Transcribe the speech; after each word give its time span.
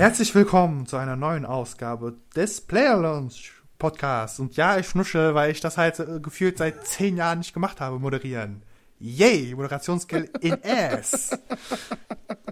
Herzlich 0.00 0.34
willkommen 0.34 0.86
zu 0.86 0.96
einer 0.96 1.14
neuen 1.14 1.44
Ausgabe 1.44 2.16
des 2.34 2.62
Player 2.62 2.96
Launch 2.96 3.52
Podcasts. 3.78 4.40
Und 4.40 4.56
ja, 4.56 4.78
ich 4.78 4.86
schnusche, 4.86 5.34
weil 5.34 5.50
ich 5.50 5.60
das 5.60 5.76
halt 5.76 5.98
äh, 5.98 6.20
gefühlt 6.20 6.56
seit 6.56 6.86
zehn 6.86 7.18
Jahren 7.18 7.40
nicht 7.40 7.52
gemacht 7.52 7.82
habe, 7.82 7.98
moderieren. 7.98 8.62
Yay, 8.98 9.54
Moderationsskill 9.54 10.30
in 10.40 10.54
S. 10.62 11.38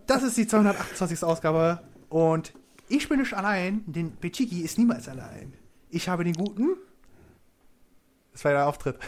Das 0.06 0.23
ist 0.25 0.37
die 0.37 0.47
228. 0.47 1.25
Ausgabe 1.25 1.80
und 2.11 2.53
ich 2.87 3.09
bin 3.09 3.19
nicht 3.19 3.33
allein, 3.33 3.83
denn 3.87 4.12
Bechiki 4.17 4.61
ist 4.61 4.77
niemals 4.77 5.09
allein. 5.09 5.55
Ich 5.89 6.06
habe 6.11 6.25
den 6.25 6.34
guten. 6.34 6.77
Das 8.33 8.45
war 8.45 8.53
der 8.53 8.67
Auftritt. 8.67 8.98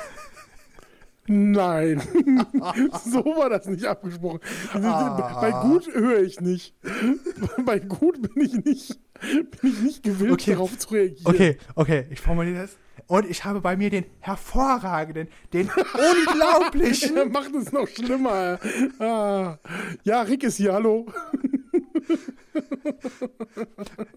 Nein, 1.32 2.02
so 3.04 3.24
war 3.24 3.48
das 3.50 3.66
nicht 3.66 3.84
abgesprochen. 3.84 4.40
Ah. 4.74 5.38
Bei 5.40 5.52
gut 5.52 5.86
höre 5.94 6.22
ich 6.22 6.40
nicht. 6.40 6.74
Bei 7.64 7.78
gut 7.78 8.20
bin 8.20 8.44
ich 8.44 8.64
nicht, 8.64 8.98
bin 9.20 9.70
ich 9.70 9.80
nicht 9.80 10.02
gewillt, 10.02 10.32
Okay. 10.32 10.52
darauf 10.54 10.76
zu 10.76 10.88
reagieren. 10.92 11.32
Okay, 11.32 11.56
okay, 11.76 12.06
ich 12.10 12.20
formuliere 12.20 12.62
das. 12.62 12.76
Und 13.06 13.30
ich 13.30 13.44
habe 13.44 13.60
bei 13.60 13.76
mir 13.76 13.90
den 13.90 14.06
hervorragenden, 14.18 15.28
den 15.52 15.70
unglaublichen. 16.26 17.16
Er 17.16 17.26
macht 17.26 17.54
es 17.54 17.70
noch 17.70 17.86
schlimmer. 17.86 18.58
Ah. 18.98 19.58
Ja, 20.02 20.22
Rick 20.22 20.42
ist 20.42 20.56
hier, 20.56 20.72
hallo. 20.72 21.06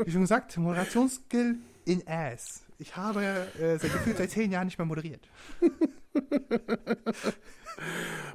wie 0.03 0.11
schon 0.11 0.22
gesagt, 0.22 0.58
Moderationsskill 0.58 1.58
in 1.86 2.02
Ass. 2.08 2.64
Ich 2.84 2.98
habe 2.98 3.23
äh, 3.23 3.80
seit 3.80 3.94
gefühlt 3.94 4.17
seit 4.17 4.30
zehn 4.31 4.52
Jahren 4.52 4.66
nicht 4.66 4.78
mehr 4.78 4.86
moderiert. 4.86 5.26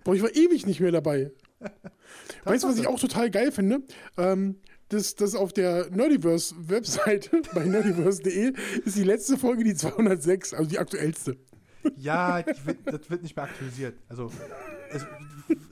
Boah, 0.04 0.14
ich 0.14 0.22
war 0.22 0.34
ewig 0.34 0.64
nicht 0.64 0.80
mehr 0.80 0.90
dabei. 0.90 1.32
Weißt 2.44 2.64
du, 2.64 2.68
was 2.68 2.78
ich 2.78 2.86
auch 2.86 2.98
total 2.98 3.30
geil 3.30 3.52
finde? 3.52 3.82
Ähm, 4.16 4.56
das, 4.88 5.16
das 5.16 5.34
auf 5.34 5.52
der 5.52 5.90
Nerdiverse-Webseite 5.90 7.42
bei 7.54 7.66
nerdiverse.de 7.66 8.54
ist 8.86 8.96
die 8.96 9.04
letzte 9.04 9.36
Folge 9.36 9.64
die 9.64 9.74
206, 9.74 10.54
also 10.54 10.70
die 10.70 10.78
aktuellste. 10.78 11.36
Ja, 11.96 12.42
wird, 12.64 12.78
das 12.86 13.10
wird 13.10 13.22
nicht 13.22 13.36
mehr 13.36 13.44
aktualisiert. 13.44 13.98
Also, 14.08 14.32
es, 14.90 15.04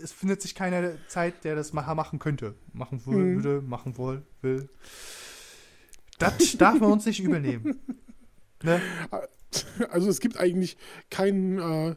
es 0.03 0.13
findet 0.13 0.43
sich 0.43 0.55
keine 0.55 0.99
Zeit, 1.09 1.45
der 1.45 1.55
das 1.55 1.73
machen 1.73 2.19
könnte. 2.19 2.57
Machen 2.75 3.01
Mhm. 3.07 3.43
würde, 3.43 3.63
machen 3.63 3.97
wohl, 3.97 4.23
will. 4.43 4.69
Das 6.19 6.59
darf 6.59 6.79
man 6.79 6.93
uns 6.93 7.07
nicht 7.07 7.21
übel 7.21 7.41
nehmen. 7.41 7.81
Ne? 8.67 8.81
Also 9.91 10.11
es 10.11 10.20
gibt 10.20 10.39
eigentlich 10.39 10.77
keinen 11.09 11.59
äh, 11.59 11.95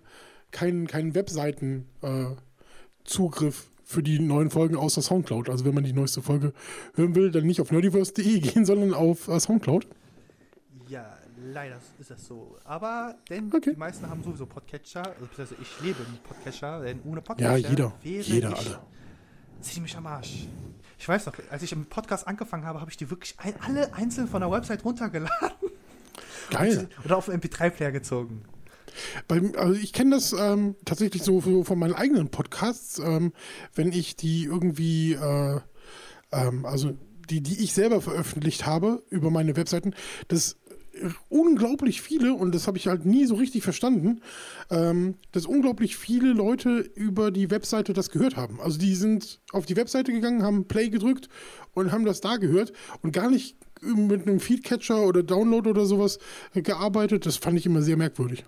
keinen 0.51 0.87
keinen 0.87 1.13
Webseiten-Zugriff 1.13 2.37
äh, 2.37 3.03
Zugriff 3.03 3.67
für 3.83 4.03
die 4.03 4.19
neuen 4.19 4.49
Folgen 4.51 4.77
außer 4.77 5.01
Soundcloud. 5.01 5.49
Also 5.49 5.65
wenn 5.65 5.73
man 5.73 5.83
die 5.83 5.91
neueste 5.91 6.21
Folge 6.21 6.53
hören 6.93 7.15
will, 7.15 7.31
dann 7.31 7.45
nicht 7.45 7.59
auf 7.59 7.71
nerdiverse.de 7.71 8.39
gehen, 8.39 8.65
sondern 8.65 8.93
auf 8.93 9.27
äh, 9.27 9.39
Soundcloud. 9.39 9.87
Ja, 10.87 11.17
leider 11.43 11.77
ist 11.99 12.11
das 12.11 12.25
so. 12.25 12.55
Aber 12.63 13.15
denn 13.29 13.51
Okay. 13.53 13.71
die 13.73 13.79
meisten 13.79 14.07
haben 14.09 14.23
sowieso 14.23 14.45
Podcatcher. 14.45 15.05
Also 15.07 15.25
beziehungsweise 15.25 15.55
ich 15.61 15.81
lebe 15.81 15.99
mit 16.11 16.23
Podcatcher, 16.23 16.81
denn 16.81 17.01
ohne 17.03 17.15
Ja, 17.17 17.21
Podcatcher 17.21 17.69
jeder. 17.69 17.93
wäre 18.03 18.23
Jeder 18.23 18.49
ich 18.51 18.57
alle. 18.67 18.79
ziemlich 19.59 19.97
am 19.97 20.05
Arsch. 20.05 20.47
Ich 20.97 21.07
weiß 21.09 21.25
noch, 21.25 21.33
als 21.49 21.63
ich 21.63 21.71
im 21.73 21.85
Podcast 21.87 22.27
angefangen 22.27 22.63
habe, 22.65 22.79
habe 22.79 22.91
ich 22.91 22.97
die 22.97 23.09
wirklich 23.09 23.33
ein, 23.39 23.53
alle 23.61 23.93
einzeln 23.95 24.27
von 24.27 24.39
der 24.41 24.51
Website 24.51 24.85
runtergeladen 24.85 25.51
Geil. 26.49 26.89
oder 27.05 27.17
auf 27.17 27.25
den 27.25 27.39
MP3-Player 27.39 27.91
gezogen. 27.91 28.43
Beim, 29.27 29.53
also 29.55 29.73
ich 29.73 29.93
kenne 29.93 30.15
das 30.15 30.33
ähm, 30.33 30.75
tatsächlich 30.85 31.23
so, 31.23 31.41
so 31.41 31.63
von 31.63 31.79
meinen 31.79 31.93
eigenen 31.93 32.29
Podcasts, 32.29 32.99
ähm, 32.99 33.33
wenn 33.75 33.91
ich 33.91 34.15
die 34.15 34.45
irgendwie, 34.45 35.13
äh, 35.13 35.59
ähm, 36.31 36.65
also 36.65 36.97
die, 37.29 37.41
die 37.41 37.63
ich 37.63 37.73
selber 37.73 38.01
veröffentlicht 38.01 38.65
habe 38.65 39.03
über 39.09 39.29
meine 39.29 39.55
Webseiten, 39.55 39.93
dass 40.27 40.57
unglaublich 41.29 42.01
viele, 42.01 42.33
und 42.33 42.53
das 42.53 42.67
habe 42.67 42.77
ich 42.77 42.87
halt 42.87 43.05
nie 43.05 43.25
so 43.25 43.35
richtig 43.35 43.63
verstanden, 43.63 44.21
ähm, 44.69 45.15
dass 45.31 45.45
unglaublich 45.45 45.97
viele 45.97 46.33
Leute 46.33 46.79
über 46.79 47.31
die 47.31 47.51
Webseite 47.51 47.93
das 47.93 48.09
gehört 48.09 48.35
haben. 48.35 48.59
Also 48.59 48.79
die 48.79 48.95
sind 48.95 49.39
auf 49.51 49.65
die 49.65 49.75
Webseite 49.75 50.11
gegangen, 50.11 50.43
haben 50.43 50.67
Play 50.67 50.89
gedrückt 50.89 51.29
und 51.73 51.91
haben 51.91 52.05
das 52.05 52.21
da 52.21 52.37
gehört 52.37 52.73
und 53.01 53.11
gar 53.11 53.29
nicht 53.29 53.55
mit 53.81 54.27
einem 54.27 54.39
Feedcatcher 54.39 55.01
oder 55.01 55.23
Download 55.23 55.69
oder 55.69 55.85
sowas 55.85 56.19
gearbeitet. 56.53 57.25
Das 57.25 57.37
fand 57.37 57.57
ich 57.57 57.65
immer 57.65 57.81
sehr 57.81 57.97
merkwürdig. 57.97 58.45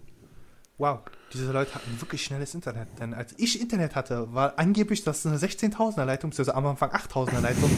Wow, 0.78 1.02
diese 1.34 1.52
Leute 1.52 1.76
hatten 1.76 2.02
wirklich 2.02 2.24
schnelles 2.24 2.56
Internet. 2.56 2.88
Denn 3.00 3.14
als 3.14 3.36
ich 3.38 3.62
Internet 3.62 3.96
hatte, 3.96 4.34
war 4.34 4.58
angeblich 4.58 5.04
das 5.04 5.26
eine 5.26 5.38
16.000er 5.38 6.06
Leitung, 6.06 6.32
beziehungsweise 6.32 6.56
am 6.56 6.66
Anfang 6.66 6.90
8.000er 6.90 7.40
Leitung. 7.40 7.70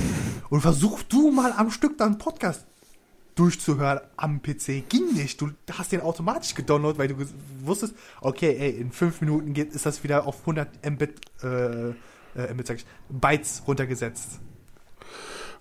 Und 0.50 0.62
versuch 0.62 1.04
du 1.04 1.32
mal 1.32 1.52
am 1.52 1.70
Stück 1.70 1.98
dann 1.98 2.18
Podcast 2.18 2.66
durchzuhören 3.36 4.00
am 4.16 4.42
PC. 4.42 4.88
Ging 4.88 5.14
nicht. 5.14 5.42
Du 5.42 5.50
hast 5.72 5.92
den 5.92 6.02
automatisch 6.02 6.56
gedownloadet, 6.56 6.98
weil 6.98 7.08
du 7.10 7.16
wusstest, 7.64 7.96
okay, 8.22 8.56
ey, 8.58 8.72
in 8.72 8.92
fünf 8.92 9.22
Minuten 9.22 9.54
geht, 9.54 9.74
ist 9.74 9.86
das 9.86 10.04
wieder 10.04 10.26
auf 10.28 10.42
100 10.42 10.70
Mbit, 10.90 11.22
äh, 11.44 11.90
äh, 11.90 12.54
Mbit 12.54 12.86
Bytes 13.10 13.64
runtergesetzt. 13.68 14.40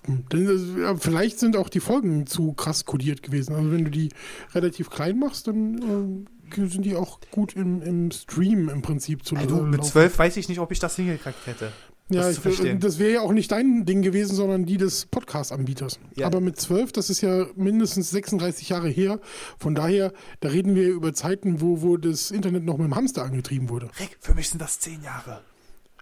Denn, 0.07 0.85
äh, 0.85 0.97
vielleicht 0.97 1.39
sind 1.39 1.57
auch 1.57 1.69
die 1.69 1.81
Folgen 1.81 2.27
zu 2.27 2.53
krass 2.53 2.85
kodiert 2.85 3.23
gewesen. 3.23 3.55
Also 3.55 3.71
wenn 3.71 3.85
du 3.85 3.91
die 3.91 4.09
relativ 4.55 4.91
klein 4.91 5.19
machst, 5.19 5.47
dann 5.47 6.27
äh, 6.57 6.67
sind 6.67 6.85
die 6.85 6.97
auch 6.97 7.21
gut 7.31 7.55
im, 7.55 7.83
im 7.83 8.11
Stream 8.11 8.69
im 8.69 8.83
Prinzip 8.83 9.25
zu 9.25 9.37
Also 9.37 9.61
äh, 9.61 9.63
mit 9.63 9.79
laufen. 9.79 9.93
12 9.93 10.19
weiß 10.19 10.37
ich 10.37 10.49
nicht, 10.49 10.59
ob 10.59 10.73
ich 10.73 10.79
das 10.79 10.97
hingekriegt 10.97 11.47
hätte. 11.47 11.73
Ja, 12.11 12.31
das 12.31 12.41
das 12.79 12.99
wäre 12.99 13.13
ja 13.13 13.21
auch 13.21 13.33
nicht 13.33 13.53
dein 13.53 13.87
Ding 13.87 14.03
gewesen, 14.03 14.35
sondern 14.35 14.67
die 14.67 14.77
des 14.77 15.07
Podcast-Anbieters. 15.07 15.99
Ja. 16.15 16.27
Aber 16.27 16.41
mit 16.41 16.61
12, 16.61 16.93
das 16.93 17.09
ist 17.09 17.23
ja 17.23 17.47
mindestens 17.57 18.11
36 18.11 18.69
Jahre 18.69 18.89
her. 18.89 19.19
Von 19.59 19.75
daher, 19.75 20.13
da 20.41 20.49
reden 20.49 20.75
wir 20.75 20.91
über 20.91 21.15
Zeiten, 21.15 21.61
wo, 21.63 21.81
wo 21.81 21.97
das 21.97 22.31
Internet 22.31 22.65
noch 22.65 22.77
mit 22.77 22.87
dem 22.87 22.97
Hamster 22.97 23.23
angetrieben 23.23 23.71
wurde. 23.71 23.89
Rick, 23.99 24.19
für 24.21 24.35
mich 24.35 24.51
sind 24.51 24.61
das 24.61 24.79
10 24.81 25.03
Jahre. 25.03 25.41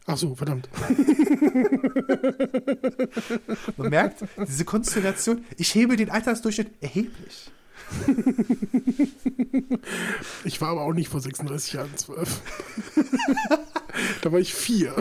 Ach 0.07 0.17
so, 0.17 0.35
verdammt. 0.35 0.69
Man 3.77 3.91
merkt, 3.91 4.25
diese 4.49 4.65
Konstellation, 4.65 5.45
ich 5.57 5.75
hebe 5.75 5.97
den 5.97 6.11
Altersdurchschnitt 6.11 6.73
erheblich. 6.81 7.51
Ich 10.45 10.61
war 10.61 10.71
aber 10.71 10.83
auch 10.83 10.93
nicht 10.93 11.09
vor 11.09 11.21
36 11.21 11.73
Jahren 11.73 11.97
12. 11.97 12.41
da 14.23 14.33
war 14.33 14.39
ich 14.39 14.55
vier. 14.55 14.95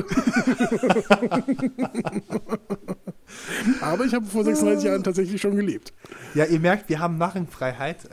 aber 3.81 4.06
ich 4.06 4.14
habe 4.14 4.26
vor 4.26 4.44
36 4.44 4.86
Jahren 4.86 5.04
tatsächlich 5.04 5.40
schon 5.40 5.56
gelebt. 5.56 5.94
Ja, 6.34 6.46
ihr 6.46 6.60
merkt, 6.60 6.90
wir 6.90 7.00
haben 7.00 7.18
Narrenfreiheit. 7.18 8.10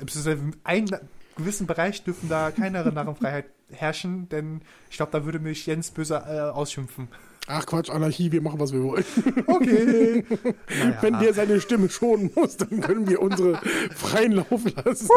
Einem 0.64 0.88
gewissen 1.36 1.66
Bereich 1.66 2.04
dürfen 2.04 2.28
da 2.28 2.50
keine 2.50 2.84
Narrenfreiheit 2.92 3.46
herrschen, 3.70 4.28
denn 4.28 4.62
ich 4.90 4.96
glaube, 4.96 5.12
da 5.12 5.24
würde 5.24 5.38
mich 5.38 5.66
Jens 5.66 5.90
böse 5.90 6.16
äh, 6.16 6.40
ausschimpfen. 6.40 7.08
Ach 7.48 7.64
Quatsch, 7.64 7.90
Anarchie, 7.90 8.32
wir 8.32 8.42
machen, 8.42 8.58
was 8.58 8.72
wir 8.72 8.82
wollen. 8.82 9.04
Okay. 9.46 10.24
naja. 10.68 10.98
Wenn 11.00 11.20
der 11.20 11.32
seine 11.32 11.60
Stimme 11.60 11.88
schonen 11.88 12.30
muss, 12.34 12.56
dann 12.56 12.80
können 12.80 13.08
wir 13.08 13.22
unsere 13.22 13.56
freien 13.94 14.32
Lauf 14.32 14.64
lassen. 14.64 15.08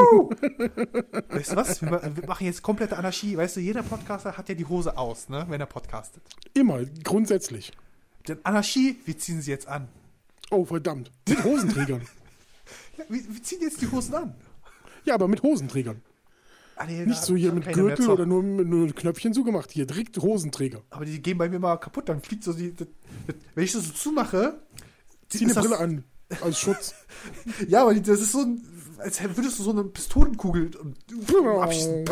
weißt 1.30 1.52
du 1.52 1.56
was? 1.56 1.82
Wir, 1.82 1.90
wir 1.90 2.28
machen 2.28 2.46
jetzt 2.46 2.62
komplette 2.62 2.98
Anarchie. 2.98 3.36
Weißt 3.36 3.56
du, 3.58 3.62
jeder 3.62 3.82
Podcaster 3.82 4.38
hat 4.38 4.48
ja 4.48 4.56
die 4.56 4.66
Hose 4.66 4.96
aus, 4.96 5.30
ne, 5.30 5.46
wenn 5.50 5.60
er 5.60 5.66
podcastet. 5.66 6.22
Immer, 6.54 6.86
grundsätzlich. 7.04 7.72
Denn 8.28 8.38
Anarchie, 8.44 8.98
wir 9.06 9.18
ziehen 9.18 9.42
sie 9.42 9.50
jetzt 9.50 9.68
an. 9.68 9.88
Oh, 10.52 10.66
verdammt. 10.66 11.12
Mit 11.28 11.44
Hosenträgern. 11.44 12.02
Ja, 12.98 13.06
wir, 13.10 13.22
wir 13.28 13.44
ziehen 13.44 13.62
jetzt 13.62 13.82
die 13.82 13.90
Hosen 13.90 14.14
an. 14.14 14.36
Ja, 15.04 15.16
aber 15.16 15.28
mit 15.28 15.42
Hosenträgern. 15.42 16.02
Ah, 16.82 16.86
nee, 16.86 17.06
Nicht 17.06 17.22
so 17.22 17.36
hier 17.36 17.52
mit 17.52 17.72
Gürtel 17.74 18.10
oder 18.10 18.26
nur 18.26 18.42
mit, 18.42 18.96
Knöpfchen 18.96 19.34
zugemacht. 19.34 19.70
Hier, 19.72 19.86
direkt 19.86 20.18
Hosenträger. 20.18 20.82
Aber 20.92 21.04
die 21.04 21.22
gehen 21.22 21.38
bei 21.38 21.50
mir 21.50 21.60
mal 21.60 21.76
kaputt, 21.78 22.08
dann 22.08 22.22
fliegt 22.22 22.44
so 22.46 22.54
die. 22.54 22.74
das- 22.74 22.88
das- 23.28 23.36
Wenn 23.54 23.64
ich 23.66 23.74
das 23.74 23.84
so 23.86 23.92
zumache. 23.94 24.60
Zieh 25.28 25.44
eine 25.44 25.54
Brille 25.54 25.78
an. 25.78 26.04
Als 26.42 26.60
Schutz. 26.60 26.94
Ja, 27.68 27.82
aber 27.82 27.94
das 27.96 28.22
ist 28.22 28.32
so 28.32 28.40
ein. 28.42 28.62
Als 28.98 29.22
würdest 29.22 29.60
du 29.60 29.64
so 29.64 29.72
eine 29.72 29.84
Pistolenkugel 29.84 30.72
abschießen. 31.62 32.06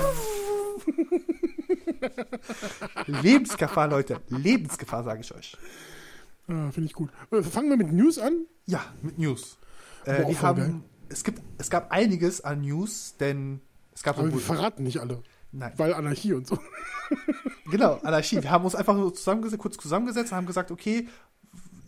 Lebensgefahr, 3.08 3.88
Leute. 3.88 4.22
Lebensgefahr, 4.30 5.04
sage 5.04 5.22
ich 5.22 5.34
euch. 5.34 5.58
Ah, 6.48 6.72
Finde 6.72 6.88
ich 6.88 6.94
gut. 6.94 7.10
Äh, 7.32 7.42
Fangen 7.44 7.70
wir 7.70 7.78
mit 7.78 7.92
News 7.92 8.20
an. 8.20 8.46
Ja, 8.66 8.84
mit 9.02 9.18
News. 9.18 9.58
Äh, 10.06 10.28
wir 10.28 10.42
haben. 10.42 10.58
geil. 10.62 10.76
Es, 11.10 11.24
gibt, 11.24 11.42
es 11.58 11.70
gab 11.70 11.92
einiges 11.92 12.42
an 12.42 12.62
News, 12.62 13.16
denn 13.20 13.62
es 13.98 14.04
gab. 14.04 14.18
Aber 14.20 14.32
wir 14.32 14.40
verraten 14.40 14.84
nicht 14.84 15.00
alle. 15.00 15.24
Nein. 15.52 15.74
Weil 15.76 15.94
Anarchie 15.94 16.34
und 16.34 16.48
so. 16.48 16.58
Genau, 17.70 17.96
Anarchie. 18.04 18.42
Wir 18.42 18.50
haben 18.50 18.64
uns 18.64 18.76
einfach 18.76 18.96
nur 18.96 19.14
zusammengesetzt, 19.14 19.62
kurz 19.62 19.78
zusammengesetzt 19.78 20.32
und 20.32 20.38
haben 20.38 20.46
gesagt, 20.46 20.72
okay, 20.72 21.06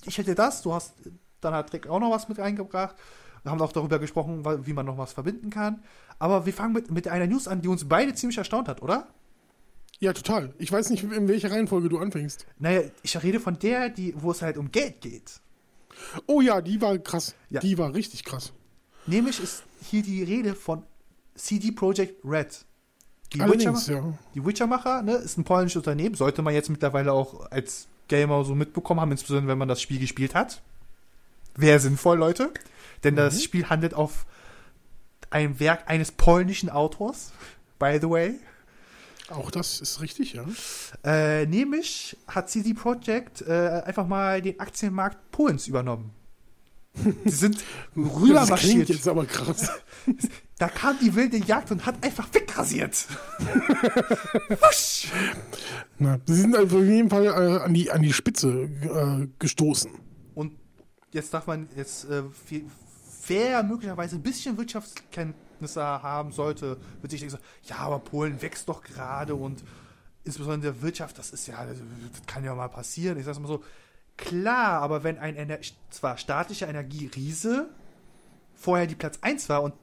ich 0.06 0.18
hätte 0.18 0.36
das, 0.36 0.62
du 0.62 0.74
hast, 0.74 0.94
dann 1.40 1.54
hat 1.54 1.72
Rick 1.72 1.88
auch 1.88 2.02
noch 2.02 2.12
was 2.12 2.28
mit 2.28 2.38
reingebracht. 2.38 2.98
Wir 3.44 3.52
haben 3.52 3.62
auch 3.62 3.72
darüber 3.72 3.98
gesprochen, 3.98 4.44
wie 4.66 4.74
man 4.74 4.86
noch 4.86 4.98
was 4.98 5.14
verbinden 5.14 5.50
kann. 5.50 5.82
Aber 6.18 6.46
wir 6.46 6.52
fangen 6.52 6.74
mit, 6.74 6.92
mit 6.92 7.08
einer 7.08 7.28
News 7.28 7.48
an, 7.48 7.62
die 7.62 7.70
uns 7.70 7.88
beide 7.88 8.14
ziemlich 8.14 8.38
erstaunt 8.38 8.68
hat, 8.68 8.82
oder? 8.82 9.08
Ja, 10.00 10.12
total. 10.12 10.54
Ich 10.58 10.70
weiß 10.70 10.90
nicht, 10.90 11.04
in 11.04 11.30
welcher 11.30 11.52
Reihenfolge 11.52 11.88
du 11.88 11.98
anfängst. 11.98 12.46
Naja, 12.58 12.82
ich 13.02 13.24
rede 13.24 13.40
von 13.40 13.58
der, 13.60 13.90
die, 13.90 14.14
wo 14.18 14.32
es 14.32 14.42
halt 14.42 14.58
um 14.58 14.72
Geld 14.72 15.00
geht. 15.00 15.40
Oh 16.26 16.42
ja, 16.42 16.60
die 16.60 16.82
war 16.82 16.98
krass. 16.98 17.36
Ja. 17.50 17.62
Die 17.62 17.78
war 17.78 17.94
richtig 17.94 18.26
krass. 18.26 18.52
Nämlich 19.06 19.42
ist 19.42 19.64
hier 19.82 20.04
die 20.04 20.24
Rede 20.24 20.56
von 20.56 20.84
CD 21.40 21.72
Projekt 21.72 22.24
Red. 22.24 22.66
Die 23.34 23.42
Allerdings, 23.42 23.88
Witcher, 23.88 24.00
ja. 24.00 24.14
die 24.34 24.46
Witcher-Macher, 24.46 25.04
ne, 25.04 25.16
ist 25.16 25.38
ein 25.38 25.44
polnisches 25.44 25.78
Unternehmen, 25.78 26.16
sollte 26.16 26.42
man 26.42 26.54
jetzt 26.54 26.70
mittlerweile 26.70 27.14
auch 27.14 27.52
als 27.52 27.88
Gamer 28.08 28.44
so 28.44 28.56
mitbekommen 28.56 29.00
haben, 29.00 29.12
insbesondere 29.12 29.52
wenn 29.52 29.58
man 29.58 29.68
das 29.68 29.82
Spiel 29.82 30.00
gespielt 30.00 30.34
hat. 30.34 30.62
Wäre 31.56 31.80
sinnvoll, 31.80 32.18
Leute. 32.18 32.52
Denn 33.04 33.16
das 33.16 33.44
Spiel 33.44 33.70
handelt 33.70 33.94
auf 33.94 34.26
einem 35.30 35.60
Werk 35.60 35.90
eines 35.90 36.12
polnischen 36.12 36.70
Autors, 36.70 37.32
by 37.78 38.00
the 38.02 38.10
way. 38.10 38.36
Auch 39.30 39.52
das 39.52 39.80
ist 39.80 40.02
richtig, 40.02 40.34
ja. 40.34 40.46
Äh, 41.04 41.46
nämlich 41.46 42.18
hat 42.28 42.50
CD 42.50 42.74
Projekt 42.74 43.42
äh, 43.42 43.84
einfach 43.86 44.08
mal 44.08 44.42
den 44.42 44.60
Aktienmarkt 44.60 45.32
Polens 45.32 45.68
übernommen. 45.68 46.12
Sie 47.26 47.30
sind 47.30 47.64
rüber 47.96 48.46
das 48.48 48.60
klingt 48.60 48.90
jetzt 48.90 49.08
aber 49.08 49.26
krass. 49.26 49.72
Da 50.60 50.68
kam 50.68 51.00
die 51.00 51.16
wilde 51.16 51.38
Jagd 51.38 51.72
und 51.72 51.86
hat 51.86 52.04
einfach 52.04 52.28
wegrasiert. 52.34 53.08
Na, 55.98 56.20
sie 56.26 56.36
sind 56.36 56.56
also 56.56 56.78
auf 56.80 56.84
jeden 56.84 57.10
Fall 57.10 57.26
äh, 57.26 57.64
an, 57.64 57.74
die, 57.74 57.92
an 57.92 58.02
die 58.02 58.14
Spitze 58.14 58.50
äh, 58.82 59.28
gestoßen. 59.40 59.92
Und 60.36 60.54
jetzt 61.12 61.34
darf 61.34 61.48
man 61.48 61.68
jetzt, 61.76 62.10
äh, 62.10 62.24
viel- 62.46 62.66
wer 63.28 63.64
möglicherweise 63.64 64.16
ein 64.18 64.22
bisschen 64.22 64.58
Wirtschaftskenntnisse 64.58 65.82
haben 65.84 66.32
sollte, 66.32 66.78
wird 67.02 67.12
sich 67.12 67.20
denken 67.22 67.38
so, 67.38 67.70
ja, 67.74 67.78
aber 67.78 68.00
Polen 68.00 68.42
wächst 68.42 68.68
doch 68.70 68.82
gerade 68.84 69.36
und 69.36 69.64
insbesondere 70.24 70.74
der 70.74 70.82
Wirtschaft, 70.82 71.18
das 71.18 71.32
ist 71.32 71.48
ja, 71.48 71.66
das 71.66 71.78
kann 72.28 72.44
ja 72.44 72.54
mal 72.56 72.68
passieren. 72.70 73.18
Ich 73.18 73.26
sag's 73.26 73.40
mal 73.40 73.48
so, 73.48 73.64
klar, 74.18 74.82
aber 74.82 75.04
wenn 75.04 75.18
ein 75.20 75.36
Ener 75.36 75.60
zwar 75.90 76.18
staatlicher 76.18 76.68
Energieriese 76.68 77.70
vorher 78.56 78.88
die 78.88 78.96
Platz 78.96 79.20
1 79.22 79.48
war 79.48 79.64
und 79.64 79.74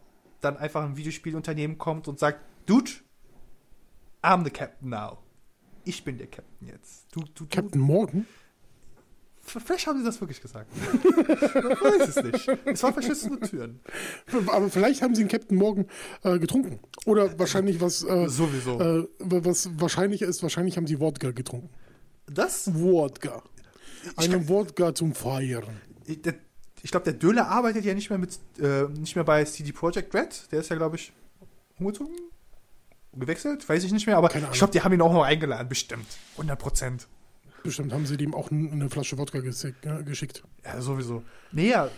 dann 0.47 0.57
einfach 0.57 0.85
ein 0.85 0.97
Videospielunternehmen 0.97 1.77
kommt 1.79 2.09
und 2.09 2.19
sagt, 2.19 2.41
Dude, 2.67 2.91
I'm 4.23 4.45
the 4.45 4.51
Captain 4.51 4.89
now. 4.89 5.19
Ich 5.85 6.03
bin 6.03 6.19
der 6.19 6.27
Captain 6.27 6.69
jetzt. 6.69 7.07
Du, 7.13 7.21
du, 7.21 7.45
du, 7.45 7.47
Captain 7.47 7.81
Morgan? 7.81 8.27
Vielleicht 9.41 9.87
haben 9.87 10.01
sie 10.01 10.05
das 10.05 10.21
wirklich 10.21 10.41
gesagt. 10.41 10.69
Man 11.05 11.71
weiß 11.71 12.09
es 12.09 12.23
nicht. 12.25 12.49
Es 12.65 12.83
waren 12.83 12.93
verschlüsselte 12.93 13.49
Türen. 13.49 13.81
Aber 14.49 14.69
vielleicht 14.69 15.03
haben 15.03 15.15
sie 15.15 15.23
einen 15.23 15.31
Captain 15.31 15.57
Morgan 15.57 15.87
äh, 16.25 16.41
getrunken. 16.41 16.81
Oder 17.05 17.39
wahrscheinlich 17.39 17.81
was, 17.81 18.03
äh, 18.03 18.29
Sowieso. 18.29 18.81
äh, 18.81 19.09
was 19.21 19.71
wahrscheinlich 19.79 20.23
ist, 20.23 20.43
wahrscheinlich 20.43 20.77
haben 20.77 20.89
sie 20.89 20.99
Wodka 20.99 21.31
getrunken. 21.31 21.71
Das? 22.27 22.75
Wodka. 22.75 23.45
Einen 24.17 24.49
Wodka 24.49 24.93
zum 24.95 25.15
Feiern. 25.15 25.81
Ich, 26.07 26.19
ich 26.87 26.93
glaube, 26.93 27.03
der 27.03 27.15
Döler 27.15 27.49
arbeitet 27.49 27.85
ja 27.85 27.95
nicht 27.95 28.11
mehr 28.11 28.19
mit, 28.21 28.39
äh, 28.61 28.85
nicht 28.97 29.17
mehr 29.17 29.25
bei 29.25 29.43
CD 29.45 29.73
Projekt 29.73 30.15
Red. 30.15 30.47
Der 30.53 30.61
ist 30.61 30.71
ja, 30.71 30.77
glaube 30.77 30.95
ich, 30.95 31.13
umgezogen? 31.81 32.15
Gewechselt? 33.13 33.69
Weiß 33.69 33.83
ich 33.83 33.91
nicht 33.91 34.07
mehr, 34.07 34.17
aber 34.17 34.33
ich 34.33 34.53
glaube, 34.53 34.73
die 34.73 34.81
haben 34.81 34.93
ihn 34.93 35.01
auch 35.01 35.13
noch 35.13 35.25
eingeladen, 35.25 35.69
bestimmt. 35.69 36.07
100 36.35 36.57
Prozent. 36.57 37.09
Bestimmt 37.65 37.93
haben 37.93 38.07
sie 38.07 38.17
dem 38.17 38.37
auch 38.37 38.53
eine 38.53 38.89
Flasche 38.89 39.19
Wodka 39.19 39.39
äh, 39.39 40.05
geschickt. 40.05 40.45
Ja, 40.65 40.81
sowieso. 40.81 41.25
Nee, 41.51 41.71
ja, 41.71 41.89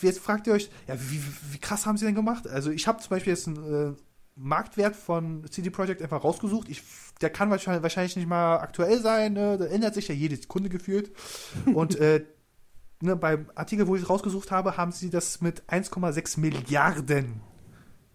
jetzt 0.00 0.18
fragt 0.18 0.48
ihr 0.48 0.54
euch, 0.54 0.70
ja, 0.88 0.96
wie, 0.98 1.22
wie 1.52 1.58
krass 1.58 1.86
haben 1.86 1.96
sie 1.96 2.06
denn 2.06 2.16
gemacht? 2.16 2.48
Also 2.48 2.72
ich 2.72 2.88
habe 2.88 3.00
zum 3.00 3.10
Beispiel 3.10 3.34
jetzt 3.34 3.46
einen 3.46 3.92
äh, 3.92 3.96
Marktwert 4.34 4.96
von 4.96 5.48
CD 5.50 5.70
Projekt 5.70 6.02
einfach 6.02 6.24
rausgesucht. 6.24 6.68
Ich, 6.68 6.82
der 7.20 7.30
kann 7.30 7.48
wahrscheinlich, 7.50 7.84
wahrscheinlich 7.84 8.16
nicht 8.16 8.28
mal 8.28 8.56
aktuell 8.56 9.00
sein, 9.00 9.34
ne? 9.34 9.56
da 9.56 9.66
ändert 9.66 9.94
sich 9.94 10.08
ja 10.08 10.16
jede 10.16 10.34
Sekunde 10.34 10.68
gefühlt. 10.68 11.12
Und 11.72 11.94
äh, 11.94 12.24
ne, 13.02 13.16
beim 13.16 13.50
Artikel, 13.54 13.86
wo 13.86 13.96
ich 13.96 14.02
es 14.02 14.08
rausgesucht 14.10 14.50
habe, 14.50 14.76
haben 14.76 14.92
sie 14.92 15.10
das 15.10 15.40
mit 15.40 15.62
1,6 15.68 16.38
Milliarden, 16.40 17.40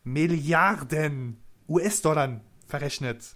Milliarden 0.04 1.38
US-Dollar 1.68 2.42
verrechnet. 2.66 3.34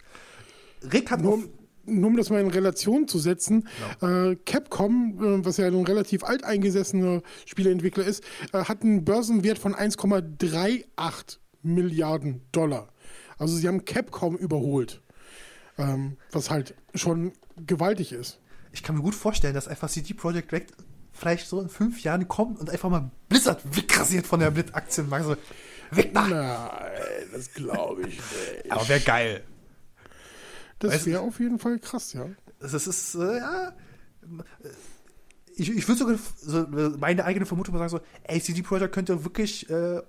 Rick 0.92 1.12
hat 1.12 1.22
Nur, 1.22 1.34
auf, 1.34 1.44
um- 1.44 1.50
nur 1.86 2.08
um 2.10 2.18
das 2.18 2.30
mal 2.30 2.42
in 2.42 2.50
Relation 2.50 3.08
zu 3.08 3.20
setzen, 3.20 3.68
äh, 4.02 4.36
Capcom, 4.46 5.18
äh, 5.42 5.46
was 5.46 5.58
ja 5.58 5.68
ein 5.68 5.76
relativ 5.86 6.24
alteingesessener 6.24 7.22
Spieleentwickler 7.46 8.06
ist, 8.06 8.24
äh, 8.54 8.64
hat 8.64 8.84
einen 8.84 9.04
Börsenwert 9.06 9.60
von 9.60 9.76
1,38 9.76 11.38
Milliarden 11.64 12.42
Dollar. 12.52 12.90
Also 13.38 13.56
sie 13.56 13.68
haben 13.68 13.86
Capcom 13.86 14.36
überholt. 14.36 15.02
Ähm, 15.78 16.18
was 16.32 16.50
halt 16.50 16.76
schon 16.96 17.32
gewaltig 17.66 18.12
ist. 18.12 18.40
ich 18.74 18.84
kann 18.84 18.96
mir 18.96 19.02
gut 19.02 19.16
vorstellen, 19.16 19.54
dass 19.54 19.68
einfach 19.68 19.90
CD 19.90 20.14
Projekt 20.14 20.52
Red 20.54 20.68
vielleicht 21.12 21.48
so 21.48 21.62
in 21.62 21.70
fünf 21.70 22.02
Jahren 22.04 22.28
kommt 22.28 22.60
und 22.60 22.70
einfach 22.70 22.90
mal 22.90 23.12
Blizzard 23.30 23.62
wegrasiert 23.76 24.26
von 24.26 24.40
der 24.40 24.52
Blitz-Aktienmarkt. 24.52 25.26
So, 25.26 25.36
weg 25.92 26.14
da! 26.14 26.28
Nein, 26.28 27.30
das 27.34 27.54
glaube 27.54 28.02
ich 28.02 28.08
nicht. 28.18 28.72
Aber 28.72 28.88
wäre 28.88 29.00
geil. 29.02 29.44
Das 30.80 31.06
wäre 31.06 31.22
auf 31.22 31.40
jeden 31.40 31.60
Fall 31.60 31.80
krass, 31.80 32.14
ja. 32.14 32.26
Das 32.60 32.88
ist, 32.88 33.16
äh, 33.16 33.38
ja. 33.38 33.74
Ich, 35.56 35.70
ich 35.70 35.88
würde 35.88 36.00
sogar 36.00 36.18
so, 36.38 36.64
äh, 36.64 36.90
meine 36.98 37.26
eigene 37.26 37.46
Vermutung 37.46 37.76
mal 37.76 37.88
sagen: 37.88 38.04
so, 38.04 38.24
ey, 38.24 38.42
CD 38.42 38.62
Projekt 38.62 38.94
könnte 38.94 39.24
wirklich 39.24 39.70
äh, 39.70 40.02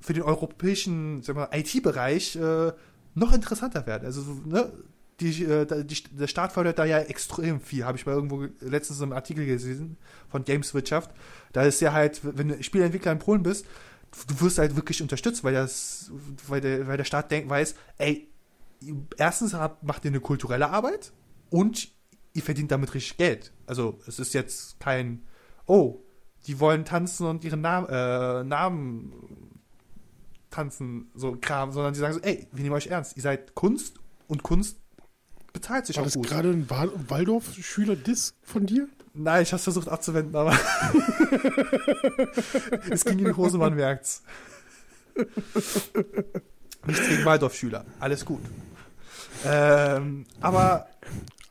für 0.00 0.12
den 0.12 0.22
europäischen 0.22 1.22
IT-Bereich 1.22 2.36
äh, 2.36 2.72
noch 3.14 3.32
interessanter 3.32 3.86
werden. 3.86 4.06
Also, 4.06 4.22
so, 4.22 4.32
ne? 4.46 4.72
Die, 5.20 5.44
äh, 5.44 5.84
die, 5.84 6.02
der 6.10 6.26
Staat 6.26 6.52
fördert 6.52 6.78
da 6.78 6.84
ja 6.84 6.98
extrem 6.98 7.60
viel, 7.60 7.84
habe 7.84 7.96
ich 7.96 8.04
mal 8.04 8.12
irgendwo 8.16 8.38
ge- 8.38 8.50
letztens 8.60 9.00
im 9.00 9.12
Artikel 9.12 9.46
gesehen 9.46 9.96
von 10.28 10.44
Gameswirtschaft. 10.44 11.12
Da 11.52 11.62
ist 11.62 11.80
ja 11.80 11.92
halt, 11.92 12.20
wenn 12.24 12.48
du 12.48 12.62
Spieleentwickler 12.62 13.12
in 13.12 13.20
Polen 13.20 13.44
bist, 13.44 13.64
du 14.26 14.40
wirst 14.40 14.58
halt 14.58 14.74
wirklich 14.74 15.00
unterstützt, 15.02 15.44
weil 15.44 15.54
das, 15.54 16.10
weil 16.48 16.60
der, 16.60 16.88
weil 16.88 16.96
der 16.96 17.04
Staat 17.04 17.30
denkt, 17.30 17.48
weiß, 17.48 17.76
ey, 17.98 18.28
erstens 19.16 19.52
macht 19.82 20.04
ihr 20.04 20.10
eine 20.10 20.20
kulturelle 20.20 20.70
Arbeit 20.70 21.12
und 21.48 21.92
ihr 22.32 22.42
verdient 22.42 22.72
damit 22.72 22.92
richtig 22.94 23.16
Geld. 23.16 23.52
Also 23.66 24.00
es 24.08 24.18
ist 24.18 24.34
jetzt 24.34 24.80
kein, 24.80 25.22
oh, 25.66 26.02
die 26.48 26.58
wollen 26.58 26.84
tanzen 26.84 27.26
und 27.28 27.44
ihren 27.44 27.60
Namen, 27.60 27.88
äh, 27.88 28.42
Namen 28.42 29.12
tanzen, 30.50 31.10
so 31.14 31.38
Kram, 31.40 31.70
sondern 31.72 31.94
die 31.94 32.00
sagen 32.00 32.14
so, 32.14 32.20
ey, 32.20 32.48
wir 32.52 32.62
nehmen 32.64 32.74
euch 32.74 32.88
ernst, 32.88 33.16
ihr 33.16 33.22
seid 33.22 33.54
Kunst 33.54 34.00
und 34.26 34.42
Kunst 34.42 34.80
bezahlt 35.54 35.86
sich 35.86 35.96
War 35.96 36.02
auch 36.02 36.06
das 36.06 36.14
gut. 36.16 36.26
gerade 36.28 36.50
ein 36.50 36.68
Wa- 36.68 36.90
Waldorf-Schüler-Diss 37.08 38.34
von 38.42 38.66
dir? 38.66 38.86
Nein, 39.14 39.42
ich 39.44 39.52
hab's 39.52 39.62
versucht 39.64 39.88
abzuwenden, 39.88 40.34
aber 40.36 40.52
es 42.90 43.04
ging 43.04 43.18
in 43.20 43.24
die 43.26 43.32
Hose, 43.32 43.56
man 43.58 43.74
merkt's. 43.74 44.22
Nichts 46.86 47.08
gegen 47.08 47.24
Waldorfschüler, 47.24 47.84
alles 48.00 48.24
gut. 48.24 48.40
Ähm, 49.44 50.24
aber, 50.40 50.88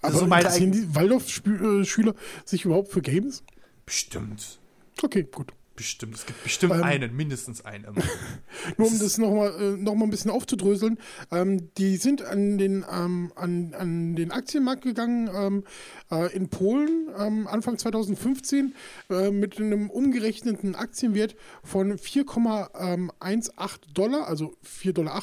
Aber 0.02 0.14
so 0.18 0.28
meine 0.28 0.44
interessieren 0.44 0.72
die 0.74 0.94
Waldorf-Schüler 0.96 2.14
sich 2.46 2.66
überhaupt 2.66 2.90
für 2.92 3.02
Games? 3.02 3.44
bestimmt, 3.86 4.60
Okay, 5.02 5.24
gut. 5.30 5.52
Bestimmt, 5.76 6.16
es 6.16 6.26
gibt 6.26 6.44
bestimmt 6.44 6.74
Ähm, 6.74 6.84
einen, 6.84 7.16
mindestens 7.16 7.66
einen. 7.66 7.86
immer. 7.86 8.04
Nur 8.78 8.88
um 8.88 9.00
das 9.00 9.18
nochmal 9.18 9.54
äh, 9.60 9.78
noch 9.78 9.96
mal 9.96 10.06
ein 10.06 10.10
bisschen 10.10 10.32
aufzudröseln, 10.32 10.98
ähm, 11.32 11.74
die 11.76 11.98
sind 11.98 12.22
an 12.22 12.58
den, 12.58 12.86
ähm, 12.92 13.32
an, 13.36 13.74
an 13.74 14.16
den 14.16 14.32
Aktienmarkt 14.32 14.84
gegangen 14.84 15.30
ähm, 15.34 15.64
äh, 16.12 16.34
in 16.36 16.50
Polen 16.50 17.10
ähm, 17.18 17.48
Anfang 17.48 17.78
2015 17.78 18.76
äh, 19.10 19.32
mit 19.32 19.60
einem 19.60 19.90
umgerechneten 19.90 20.76
Aktienwert 20.76 21.36
von 21.64 21.98
4,18 21.98 23.80
Dollar, 23.94 24.28
also 24.28 24.56
4,18 24.66 24.94
Dollar, 24.94 25.22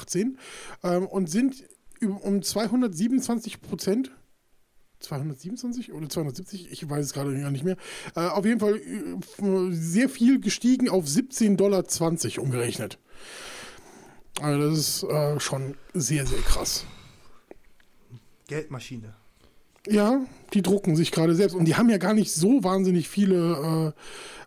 ähm, 0.82 1.06
und 1.06 1.30
sind 1.30 1.64
um 2.00 2.42
227 2.42 3.60
Prozent 3.60 4.10
227 5.00 5.92
oder 5.92 6.08
270, 6.08 6.70
ich 6.70 6.88
weiß 6.88 7.06
es 7.06 7.12
gerade 7.12 7.38
gar 7.38 7.50
nicht 7.50 7.64
mehr. 7.64 7.76
Äh, 8.14 8.20
auf 8.20 8.44
jeden 8.44 8.60
Fall 8.60 8.76
äh, 8.76 9.72
sehr 9.72 10.08
viel 10.08 10.40
gestiegen 10.40 10.88
auf 10.88 11.06
17,20 11.06 11.56
Dollar 11.56 11.84
umgerechnet. 12.38 12.98
Also 14.40 14.70
das 14.70 14.78
ist 14.78 15.02
äh, 15.04 15.40
schon 15.40 15.76
sehr, 15.94 16.26
sehr 16.26 16.40
krass. 16.40 16.84
Geldmaschine. 18.46 19.14
Ja, 19.86 20.20
die 20.52 20.62
drucken 20.62 20.94
sich 20.94 21.10
gerade 21.10 21.34
selbst 21.34 21.54
und 21.54 21.64
die 21.64 21.76
haben 21.76 21.88
ja 21.88 21.96
gar 21.96 22.12
nicht 22.12 22.32
so 22.34 22.62
wahnsinnig 22.62 23.08
viele 23.08 23.94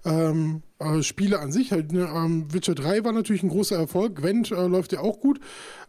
äh, 0.06 0.10
ähm, 0.10 0.62
äh, 0.78 1.02
Spiele 1.02 1.40
an 1.40 1.52
sich. 1.52 1.72
Halt, 1.72 1.92
ne? 1.92 2.08
ähm, 2.13 2.54
Witcher 2.54 2.75
3 2.75 3.04
war 3.04 3.13
natürlich 3.13 3.42
ein 3.42 3.50
großer 3.50 3.75
Erfolg. 3.75 4.16
Gwent 4.18 4.52
äh, 4.52 4.68
läuft 4.68 4.94
ja 4.94 5.00
auch 5.00 5.20
gut. 5.20 5.40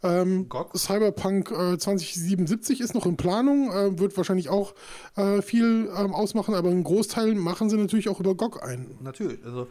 Ähm? 0.03 0.49
Cyberpunk 0.75 1.51
äh, 1.51 1.77
2077 1.77 2.81
ist 2.81 2.95
noch 2.95 3.05
in 3.05 3.17
Planung, 3.19 3.71
äh, 3.71 3.99
wird 3.99 4.17
wahrscheinlich 4.17 4.49
auch 4.49 4.75
äh, 5.17 5.43
viel 5.43 5.91
ähm, 5.95 6.15
ausmachen, 6.15 6.55
aber 6.55 6.71
einen 6.71 6.85
Großteil 6.85 7.35
machen 7.35 7.69
sie 7.69 7.77
natürlich 7.77 8.09
auch 8.09 8.21
über 8.21 8.35
GOG 8.35 8.63
ein. 8.63 8.97
Natürlich, 9.03 9.45
also 9.45 9.67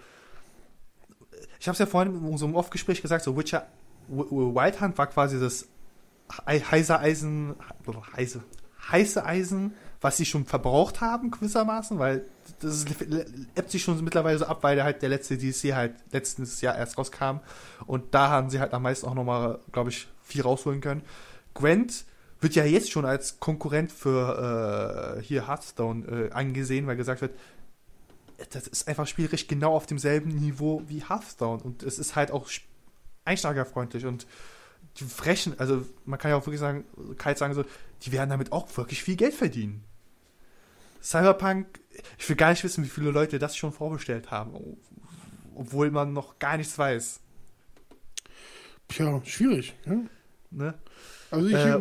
ich 1.59 1.67
habe 1.67 1.73
es 1.73 1.79
ja 1.79 1.85
vorhin 1.85 2.13
in 2.13 2.25
unserem 2.29 2.53
Off-Gespräch 2.55 3.01
gesagt, 3.01 3.23
so 3.23 3.35
Witcher 3.37 3.65
Wild 4.07 4.81
Hunt 4.81 4.97
war 4.97 5.07
quasi 5.07 5.39
das 5.39 5.67
He- 6.47 6.59
heiße 6.59 6.99
Eisen, 6.99 7.55
heiße, 8.15 8.43
heiße 8.91 9.25
Eisen, 9.25 9.73
was 10.01 10.17
sie 10.17 10.25
schon 10.25 10.45
verbraucht 10.45 11.01
haben, 11.01 11.31
gewissermaßen, 11.31 11.97
weil 11.97 12.25
das 12.59 12.85
ebbt 13.55 13.71
sich 13.71 13.81
schon 13.81 14.03
mittlerweile 14.03 14.37
so 14.37 14.45
ab, 14.45 14.61
weil 14.61 14.75
der 14.75 14.83
halt 14.83 15.01
der 15.01 15.09
letzte 15.09 15.37
DLC 15.37 15.73
halt 15.73 15.95
letztes 16.11 16.59
Jahr 16.61 16.77
erst 16.77 16.97
rauskam. 16.97 17.39
Und 17.85 18.13
da 18.13 18.29
haben 18.29 18.49
sie 18.49 18.59
halt 18.59 18.73
am 18.73 18.83
meisten 18.83 19.07
auch 19.07 19.13
nochmal, 19.13 19.59
glaube 19.71 19.91
ich, 19.91 20.07
viel 20.21 20.41
rausholen 20.41 20.81
können. 20.81 21.03
Gwent 21.53 22.05
wird 22.41 22.55
ja 22.55 22.65
jetzt 22.65 22.91
schon 22.91 23.05
als 23.05 23.39
Konkurrent 23.39 23.91
für 23.91 25.17
äh, 25.17 25.23
hier 25.23 25.47
Hearthstone 25.47 26.05
äh, 26.05 26.31
angesehen, 26.31 26.85
weil 26.87 26.97
gesagt 26.97 27.21
wird, 27.21 27.31
das 28.51 28.67
ist 28.67 28.87
einfach 28.89 29.07
spielerisch 29.07 29.47
genau 29.47 29.73
auf 29.73 29.85
demselben 29.85 30.29
Niveau 30.29 30.83
wie 30.87 31.07
Hearthstone. 31.07 31.63
Und 31.63 31.83
es 31.83 31.97
ist 31.97 32.17
halt 32.17 32.31
auch 32.31 32.49
einsteigerfreundlich 33.23 34.05
und 34.05 34.27
die 34.97 35.05
frechen, 35.05 35.59
also 35.59 35.85
man 36.05 36.19
kann 36.19 36.31
ja 36.31 36.37
auch 36.37 36.45
wirklich 36.45 36.59
sagen, 36.59 36.85
kalt 37.17 37.37
sagen 37.37 37.53
so, 37.53 37.65
die 38.03 38.11
werden 38.11 38.29
damit 38.29 38.51
auch 38.51 38.75
wirklich 38.77 39.03
viel 39.03 39.15
Geld 39.15 39.33
verdienen. 39.33 39.83
Cyberpunk, 41.01 41.79
ich 42.17 42.29
will 42.29 42.35
gar 42.35 42.51
nicht 42.51 42.63
wissen, 42.63 42.83
wie 42.83 42.89
viele 42.89 43.11
Leute 43.11 43.39
das 43.39 43.57
schon 43.57 43.73
vorbestellt 43.73 44.31
haben, 44.31 44.77
obwohl 45.55 45.91
man 45.91 46.13
noch 46.13 46.39
gar 46.39 46.57
nichts 46.57 46.77
weiß. 46.77 47.19
Tja, 48.87 49.21
schwierig. 49.25 49.75
Ja? 49.85 49.97
Ne? 50.51 50.73
Also 51.33 51.47
ich, 51.47 51.55
äh, 51.55 51.79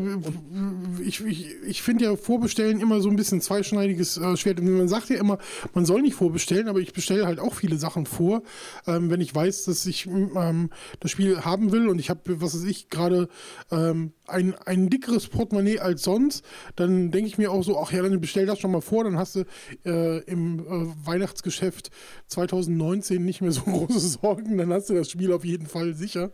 ich, 1.04 1.25
ich, 1.26 1.56
ich 1.66 1.82
finde 1.82 2.04
ja 2.04 2.16
Vorbestellen 2.16 2.80
immer 2.80 3.02
so 3.02 3.11
ein 3.11 3.16
bisschen 3.16 3.42
zweischneidiges 3.42 4.16
äh, 4.16 4.37
Schwert. 4.38 4.62
Man 4.62 4.88
sagt 4.88 5.11
ja 5.11 5.16
immer, 5.16 5.37
man 5.75 5.85
soll 5.85 6.00
nicht 6.00 6.14
vorbestellen, 6.14 6.68
aber 6.68 6.78
ich 6.78 6.94
bestelle 6.94 7.26
halt 7.26 7.38
auch 7.38 7.52
viele 7.54 7.76
Sachen 7.76 8.06
vor, 8.06 8.42
ähm, 8.87 9.11
wenn 9.11 9.21
ich 9.21 9.35
weiß, 9.35 9.64
dass 9.64 9.85
ich 9.85 10.06
ähm, 10.06 10.71
das 11.00 11.11
Spiel 11.11 11.44
haben 11.44 11.71
will 11.71 11.88
und 11.88 11.99
ich 11.99 12.09
habe, 12.09 12.40
was 12.40 12.54
weiß 12.54 12.64
ich, 12.64 12.88
gerade 12.88 13.28
ähm, 13.71 14.12
ein, 14.26 14.54
ein 14.64 14.88
dickeres 14.88 15.28
Portemonnaie 15.28 15.80
als 15.80 16.02
sonst, 16.02 16.47
dann 16.76 17.11
denke 17.11 17.28
ich 17.28 17.37
mir 17.37 17.52
auch 17.52 17.62
so, 17.62 17.78
ach 17.78 17.92
ja, 17.92 18.02
dann 18.02 18.21
bestell 18.23 18.47
das 18.47 18.59
schon 18.59 18.73
mal 18.73 18.80
vor, 18.80 19.04
dann 19.04 19.18
hast 19.18 19.37
du 19.37 19.44
äh, 19.85 20.21
im 20.25 20.61
äh, 20.61 21.06
Weihnachtsgeschäft 21.06 21.90
2019 22.28 23.23
nicht 23.23 23.42
mehr 23.42 23.52
so 23.52 23.61
große 23.64 24.00
Sorgen, 24.00 24.56
dann 24.56 24.73
hast 24.73 24.88
du 24.88 24.94
das 24.94 25.11
Spiel 25.11 25.30
auf 25.30 25.44
jeden 25.44 25.66
Fall 25.66 25.92
sicher. 25.92 26.32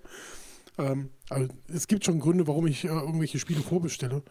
Ähm, 0.78 1.10
also 1.28 1.52
es 1.72 1.88
gibt 1.88 2.04
schon 2.04 2.20
Gründe, 2.20 2.46
warum 2.46 2.66
ich 2.66 2.84
äh, 2.84 2.88
irgendwelche 2.88 3.38
Spiele 3.38 3.60
vorbestelle. 3.60 4.22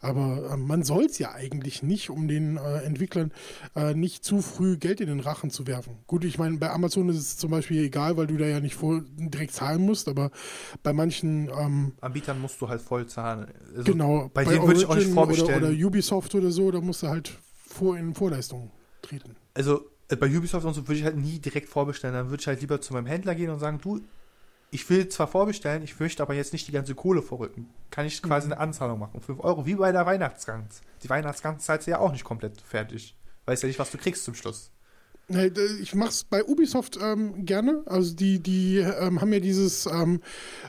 Aber 0.00 0.50
äh, 0.52 0.56
man 0.56 0.82
soll 0.82 1.04
es 1.04 1.18
ja 1.18 1.32
eigentlich 1.32 1.82
nicht, 1.82 2.10
um 2.10 2.28
den 2.28 2.56
äh, 2.56 2.82
Entwicklern 2.82 3.32
äh, 3.74 3.94
nicht 3.94 4.24
zu 4.24 4.42
früh 4.42 4.76
Geld 4.76 5.00
in 5.00 5.08
den 5.08 5.20
Rachen 5.20 5.50
zu 5.50 5.66
werfen. 5.66 5.96
Gut, 6.06 6.24
ich 6.24 6.38
meine, 6.38 6.58
bei 6.58 6.70
Amazon 6.70 7.08
ist 7.08 7.16
es 7.16 7.36
zum 7.36 7.50
Beispiel 7.50 7.82
egal, 7.82 8.16
weil 8.16 8.26
du 8.26 8.36
da 8.36 8.46
ja 8.46 8.60
nicht 8.60 8.74
voll 8.74 9.04
direkt 9.16 9.52
zahlen 9.52 9.84
musst, 9.84 10.08
aber 10.08 10.30
bei 10.82 10.92
manchen 10.92 11.48
ähm, 11.48 11.92
Anbietern 12.00 12.40
musst 12.40 12.60
du 12.60 12.68
halt 12.68 12.82
voll 12.82 13.06
zahlen. 13.06 13.46
Also 13.74 13.90
genau, 13.90 14.30
bei, 14.32 14.44
bei 14.44 14.52
denen 14.52 14.66
würde 14.66 14.80
ich 14.80 14.86
auch 14.86 14.96
nicht 14.96 15.10
vorbestellen. 15.10 15.62
Oder, 15.62 15.72
oder, 15.72 15.86
Ubisoft 15.86 16.34
oder 16.34 16.50
so, 16.50 16.70
da 16.70 16.80
musst 16.80 17.02
du 17.02 17.08
halt 17.08 17.32
vor 17.56 17.96
in 17.96 18.14
Vorleistung 18.14 18.70
treten. 19.02 19.36
Also 19.54 19.90
äh, 20.08 20.16
bei 20.16 20.28
Ubisoft 20.28 20.66
und 20.66 20.74
so 20.74 20.86
würde 20.86 20.98
ich 20.98 21.04
halt 21.04 21.16
nie 21.16 21.38
direkt 21.38 21.68
vorbestellen. 21.68 22.14
Dann 22.14 22.30
würde 22.30 22.40
ich 22.40 22.46
halt 22.46 22.60
lieber 22.60 22.80
zu 22.80 22.92
meinem 22.92 23.06
Händler 23.06 23.34
gehen 23.34 23.50
und 23.50 23.58
sagen, 23.58 23.78
du, 23.82 24.00
ich 24.76 24.90
will 24.90 25.08
zwar 25.08 25.26
vorbestellen, 25.26 25.82
ich 25.82 25.98
möchte 25.98 26.22
aber 26.22 26.34
jetzt 26.34 26.52
nicht 26.52 26.68
die 26.68 26.72
ganze 26.72 26.94
Kohle 26.94 27.22
vorrücken. 27.22 27.70
Kann 27.90 28.04
ich 28.04 28.22
quasi 28.22 28.46
mhm. 28.46 28.52
eine 28.52 28.60
Anzahlung 28.60 28.98
machen? 28.98 29.22
5 29.22 29.40
Euro, 29.42 29.64
wie 29.64 29.74
bei 29.74 29.90
der 29.90 30.04
Weihnachtsgans. 30.04 30.82
Die 31.02 31.08
Weihnachtsgans 31.08 31.64
zahlt 31.64 31.86
ja 31.86 31.98
auch 31.98 32.12
nicht 32.12 32.24
komplett 32.24 32.60
fertig. 32.60 33.16
Weißt 33.46 33.62
ja 33.62 33.68
nicht, 33.68 33.78
was 33.78 33.90
du 33.90 33.96
kriegst 33.96 34.26
zum 34.26 34.34
Schluss. 34.34 34.70
Ich 35.80 35.94
mach's 35.94 36.24
bei 36.24 36.44
Ubisoft 36.44 36.98
ähm, 37.00 37.46
gerne. 37.46 37.84
Also 37.86 38.14
die, 38.14 38.38
die 38.38 38.76
ähm, 38.76 39.22
haben 39.22 39.32
ja 39.32 39.40
dieses, 39.40 39.86
ähm, 39.86 40.20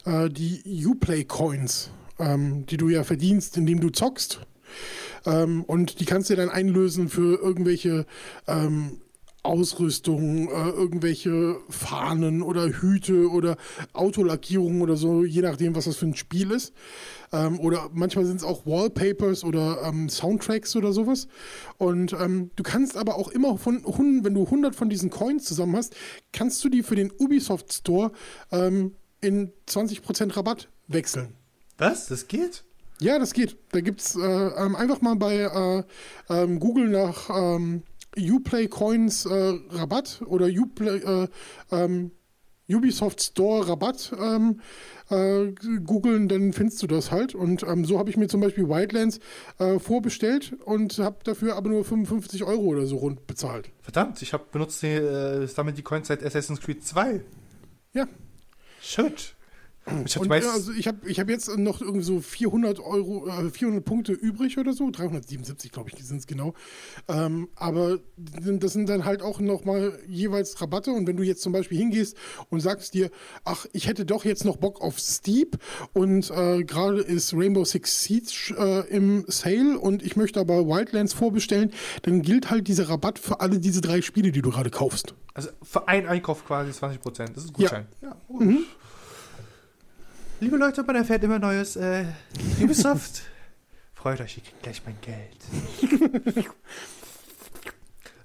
äh, 0.06 0.30
die 0.30 0.86
Uplay 0.88 1.26
Coins, 1.26 1.92
ähm, 2.18 2.66
die 2.66 2.78
du 2.78 2.88
ja 2.88 3.04
verdienst, 3.04 3.58
indem 3.58 3.82
du 3.82 3.90
zockst. 3.90 4.40
Ähm, 5.26 5.66
und 5.66 6.00
die 6.00 6.06
kannst 6.06 6.30
du 6.30 6.38
dann 6.38 6.50
einlösen 6.50 7.10
für 7.10 7.38
irgendwelche 7.42 8.06
ähm, 8.48 9.02
Ausrüstung, 9.48 10.50
äh, 10.50 10.70
irgendwelche 10.70 11.58
Fahnen 11.70 12.42
oder 12.42 12.68
Hüte 12.68 13.30
oder 13.30 13.58
Autolackierungen 13.94 14.82
oder 14.82 14.98
so, 14.98 15.24
je 15.24 15.42
nachdem, 15.42 15.75
was 15.75 15.86
das 15.86 15.96
für 15.96 16.06
ein 16.06 16.16
Spiel 16.16 16.51
ist. 16.51 16.74
Ähm, 17.32 17.60
oder 17.60 17.89
manchmal 17.94 18.25
sind 18.25 18.38
es 18.38 18.44
auch 18.44 18.66
Wallpapers 18.66 19.44
oder 19.44 19.82
ähm, 19.84 20.10
Soundtracks 20.10 20.75
oder 20.75 20.92
sowas. 20.94 21.27
Und 21.77 22.13
ähm, 22.13 22.51
du 22.56 22.63
kannst 22.63 22.98
aber 22.98 23.16
auch 23.16 23.30
immer 23.30 23.58
von, 23.58 23.84
wenn 23.86 24.34
du 24.34 24.44
100 24.44 24.75
von 24.75 24.89
diesen 24.89 25.10
Coins 25.10 25.46
zusammen 25.46 25.75
hast, 25.75 25.96
kannst 26.34 26.63
du 26.63 26.70
die 26.70 26.84
für 26.84 26.96
den 26.96 27.12
Ubisoft 27.18 27.74
Store 27.74 28.12
ähm, 28.51 28.96
in 29.22 29.51
20% 29.68 30.36
Rabatt 30.36 30.70
wechseln. 30.88 31.34
Was? 31.77 32.08
Das 32.08 32.27
geht? 32.27 32.63
Ja, 33.00 33.20
das 33.20 33.34
geht. 33.34 33.58
Da 33.72 33.82
gibt 33.82 34.01
es 34.01 34.16
äh, 34.16 34.20
ähm, 34.20 34.75
einfach 34.75 35.01
mal 35.01 35.16
bei 35.16 35.36
äh, 35.36 35.84
ähm, 36.34 36.60
Google 36.60 36.89
nach 36.89 37.30
Uplay 38.17 38.67
Coins 38.67 39.25
äh, 39.25 39.53
Rabatt 39.69 40.21
oder 40.25 40.47
Uplay, 40.47 40.97
äh, 40.97 41.27
ähm, 41.71 42.12
Ubisoft 42.69 43.21
Store 43.21 43.67
Rabatt 43.67 44.13
ähm, 44.19 44.59
äh, 45.09 45.53
googeln, 45.79 46.27
dann 46.27 46.51
findest 46.53 46.81
du 46.83 46.88
das 46.88 47.12
halt. 47.12 47.33
Und 47.33 47.63
ähm, 47.63 47.86
so 47.86 47.97
habe 47.97 48.09
ich 48.09 48.17
mir 48.17 48.27
zum 48.27 48.41
Beispiel 48.41 48.67
Wildlands 48.67 49.19
äh, 49.59 49.79
vorbestellt 49.79 50.53
und 50.65 50.97
habe 51.00 51.17
dafür 51.24 51.55
aber 51.55 51.69
nur 51.69 51.86
55 51.86 52.43
Euro 52.43 52.63
oder 52.63 52.86
so 52.86 52.97
rund 52.97 53.25
bezahlt. 53.27 53.69
Verdammt, 53.81 54.21
ich 54.21 54.33
habe 54.33 54.45
benutzt 54.51 54.83
die, 54.83 54.88
äh, 54.88 55.47
damit 55.55 55.77
die 55.77 55.83
Coins 55.83 56.07
seit 56.07 56.24
Assassin's 56.24 56.59
Creed 56.59 56.83
2. 56.83 57.21
Ja. 57.93 58.05
Shit. 58.81 59.37
Ich 60.06 60.17
habe 60.17 60.34
also 60.34 60.72
ich 60.74 60.88
hab, 60.88 61.06
ich 61.06 61.20
hab 61.20 61.29
jetzt 61.29 61.56
noch 61.58 61.82
irgendwie 61.82 62.03
so 62.03 62.20
400 62.20 62.79
Euro, 62.79 63.27
äh, 63.27 63.50
400 63.50 63.84
Punkte 63.84 64.12
übrig 64.12 64.58
oder 64.58 64.74
so, 64.74 64.89
377 64.91 65.72
glaube 65.72 65.89
ich 65.89 66.03
sind 66.03 66.17
es 66.17 66.27
genau. 66.27 66.53
Ähm, 67.08 67.48
aber 67.56 68.00
das 68.17 68.74
sind 68.74 68.89
dann 68.89 69.06
halt 69.06 69.22
auch 69.22 69.39
nochmal 69.39 69.98
jeweils 70.08 70.62
Rabatte 70.62 70.91
und 70.91 71.08
wenn 71.08 71.15
du 71.15 71.24
jetzt 71.24 71.41
zum 71.41 71.53
Beispiel 71.53 71.77
hingehst 71.77 72.17
und 72.50 72.60
sagst 72.60 72.94
dir, 72.94 73.10
ach, 73.46 73.65
ich 73.72 73.88
hätte 73.88 74.06
doch 74.06 74.25
jetzt 74.25 74.44
noch 74.44 74.58
Bock 74.58 74.82
auf 74.82 75.00
Steep 75.00 75.58
und 75.94 76.29
äh, 76.32 76.63
gerade 76.63 77.00
ist 77.00 77.34
Rainbow 77.34 77.63
Six 77.63 78.03
Siege 78.03 78.56
äh, 78.58 78.88
im 78.94 79.24
Sale 79.27 79.79
und 79.79 80.03
ich 80.03 80.15
möchte 80.17 80.39
aber 80.39 80.67
Wildlands 80.67 81.13
vorbestellen, 81.13 81.72
dann 82.01 82.22
gilt 82.22 82.50
halt 82.50 82.67
dieser 82.67 82.89
Rabatt 82.89 83.20
für 83.20 83.39
alle 83.39 83.60
diese 83.60 83.82
drei 83.82 84.01
Spiele, 84.01 84.32
die 84.32 84.41
du 84.41 84.51
gerade 84.51 84.70
kaufst. 84.70 85.15
Also 85.34 85.50
für 85.62 85.88
einen 85.88 86.08
Einkauf 86.08 86.46
quasi 86.46 86.72
20 86.72 87.00
Prozent, 87.00 87.38
das 87.38 87.46
ist 87.46 87.51
ein 87.51 87.53
Gutschein. 87.53 87.88
Ja. 88.01 88.10
ja. 88.10 88.17
Mhm. 88.27 88.65
Liebe 90.39 90.58
Leute, 90.58 90.84
man 90.84 90.96
erfährt 90.96 91.24
immer 91.24 91.39
Neues. 91.39 91.75
Äh, 91.75 92.06
Ubisoft, 92.62 93.24
freut 93.96 94.22
euch, 94.22 94.38
ihr 94.38 94.44
kriegt 94.44 94.62
gleich 94.62 94.84
mein 94.86 94.96
Geld. 95.01 95.36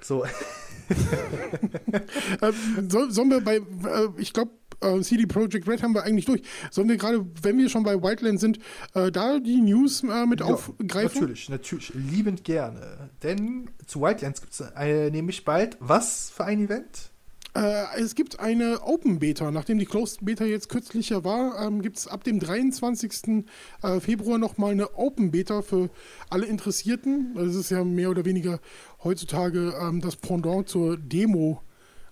so. 0.02 0.22
ähm, 2.42 2.90
so, 2.90 3.08
sollen 3.08 3.30
wir 3.30 3.40
bei, 3.40 3.56
äh, 3.56 4.08
ich 4.18 4.34
glaube, 4.34 4.50
äh, 4.82 5.00
CD 5.00 5.24
Projekt 5.24 5.66
Red 5.66 5.82
haben 5.82 5.94
wir 5.94 6.02
eigentlich 6.02 6.26
durch. 6.26 6.42
Sollen 6.70 6.90
wir 6.90 6.98
gerade, 6.98 7.24
wenn 7.40 7.56
wir 7.56 7.70
schon 7.70 7.82
bei 7.82 8.02
Wildland 8.02 8.40
sind, 8.40 8.58
äh, 8.92 9.10
da 9.10 9.38
die 9.38 9.62
News 9.62 10.02
äh, 10.02 10.26
mit 10.26 10.40
ja, 10.40 10.46
aufgreifen? 10.46 11.20
Natürlich, 11.20 11.48
natürlich, 11.48 11.94
liebend 11.94 12.44
gerne. 12.44 13.08
Denn 13.22 13.70
zu 13.86 14.02
Wildlands 14.02 14.42
gibt 14.42 14.52
es 14.52 14.60
äh, 14.60 15.10
nämlich 15.10 15.46
bald 15.46 15.78
was 15.80 16.28
für 16.28 16.44
ein 16.44 16.60
Event? 16.60 17.11
Äh, 17.54 18.00
es 18.00 18.14
gibt 18.14 18.40
eine 18.40 18.82
Open 18.82 19.18
Beta. 19.18 19.50
Nachdem 19.50 19.78
die 19.78 19.84
Closed 19.84 20.24
Beta 20.24 20.44
jetzt 20.44 20.68
kürzlicher 20.68 21.24
war, 21.24 21.60
ähm, 21.60 21.82
gibt 21.82 21.98
es 21.98 22.08
ab 22.08 22.24
dem 22.24 22.40
23. 22.40 23.44
Äh, 23.82 24.00
Februar 24.00 24.38
nochmal 24.38 24.72
eine 24.72 24.96
Open 24.96 25.30
Beta 25.30 25.60
für 25.62 25.90
alle 26.30 26.46
Interessierten. 26.46 27.34
Das 27.34 27.54
ist 27.54 27.70
ja 27.70 27.84
mehr 27.84 28.10
oder 28.10 28.24
weniger 28.24 28.58
heutzutage 29.04 29.74
ähm, 29.80 30.00
das 30.00 30.16
Pendant 30.16 30.68
zur 30.68 30.96
Demo 30.96 31.60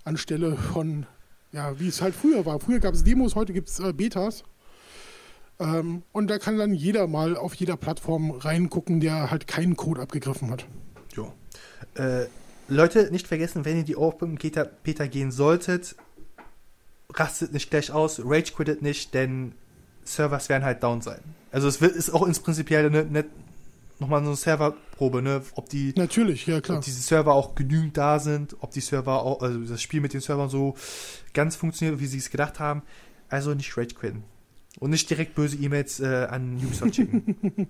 anstelle 0.05 0.57
von, 0.57 1.07
ja, 1.53 1.79
wie 1.81 1.89
es 1.89 2.03
halt 2.03 2.15
früher 2.15 2.45
war. 2.45 2.61
Früher 2.61 2.81
gab 2.81 2.95
es 2.95 3.05
Demos, 3.05 3.35
heute 3.35 3.53
gibt 3.53 3.69
es 3.69 3.81
äh, 3.81 3.93
Betas. 3.95 4.45
Ähm, 5.59 6.03
und 6.13 6.29
da 6.29 6.39
kann 6.39 6.59
dann 6.59 6.75
jeder 6.75 7.07
mal 7.07 7.37
auf 7.37 7.55
jeder 7.55 7.77
Plattform 7.77 8.31
reingucken, 8.31 9.01
der 9.01 9.31
halt 9.31 9.47
keinen 9.47 9.77
Code 9.77 10.03
abgegriffen 10.03 10.51
hat. 10.51 10.67
Ja. 11.17 11.33
Äh, 11.95 12.27
Leute, 12.71 13.11
nicht 13.11 13.27
vergessen, 13.27 13.65
wenn 13.65 13.77
ihr 13.77 13.85
die 13.85 13.97
Open 13.97 14.37
Beta, 14.37 14.67
Beta 14.83 15.07
gehen 15.07 15.31
solltet, 15.31 15.97
rastet 17.13 17.53
nicht 17.53 17.71
gleich 17.71 17.91
aus, 17.91 18.21
rage 18.25 18.53
quittet 18.53 18.83
nicht, 18.83 19.15
denn 19.15 19.53
Servers 20.05 20.49
werden 20.49 20.65
halt 20.65 20.83
down 20.83 21.03
sein. 21.03 21.21
Also 21.53 21.69
es 21.69 21.81
wird, 21.81 21.95
ist 21.97 22.11
auch 22.11 22.27
ins 22.27 22.41
Prinzipiell 22.41 22.87
eine, 22.87 23.01
eine, 23.01 23.25
nochmal 23.99 24.23
so 24.23 24.29
eine 24.29 24.37
Serverprobe, 24.37 25.23
ne? 25.23 25.43
Ob 25.55 25.69
die 25.69 25.93
natürlich, 25.97 26.47
ja 26.47 26.61
klar, 26.61 26.79
ob 26.79 26.85
diese 26.85 27.01
Server 27.01 27.35
auch 27.35 27.55
genügend 27.55 27.97
da 27.97 28.19
sind, 28.19 28.57
ob 28.61 28.71
die 28.71 28.81
Server 28.81 29.23
auch, 29.23 29.43
also 29.43 29.59
das 29.61 29.83
Spiel 29.83 30.01
mit 30.01 30.13
den 30.13 30.21
Servern 30.21 30.49
so 30.49 30.77
ganz 31.35 31.57
funktioniert, 31.57 32.01
wie 32.01 32.07
sie 32.07 32.19
es 32.19 32.31
gedacht 32.31 32.61
haben. 32.61 32.83
Also 33.29 33.55
nicht 33.55 33.77
rage 33.77 33.95
quitten 33.95 34.25
und 34.79 34.91
nicht 34.91 35.09
direkt 35.11 35.35
böse 35.35 35.57
E-Mails 35.57 36.01
äh, 36.01 36.27
an 36.31 36.57
Ubisoft 36.57 36.97
schicken. 36.97 37.37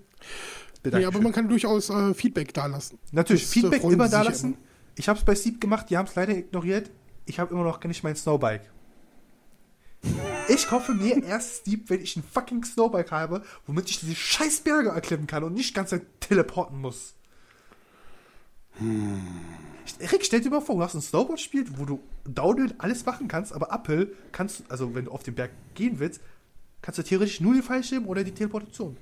nee, 0.84 1.04
aber 1.04 1.20
man 1.20 1.32
kann 1.32 1.48
durchaus 1.48 1.90
äh, 1.90 2.14
Feedback 2.14 2.52
dalassen. 2.54 2.98
Natürlich, 3.12 3.42
das, 3.42 3.52
Feedback 3.52 3.84
immer 3.84 4.08
dalassen. 4.08 4.54
Immer. 4.54 4.69
Ich 4.96 5.08
habe 5.08 5.18
es 5.18 5.24
bei 5.24 5.34
Steep 5.34 5.60
gemacht, 5.60 5.90
die 5.90 5.96
haben 5.96 6.06
es 6.06 6.14
leider 6.14 6.36
ignoriert. 6.36 6.90
Ich 7.26 7.38
habe 7.38 7.54
immer 7.54 7.64
noch 7.64 7.82
nicht 7.84 8.02
mein 8.02 8.16
Snowbike. 8.16 8.70
Ich 10.48 10.66
kaufe 10.66 10.94
mir 10.94 11.22
erst 11.22 11.60
Steep, 11.60 11.90
wenn 11.90 12.00
ich 12.00 12.16
ein 12.16 12.22
fucking 12.22 12.64
Snowbike 12.64 13.12
habe, 13.12 13.42
womit 13.66 13.90
ich 13.90 14.00
diese 14.00 14.14
scheiß 14.14 14.60
Berge 14.62 14.88
erklimmen 14.88 15.26
kann 15.26 15.44
und 15.44 15.54
nicht 15.54 15.74
ganz 15.74 15.94
teleporten 16.20 16.80
muss. 16.80 17.14
Hm. 18.78 19.20
Rick, 20.00 20.24
stell 20.24 20.40
dir 20.40 20.50
mal 20.50 20.60
vor, 20.60 20.76
du 20.76 20.82
hast 20.82 20.94
ein 20.94 21.02
Snowboard-Spiel, 21.02 21.66
wo 21.76 21.84
du 21.84 22.00
Downhill 22.24 22.74
alles 22.78 23.04
machen 23.04 23.28
kannst, 23.28 23.52
aber 23.52 23.72
Uphill 23.72 24.16
kannst, 24.32 24.70
also 24.70 24.94
wenn 24.94 25.06
du 25.06 25.10
auf 25.10 25.22
den 25.22 25.34
Berg 25.34 25.50
gehen 25.74 25.98
willst, 25.98 26.20
kannst 26.82 26.98
du 26.98 27.02
theoretisch 27.02 27.40
nur 27.40 27.54
den 27.54 27.62
Fallschirm 27.62 28.06
oder 28.06 28.24
die 28.24 28.32
Teleportation. 28.32 28.96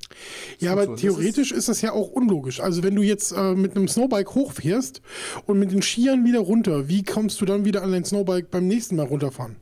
Ja, 0.58 0.72
aber 0.72 0.96
theoretisch 0.96 1.52
ist, 1.52 1.58
ist, 1.58 1.68
das 1.68 1.80
ja 1.80 1.92
auch 1.92 2.10
unlogisch. 2.10 2.60
Also 2.60 2.82
wenn 2.82 2.94
du 2.94 3.02
jetzt 3.02 3.32
äh, 3.32 3.54
mit 3.54 3.76
einem 3.76 3.88
Snowbike 3.88 4.34
hochfährst 4.34 5.00
und 5.46 5.58
mit 5.58 5.70
den 5.70 5.82
Skiern 5.82 6.24
wieder 6.24 6.40
runter, 6.40 6.88
wie 6.88 7.02
kommst 7.02 7.40
du 7.40 7.44
dann 7.44 7.64
wieder 7.64 7.82
an 7.82 7.92
dein 7.92 8.04
Snowbike 8.04 8.50
beim 8.50 8.66
nächsten 8.66 8.96
Mal 8.96 9.06
runterfahren? 9.06 9.56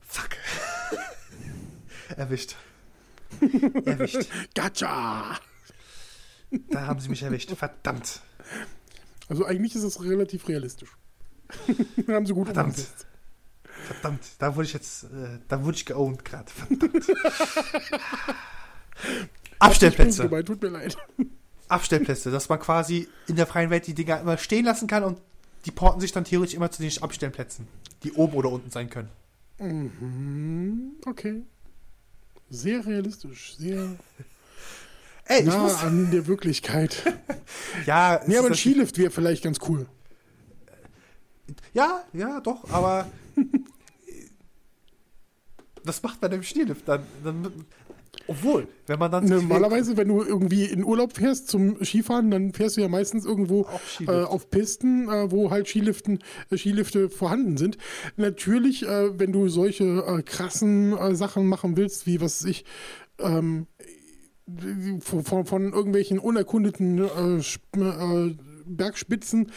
Fuck. 0.00 0.30
Erwischt. 2.16 2.56
Erwischt. 3.84 4.28
Gotcha! 4.54 5.38
Da 6.70 6.86
haben 6.86 7.00
sie 7.00 7.10
mich 7.10 7.22
erwischt. 7.22 7.50
Verdammt. 7.54 8.22
Also 9.28 9.44
eigentlich 9.44 9.74
ist 9.74 9.82
es 9.82 10.02
relativ 10.02 10.48
realistisch. 10.48 10.96
haben 12.08 12.26
sie 12.26 12.32
gut 12.32 12.46
Verdammt. 12.46 12.68
Umgesetzt. 12.68 13.07
Verdammt, 13.88 14.20
da 14.38 14.54
wurde 14.54 14.66
ich 14.66 14.74
jetzt, 14.74 15.04
äh, 15.04 15.38
da 15.48 15.64
wurde 15.64 15.76
ich 15.76 15.86
geowned 15.86 16.24
gerade. 16.24 16.50
Verdammt. 16.50 17.06
Abstellplätze. 19.58 20.24
Gemeint, 20.24 20.46
tut 20.46 20.62
mir 20.62 20.68
leid. 20.68 20.96
Abstellplätze, 21.68 22.30
dass 22.30 22.48
man 22.48 22.60
quasi 22.60 23.08
in 23.26 23.36
der 23.36 23.46
freien 23.46 23.70
Welt 23.70 23.86
die 23.86 23.94
Dinger 23.94 24.20
immer 24.20 24.36
stehen 24.36 24.66
lassen 24.66 24.88
kann 24.88 25.04
und 25.04 25.18
die 25.64 25.70
porten 25.70 26.00
sich 26.00 26.12
dann 26.12 26.24
theoretisch 26.24 26.54
immer 26.54 26.70
zu 26.70 26.82
den 26.82 27.02
Abstellplätzen, 27.02 27.66
die 28.02 28.12
oben 28.12 28.34
oder 28.34 28.50
unten 28.50 28.70
sein 28.70 28.90
können. 28.90 29.08
Mhm, 29.58 30.96
okay. 31.06 31.42
Sehr 32.50 32.84
realistisch, 32.86 33.56
sehr 33.56 33.96
Ey, 35.24 35.44
nah 35.44 35.58
muss... 35.58 35.82
an 35.82 36.10
der 36.10 36.26
Wirklichkeit. 36.26 37.02
ja, 37.86 38.20
nee, 38.26 38.36
aber 38.36 38.48
ein 38.48 38.54
Skilift 38.54 38.98
wäre 38.98 39.10
vielleicht 39.10 39.44
ganz 39.44 39.58
cool. 39.68 39.86
Ja, 41.72 42.04
ja, 42.12 42.40
doch, 42.40 42.70
aber 42.70 43.06
das 45.84 46.02
macht 46.02 46.20
man 46.22 46.32
im 46.32 46.42
Skilift 46.42 46.88
dann, 46.88 47.02
dann 47.24 47.52
obwohl, 48.26 48.68
wenn 48.86 48.98
man 48.98 49.10
dann. 49.10 49.24
Normalerweise, 49.24 49.96
wenn 49.96 50.08
du 50.08 50.22
irgendwie 50.22 50.64
in 50.64 50.84
Urlaub 50.84 51.16
fährst 51.16 51.48
zum 51.48 51.82
Skifahren, 51.82 52.30
dann 52.30 52.52
fährst 52.52 52.76
du 52.76 52.82
ja 52.82 52.88
meistens 52.88 53.24
irgendwo 53.24 53.66
äh, 54.06 54.10
auf 54.10 54.50
Pisten, 54.50 55.08
äh, 55.08 55.30
wo 55.30 55.50
halt 55.50 55.66
Skiliften, 55.68 56.18
äh, 56.50 56.58
Skilifte 56.58 57.08
vorhanden 57.08 57.56
sind. 57.56 57.78
Natürlich, 58.16 58.86
äh, 58.86 59.18
wenn 59.18 59.32
du 59.32 59.48
solche 59.48 59.84
äh, 59.84 60.22
krassen 60.22 60.96
äh, 60.96 61.14
Sachen 61.14 61.46
machen 61.46 61.76
willst, 61.76 62.06
wie 62.06 62.20
was 62.20 62.44
ich. 62.44 62.64
Ähm, 63.18 63.66
von, 65.00 65.44
von, 65.44 65.72
irgendwelchen 65.74 66.18
unerkundeten 66.18 67.06
Bergspitzen 68.64 69.52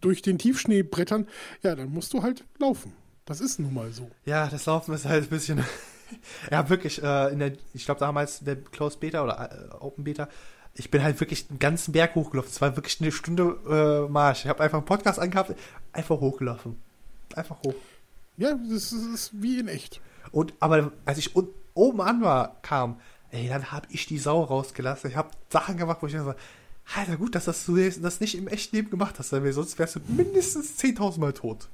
durch 0.00 0.22
den 0.22 0.38
Tiefschnee 0.38 0.84
brettern, 0.84 1.26
ja, 1.64 1.74
dann 1.74 1.90
musst 1.90 2.12
du 2.12 2.22
halt 2.22 2.44
laufen. 2.60 2.92
Das 3.24 3.40
ist 3.40 3.58
nun 3.58 3.74
mal 3.74 3.92
so. 3.92 4.10
Ja, 4.24 4.48
das 4.48 4.66
Laufen 4.66 4.94
ist 4.94 5.04
halt 5.04 5.24
ein 5.24 5.30
bisschen 5.30 5.64
ja, 6.50 6.68
wirklich, 6.68 7.02
äh, 7.02 7.32
in 7.32 7.38
der, 7.38 7.52
ich 7.74 7.84
glaube 7.84 8.00
damals 8.00 8.40
der 8.40 8.56
Closed 8.56 9.00
Beta 9.00 9.22
oder 9.22 9.50
äh, 9.50 9.74
Open 9.76 10.04
Beta, 10.04 10.28
ich 10.74 10.90
bin 10.90 11.02
halt 11.02 11.18
wirklich 11.20 11.46
einen 11.50 11.58
ganzen 11.58 11.92
Berg 11.92 12.14
hochgelaufen. 12.14 12.50
Es 12.50 12.60
war 12.60 12.76
wirklich 12.76 13.00
eine 13.00 13.12
Stunde 13.12 14.06
äh, 14.06 14.10
Marsch. 14.10 14.44
Ich 14.44 14.48
habe 14.48 14.62
einfach 14.62 14.78
einen 14.78 14.86
Podcast 14.86 15.18
angehabt, 15.18 15.54
einfach 15.92 16.20
hochgelaufen. 16.20 16.80
Einfach 17.34 17.56
hoch. 17.64 17.74
Ja, 18.36 18.54
das 18.54 18.70
ist, 18.70 18.92
das 18.92 19.00
ist 19.00 19.42
wie 19.42 19.58
in 19.58 19.68
echt. 19.68 20.00
Und 20.32 20.54
aber 20.60 20.92
als 21.04 21.18
ich 21.18 21.34
oben 21.74 22.00
an 22.00 22.22
war, 22.22 22.56
kam, 22.62 23.00
ey, 23.30 23.48
dann 23.48 23.72
habe 23.72 23.86
ich 23.90 24.06
die 24.06 24.18
Sau 24.18 24.42
rausgelassen. 24.42 25.10
Ich 25.10 25.16
habe 25.16 25.30
Sachen 25.48 25.76
gemacht, 25.76 25.98
wo 26.00 26.06
ich 26.06 26.14
mir 26.14 26.24
so, 26.24 26.34
Alter, 26.96 27.16
gut, 27.16 27.34
dass 27.34 27.44
das 27.44 27.66
du 27.66 27.76
das 27.76 28.20
nicht 28.20 28.36
im 28.36 28.48
echten 28.48 28.76
Leben 28.76 28.90
gemacht 28.90 29.18
hast, 29.18 29.32
weil 29.32 29.52
sonst 29.52 29.78
wärst 29.78 29.96
du 29.96 30.00
mindestens 30.08 30.78
10.000 30.78 31.20
Mal 31.20 31.32
tot. 31.32 31.68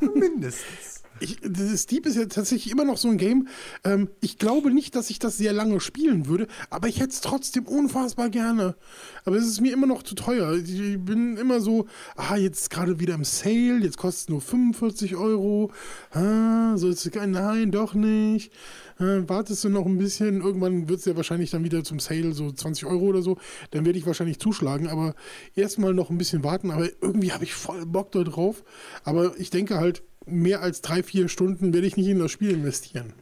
Mindestens. 0.00 1.00
Ich, 1.20 1.38
Steep 1.76 2.06
ist 2.06 2.16
ja 2.16 2.26
tatsächlich 2.26 2.72
immer 2.72 2.84
noch 2.84 2.96
so 2.96 3.08
ein 3.08 3.18
Game. 3.18 3.48
Ähm, 3.84 4.08
ich 4.20 4.38
glaube 4.38 4.72
nicht, 4.72 4.94
dass 4.94 5.10
ich 5.10 5.18
das 5.18 5.36
sehr 5.36 5.52
lange 5.52 5.80
spielen 5.80 6.26
würde, 6.26 6.46
aber 6.70 6.88
ich 6.88 7.00
hätte 7.00 7.10
es 7.10 7.20
trotzdem 7.20 7.66
unfassbar 7.66 8.30
gerne. 8.30 8.76
Aber 9.24 9.36
es 9.36 9.46
ist 9.46 9.60
mir 9.60 9.72
immer 9.72 9.86
noch 9.86 10.02
zu 10.02 10.14
teuer. 10.14 10.54
Ich 10.54 10.98
bin 10.98 11.36
immer 11.36 11.60
so, 11.60 11.86
ah, 12.16 12.36
jetzt 12.36 12.70
gerade 12.70 13.00
wieder 13.00 13.14
im 13.14 13.24
Sale, 13.24 13.80
jetzt 13.82 13.98
kostet 13.98 14.22
es 14.22 14.28
nur 14.28 14.40
45 14.40 15.16
Euro. 15.16 15.72
Ah, 16.10 16.76
so 16.76 16.88
ist 16.88 17.06
es, 17.06 17.12
nein, 17.14 17.70
doch 17.70 17.94
nicht. 17.94 18.52
Ah, 18.98 19.22
wartest 19.28 19.62
du 19.64 19.68
noch 19.68 19.86
ein 19.86 19.98
bisschen, 19.98 20.40
irgendwann 20.40 20.88
wird 20.88 20.98
es 21.00 21.04
ja 21.04 21.16
wahrscheinlich 21.16 21.50
dann 21.50 21.64
wieder 21.64 21.84
zum 21.84 22.00
Sale, 22.00 22.32
so 22.32 22.50
20 22.50 22.86
Euro 22.86 23.04
oder 23.04 23.22
so. 23.22 23.38
Dann 23.70 23.84
werde 23.84 23.98
ich 23.98 24.06
wahrscheinlich 24.06 24.40
zuschlagen, 24.40 24.88
aber 24.88 25.14
erstmal 25.54 25.94
noch 25.94 26.10
ein 26.10 26.18
bisschen 26.18 26.42
warten. 26.42 26.70
Aber 26.70 26.88
irgendwie 27.00 27.32
habe 27.32 27.44
ich 27.44 27.54
voll 27.54 27.86
Bock 27.86 28.12
da 28.12 28.24
drauf. 28.24 28.64
Aber 29.04 29.38
ich 29.38 29.50
denke 29.50 29.76
halt, 29.76 30.02
mehr 30.26 30.60
als 30.62 30.82
drei, 30.82 31.02
vier 31.02 31.28
Stunden 31.28 31.72
werde 31.72 31.86
ich 31.86 31.96
nicht 31.96 32.08
in 32.08 32.18
das 32.18 32.30
Spiel 32.30 32.50
investieren. 32.50 33.12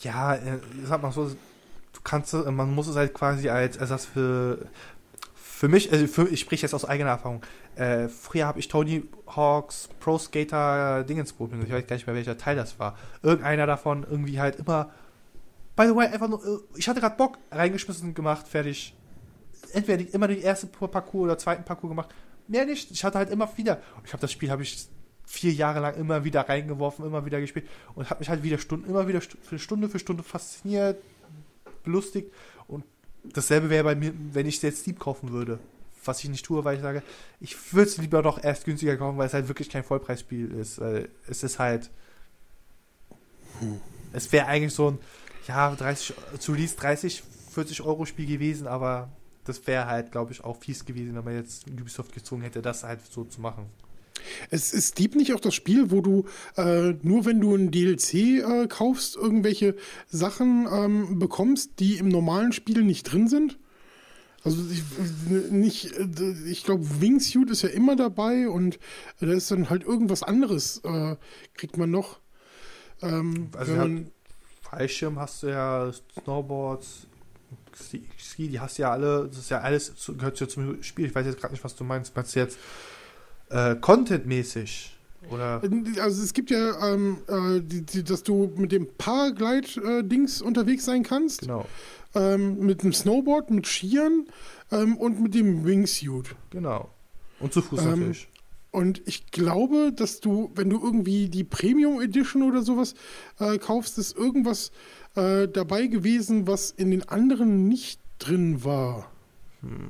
Ja, 0.00 0.34
äh, 0.34 0.58
sag 0.84 1.02
mal 1.02 1.12
so, 1.12 1.28
du 1.28 2.00
kannst, 2.02 2.34
man 2.34 2.74
muss 2.74 2.88
es 2.88 2.96
halt 2.96 3.14
quasi 3.14 3.48
als 3.48 3.76
Ersatz 3.76 4.06
für, 4.06 4.66
für 5.34 5.68
mich, 5.68 5.92
also 5.92 6.06
für, 6.06 6.28
ich 6.28 6.40
spreche 6.40 6.62
jetzt 6.62 6.74
aus 6.74 6.84
eigener 6.84 7.10
Erfahrung. 7.10 7.42
Äh, 7.76 8.08
früher 8.08 8.46
habe 8.46 8.58
ich 8.58 8.68
Tony 8.68 9.04
Hawks 9.26 9.88
Pro 10.00 10.18
Skater 10.18 11.04
Dingens 11.04 11.32
probiert, 11.32 11.64
ich 11.64 11.72
weiß 11.72 11.86
gar 11.86 11.96
nicht 11.96 12.06
mehr 12.06 12.16
welcher 12.16 12.38
Teil 12.38 12.56
das 12.56 12.78
war. 12.78 12.96
Irgendeiner 13.22 13.66
davon 13.66 14.06
irgendwie 14.08 14.40
halt 14.40 14.56
immer, 14.56 14.90
by 15.76 15.86
the 15.86 15.94
way, 15.94 16.06
einfach 16.06 16.28
nur, 16.28 16.44
äh, 16.44 16.58
ich 16.76 16.88
hatte 16.88 17.00
gerade 17.00 17.16
Bock, 17.16 17.38
reingeschmissen, 17.50 18.14
gemacht, 18.14 18.48
fertig. 18.48 18.94
Entweder 19.72 20.14
immer 20.14 20.28
den 20.28 20.40
ersten 20.40 20.68
Parcours 20.70 21.24
oder 21.24 21.38
zweiten 21.38 21.64
Parcours 21.64 21.90
gemacht, 21.90 22.14
mehr 22.46 22.64
nicht. 22.64 22.90
Ich 22.90 23.04
hatte 23.04 23.18
halt 23.18 23.30
immer 23.30 23.48
wieder, 23.56 23.80
ich 24.04 24.12
habe 24.12 24.20
das 24.20 24.30
Spiel, 24.30 24.50
habe 24.50 24.62
ich 24.62 24.88
vier 25.26 25.52
Jahre 25.52 25.80
lang 25.80 25.94
immer 25.96 26.24
wieder 26.24 26.48
reingeworfen, 26.48 27.04
immer 27.04 27.24
wieder 27.26 27.40
gespielt 27.40 27.68
und 27.94 28.10
habe 28.10 28.20
mich 28.20 28.28
halt 28.28 28.42
wieder 28.42 28.58
Stunden, 28.58 28.88
immer 28.88 29.08
wieder 29.08 29.20
für 29.20 29.58
Stunde 29.58 29.88
für 29.88 29.98
Stunde 29.98 30.22
fasziniert, 30.22 31.02
belustigt 31.82 32.32
und 32.68 32.84
dasselbe 33.24 33.70
wäre 33.70 33.84
bei 33.84 33.94
mir, 33.94 34.12
wenn 34.32 34.46
ich 34.46 34.60
jetzt 34.62 34.82
Steep 34.82 34.98
kaufen 34.98 35.32
würde. 35.32 35.58
Was 36.04 36.22
ich 36.22 36.28
nicht 36.28 36.44
tue, 36.44 36.62
weil 36.64 36.76
ich 36.76 36.82
sage, 36.82 37.02
ich 37.40 37.72
würde 37.72 37.88
es 37.88 37.96
lieber 37.96 38.22
doch 38.22 38.42
erst 38.42 38.66
günstiger 38.66 38.98
kaufen, 38.98 39.16
weil 39.16 39.26
es 39.26 39.32
halt 39.32 39.48
wirklich 39.48 39.70
kein 39.70 39.84
Vollpreisspiel 39.84 40.52
ist. 40.52 40.78
Es 41.26 41.42
ist 41.42 41.58
halt. 41.58 41.90
Hm. 43.60 43.80
Es 44.12 44.30
wäre 44.30 44.46
eigentlich 44.46 44.74
so 44.74 44.90
ein, 44.90 44.98
ja, 45.48 45.74
30, 45.74 46.14
zu 46.38 46.52
Release 46.52 46.76
30, 46.76 47.22
40 47.52 47.82
Euro 47.82 48.04
Spiel 48.04 48.26
gewesen, 48.26 48.66
aber 48.66 49.08
das 49.44 49.66
wäre 49.66 49.86
halt, 49.86 50.12
glaube 50.12 50.32
ich, 50.32 50.44
auch 50.44 50.58
fies 50.58 50.84
gewesen, 50.84 51.14
wenn 51.14 51.24
man 51.24 51.36
jetzt 51.36 51.68
Ubisoft 51.70 52.12
gezwungen 52.12 52.42
hätte, 52.42 52.60
das 52.60 52.84
halt 52.84 53.00
so 53.10 53.24
zu 53.24 53.40
machen. 53.40 53.66
Es 54.50 54.72
ist 54.72 54.92
Steep 54.92 55.14
nicht 55.16 55.32
auch 55.34 55.40
das 55.40 55.54
Spiel, 55.54 55.90
wo 55.90 56.00
du 56.00 56.24
äh, 56.56 56.94
nur 57.02 57.24
wenn 57.24 57.40
du 57.40 57.54
ein 57.54 57.70
DLC 57.70 58.14
äh, 58.14 58.66
kaufst, 58.68 59.16
irgendwelche 59.16 59.76
Sachen 60.08 60.66
ähm, 60.70 61.18
bekommst, 61.18 61.78
die 61.78 61.96
im 61.96 62.08
normalen 62.08 62.52
Spiel 62.52 62.82
nicht 62.82 63.04
drin 63.04 63.28
sind? 63.28 63.58
Also 64.44 64.58
ich, 64.70 64.82
nicht, 65.50 65.92
ich 66.46 66.64
glaube, 66.64 67.00
Wingsuit 67.00 67.48
ist 67.48 67.62
ja 67.62 67.70
immer 67.70 67.96
dabei 67.96 68.46
und 68.48 68.78
da 69.18 69.32
ist 69.32 69.50
dann 69.50 69.70
halt 69.70 69.84
irgendwas 69.84 70.22
anderes, 70.22 70.82
äh, 70.84 71.16
kriegt 71.54 71.78
man 71.78 71.90
noch. 71.90 72.20
Ähm, 73.00 73.48
also 73.56 73.74
man, 73.74 74.10
Fallschirm 74.60 75.18
hast 75.18 75.42
du 75.42 75.46
ja, 75.48 75.90
Snowboards, 76.22 77.06
Ski, 78.18 78.48
die 78.48 78.60
hast 78.60 78.78
du 78.78 78.82
ja 78.82 78.92
alle, 78.92 79.28
das 79.28 79.38
ist 79.38 79.50
ja 79.50 79.60
alles, 79.60 79.92
gehört 80.06 80.38
ja 80.38 80.48
zum 80.48 80.82
Spiel. 80.82 81.06
Ich 81.06 81.14
weiß 81.14 81.26
jetzt 81.26 81.40
gerade 81.40 81.54
nicht, 81.54 81.64
was 81.64 81.74
du 81.74 81.84
meinst. 81.84 82.14
Meinst 82.14 82.34
du 82.36 82.40
jetzt 82.40 82.58
äh, 83.54 83.76
Content-mäßig? 83.76 84.90
Oder? 85.30 85.62
Also 86.00 86.22
es 86.22 86.34
gibt 86.34 86.50
ja, 86.50 86.92
ähm, 86.92 87.18
äh, 87.28 87.60
die, 87.60 87.82
die, 87.82 88.04
dass 88.04 88.22
du 88.22 88.52
mit 88.56 88.72
dem 88.72 88.88
Paraglide-Dings 88.98 90.42
unterwegs 90.42 90.84
sein 90.84 91.02
kannst. 91.02 91.40
Genau. 91.40 91.66
Ähm, 92.14 92.58
mit 92.58 92.82
dem 92.82 92.92
Snowboard, 92.92 93.50
mit 93.50 93.66
Skiern 93.66 94.26
ähm, 94.70 94.96
und 94.96 95.20
mit 95.20 95.34
dem 95.34 95.64
Wingsuit. 95.64 96.34
Genau. 96.50 96.90
Und 97.40 97.52
zu 97.52 97.62
Fuß 97.62 97.80
ähm, 97.80 97.90
natürlich. 97.90 98.28
Und 98.70 99.02
ich 99.06 99.30
glaube, 99.30 99.92
dass 99.94 100.20
du, 100.20 100.50
wenn 100.56 100.68
du 100.68 100.80
irgendwie 100.82 101.28
die 101.28 101.44
Premium 101.44 102.00
Edition 102.00 102.42
oder 102.42 102.62
sowas 102.62 102.94
äh, 103.38 103.56
kaufst, 103.58 103.98
ist 103.98 104.16
irgendwas 104.16 104.72
äh, 105.14 105.46
dabei 105.46 105.86
gewesen, 105.86 106.48
was 106.48 106.72
in 106.72 106.90
den 106.90 107.08
anderen 107.08 107.68
nicht 107.68 108.00
drin 108.18 108.64
war. 108.64 109.10
Hm, 109.60 109.88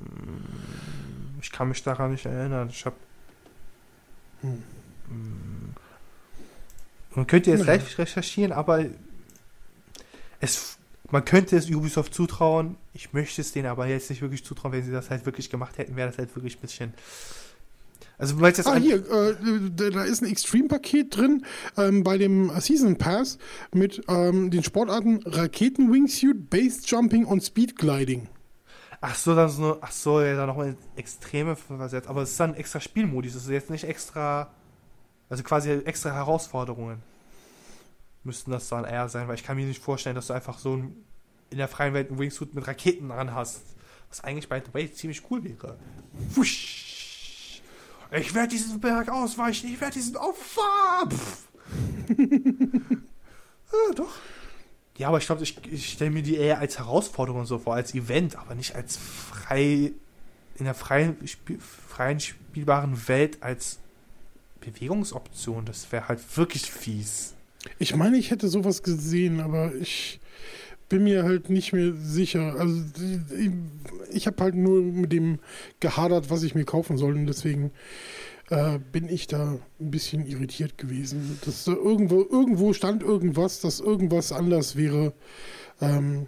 ich 1.40 1.50
kann 1.50 1.68
mich 1.68 1.82
daran 1.82 2.12
nicht 2.12 2.26
erinnern. 2.26 2.68
Ich 2.70 2.84
habe. 2.84 2.96
Man 7.14 7.26
könnte 7.26 7.50
jetzt 7.50 7.60
ja. 7.60 7.76
gleich 7.76 7.98
recherchieren, 7.98 8.52
aber 8.52 8.84
es, 10.40 10.78
man 11.10 11.24
könnte 11.24 11.56
es 11.56 11.70
Ubisoft 11.70 12.14
zutrauen. 12.14 12.76
Ich 12.92 13.12
möchte 13.12 13.40
es 13.40 13.52
denen 13.52 13.66
aber 13.66 13.86
jetzt 13.86 14.10
nicht 14.10 14.22
wirklich 14.22 14.44
zutrauen. 14.44 14.72
Wenn 14.72 14.82
sie 14.84 14.92
das 14.92 15.10
halt 15.10 15.26
wirklich 15.26 15.50
gemacht 15.50 15.78
hätten, 15.78 15.96
wäre 15.96 16.08
das 16.08 16.18
halt 16.18 16.34
wirklich 16.34 16.56
ein 16.56 16.60
bisschen. 16.60 16.94
Also 18.16 18.36
meinst 18.36 18.58
jetzt 18.58 18.66
Ah, 18.68 18.76
hier, 18.76 18.96
äh, 18.96 19.34
da 19.74 19.90
da 19.90 20.04
ist 20.04 20.22
ein 20.22 20.30
Extreme-Paket 20.30 21.16
drin 21.16 21.44
ähm, 21.76 22.04
bei 22.04 22.16
dem 22.16 22.50
Season 22.60 22.96
Pass 22.96 23.38
mit 23.72 24.02
ähm, 24.08 24.50
den 24.50 24.62
Sportarten 24.62 25.20
Raketen-Wingsuit, 25.24 26.48
Base-Jumping 26.48 27.24
und 27.24 27.42
Speed-Gliding. 27.42 28.28
Ach 29.00 29.14
so, 29.14 29.34
dann 29.34 29.48
so, 29.48 29.78
ach 29.80 29.92
so, 29.92 30.20
ja, 30.20 30.36
dann 30.36 30.46
nochmal 30.46 30.76
Extreme 30.96 31.56
versetzt. 31.56 32.08
Aber 32.08 32.22
es 32.22 32.32
ist 32.32 32.40
dann 32.40 32.54
extra 32.54 32.80
Spielmodus, 32.80 33.34
es 33.34 33.44
ist 33.44 33.50
jetzt 33.50 33.70
nicht 33.70 33.84
extra, 33.84 34.50
also 35.28 35.42
quasi 35.42 35.70
extra 35.70 36.12
Herausforderungen. 36.12 37.02
Müssten 38.22 38.50
das 38.50 38.68
dann 38.68 38.84
eher 38.84 39.08
sein, 39.08 39.28
weil 39.28 39.34
ich 39.34 39.44
kann 39.44 39.56
mir 39.56 39.66
nicht 39.66 39.82
vorstellen, 39.82 40.16
dass 40.16 40.28
du 40.28 40.32
einfach 40.32 40.58
so 40.58 40.76
ein, 40.76 40.96
in 41.50 41.58
der 41.58 41.68
freien 41.68 41.92
Welt 41.94 42.08
einen 42.08 42.18
Wingsuit 42.18 42.54
mit 42.54 42.66
Raketen 42.66 43.08
dran 43.08 43.34
hast. 43.34 43.62
Was 44.08 44.22
eigentlich 44.22 44.48
bei 44.48 44.60
The 44.60 44.72
Way 44.72 44.92
ziemlich 44.92 45.22
cool 45.30 45.44
wäre. 45.44 45.76
Wusch. 46.34 47.62
Ich 48.12 48.34
werde 48.34 48.48
diesen 48.48 48.80
Berg 48.80 49.08
ausweichen, 49.08 49.68
ich 49.68 49.80
werde 49.80 49.94
diesen 49.94 50.16
auffahren. 50.16 51.10
Pff. 51.10 51.48
ja, 53.72 53.94
doch. 53.94 54.12
Ja, 54.96 55.08
aber 55.08 55.18
ich 55.18 55.26
glaube, 55.26 55.42
ich, 55.42 55.56
ich 55.70 55.90
stelle 55.90 56.10
mir 56.10 56.22
die 56.22 56.36
eher 56.36 56.58
als 56.58 56.78
Herausforderung 56.78 57.46
so 57.46 57.58
vor, 57.58 57.74
als 57.74 57.94
Event, 57.94 58.36
aber 58.36 58.54
nicht 58.54 58.76
als 58.76 58.96
frei, 58.96 59.92
in 60.56 60.64
der 60.64 60.74
freien, 60.74 61.16
Spiel, 61.26 61.58
freien 61.58 62.20
spielbaren 62.20 63.08
Welt 63.08 63.42
als 63.42 63.80
Bewegungsoption. 64.60 65.64
Das 65.64 65.90
wäre 65.90 66.08
halt 66.08 66.20
wirklich 66.36 66.70
fies. 66.70 67.34
Ich 67.78 67.96
meine, 67.96 68.18
ich 68.18 68.30
hätte 68.30 68.48
sowas 68.48 68.82
gesehen, 68.82 69.40
aber 69.40 69.74
ich 69.74 70.20
bin 70.88 71.04
mir 71.04 71.24
halt 71.24 71.50
nicht 71.50 71.72
mehr 71.72 71.92
sicher. 71.94 72.54
Also 72.56 72.80
ich, 73.36 73.50
ich 74.12 74.26
habe 74.26 74.42
halt 74.42 74.54
nur 74.54 74.80
mit 74.80 75.12
dem 75.12 75.40
gehadert, 75.80 76.30
was 76.30 76.42
ich 76.44 76.54
mir 76.54 76.64
kaufen 76.64 76.98
soll 76.98 77.14
und 77.14 77.26
deswegen 77.26 77.72
äh, 78.54 78.78
bin 78.78 79.08
ich 79.08 79.26
da 79.26 79.58
ein 79.80 79.90
bisschen 79.90 80.26
irritiert 80.26 80.78
gewesen. 80.78 81.40
Dass 81.44 81.64
da 81.64 81.72
irgendwo, 81.72 82.20
irgendwo 82.20 82.72
stand 82.72 83.02
irgendwas, 83.02 83.60
dass 83.60 83.80
irgendwas 83.80 84.30
anders 84.30 84.76
wäre. 84.76 85.12
Ähm, 85.80 86.26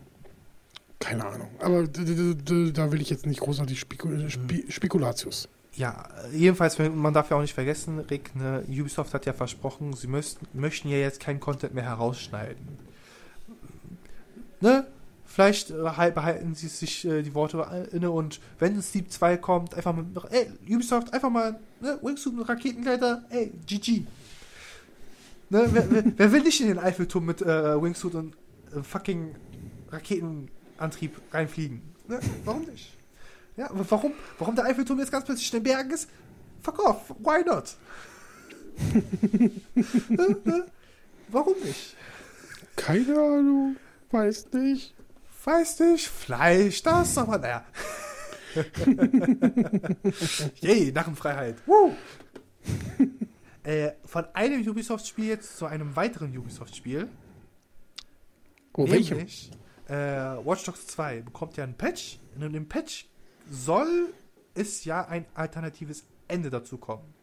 keine 0.98 1.24
Ahnung. 1.24 1.48
Aber 1.60 1.86
da 1.86 2.92
will 2.92 3.00
ich 3.00 3.10
jetzt 3.10 3.26
nicht 3.26 3.40
großartig 3.40 3.78
Spekul 3.78 4.28
Spe 4.28 4.64
Spekulatius. 4.68 5.48
Ja, 5.74 6.08
jedenfalls, 6.32 6.78
man 6.78 7.12
darf 7.12 7.30
ja 7.30 7.36
auch 7.36 7.42
nicht 7.42 7.52
vergessen, 7.52 7.98
Rick, 7.98 8.34
ne, 8.34 8.64
Ubisoft 8.66 9.12
hat 9.12 9.26
ja 9.26 9.34
versprochen, 9.34 9.92
sie 9.92 10.06
müssten, 10.06 10.46
möchten 10.58 10.88
ja 10.88 10.96
jetzt 10.96 11.20
keinen 11.20 11.38
Content 11.38 11.74
mehr 11.74 11.84
herausschneiden. 11.84 12.78
Ne? 14.60 14.86
Vielleicht 15.36 15.70
äh, 15.70 15.82
halt 15.98 16.14
behalten 16.14 16.54
sie 16.54 16.68
sich 16.68 17.04
äh, 17.04 17.20
die 17.20 17.34
Worte 17.34 17.90
inne 17.92 18.10
und 18.10 18.40
wenn 18.58 18.82
Steep 18.82 19.12
2 19.12 19.36
kommt, 19.36 19.74
einfach 19.74 19.94
mal, 19.94 20.06
ey, 20.30 20.50
Ubisoft, 20.66 21.12
einfach 21.12 21.28
mal, 21.28 21.60
ne, 21.82 21.98
Wingsuit 22.00 22.38
und 22.38 22.48
Raketengleiter, 22.48 23.22
ey, 23.28 23.52
GG. 23.66 24.06
Ne, 25.50 25.68
wer, 25.72 25.90
wer, 25.90 26.04
wer 26.16 26.32
will 26.32 26.40
nicht 26.40 26.62
in 26.62 26.68
den 26.68 26.78
Eiffelturm 26.78 27.26
mit 27.26 27.42
äh, 27.42 27.82
Wingsuit 27.82 28.14
und 28.14 28.34
äh, 28.74 28.82
fucking 28.82 29.34
Raketenantrieb 29.90 31.20
reinfliegen? 31.30 31.82
Ne? 32.08 32.18
Warum 32.46 32.62
nicht? 32.62 32.96
Ja, 33.58 33.68
warum, 33.72 34.14
warum 34.38 34.56
der 34.56 34.64
Eiffelturm 34.64 34.98
jetzt 35.00 35.12
ganz 35.12 35.26
plötzlich 35.26 35.52
in 35.52 35.58
den 35.58 35.64
Bergen 35.64 35.90
ist? 35.90 36.08
Fuck 36.62 36.78
off, 36.78 37.14
why 37.18 37.44
not? 37.44 37.76
Ne, 40.08 40.36
ne? 40.44 40.66
warum 41.28 41.56
nicht? 41.62 41.94
Keine 42.74 43.20
Ahnung. 43.20 43.76
Weiß 44.10 44.50
nicht. 44.54 44.94
Weiß 45.46 45.78
nicht, 45.78 46.08
Fleisch, 46.08 46.82
das, 46.82 47.16
aber 47.16 47.38
naja. 47.38 47.64
Yay, 50.60 50.90
Narrenfreiheit. 50.90 51.56
Woo! 51.68 51.92
äh, 53.62 53.92
von 54.04 54.24
einem 54.34 54.68
Ubisoft-Spiel 54.68 55.26
jetzt 55.26 55.56
zu 55.56 55.66
einem 55.66 55.94
weiteren 55.94 56.36
Ubisoft-Spiel. 56.36 57.08
Oh, 58.72 58.90
welchem? 58.90 59.18
Äh, 59.88 59.94
Watch 60.44 60.64
Dogs 60.64 60.88
2 60.88 61.20
bekommt 61.20 61.56
ja 61.56 61.62
ein 61.62 61.76
Patch. 61.76 62.18
Und 62.34 62.42
in 62.42 62.52
dem 62.52 62.68
Patch 62.68 63.06
soll 63.48 64.12
es 64.54 64.84
ja 64.84 65.06
ein 65.06 65.26
alternatives 65.34 66.08
Ende 66.26 66.50
dazu 66.50 66.76
kommen. 66.76 67.14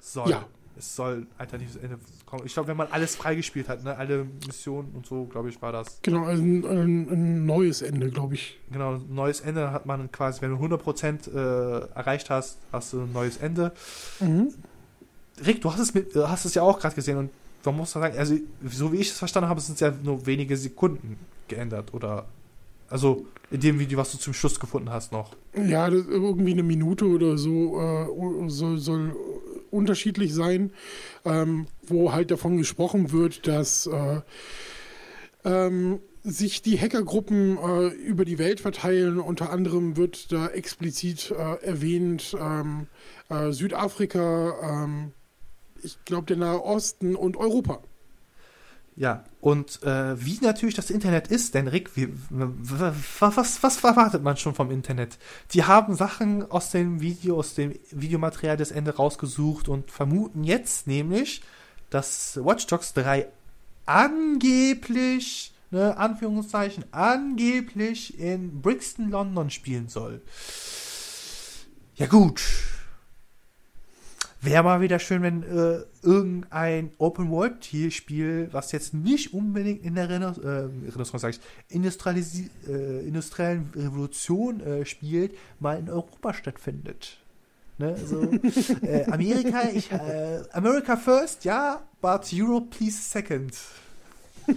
Soll. 0.00 0.30
Ja. 0.30 0.46
Es 0.80 0.96
soll 0.96 1.18
ein 1.18 1.26
alternatives 1.36 1.76
Ende 1.76 1.98
kommen. 2.24 2.46
Ich 2.46 2.54
glaube, 2.54 2.68
wenn 2.68 2.76
man 2.78 2.88
alles 2.90 3.14
freigespielt 3.14 3.68
hat, 3.68 3.84
ne, 3.84 3.94
alle 3.94 4.26
Missionen 4.46 4.92
und 4.94 5.04
so, 5.04 5.24
glaube 5.24 5.50
ich, 5.50 5.60
war 5.60 5.72
das. 5.72 6.00
Genau, 6.00 6.24
ein, 6.24 6.64
ein, 6.64 7.08
ein 7.10 7.44
neues 7.44 7.82
Ende, 7.82 8.08
glaube 8.08 8.34
ich. 8.34 8.58
Genau, 8.72 8.94
ein 8.94 9.14
neues 9.14 9.40
Ende 9.40 9.72
hat 9.72 9.84
man 9.84 10.10
quasi, 10.10 10.40
wenn 10.40 10.50
du 10.50 10.56
100% 10.56 11.30
äh, 11.30 11.88
erreicht 11.94 12.30
hast, 12.30 12.56
hast 12.72 12.94
du 12.94 13.02
ein 13.02 13.12
neues 13.12 13.36
Ende. 13.36 13.72
Mhm. 14.20 14.54
Rick, 15.44 15.60
du 15.60 15.70
hast 15.70 15.80
es, 15.80 15.92
mit, 15.92 16.16
äh, 16.16 16.20
hast 16.20 16.46
es 16.46 16.54
ja 16.54 16.62
auch 16.62 16.78
gerade 16.78 16.94
gesehen 16.94 17.18
und 17.18 17.30
man 17.62 17.76
muss 17.76 17.92
sagen, 17.92 18.16
also 18.16 18.34
so 18.64 18.90
wie 18.90 18.96
ich 18.96 19.10
es 19.10 19.18
verstanden 19.18 19.50
habe, 19.50 19.60
sind 19.60 19.74
es 19.74 19.80
ja 19.80 19.92
nur 20.02 20.24
wenige 20.24 20.56
Sekunden 20.56 21.18
geändert 21.46 21.92
oder 21.92 22.24
also 22.88 23.26
in 23.50 23.60
dem 23.60 23.78
Video, 23.78 23.98
was 23.98 24.12
du 24.12 24.18
zum 24.18 24.32
Schluss 24.32 24.58
gefunden 24.58 24.88
hast 24.88 25.12
noch. 25.12 25.36
Ja, 25.54 25.90
das, 25.90 26.06
irgendwie 26.06 26.52
eine 26.52 26.62
Minute 26.62 27.04
oder 27.04 27.36
so 27.36 27.78
äh, 27.78 28.48
soll, 28.48 28.78
soll 28.78 29.14
unterschiedlich 29.70 30.34
sein, 30.34 30.72
ähm, 31.24 31.66
wo 31.82 32.12
halt 32.12 32.30
davon 32.30 32.56
gesprochen 32.56 33.12
wird, 33.12 33.46
dass 33.46 33.86
äh, 33.86 34.20
ähm, 35.44 36.00
sich 36.22 36.62
die 36.62 36.78
Hackergruppen 36.78 37.56
äh, 37.58 37.88
über 37.88 38.24
die 38.24 38.38
Welt 38.38 38.60
verteilen. 38.60 39.18
Unter 39.18 39.50
anderem 39.50 39.96
wird 39.96 40.32
da 40.32 40.48
explizit 40.48 41.30
äh, 41.30 41.64
erwähnt 41.64 42.36
ähm, 42.38 42.88
äh, 43.28 43.52
Südafrika, 43.52 44.84
ähm, 44.84 45.12
ich 45.82 45.98
glaube 46.04 46.26
der 46.26 46.36
Nahe 46.36 46.62
Osten 46.62 47.16
und 47.16 47.36
Europa. 47.36 47.82
Ja, 49.00 49.24
und 49.40 49.82
äh, 49.82 50.22
wie 50.22 50.38
natürlich 50.42 50.74
das 50.74 50.90
Internet 50.90 51.28
ist, 51.28 51.54
denn 51.54 51.68
Rick, 51.68 51.96
wie, 51.96 52.12
was, 52.28 53.62
was 53.62 53.82
erwartet 53.82 54.22
man 54.22 54.36
schon 54.36 54.54
vom 54.54 54.70
Internet? 54.70 55.16
Die 55.52 55.64
haben 55.64 55.94
Sachen 55.94 56.50
aus 56.50 56.70
dem 56.70 57.00
Video, 57.00 57.38
aus 57.38 57.54
dem 57.54 57.74
Videomaterial 57.90 58.58
des 58.58 58.72
Ende 58.72 58.94
rausgesucht 58.94 59.70
und 59.70 59.90
vermuten 59.90 60.44
jetzt 60.44 60.86
nämlich, 60.86 61.40
dass 61.88 62.38
Watch 62.44 62.66
Dogs 62.66 62.92
3 62.92 63.26
angeblich, 63.86 65.54
ne, 65.70 65.96
Anführungszeichen, 65.96 66.84
angeblich 66.90 68.20
in 68.20 68.60
Brixton, 68.60 69.08
London 69.08 69.48
spielen 69.48 69.88
soll. 69.88 70.20
Ja 71.94 72.04
gut, 72.04 72.42
Wäre 74.42 74.62
mal 74.64 74.80
wieder 74.80 74.98
schön, 74.98 75.20
wenn 75.22 75.42
äh, 75.42 75.84
irgendein 76.02 76.92
Open-World-Spiel, 76.96 78.48
was 78.52 78.72
jetzt 78.72 78.94
nicht 78.94 79.34
unbedingt 79.34 79.84
in 79.84 79.96
der 79.96 80.08
Rena 80.08 80.34
äh, 80.42 80.70
Renaissance, 80.90 81.18
sag 81.18 81.30
ich, 81.30 81.40
äh, 82.66 83.06
industriellen 83.06 83.70
Revolution 83.76 84.60
äh, 84.60 84.86
spielt, 84.86 85.36
mal 85.58 85.78
in 85.78 85.90
Europa 85.90 86.32
stattfindet. 86.32 87.18
Ne? 87.76 87.88
Also, 87.88 88.22
äh, 88.82 89.04
Amerika, 89.10 89.68
ich, 89.74 89.92
äh, 89.92 90.42
America 90.52 90.96
first, 90.96 91.44
ja, 91.44 91.82
but 92.00 92.30
Europe 92.32 92.68
please 92.70 92.96
second. 92.96 93.52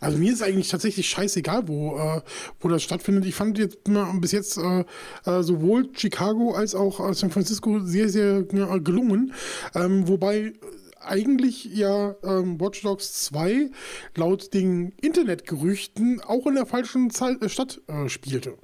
Also 0.00 0.18
mir 0.18 0.32
ist 0.32 0.42
eigentlich 0.42 0.68
tatsächlich 0.68 1.08
scheißegal, 1.08 1.68
wo, 1.68 1.98
äh, 1.98 2.22
wo 2.60 2.68
das 2.68 2.82
stattfindet. 2.82 3.24
Ich 3.26 3.34
fand 3.34 3.58
jetzt 3.58 3.78
bis 4.20 4.32
jetzt 4.32 4.58
äh, 4.58 4.84
äh, 5.24 5.42
sowohl 5.42 5.90
Chicago 5.94 6.52
als 6.54 6.74
auch 6.74 7.08
äh, 7.08 7.14
San 7.14 7.30
Francisco 7.30 7.80
sehr, 7.80 8.08
sehr 8.08 8.44
ja, 8.52 8.76
gelungen. 8.78 9.32
Ähm, 9.74 10.08
wobei 10.08 10.52
eigentlich 11.00 11.66
ja 11.66 12.14
ähm, 12.22 12.60
Watch 12.60 12.82
Dogs 12.82 13.24
2 13.24 13.70
laut 14.16 14.52
den 14.54 14.90
Internetgerüchten 15.00 16.20
auch 16.20 16.46
in 16.46 16.54
der 16.54 16.66
falschen 16.66 17.10
Zeit, 17.10 17.42
äh, 17.42 17.48
Stadt 17.48 17.80
äh, 17.86 18.08
spielte. 18.08 18.58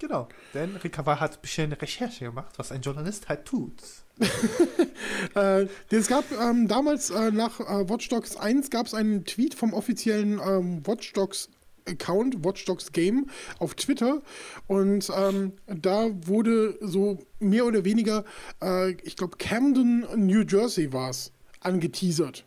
Genau, 0.00 0.28
denn 0.52 0.74
Rickawa 0.76 1.20
hat 1.20 1.36
ein 1.36 1.40
bisschen 1.42 1.72
Recherche 1.72 2.24
gemacht, 2.24 2.54
was 2.56 2.72
ein 2.72 2.80
Journalist 2.80 3.28
halt 3.28 3.44
tut. 3.44 3.74
Äh, 5.34 5.66
es 5.90 6.08
gab 6.08 6.24
ähm, 6.32 6.68
damals 6.68 7.10
äh, 7.10 7.30
nach 7.30 7.60
äh, 7.60 7.88
Watch 7.88 8.08
Dogs 8.08 8.36
1 8.36 8.70
gab 8.70 8.86
es 8.86 8.94
einen 8.94 9.24
Tweet 9.24 9.54
vom 9.54 9.72
offiziellen 9.72 10.40
ähm, 10.46 10.86
Watch 10.86 11.12
Dogs 11.12 11.48
Account, 11.88 12.44
Watch 12.44 12.64
Dogs 12.64 12.92
Game 12.92 13.28
auf 13.58 13.74
Twitter 13.74 14.22
und 14.66 15.10
ähm, 15.16 15.52
da 15.66 16.10
wurde 16.26 16.76
so 16.80 17.18
mehr 17.40 17.66
oder 17.66 17.84
weniger, 17.84 18.24
äh, 18.62 18.92
ich 19.02 19.16
glaube 19.16 19.36
Camden, 19.38 20.06
New 20.16 20.42
Jersey 20.42 20.92
war 20.92 21.10
es, 21.10 21.32
angeteasert. 21.60 22.44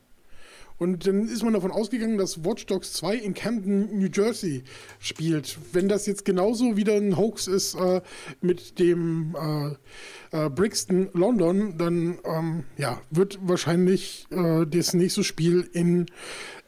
Und 0.77 1.07
dann 1.07 1.27
ist 1.27 1.43
man 1.43 1.53
davon 1.53 1.71
ausgegangen, 1.71 2.17
dass 2.17 2.43
Watch 2.43 2.65
Dogs 2.65 2.93
2 2.93 3.15
in 3.15 3.33
Camden, 3.33 3.97
New 3.97 4.09
Jersey 4.11 4.63
spielt. 4.99 5.57
Wenn 5.71 5.87
das 5.87 6.05
jetzt 6.05 6.25
genauso 6.25 6.75
wieder 6.75 6.95
ein 6.95 7.15
Hoax 7.17 7.47
ist 7.47 7.75
äh, 7.75 8.01
mit 8.41 8.77
dem 8.77 9.35
äh, 9.35 10.45
äh, 10.45 10.49
Brixton, 10.49 11.09
London, 11.13 11.77
dann 11.77 12.19
ähm, 12.25 12.63
ja, 12.77 13.01
wird 13.09 13.39
wahrscheinlich 13.41 14.27
äh, 14.31 14.65
das 14.65 14.93
nächste 14.93 15.23
Spiel 15.23 15.69
in 15.71 16.07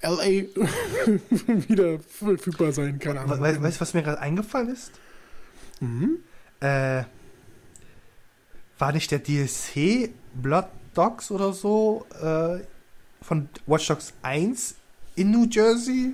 LA 0.02 0.24
wieder 1.68 2.00
verfügbar 2.00 2.72
sein. 2.72 3.00
Keine 3.00 3.22
Ahnung. 3.22 3.42
We 3.42 3.62
weißt 3.62 3.78
du, 3.78 3.82
was 3.82 3.94
mir 3.94 4.04
gerade 4.04 4.22
eingefallen 4.22 4.70
ist? 4.70 4.92
äh, 6.60 7.04
war 8.80 8.92
nicht 8.92 9.12
der 9.12 9.20
DLC 9.20 10.12
Blood 10.34 10.68
Dogs 10.94 11.30
oder 11.30 11.54
so 11.54 12.06
äh, 12.22 12.60
von 13.28 13.50
Watch 13.66 13.88
Dogs 13.88 14.14
1 14.22 14.76
in 15.16 15.32
New 15.32 15.48
Jersey? 15.50 16.14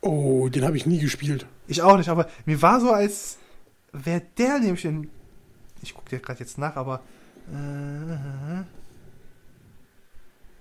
Oh, 0.00 0.48
den 0.48 0.64
habe 0.64 0.76
ich 0.76 0.86
nie 0.86 1.00
gespielt. 1.00 1.46
Ich 1.66 1.82
auch 1.82 1.96
nicht, 1.96 2.08
aber 2.08 2.28
mir 2.46 2.62
war 2.62 2.80
so, 2.80 2.92
als 2.92 3.38
wäre 3.92 4.22
der 4.38 4.60
nämlich 4.60 4.84
in. 4.84 5.10
Ich 5.82 5.94
gucke 5.94 6.10
dir 6.10 6.20
gerade 6.20 6.38
jetzt 6.38 6.58
nach, 6.58 6.76
aber. 6.76 7.02
Äh, 7.52 8.62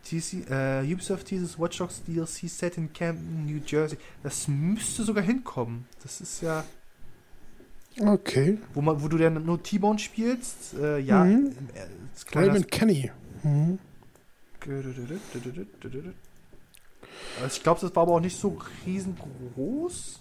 TC, 0.04 0.50
äh, 0.50 0.94
Ubisoft 0.94 1.30
dieses 1.30 1.60
Watch 1.60 1.78
Dogs 1.78 2.02
DLC 2.04 2.50
Set 2.50 2.78
in 2.78 2.92
Camden, 2.92 3.46
New 3.46 3.62
Jersey. 3.64 4.00
Das 4.24 4.48
müsste 4.48 5.04
sogar 5.04 5.24
hinkommen. 5.24 5.86
Das 6.02 6.22
ist 6.22 6.42
ja. 6.42 6.64
Okay. 8.00 8.58
Wo, 8.74 8.82
man, 8.82 9.00
wo 9.00 9.08
du 9.08 9.18
dann 9.18 9.46
nur 9.46 9.62
T-Bone 9.62 10.00
spielst. 10.00 10.74
Äh, 10.74 11.00
ja. 11.00 11.24
Mhm. 11.24 11.54
äh, 11.76 12.36
Raymond 12.36 12.72
Kenny. 12.72 13.12
Mhm. 13.44 13.78
Also 17.42 17.58
ich 17.58 17.64
glaube, 17.64 17.80
das 17.82 17.96
war 17.96 18.04
aber 18.04 18.14
auch 18.14 18.20
nicht 18.20 18.38
so 18.40 18.58
riesengroß. 18.86 20.20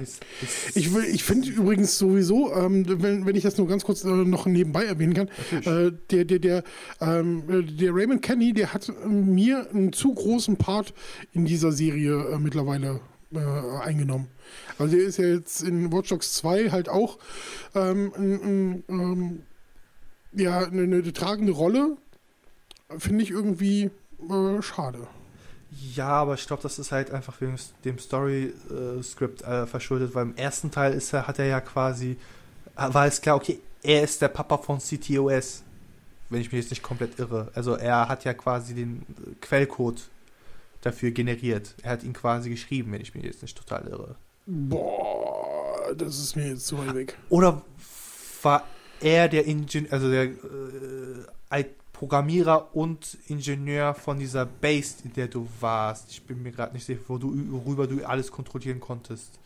Es- 0.00 0.20
es- 0.42 0.76
Ich, 0.76 0.94
will- 0.94 1.04
ich 1.04 1.24
finde 1.24 1.48
übrigens 1.48 1.98
sowieso, 1.98 2.54
ähm, 2.54 2.84
wenn, 3.02 3.26
wenn 3.26 3.34
ich 3.34 3.42
das 3.42 3.56
nur 3.56 3.66
ganz 3.66 3.84
kurz 3.84 4.04
äh, 4.04 4.08
noch 4.08 4.46
nebenbei 4.46 4.84
erwähnen 4.84 5.14
kann, 5.14 5.28
äh, 5.64 5.90
der, 6.10 6.24
der, 6.26 6.38
der, 6.38 6.64
ähm, 7.00 7.42
äh, 7.48 7.62
der 7.62 7.94
Raymond 7.94 8.22
Kenny, 8.22 8.52
der 8.52 8.72
hat 8.74 8.92
mir 9.06 9.68
einen 9.70 9.92
zu 9.92 10.14
großen 10.14 10.56
Part 10.56 10.92
in 11.32 11.44
dieser 11.44 11.72
Serie 11.72 12.28
äh, 12.34 12.38
mittlerweile 12.38 13.00
äh, 13.34 13.38
eingenommen. 13.82 14.28
Also 14.78 14.96
der 14.96 15.04
ist 15.06 15.16
ja 15.18 15.26
jetzt 15.26 15.62
in 15.62 15.92
Watch 15.92 16.10
Dogs 16.10 16.34
2 16.34 16.70
halt 16.70 16.88
auch 16.88 17.18
ähm, 17.74 18.82
ähm, 18.88 19.42
ja, 20.34 20.58
eine, 20.58 20.82
eine 20.82 21.12
tragende 21.12 21.52
Rolle. 21.52 21.96
Finde 22.98 23.22
ich 23.22 23.30
irgendwie 23.30 23.90
äh, 24.28 24.62
schade. 24.62 25.06
Ja, 25.94 26.08
aber 26.08 26.34
ich 26.34 26.46
glaube, 26.46 26.62
das 26.62 26.78
ist 26.78 26.90
halt 26.90 27.12
einfach 27.12 27.40
wegen 27.40 27.56
dem 27.84 27.98
Story-Skript 27.98 29.42
äh, 29.42 29.66
verschuldet, 29.66 30.14
weil 30.14 30.24
im 30.24 30.36
ersten 30.36 30.70
Teil 30.70 30.92
ist 30.94 31.12
er, 31.12 31.28
hat 31.28 31.38
er 31.38 31.46
ja 31.46 31.60
quasi, 31.60 32.16
äh, 32.76 32.92
war 32.92 33.06
es 33.06 33.20
klar, 33.20 33.36
okay, 33.36 33.60
er 33.82 34.02
ist 34.02 34.20
der 34.20 34.28
Papa 34.28 34.58
von 34.58 34.78
CTOS, 34.78 35.62
wenn 36.28 36.40
ich 36.40 36.50
mich 36.50 36.62
jetzt 36.62 36.70
nicht 36.70 36.82
komplett 36.82 37.18
irre. 37.18 37.50
Also 37.54 37.74
er 37.74 38.08
hat 38.08 38.24
ja 38.24 38.34
quasi 38.34 38.74
den 38.74 39.02
äh, 39.02 39.34
Quellcode 39.40 40.02
dafür 40.80 41.12
generiert. 41.12 41.74
Er 41.82 41.92
hat 41.92 42.02
ihn 42.02 42.14
quasi 42.14 42.50
geschrieben, 42.50 42.92
wenn 42.92 43.00
ich 43.00 43.14
mich 43.14 43.24
jetzt 43.24 43.42
nicht 43.42 43.56
total 43.56 43.86
irre. 43.86 44.16
Boah, 44.46 45.94
das 45.94 46.18
ist 46.18 46.34
mir 46.34 46.48
jetzt 46.48 46.66
zu 46.66 46.78
weit 46.78 46.94
weg. 46.94 47.16
Oder 47.28 47.62
war 48.42 48.64
er 49.00 49.28
der 49.28 49.46
Ingenieur, 49.46 49.92
also 49.92 50.10
der 50.10 50.24
äh, 50.24 50.34
Programmierer 52.00 52.74
und 52.74 53.18
Ingenieur 53.26 53.92
von 53.92 54.18
dieser 54.18 54.46
Base, 54.46 55.04
in 55.04 55.12
der 55.12 55.28
du 55.28 55.46
warst? 55.60 56.10
Ich 56.10 56.22
bin 56.22 56.42
mir 56.42 56.50
gerade 56.50 56.72
nicht 56.72 56.86
sicher, 56.86 57.02
wo 57.08 57.18
du, 57.18 57.30
worüber 57.50 57.86
du 57.86 58.02
alles 58.06 58.32
kontrollieren 58.32 58.80
konntest. 58.80 59.38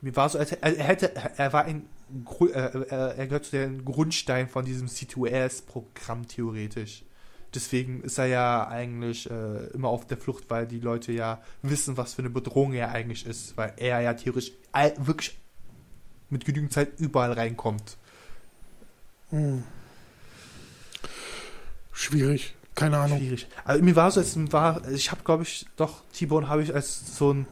Mir 0.00 0.14
war 0.14 0.28
so, 0.28 0.38
als 0.38 0.52
er 0.52 0.84
hätte, 0.84 1.12
er 1.16 1.52
war 1.52 1.64
ein, 1.64 1.88
äh, 2.40 2.44
äh, 2.44 3.16
er 3.16 3.26
gehört 3.26 3.46
zu 3.46 3.56
den 3.56 3.84
Grundstein 3.84 4.48
von 4.48 4.64
diesem 4.64 4.86
C2S-Programm 4.86 6.28
theoretisch. 6.28 7.02
Deswegen 7.52 8.00
ist 8.02 8.18
er 8.18 8.26
ja 8.26 8.68
eigentlich 8.68 9.28
äh, 9.28 9.66
immer 9.74 9.88
auf 9.88 10.06
der 10.06 10.18
Flucht, 10.18 10.44
weil 10.48 10.68
die 10.68 10.78
Leute 10.78 11.10
ja 11.10 11.42
wissen, 11.62 11.96
was 11.96 12.14
für 12.14 12.22
eine 12.22 12.30
Bedrohung 12.30 12.74
er 12.74 12.92
eigentlich 12.92 13.26
ist, 13.26 13.56
weil 13.56 13.72
er 13.76 14.00
ja 14.02 14.14
theoretisch 14.14 14.52
wirklich 14.98 15.36
mit 16.30 16.44
genügend 16.44 16.72
Zeit 16.72 17.00
überall 17.00 17.32
reinkommt. 17.32 17.96
Hm. 19.30 19.64
Schwierig. 21.96 22.54
Keine 22.74 22.98
Ahnung. 22.98 23.18
Schwierig. 23.18 23.48
Also 23.64 23.82
mir 23.82 23.96
war 23.96 24.10
so, 24.10 24.20
als 24.20 24.36
war, 24.52 24.86
ich 24.90 25.10
habe, 25.10 25.24
glaube 25.24 25.44
ich, 25.44 25.66
doch, 25.76 26.02
T-Bone 26.12 26.46
habe 26.46 26.62
ich 26.62 26.74
als 26.74 27.16
so 27.16 27.32
ein 27.32 27.46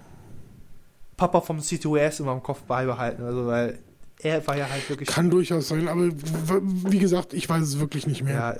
Papa 1.16 1.40
vom 1.40 1.60
C2S 1.60 2.20
in 2.20 2.26
meinem 2.26 2.42
Kopf 2.42 2.62
beibehalten. 2.62 3.24
Also, 3.24 3.46
weil 3.46 3.78
er 4.18 4.46
war 4.46 4.56
ja 4.56 4.68
halt 4.68 4.88
wirklich. 4.90 5.08
Kann 5.08 5.30
durchaus 5.30 5.68
sein, 5.68 5.88
aber 5.88 6.10
wie 6.12 6.98
gesagt, 6.98 7.32
ich 7.32 7.48
weiß 7.48 7.62
es 7.62 7.78
wirklich 7.78 8.06
nicht 8.06 8.22
mehr. 8.22 8.34
ja, 8.34 8.56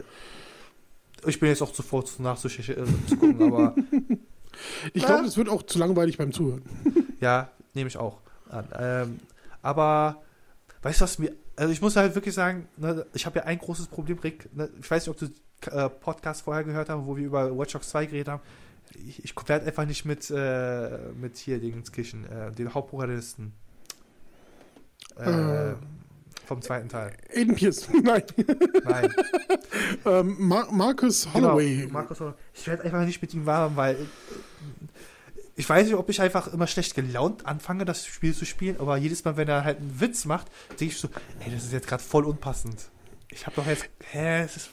ich 1.27 1.39
bin 1.39 1.51
jetzt 1.51 1.61
auch 1.63 1.73
zuvor 1.73 2.07
zu 2.07 2.23
nachzuschicken, 2.23 2.85
äh, 2.85 3.09
zu 3.09 3.17
gucken, 3.19 3.43
aber 3.43 3.75
ich 4.95 5.05
glaube, 5.05 5.27
es 5.27 5.37
wird 5.37 5.51
auch 5.51 5.65
zu 5.65 5.79
langweilig 5.79 6.17
beim 6.17 6.33
Zuhören. 6.33 6.63
ja, 7.21 7.51
nehme 7.75 7.89
ich 7.89 7.99
auch 7.99 8.21
an. 8.49 8.69
Ähm, 8.79 9.21
aber, 9.61 10.23
weißt 10.81 11.01
du, 11.01 11.05
was 11.05 11.19
mir. 11.19 11.33
Also, 11.57 11.73
ich 11.73 11.83
muss 11.83 11.95
halt 11.95 12.15
wirklich 12.15 12.35
sagen, 12.35 12.69
ne, 12.79 13.05
ich 13.13 13.27
habe 13.27 13.41
ja 13.41 13.45
ein 13.45 13.59
großes 13.59 13.89
Problem, 13.89 14.19
Rick. 14.19 14.49
Ne, 14.57 14.71
ich 14.81 14.91
weiß 14.91 15.07
nicht, 15.07 15.11
ob 15.11 15.19
du 15.19 15.33
äh, 15.71 15.89
Podcast 15.89 16.43
vorher 16.43 16.65
gehört 16.65 16.89
hast, 16.89 17.07
wo 17.07 17.17
wir 17.17 17.25
über 17.25 17.57
Watch 17.57 17.73
Dogs 17.73 17.89
2 17.91 18.07
geredet 18.07 18.29
haben. 18.29 18.43
Ich, 19.07 19.25
ich 19.25 19.35
werde 19.49 19.67
einfach 19.67 19.87
nicht 19.87 20.05
mit, 20.05 20.31
äh, 20.31 20.99
mit 21.21 21.37
hier 21.37 21.59
Dingenskirchen, 21.59 22.25
äh, 22.31 22.53
den 22.53 22.73
Hauptprotagonisten. 22.75 23.53
Äh, 25.19 25.71
Äh. 25.71 25.75
vom 26.47 26.61
zweiten 26.61 26.89
Teil. 26.89 27.17
Aiden 27.35 27.55
Pierce, 27.55 27.89
nein. 28.03 28.23
Nein. 28.85 29.15
ähm, 30.05 30.37
Mar 30.39 30.69
Marcus 30.71 31.33
Holloway. 31.33 31.79
Genau, 31.83 31.93
Markus 31.93 32.21
Holloway. 32.21 32.37
Ich 32.53 32.67
werde 32.67 32.83
einfach 32.85 33.05
nicht 33.05 33.23
mit 33.23 33.33
ihm 33.33 33.47
warm, 33.47 33.77
weil 33.77 33.97
ich 35.57 35.69
weiß 35.69 35.87
nicht, 35.87 35.95
ob 35.95 36.09
ich 36.11 36.21
einfach 36.21 36.53
immer 36.53 36.67
schlecht 36.67 36.95
gelaunt 36.95 37.47
anfange, 37.47 37.85
das 37.85 38.05
Spiel 38.07 38.35
zu 38.35 38.45
spielen, 38.45 38.79
aber 38.81 38.97
jedes 38.97 39.25
Mal, 39.25 39.37
wenn 39.37 39.49
er 39.49 39.65
halt 39.65 39.79
einen 39.79 40.01
Witz 40.01 40.25
macht, 40.25 40.49
denke 40.71 40.87
ich 40.87 40.99
so, 40.99 41.09
ey, 41.41 41.53
das 41.53 41.65
ist 41.65 41.73
jetzt 41.73 41.87
gerade 41.87 42.03
voll 42.03 42.25
unpassend. 42.25 42.91
Ich 43.31 43.47
habe 43.47 43.57
doch 43.57 43.67
jetzt, 43.67 43.89
hä, 44.11 44.43
es 44.43 44.57
ist, 44.57 44.71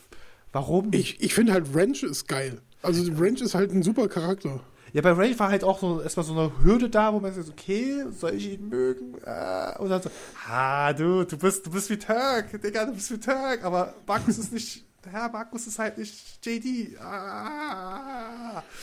warum? 0.52 0.90
Ich, 0.94 1.22
ich 1.22 1.34
finde 1.34 1.54
halt 1.54 1.74
Wrench 1.74 2.04
ist 2.04 2.28
geil. 2.28 2.62
Also 2.82 3.18
Wrench 3.20 3.42
ist 3.42 3.56
halt 3.56 3.72
ein 3.72 3.84
super 3.84 4.08
Charakter. 4.08 4.62
ja, 4.94 5.02
bei 5.02 5.12
Ray 5.12 5.38
war 5.40 5.50
halt 5.50 5.64
auch 5.64 5.80
so 5.80 6.02
erstmal 6.02 6.26
so 6.26 6.34
eine 6.34 6.52
Hürde 6.64 6.90
da, 6.90 7.14
wo 7.14 7.20
man 7.20 7.34
sagt, 7.34 7.50
okay, 7.50 8.06
soll 8.12 8.34
ich 8.34 8.54
ihn 8.54 8.70
mögen? 8.70 9.16
Ah, 9.26 9.78
und 9.80 9.90
dann 9.90 10.02
so, 10.02 10.10
ah, 10.50 10.92
du, 10.94 11.24
du 11.26 11.38
bist, 11.38 11.66
du 11.66 11.72
bist 11.72 11.90
wie 11.90 11.98
Turk, 11.98 12.62
Digga, 12.62 12.86
du 12.86 12.94
bist 12.94 13.12
wie 13.12 13.20
Turk, 13.20 13.64
aber 13.64 13.94
Markus 14.08 14.38
ist 14.38 14.52
nicht, 14.52 14.84
Herr 15.10 15.30
Markus 15.32 15.68
ist 15.68 15.80
halt 15.80 15.98
nicht 15.98 16.46
JD. 16.46 17.00
Ah. 17.00 18.64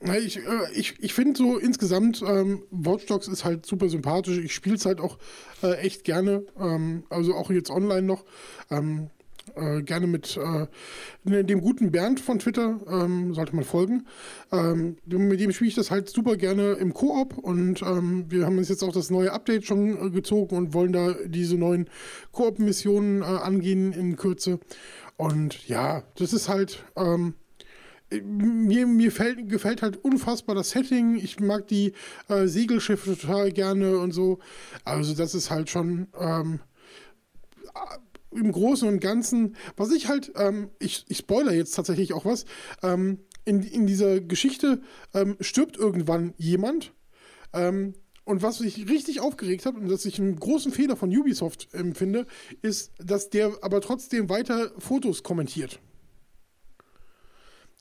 Na, 0.00 0.16
Ich, 0.16 0.36
äh, 0.38 0.42
ich, 0.74 0.94
ich 1.00 1.12
finde 1.12 1.36
so 1.36 1.58
insgesamt, 1.58 2.22
ähm, 2.26 2.62
Watch 2.70 3.06
Dogs 3.06 3.26
ist 3.28 3.44
halt 3.44 3.66
super 3.66 3.88
sympathisch. 3.88 4.38
Ich 4.38 4.54
spiele 4.54 4.76
es 4.76 4.86
halt 4.86 5.00
auch 5.00 5.18
äh, 5.62 5.74
echt 5.78 6.04
gerne. 6.04 6.44
Ähm, 6.58 7.04
also 7.10 7.34
auch 7.34 7.50
jetzt 7.50 7.70
online 7.70 8.02
noch. 8.02 8.24
Ähm, 8.70 9.10
äh, 9.56 9.82
gerne 9.82 10.06
mit 10.06 10.36
äh, 10.36 10.66
ne- 11.24 11.42
dem 11.44 11.60
guten 11.62 11.90
Bernd 11.90 12.20
von 12.20 12.38
Twitter, 12.38 12.78
ähm, 12.86 13.32
sollte 13.34 13.56
man 13.56 13.64
folgen. 13.64 14.06
Ähm, 14.52 14.96
mit 15.06 15.40
dem 15.40 15.52
spiele 15.52 15.68
ich 15.68 15.74
das 15.74 15.90
halt 15.90 16.08
super 16.10 16.36
gerne 16.36 16.72
im 16.72 16.92
Koop 16.92 17.38
und 17.38 17.80
ähm, 17.82 18.26
wir 18.28 18.44
haben 18.44 18.58
uns 18.58 18.68
jetzt 18.68 18.84
auch 18.84 18.92
das 18.92 19.08
neue 19.10 19.32
Update 19.32 19.64
schon 19.64 20.06
äh, 20.06 20.10
gezogen 20.10 20.54
und 20.56 20.74
wollen 20.74 20.92
da 20.92 21.14
diese 21.26 21.56
neuen 21.56 21.88
Koop-Missionen 22.32 23.22
äh, 23.22 23.24
angehen 23.24 23.92
in 23.94 24.16
Kürze. 24.16 24.60
Und 25.16 25.66
ja, 25.66 26.02
das 26.16 26.32
ist 26.34 26.48
halt. 26.48 26.84
Mir, 28.10 28.86
mir 28.86 29.12
fällt, 29.12 29.48
gefällt 29.48 29.82
halt 29.82 30.02
unfassbar 30.02 30.54
das 30.54 30.70
Setting. 30.70 31.16
Ich 31.16 31.40
mag 31.40 31.68
die 31.68 31.92
äh, 32.28 32.46
Segelschiffe 32.46 33.18
total 33.18 33.52
gerne 33.52 33.98
und 33.98 34.12
so. 34.12 34.38
Also 34.84 35.14
das 35.14 35.34
ist 35.34 35.50
halt 35.50 35.68
schon 35.68 36.08
ähm, 36.18 36.60
äh, 37.74 38.38
im 38.38 38.52
Großen 38.52 38.88
und 38.88 39.00
Ganzen, 39.00 39.56
was 39.76 39.90
ich 39.92 40.08
halt, 40.08 40.32
ähm, 40.36 40.70
ich, 40.78 41.04
ich 41.08 41.18
spoiler 41.18 41.52
jetzt 41.52 41.74
tatsächlich 41.74 42.12
auch 42.12 42.24
was, 42.24 42.44
ähm, 42.82 43.20
in, 43.44 43.62
in 43.62 43.86
dieser 43.86 44.20
Geschichte 44.20 44.82
ähm, 45.14 45.36
stirbt 45.40 45.76
irgendwann 45.76 46.34
jemand. 46.36 46.92
Ähm, 47.52 47.94
und 48.24 48.42
was 48.42 48.60
mich 48.60 48.90
richtig 48.90 49.20
aufgeregt 49.20 49.64
hat 49.64 49.74
und 49.74 49.88
dass 49.88 50.04
ich 50.04 50.18
einen 50.18 50.36
großen 50.36 50.70
Fehler 50.70 50.96
von 50.96 51.08
Ubisoft 51.16 51.68
empfinde, 51.72 52.26
ist, 52.60 52.92
dass 52.98 53.30
der 53.30 53.52
aber 53.62 53.80
trotzdem 53.80 54.28
weiter 54.28 54.70
Fotos 54.78 55.22
kommentiert. 55.22 55.80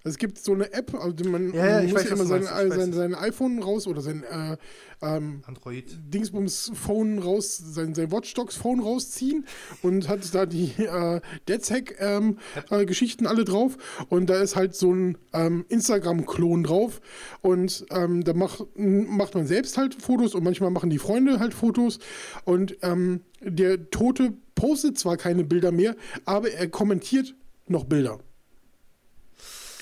Es 0.07 0.17
gibt 0.17 0.39
so 0.39 0.53
eine 0.53 0.71
App, 0.73 0.93
also 0.93 1.29
man, 1.29 1.53
Ja, 1.53 1.65
ja, 1.65 1.75
man 1.75 1.85
muss 1.85 1.93
weiß, 1.95 2.09
ja 2.09 2.15
immer 2.15 2.25
sein, 2.25 2.71
sein, 2.71 2.93
sein 2.93 3.15
iPhone 3.15 3.61
raus 3.61 3.87
oder 3.87 4.01
sein 4.01 4.23
äh, 4.23 4.57
ähm, 5.01 5.41
Android. 5.45 5.85
Dingsbums-Phone 6.13 7.19
raus, 7.19 7.57
sein, 7.57 7.93
sein 7.93 8.11
Watch 8.11 8.33
Dogs-Phone 8.33 8.79
rausziehen 8.79 9.45
und 9.81 10.07
hat 10.07 10.33
da 10.33 10.45
die 10.45 10.71
äh, 10.77 11.21
DedSec-Geschichten 11.47 13.27
alle 13.27 13.45
drauf. 13.45 13.77
Und 14.09 14.29
da 14.29 14.41
ist 14.41 14.55
halt 14.55 14.75
so 14.75 14.93
ein 14.93 15.17
ähm, 15.33 15.65
Instagram-Klon 15.69 16.63
drauf. 16.63 17.01
Und 17.41 17.85
ähm, 17.91 18.23
da 18.23 18.33
macht, 18.33 18.65
macht 18.77 19.35
man 19.35 19.45
selbst 19.45 19.77
halt 19.77 20.01
Fotos 20.01 20.35
und 20.35 20.43
manchmal 20.43 20.71
machen 20.71 20.89
die 20.89 20.99
Freunde 20.99 21.39
halt 21.39 21.53
Fotos. 21.53 21.99
Und 22.45 22.77
ähm, 22.81 23.21
der 23.41 23.89
Tote 23.91 24.33
postet 24.55 24.97
zwar 24.97 25.17
keine 25.17 25.43
Bilder 25.43 25.71
mehr, 25.71 25.95
aber 26.25 26.51
er 26.51 26.67
kommentiert 26.67 27.35
noch 27.67 27.83
Bilder. 27.83 28.19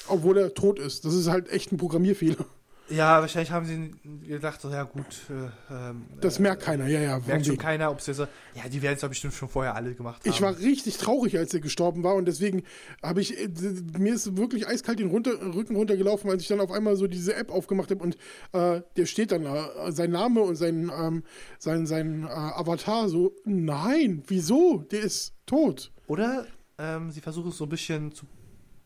Obwohl 0.08 0.38
er 0.38 0.54
tot 0.54 0.80
ist. 0.80 1.06
Das 1.06 1.14
ist 1.14 1.28
halt 1.28 1.50
echt 1.50 1.72
ein 1.72 1.78
Programmierfehler. 1.78 2.46
Ja, 2.88 3.20
wahrscheinlich 3.20 3.50
haben 3.50 3.66
sie 3.66 4.28
gedacht, 4.28 4.62
so, 4.62 4.70
ja 4.70 4.84
gut. 4.84 5.06
Äh, 5.30 5.74
ähm, 5.74 6.06
Das 6.22 6.38
merkt 6.38 6.62
keiner, 6.62 6.86
ja, 6.86 7.00
ja. 7.00 7.20
merkt 7.26 7.48
schon 7.48 7.58
keiner, 7.58 7.90
ob 7.90 8.00
sie 8.00 8.14
so. 8.14 8.28
Ja, 8.54 8.70
die 8.72 8.82
werden 8.84 8.94
es 8.94 9.02
doch 9.02 9.10
bestimmt 9.10 9.34
schon 9.34 9.50
vorher 9.50 9.74
alle 9.74 9.96
gemacht 9.96 10.22
haben. 10.22 10.30
Ich 10.30 10.40
war 10.42 10.56
richtig 10.60 10.98
traurig, 10.98 11.36
als 11.38 11.52
er 11.54 11.62
gestorben 11.62 12.04
war 12.04 12.14
und 12.14 12.26
deswegen 12.26 12.62
habe 13.02 13.22
ich, 13.22 13.40
äh, 13.40 13.50
mir 13.98 14.14
ist 14.14 14.38
wirklich 14.38 14.68
eiskalt 14.68 15.00
den 15.00 15.10
runter, 15.10 15.32
Rücken 15.56 15.76
runtergelaufen, 15.76 16.30
als 16.30 16.44
ich 16.44 16.48
dann 16.48 16.60
auf 16.60 16.72
einmal 16.72 16.96
so 16.96 17.08
diese 17.08 17.34
App 17.36 17.50
aufgemacht 17.50 17.90
habe 17.90 18.04
und 18.04 18.18
äh, 18.52 18.82
der 18.98 19.06
steht 19.08 19.32
dann 19.32 19.46
da, 19.46 19.92
sein 19.92 20.12
Name 20.12 20.42
und 20.42 20.56
sein, 20.56 20.92
ähm, 20.96 21.24
sein, 21.58 21.88
sein 21.88 22.24
äh, 22.24 22.28
Avatar 22.28 23.10
so, 23.10 23.34
nein, 23.46 24.22
wieso? 24.28 24.86
Der 24.92 25.02
ist 25.02 25.34
tot. 25.48 25.92
Oder 26.06 26.46
ähm, 26.78 27.10
sie 27.10 27.22
versuchen 27.22 27.50
es 27.50 27.58
so 27.58 27.66
ein 27.66 27.70
bisschen 27.70 28.12
zu 28.12 28.28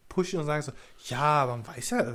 pushen 0.09 0.39
und 0.39 0.45
sagen 0.47 0.61
so, 0.63 0.71
ja, 1.07 1.45
man 1.47 1.65
weiß 1.65 1.91
ja. 1.91 1.99
Äh, 2.01 2.13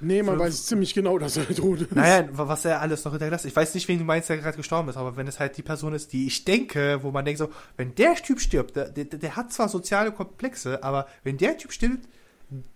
Nee, 0.00 0.22
man 0.22 0.38
weiß 0.38 0.66
ziemlich 0.66 0.92
genau, 0.94 1.18
dass 1.18 1.36
er 1.36 1.46
tot 1.54 1.80
ist. 1.80 1.92
Naja, 1.92 2.28
wa- 2.36 2.46
was 2.48 2.64
er 2.64 2.80
alles 2.80 3.04
noch 3.04 3.12
hinterlassen. 3.12 3.48
Ich 3.48 3.56
weiß 3.56 3.74
nicht, 3.74 3.88
wen 3.88 3.98
du 3.98 4.04
meinst, 4.04 4.28
der 4.28 4.36
gerade 4.38 4.56
gestorben 4.56 4.88
ist, 4.88 4.96
aber 4.96 5.16
wenn 5.16 5.26
es 5.26 5.40
halt 5.40 5.56
die 5.56 5.62
Person 5.62 5.94
ist, 5.94 6.12
die 6.12 6.26
ich 6.26 6.44
denke, 6.44 7.02
wo 7.02 7.10
man 7.10 7.24
denkt 7.24 7.38
so, 7.38 7.50
wenn 7.76 7.94
der 7.94 8.14
Typ 8.16 8.40
stirbt, 8.40 8.76
der, 8.76 8.90
der, 8.90 9.04
der 9.06 9.36
hat 9.36 9.52
zwar 9.52 9.68
soziale 9.68 10.12
Komplexe, 10.12 10.82
aber 10.84 11.06
wenn 11.22 11.38
der 11.38 11.56
Typ 11.56 11.72
stirbt, 11.72 12.06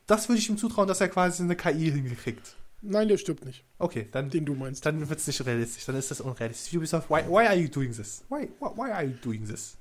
das 0.07 0.29
würde 0.29 0.39
ich 0.41 0.49
ihm 0.49 0.57
zutrauen, 0.57 0.89
dass 0.89 1.01
er 1.01 1.09
quasi 1.09 1.43
eine 1.43 1.55
KI 1.57 1.91
hingekriegt. 1.93 2.57
Nein, 2.81 3.09
der 3.09 3.19
stirbt 3.19 3.45
nicht, 3.45 3.65
Okay, 3.79 4.09
dann, 4.13 4.31
den 4.31 4.45
du 4.47 4.55
meinst. 4.55 4.87
dann 4.87 5.09
wird 5.09 5.19
es 5.19 5.27
nicht 5.27 5.45
realistisch, 5.45 5.85
dann 5.85 5.97
ist 5.97 6.11
das 6.11 6.21
unrealistisch. 6.21 6.73
Ubisoft, 6.75 7.11
why, 7.11 7.23
why 7.29 7.47
are 7.47 7.57
you 7.57 7.69
doing 7.69 7.93
this? 7.95 8.25
Why, 8.29 8.49
why, 8.61 8.69
why 8.77 8.91
are 8.93 9.05
you 9.05 9.15
doing 9.23 9.45
this? 9.47 9.77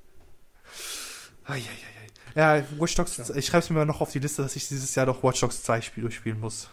Eieiei. 1.46 1.97
Ja, 2.38 2.62
Watch 2.78 2.94
Dogs, 2.94 3.18
ich 3.34 3.46
schreibe 3.46 3.64
es 3.64 3.70
mir 3.70 3.78
mal 3.78 3.84
noch 3.84 4.00
auf 4.00 4.12
die 4.12 4.20
Liste, 4.20 4.42
dass 4.42 4.54
ich 4.54 4.68
dieses 4.68 4.94
Jahr 4.94 5.06
noch 5.06 5.24
Watch 5.24 5.40
Dogs 5.40 5.60
2 5.64 5.80
Spiel 5.80 6.02
durchspielen 6.02 6.38
muss. 6.38 6.68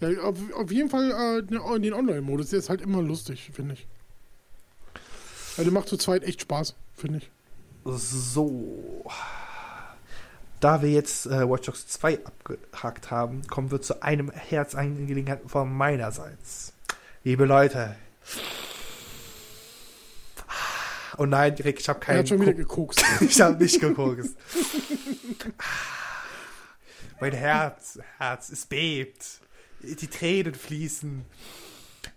Ja, 0.00 0.08
auf, 0.22 0.36
auf 0.54 0.72
jeden 0.72 0.90
Fall 0.90 1.38
äh, 1.38 1.42
den 1.44 1.92
Online-Modus, 1.92 2.50
der 2.50 2.58
ist 2.58 2.68
halt 2.68 2.80
immer 2.80 3.00
lustig, 3.00 3.52
finde 3.54 3.74
ich. 3.74 3.86
Ja, 5.56 5.62
der 5.62 5.72
macht 5.72 5.88
zu 5.88 5.96
zweit 5.96 6.24
echt 6.24 6.40
Spaß, 6.40 6.74
finde 6.96 7.18
ich. 7.18 7.30
So. 7.84 9.04
Da 10.58 10.82
wir 10.82 10.90
jetzt 10.90 11.26
äh, 11.26 11.48
Watch 11.48 11.66
Dogs 11.66 11.86
2 11.86 12.18
abgehakt 12.26 13.12
haben, 13.12 13.46
kommen 13.46 13.70
wir 13.70 13.82
zu 13.82 14.02
einem 14.02 14.32
Herzangelegenheit 14.32 15.42
von 15.46 15.72
meinerseits. 15.72 16.72
Liebe 17.22 17.44
Leute. 17.44 17.94
Oh 21.18 21.26
nein, 21.26 21.54
Rick, 21.54 21.80
ich 21.80 21.88
habe 21.88 22.00
Er 22.00 22.04
keinen. 22.04 22.18
hat 22.18 22.28
schon 22.28 22.40
wieder 22.40 22.54
gekokst. 22.54 23.02
ich 23.20 23.40
habe 23.40 23.62
nicht 23.62 23.80
geguckt. 23.80 24.24
mein 27.20 27.32
Herz, 27.32 27.98
Herz, 28.18 28.48
es 28.50 28.66
bebt. 28.66 29.40
Die 29.80 30.06
Tränen 30.08 30.54
fließen. 30.54 31.24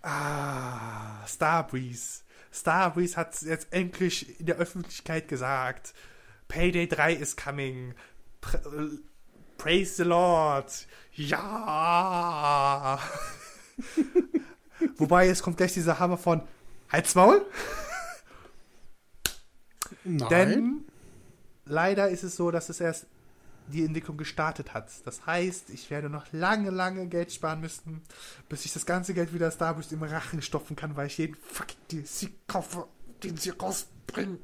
Ah, 0.02 1.26
Starbreeze. 1.26 2.22
Starbreeze 2.50 3.16
hat 3.16 3.40
jetzt 3.42 3.68
endlich 3.72 4.40
in 4.40 4.46
der 4.46 4.56
Öffentlichkeit 4.56 5.28
gesagt. 5.28 5.92
Payday 6.48 6.86
3 6.88 7.12
is 7.14 7.36
coming. 7.36 7.94
Pra 8.40 8.58
praise 9.58 9.96
the 9.96 10.04
Lord. 10.04 10.86
Ja. 11.12 12.98
Wobei, 14.96 15.28
es 15.28 15.42
kommt 15.42 15.56
gleich 15.56 15.74
dieser 15.74 15.98
Hammer 15.98 16.16
von 16.16 16.42
Halt's 16.90 17.14
Maul. 17.14 17.44
Nein. 20.16 20.28
Denn 20.28 20.84
leider 21.66 22.08
ist 22.08 22.24
es 22.24 22.36
so, 22.36 22.50
dass 22.50 22.68
es 22.68 22.80
erst 22.80 23.06
die 23.68 23.84
Entwicklung 23.84 24.16
gestartet 24.16 24.72
hat. 24.74 24.90
Das 25.04 25.26
heißt, 25.26 25.70
ich 25.70 25.90
werde 25.90 26.08
noch 26.08 26.32
lange, 26.32 26.70
lange 26.70 27.06
Geld 27.06 27.32
sparen 27.32 27.60
müssen, 27.60 28.02
bis 28.48 28.64
ich 28.64 28.72
das 28.72 28.86
ganze 28.86 29.14
Geld 29.14 29.34
wieder 29.34 29.50
Starbreeze 29.50 29.94
im 29.94 30.02
Rachen 30.02 30.40
stopfen 30.42 30.74
kann, 30.74 30.96
weil 30.96 31.08
ich 31.08 31.18
jeden 31.18 31.34
fucking 31.34 31.76
DLC 31.90 32.30
kaufe, 32.46 32.86
den 33.22 33.36
sie 33.36 33.50
rausbringen. 33.50 34.38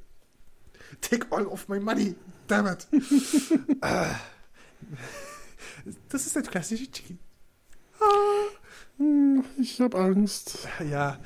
Take 1.00 1.26
all 1.30 1.46
of 1.46 1.68
my 1.68 1.80
money. 1.80 2.14
Damn 2.46 2.66
it. 2.66 2.86
Äh, 3.80 4.14
das 6.08 6.26
ist 6.26 6.36
der 6.36 6.42
klassische 6.42 6.90
Chicken. 6.90 7.18
Hm, 7.98 8.43
Ich 9.58 9.80
habe 9.80 9.98
Angst. 9.98 10.68
Ja, 10.88 11.18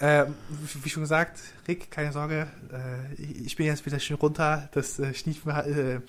ähm, 0.00 0.34
wie 0.82 0.90
schon 0.90 1.02
gesagt, 1.02 1.40
Rick, 1.66 1.90
keine 1.90 2.12
Sorge, 2.12 2.46
äh, 2.70 3.14
ich 3.22 3.56
bin 3.56 3.66
jetzt 3.66 3.86
wieder 3.86 3.98
schön 3.98 4.16
runter. 4.16 4.68
Das 4.72 4.98
äh, 4.98 5.14
Schniefen, 5.14 5.50
äh, 5.50 6.00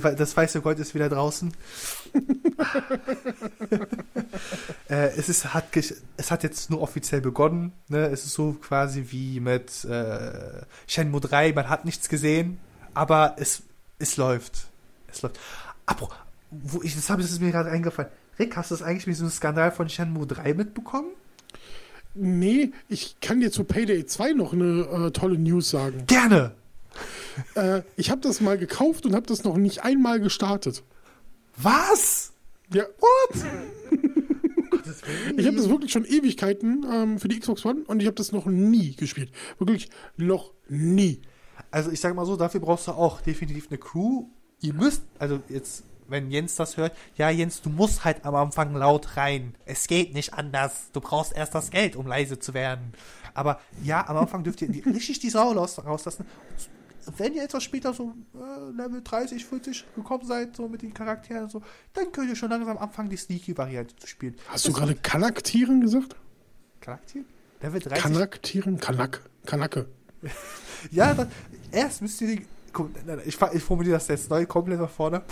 das 0.00 0.36
weiße 0.36 0.60
Gold 0.60 0.80
ist 0.80 0.94
wieder 0.94 1.08
draußen. 1.08 1.52
äh, 4.88 5.08
es, 5.16 5.28
ist, 5.28 5.54
hat, 5.54 5.66
es 5.76 6.30
hat 6.30 6.42
jetzt 6.42 6.70
nur 6.70 6.82
offiziell 6.82 7.20
begonnen. 7.20 7.72
Ne? 7.88 8.06
Es 8.06 8.24
ist 8.24 8.34
so 8.34 8.54
quasi 8.54 9.06
wie 9.10 9.38
mit 9.38 9.84
äh, 9.84 10.62
Shenmue 10.88 11.20
3, 11.20 11.52
man 11.52 11.68
hat 11.68 11.84
nichts 11.84 12.08
gesehen, 12.08 12.58
aber 12.92 13.36
es, 13.38 13.62
es 14.00 14.16
läuft. 14.16 14.66
Es 15.06 15.22
läuft. 15.22 15.38
Apro 15.86 16.10
wo 16.50 16.82
ich, 16.82 16.94
das, 16.94 17.08
hab, 17.10 17.18
das 17.18 17.30
ist 17.30 17.40
mir 17.40 17.52
gerade 17.52 17.70
eingefallen. 17.70 18.10
Rick, 18.38 18.56
hast 18.56 18.70
du 18.70 18.74
das 18.76 18.82
eigentlich 18.82 19.06
mit 19.06 19.16
so 19.16 19.24
einem 19.24 19.32
Skandal 19.32 19.72
von 19.72 19.88
Shenmue 19.88 20.26
3 20.26 20.54
mitbekommen? 20.54 21.08
Nee, 22.14 22.72
ich 22.88 23.20
kann 23.20 23.40
dir 23.40 23.50
zu 23.50 23.64
Payday 23.64 24.06
2 24.06 24.32
noch 24.32 24.52
eine 24.52 25.06
äh, 25.06 25.10
tolle 25.10 25.38
News 25.38 25.70
sagen. 25.70 26.04
Gerne! 26.06 26.52
Äh, 27.54 27.82
ich 27.96 28.10
habe 28.10 28.20
das 28.20 28.40
mal 28.40 28.58
gekauft 28.58 29.06
und 29.06 29.14
habe 29.14 29.26
das 29.26 29.44
noch 29.44 29.56
nicht 29.56 29.84
einmal 29.84 30.20
gestartet. 30.20 30.82
Was? 31.56 32.32
Ja, 32.72 32.84
What? 32.98 33.44
ich 35.36 35.46
habe 35.46 35.56
das 35.56 35.68
wirklich 35.68 35.92
schon 35.92 36.04
Ewigkeiten 36.04 36.84
ähm, 36.90 37.18
für 37.18 37.28
die 37.28 37.38
Xbox 37.38 37.64
One 37.64 37.82
und 37.86 38.00
ich 38.00 38.06
habe 38.06 38.16
das 38.16 38.32
noch 38.32 38.46
nie 38.46 38.94
gespielt. 38.94 39.30
Wirklich 39.58 39.88
noch 40.16 40.52
nie. 40.68 41.20
Also 41.70 41.90
ich 41.90 42.00
sag 42.00 42.14
mal 42.14 42.26
so, 42.26 42.36
dafür 42.36 42.60
brauchst 42.60 42.88
du 42.88 42.92
auch 42.92 43.20
definitiv 43.20 43.68
eine 43.68 43.78
Crew. 43.78 44.26
Ihr 44.60 44.74
müsst, 44.74 45.02
also 45.18 45.40
jetzt, 45.48 45.84
wenn 46.08 46.30
Jens 46.30 46.56
das 46.56 46.76
hört, 46.76 46.96
ja 47.16 47.30
Jens, 47.30 47.62
du 47.62 47.70
musst 47.70 48.04
halt 48.04 48.24
am 48.24 48.34
Anfang 48.34 48.74
laut 48.74 49.16
rein. 49.16 49.54
Es 49.64 49.86
geht 49.86 50.14
nicht 50.14 50.34
anders. 50.34 50.90
Du 50.92 51.00
brauchst 51.00 51.32
erst 51.34 51.54
das 51.54 51.70
Geld, 51.70 51.96
um 51.96 52.06
leise 52.06 52.38
zu 52.38 52.54
werden. 52.54 52.92
Aber 53.34 53.60
ja, 53.84 54.06
am 54.08 54.16
Anfang 54.16 54.42
dürft 54.42 54.62
ihr 54.62 54.68
die, 54.68 54.80
richtig 54.86 55.20
die 55.20 55.30
Sau 55.30 55.52
raus, 55.52 55.78
rauslassen. 55.84 56.26
Wenn 57.16 57.34
ihr 57.34 57.44
etwas 57.44 57.62
später 57.62 57.94
so 57.94 58.12
äh, 58.34 58.70
Level 58.76 59.00
30, 59.02 59.44
40 59.44 59.84
gekommen 59.94 60.26
seid, 60.26 60.56
so 60.56 60.68
mit 60.68 60.82
den 60.82 60.92
Charakteren 60.92 61.48
so, 61.48 61.62
dann 61.94 62.12
könnt 62.12 62.28
ihr 62.28 62.36
schon 62.36 62.50
langsam 62.50 62.76
anfangen, 62.76 63.08
die 63.08 63.16
Sneaky-Variante 63.16 63.96
zu 63.96 64.06
spielen. 64.06 64.36
Hast 64.48 64.68
du 64.68 64.72
gerade 64.72 64.94
Kanaktieren 64.94 65.80
gesagt? 65.80 66.16
Charakter? 66.80 67.20
Level 67.62 67.80
30? 67.80 68.02
Kanaktieren? 68.02 68.78
Kanak. 68.78 69.22
Kanake. 69.46 69.86
Ja, 70.92 71.12
dann, 71.12 71.28
erst 71.72 72.02
müsst 72.02 72.20
ihr 72.20 72.28
den. 72.28 72.46
Ich, 73.24 73.38
ich 73.52 73.62
formuliere 73.62 73.94
das 73.94 74.08
jetzt 74.08 74.30
neu, 74.30 74.46
komplett 74.46 74.80
nach 74.80 74.90
vorne. 74.90 75.22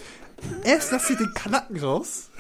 Erst 0.65 0.93
lasst 0.93 1.11
ihr 1.11 1.17
den 1.17 1.33
Kanacken 1.35 1.79
raus. 1.79 2.31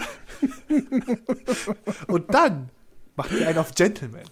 und 2.09 2.33
dann 2.33 2.71
macht 3.15 3.33
ihr 3.33 3.47
einen 3.47 3.59
auf 3.59 3.75
Gentleman. 3.75 4.25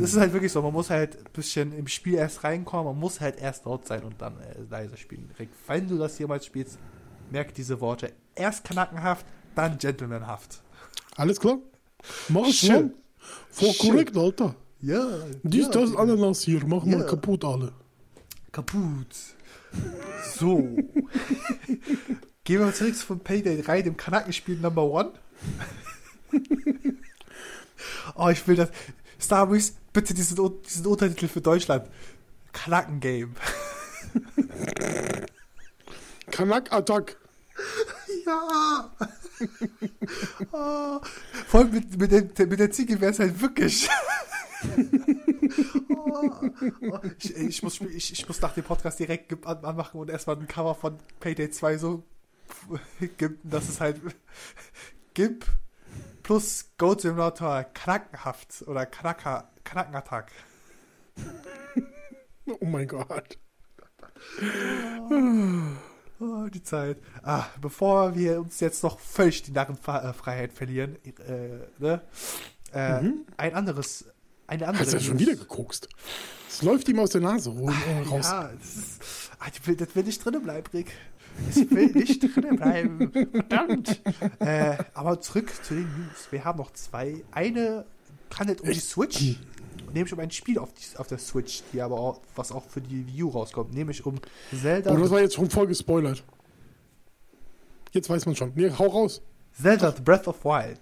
Das 0.00 0.12
ist 0.12 0.18
halt 0.18 0.32
wirklich 0.32 0.52
so, 0.52 0.62
man 0.62 0.72
muss 0.72 0.90
halt 0.90 1.16
ein 1.16 1.32
bisschen 1.32 1.72
im 1.72 1.86
Spiel 1.86 2.14
erst 2.14 2.44
reinkommen, 2.44 2.86
man 2.86 2.98
muss 2.98 3.20
halt 3.20 3.38
erst 3.40 3.64
laut 3.66 3.86
sein 3.86 4.02
und 4.02 4.20
dann 4.20 4.40
äh, 4.40 4.62
leise 4.70 4.96
spielen. 4.96 5.30
Rick, 5.38 5.50
wenn 5.66 5.86
du 5.86 5.98
das 5.98 6.18
jemals 6.18 6.46
spielst, 6.46 6.78
merk 7.30 7.54
diese 7.54 7.80
Worte. 7.80 8.12
Erst 8.34 8.64
kanackenhaft, 8.64 9.26
dann 9.54 9.78
gentlemanhaft. 9.78 10.62
Alles 11.16 11.38
klar? 11.38 11.58
Mach 12.28 12.46
schon. 12.52 12.94
Voll 13.50 13.72
Schön. 13.72 13.90
korrekt, 13.90 14.16
Alter. 14.16 14.54
Ja. 14.80 15.06
Dies, 15.42 15.66
ja, 15.66 15.70
das. 15.70 15.96
Ananas 15.96 16.42
hier. 16.42 16.60
Mach 16.66 16.84
mal 16.84 17.00
Ja. 17.00 17.04
kaputt 17.04 17.44
alle. 17.44 17.72
Kaputt. 18.54 19.34
So. 20.36 20.76
Gehen 22.44 22.60
wir 22.60 22.72
zurück 22.72 22.94
von 22.94 23.18
Payday 23.18 23.60
3, 23.60 23.82
dem 23.82 23.96
Kanackenspiel 23.96 24.58
Number 24.58 24.84
One. 24.84 25.12
oh, 28.14 28.28
ich 28.28 28.46
will 28.46 28.54
das. 28.54 28.70
Star 29.20 29.50
Wars, 29.50 29.74
bitte 29.92 30.14
diesen, 30.14 30.62
diesen 30.62 30.86
Untertitel 30.86 31.26
für 31.26 31.40
Deutschland. 31.40 31.90
Kanacken-Game. 32.52 33.34
Kanak-Attack. 36.30 37.16
Ja. 38.26 38.90
oh, 40.52 41.00
vor 41.48 41.60
allem 41.60 41.72
mit, 41.72 41.98
mit, 41.98 42.38
der, 42.38 42.46
mit 42.46 42.58
der 42.58 42.70
Ziege 42.70 42.98
wäre 43.00 43.12
es 43.12 43.18
halt 43.18 43.38
wirklich. 43.38 43.86
Oh, 45.90 46.30
oh, 46.90 46.98
ich, 47.18 47.36
ich, 47.36 47.62
muss, 47.62 47.80
ich, 47.80 48.12
ich 48.12 48.28
muss 48.28 48.40
nach 48.40 48.54
dem 48.54 48.64
Podcast 48.64 48.98
direkt 48.98 49.32
an, 49.46 49.64
anmachen 49.64 50.00
und 50.00 50.10
erstmal 50.10 50.36
ein 50.36 50.46
Cover 50.48 50.74
von 50.74 50.98
Payday 51.20 51.50
2 51.50 51.78
so 51.78 52.04
Gimp, 53.18 53.38
das 53.42 53.68
ist 53.68 53.80
halt 53.80 54.00
Gimp 55.14 55.46
plus 56.22 56.70
Goat 56.78 57.02
Simulator 57.02 57.64
Knackenhaft 57.64 58.62
oder 58.66 58.86
Knacker, 58.86 59.50
Knackenattack. 59.64 60.32
Oh 62.46 62.64
mein 62.66 62.86
Gott. 62.88 63.38
Oh, 66.20 66.46
die 66.48 66.62
Zeit. 66.62 66.98
Ah, 67.22 67.46
bevor 67.60 68.14
wir 68.14 68.40
uns 68.40 68.60
jetzt 68.60 68.82
noch 68.82 68.98
völlig 68.98 69.42
die 69.42 69.52
Narrenfreiheit 69.52 70.52
verlieren, 70.52 70.96
äh, 71.04 71.58
ne? 71.78 72.00
Äh, 72.72 73.02
Mhm. 73.02 73.26
ein 73.36 73.54
anderes, 73.54 74.06
eine 74.46 74.66
andere. 74.66 74.84
Hast 74.84 74.92
du 74.92 74.96
ja 74.98 75.02
schon 75.02 75.18
wieder 75.18 75.34
gekokst? 75.34 75.88
Es 76.48 76.62
läuft 76.62 76.88
ihm 76.88 76.98
aus 76.98 77.10
der 77.10 77.20
Nase 77.20 77.50
äh, 77.50 78.08
raus. 78.08 78.26
Ja, 78.26 78.50
das, 78.58 78.76
ist, 78.76 79.00
ah, 79.38 79.46
das, 79.48 79.66
will, 79.66 79.76
das 79.76 79.94
will 79.94 80.04
nicht 80.04 80.24
drinnen 80.24 80.42
bleiben, 80.42 80.66
Rick. 80.72 80.92
Es 81.50 81.56
will 81.70 81.90
nicht 81.92 82.22
drinnen 82.22 82.56
bleiben. 82.56 83.10
Verdammt. 83.12 84.00
Äh, 84.38 84.76
aber 84.94 85.20
zurück 85.20 85.52
zu 85.64 85.74
den 85.74 85.82
News. 85.84 86.28
Wir 86.30 86.44
haben 86.44 86.58
noch 86.58 86.72
zwei. 86.72 87.24
Eine 87.32 87.84
handelt 88.38 88.60
um 88.60 88.70
die 88.70 88.78
Switch. 88.80 89.36
Nämlich 89.92 90.12
um 90.12 90.18
ein 90.20 90.30
Spiel 90.30 90.58
auf, 90.58 90.72
die, 90.74 90.96
auf 90.98 91.06
der 91.06 91.18
Switch, 91.18 91.62
die 91.72 91.80
aber 91.80 91.98
auch, 91.98 92.20
was 92.34 92.50
auch 92.50 92.64
für 92.68 92.80
die 92.80 93.06
Wii 93.06 93.22
U 93.24 93.28
rauskommt. 93.30 93.72
Nämlich 93.74 94.04
um 94.04 94.16
Zelda, 94.60 94.92
Oh, 94.92 94.96
das 94.96 95.10
war 95.10 95.20
jetzt 95.20 95.34
schon 95.34 95.48
voll 95.50 95.68
gespoilert. 95.68 96.24
Jetzt 97.92 98.10
weiß 98.10 98.26
man 98.26 98.34
schon. 98.34 98.52
Nee, 98.56 98.72
hau 98.76 98.86
raus. 98.86 99.22
Zelda 99.52 99.92
The 99.92 100.02
Breath 100.02 100.26
of 100.26 100.44
Wild. 100.44 100.80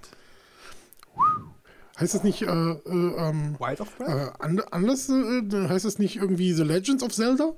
Heißt 2.01 2.14
das 2.14 2.22
nicht, 2.24 2.43
äh, 2.43 2.47
äh, 2.47 2.78
ähm, 2.86 3.57
Wild 3.59 3.80
of 3.80 3.97
Breath? 3.99 4.34
äh, 4.40 4.45
and 4.45 4.72
anders, 4.72 5.09
äh, 5.09 5.43
heißt 5.68 5.84
das 5.84 5.99
nicht 5.99 6.16
irgendwie 6.16 6.53
The 6.53 6.62
Legends 6.62 7.03
of 7.03 7.12
Zelda? 7.12 7.53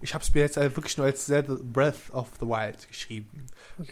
Ich 0.00 0.12
habe 0.14 0.22
es 0.22 0.32
mir 0.34 0.40
jetzt 0.42 0.56
äh, 0.56 0.74
wirklich 0.76 0.96
nur 0.98 1.06
als 1.06 1.24
Zelda 1.26 1.56
Breath 1.62 2.10
of 2.12 2.28
the 2.38 2.46
Wild 2.46 2.86
geschrieben. 2.88 3.46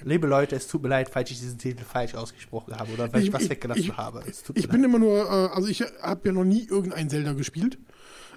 Liebe 0.05 0.27
Leute, 0.27 0.55
es 0.57 0.67
tut 0.69 0.83
mir 0.83 0.89
leid, 0.89 1.09
falls 1.09 1.31
ich 1.31 1.41
diesen 1.41 1.59
Titel 1.59 1.83
falsch 1.85 2.15
ausgesprochen 2.15 2.77
habe 2.77 2.93
oder 2.93 3.13
weil 3.13 3.23
ich, 3.23 3.33
was 3.33 3.49
weggelassen 3.49 3.83
ich, 3.83 3.97
habe. 3.97 4.23
Ich 4.55 4.69
bin 4.69 4.83
leid. 4.83 4.89
immer 4.91 4.99
nur, 4.99 5.25
äh, 5.25 5.55
also 5.55 5.67
ich 5.69 5.83
habe 6.01 6.21
ja 6.29 6.33
noch 6.33 6.45
nie 6.45 6.67
irgendein 6.69 7.09
Zelda 7.11 7.33
gespielt. 7.33 7.79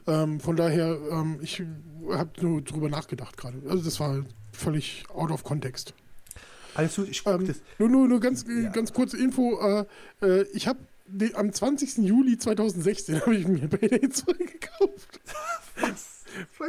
Ähm, 0.08 0.40
von 0.40 0.56
daher, 0.56 0.98
ähm, 1.12 1.40
ich 1.42 1.62
habe 2.12 2.30
nur 2.42 2.62
drüber 2.62 2.90
nachgedacht 2.90 3.38
gerade. 3.38 3.62
Also 3.70 3.84
das 3.84 4.00
war 4.00 4.24
völlig 4.52 5.04
out 5.14 5.32
of 5.32 5.44
context. 5.44 5.94
Alles 6.76 6.96
gut, 6.96 7.10
ich 7.10 7.24
guck 7.24 7.34
Ähm, 7.42 7.48
das. 7.48 7.58
nur, 7.78 7.90
nur, 7.90 8.08
nur 8.08 8.20
ganz, 8.20 8.46
Ja. 8.48 8.70
ganz 8.70 8.94
kurze 8.94 9.18
Info. 9.18 9.60
Äh, 10.22 10.44
ich 10.54 10.68
habe 10.68 10.80
am 11.34 11.54
20. 11.54 11.98
Juli 11.98 12.38
2016 12.38 13.22
habe 13.22 13.36
ich 13.36 13.48
mir 13.48 13.68
Payday 13.68 14.10
2 14.10 14.34
gekauft. 14.34 15.20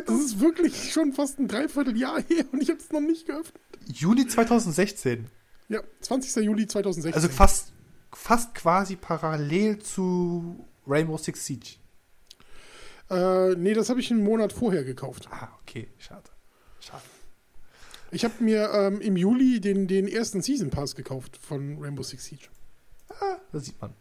Das 0.07 0.21
ist 0.21 0.41
wirklich 0.41 0.93
schon 0.93 1.13
fast 1.13 1.39
ein 1.39 1.49
Dreivierteljahr 1.49 2.23
her 2.23 2.45
und 2.53 2.63
ich 2.63 2.71
habe 2.71 2.79
es 2.81 2.91
noch 2.93 3.01
nicht 3.01 3.27
geöffnet. 3.27 3.61
Juli 3.87 4.27
2016. 4.27 5.27
Ja, 5.69 5.81
20. 6.01 6.45
Juli 6.45 6.67
2016. 6.67 7.15
Also 7.15 7.29
fast, 7.35 7.73
fast 8.13 8.55
quasi 8.55 8.97
parallel 8.97 9.79
zu 9.81 10.65
Rainbow 10.87 11.17
Six 11.17 11.45
Siege. 11.47 11.77
äh, 13.11 13.55
nee, 13.57 13.75
das 13.75 13.89
habe 13.91 14.01
ich 14.01 14.11
einen 14.11 14.23
Monat 14.23 14.53
vorher 14.53 14.85
gekauft. 14.85 15.29
Ah, 15.31 15.49
okay, 15.63 15.89
schade. 15.99 16.31
Schade. 16.81 17.03
Ich 18.13 18.25
habe 18.25 18.35
mir 18.43 18.71
ähm, 18.73 19.01
im 19.01 19.17
Juli 19.17 19.61
den, 19.61 19.89
den 19.89 20.07
ersten 20.07 20.41
Season 20.43 20.71
Pass 20.71 20.95
gekauft 20.95 21.37
von 21.37 21.79
Rainbow 21.83 22.05
Six 22.05 22.25
Siege. 22.25 22.47
Ah, 23.21 23.37
das 23.53 23.65
sieht 23.65 23.81
man. 23.81 23.93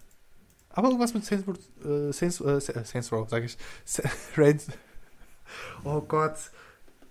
Aber 0.75 0.87
irgendwas 0.89 1.13
mit 1.13 1.25
Saints, 1.25 1.45
äh, 1.83 2.11
Saints, 2.11 2.41
äh, 2.41 2.59
Saints 2.83 3.11
Row, 3.11 3.27
sag 3.29 3.43
ich. 3.43 3.57
Sa- 3.85 4.03
Rains. 4.37 4.67
Oh 5.83 6.01
Gott. 6.01 6.35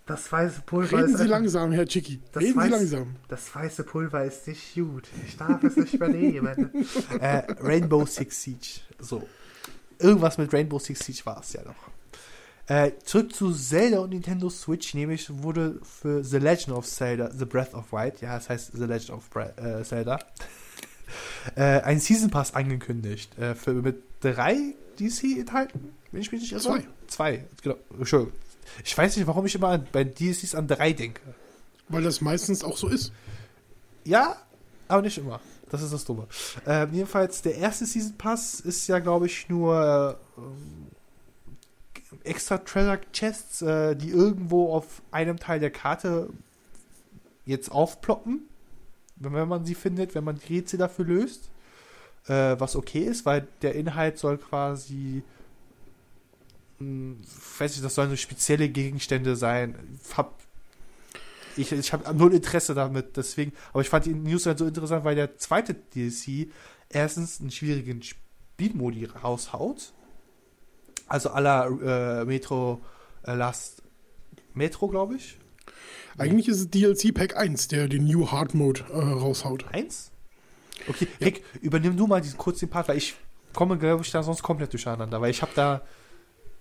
Das 0.07 0.31
weiße 0.31 0.61
Pulver 0.67 0.99
Reden 0.99 1.15
ist 1.15 1.19
Sie 1.19 1.27
langsam, 1.27 1.73
Herr 1.73 1.87
Chicky. 1.87 2.21
Das 2.33 2.43
Reden 2.43 2.53
Sie 2.53 2.59
weiß- 2.67 2.71
langsam. 2.71 3.17
Das 3.29 3.55
weiße 3.55 3.85
Pulver 3.85 4.23
ist 4.25 4.47
nicht 4.47 4.75
gut. 4.75 5.09
Ich 5.27 5.39
darf 5.39 5.65
es 5.65 5.77
nicht 5.77 5.95
übernehmen. 5.95 6.71
äh, 7.21 7.43
Rainbow 7.61 8.05
Six 8.05 8.43
Siege. 8.43 8.81
So. 8.99 9.27
Irgendwas 9.99 10.37
mit 10.37 10.53
Rainbow 10.53 10.79
Six 10.79 11.01
Siege 11.07 11.23
war 11.25 11.41
es 11.41 11.55
ja 11.55 11.63
noch. 11.63 11.75
Äh, 12.67 12.93
zurück 13.03 13.35
zu 13.35 13.53
Zelda 13.53 14.01
und 14.01 14.11
Nintendo 14.11 14.51
Switch, 14.51 14.93
nämlich 14.95 15.29
wurde 15.43 15.81
für 15.83 16.23
The 16.23 16.39
Legend 16.39 16.77
of 16.77 16.87
Zelda, 16.87 17.31
The 17.31 17.45
Breath 17.47 17.73
of 17.75 17.91
Wild, 17.93 18.21
ja, 18.21 18.37
es 18.37 18.49
heißt 18.51 18.73
The 18.75 18.85
Legend 18.85 19.11
of 19.11 19.29
Bre 19.31 19.55
äh, 19.59 19.85
Zelda, 19.85 20.19
äh, 21.57 21.81
ein 21.81 22.01
Season 22.01 22.31
Pass 22.31 22.55
angekündigt. 22.55 23.37
Äh, 23.39 23.55
für, 23.55 23.75
mit 23.75 24.03
drei 24.21 24.75
DLC 24.99 25.39
enthalten, 25.39 25.95
wenn 26.13 26.21
ich 26.21 26.33
mich 26.33 26.41
nicht 26.41 26.53
irre. 26.53 26.63
Zwei. 26.63 26.85
Zwei, 27.07 27.45
genau. 27.63 27.77
Entschuldigung. 27.99 28.33
Ich 28.85 28.97
weiß 28.97 29.17
nicht, 29.17 29.27
warum 29.27 29.47
ich 29.47 29.55
immer 29.55 29.79
bei 29.79 30.05
DLCs 30.05 30.55
an 30.55 30.67
drei 30.67 30.93
denke. 30.93 31.21
Weil 31.89 32.03
das 32.03 32.21
meistens 32.21 32.65
auch 32.65 32.77
so 32.77 32.89
ist. 32.89 33.13
Ja, 34.05 34.37
aber 34.89 35.03
nicht 35.03 35.19
immer. 35.19 35.41
Das 35.71 35.83
ist 35.83 35.93
das 35.93 36.05
Dumme. 36.05 36.27
Ähm, 36.67 36.93
jedenfalls, 36.93 37.43
der 37.43 37.57
erste 37.57 37.87
Season 37.87 38.17
Pass 38.17 38.61
ist 38.61 38.87
ja, 38.87 38.99
glaube 38.99 39.27
ich, 39.27 39.49
nur 39.49 40.19
ähm, 40.39 40.87
extra 42.23 42.59
Treasure 42.59 43.01
Chests, 43.13 43.63
äh, 43.63 43.97
die 43.97 44.11
irgendwo 44.11 44.73
auf 44.73 45.03
einem 45.11 45.39
Teil 45.39 45.61
der 45.61 45.71
Karte 45.71 46.31
jetzt 47.45 47.71
aufploppen, 47.71 48.43
wenn 49.17 49.49
man 49.49 49.65
sie 49.65 49.75
findet, 49.75 50.15
wenn 50.15 50.25
man 50.25 50.39
die 50.39 50.55
Rätsel 50.55 50.79
dafür 50.79 51.05
löst. 51.05 51.51
Äh, 52.27 52.59
was 52.59 52.75
okay 52.75 53.05
ist, 53.05 53.27
weil 53.27 53.47
der 53.63 53.75
Inhalt 53.75 54.19
soll 54.19 54.39
quasi 54.39 55.23
mh, 56.79 57.17
weiß 57.59 57.73
nicht, 57.73 57.85
das 57.85 57.95
sollen 57.95 58.11
so 58.11 58.17
spezielle 58.17 58.69
Gegenstände 58.69 59.37
sein. 59.37 59.99
Hab, 60.17 60.41
ich 61.57 61.73
ich 61.73 61.93
habe 61.93 62.15
null 62.15 62.35
Interesse 62.35 62.75
damit, 62.75 63.17
deswegen, 63.17 63.53
aber 63.73 63.83
ich 63.83 63.89
fand 63.89 64.07
die 64.07 64.15
News 64.15 64.47
halt 64.47 64.59
so 64.59 64.67
interessant, 64.67 65.05
weil 65.05 65.15
der 65.15 65.37
zweite 65.39 65.75
DLC 65.75 66.49
erstens 66.89 67.41
einen 67.41 67.51
schwierigen 67.51 68.03
Spielmodi 68.03 69.05
raushaut. 69.07 69.93
Also 71.07 71.31
aller 71.31 72.23
äh, 72.23 72.25
Metro 72.25 72.81
äh, 73.25 73.35
Last 73.35 73.83
Metro, 74.55 74.89
glaube 74.89 75.17
ich. 75.17 75.39
Eigentlich 76.17 76.49
ist 76.49 76.61
es 76.61 76.71
DLC 76.71 77.13
Pack 77.13 77.37
1, 77.37 77.69
der 77.69 77.89
den 77.89 78.07
New 78.07 78.31
Hard 78.31 78.55
Mode 78.55 78.85
äh, 78.93 78.99
raushaut. 78.99 79.65
Eins? 79.73 80.11
Okay, 80.89 81.09
Rick, 81.21 81.43
übernimm 81.61 81.97
du 81.97 82.07
mal 82.07 82.21
diesen 82.21 82.39
kurzen 82.39 82.69
Part, 82.69 82.89
weil 82.89 82.99
ich 82.99 83.15
komme, 83.53 83.79
glaube 83.79 84.05
ich, 84.05 84.11
da 84.11 84.23
sonst 84.23 84.43
komplett 84.43 84.73
durcheinander, 84.73 85.21
weil 85.21 85.31
ich 85.31 85.43
habe 85.43 85.53
da 85.55 85.83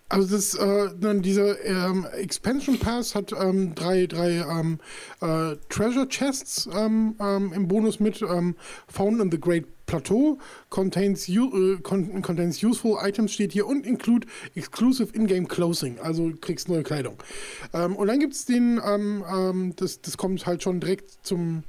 Also 0.09 0.35
das, 0.35 0.53
äh, 0.53 1.21
dieser 1.21 1.63
ähm, 1.65 2.05
Expansion 2.13 2.77
Pass 2.77 3.15
hat 3.15 3.31
ähm, 3.31 3.73
drei, 3.73 4.05
drei 4.05 4.45
ähm, 4.47 4.79
äh, 5.21 5.55
Treasure 5.69 6.07
Chests 6.07 6.69
ähm, 6.71 7.15
ähm, 7.19 7.51
im 7.53 7.67
Bonus 7.67 7.99
mit. 7.99 8.21
Ähm, 8.21 8.55
Found 8.89 9.19
in 9.21 9.31
the 9.31 9.39
Great 9.39 9.65
Plateau, 9.87 10.37
contains, 10.69 11.27
u- 11.27 11.79
con 11.81 12.21
contains 12.21 12.63
useful 12.63 12.97
items 13.01 13.33
steht 13.33 13.53
hier 13.53 13.65
und 13.65 13.85
include 13.87 14.27
exclusive 14.55 15.13
in-game 15.13 15.47
clothing. 15.47 15.99
Also 15.99 16.31
kriegst 16.39 16.69
neue 16.69 16.83
Kleidung. 16.83 17.17
Und 17.73 18.07
dann 18.07 18.19
gibt 18.19 18.33
es 18.33 18.45
den, 18.45 18.79
das, 19.75 20.01
das 20.01 20.15
kommt 20.17 20.45
halt 20.45 20.63
schon 20.63 20.79
direkt 20.79 21.17
zum 21.23 21.63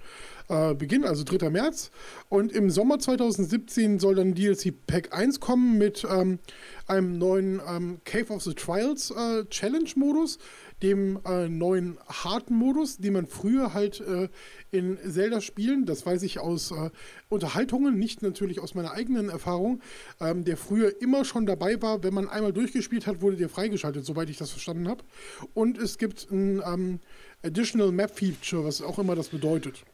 äh, 0.48 0.74
Beginn, 0.74 1.04
also 1.04 1.24
3. 1.24 1.50
März. 1.50 1.90
Und 2.28 2.52
im 2.52 2.70
Sommer 2.70 2.98
2017 2.98 3.98
soll 3.98 4.16
dann 4.16 4.34
DLC 4.34 4.74
Pack 4.86 5.16
1 5.16 5.40
kommen 5.40 5.78
mit 5.78 6.06
ähm, 6.10 6.38
einem 6.86 7.18
neuen 7.18 7.60
ähm, 7.66 7.98
Cave 8.04 8.32
of 8.32 8.42
the 8.42 8.54
Trials 8.54 9.10
äh, 9.10 9.44
Challenge-Modus, 9.46 10.38
dem 10.82 11.18
äh, 11.24 11.48
neuen 11.48 11.98
harten 12.06 12.54
Modus, 12.54 12.98
den 12.98 13.14
man 13.14 13.26
früher 13.26 13.72
halt 13.72 14.00
äh, 14.00 14.28
in 14.70 14.98
Zelda-Spielen, 14.98 15.86
das 15.86 16.04
weiß 16.04 16.22
ich 16.24 16.40
aus 16.40 16.72
äh, 16.72 16.90
Unterhaltungen, 17.28 17.98
nicht 17.98 18.22
natürlich 18.22 18.60
aus 18.60 18.74
meiner 18.74 18.92
eigenen 18.92 19.28
Erfahrung, 19.28 19.80
ähm, 20.20 20.44
der 20.44 20.56
früher 20.56 21.00
immer 21.00 21.24
schon 21.24 21.46
dabei 21.46 21.80
war, 21.80 22.02
wenn 22.02 22.12
man 22.12 22.28
einmal 22.28 22.52
durchgespielt 22.52 23.06
hat, 23.06 23.22
wurde 23.22 23.36
der 23.36 23.48
freigeschaltet, 23.48 24.04
soweit 24.04 24.28
ich 24.28 24.36
das 24.36 24.50
verstanden 24.50 24.88
habe. 24.88 25.04
Und 25.54 25.78
es 25.78 25.96
gibt 25.96 26.30
ein 26.30 26.62
ähm, 26.66 27.00
Additional 27.42 27.92
Map 27.92 28.18
Feature, 28.18 28.64
was 28.64 28.82
auch 28.82 28.98
immer 28.98 29.14
das 29.14 29.28
bedeutet. 29.28 29.84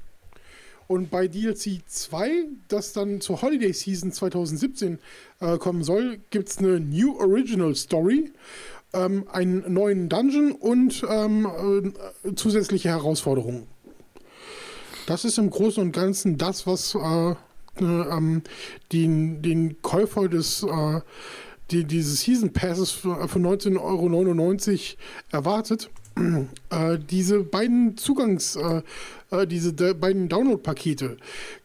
Und 0.91 1.09
bei 1.09 1.29
DLC 1.29 1.83
2, 1.87 2.47
das 2.67 2.93
dann 2.93 3.21
zur 3.21 3.43
Holiday 3.43 3.73
Season 3.73 4.11
2017 4.11 4.99
äh, 5.39 5.57
kommen 5.57 5.85
soll, 5.85 6.19
gibt 6.31 6.49
es 6.49 6.59
eine 6.59 6.81
New 6.81 7.17
Original 7.17 7.77
Story, 7.77 8.33
ähm, 8.93 9.25
einen 9.31 9.73
neuen 9.73 10.09
Dungeon 10.09 10.51
und 10.51 11.07
ähm, 11.09 11.95
äh, 12.25 12.35
zusätzliche 12.35 12.89
Herausforderungen. 12.89 13.69
Das 15.07 15.25
ist 15.25 15.39
im 15.39 15.51
Großen 15.51 15.81
und 15.81 15.93
Ganzen 15.93 16.39
das, 16.39 16.67
was 16.67 16.97
äh, 16.97 17.31
äh, 17.31 17.35
ähm, 17.85 18.43
den, 18.91 19.43
den 19.43 19.81
Käufer 19.83 20.29
des 20.29 20.65
äh, 20.65 21.03
die, 21.71 21.85
dieses 21.85 22.23
Season 22.23 22.53
Passes 22.53 22.91
für, 22.91 23.29
für 23.29 23.39
19,99 23.39 23.79
Euro 23.79 24.97
erwartet. 25.31 25.89
Äh, 26.71 26.99
diese 26.99 27.41
beiden 27.45 27.97
Zugangs, 27.97 28.57
äh, 28.57 28.83
äh, 29.31 29.47
diese 29.47 29.73
de, 29.73 29.95
beiden 29.95 30.29
Download-Pakete 30.29 31.17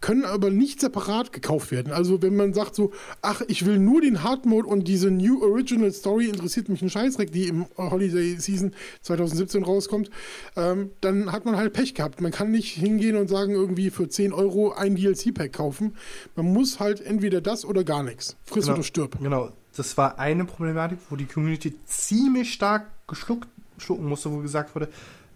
können 0.01 0.23
aber 0.23 0.49
nicht 0.49 0.79
separat 0.79 1.33
gekauft 1.33 1.71
werden. 1.71 1.91
Also 1.91 2.21
wenn 2.21 2.35
man 2.35 2.53
sagt 2.53 2.75
so, 2.75 2.91
ach, 3.21 3.41
ich 3.47 3.65
will 3.65 3.79
nur 3.79 4.01
den 4.01 4.23
Hard 4.23 4.45
Mode 4.45 4.67
und 4.67 4.87
diese 4.87 5.11
New 5.11 5.43
Original 5.43 5.91
Story 5.91 6.27
interessiert 6.29 6.69
mich 6.69 6.81
ein 6.81 6.89
Scheißdreck, 6.89 7.31
die 7.31 7.47
im 7.47 7.65
Holiday 7.77 8.37
Season 8.39 8.73
2017 9.01 9.63
rauskommt, 9.63 10.09
ähm, 10.55 10.91
dann 11.01 11.31
hat 11.31 11.45
man 11.45 11.57
halt 11.57 11.73
Pech 11.73 11.93
gehabt. 11.93 12.21
Man 12.21 12.31
kann 12.31 12.51
nicht 12.51 12.73
hingehen 12.73 13.15
und 13.17 13.27
sagen, 13.27 13.51
irgendwie 13.53 13.89
für 13.89 14.07
10 14.07 14.31
Euro 14.31 14.71
ein 14.73 14.95
DLC-Pack 14.95 15.53
kaufen. 15.53 15.95
Man 16.35 16.51
muss 16.53 16.79
halt 16.79 17.01
entweder 17.01 17.41
das 17.41 17.65
oder 17.65 17.83
gar 17.83 18.03
nichts. 18.03 18.37
Friss 18.45 18.65
Genau. 18.65 18.75
oder 18.75 18.83
stirb. 18.83 19.17
Genau, 19.21 19.51
das 19.75 19.97
war 19.97 20.17
eine 20.19 20.45
Problematik, 20.45 20.99
wo 21.09 21.15
die 21.15 21.25
Community 21.25 21.75
ziemlich 21.85 22.53
stark 22.53 22.87
geschluckt, 23.07 23.47
schlucken 23.78 24.05
musste, 24.05 24.32
wo 24.32 24.38
gesagt 24.38 24.76
wurde, 24.76 24.89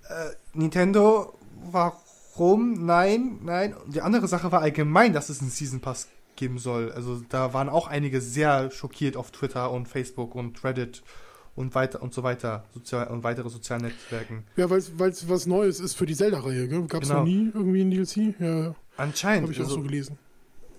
äh, 0.09 0.31
Nintendo, 0.53 1.37
warum? 1.71 2.85
Nein, 2.85 3.39
nein. 3.43 3.73
Und 3.73 3.95
die 3.95 4.01
andere 4.01 4.27
Sache 4.27 4.51
war 4.51 4.61
allgemein, 4.61 5.13
dass 5.13 5.29
es 5.29 5.41
einen 5.41 5.51
Season 5.51 5.79
Pass 5.79 6.07
geben 6.35 6.57
soll. 6.57 6.91
Also 6.91 7.21
da 7.29 7.53
waren 7.53 7.69
auch 7.69 7.87
einige 7.87 8.21
sehr 8.21 8.71
schockiert 8.71 9.17
auf 9.17 9.31
Twitter 9.31 9.71
und 9.71 9.87
Facebook 9.87 10.35
und 10.35 10.63
Reddit 10.63 11.03
und 11.55 11.75
weiter 11.75 12.01
und 12.01 12.13
so 12.13 12.23
weiter 12.23 12.63
sozial 12.73 13.07
und 13.07 13.23
weitere 13.23 13.49
sozialen 13.49 13.83
Netzwerken. 13.83 14.45
Ja, 14.55 14.69
weil 14.69 14.79
es 14.79 15.29
was 15.29 15.45
Neues 15.45 15.79
ist 15.79 15.95
für 15.95 16.05
die 16.05 16.15
Zelda-Reihe, 16.15 16.67
Gab 16.87 17.03
es 17.03 17.09
genau. 17.09 17.19
noch 17.19 17.25
nie 17.25 17.51
irgendwie 17.53 17.81
ein 17.81 17.91
DLC? 17.91 18.39
Ja. 18.39 18.75
Anscheinend. 18.95 19.43
Habe 19.43 19.53
ich 19.53 19.59
also, 19.59 19.71
auch 19.71 19.75
so 19.75 19.83
gelesen. 19.83 20.17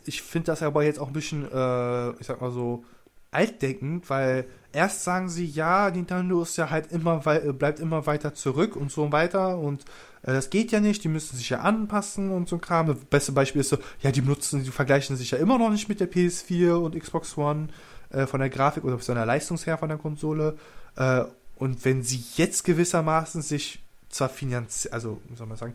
Ich 0.07 0.23
finde 0.23 0.47
das 0.47 0.63
aber 0.63 0.83
jetzt 0.83 0.99
auch 0.99 1.09
ein 1.09 1.13
bisschen, 1.13 1.45
äh, 1.45 2.11
ich 2.13 2.27
sag 2.27 2.41
mal 2.41 2.51
so, 2.51 2.85
altdenkend, 3.31 4.09
weil 4.09 4.47
erst 4.73 5.05
sagen 5.05 5.29
sie, 5.29 5.47
ja, 5.47 5.91
Nintendo 5.91 6.43
ist 6.43 6.57
ja 6.57 6.71
halt 6.71 6.93
immer, 6.93 7.19
bleibt 7.19 7.81
immer 7.81 8.07
weiter 8.07 8.35
zurück 8.35 8.77
und 8.77 8.91
so 8.91 9.11
weiter 9.13 9.59
und 9.59 9.85
äh, 10.23 10.33
das 10.33 10.51
geht 10.51 10.73
ja 10.73 10.81
nicht, 10.81 11.05
die 11.05 11.09
müssen 11.09 11.37
sich 11.37 11.51
ja 11.51 11.61
anpassen 11.61 12.31
und 12.31 12.49
so 12.49 12.57
ein 12.57 12.61
Kram. 12.61 12.87
Das 12.87 12.99
beste 12.99 13.33
Beispiel 13.33 13.61
ist 13.61 13.71
so, 13.71 13.79
ja, 14.03 14.13
die 14.13 14.21
benutzen, 14.21 14.65
die 14.65 14.71
vergleichen 14.71 15.17
sich 15.17 15.33
ja 15.33 15.39
immer 15.39 15.59
noch 15.59 15.71
nicht 15.71 15.89
mit 15.89 16.01
der 16.01 16.11
PS4 16.11 16.73
und 16.73 16.99
Xbox 16.99 17.37
One 17.37 17.69
äh, 18.11 18.27
von 18.27 18.41
der 18.41 18.51
Grafik 18.51 18.85
oder 18.85 18.99
von 18.99 19.15
der 19.15 19.27
Leistungsher 19.27 19.79
von 19.79 19.89
der 19.89 19.99
Konsole. 19.99 20.57
Äh, 20.97 21.25
und 21.57 21.85
wenn 21.85 22.03
sie 22.03 22.23
jetzt 22.37 22.65
gewissermaßen 22.65 23.43
sich 23.43 23.83
zwar 24.09 24.29
finanziell, 24.29 24.95
also, 24.95 25.21
wie 25.29 25.37
soll 25.37 25.47
man 25.47 25.59
sagen, 25.59 25.75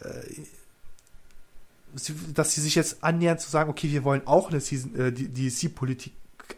äh, 0.00 0.42
dass 2.34 2.54
sie 2.54 2.60
sich 2.60 2.74
jetzt 2.74 3.02
annähern 3.02 3.38
zu 3.38 3.50
sagen, 3.50 3.70
okay, 3.70 3.90
wir 3.90 4.04
wollen 4.04 4.26
auch 4.26 4.50
eine 4.50 4.60
Season, 4.60 4.94
äh, 4.94 5.12
die 5.12 5.28
DLC-Politik 5.28 6.12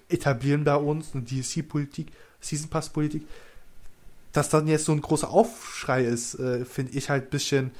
etablieren 0.09 0.64
bei 0.64 0.76
uns, 0.76 1.14
eine 1.14 1.22
DLC-Politik, 1.22 2.09
Season 2.41 2.68
Pass-Politik, 2.68 3.22
dass 4.32 4.49
dann 4.49 4.68
jetzt 4.68 4.84
so 4.84 4.93
ein 4.93 5.01
großer 5.01 5.30
Aufschrei 5.30 6.05
ist, 6.05 6.34
äh, 6.34 6.64
finde 6.64 6.93
ich 6.97 7.11
halt 7.11 7.24
ein 7.24 7.30
bisschen, 7.30 7.70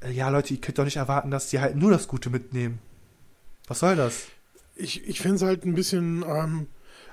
äh, 0.00 0.10
ja 0.10 0.28
Leute, 0.28 0.54
ihr 0.54 0.60
könnt 0.60 0.78
doch 0.78 0.84
nicht 0.84 0.96
erwarten, 0.96 1.30
dass 1.30 1.50
die 1.50 1.60
halt 1.60 1.76
nur 1.76 1.90
das 1.90 2.08
Gute 2.08 2.30
mitnehmen. 2.30 2.78
Was 3.66 3.80
soll 3.80 3.96
das? 3.96 4.24
Ich, 4.74 5.06
ich 5.06 5.20
finde 5.20 5.36
es 5.36 5.42
halt 5.42 5.64
ein 5.64 5.74
bisschen 5.74 6.24
ähm, 6.26 6.66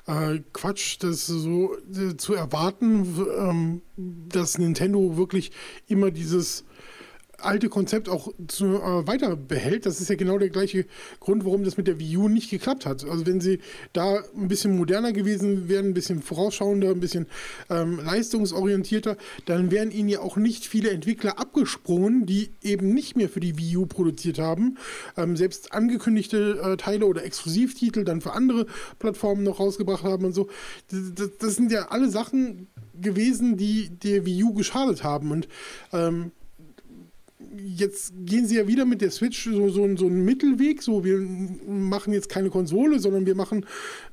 äh, 0.07 0.39
Quatsch, 0.53 0.97
das 1.01 1.27
so 1.27 1.77
äh, 1.93 2.15
zu 2.15 2.33
erwarten, 2.33 3.27
ähm, 3.37 3.81
dass 3.97 4.57
Nintendo 4.57 5.17
wirklich 5.17 5.51
immer 5.87 6.11
dieses 6.11 6.63
alte 7.39 7.69
Konzept 7.69 8.09
auch 8.09 8.33
zu, 8.47 8.65
äh, 8.65 9.07
weiter 9.07 9.35
behält. 9.35 9.85
Das 9.85 10.01
ist 10.01 10.09
ja 10.09 10.15
genau 10.15 10.37
der 10.37 10.49
gleiche 10.49 10.85
Grund, 11.19 11.45
warum 11.45 11.63
das 11.63 11.77
mit 11.77 11.87
der 11.87 11.99
Wii 11.99 12.17
U 12.17 12.27
nicht 12.29 12.49
geklappt 12.49 12.85
hat. 12.85 13.05
Also 13.05 13.25
wenn 13.25 13.41
sie 13.41 13.59
da 13.93 14.23
ein 14.35 14.47
bisschen 14.47 14.75
moderner 14.75 15.13
gewesen 15.13 15.69
wären, 15.69 15.87
ein 15.87 15.93
bisschen 15.93 16.21
vorausschauender, 16.21 16.89
ein 16.89 16.99
bisschen 16.99 17.27
ähm, 17.69 17.99
leistungsorientierter, 18.03 19.17
dann 19.45 19.71
wären 19.71 19.91
ihnen 19.91 20.09
ja 20.09 20.19
auch 20.21 20.35
nicht 20.35 20.65
viele 20.65 20.89
Entwickler 20.89 21.39
abgesprungen, 21.39 22.25
die 22.25 22.49
eben 22.63 22.93
nicht 22.93 23.15
mehr 23.15 23.29
für 23.29 23.39
die 23.39 23.57
Wii 23.57 23.77
U 23.77 23.85
produziert 23.85 24.39
haben. 24.39 24.77
Ähm, 25.15 25.37
selbst 25.37 25.73
angekündigte 25.73 26.59
äh, 26.63 26.77
Teile 26.77 27.05
oder 27.05 27.23
Exklusivtitel 27.23 28.03
dann 28.03 28.21
für 28.21 28.33
andere 28.33 28.65
Plattformen 28.99 29.43
noch 29.43 29.59
rausgebracht 29.59 30.03
haben 30.03 30.25
und 30.25 30.33
so. 30.33 30.49
Das, 30.89 31.29
das, 31.39 31.55
sind 31.55 31.71
ja 31.71 31.87
alle 31.89 32.09
Sachen 32.09 32.67
gewesen, 32.99 33.57
die 33.57 33.89
der 33.89 34.25
Wii 34.25 34.43
U 34.43 34.53
geschadet 34.53 35.03
haben. 35.03 35.31
Und 35.31 35.47
ähm, 35.93 36.31
jetzt 37.63 38.13
gehen 38.25 38.45
sie 38.45 38.57
ja 38.57 38.67
wieder 38.67 38.85
mit 38.85 39.01
der 39.01 39.11
Switch 39.11 39.43
so, 39.45 39.69
so, 39.69 39.95
so 39.95 40.05
einen 40.05 40.25
Mittelweg. 40.25 40.81
So, 40.81 41.03
wir 41.03 41.17
machen 41.67 42.13
jetzt 42.13 42.29
keine 42.29 42.49
Konsole, 42.49 42.99
sondern 42.99 43.25
wir 43.25 43.35
machen 43.35 43.65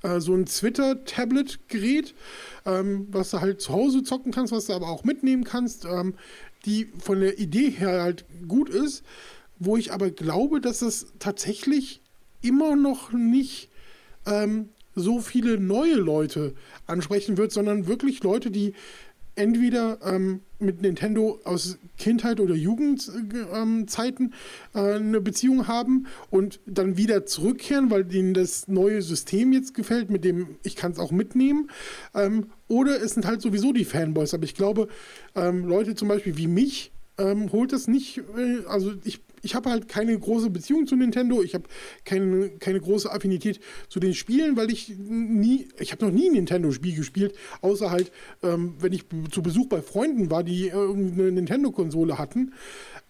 äh, 0.03 0.21
so 0.21 0.35
ein 0.35 0.47
Twitter-Tablet-Gerät, 0.47 2.15
ähm, 2.67 3.07
was 3.11 3.31
du 3.31 3.41
halt 3.41 3.61
zu 3.61 3.73
Hause 3.73 4.03
zocken 4.03 4.33
kannst, 4.33 4.53
was 4.53 4.67
du 4.67 4.73
aber 4.73 4.89
auch 4.89 5.05
mitnehmen 5.05 5.45
kannst, 5.45 5.85
ähm, 5.85 6.15
die 6.65 6.89
von 6.99 7.21
der 7.21 7.39
Idee 7.39 7.71
her 7.71 8.03
halt 8.03 8.25
gut 8.49 8.71
ist, 8.71 9.03
wo 9.59 9.77
ich 9.77 9.93
aber 9.93 10.11
glaube, 10.11 10.61
dass 10.61 10.81
das 10.81 11.07
tatsächlich 11.19 12.01
immer 12.43 12.77
noch 12.77 13.13
nicht 13.13 13.69
ähm, 14.27 14.69
so 14.95 15.21
viele 15.21 15.59
neue 15.59 15.95
Leute 15.95 16.55
ansprechen 16.87 17.37
wird, 17.37 17.53
sondern 17.53 17.87
wirklich 17.87 18.23
Leute, 18.23 18.51
die 18.51 18.75
entweder 19.37 19.99
ähm, 20.05 20.41
mit 20.59 20.83
Nintendo 20.83 21.41
aus 21.45 21.79
Kindheit 21.99 22.41
oder 22.41 22.55
Jugendzeiten 22.55 24.33
äh, 24.75 24.79
äh, 24.79 24.95
eine 24.97 25.21
Beziehung 25.21 25.69
haben 25.69 26.07
und 26.31 26.61
dann 26.67 26.97
wieder 26.97 27.27
zurückkehren, 27.27 27.91
weil 27.91 28.05
denen 28.05 28.35
das 28.35 28.69
neue 28.69 29.03
System 29.03 29.53
jetzt 29.53 29.75
gefällt, 29.75 30.11
mit 30.11 30.25
dem 30.25 30.57
ich 30.63 30.77
kann 30.77 30.93
es 30.93 30.99
auch 30.99 31.11
mitnehmen. 31.11 31.71
Ähm, 32.15 32.47
oder 32.69 33.03
es 33.03 33.15
sind 33.15 33.27
halt 33.27 33.43
sowieso 33.43 33.73
die 33.73 33.85
Fanboys. 33.85 34.35
Aber 34.35 34.45
ich 34.45 34.55
glaube, 34.55 34.89
ähm, 35.35 35.67
Leute 35.67 35.95
zum 35.95 36.09
Beispiel 36.09 36.37
wie 36.37 36.49
mich 36.49 36.93
ähm, 37.19 37.53
holt 37.53 37.73
das 37.73 37.87
nicht, 37.87 38.19
äh, 38.37 38.65
also 38.67 38.93
ich 39.05 39.21
ich 39.45 39.55
habe 39.55 39.71
halt 39.71 39.89
keine 39.89 40.19
große 40.19 40.51
Beziehung 40.51 40.87
zu 40.87 40.97
Nintendo. 40.97 41.43
Ich 41.43 41.55
habe 41.55 41.65
keine, 42.05 42.51
keine 42.59 42.81
große 42.81 43.11
Affinität 43.11 43.61
zu 43.89 44.01
den 44.01 44.15
Spielen, 44.15 44.57
weil 44.57 44.71
ich 44.71 44.95
nie, 44.99 45.69
ich 45.79 45.93
habe 45.93 46.05
noch 46.07 46.13
nie 46.13 46.29
ein 46.29 46.33
Nintendo-Spiel 46.33 46.97
gespielt, 46.97 47.35
außer 47.61 47.91
halt, 47.91 48.11
ähm, 48.43 48.75
wenn 48.81 48.93
ich 48.93 49.05
zu 49.31 49.43
Besuch 49.43 49.69
bei 49.69 49.83
Freunden 49.83 50.31
war, 50.31 50.43
die 50.43 50.69
irgendeine 50.69 51.33
Nintendo-Konsole 51.33 52.19
hatten. 52.19 52.55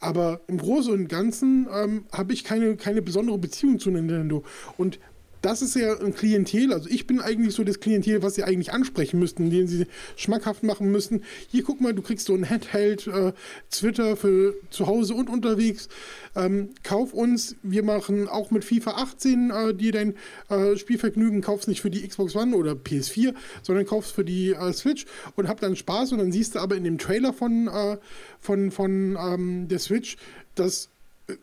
Aber 0.01 0.41
im 0.49 0.59
Großen 0.59 0.93
und 0.93 1.09
Ganzen 1.09 1.66
ähm, 1.72 2.05
habe 2.12 2.32
ich 2.32 2.45
keine, 2.45 2.76
keine 2.76 3.01
besondere 3.01 3.39
Beziehung 3.39 3.78
zu 3.78 3.91
Nintendo. 3.91 4.45
Und 4.76 4.99
das 5.45 5.61
ist 5.61 5.77
ja 5.77 5.99
ein 6.01 6.15
Klientel, 6.15 6.73
also 6.73 6.89
ich 6.89 7.07
bin 7.07 7.21
eigentlich 7.21 7.55
so 7.55 7.65
das 7.65 7.79
Klientel, 7.79 8.23
was 8.23 8.35
sie 8.35 8.45
eigentlich 8.45 8.73
ansprechen 8.73 9.19
müssten, 9.19 9.51
den 9.51 9.69
sie 9.69 9.87
schmackhaft 10.17 10.63
machen 10.63 10.91
müssten. 10.91 11.23
Hier 11.49 11.63
guck 11.63 11.83
mal, 11.83 11.93
du 11.93 12.01
kriegst 12.01 12.27
so 12.27 12.35
ein 12.35 12.49
Handheld, 12.49 13.07
äh, 13.07 13.33
Twitter 13.71 14.17
für 14.17 14.55
zu 14.71 14.87
Hause 14.87 15.15
und 15.15 15.29
unterwegs. 15.29 15.89
Ähm, 16.35 16.71
kauf 16.83 17.13
uns, 17.13 17.57
wir 17.63 17.83
machen 17.83 18.27
auch 18.27 18.51
mit 18.51 18.65
FIFA 18.65 18.93
18 18.93 19.51
äh, 19.51 19.75
dir 19.75 19.93
dein 19.93 20.15
äh, 20.49 20.77
Spielvergnügen, 20.79 21.43
kaufst 21.43 21.69
nicht 21.69 21.83
für 21.83 21.91
die 21.91 22.07
Xbox 22.07 22.35
One 22.35 22.57
oder 22.57 22.73
PS4, 22.73 23.35
sondern 23.63 23.85
kaufst 23.85 24.13
für 24.13 24.25
die 24.25 24.53
äh, 24.53 24.73
Switch 24.73 25.05
und 25.37 25.49
hab 25.49 25.61
dann 25.61 25.77
Spaß 25.77 26.13
und 26.13 26.19
dann 26.19 26.33
siehst 26.33 26.55
du 26.55 26.61
aber 26.61 26.77
in 26.77 26.85
dem 26.85 26.97
Trailer 26.97 27.35
von, 27.35 27.69
äh, 27.69 27.99
von, 28.41 28.71
von 28.71 29.19
ähm, 29.21 29.69
der 29.69 29.79
Switch, 29.79 30.17
dass 30.55 30.89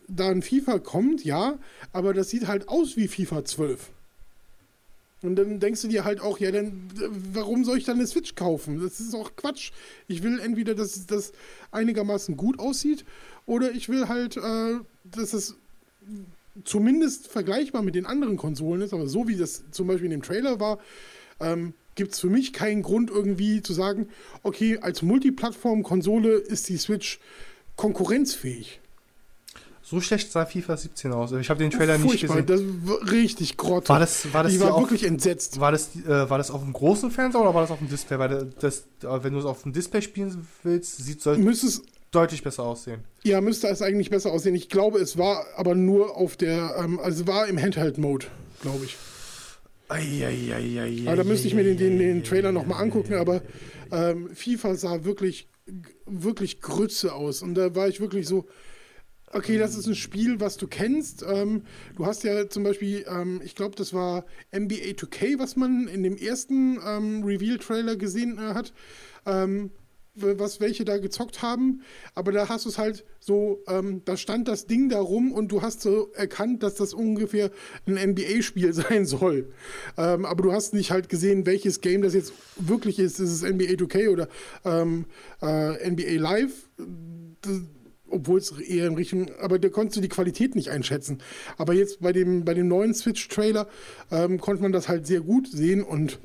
da 0.08 0.28
ein 0.28 0.42
FIFA 0.42 0.78
kommt, 0.78 1.24
ja, 1.24 1.58
aber 1.92 2.14
das 2.14 2.30
sieht 2.30 2.46
halt 2.46 2.68
aus 2.68 2.96
wie 2.96 3.08
FIFA 3.08 3.44
12. 3.44 3.90
Und 5.22 5.36
dann 5.36 5.60
denkst 5.60 5.82
du 5.82 5.88
dir 5.88 6.04
halt 6.04 6.20
auch, 6.20 6.38
ja, 6.38 6.50
dann 6.50 6.88
warum 7.32 7.64
soll 7.64 7.78
ich 7.78 7.84
dann 7.84 7.96
eine 7.96 8.06
Switch 8.06 8.34
kaufen? 8.34 8.80
Das 8.80 8.98
ist 8.98 9.14
auch 9.14 9.36
Quatsch. 9.36 9.70
Ich 10.08 10.22
will 10.22 10.40
entweder, 10.40 10.74
dass 10.74 11.06
das 11.06 11.32
einigermaßen 11.70 12.36
gut 12.36 12.58
aussieht, 12.58 13.04
oder 13.46 13.72
ich 13.72 13.88
will 13.88 14.08
halt, 14.08 14.36
äh, 14.36 14.74
dass 15.04 15.32
es 15.32 15.56
zumindest 16.64 17.28
vergleichbar 17.28 17.82
mit 17.82 17.94
den 17.94 18.06
anderen 18.06 18.36
Konsolen 18.36 18.82
ist. 18.82 18.92
Aber 18.92 19.08
so 19.08 19.28
wie 19.28 19.36
das 19.36 19.62
zum 19.70 19.86
Beispiel 19.86 20.06
in 20.06 20.10
dem 20.10 20.22
Trailer 20.22 20.58
war, 20.58 20.78
ähm, 21.40 21.74
gibt 21.94 22.12
es 22.12 22.20
für 22.20 22.30
mich 22.30 22.52
keinen 22.52 22.82
Grund 22.82 23.10
irgendwie 23.10 23.62
zu 23.62 23.72
sagen, 23.72 24.08
okay, 24.42 24.78
als 24.78 25.02
Multiplattform-Konsole 25.02 26.34
ist 26.34 26.68
die 26.68 26.78
Switch 26.78 27.20
konkurrenzfähig. 27.76 28.80
So 29.92 30.00
schlecht 30.00 30.32
sah 30.32 30.46
FIFA 30.46 30.78
17 30.78 31.12
aus. 31.12 31.32
Ich 31.32 31.50
habe 31.50 31.58
den 31.58 31.70
Trailer 31.70 31.98
Furchtbar, 31.98 32.36
nicht 32.36 32.46
gesehen. 32.48 32.80
Das 32.80 32.88
war 32.88 33.12
richtig 33.12 33.58
grottig. 33.58 33.90
War 33.90 34.00
das, 34.00 34.32
war 34.32 34.42
das 34.42 34.54
ich 34.54 34.60
war 34.60 34.80
wirklich 34.80 35.04
entsetzt. 35.04 35.60
War 35.60 35.70
das, 35.70 35.90
äh, 35.96 36.30
war 36.30 36.38
das 36.38 36.50
auf 36.50 36.62
dem 36.62 36.72
großen 36.72 37.10
Fernseher 37.10 37.42
oder 37.42 37.52
war 37.52 37.60
das 37.60 37.70
auf 37.70 37.76
dem 37.76 37.90
Display? 37.90 38.18
Weil 38.18 38.50
das, 38.58 38.84
wenn 39.02 39.34
du 39.34 39.38
es 39.38 39.44
auf 39.44 39.64
dem 39.64 39.74
Display 39.74 40.00
spielen 40.00 40.48
willst, 40.62 40.96
sieht 40.96 41.26
es 41.26 41.82
deutlich 42.10 42.42
besser 42.42 42.62
aussehen. 42.62 43.00
Ja, 43.22 43.42
müsste 43.42 43.68
es 43.68 43.82
eigentlich 43.82 44.08
besser 44.08 44.32
aussehen. 44.32 44.54
Ich 44.54 44.70
glaube, 44.70 44.98
es 44.98 45.18
war 45.18 45.44
aber 45.56 45.74
nur 45.74 46.16
auf 46.16 46.38
der, 46.38 46.74
ähm, 46.78 46.98
also 46.98 47.26
war 47.26 47.46
im 47.46 47.60
Handheld-Mode, 47.60 48.28
glaube 48.62 48.86
ich. 48.86 48.96
Eieieiei. 49.90 51.02
Aber 51.06 51.16
da 51.16 51.24
müsste 51.24 51.48
ich 51.48 51.54
mir 51.54 51.64
den, 51.64 51.76
den, 51.76 51.98
den 51.98 52.24
Trailer 52.24 52.50
nochmal 52.50 52.82
angucken, 52.82 53.12
aber 53.16 53.42
ähm, 53.90 54.30
FIFA 54.32 54.74
sah 54.74 55.04
wirklich, 55.04 55.48
wirklich 56.06 56.62
Grütze 56.62 57.12
aus. 57.12 57.42
Und 57.42 57.56
da 57.56 57.74
war 57.74 57.88
ich 57.88 58.00
wirklich 58.00 58.26
so, 58.26 58.46
Okay, 59.34 59.56
das 59.56 59.74
ist 59.76 59.86
ein 59.86 59.94
Spiel, 59.94 60.40
was 60.40 60.58
du 60.58 60.66
kennst. 60.66 61.24
Ähm, 61.26 61.62
du 61.96 62.04
hast 62.04 62.22
ja 62.22 62.50
zum 62.50 62.64
Beispiel, 62.64 63.06
ähm, 63.08 63.40
ich 63.42 63.54
glaube, 63.54 63.74
das 63.76 63.94
war 63.94 64.26
NBA 64.54 64.92
2K, 64.92 65.38
was 65.38 65.56
man 65.56 65.88
in 65.88 66.02
dem 66.02 66.18
ersten 66.18 66.78
ähm, 66.86 67.24
Reveal-Trailer 67.24 67.96
gesehen 67.96 68.36
äh, 68.36 68.52
hat, 68.52 68.74
ähm, 69.24 69.70
was 70.14 70.60
welche 70.60 70.84
da 70.84 70.98
gezockt 70.98 71.40
haben. 71.40 71.80
Aber 72.14 72.30
da 72.30 72.50
hast 72.50 72.66
du 72.66 72.68
es 72.68 72.76
halt 72.76 73.06
so, 73.20 73.62
ähm, 73.68 74.02
da 74.04 74.18
stand 74.18 74.48
das 74.48 74.66
Ding 74.66 74.90
da 74.90 75.00
rum 75.00 75.32
und 75.32 75.50
du 75.50 75.62
hast 75.62 75.80
so 75.80 76.12
erkannt, 76.12 76.62
dass 76.62 76.74
das 76.74 76.92
ungefähr 76.92 77.50
ein 77.86 77.94
NBA-Spiel 78.10 78.70
sein 78.74 79.06
soll. 79.06 79.50
Ähm, 79.96 80.26
aber 80.26 80.42
du 80.42 80.52
hast 80.52 80.74
nicht 80.74 80.90
halt 80.90 81.08
gesehen, 81.08 81.46
welches 81.46 81.80
Game 81.80 82.02
das 82.02 82.12
jetzt 82.12 82.34
wirklich 82.56 82.98
ist. 82.98 83.18
Ist 83.18 83.30
es 83.30 83.42
NBA 83.42 83.82
2K 83.82 84.10
oder 84.10 84.28
äh, 84.66 85.90
NBA 85.90 86.20
Live? 86.20 86.68
Das, 87.40 87.62
obwohl 88.12 88.38
es 88.38 88.52
eher 88.52 88.86
in 88.86 88.94
Richtung, 88.94 89.30
aber 89.40 89.58
da 89.58 89.68
konntest 89.68 89.96
du 89.96 90.00
die 90.00 90.08
Qualität 90.08 90.54
nicht 90.54 90.70
einschätzen. 90.70 91.18
Aber 91.58 91.72
jetzt 91.72 92.00
bei 92.00 92.12
dem, 92.12 92.44
bei 92.44 92.54
dem 92.54 92.68
neuen 92.68 92.94
Switch-Trailer 92.94 93.68
ähm, 94.10 94.38
konnte 94.40 94.62
man 94.62 94.72
das 94.72 94.88
halt 94.88 95.06
sehr 95.06 95.20
gut 95.20 95.48
sehen 95.48 95.82
und 95.82 96.20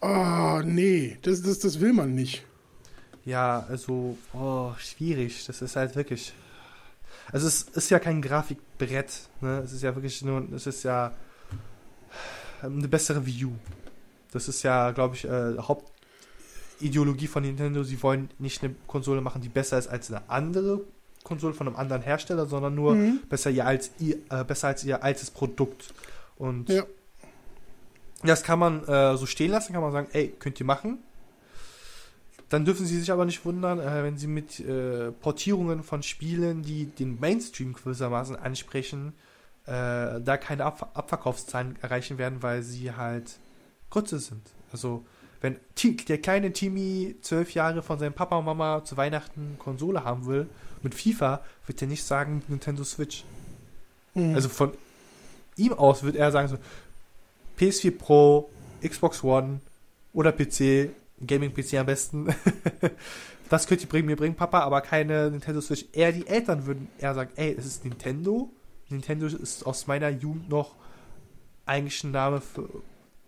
oh, 0.00 0.60
nee, 0.64 1.18
das, 1.22 1.42
das, 1.42 1.58
das 1.58 1.80
will 1.80 1.92
man 1.92 2.14
nicht. 2.14 2.44
Ja, 3.24 3.66
also, 3.68 4.16
oh, 4.32 4.72
schwierig. 4.78 5.44
Das 5.46 5.60
ist 5.60 5.76
halt 5.76 5.96
wirklich. 5.96 6.32
Also 7.30 7.46
es 7.46 7.62
ist 7.62 7.90
ja 7.90 7.98
kein 7.98 8.22
Grafikbrett, 8.22 9.28
ne? 9.42 9.60
Es 9.62 9.72
ist 9.72 9.82
ja 9.82 9.94
wirklich 9.94 10.22
nur, 10.22 10.48
es 10.54 10.66
ist 10.66 10.82
ja 10.82 11.12
eine 12.62 12.88
bessere 12.88 13.20
U. 13.20 13.52
Das 14.32 14.48
ist 14.48 14.62
ja, 14.62 14.92
glaube 14.92 15.14
ich, 15.14 15.26
äh, 15.26 15.58
Hauptideologie 15.58 17.26
von 17.26 17.42
Nintendo. 17.42 17.82
Sie 17.82 18.02
wollen 18.02 18.30
nicht 18.38 18.62
eine 18.62 18.74
Konsole 18.86 19.20
machen, 19.20 19.42
die 19.42 19.50
besser 19.50 19.78
ist 19.78 19.88
als 19.88 20.10
eine 20.10 20.28
andere 20.30 20.80
Konsole 21.28 21.54
von 21.54 21.68
einem 21.68 21.76
anderen 21.76 22.02
Hersteller, 22.02 22.46
sondern 22.46 22.74
nur 22.74 22.94
mhm. 22.94 23.20
besser, 23.28 23.50
ihr 23.50 23.66
als, 23.66 23.90
ihr, 23.98 24.16
äh, 24.30 24.44
besser 24.44 24.68
als 24.68 24.82
ihr 24.84 25.04
altes 25.04 25.30
Produkt. 25.30 25.94
Und 26.36 26.68
ja. 26.70 26.84
das 28.22 28.42
kann 28.42 28.58
man 28.58 28.84
äh, 28.88 29.16
so 29.16 29.26
stehen 29.26 29.50
lassen, 29.50 29.72
kann 29.72 29.82
man 29.82 29.92
sagen, 29.92 30.08
ey, 30.12 30.34
könnt 30.38 30.58
ihr 30.58 30.66
machen. 30.66 30.98
Dann 32.48 32.64
dürfen 32.64 32.86
sie 32.86 32.98
sich 32.98 33.12
aber 33.12 33.26
nicht 33.26 33.44
wundern, 33.44 33.78
äh, 33.78 34.02
wenn 34.02 34.16
sie 34.16 34.26
mit 34.26 34.58
äh, 34.60 35.12
Portierungen 35.12 35.82
von 35.82 36.02
Spielen, 36.02 36.62
die 36.62 36.86
den 36.86 37.20
Mainstream 37.20 37.74
gewissermaßen 37.74 38.36
ansprechen, 38.36 39.12
äh, 39.66 40.20
da 40.20 40.38
keine 40.40 40.64
Ab 40.64 40.90
Abverkaufszahlen 40.94 41.76
erreichen 41.82 42.16
werden, 42.16 42.42
weil 42.42 42.62
sie 42.62 42.92
halt 42.92 43.38
Grütze 43.90 44.18
sind. 44.18 44.42
Also, 44.72 45.04
wenn 45.40 45.56
der 46.08 46.18
kleine 46.18 46.52
Timmy 46.52 47.16
zwölf 47.22 47.54
Jahre 47.54 47.82
von 47.82 47.98
seinem 47.98 48.12
Papa 48.12 48.36
und 48.36 48.44
Mama 48.44 48.84
zu 48.84 48.96
Weihnachten 48.96 49.56
Konsole 49.58 50.04
haben 50.04 50.26
will, 50.26 50.48
mit 50.82 50.94
FIFA, 50.94 51.42
wird 51.66 51.82
er 51.82 51.88
nicht 51.88 52.04
sagen 52.04 52.42
Nintendo 52.48 52.84
Switch. 52.84 53.24
Mhm. 54.14 54.34
Also 54.34 54.48
von 54.48 54.72
ihm 55.56 55.72
aus 55.72 56.02
wird 56.02 56.16
er 56.16 56.30
sagen 56.32 56.48
so 56.48 56.58
PS4 57.58 57.96
Pro, 57.96 58.50
Xbox 58.82 59.22
One 59.24 59.60
oder 60.12 60.32
PC, 60.32 60.90
Gaming-PC 61.26 61.74
am 61.74 61.86
besten. 61.86 62.34
das 63.48 63.66
könnt 63.66 63.82
ihr 63.82 63.88
bringen, 63.88 64.06
mir 64.06 64.16
bringen 64.16 64.36
Papa, 64.36 64.60
aber 64.60 64.80
keine 64.80 65.30
Nintendo 65.30 65.60
Switch. 65.60 65.86
Eher 65.92 66.12
die 66.12 66.26
Eltern 66.26 66.66
würden 66.66 66.88
eher 66.98 67.14
sagen, 67.14 67.30
ey, 67.36 67.54
es 67.56 67.66
ist 67.66 67.84
Nintendo. 67.84 68.50
Nintendo 68.88 69.26
ist 69.26 69.66
aus 69.66 69.86
meiner 69.86 70.08
Jugend 70.08 70.48
noch 70.48 70.74
eigentlich 71.66 72.02
ein 72.04 72.12
Name, 72.12 72.40
für, 72.40 72.68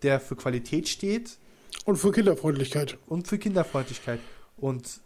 der 0.02 0.20
für 0.20 0.36
Qualität 0.36 0.88
steht. 0.88 1.36
Und 1.84 1.96
für 1.96 2.12
Kinderfreundlichkeit. 2.12 2.98
Und 3.06 3.26
für 3.26 3.38
Kinderfreundlichkeit. 3.38 4.20
Und 4.56 5.00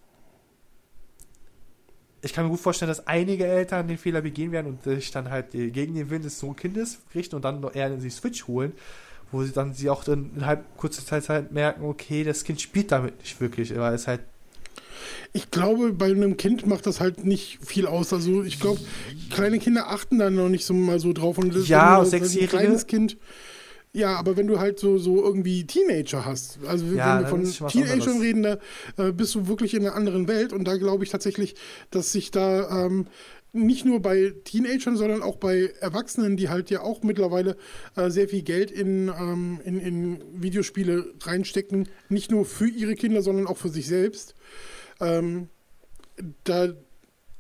ich 2.23 2.33
kann 2.33 2.45
mir 2.45 2.51
gut 2.51 2.61
vorstellen, 2.61 2.89
dass 2.89 3.07
einige 3.07 3.47
Eltern 3.47 3.87
den 3.87 3.99
Fehler 3.99 4.23
begehen 4.23 4.51
werden 4.51 4.67
und 4.67 4.83
sich 4.83 5.11
dann 5.11 5.31
halt 5.31 5.51
gegen 5.51 5.95
den 5.95 6.11
Willen 6.11 6.23
des 6.23 6.39
so 6.39 6.53
Kindes 6.53 6.99
richten 7.15 7.37
und 7.37 7.43
dann 7.43 7.63
eher 7.75 7.89
in 7.89 8.01
die 8.01 8.11
Switch 8.11 8.47
holen, 8.47 8.73
wo 9.31 9.43
sie 9.43 9.53
dann 9.53 9.75
sie 9.75 9.91
auch 9.91 10.05
dann 10.05 10.31
innerhalb 10.35 10.77
kurzer 10.77 11.05
Zeit 11.05 11.29
halt 11.29 11.53
merken, 11.53 11.85
okay, 11.85 12.25
das 12.25 12.45
Kind 12.45 12.61
spielt 12.61 12.93
damit 12.93 13.19
nicht 13.21 13.41
wirklich, 13.41 13.77
weil 13.77 13.95
es 13.95 14.07
halt 14.07 14.21
ich 15.33 15.51
glaube, 15.51 15.93
bei 15.93 16.07
einem 16.07 16.37
Kind 16.37 16.67
macht 16.67 16.87
das 16.87 17.01
halt 17.01 17.25
nicht 17.25 17.59
viel 17.61 17.87
aus. 17.87 18.13
Also 18.13 18.43
ich 18.43 18.61
glaube, 18.61 18.81
kleine 19.31 19.59
Kinder 19.59 19.89
achten 19.89 20.19
dann 20.19 20.37
noch 20.37 20.49
nicht 20.49 20.65
so 20.65 20.73
mal 20.73 21.01
so 21.01 21.13
drauf. 21.13 21.39
Und 21.39 21.55
das 21.55 21.69
ja, 21.69 22.05
sechsjährige. 22.05 22.57
Ein 22.57 22.65
kleines 22.65 22.87
Kind 22.87 23.17
ja, 23.95 24.17
aber 24.17 24.37
wenn 24.37 24.49
du 24.49 24.59
halt 24.59 24.81
so, 24.81 24.99
so 24.99 25.23
irgendwie 25.23 25.65
Teenager 25.67 26.25
hast, 26.25 26.59
also 26.67 26.85
ja, 26.87 27.31
wenn 27.31 27.45
wir 27.45 27.47
von 27.47 27.69
Teenagern 27.69 28.21
reden, 28.21 28.43
da 28.43 28.59
äh, 28.97 29.13
bist 29.13 29.37
du 29.37 29.47
wirklich 29.47 29.73
in 29.73 29.87
einer 29.87 29.95
anderen 29.95 30.27
Welt 30.27 30.53
und 30.53 30.65
da 30.65 30.77
glaube 30.77 31.05
ich 31.05 31.11
tatsächlich, 31.11 31.55
dass 31.93 32.11
sich 32.11 32.33
da 32.33 32.87
ähm, 32.87 33.07
nicht 33.53 33.85
nur 33.85 34.03
bei 34.03 34.35
Teenagern, 34.43 34.97
sondern 34.97 35.23
auch 35.23 35.37
bei 35.37 35.73
Erwachsenen, 35.81 36.37
die 36.37 36.49
halt 36.49 36.71
ja 36.71 36.81
auch 36.81 37.05
mittlerweile 37.05 37.57
äh, 37.95 38.11
sehr 38.11 38.29
viel 38.29 38.43
Geld 38.43 38.73
in, 38.73 39.13
ähm, 39.17 39.61
in, 39.65 39.79
in, 39.79 40.43
Videospiele 40.43 41.15
reinstecken, 41.23 41.89
nicht 42.09 42.33
nur 42.33 42.45
für 42.47 42.69
ihre 42.69 42.97
Kinder, 42.97 43.23
sondern 43.23 43.47
auch 43.47 43.59
für 43.59 43.69
sich 43.69 43.87
selbst. 43.87 44.35
Ähm, 45.01 45.49
da, 46.43 46.73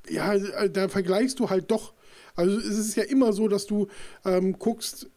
ja, 0.09 0.39
da 0.69 0.89
vergleichst 0.89 1.41
du 1.41 1.51
halt 1.51 1.73
doch. 1.73 1.95
Also 2.37 2.59
es 2.59 2.79
ist 2.79 2.97
ja 2.97 3.03
immer 3.03 3.33
so, 3.33 3.49
dass 3.49 3.67
du 3.67 3.89
ähm, 4.25 4.57
guckst, 4.59 5.11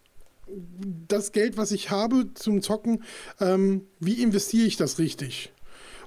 das 1.08 1.32
Geld, 1.32 1.58
was 1.58 1.72
ich 1.72 1.92
habe 1.92 2.34
zum 2.34 2.62
Zocken, 2.62 3.04
ähm, 3.40 3.84
wie 4.00 4.22
investiere 4.22 4.68
ich 4.68 4.78
das 4.78 5.00
richtig? 5.00 5.52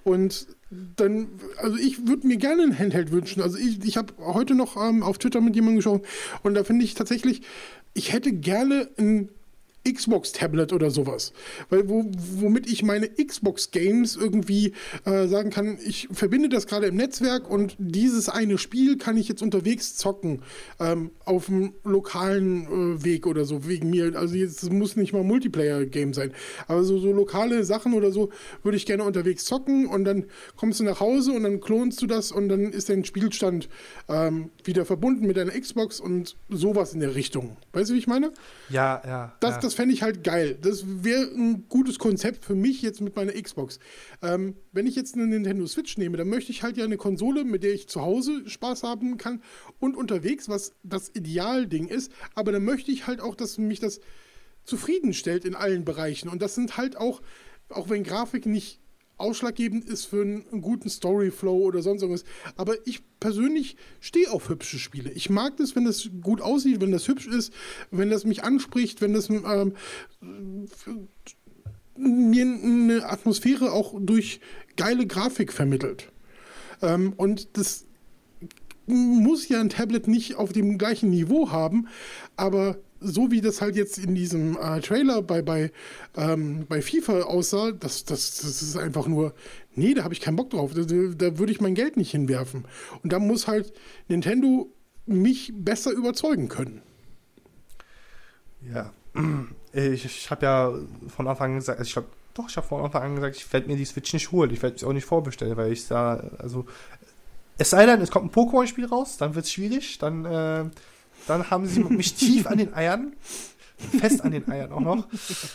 Und 0.05 0.47
dann, 0.70 1.28
also 1.59 1.76
ich 1.76 2.07
würde 2.07 2.26
mir 2.26 2.36
gerne 2.36 2.62
ein 2.62 2.78
Handheld 2.78 3.11
wünschen. 3.11 3.43
Also 3.43 3.59
ich, 3.59 3.84
ich 3.84 3.97
habe 3.97 4.14
heute 4.18 4.55
noch 4.55 4.76
ähm, 4.76 5.03
auf 5.03 5.18
Twitter 5.18 5.41
mit 5.41 5.55
jemandem 5.55 5.76
geschaut 5.76 6.07
und 6.43 6.55
da 6.55 6.64
finde 6.64 6.84
ich 6.84 6.95
tatsächlich, 6.95 7.43
ich 7.93 8.12
hätte 8.12 8.32
gerne 8.32 8.88
ein 8.99 9.30
Xbox-Tablet 9.89 10.72
oder 10.72 10.91
sowas. 10.91 11.33
Weil, 11.68 11.89
wo, 11.89 12.11
womit 12.37 12.70
ich 12.70 12.83
meine 12.83 13.09
Xbox-Games 13.09 14.16
irgendwie 14.16 14.74
äh, 15.05 15.26
sagen 15.26 15.51
kann, 15.51 15.78
ich 15.85 16.09
verbinde 16.12 16.49
das 16.49 16.66
gerade 16.66 16.87
im 16.87 16.97
Netzwerk 16.97 17.51
und 17.51 17.76
dieses 17.78 18.28
eine 18.28 18.59
Spiel 18.59 18.99
kann 18.99 19.16
ich 19.16 19.28
jetzt 19.28 19.43
unterwegs 19.43 19.97
zocken, 19.97 20.43
ähm, 20.78 21.11
auf 21.24 21.47
dem 21.47 21.74
lokalen 21.85 22.66
äh, 22.99 23.05
Weg 23.05 23.26
oder 23.26 23.45
so, 23.45 23.66
wegen 23.66 23.91
mir. 23.91 24.16
Also 24.16 24.35
jetzt 24.35 24.70
muss 24.70 24.97
nicht 24.97 25.12
mal 25.12 25.24
Multiplayer-Game 25.24 26.12
sein. 26.12 26.33
Aber 26.68 26.85
so, 26.85 26.99
so 26.99 27.12
lokale 27.12 27.64
Sachen 27.64 27.95
oder 27.95 28.12
so 28.12 28.31
würde 28.62 28.76
ich 28.76 28.87
gerne 28.87 29.05
unterwegs 29.05 29.45
zocken 29.45 29.87
und 29.87 30.05
dann 30.05 30.26
kommst 30.57 30.81
du 30.81 30.85
nach 30.85 31.01
Hause 31.01 31.33
und 31.33 31.43
dann 31.43 31.61
klonst 31.61 32.03
du 32.03 32.07
das 32.07 32.33
und 32.33 32.49
dann 32.49 32.72
ist 32.72 32.89
dein 32.89 33.05
Spielstand 33.05 33.68
ähm, 34.09 34.51
wieder 34.64 34.85
verbunden 34.85 35.26
mit 35.26 35.37
deiner 35.37 35.53
Xbox 35.53 36.01
und 36.01 36.37
sowas 36.49 36.95
in 36.95 37.01
der 37.01 37.14
Richtung. 37.14 37.57
Weißt 37.72 37.91
du, 37.91 37.95
wie 37.95 37.99
ich 37.99 38.07
meine? 38.07 38.33
Ja, 38.68 39.01
ja. 39.07 39.33
Das, 39.41 39.57
ja. 39.57 39.61
das 39.61 39.70
fände 39.75 39.95
ich 39.95 40.03
halt 40.03 40.25
geil. 40.25 40.59
Das 40.61 40.85
wäre 40.87 41.23
ein 41.23 41.68
gutes 41.68 41.99
Konzept 41.99 42.45
für 42.45 42.55
mich 42.55 42.83
jetzt 42.83 43.01
mit 43.01 43.16
meiner 43.16 43.33
Xbox. 43.33 43.79
Ähm, 44.23 44.57
wenn 44.73 44.87
ich 44.87 44.97
jetzt 44.97 45.14
eine 45.14 45.27
Nintendo 45.27 45.66
Switch 45.66 45.97
nehme, 45.99 46.16
dann 46.16 46.29
möchte 46.29 46.53
ich 46.53 46.62
halt 46.62 46.77
ja 46.77 46.85
eine 46.85 46.97
Konsole, 46.97 47.45
mit 47.45 47.62
der 47.62 47.73
ich 47.73 47.89
zu 47.89 48.01
Hause 48.01 48.49
Spaß 48.49 48.83
haben 48.83 49.16
kann 49.16 49.43
und 49.79 49.97
unterwegs, 49.97 50.49
was 50.49 50.75
das 50.83 51.11
Idealding 51.14 51.89
ist. 51.89 52.12
Aber 52.35 52.53
dann 52.53 52.64
möchte 52.64 52.91
ich 52.91 53.07
halt 53.07 53.21
auch, 53.21 53.35
dass 53.35 53.59
mich 53.59 53.81
das 53.81 54.01
zufriedenstellt 54.64 55.45
in 55.45 55.55
allen 55.55 55.85
Bereichen. 55.85 56.29
Und 56.29 56.43
das 56.43 56.55
sind 56.55 56.77
halt 56.77 56.97
auch, 56.97 57.23
auch 57.68 57.89
wenn 57.89 58.05
Grafik 58.05 58.47
nicht 58.47 58.80
ausschlaggebend 59.21 59.85
ist 59.85 60.07
für 60.07 60.23
einen, 60.23 60.62
guten 60.62 60.89
Storyflow 60.89 61.57
oder 61.57 61.83
sonst 61.83 62.03
irgendwas. 62.03 62.25
Aber 62.57 62.75
ich 62.87 63.03
persönlich 63.21 63.77
stehe 64.01 64.31
auf 64.31 64.49
hübsche 64.49 64.79
Spiele. 64.79 65.11
Ich 65.12 65.31
mag 65.31 65.57
das, 65.59 65.77
wenn 65.77 65.85
das 65.85 66.09
gut 66.23 66.41
aussieht, 66.41 66.81
wenn 66.81 66.93
das 66.93 67.07
hübsch 67.07 67.27
ist, 67.27 67.53
wenn 67.91 68.11
das 68.11 68.25
mich 68.25 68.43
anspricht, 68.43 69.01
wenn 69.01 69.12
das 69.12 69.29
ähm, 69.29 69.75
mir 71.97 72.43
eine 72.45 73.05
Atmosphäre 73.05 73.73
auch 73.73 73.95
durch 74.01 74.41
geile 74.77 75.07
Grafik 75.07 75.53
vermittelt. 75.53 76.11
Ähm, 76.83 77.12
und 77.16 77.57
das 77.57 77.87
muss 78.87 79.49
ja 79.49 79.61
ein 79.61 79.68
Tablet 79.68 80.09
nicht 80.09 80.35
auf 80.37 80.53
dem 80.53 80.79
gleichen 80.79 81.11
Niveau 81.11 81.51
haben, 81.51 81.89
aber 82.37 82.79
so 83.01 83.30
wie 83.30 83.40
das 83.40 83.61
halt 83.61 83.76
jetzt 83.76 83.98
in 83.98 84.14
diesem 84.14 84.57
äh, 84.57 84.80
Trailer 84.80 85.22
bei, 85.22 85.42
bei, 85.42 85.72
ähm, 86.16 86.66
bei 86.68 86.82
FIFA 86.82 87.22
aussah, 87.22 87.72
das, 87.72 88.05
das, 88.05 88.36
das 88.40 88.62
ist 88.62 88.76
einfach 88.76 89.07
nur, 89.07 89.34
nee, 89.74 89.94
da 89.94 90.05
habe 90.05 90.14
ich 90.14 90.20
keinen 90.20 90.36
Bock 90.36 90.51
drauf. 90.51 90.72
Da, 90.74 90.82
da 90.82 91.38
würde 91.38 91.53
ich 91.53 91.61
mein 91.61 91.74
Geld 91.74 91.96
nicht 91.96 92.11
hinwerfen. 92.11 92.66
Und 93.03 93.12
da 93.12 93.18
muss 93.18 93.48
halt 93.48 93.72
Nintendo 94.09 94.72
mich 95.07 95.53
besser 95.55 95.90
überzeugen 95.92 96.48
können. 96.48 96.82
Ja, 98.72 98.92
ich, 99.72 100.05
ich 100.05 100.30
habe 100.30 100.46
ja 100.46 100.72
von 101.09 101.26
Anfang 101.26 101.53
an 101.53 101.59
gesagt, 101.59 101.78
also 101.78 101.88
ich 101.88 101.92
glaube, 101.94 102.09
doch, 102.34 102.48
ich 102.48 102.57
habe 102.57 102.66
von 102.66 102.84
Anfang 102.84 103.03
an 103.03 103.14
gesagt, 103.16 103.36
ich 103.36 103.53
werde 103.53 103.66
mir 103.66 103.76
die 103.76 103.84
Switch 103.84 104.12
nicht 104.12 104.30
holen. 104.30 104.51
Ich 104.53 104.62
werde 104.62 104.76
es 104.76 104.84
auch 104.84 104.92
nicht 104.92 105.05
vorbestellen, 105.05 105.57
weil 105.57 105.72
ich 105.72 105.88
da, 105.88 106.22
also, 106.38 106.66
es 107.59 107.70
sei 107.70 107.86
denn, 107.86 108.01
es 108.01 108.11
kommt 108.11 108.26
ein 108.26 108.30
Pokémon-Spiel 108.30 108.86
raus, 108.86 109.16
dann 109.16 109.34
wird 109.34 109.44
es 109.44 109.53
schwierig, 109.53 109.98
dann 109.98 110.24
äh, 110.24 110.64
dann 111.27 111.51
haben 111.51 111.66
sie 111.66 111.81
mich 111.85 112.14
tief 112.16 112.47
an 112.47 112.59
den 112.59 112.75
Eiern. 112.75 113.14
Fest 113.99 114.23
an 114.23 114.33
den 114.33 114.49
Eiern 114.51 114.73
auch 114.73 114.81
noch. 114.81 115.09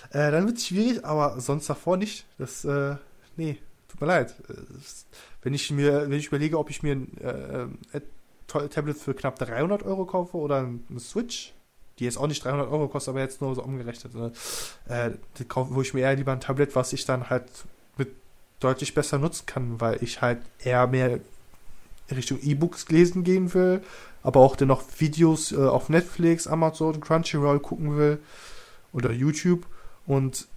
Äh, 0.09 0.31
dann 0.31 0.47
wird 0.47 0.57
es 0.57 0.67
schwierig, 0.67 1.05
aber 1.05 1.39
sonst 1.39 1.69
davor 1.69 1.97
nicht. 1.97 2.25
Das, 2.37 2.65
äh, 2.65 2.95
nee, 3.37 3.59
tut 3.87 4.01
mir 4.01 4.07
leid. 4.07 4.35
wenn 5.43 5.53
ich 5.53 5.69
mir, 5.71 6.09
wenn 6.09 6.17
ich 6.17 6.27
überlege, 6.27 6.57
ob 6.57 6.69
ich 6.69 6.81
mir 6.81 6.95
ein 6.95 7.17
äh, 7.93 8.01
Tablet 8.47 8.97
für 8.97 9.13
knapp 9.13 9.37
300 9.37 9.83
Euro 9.83 10.05
kaufe 10.05 10.37
oder 10.37 10.57
eine 10.57 10.99
Switch, 10.99 11.53
die 11.99 12.05
jetzt 12.05 12.17
auch 12.17 12.27
nicht 12.27 12.43
300 12.43 12.69
Euro 12.69 12.87
kostet, 12.87 13.11
aber 13.13 13.21
jetzt 13.21 13.41
nur 13.41 13.55
so 13.55 13.63
umgerechnet, 13.63 14.13
ne? 14.15 14.31
äh, 14.87 15.11
wo 15.53 15.81
ich 15.81 15.93
mir 15.93 16.01
eher 16.01 16.15
lieber 16.15 16.31
ein 16.31 16.41
Tablet, 16.41 16.75
was 16.75 16.93
ich 16.93 17.05
dann 17.05 17.29
halt 17.29 17.45
mit 17.97 18.09
deutlich 18.59 18.93
besser 18.93 19.17
nutzen 19.17 19.45
kann, 19.45 19.79
weil 19.79 20.01
ich 20.03 20.21
halt 20.21 20.39
eher 20.59 20.87
mehr 20.87 21.19
Richtung 22.11 22.39
E-Books 22.41 22.89
lesen 22.89 23.23
gehen 23.23 23.53
will, 23.53 23.81
aber 24.25 24.39
auch 24.39 24.55
dennoch 24.55 24.81
Videos 24.97 25.51
äh, 25.51 25.57
auf 25.57 25.87
Netflix, 25.87 26.47
Amazon, 26.47 26.99
Crunchyroll 26.99 27.59
gucken 27.59 27.95
will 27.95 28.17
oder 28.91 29.11
YouTube. 29.11 29.67
Und 30.07 30.47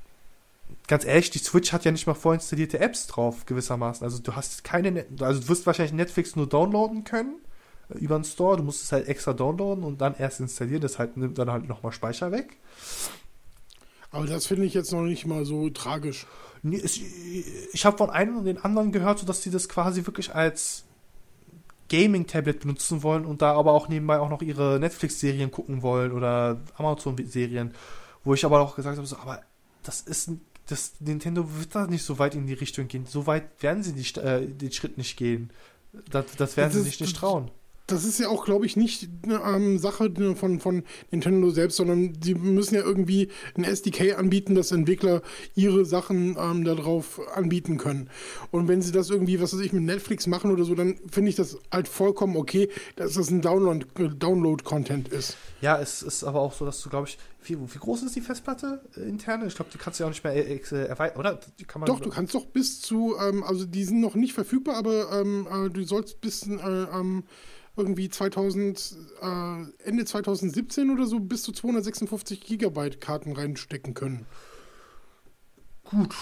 ganz 0.87 1.05
ehrlich, 1.05 1.29
die 1.29 1.39
Switch 1.39 1.71
hat 1.75 1.85
ja 1.85 1.91
nicht 1.93 2.07
mal 2.07 2.15
vorinstallierte 2.15 2.81
Apps 2.81 3.09
drauf, 3.09 3.45
gewissermaßen. 3.45 4.03
Also 4.03 4.21
du 4.21 4.35
hast 4.35 4.65
keine, 4.65 5.05
also 5.21 5.43
du 5.43 5.49
wirst 5.49 5.67
wahrscheinlich 5.67 5.93
Netflix 5.93 6.35
nur 6.35 6.49
downloaden 6.49 7.05
können 7.05 7.35
äh, 7.91 7.99
über 7.99 8.19
den 8.19 8.25
Store. 8.25 8.57
Du 8.57 8.63
musst 8.63 8.85
es 8.85 8.91
halt 8.91 9.07
extra 9.07 9.35
downloaden 9.35 9.85
und 9.85 10.01
dann 10.01 10.15
erst 10.17 10.41
installieren. 10.41 10.81
Das 10.81 10.99
halt, 10.99 11.19
nimmt 11.19 11.37
dann 11.37 11.51
halt 11.51 11.69
nochmal 11.69 11.93
Speicher 11.93 12.33
weg. 12.33 12.57
Aber 14.11 14.27
das 14.27 14.47
finde 14.47 14.65
ich 14.65 14.73
jetzt 14.73 14.93
noch 14.93 15.03
nicht 15.03 15.27
mal 15.27 15.45
so 15.45 15.69
tragisch. 15.69 16.27
Nee, 16.63 16.81
es, 16.83 16.97
ich 16.97 17.85
habe 17.85 17.99
von 17.99 18.09
einem 18.09 18.39
und 18.39 18.47
den 18.47 18.57
anderen 18.57 18.93
gehört, 18.93 19.19
so 19.19 19.27
dass 19.27 19.43
die 19.43 19.51
das 19.51 19.69
quasi 19.69 20.07
wirklich 20.07 20.35
als 20.35 20.85
Gaming-Tablet 21.89 22.61
benutzen 22.61 23.03
wollen 23.03 23.25
und 23.25 23.43
da 23.43 23.53
aber 23.53 23.73
auch 23.73 23.89
nebenbei 23.89 24.19
auch 24.19 24.29
noch 24.29 24.43
ihre 24.43 24.79
Netflix-Serien 24.79 25.51
gucken 25.51 25.83
wollen 25.83 26.13
oder 26.13 26.61
Amazon-Serien, 26.77 27.75
wo 28.25 28.35
ich 28.35 28.45
aber 28.45 28.61
auch 28.61 28.77
gesagt 28.77 28.97
habe, 28.97 29.07
so, 29.07 29.17
aber 29.17 29.43
das 29.83 30.01
ist 30.01 30.31
das 30.67 30.93
Nintendo 31.01 31.47
wird 31.59 31.75
da 31.75 31.87
nicht 31.87 32.05
so 32.05 32.19
weit 32.19 32.35
in 32.35 32.47
die 32.47 32.53
Richtung 32.53 32.89
gehen. 32.89 33.07
So 33.07 33.27
weit 33.27 33.63
werden 33.63 33.83
sie 33.83 33.95
die, 33.95 34.21
äh, 34.21 34.47
den 34.47 34.71
Schritt 34.71 34.99
nicht 34.99 35.17
gehen. 35.17 35.51
Das, 36.11 36.27
das 36.37 36.59
werden 36.59 36.69
das 36.69 36.75
sie 36.75 36.83
sich 36.83 37.01
nicht 37.01 37.17
trauen 37.17 37.51
das 37.89 38.05
ist 38.05 38.21
ja 38.21 38.29
auch, 38.29 38.45
glaube 38.45 38.67
ich, 38.67 38.77
nicht 38.77 39.09
eine 39.25 39.41
ähm, 39.45 39.79
Sache 39.79 40.13
von, 40.37 40.61
von 40.61 40.85
Nintendo 41.11 41.51
selbst, 41.51 41.77
sondern 41.77 42.13
sie 42.23 42.35
müssen 42.35 42.75
ja 42.75 42.83
irgendwie 42.83 43.29
ein 43.57 43.65
SDK 43.65 44.19
anbieten, 44.19 44.55
dass 44.55 44.73
Entwickler 44.73 45.23
ihre 45.55 45.87
Sachen 45.87 46.37
ähm, 46.39 46.65
darauf 46.65 47.21
anbieten 47.35 47.79
können. 47.79 48.11
Und 48.51 48.69
wenn 48.69 48.83
sie 48.83 48.93
das 48.93 49.09
irgendwie, 49.09 49.41
was 49.41 49.55
weiß 49.55 49.61
ich, 49.61 49.73
mit 49.73 49.85
Netflix 49.85 50.27
machen 50.27 50.51
oder 50.51 50.65
so, 50.65 50.75
dann 50.75 50.97
finde 51.11 51.31
ich 51.31 51.37
das 51.37 51.57
halt 51.73 51.89
vollkommen 51.89 52.37
okay, 52.37 52.69
dass 52.97 53.15
das 53.15 53.31
ein 53.31 53.41
Download-Content 53.41 55.09
ist. 55.09 55.39
Ja, 55.63 55.81
es 55.81 56.03
ist 56.03 56.25
aber 56.25 56.41
auch 56.41 56.53
so, 56.53 56.67
dass 56.67 56.83
du, 56.83 56.91
glaube 56.91 57.09
ich, 57.09 57.19
wie, 57.43 57.59
wie, 57.59 57.79
groß 57.79 58.03
ist 58.03 58.15
die 58.15 58.21
Festplatte 58.21 58.83
äh, 58.97 59.01
interne? 59.01 59.47
Ich 59.47 59.55
glaube, 59.55 59.71
die 59.73 59.79
kannst 59.79 59.99
du 59.99 60.05
ja 60.05 60.09
auch 60.09 60.13
nicht 60.13 60.25
mehr 60.25 60.35
äh, 60.35 60.57
äh 60.57 60.87
erweitern, 60.87 61.19
oder? 61.19 61.41
doch, 61.87 62.01
du 62.01 62.11
kannst 62.11 62.35
doch 62.35 62.45
bis 62.45 62.83
zu, 62.83 63.17
ähm, 63.19 63.43
also 63.43 63.65
die 63.65 63.85
sind 63.85 64.01
noch 64.01 64.15
nicht 64.15 64.35
verfügbar, 64.35 64.77
aber 64.77 65.21
ähm, 65.21 65.49
äh, 65.51 65.71
du 65.71 65.83
sollst 65.85 66.21
bis 66.21 66.47
äh, 66.47 66.53
ähm, 66.53 67.25
irgendwie 67.79 68.09
2000, 68.09 68.97
äh, 69.23 69.89
Ende 69.89 70.05
2017 70.05 70.91
oder 70.91 71.07
so 71.07 71.21
bis 71.21 71.43
zu 71.43 71.53
256 71.53 72.41
Gigabyte 72.41 73.01
Karten 73.01 73.33
reinstecken 73.33 73.95
können. 73.95 74.27
Gut. 75.85 76.15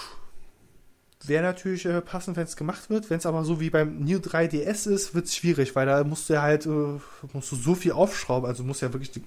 Wäre 1.24 1.42
natürlich 1.42 1.86
äh, 1.86 2.00
passend, 2.00 2.36
wenn 2.36 2.44
es 2.44 2.56
gemacht 2.56 2.88
wird. 2.88 3.10
Wenn 3.10 3.18
es 3.18 3.26
aber 3.26 3.44
so 3.44 3.58
wie 3.58 3.70
beim 3.70 3.98
New 4.04 4.18
3DS 4.18 4.88
ist, 4.88 5.14
wird 5.14 5.26
es 5.26 5.34
schwierig, 5.34 5.74
weil 5.74 5.86
da 5.86 6.04
musst 6.04 6.28
du 6.28 6.34
ja 6.34 6.42
halt 6.42 6.66
äh, 6.66 7.00
musst 7.32 7.50
du 7.50 7.56
so 7.56 7.74
viel 7.74 7.92
aufschrauben. 7.92 8.48
Also 8.48 8.62
musst 8.62 8.82
du 8.82 8.86
ja 8.86 8.92
wirklich 8.92 9.10
die 9.10 9.24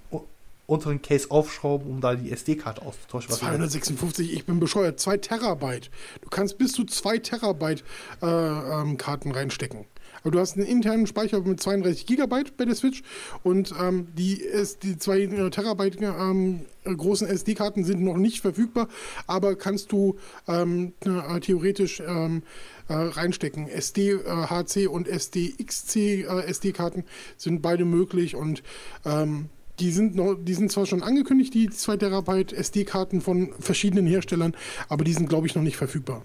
unteren 0.70 1.02
Case 1.02 1.30
aufschrauben, 1.30 1.90
um 1.90 2.00
da 2.00 2.16
die 2.16 2.32
SD-Karte 2.32 2.84
auszutauschen. 2.84 3.34
256, 3.34 4.34
ich 4.34 4.46
bin 4.46 4.60
bescheuert. 4.60 5.00
2 5.00 5.18
Terabyte. 5.18 5.90
Du 6.22 6.30
kannst 6.30 6.58
bis 6.58 6.74
zu 6.74 6.86
2 6.86 7.18
Terabyte 7.18 7.84
äh, 8.22 8.28
ähm, 8.28 8.98
Karten 8.98 9.32
reinstecken. 9.32 9.86
Aber 10.22 10.32
du 10.32 10.40
hast 10.40 10.58
einen 10.58 10.66
internen 10.66 11.08
Speicher 11.08 11.42
mit 11.42 11.60
32 11.60 12.06
Gigabyte 12.06 12.58
bei 12.58 12.66
der 12.66 12.76
Switch 12.76 13.04
und 13.44 13.74
ähm, 13.82 14.08
die, 14.18 14.36
ist, 14.36 14.84
die 14.84 14.98
zwei 14.98 15.22
äh, 15.22 15.50
Terabyte 15.50 16.02
ähm, 16.02 16.66
großen 16.84 17.28
SD-Karten 17.28 17.84
sind 17.84 18.02
noch 18.02 18.18
nicht 18.18 18.42
verfügbar, 18.42 18.88
aber 19.28 19.56
kannst 19.56 19.92
du 19.92 20.18
ähm, 20.48 20.94
äh, 21.06 21.40
theoretisch 21.40 22.02
ähm, 22.06 22.44
äh, 22.88 22.94
reinstecken. 22.94 23.68
SD, 23.68 24.12
äh, 24.12 24.88
und 24.88 25.08
SDXC 25.08 25.96
äh, 26.26 27.04
sind 27.38 27.62
beide 27.62 27.86
möglich 27.86 28.36
und 28.36 28.64
ähm, 29.06 29.50
die 29.80 29.92
sind, 29.92 30.16
noch, 30.16 30.36
die 30.36 30.54
sind 30.54 30.72
zwar 30.72 30.86
schon 30.86 31.02
angekündigt, 31.02 31.54
die 31.54 31.70
2 31.70 31.98
Terabyte 31.98 32.54
SD-Karten 32.54 33.22
von 33.22 33.54
verschiedenen 33.60 34.08
Herstellern, 34.08 34.56
aber 34.90 35.04
die 35.04 35.14
sind, 35.14 35.30
glaube 35.30 35.48
ich, 35.48 35.56
noch 35.56 35.64
nicht 35.64 35.78
verfügbar. 35.78 36.24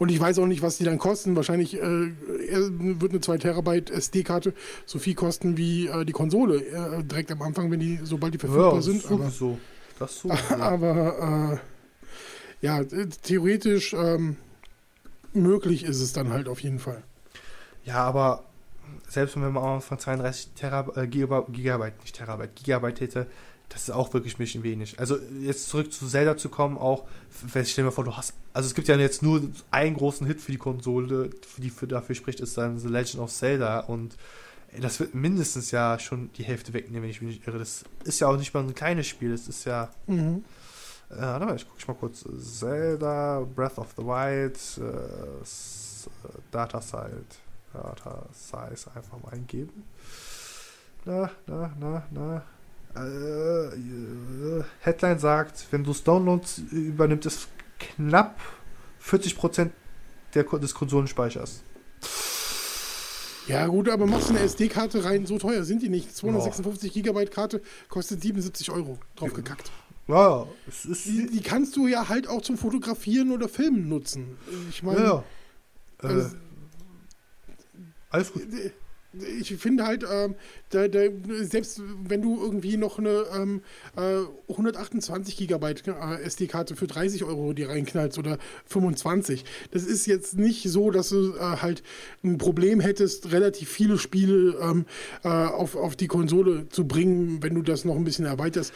Und 0.00 0.10
ich 0.10 0.18
weiß 0.18 0.38
auch 0.38 0.46
nicht, 0.46 0.62
was 0.62 0.78
die 0.78 0.84
dann 0.84 0.96
kosten. 0.96 1.36
Wahrscheinlich 1.36 1.76
äh, 1.76 1.82
wird 1.82 3.12
eine 3.12 3.20
2 3.20 3.36
Terabyte 3.36 3.90
SD-Karte 3.90 4.54
so 4.86 4.98
viel 4.98 5.14
kosten 5.14 5.58
wie 5.58 5.88
äh, 5.88 6.06
die 6.06 6.12
Konsole 6.12 6.64
äh, 6.64 7.04
direkt 7.04 7.30
am 7.30 7.42
Anfang, 7.42 7.70
wenn 7.70 7.80
die, 7.80 8.00
sobald 8.02 8.32
die 8.32 8.38
verfügbar 8.38 8.76
ja, 8.76 8.80
sind. 8.80 9.04
Aber, 9.10 9.28
so. 9.28 9.58
Das 9.98 10.20
so. 10.20 10.30
aber 10.58 11.60
äh, 12.62 12.66
ja, 12.66 12.82
theoretisch 13.22 13.92
ähm, 13.92 14.38
möglich 15.34 15.84
ist 15.84 16.00
es 16.00 16.14
dann 16.14 16.30
halt 16.30 16.48
auf 16.48 16.60
jeden 16.60 16.78
Fall. 16.78 17.02
Ja, 17.84 17.96
aber 17.96 18.44
selbst 19.06 19.36
wenn 19.36 19.52
man 19.52 19.58
auch 19.62 19.82
von 19.82 19.98
32 19.98 20.52
Terab 20.54 20.96
äh, 20.96 21.08
Gigabyte, 21.08 22.00
nicht 22.00 22.16
Terabyte, 22.16 22.56
Gigabyte 22.56 23.00
hätte, 23.02 23.26
das 23.70 23.82
ist 23.84 23.90
auch 23.90 24.12
wirklich 24.12 24.34
ein 24.34 24.38
bisschen 24.38 24.62
wenig. 24.62 24.98
Also 24.98 25.16
jetzt 25.40 25.68
zurück 25.68 25.92
zu 25.92 26.06
Zelda 26.06 26.36
zu 26.36 26.48
kommen, 26.48 26.76
auch, 26.76 27.04
stell 27.48 27.64
dir 27.64 27.84
mal 27.84 27.90
vor, 27.92 28.04
du 28.04 28.16
hast, 28.16 28.34
also 28.52 28.66
es 28.66 28.74
gibt 28.74 28.88
ja 28.88 28.96
jetzt 28.96 29.22
nur 29.22 29.42
einen 29.70 29.96
großen 29.96 30.26
Hit 30.26 30.40
für 30.40 30.52
die 30.52 30.58
Konsole, 30.58 31.30
die 31.56 31.70
für, 31.70 31.86
dafür 31.86 32.16
spricht, 32.16 32.40
ist 32.40 32.58
dann 32.58 32.78
The 32.78 32.88
Legend 32.88 33.22
of 33.22 33.32
Zelda 33.32 33.80
und 33.80 34.16
das 34.78 34.98
wird 35.00 35.14
mindestens 35.14 35.70
ja 35.70 35.98
schon 35.98 36.32
die 36.34 36.42
Hälfte 36.42 36.72
wegnehmen, 36.72 37.04
wenn 37.04 37.10
ich 37.10 37.22
mich 37.22 37.36
nicht 37.36 37.46
irre. 37.46 37.58
Das 37.58 37.84
ist 38.04 38.20
ja 38.20 38.28
auch 38.28 38.36
nicht 38.36 38.52
mal 38.52 38.62
ein 38.62 38.74
kleines 38.74 39.06
Spiel, 39.06 39.30
das 39.30 39.46
ist 39.46 39.64
ja, 39.64 39.88
mhm. 40.08 40.44
äh, 41.10 41.20
warte 41.20 41.46
mal, 41.46 41.56
ich 41.56 41.68
gucke 41.68 41.86
mal 41.86 41.94
kurz, 41.98 42.24
Zelda, 42.58 43.46
Breath 43.54 43.78
of 43.78 43.94
the 43.96 44.02
Wild, 44.02 44.58
äh, 44.78 45.44
Data 46.50 46.80
Size, 46.80 47.24
Data 47.72 48.26
Size 48.32 48.90
einfach 48.96 49.22
mal 49.22 49.32
eingeben. 49.32 49.84
Na, 51.04 51.30
na, 51.46 51.72
na, 51.78 52.02
na. 52.10 52.42
Äh, 52.94 54.62
Headline 54.80 55.18
sagt, 55.18 55.66
wenn 55.70 55.84
du 55.84 55.92
es 55.92 56.02
downloadst, 56.02 56.58
übernimmt 56.72 57.26
es 57.26 57.48
knapp 57.78 58.38
40% 59.02 59.70
der, 60.34 60.44
des 60.44 60.74
Konsolenspeichers. 60.74 61.62
Ja, 63.46 63.66
gut, 63.66 63.88
aber 63.88 64.06
machst 64.06 64.28
du 64.28 64.34
eine 64.34 64.44
SD-Karte 64.44 65.04
rein, 65.04 65.26
so 65.26 65.38
teuer 65.38 65.64
sind 65.64 65.82
die 65.82 65.88
nicht. 65.88 66.14
256 66.14 66.90
oh. 66.90 66.94
Gigabyte 66.94 67.30
Karte 67.30 67.62
kostet 67.88 68.22
77 68.22 68.70
Euro. 68.70 68.98
Draufgekackt. 69.16 69.72
Ja, 70.06 70.46
es 70.68 70.84
ist 70.84 71.06
die, 71.06 71.26
die, 71.30 71.40
kannst 71.40 71.76
du 71.76 71.86
ja 71.86 72.08
halt 72.08 72.28
auch 72.28 72.42
zum 72.42 72.58
Fotografieren 72.58 73.30
oder 73.30 73.48
Filmen 73.48 73.88
nutzen. 73.88 74.36
Ich 74.68 74.82
meine. 74.82 75.00
Ja, 75.00 75.04
ja. 75.04 75.24
Äh, 76.02 76.12
also, 76.12 76.36
alles 78.10 78.32
gut. 78.32 78.42
Ich 79.40 79.54
finde 79.56 79.86
halt, 79.86 80.04
ähm, 80.10 80.36
da, 80.68 80.86
da, 80.86 81.00
selbst 81.40 81.82
wenn 82.06 82.22
du 82.22 82.40
irgendwie 82.40 82.76
noch 82.76 82.98
eine 82.98 83.24
ähm, 83.34 83.62
äh, 83.96 84.22
128 84.50 85.36
Gigabyte 85.36 85.88
äh, 85.88 86.22
SD-Karte 86.22 86.76
für 86.76 86.86
30 86.86 87.24
Euro 87.24 87.52
die 87.52 87.64
reinknallst 87.64 88.18
oder 88.18 88.38
25, 88.66 89.44
das 89.72 89.84
ist 89.84 90.06
jetzt 90.06 90.36
nicht 90.36 90.62
so, 90.68 90.92
dass 90.92 91.08
du 91.08 91.34
äh, 91.34 91.40
halt 91.40 91.82
ein 92.22 92.38
Problem 92.38 92.78
hättest, 92.78 93.32
relativ 93.32 93.68
viele 93.68 93.98
Spiele 93.98 94.56
ähm, 94.60 94.86
äh, 95.24 95.28
auf, 95.28 95.74
auf 95.74 95.96
die 95.96 96.06
Konsole 96.06 96.68
zu 96.68 96.86
bringen, 96.86 97.42
wenn 97.42 97.54
du 97.54 97.62
das 97.62 97.84
noch 97.84 97.96
ein 97.96 98.04
bisschen 98.04 98.26
erweiterst 98.26 98.72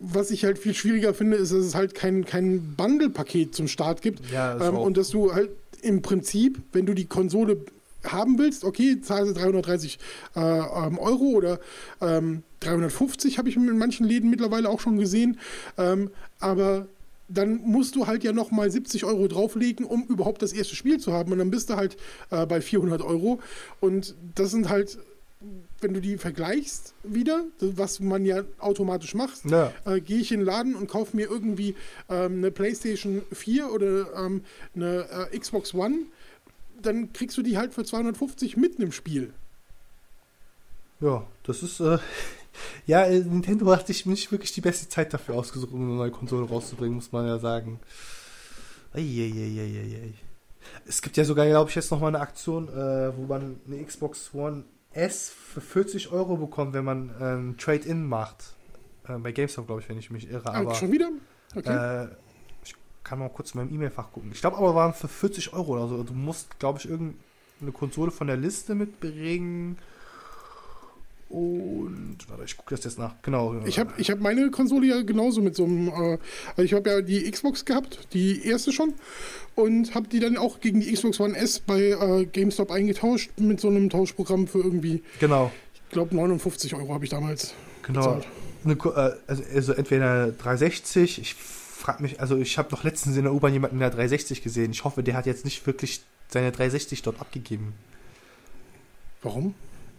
was 0.00 0.30
ich 0.30 0.44
halt 0.44 0.58
viel 0.58 0.74
schwieriger 0.74 1.14
finde, 1.14 1.36
ist, 1.36 1.52
dass 1.52 1.64
es 1.64 1.74
halt 1.74 1.94
kein, 1.94 2.24
kein 2.24 2.74
Bundle-Paket 2.76 3.54
zum 3.54 3.68
Start 3.68 4.02
gibt. 4.02 4.28
Ja, 4.30 4.54
das 4.54 4.68
ähm, 4.68 4.76
und 4.76 4.96
dass 4.96 5.08
du 5.10 5.32
halt 5.32 5.50
im 5.82 6.02
Prinzip, 6.02 6.60
wenn 6.72 6.84
du 6.84 6.94
die 6.94 7.06
Konsole 7.06 7.64
haben 8.04 8.38
willst, 8.38 8.64
okay, 8.64 9.00
zahlst 9.00 9.36
du 9.36 9.40
330 9.40 9.98
äh, 10.36 10.40
ähm, 10.40 10.98
Euro 10.98 11.24
oder 11.24 11.60
ähm, 12.00 12.42
350 12.60 13.38
habe 13.38 13.48
ich 13.48 13.56
in 13.56 13.78
manchen 13.78 14.06
Läden 14.06 14.30
mittlerweile 14.30 14.68
auch 14.68 14.80
schon 14.80 14.98
gesehen. 14.98 15.38
Ähm, 15.76 16.10
aber 16.40 16.86
dann 17.28 17.56
musst 17.62 17.96
du 17.96 18.06
halt 18.06 18.24
ja 18.24 18.32
nochmal 18.32 18.70
70 18.70 19.04
Euro 19.04 19.28
drauflegen, 19.28 19.86
um 19.86 20.04
überhaupt 20.04 20.42
das 20.42 20.52
erste 20.52 20.76
Spiel 20.76 20.98
zu 21.00 21.12
haben. 21.12 21.32
Und 21.32 21.38
dann 21.38 21.50
bist 21.50 21.70
du 21.70 21.76
halt 21.76 21.96
äh, 22.30 22.46
bei 22.46 22.60
400 22.60 23.02
Euro. 23.02 23.40
Und 23.80 24.14
das 24.34 24.50
sind 24.50 24.68
halt, 24.68 24.98
wenn 25.80 25.94
du 25.94 26.00
die 26.00 26.18
vergleichst 26.18 26.94
wieder, 27.02 27.44
was 27.60 28.00
man 28.00 28.24
ja 28.24 28.42
automatisch 28.58 29.14
macht, 29.14 29.44
ja. 29.46 29.72
äh, 29.86 30.00
gehe 30.00 30.18
ich 30.18 30.32
in 30.32 30.40
den 30.40 30.46
Laden 30.46 30.74
und 30.74 30.88
kaufe 30.88 31.16
mir 31.16 31.28
irgendwie 31.30 31.74
ähm, 32.10 32.38
eine 32.38 32.50
PlayStation 32.50 33.22
4 33.32 33.72
oder 33.72 34.06
ähm, 34.16 34.42
eine 34.74 35.06
äh, 35.32 35.38
Xbox 35.38 35.74
One 35.74 36.00
dann 36.86 37.12
kriegst 37.12 37.36
du 37.36 37.42
die 37.42 37.56
halt 37.56 37.74
für 37.74 37.84
250 37.84 38.56
mitten 38.56 38.82
im 38.82 38.92
Spiel. 38.92 39.32
Ja, 41.00 41.26
das 41.42 41.62
ist, 41.62 41.80
äh, 41.80 41.98
ja, 42.86 43.04
äh, 43.04 43.20
Nintendo 43.20 43.66
hat 43.70 43.86
sich 43.86 44.06
nicht 44.06 44.30
wirklich 44.32 44.52
die 44.52 44.60
beste 44.60 44.88
Zeit 44.88 45.12
dafür 45.12 45.34
ausgesucht, 45.34 45.72
um 45.72 45.82
eine 45.82 45.96
neue 45.96 46.10
Konsole 46.10 46.46
rauszubringen, 46.46 46.94
muss 46.94 47.12
man 47.12 47.26
ja 47.26 47.38
sagen. 47.38 47.80
Eieieiei. 48.94 50.14
Es 50.86 51.02
gibt 51.02 51.16
ja 51.16 51.24
sogar, 51.24 51.46
glaube 51.46 51.68
ich, 51.68 51.76
jetzt 51.76 51.90
nochmal 51.90 52.08
eine 52.08 52.20
Aktion, 52.20 52.68
äh, 52.68 53.16
wo 53.16 53.26
man 53.26 53.60
eine 53.66 53.84
Xbox 53.84 54.32
One 54.32 54.64
S 54.92 55.30
für 55.30 55.60
40 55.60 56.12
Euro 56.12 56.36
bekommt, 56.36 56.72
wenn 56.72 56.84
man 56.84 57.10
ein 57.20 57.56
Trade-In 57.58 58.06
macht. 58.06 58.54
Äh, 59.08 59.18
bei 59.18 59.32
GameStop, 59.32 59.66
glaube 59.66 59.82
ich, 59.82 59.88
wenn 59.88 59.98
ich 59.98 60.10
mich 60.10 60.30
irre. 60.30 60.46
Ah, 60.46 60.60
aber, 60.60 60.74
schon 60.74 60.92
wieder? 60.92 61.10
Okay. 61.54 62.08
Kann 63.04 63.18
mal 63.18 63.28
kurz 63.28 63.54
in 63.54 63.60
meinem 63.60 63.74
E-Mail-Fach 63.74 64.12
gucken. 64.12 64.30
Ich 64.32 64.40
glaube 64.40 64.56
aber 64.56 64.74
waren 64.74 64.94
für 64.94 65.08
40 65.08 65.52
Euro 65.52 65.74
oder 65.74 65.88
so. 65.88 66.02
Du 66.02 66.14
musst, 66.14 66.58
glaube 66.58 66.78
ich, 66.78 66.88
irgendeine 66.88 67.72
Konsole 67.72 68.10
von 68.10 68.26
der 68.26 68.38
Liste 68.38 68.74
mitbringen. 68.74 69.76
Und 71.28 72.16
warte, 72.28 72.44
ich 72.44 72.56
gucke 72.56 72.74
das 72.74 72.84
jetzt 72.84 72.98
nach. 72.98 73.14
Genau. 73.22 73.56
Ich 73.66 73.78
habe 73.78 73.92
ich 73.98 74.10
hab 74.10 74.20
meine 74.20 74.50
Konsole 74.50 74.86
ja 74.86 75.02
genauso 75.02 75.42
mit 75.42 75.56
so 75.56 75.64
einem. 75.64 75.88
Äh, 75.88 76.18
also 76.50 76.62
ich 76.62 76.72
habe 76.74 76.88
ja 76.88 77.00
die 77.00 77.30
Xbox 77.30 77.64
gehabt, 77.64 78.08
die 78.12 78.46
erste 78.46 78.72
schon. 78.72 78.94
Und 79.54 79.94
habe 79.94 80.08
die 80.08 80.20
dann 80.20 80.36
auch 80.36 80.60
gegen 80.60 80.80
die 80.80 80.92
Xbox 80.92 81.20
One 81.20 81.36
S 81.36 81.58
bei 81.58 81.80
äh, 81.80 82.26
GameStop 82.26 82.70
eingetauscht 82.70 83.30
mit 83.36 83.60
so 83.60 83.68
einem 83.68 83.90
Tauschprogramm 83.90 84.46
für 84.46 84.58
irgendwie. 84.58 85.02
Genau. 85.20 85.50
Ich 85.74 85.90
glaube 85.90 86.14
59 86.14 86.74
Euro 86.74 86.94
habe 86.94 87.04
ich 87.04 87.10
damals. 87.10 87.52
Genau. 87.82 88.20
Eine, 88.64 88.74
äh, 88.74 89.16
also, 89.26 89.42
also 89.54 89.72
entweder 89.72 90.30
360, 90.32 91.20
ich 91.20 91.36
frage 91.84 92.02
mich, 92.02 92.18
also 92.18 92.38
ich 92.38 92.56
habe 92.56 92.70
doch 92.70 92.82
letztens 92.82 93.16
in 93.16 93.24
der 93.24 93.34
U-Bahn 93.34 93.52
jemanden 93.52 93.76
in 93.76 93.80
der 93.80 93.90
360 93.90 94.42
gesehen. 94.42 94.70
Ich 94.72 94.84
hoffe, 94.84 95.02
der 95.02 95.14
hat 95.14 95.26
jetzt 95.26 95.44
nicht 95.44 95.66
wirklich 95.66 96.00
seine 96.28 96.50
360 96.50 97.02
dort 97.02 97.20
abgegeben. 97.20 97.74
Warum? 99.22 99.54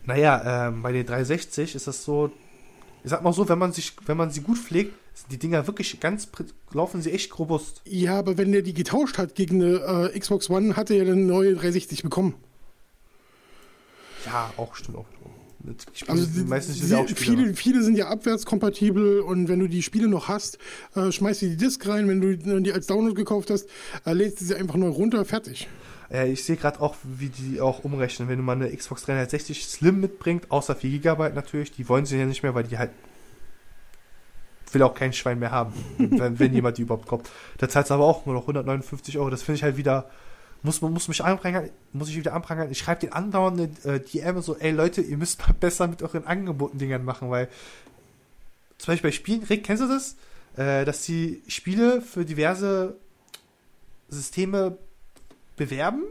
Naja, 0.05 0.67
ähm, 0.67 0.81
bei 0.81 0.91
den 0.91 1.05
360 1.05 1.75
ist 1.75 1.85
das 1.85 2.03
so, 2.03 2.31
ich 3.03 3.11
sag 3.11 3.21
mal 3.21 3.33
so, 3.33 3.47
wenn 3.49 3.59
man 3.59 3.71
sich, 3.71 3.93
wenn 4.07 4.17
man 4.17 4.31
sie 4.31 4.41
gut 4.41 4.57
pflegt, 4.57 4.93
sind 5.13 5.31
die 5.31 5.37
Dinger 5.37 5.67
wirklich 5.67 5.99
ganz, 5.99 6.27
laufen 6.71 7.03
sie 7.03 7.11
echt 7.11 7.37
robust. 7.37 7.81
Ja, 7.85 8.17
aber 8.17 8.37
wenn 8.37 8.51
der 8.51 8.63
die 8.63 8.73
getauscht 8.73 9.19
hat 9.19 9.35
gegen 9.35 9.61
eine 9.61 10.11
äh, 10.11 10.19
Xbox 10.19 10.49
One, 10.49 10.75
hat 10.75 10.89
er 10.89 10.97
ja 10.97 11.03
eine 11.03 11.15
neue 11.15 11.53
360 11.53 12.01
bekommen. 12.01 12.33
Ja, 14.25 14.51
auch 14.57 14.75
stimmt 14.75 14.97
auch. 14.97 15.05
Also 16.07 16.25
die, 16.25 16.41
meistens 16.41 16.77
sind 16.79 16.87
sie, 16.87 16.95
auch 16.95 17.07
viele, 17.07 17.53
viele 17.53 17.83
sind 17.83 17.97
ja 17.97 18.07
abwärtskompatibel 18.07 19.21
und 19.21 19.47
wenn 19.47 19.59
du 19.59 19.67
die 19.67 19.81
Spiele 19.81 20.07
noch 20.07 20.27
hast, 20.27 20.57
äh, 20.95 21.11
schmeißt 21.11 21.41
du 21.41 21.47
die 21.47 21.57
Disk 21.57 21.87
rein. 21.87 22.07
Wenn 22.07 22.21
du 22.21 22.61
die 22.61 22.73
als 22.73 22.87
Download 22.87 23.15
gekauft 23.15 23.49
hast, 23.49 23.67
äh, 24.05 24.13
lädst 24.13 24.41
du 24.41 24.45
sie 24.45 24.55
einfach 24.55 24.75
neu 24.75 24.89
runter, 24.89 25.23
fertig. 25.25 25.67
Äh, 26.11 26.31
ich 26.31 26.43
sehe 26.43 26.55
gerade 26.55 26.81
auch, 26.81 26.95
wie 27.03 27.29
die 27.29 27.61
auch 27.61 27.83
umrechnen, 27.83 28.29
wenn 28.29 28.37
du 28.37 28.43
mal 28.43 28.53
eine 28.53 28.75
Xbox 28.75 29.03
360 29.03 29.65
Slim 29.65 29.99
mitbringt, 29.99 30.51
außer 30.51 30.75
4 30.75 30.99
GB 30.99 31.29
natürlich, 31.33 31.71
die 31.71 31.87
wollen 31.89 32.05
sie 32.05 32.17
ja 32.17 32.25
nicht 32.25 32.43
mehr, 32.43 32.55
weil 32.55 32.63
die 32.63 32.77
halt 32.77 32.91
will 34.71 34.83
auch 34.83 34.93
kein 34.93 35.13
Schwein 35.13 35.39
mehr 35.39 35.51
haben, 35.51 35.73
wenn, 35.97 36.37
wenn 36.37 36.53
jemand 36.53 36.77
die 36.77 36.83
überhaupt 36.83 37.07
kommt. 37.07 37.29
Da 37.57 37.69
zahlst 37.69 37.89
du 37.89 37.95
aber 37.95 38.05
auch 38.05 38.25
nur 38.25 38.35
noch 38.35 38.41
159 38.41 39.17
Euro. 39.17 39.29
Das 39.29 39.41
finde 39.41 39.57
ich 39.57 39.63
halt 39.63 39.77
wieder, 39.77 40.09
muss 40.65 40.81
man 40.81 40.91
muss 40.91 41.07
mich 41.07 41.23
anprangern, 41.23 41.69
muss 41.93 42.09
ich 42.09 42.17
wieder 42.17 42.33
anprangern. 42.33 42.69
Ich 42.71 42.79
schreibe 42.79 43.01
den 43.01 43.13
andauernd 43.13 43.79
eine 43.83 43.95
äh, 43.95 43.99
DM 43.99 44.41
so, 44.41 44.57
ey 44.57 44.71
Leute, 44.71 45.01
ihr 45.01 45.17
müsst 45.17 45.39
mal 45.39 45.53
besser 45.59 45.87
mit 45.87 46.01
euren 46.01 46.25
Angeboten 46.25 46.77
Dingern 46.77 47.05
machen, 47.05 47.29
weil 47.29 47.47
zum 48.77 48.91
Beispiel 48.91 49.09
bei 49.09 49.15
Spielen, 49.15 49.43
Rick, 49.43 49.63
kennst 49.63 49.83
du 49.83 49.87
das? 49.87 50.15
Äh, 50.57 50.83
dass 50.83 51.03
die 51.03 51.41
Spiele 51.47 52.01
für 52.01 52.25
diverse 52.25 52.97
Systeme 54.09 54.77
bewerben, 55.55 56.03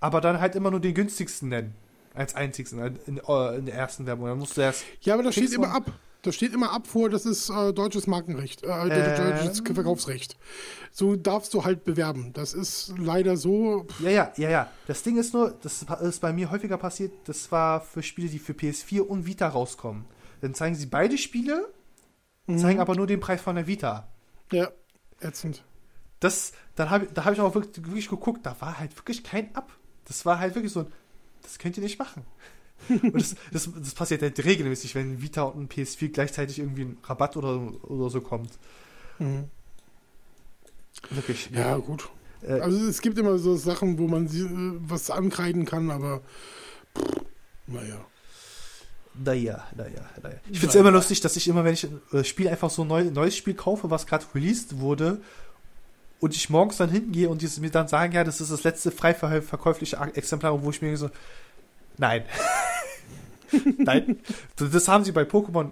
aber 0.00 0.20
dann 0.20 0.40
halt 0.40 0.54
immer 0.54 0.70
nur 0.70 0.80
den 0.80 0.94
günstigsten 0.94 1.48
nennen. 1.48 1.74
Als 2.14 2.34
einzigsten 2.34 2.78
in, 2.80 2.96
in, 3.06 3.16
in 3.18 3.66
der 3.66 3.74
ersten 3.74 4.06
Werbung. 4.06 4.26
Dann 4.26 4.38
musst 4.38 4.56
du 4.56 4.60
erst. 4.60 4.84
Ja, 5.02 5.14
aber 5.14 5.22
das 5.22 5.34
steht 5.34 5.44
Kriegst 5.44 5.56
immer 5.56 5.72
ab. 5.72 5.92
Das 6.22 6.34
steht 6.34 6.52
immer 6.52 6.72
ab 6.72 6.86
vor, 6.88 7.08
das 7.10 7.24
ist 7.26 7.48
äh, 7.48 7.72
deutsches 7.72 8.06
Markenrecht, 8.08 8.64
äh, 8.64 8.68
Ähm. 8.68 9.16
deutsches 9.38 9.60
Verkaufsrecht. 9.72 10.36
So 10.90 11.14
darfst 11.14 11.54
du 11.54 11.64
halt 11.64 11.84
bewerben. 11.84 12.32
Das 12.32 12.54
ist 12.54 12.92
leider 12.98 13.36
so. 13.36 13.86
Ja, 14.00 14.10
ja, 14.10 14.32
ja, 14.36 14.50
ja. 14.50 14.70
Das 14.88 15.02
Ding 15.04 15.16
ist 15.16 15.32
nur, 15.32 15.52
das 15.62 15.84
ist 16.02 16.20
bei 16.20 16.32
mir 16.32 16.50
häufiger 16.50 16.76
passiert, 16.76 17.12
das 17.26 17.52
war 17.52 17.80
für 17.80 18.02
Spiele, 18.02 18.28
die 18.28 18.40
für 18.40 18.52
PS4 18.52 19.00
und 19.02 19.26
Vita 19.26 19.46
rauskommen. 19.48 20.06
Dann 20.40 20.54
zeigen 20.54 20.74
sie 20.74 20.86
beide 20.86 21.18
Spiele, 21.18 21.68
zeigen 22.56 22.80
aber 22.80 22.94
nur 22.96 23.06
den 23.06 23.20
Preis 23.20 23.40
von 23.40 23.54
der 23.56 23.66
Vita. 23.66 24.08
Ja, 24.52 24.68
ätzend. 25.20 25.62
Das, 26.20 26.52
dann 26.74 26.90
hab, 26.90 27.02
ich- 27.04 27.10
da 27.12 27.24
habe 27.26 27.34
ich 27.34 27.40
auch 27.40 27.54
wirklich, 27.54 27.84
wirklich 27.86 28.08
geguckt, 28.08 28.44
da 28.44 28.56
war 28.60 28.78
halt 28.80 28.96
wirklich 28.96 29.22
kein 29.22 29.54
Ab. 29.54 29.70
Das 30.06 30.26
war 30.26 30.40
halt 30.40 30.54
wirklich 30.56 30.72
so 30.72 30.80
ein, 30.80 30.86
das 31.42 31.58
könnt 31.58 31.76
ihr 31.76 31.82
nicht 31.82 31.98
machen. 31.98 32.24
Und 32.88 33.14
das, 33.14 33.34
das, 33.52 33.68
das 33.76 33.94
passiert 33.94 34.22
halt 34.22 34.42
regelmäßig, 34.44 34.94
wenn 34.94 35.20
Vita 35.20 35.42
und 35.42 35.60
ein 35.62 35.68
PS4 35.68 36.08
gleichzeitig 36.08 36.58
irgendwie 36.58 36.82
ein 36.82 36.98
Rabatt 37.04 37.36
oder, 37.36 37.60
oder 37.84 38.08
so 38.10 38.20
kommt. 38.20 38.50
Mhm. 39.18 39.44
Wirklich. 41.10 41.50
Ja, 41.52 41.76
gut. 41.76 42.08
Äh, 42.42 42.60
Also 42.60 42.78
es 42.86 43.00
gibt 43.00 43.18
immer 43.18 43.38
so 43.38 43.56
Sachen, 43.56 43.98
wo 43.98 44.06
man 44.08 44.28
sie, 44.28 44.42
äh, 44.42 44.48
was 44.80 45.10
ankreiden 45.10 45.64
kann, 45.64 45.90
aber 45.90 46.20
pff, 46.96 47.22
naja. 47.66 48.04
Naja, 49.20 49.66
naja, 49.76 50.00
naja. 50.22 50.36
Ich 50.48 50.60
finde 50.60 50.68
es 50.68 50.74
immer 50.76 50.92
lustig, 50.92 51.20
dass 51.20 51.34
ich 51.34 51.48
immer, 51.48 51.64
wenn 51.64 51.74
ich 51.74 51.84
ein 51.84 52.00
äh, 52.12 52.22
Spiel 52.22 52.48
einfach 52.48 52.70
so 52.70 52.82
ein 52.82 52.88
neu, 52.88 53.04
neues 53.04 53.36
Spiel 53.36 53.54
kaufe, 53.54 53.90
was 53.90 54.06
gerade 54.06 54.24
released 54.34 54.78
wurde, 54.78 55.20
und 56.20 56.34
ich 56.34 56.50
morgens 56.50 56.76
dann 56.76 56.90
hingehe 56.90 57.28
und 57.28 57.42
die 57.42 57.60
mir 57.60 57.70
dann 57.70 57.86
sagen, 57.88 58.12
ja, 58.12 58.24
das 58.24 58.40
ist 58.40 58.50
das 58.52 58.64
letzte 58.64 58.90
frei 58.90 59.12
verkäu- 59.12 59.40
verkäufliche 59.42 60.00
A- 60.00 60.08
Exemplar, 60.08 60.62
wo 60.62 60.70
ich 60.70 60.82
mir 60.82 60.96
so, 60.96 61.10
nein. 61.98 62.24
nein. 63.78 64.18
Das 64.56 64.88
haben 64.88 65.04
sie 65.04 65.12
bei 65.12 65.22
Pokémon, 65.22 65.70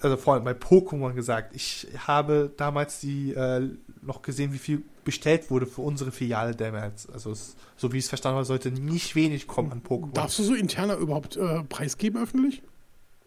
also 0.00 0.16
vor 0.16 0.34
allem 0.34 0.44
bei 0.44 0.52
Pokémon 0.52 1.12
gesagt. 1.14 1.54
Ich 1.54 1.86
habe 2.06 2.50
damals 2.56 3.00
die 3.00 3.32
äh, 3.34 3.68
noch 4.02 4.22
gesehen, 4.22 4.52
wie 4.52 4.58
viel 4.58 4.82
bestellt 5.04 5.50
wurde 5.50 5.66
für 5.66 5.82
unsere 5.82 6.12
Filiale 6.12 6.54
damals. 6.54 7.08
Also 7.10 7.30
es, 7.32 7.56
so 7.76 7.92
wie 7.92 7.98
ich 7.98 8.04
es 8.04 8.08
verstanden 8.08 8.36
habe, 8.36 8.46
sollte 8.46 8.70
nicht 8.70 9.14
wenig 9.14 9.46
kommen 9.46 9.72
an 9.72 9.82
Pokémon. 9.82 10.12
Darfst 10.12 10.38
du 10.38 10.42
so 10.44 10.54
interner 10.54 10.96
überhaupt 10.96 11.36
äh, 11.36 11.62
preisgeben 11.64 12.22
öffentlich? 12.22 12.62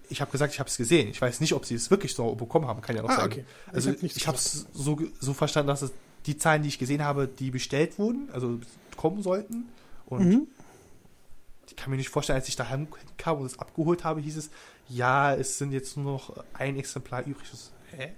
Ich 0.10 0.22
habe 0.22 0.32
gesagt, 0.32 0.54
ich 0.54 0.60
habe 0.60 0.70
es 0.70 0.78
gesehen. 0.78 1.10
Ich 1.10 1.22
weiß 1.22 1.40
nicht, 1.40 1.54
ob 1.54 1.66
sie 1.66 1.76
es 1.76 1.90
wirklich 1.90 2.14
so 2.14 2.36
bekommen 2.36 2.68
haben. 2.68 2.82
Kann 2.82 2.96
ja 2.96 3.04
auch 3.04 3.10
Ah, 3.10 3.16
sein. 3.18 3.26
okay. 3.26 3.46
Also 3.72 3.92
ich 4.02 4.28
habe 4.28 4.38
es 4.38 4.68
so, 4.74 5.00
so 5.20 5.34
verstanden, 5.34 5.68
dass 5.68 5.82
es 5.82 5.92
die 6.26 6.38
Zahlen, 6.38 6.62
die 6.64 6.70
ich 6.70 6.80
gesehen 6.80 7.04
habe, 7.04 7.28
die 7.28 7.52
bestellt 7.52 7.98
wurden, 8.00 8.30
also 8.32 8.60
kommen 8.98 9.22
sollten. 9.24 9.66
Und 10.06 10.26
Mhm. 10.28 10.48
Ich 11.76 11.84
kann 11.84 11.90
mir 11.92 11.98
nicht 11.98 12.10
vorstellen, 12.10 12.40
als 12.40 12.48
ich 12.48 12.56
da 12.56 12.70
hinkam 12.70 13.40
und 13.40 13.46
es 13.46 13.58
abgeholt 13.58 14.04
habe, 14.04 14.22
hieß 14.22 14.38
es, 14.38 14.52
ja, 14.90 15.34
es 15.34 15.58
sind 15.58 15.72
jetzt 15.72 15.98
nur 15.98 16.14
noch 16.14 16.44
ein 16.54 16.78
Exemplar 16.78 17.26
übrig. 17.26 17.48
So, 17.52 17.58
Hä? 17.96 18.10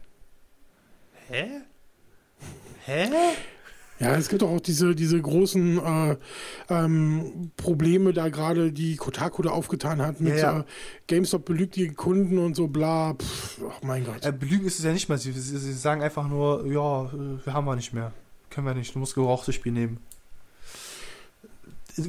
Hä? 1.28 1.62
Hä? 2.86 3.10
Ja, 3.98 4.14
es 4.18 4.28
gibt 4.28 4.42
doch 4.42 4.50
auch 4.50 4.60
diese, 4.60 4.94
diese 4.94 5.22
großen 5.22 5.80
äh, 5.80 6.18
ähm, 6.70 7.52
Probleme 7.56 8.12
da 8.12 8.28
gerade, 8.28 8.74
die 8.74 8.98
Kotaku 8.98 9.42
da 9.42 9.52
aufgetan 9.52 10.02
hat 10.02 10.20
mit 10.20 10.34
Ja, 10.34 10.38
ja. 10.38 10.60
Äh, 10.60 10.64
GameStop 11.08 11.46
belügt 11.46 11.78
die 11.78 11.88
Kunden 11.94 12.38
und 12.38 12.58
so 12.58 12.68
bla. 12.68 13.14
Pff, 13.14 13.62
oh 13.62 13.86
mein 13.86 14.04
Gott. 14.04 14.26
Äh, 14.26 14.34
belügen 14.34 14.68
ist 14.68 14.80
es 14.80 14.84
ja 14.84 14.92
nicht 14.92 15.08
mal. 15.08 15.18
Sie, 15.18 15.32
sie, 15.32 15.58
sie 15.58 15.74
sagen 15.74 16.02
einfach 16.02 16.28
nur, 16.28 16.66
ja, 16.68 17.06
äh, 17.06 17.46
wir 17.46 17.54
haben 17.54 17.66
wir 17.66 17.78
nicht 17.78 17.94
mehr. 17.94 18.12
Können 18.50 18.68
wir 18.68 18.74
nicht. 18.74 18.94
Du 18.94 19.00
musst 19.00 19.16
gebrauchtes 19.16 19.56
Spiel 19.56 19.72
nehmen. 19.72 20.00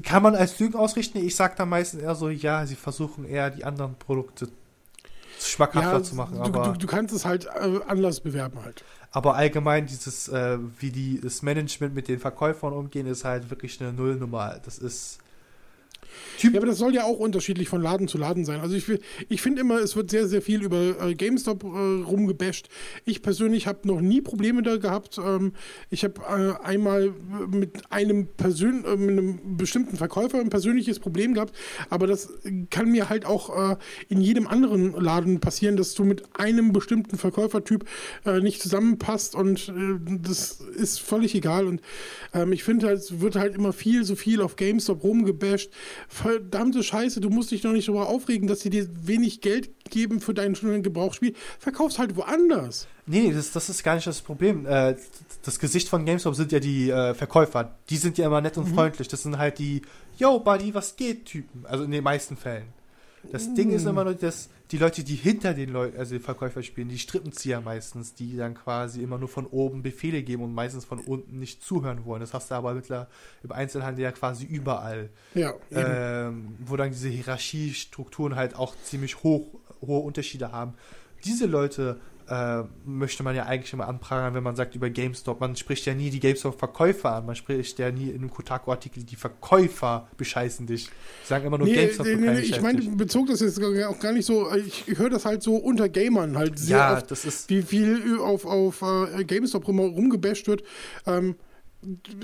Kann 0.03 0.23
man 0.23 0.35
als 0.35 0.59
Lügen 0.59 0.75
ausrichten? 0.75 1.19
Ich 1.19 1.37
sag 1.37 1.57
da 1.57 1.65
meistens 1.65 2.03
eher 2.03 2.15
so, 2.15 2.29
ja, 2.29 2.67
sie 2.67 2.75
versuchen 2.75 3.25
eher 3.25 3.51
die 3.51 3.65
anderen 3.65 3.95
Produkte 3.95 4.49
schmackhafter 5.41 6.03
zu 6.03 6.15
machen. 6.17 6.37
du, 6.37 6.43
Aber, 6.43 6.73
du, 6.73 6.79
du 6.79 6.87
kannst 6.87 7.15
es 7.15 7.25
halt 7.25 7.47
äh, 7.47 7.81
anders 7.87 8.21
bewerben 8.21 8.59
halt. 8.65 8.85
aber 9.13 9.37
allgemein 9.37 9.87
dieses, 9.87 10.29
äh, 10.29 10.59
wie 10.81 10.91
die, 10.91 11.21
das 11.21 11.43
Management 11.43 11.95
mit 11.95 12.09
den 12.09 12.19
Verkäufern 12.19 12.73
umgehen, 12.73 13.07
ist 13.07 13.25
halt 13.25 13.51
wirklich 13.51 13.81
eine 13.81 13.93
Nullnummer. 13.93 14.59
Das 14.65 14.79
ist 14.79 15.19
Typ. 16.39 16.55
Ja, 16.55 16.61
aber 16.61 16.67
das 16.67 16.79
soll 16.79 16.95
ja 16.95 17.05
auch 17.05 17.19
unterschiedlich 17.19 17.69
von 17.69 17.83
Laden 17.83 18.09
zu 18.09 18.19
Laden 18.19 18.45
sein. 18.45 18.61
Also 18.61 18.75
ich, 18.77 18.85
ich 19.29 19.43
finde 19.43 19.61
immer, 19.63 19.79
es 19.79 19.97
wird 19.97 20.11
sehr, 20.11 20.27
sehr 20.27 20.43
viel 20.43 20.63
über 20.63 21.01
äh, 21.01 21.15
GameStop 21.15 21.65
äh, 21.65 21.67
rumgebasht. 21.67 22.69
Ich 23.05 23.23
persönlich 23.23 23.67
habe 23.67 23.87
noch 23.89 24.01
nie 24.01 24.21
Probleme 24.21 24.63
da 24.63 24.77
gehabt. 24.77 25.19
Ähm, 25.19 25.53
ich 25.91 26.05
habe 26.05 26.21
äh, 26.21 26.65
einmal 26.65 27.13
mit 27.51 27.91
einem, 27.91 28.29
Persön 28.37 28.85
äh, 28.85 28.97
mit 28.97 29.11
einem 29.11 29.57
bestimmten 29.57 29.97
Verkäufer 29.97 30.41
ein 30.41 30.51
persönliches 30.51 30.99
Problem 30.99 31.35
gehabt, 31.35 31.55
aber 31.91 32.07
das 32.07 32.29
kann 32.71 32.91
mir 32.91 33.09
halt 33.09 33.25
auch 33.25 33.73
äh, 33.73 33.77
in 34.09 34.21
jedem 34.21 34.47
anderen 34.47 34.93
Laden 34.93 35.41
passieren, 35.41 35.77
dass 35.77 35.95
du 35.95 36.05
mit 36.05 36.39
einem 36.39 36.73
bestimmten 36.73 37.17
Verkäufertyp 37.17 37.85
äh, 38.25 38.41
nicht 38.41 38.61
zusammenpasst 38.61 39.35
und 39.35 39.69
äh, 39.69 39.99
das 40.23 40.61
ist 40.61 41.01
völlig 41.01 41.35
egal. 41.35 41.67
Und 41.67 41.81
ähm, 42.35 42.53
ich 42.53 42.65
finde 42.65 42.87
halt, 42.87 42.99
es 42.99 43.21
wird 43.21 43.37
halt 43.37 43.55
immer 43.55 43.73
viel, 43.73 44.05
so 44.05 44.17
viel 44.17 44.43
auf 44.43 44.57
GameStop 44.57 45.03
rumgebasht. 45.03 45.71
Verdammte 46.09 46.83
Scheiße, 46.83 47.21
du 47.21 47.31
musst 47.31 47.51
dich 47.51 47.63
doch 47.63 47.73
nicht 47.73 47.89
darüber 47.89 48.09
aufregen, 48.09 48.47
dass 48.47 48.61
sie 48.61 48.71
dir 48.71 48.89
wenig 49.07 49.41
Geld 49.41 49.91
geben 49.91 50.21
für 50.21 50.35
dein 50.35 50.55
Gebrauchsspiel. 50.83 51.35
Verkaufst 51.59 51.99
halt 51.99 52.17
woanders. 52.17 52.87
Nee, 53.07 53.29
nee, 53.29 53.33
das, 53.33 53.53
das 53.53 53.69
ist 53.69 53.83
gar 53.83 53.95
nicht 53.95 54.07
das 54.07 54.21
Problem. 54.21 54.67
Äh, 54.67 54.97
das 55.43 55.59
Gesicht 55.59 55.89
von 55.89 56.05
GameStop 56.05 56.35
sind 56.35 56.53
ja 56.53 56.61
die 56.61 56.91
äh, 56.91 57.15
Verkäufer. 57.15 57.77
Die 57.89 57.97
sind 57.97 58.19
ja 58.19 58.27
immer 58.27 58.41
nett 58.41 58.59
und 58.59 58.67
freundlich. 58.67 59.09
Das 59.09 59.23
sind 59.23 59.39
halt 59.39 59.59
die, 59.59 59.83
yo, 60.19 60.41
Buddy, 60.41 60.75
was 60.75 60.97
geht, 60.97 61.27
Typen. 61.27 61.65
Also 61.67 61.85
in 61.85 61.91
den 61.91 62.05
meisten 62.05 62.37
Fällen. 62.37 62.76
Das 63.33 63.55
Ding 63.55 63.71
ist 63.71 63.87
immer 63.87 64.05
nur, 64.05 64.15
dass 64.15 64.49
die 64.71 64.79
Leute, 64.79 65.05
die 65.05 65.15
hinter 65.15 65.55
den 65.55 65.71
Leuten, 65.71 65.99
also 65.99 66.15
die 66.15 66.21
Verkäufer 66.21 66.63
spielen, 66.63 66.89
die 66.89 66.99
Strippenzieher 66.99 67.61
meistens, 67.61 68.15
die 68.15 68.37
dann 68.37 68.55
quasi 68.55 69.03
immer 69.03 69.19
nur 69.19 69.29
von 69.29 69.47
oben 69.47 69.83
Befehle 69.83 70.23
geben 70.23 70.43
und 70.43 70.55
meistens 70.55 70.85
von 70.85 70.99
unten 70.99 71.39
nicht 71.39 71.63
zuhören 71.63 72.05
wollen. 72.05 72.21
Das 72.21 72.35
hast 72.35 72.51
du 72.51 72.55
aber 72.57 72.75
mittler 72.75 73.09
im 73.43 73.53
Einzelhandel 73.53 74.05
ja 74.05 74.13
quasi 74.13 74.45
überall. 74.45 75.11
Ja, 75.35 75.55
ähm, 75.71 76.57
wo 76.65 76.77
dann 76.77 76.91
diese 76.91 77.09
Hierarchiestrukturen 77.09 78.37
halt 78.37 78.57
auch 78.57 78.75
ziemlich 78.83 79.23
hoch, 79.23 79.47
hohe 79.81 80.01
Unterschiede 80.01 80.53
haben. 80.53 80.75
Diese 81.25 81.47
Leute 81.47 82.01
äh, 82.29 82.65
möchte 82.85 83.23
man 83.23 83.37
ja 83.37 83.45
eigentlich 83.45 83.73
immer 83.73 83.89
anprangern, 83.89 84.35
wenn 84.35 84.43
man 84.43 84.57
sagt 84.57 84.75
über 84.75 84.91
GameStop. 84.91 85.41
Man 85.41 85.57
spricht 85.57 85.87
ja 85.87 85.95
nie 85.95 86.11
die 86.11 86.21
GameStop-Verkäufer 86.21 87.13
an. 87.15 87.27
Man 87.27 87.37
spricht 87.37 87.79
ja 87.79 87.91
nie 87.91 88.11
in 88.11 88.17
einem 88.17 88.31
Kotaku-Artikel, 88.31 89.05
die 89.05 89.17
Verkäufer 89.17 90.09
bescheißen 90.17 90.67
dich. 90.67 90.87
Die 90.87 91.27
sagen 91.29 91.47
immer 91.47 91.59
nur 91.59 91.69
Nee, 91.69 91.75
GameStop. 91.75 92.07
nee, 92.07 92.17
nee, 92.17 92.39
ich 92.41 92.61
meine, 92.61 92.81
bezog 92.97 93.29
das 93.29 93.41
jetzt 93.41 93.63
auch 93.63 93.99
gar 94.01 94.13
nicht 94.13 94.27
so, 94.27 94.53
ich 94.55 94.85
höre 94.99 95.11
das 95.11 95.25
halt 95.25 95.43
so 95.43 95.57
unter 95.57 95.89
Gamern 95.89 96.37
halt 96.37 96.59
sehr 96.59 96.77
ja, 96.79 96.97
oft, 96.97 97.11
das 97.11 97.25
ist. 97.25 97.49
wie 97.49 97.63
viel 97.63 98.19
auf, 98.19 98.45
auf 98.45 98.83
äh, 98.83 99.25
GameStop 99.25 99.69
rum, 99.69 99.79
rumgebasht 99.79 100.49
wird. 100.49 100.65
Ähm, 101.07 101.37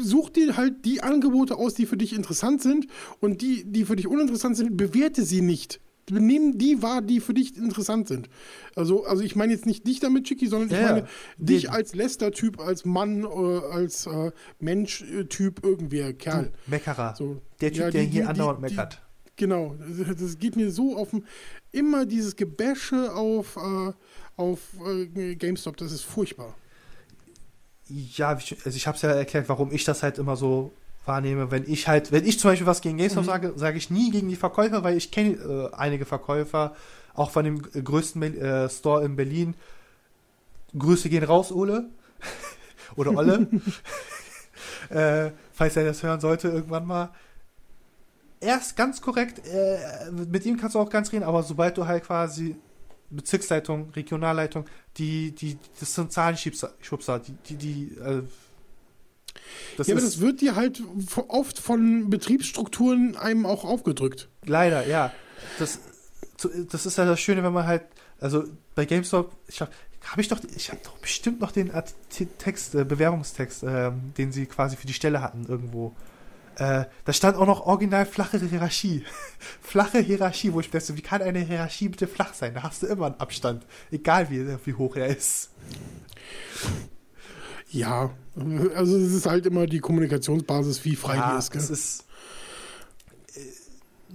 such 0.00 0.30
dir 0.30 0.56
halt 0.56 0.84
die 0.84 1.02
Angebote 1.02 1.56
aus, 1.56 1.74
die 1.74 1.86
für 1.86 1.96
dich 1.96 2.14
interessant 2.14 2.62
sind 2.62 2.86
und 3.20 3.42
die, 3.42 3.64
die 3.64 3.84
für 3.84 3.96
dich 3.96 4.08
uninteressant 4.08 4.56
sind, 4.56 4.76
bewerte 4.76 5.24
sie 5.24 5.42
nicht. 5.42 5.80
Nimm 6.10 6.58
die 6.58 6.82
wahr, 6.82 7.00
die 7.00 7.20
für 7.20 7.32
dich 7.32 7.56
interessant 7.56 8.08
sind. 8.08 8.28
Also, 8.74 9.04
also 9.04 9.22
ich 9.22 9.36
meine 9.36 9.52
jetzt 9.52 9.66
nicht 9.66 9.86
dich 9.86 10.00
damit, 10.00 10.24
Chicky, 10.24 10.48
sondern 10.48 10.68
ich 10.70 10.76
Ja, 10.76 10.92
meine 10.94 11.06
dich 11.38 11.70
als 11.70 11.94
Lester-Typ, 11.94 12.58
als 12.60 12.84
Mann, 12.84 13.22
äh, 13.24 13.26
als 13.26 14.06
äh, 14.06 14.32
Mensch-Typ, 14.58 15.64
irgendwer, 15.64 16.12
Kerl. 16.12 16.50
Meckerer. 16.66 17.14
So. 17.16 17.40
Der 17.60 17.70
Typ, 17.72 17.80
Ja, 17.82 17.90
der 17.90 18.02
die- 18.04 18.10
hier 18.10 18.22
die- 18.22 18.28
andauernd 18.28 18.58
die- 18.58 18.62
meckert. 18.74 19.00
Genau, 19.36 19.76
das 20.18 20.38
geht 20.38 20.56
mir 20.56 20.70
so 20.70 20.96
auf 20.96 21.10
den, 21.10 21.24
immer 21.72 22.04
dieses 22.04 22.36
Gebäsche 22.36 23.14
auf, 23.14 23.56
äh, 23.56 23.92
auf 24.36 24.58
äh, 24.86 25.34
GameStop, 25.36 25.76
das 25.78 25.90
ist 25.92 26.02
furchtbar. 26.02 26.54
Ja, 27.88 28.28
also 28.28 28.54
ich 28.76 28.86
habe 28.86 28.96
es 28.96 29.02
ja 29.02 29.10
erklärt, 29.10 29.48
warum 29.48 29.72
ich 29.72 29.84
das 29.84 30.02
halt 30.02 30.18
immer 30.18 30.36
so 30.36 30.72
wahrnehme. 31.04 31.50
Wenn 31.50 31.64
ich 31.70 31.88
halt, 31.88 32.12
wenn 32.12 32.24
ich 32.24 32.38
zum 32.38 32.50
Beispiel 32.50 32.66
was 32.66 32.80
gegen 32.80 32.98
GameStop 32.98 33.24
mhm. 33.24 33.28
sage, 33.28 33.52
sage 33.56 33.78
ich 33.78 33.90
nie 33.90 34.10
gegen 34.10 34.28
die 34.28 34.36
Verkäufer, 34.36 34.84
weil 34.84 34.96
ich 34.96 35.10
kenne 35.10 35.34
äh, 35.34 35.74
einige 35.74 36.04
Verkäufer, 36.04 36.74
auch 37.14 37.30
von 37.30 37.44
dem 37.44 37.62
größten 37.62 38.22
äh, 38.22 38.68
Store 38.68 39.04
in 39.04 39.16
Berlin. 39.16 39.54
Grüße 40.76 41.08
gehen 41.08 41.24
raus, 41.24 41.52
Ole. 41.52 41.90
Oder 42.96 43.14
Olle. 43.16 43.48
äh, 44.88 45.30
falls 45.52 45.76
er 45.76 45.84
das 45.84 46.02
hören 46.02 46.20
sollte 46.20 46.48
irgendwann 46.48 46.86
mal. 46.86 47.10
Er 48.40 48.56
ist 48.56 48.76
ganz 48.76 49.00
korrekt, 49.00 49.46
äh, 49.46 50.10
mit 50.10 50.44
ihm 50.44 50.56
kannst 50.56 50.74
du 50.74 50.80
auch 50.80 50.90
ganz 50.90 51.12
reden, 51.12 51.22
aber 51.22 51.42
sobald 51.44 51.76
du 51.76 51.86
halt 51.86 52.04
quasi 52.04 52.56
Bezirksleitung, 53.10 53.90
Regionalleitung, 53.90 54.64
die, 54.96 55.32
die, 55.32 55.58
das 55.78 55.94
sind 55.94 56.12
Zahlenschubser, 56.12 56.72
die, 57.20 57.32
die, 57.46 57.56
die 57.56 57.98
äh, 57.98 58.22
das 59.76 59.86
ja, 59.86 59.94
aber 59.94 60.02
das 60.02 60.20
wird 60.20 60.40
dir 60.40 60.56
halt 60.56 60.82
oft 61.28 61.58
von 61.58 62.10
Betriebsstrukturen 62.10 63.16
einem 63.16 63.46
auch 63.46 63.64
aufgedrückt. 63.64 64.28
Leider, 64.44 64.86
ja. 64.86 65.12
Das, 65.58 65.78
das 66.70 66.86
ist 66.86 66.98
ja 66.98 67.04
das 67.04 67.20
Schöne, 67.20 67.42
wenn 67.42 67.52
man 67.52 67.66
halt, 67.66 67.82
also 68.20 68.44
bei 68.74 68.84
GameStop, 68.84 69.32
ich 69.48 69.60
habe 69.60 69.70
hab 70.10 70.18
ich 70.18 70.28
doch, 70.28 70.40
ich 70.56 70.70
habe 70.70 70.80
doch 70.84 70.98
bestimmt 70.98 71.40
noch 71.40 71.52
den 71.52 71.70
Text, 72.38 72.74
äh, 72.74 72.84
Bewerbungstext, 72.84 73.62
äh, 73.62 73.92
den 74.18 74.32
sie 74.32 74.46
quasi 74.46 74.76
für 74.76 74.86
die 74.86 74.94
Stelle 74.94 75.22
hatten 75.22 75.46
irgendwo. 75.46 75.94
Äh, 76.56 76.84
da 77.04 77.12
stand 77.12 77.36
auch 77.36 77.46
noch 77.46 77.66
original 77.66 78.04
flache 78.04 78.38
Hierarchie. 78.38 79.04
flache 79.62 80.00
Hierarchie, 80.00 80.52
wo 80.52 80.60
ich 80.60 80.70
dachte, 80.70 80.96
wie 80.96 81.02
kann 81.02 81.22
eine 81.22 81.40
Hierarchie 81.40 81.88
bitte 81.88 82.06
flach 82.06 82.34
sein? 82.34 82.54
Da 82.54 82.62
hast 82.62 82.82
du 82.82 82.86
immer 82.86 83.06
einen 83.06 83.20
Abstand, 83.20 83.64
egal 83.90 84.28
wie, 84.30 84.46
wie 84.64 84.74
hoch 84.74 84.96
er 84.96 85.06
ist. 85.06 85.50
Ja, 87.72 88.10
also 88.74 88.98
es 88.98 89.12
ist 89.12 89.26
halt 89.26 89.46
immer 89.46 89.66
die 89.66 89.80
Kommunikationsbasis, 89.80 90.84
wie 90.84 90.96
frei 90.96 91.16
ja, 91.16 91.32
die 91.32 91.38
ist. 91.38 91.50
Gell? 91.50 91.60
Es 91.60 91.70
ist 91.70 92.04
äh, 93.34 93.40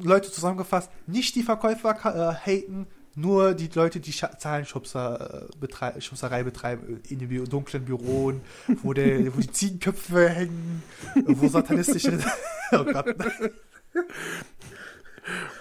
Leute 0.03 0.31
zusammengefasst, 0.31 0.89
nicht 1.07 1.35
die 1.35 1.43
Verkäufer 1.43 1.91
äh, 1.91 2.35
haten, 2.35 2.87
nur 3.15 3.55
die 3.55 3.69
Leute, 3.73 3.99
die 3.99 4.11
Zahlenschubser, 4.11 5.47
äh, 5.49 5.57
betrei 5.59 5.99
Schubserei 5.99 6.43
betreiben 6.43 7.01
in 7.09 7.17
den 7.17 7.45
dunklen 7.45 7.83
Büros, 7.83 8.35
wo, 8.83 8.93
der, 8.93 9.35
wo 9.35 9.39
die 9.39 9.51
Ziegenköpfe 9.51 10.29
hängen, 10.29 10.83
wo 11.25 11.47
satanistische. 11.47 12.19
oh 12.73 12.83
Gott. 12.83 13.15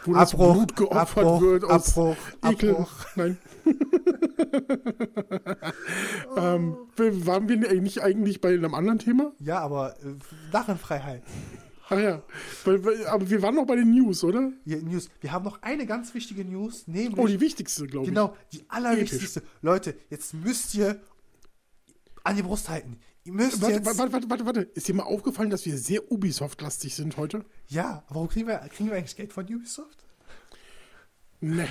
Wo 0.04 0.12
das 0.12 0.34
Abbruch, 0.34 0.54
Blut 0.54 0.76
geopfert 0.76 1.24
Abbruch, 1.24 1.40
wird 1.40 1.64
aus 1.64 1.88
Abbruch, 1.88 2.16
Ekel. 2.44 2.70
Abbruch. 2.72 3.06
Nein. 3.16 3.38
ähm, 6.36 6.76
waren 6.96 7.48
wir 7.48 7.80
nicht 7.80 8.02
eigentlich 8.02 8.40
bei 8.40 8.54
einem 8.54 8.74
anderen 8.74 8.98
Thema? 8.98 9.32
Ja, 9.40 9.60
aber 9.60 9.94
äh, 10.02 10.14
Narrenfreiheit. 10.52 11.22
Ach 11.88 11.98
ja, 11.98 12.22
aber 13.08 13.30
wir 13.30 13.42
waren 13.42 13.54
noch 13.54 13.66
bei 13.66 13.76
den 13.76 13.94
News, 13.94 14.24
oder? 14.24 14.52
Ja, 14.64 14.78
News. 14.78 15.08
Wir 15.20 15.32
haben 15.32 15.44
noch 15.44 15.62
eine 15.62 15.86
ganz 15.86 16.14
wichtige 16.14 16.44
News, 16.44 16.88
nämlich. 16.88 17.18
Oh, 17.18 17.26
die 17.26 17.40
wichtigste, 17.40 17.86
glaube 17.86 18.06
ich. 18.06 18.10
Genau, 18.10 18.36
die 18.52 18.64
allerwichtigste. 18.68 19.40
Episch. 19.40 19.52
Leute, 19.62 19.94
jetzt 20.10 20.34
müsst 20.34 20.74
ihr 20.74 21.00
an 22.24 22.36
die 22.36 22.42
Brust 22.42 22.68
halten. 22.68 22.98
Ihr 23.24 23.32
müsst 23.32 23.60
warte, 23.60 23.74
jetzt 23.74 23.86
warte, 23.86 24.12
warte, 24.12 24.30
warte, 24.30 24.46
warte. 24.46 24.60
Ist 24.74 24.88
dir 24.88 24.94
mal 24.94 25.04
aufgefallen, 25.04 25.50
dass 25.50 25.66
wir 25.66 25.76
sehr 25.78 26.10
Ubisoft-lastig 26.10 26.94
sind 26.94 27.16
heute? 27.16 27.44
Ja, 27.68 28.04
aber 28.06 28.16
warum 28.16 28.28
kriegen 28.28 28.46
wir, 28.46 28.58
kriegen 28.68 28.88
wir 28.88 28.96
eigentlich 28.96 29.16
Geld 29.16 29.32
von 29.32 29.44
Ubisoft? 29.44 30.05
Nee. 31.40 31.68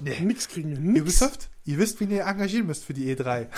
nee. 0.00 0.20
Nix 0.20 0.48
kriegen 0.48 0.70
wir. 0.70 0.78
Nix. 0.78 1.00
Ubisoft, 1.00 1.50
ihr 1.64 1.78
wisst, 1.78 2.00
wie 2.00 2.04
ihr 2.04 2.24
engagieren 2.24 2.66
müsst 2.66 2.84
für 2.84 2.94
die 2.94 3.14
E3. 3.14 3.48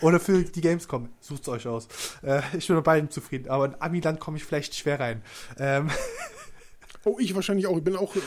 Oder 0.00 0.20
für 0.20 0.42
die 0.42 0.60
Gamescom. 0.60 1.08
Sucht 1.20 1.42
es 1.42 1.48
euch 1.48 1.66
aus. 1.66 1.88
Äh, 2.22 2.42
ich 2.56 2.66
bin 2.66 2.76
mit 2.76 2.84
beiden 2.84 3.10
zufrieden, 3.10 3.50
aber 3.50 3.66
in 3.66 3.80
Amiland 3.80 4.20
komme 4.20 4.36
ich 4.36 4.44
vielleicht 4.44 4.74
schwer 4.74 5.00
rein. 5.00 5.22
Ähm. 5.58 5.90
Oh, 7.04 7.18
ich 7.20 7.34
wahrscheinlich 7.36 7.68
auch. 7.68 7.76
Ich 7.76 7.84
bin 7.84 7.94
auch 7.94 8.16
äh, 8.16 8.20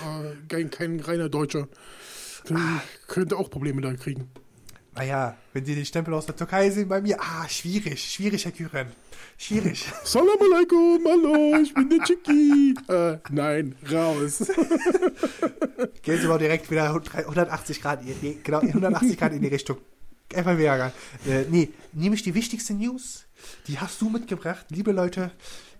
kein, 0.48 0.70
kein 0.70 1.02
reiner 1.02 1.28
Deutscher. 1.28 1.68
Ah. 2.50 2.82
Könnte 3.08 3.38
auch 3.38 3.50
Probleme 3.50 3.82
da 3.82 3.94
kriegen. 3.94 4.30
Naja, 4.96 5.38
wenn 5.54 5.66
die 5.66 5.76
den 5.76 5.86
Stempel 5.86 6.14
aus 6.14 6.26
der 6.26 6.36
Türkei 6.36 6.70
sehen 6.70 6.88
bei 6.88 7.02
mir, 7.02 7.20
ah, 7.20 7.48
schwierig, 7.48 8.12
schwierig, 8.12 8.46
Herr 8.46 8.52
Küren. 8.52 8.88
Schwierig. 9.42 9.86
Salam 10.04 10.38
alaikum, 10.38 11.00
hallo, 11.08 11.62
ich 11.64 11.74
bin 11.74 11.90
der 11.90 12.04
Chicky. 12.04 12.76
äh, 12.90 13.20
nein, 13.30 13.74
raus. 13.90 14.40
Gehen 16.02 16.22
Sie 16.22 16.28
mal 16.28 16.38
direkt 16.38 16.70
wieder 16.70 16.94
180 16.94 17.82
Grad, 17.82 18.02
genau, 18.44 18.60
180 18.60 19.18
Grad 19.18 19.32
in 19.32 19.42
die 19.42 19.48
Richtung. 19.48 19.78
Einfach 20.36 20.58
wieder. 20.58 20.92
Äh, 21.26 21.46
nee, 21.50 21.70
nämlich 21.94 22.22
die 22.22 22.36
wichtigste 22.36 22.74
News, 22.74 23.28
die 23.68 23.80
hast 23.80 24.02
du 24.02 24.10
mitgebracht. 24.10 24.66
Liebe 24.72 24.92
Leute, 24.92 25.32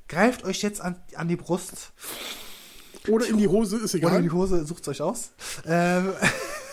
greift 0.08 0.46
euch 0.46 0.62
jetzt 0.62 0.80
an, 0.80 0.96
an 1.16 1.28
die 1.28 1.36
Brust. 1.36 1.92
Oder 3.10 3.28
in 3.28 3.38
die 3.38 3.50
Hose, 3.50 3.76
ist 3.76 3.94
egal. 3.94 4.12
Oder 4.12 4.20
in 4.20 4.24
die 4.24 4.32
Hose, 4.32 4.66
sucht 4.66 4.84
es 4.84 4.88
euch 4.88 5.02
aus. 5.02 5.32
Ähm, 5.66 6.14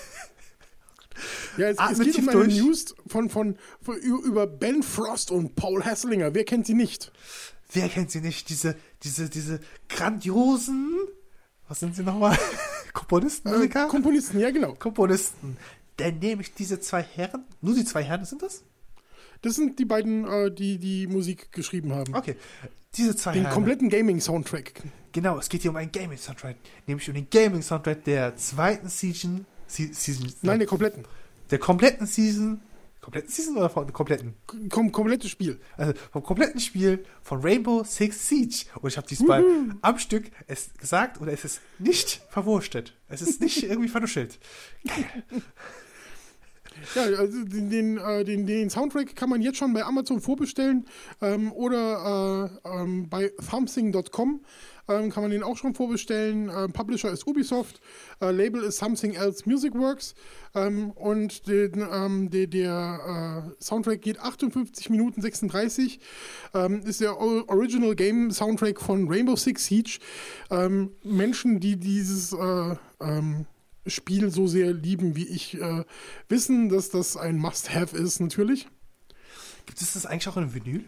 ja, 1.56 1.68
es, 1.68 1.78
es 1.78 1.98
geht 2.00 2.18
um 2.18 2.28
eine. 2.28 2.46
News 2.46 2.94
von, 3.06 3.28
von, 3.30 3.56
von, 3.80 3.96
über 3.96 4.46
Ben 4.46 4.82
Frost 4.82 5.30
und 5.30 5.54
Paul 5.54 5.82
Hesslinger. 5.82 6.34
Wer 6.34 6.44
kennt 6.44 6.66
sie 6.66 6.74
nicht? 6.74 7.12
Wer 7.72 7.88
kennt 7.88 8.10
sie 8.10 8.20
nicht? 8.20 8.48
Diese, 8.48 8.76
diese, 9.02 9.28
diese 9.28 9.60
grandiosen, 9.88 10.94
was 11.68 11.80
sind 11.80 11.96
sie 11.96 12.02
nochmal? 12.02 12.38
Komponisten, 12.92 13.48
äh, 13.48 13.68
Komponisten, 13.68 14.40
ja 14.40 14.50
genau. 14.50 14.74
Komponisten, 14.74 15.56
dann 15.96 16.18
nehme 16.18 16.42
ich 16.42 16.54
diese 16.54 16.80
zwei 16.80 17.02
Herren, 17.02 17.44
nur 17.60 17.74
die 17.74 17.84
zwei 17.84 18.02
Herren 18.02 18.24
sind 18.24 18.42
das? 18.42 18.62
Das 19.42 19.54
sind 19.54 19.78
die 19.78 19.84
beiden, 19.84 20.26
äh, 20.26 20.50
die 20.50 20.78
die 20.78 21.06
Musik 21.06 21.52
geschrieben 21.52 21.92
haben. 21.92 22.14
Okay, 22.14 22.36
diese 22.96 23.14
zwei 23.16 23.32
Den 23.32 23.42
Herren. 23.42 23.54
kompletten 23.54 23.90
Gaming-Soundtrack. 23.90 24.82
Genau, 25.12 25.38
es 25.38 25.48
geht 25.48 25.62
hier 25.62 25.70
um 25.70 25.76
einen 25.76 25.92
Gaming-Soundtrack. 25.92 26.56
Nämlich 26.86 27.08
um 27.08 27.14
den 27.14 27.28
Gaming-Soundtrack 27.28 28.04
der 28.04 28.36
zweiten 28.36 28.88
Season. 28.88 29.46
Season 29.66 30.32
Nein, 30.42 30.60
der 30.60 30.68
kompletten. 30.68 31.04
Der 31.50 31.58
kompletten 31.58 32.06
Season. 32.06 32.60
Kompletten 33.00 33.30
Season 33.30 33.56
oder 33.56 33.70
vom 33.70 33.92
kompletten? 33.92 34.34
Kom 34.68 34.90
komplettes 34.90 35.30
Spiel. 35.30 35.60
Also 35.76 35.92
vom 36.10 36.24
kompletten 36.24 36.60
Spiel 36.60 37.04
von 37.22 37.40
Rainbow 37.40 37.84
Six 37.84 38.28
Siege. 38.28 38.64
Und 38.80 38.88
ich 38.88 38.96
habe 38.96 39.06
diesmal 39.06 39.44
Uhu. 39.44 39.74
am 39.82 39.98
Stück 39.98 40.24
es 40.48 40.74
gesagt 40.74 41.20
oder 41.20 41.32
es 41.32 41.44
ist 41.44 41.60
nicht 41.78 42.22
verwurstet. 42.30 42.94
Es 43.08 43.22
ist 43.22 43.40
nicht 43.40 43.62
irgendwie 43.68 43.88
vernuschelt. 43.88 44.40
Ja, 46.94 47.02
also 47.02 47.44
den, 47.44 47.70
den, 47.70 47.98
äh, 47.98 48.24
den, 48.24 48.46
den, 48.46 48.70
Soundtrack 48.70 49.16
kann 49.16 49.30
man 49.30 49.40
jetzt 49.40 49.58
schon 49.58 49.72
bei 49.72 49.84
Amazon 49.84 50.20
vorbestellen 50.20 50.86
ähm, 51.22 51.52
oder 51.52 52.50
äh, 52.64 52.68
ähm, 52.68 53.08
bei 53.08 53.32
thumbsing.com 53.50 54.44
ähm, 54.88 55.10
kann 55.10 55.22
man 55.22 55.30
den 55.30 55.42
auch 55.42 55.56
schon 55.56 55.74
vorbestellen. 55.74 56.50
Ähm, 56.54 56.72
Publisher 56.72 57.10
ist 57.10 57.26
Ubisoft, 57.26 57.80
äh, 58.20 58.30
Label 58.30 58.62
ist 58.62 58.78
Something 58.78 59.14
Else 59.14 59.42
Music 59.46 59.74
Works 59.74 60.14
ähm, 60.54 60.90
und 60.92 61.46
den, 61.46 61.86
ähm, 61.92 62.30
der, 62.30 62.46
der 62.46 63.52
äh, 63.58 63.62
Soundtrack 63.62 64.02
geht 64.02 64.18
58 64.20 64.90
Minuten 64.90 65.20
36. 65.20 66.00
Ähm, 66.54 66.82
ist 66.82 67.00
der 67.00 67.18
Original 67.18 67.94
Game 67.94 68.30
Soundtrack 68.30 68.80
von 68.80 69.08
Rainbow 69.08 69.36
Six 69.36 69.66
Siege. 69.66 69.98
Menschen, 71.02 71.60
die 71.60 71.76
dieses 71.76 72.32
äh, 72.32 72.76
Spiel 73.86 74.30
so 74.30 74.46
sehr 74.46 74.72
lieben 74.72 75.16
wie 75.16 75.26
ich, 75.26 75.60
äh, 75.60 75.84
wissen, 76.28 76.68
dass 76.68 76.90
das 76.90 77.16
ein 77.16 77.38
Must-Have 77.38 77.96
ist, 77.96 78.20
natürlich. 78.20 78.68
Gibt 79.66 79.80
es 79.80 79.94
das 79.94 80.06
eigentlich 80.06 80.28
auch 80.28 80.36
in 80.36 80.54
Vinyl? 80.54 80.84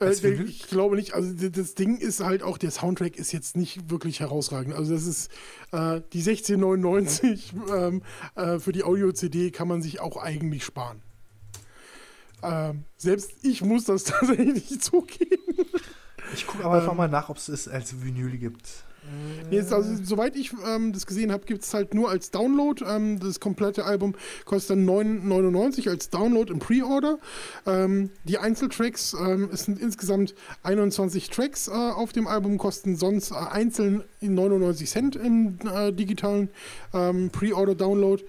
Äh, 0.00 0.10
ich 0.10 0.68
glaube 0.68 0.96
nicht. 0.96 1.14
Also 1.14 1.48
das 1.48 1.74
Ding 1.74 1.96
ist 1.96 2.20
halt 2.20 2.42
auch, 2.42 2.58
der 2.58 2.70
Soundtrack 2.70 3.16
ist 3.16 3.32
jetzt 3.32 3.56
nicht 3.56 3.90
wirklich 3.90 4.20
herausragend. 4.20 4.74
Also 4.74 4.94
das 4.94 5.06
ist 5.06 5.30
äh, 5.72 6.00
die 6.12 6.20
1699 6.20 7.54
ähm, 7.74 8.02
äh, 8.34 8.58
für 8.58 8.72
die 8.72 8.84
Audio-CD 8.84 9.50
kann 9.50 9.68
man 9.68 9.82
sich 9.82 10.00
auch 10.00 10.16
eigentlich 10.16 10.64
sparen. 10.64 11.02
Ähm, 12.42 12.84
selbst 12.96 13.32
ich 13.42 13.62
muss 13.62 13.84
das 13.84 14.04
tatsächlich 14.04 14.80
zugeben. 14.80 15.42
Ich 16.34 16.46
gucke 16.46 16.64
aber 16.64 16.76
einfach 16.76 16.92
ähm, 16.92 16.98
mal 16.98 17.08
nach, 17.08 17.28
ob 17.28 17.38
es 17.38 17.48
es 17.48 17.68
als 17.68 18.02
Vinyl 18.02 18.36
gibt. 18.38 18.84
Nee, 19.50 19.60
also, 19.60 19.82
soweit 20.02 20.36
ich 20.36 20.52
ähm, 20.66 20.92
das 20.92 21.06
gesehen 21.06 21.32
habe, 21.32 21.46
gibt 21.46 21.64
es 21.64 21.72
halt 21.72 21.94
nur 21.94 22.10
als 22.10 22.30
Download. 22.30 22.84
Ähm, 22.86 23.18
das 23.20 23.40
komplette 23.40 23.84
Album 23.84 24.14
kostet 24.44 24.76
dann 24.76 24.86
9,99 24.88 25.88
als 25.88 26.10
Download 26.10 26.52
im 26.52 26.58
Pre-Order. 26.58 27.18
Ähm, 27.66 28.10
die 28.24 28.38
Einzeltracks, 28.38 29.14
ähm, 29.14 29.48
es 29.52 29.64
sind 29.64 29.78
insgesamt 29.78 30.34
21 30.62 31.30
Tracks 31.30 31.68
äh, 31.68 31.72
auf 31.72 32.12
dem 32.12 32.26
Album, 32.26 32.58
kosten 32.58 32.96
sonst 32.96 33.30
äh, 33.30 33.34
einzeln 33.34 34.04
99 34.20 34.88
Cent 34.88 35.16
im 35.16 35.58
äh, 35.72 35.92
digitalen 35.92 36.50
ähm, 36.92 37.30
Pre-Order-Download. 37.30 38.22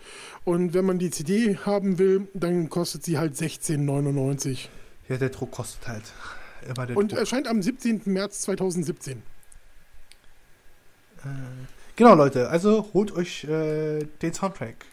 Und 0.45 0.73
wenn 0.73 0.85
man 0.85 0.99
die 0.99 1.11
CD 1.11 1.57
haben 1.57 1.99
will, 1.99 2.27
dann 2.33 2.69
kostet 2.69 3.03
sie 3.03 3.17
halt 3.17 3.35
16,99. 3.35 4.67
Ja, 5.09 5.17
der 5.17 5.29
Druck 5.29 5.51
kostet 5.51 5.87
halt. 5.87 6.03
Immer 6.67 6.85
der 6.87 6.97
Und 6.97 7.11
Druck. 7.11 7.19
erscheint 7.19 7.47
am 7.47 7.61
17. 7.61 8.01
März 8.05 8.41
2017. 8.41 9.21
Genau, 11.95 12.15
Leute, 12.15 12.49
also 12.49 12.89
holt 12.93 13.11
euch 13.11 13.43
äh, 13.43 14.05
den 14.21 14.33
Soundtrack. 14.33 14.85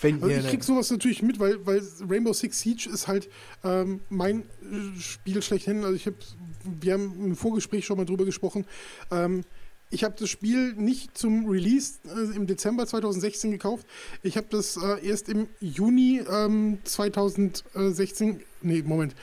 Wenn 0.00 0.22
Also 0.22 0.28
ihr 0.28 0.40
ich 0.40 0.48
krieg 0.48 0.64
sowas 0.64 0.90
natürlich 0.90 1.22
mit, 1.22 1.38
weil, 1.38 1.64
weil 1.66 1.82
Rainbow 2.08 2.32
Six 2.32 2.60
Siege 2.60 2.88
ist 2.92 3.08
halt 3.08 3.28
ähm, 3.64 4.00
mein 4.08 4.40
äh, 4.40 5.00
Spiel 5.00 5.42
schlechthin. 5.42 5.84
Also 5.84 5.94
ich 5.94 6.06
habe, 6.06 6.16
wir 6.64 6.92
haben 6.94 7.14
im 7.24 7.36
Vorgespräch 7.36 7.86
schon 7.86 7.96
mal 7.96 8.04
drüber 8.04 8.24
gesprochen. 8.24 8.66
Ähm, 9.10 9.44
ich 9.90 10.02
habe 10.02 10.16
das 10.18 10.28
Spiel 10.28 10.72
nicht 10.74 11.16
zum 11.16 11.48
Release 11.48 11.98
äh, 12.04 12.36
im 12.36 12.46
Dezember 12.46 12.86
2016 12.86 13.52
gekauft. 13.52 13.86
Ich 14.22 14.36
habe 14.36 14.46
das 14.50 14.76
äh, 14.76 15.06
erst 15.06 15.28
im 15.28 15.48
Juni 15.60 16.20
ähm, 16.28 16.78
2016, 16.84 18.40
nee, 18.62 18.82
Moment, 18.82 19.14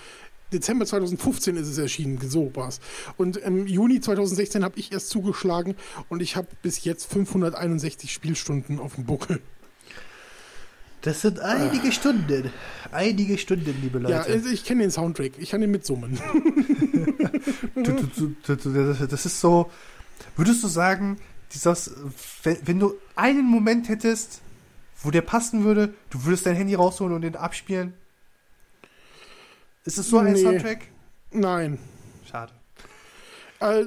Dezember 0.53 0.85
2015 0.85 1.55
ist 1.55 1.67
es 1.67 1.77
erschienen, 1.77 2.19
so 2.29 2.51
war's. 2.55 2.79
Und 3.17 3.37
im 3.37 3.67
Juni 3.67 4.01
2016 4.01 4.63
habe 4.63 4.77
ich 4.79 4.91
erst 4.91 5.09
zugeschlagen 5.09 5.75
und 6.09 6.21
ich 6.21 6.35
habe 6.35 6.47
bis 6.61 6.83
jetzt 6.83 7.05
561 7.11 8.11
Spielstunden 8.11 8.79
auf 8.79 8.95
dem 8.95 9.05
Buckel. 9.05 9.39
das 11.01 11.21
sind 11.21 11.39
einige 11.39 11.91
Stunden. 11.91 12.51
Einige 12.91 13.37
Stunden, 13.37 13.75
liebe 13.81 13.99
Ja, 14.01 14.19
Leute. 14.19 14.31
also 14.33 14.49
ich 14.49 14.63
kenne 14.65 14.81
den 14.81 14.91
Soundtrack, 14.91 15.31
ich 15.37 15.49
kann 15.51 15.61
den 15.61 15.71
mitsummen. 15.71 16.19
Das- 17.75 19.25
ist 19.25 19.39
so. 19.39 19.71
Würdest 20.35 20.63
du 20.63 20.67
sagen, 20.67 21.17
dieses, 21.53 21.91
wenn 22.43 22.79
du 22.79 22.93
einen 23.15 23.45
Moment 23.45 23.89
hättest, 23.89 24.41
wo 25.01 25.09
der 25.11 25.21
passen 25.21 25.63
würde, 25.63 25.93
du 26.09 26.25
würdest 26.25 26.45
dein 26.45 26.55
Handy 26.55 26.75
rausholen 26.75 27.15
und 27.15 27.21
den 27.21 27.35
abspielen? 27.35 27.93
Ist 29.85 29.97
es 29.97 30.09
so 30.09 30.19
ein 30.19 30.33
Nee. 30.33 30.41
Soundtrack? 30.43 30.87
Nein. 31.31 31.79
Schade. 32.29 32.53
Äh, 33.59 33.83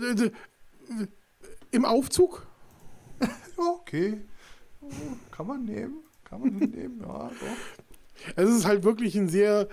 Im 1.71 1.85
Aufzug? 1.85 2.47
Okay. 3.57 4.21
Kann 5.31 5.47
man 5.47 5.65
nehmen. 5.65 5.99
Kann 6.25 6.41
man 6.41 6.55
nehmen, 6.59 7.01
ja, 7.01 7.29
doch. 7.29 8.35
Es 8.37 8.51
ist 8.51 8.65
halt 8.65 8.83
wirklich 8.83 9.15
ein 9.17 9.29
sehr 9.29 9.69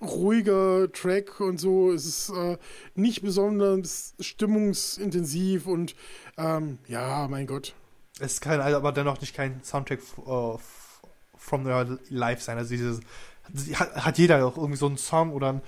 ruhiger 0.00 0.90
Track 0.92 1.40
und 1.40 1.58
so. 1.58 1.90
Es 1.92 2.06
ist 2.06 2.30
äh, 2.30 2.56
nicht 2.94 3.22
besonders 3.22 4.14
stimmungsintensiv 4.20 5.66
und 5.66 5.96
ähm, 6.38 6.78
ja, 6.86 7.26
mein 7.28 7.46
Gott. 7.48 7.74
Es 8.20 8.34
ist 8.34 8.40
kein, 8.40 8.60
aber 8.60 8.92
dennoch 8.92 9.20
nicht 9.20 9.34
kein 9.34 9.62
Soundtrack 9.64 9.98
f- 9.98 11.00
from 11.36 11.64
their 11.64 11.98
life 12.08 12.42
sein. 12.42 12.58
Also 12.58 12.70
dieses 12.70 13.00
hat, 13.74 14.04
hat 14.04 14.18
jeder 14.18 14.44
auch 14.46 14.56
irgendwie 14.56 14.76
so 14.78 14.86
einen 14.86 14.98
Song 14.98 15.32
oder 15.32 15.54
ein 15.54 15.62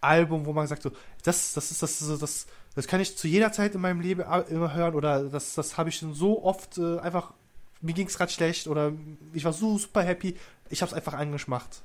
Album, 0.00 0.46
wo 0.46 0.52
man 0.52 0.66
sagt 0.66 0.82
so, 0.82 0.90
das, 1.22 1.52
das 1.54 1.70
ist 1.70 1.82
das, 1.82 1.98
das, 1.98 2.18
das, 2.18 2.46
das 2.74 2.86
kann 2.86 3.00
ich 3.00 3.16
zu 3.16 3.28
jeder 3.28 3.52
Zeit 3.52 3.74
in 3.74 3.80
meinem 3.80 4.00
Leben 4.00 4.22
immer 4.48 4.72
hören 4.74 4.94
oder 4.94 5.24
das, 5.24 5.54
das 5.54 5.76
habe 5.76 5.88
ich 5.90 5.96
schon 5.96 6.14
so 6.14 6.42
oft 6.44 6.78
äh, 6.78 6.98
einfach, 7.00 7.32
mir 7.80 7.92
ging 7.94 8.06
es 8.06 8.16
gerade 8.16 8.32
schlecht 8.32 8.66
oder 8.66 8.92
ich 9.32 9.44
war 9.44 9.52
so 9.52 9.76
super 9.78 10.02
happy, 10.02 10.36
ich 10.70 10.80
habe 10.82 10.90
es 10.90 10.94
einfach 10.96 11.14
angeschmacht. 11.14 11.82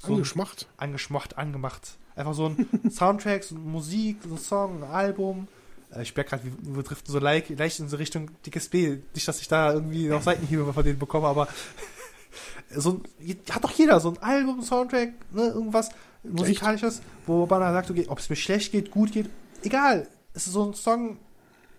So 0.00 0.08
ein- 0.08 0.12
Angeschmacht. 0.14 0.66
angeschmacht, 0.78 1.38
angemacht. 1.38 1.96
Einfach 2.16 2.34
so 2.34 2.46
ein 2.48 2.68
Soundtrack, 2.90 3.44
so 3.44 3.54
Musik, 3.54 4.18
so 4.26 4.34
ein 4.34 4.38
Song, 4.38 4.82
ein 4.82 4.90
Album. 4.90 5.46
Äh, 5.94 6.02
Ich 6.02 6.16
merke 6.16 6.30
gerade, 6.30 6.42
wir, 6.62 6.82
driften 6.82 7.12
so 7.12 7.18
leicht, 7.20 7.50
leicht 7.50 7.78
in 7.78 7.88
so 7.88 7.96
Richtung 7.96 8.30
dickes 8.44 8.68
B. 8.68 8.98
Nicht, 9.14 9.28
dass 9.28 9.40
ich 9.40 9.46
da 9.48 9.72
irgendwie 9.72 10.08
noch 10.08 10.22
Seitenhiebe 10.22 10.72
von 10.72 10.84
denen 10.84 10.98
bekomme, 10.98 11.28
aber 11.28 11.46
so 12.70 13.02
hat 13.50 13.64
doch 13.64 13.72
jeder 13.72 14.00
so 14.00 14.10
ein 14.10 14.18
Album, 14.18 14.62
Soundtrack, 14.62 15.10
ne, 15.32 15.48
irgendwas 15.48 15.90
musikalisches, 16.22 17.02
wo 17.26 17.46
man 17.46 17.60
sagt, 17.72 17.90
okay, 17.90 18.06
ob 18.08 18.18
es 18.18 18.30
mir 18.30 18.36
schlecht 18.36 18.72
geht, 18.72 18.90
gut 18.90 19.12
geht, 19.12 19.28
egal. 19.62 20.08
Es 20.34 20.46
ist 20.46 20.52
so 20.54 20.64
ein 20.64 20.74
Song, 20.74 21.18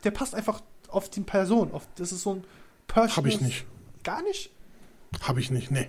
der 0.03 0.11
passt 0.11 0.35
einfach 0.35 0.61
auf 0.89 1.09
die 1.09 1.21
Person. 1.21 1.71
Auf, 1.71 1.87
das 1.95 2.11
ist 2.11 2.21
so 2.21 2.35
ein 2.35 2.43
Personal. 2.87 3.15
Hab 3.17 3.25
ich 3.25 3.41
nicht. 3.41 3.65
Gar 4.03 4.21
nicht? 4.23 4.51
Hab 5.21 5.37
ich 5.37 5.49
nicht, 5.49 5.71
nee. 5.71 5.87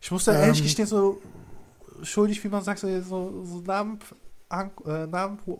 Ich 0.00 0.10
muss 0.10 0.24
da 0.24 0.32
ehrlich 0.32 0.58
Ähm. 0.58 0.64
gestehen, 0.64 0.86
so 0.86 1.20
schuldig, 2.02 2.42
wie 2.44 2.48
man 2.48 2.62
sagt, 2.62 2.80
so, 2.80 3.00
so, 3.02 3.44
so 3.44 3.60
Namen, 3.60 3.98
äh, 4.50 5.06
Namen, 5.06 5.38
äh, 5.46 5.50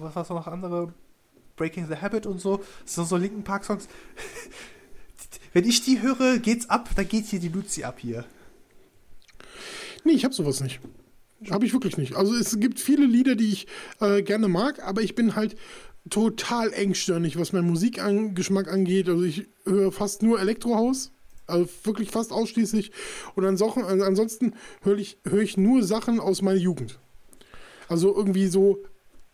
was 0.00 0.16
was 0.16 0.28
noch 0.30 0.46
andere, 0.46 0.92
Breaking 1.56 1.88
the 1.88 1.96
Habit 1.96 2.26
und 2.26 2.40
so, 2.40 2.58
das 2.84 2.94
sind 2.94 3.08
so 3.08 3.16
Linken 3.16 3.42
Park 3.42 3.64
Songs. 3.64 3.88
Wenn 5.52 5.64
ich 5.64 5.82
die 5.82 6.00
höre, 6.02 6.38
geht's 6.38 6.68
ab, 6.70 6.90
dann 6.96 7.08
geht 7.08 7.26
hier 7.26 7.40
die 7.40 7.48
Luzi 7.48 7.84
ab 7.84 7.98
hier. 8.00 8.24
Nee, 10.04 10.12
ich 10.12 10.24
hab 10.24 10.34
sowas 10.34 10.60
nicht. 10.60 10.80
Habe 11.50 11.66
ich 11.66 11.72
wirklich 11.72 11.96
nicht. 11.96 12.16
Also 12.16 12.34
es 12.34 12.58
gibt 12.58 12.80
viele 12.80 13.06
Lieder, 13.06 13.36
die 13.36 13.52
ich 13.52 13.66
äh, 14.00 14.22
gerne 14.22 14.48
mag, 14.48 14.82
aber 14.82 15.02
ich 15.02 15.14
bin 15.14 15.36
halt 15.36 15.56
total 16.10 16.72
engstirnig, 16.72 17.38
was 17.38 17.52
meinen 17.52 17.68
Musikgeschmack 17.68 18.68
angeht. 18.68 19.08
Also 19.08 19.22
ich 19.22 19.46
höre 19.64 19.92
fast 19.92 20.22
nur 20.22 20.40
Elektrohaus. 20.40 21.12
Also 21.46 21.68
wirklich 21.84 22.10
fast 22.10 22.32
ausschließlich. 22.32 22.92
Und 23.34 23.44
ansonsten, 23.44 24.54
höre 24.82 24.98
ich, 24.98 25.18
hör 25.24 25.40
ich 25.40 25.56
nur 25.56 25.82
Sachen 25.82 26.20
aus 26.20 26.42
meiner 26.42 26.58
Jugend. 26.58 26.98
Also 27.88 28.14
irgendwie 28.14 28.48
so 28.48 28.82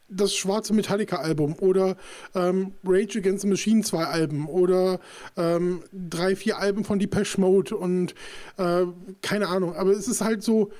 das 0.08 0.34
schwarze 0.34 0.74
Metallica-Album 0.74 1.56
oder 1.60 1.96
ähm, 2.34 2.72
Rage 2.84 3.18
Against 3.18 3.42
the 3.42 3.48
Machine 3.48 3.82
2 3.82 4.04
Alben 4.04 4.46
oder 4.46 5.00
ähm, 5.36 5.82
drei, 5.92 6.36
vier 6.36 6.58
Alben 6.58 6.84
von 6.84 6.98
Depeche 6.98 7.40
Mode 7.40 7.76
und 7.76 8.14
äh, 8.58 8.84
keine 9.22 9.48
Ahnung. 9.48 9.74
Aber 9.74 9.90
es 9.92 10.08
ist 10.08 10.20
halt 10.20 10.42
so, 10.42 10.70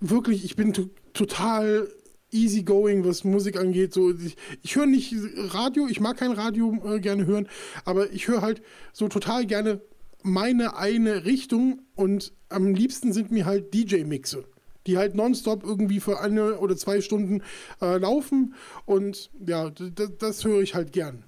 wirklich, 0.00 0.44
ich 0.44 0.56
bin 0.56 0.72
to 0.72 0.88
total 1.12 1.88
easygoing, 2.32 3.04
was 3.04 3.22
Musik 3.22 3.56
angeht. 3.58 3.94
So, 3.94 4.12
ich, 4.12 4.36
ich 4.62 4.76
höre 4.76 4.86
nicht 4.86 5.14
Radio, 5.36 5.86
ich 5.88 6.00
mag 6.00 6.16
kein 6.16 6.32
Radio 6.32 6.76
äh, 6.84 7.00
gerne 7.00 7.26
hören, 7.26 7.48
aber 7.84 8.12
ich 8.12 8.26
höre 8.26 8.42
halt 8.42 8.62
so 8.92 9.08
total 9.08 9.46
gerne 9.46 9.80
meine 10.22 10.76
eine 10.76 11.24
Richtung 11.24 11.82
und 11.94 12.32
am 12.48 12.74
liebsten 12.74 13.12
sind 13.12 13.30
mir 13.30 13.44
halt 13.46 13.74
DJ-Mixe, 13.74 14.44
die 14.86 14.98
halt 14.98 15.14
nonstop 15.14 15.64
irgendwie 15.64 16.00
für 16.00 16.20
eine 16.20 16.58
oder 16.58 16.76
zwei 16.76 17.00
Stunden 17.00 17.42
äh, 17.80 17.98
laufen 17.98 18.54
und 18.86 19.30
ja, 19.46 19.70
das 20.18 20.44
höre 20.44 20.60
ich 20.60 20.74
halt 20.74 20.92
gern. 20.92 21.24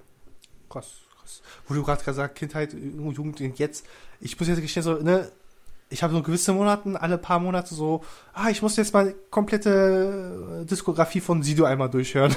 Krass, 0.69 0.87
krass. 1.19 1.41
Wo 1.67 1.73
du 1.73 1.83
gerade 1.83 2.03
gesagt 2.03 2.35
Kindheit, 2.35 2.73
Jugend 2.73 3.41
und 3.41 3.59
jetzt, 3.59 3.85
ich 4.19 4.39
muss 4.39 4.47
jetzt 4.47 4.61
gestehen, 4.61 4.83
so, 4.83 4.95
ne, 4.95 5.31
ich 5.89 6.03
habe 6.03 6.13
so 6.13 6.21
gewisse 6.21 6.53
Monaten, 6.53 6.95
alle 6.95 7.17
paar 7.17 7.39
Monate 7.39 7.73
so, 7.73 8.03
ah, 8.33 8.49
ich 8.49 8.61
muss 8.61 8.75
jetzt 8.75 8.93
mal 8.93 9.15
komplette 9.29 10.61
äh, 10.61 10.65
Diskografie 10.65 11.21
von 11.21 11.43
Sido 11.43 11.65
einmal 11.65 11.89
durchhören. 11.89 12.35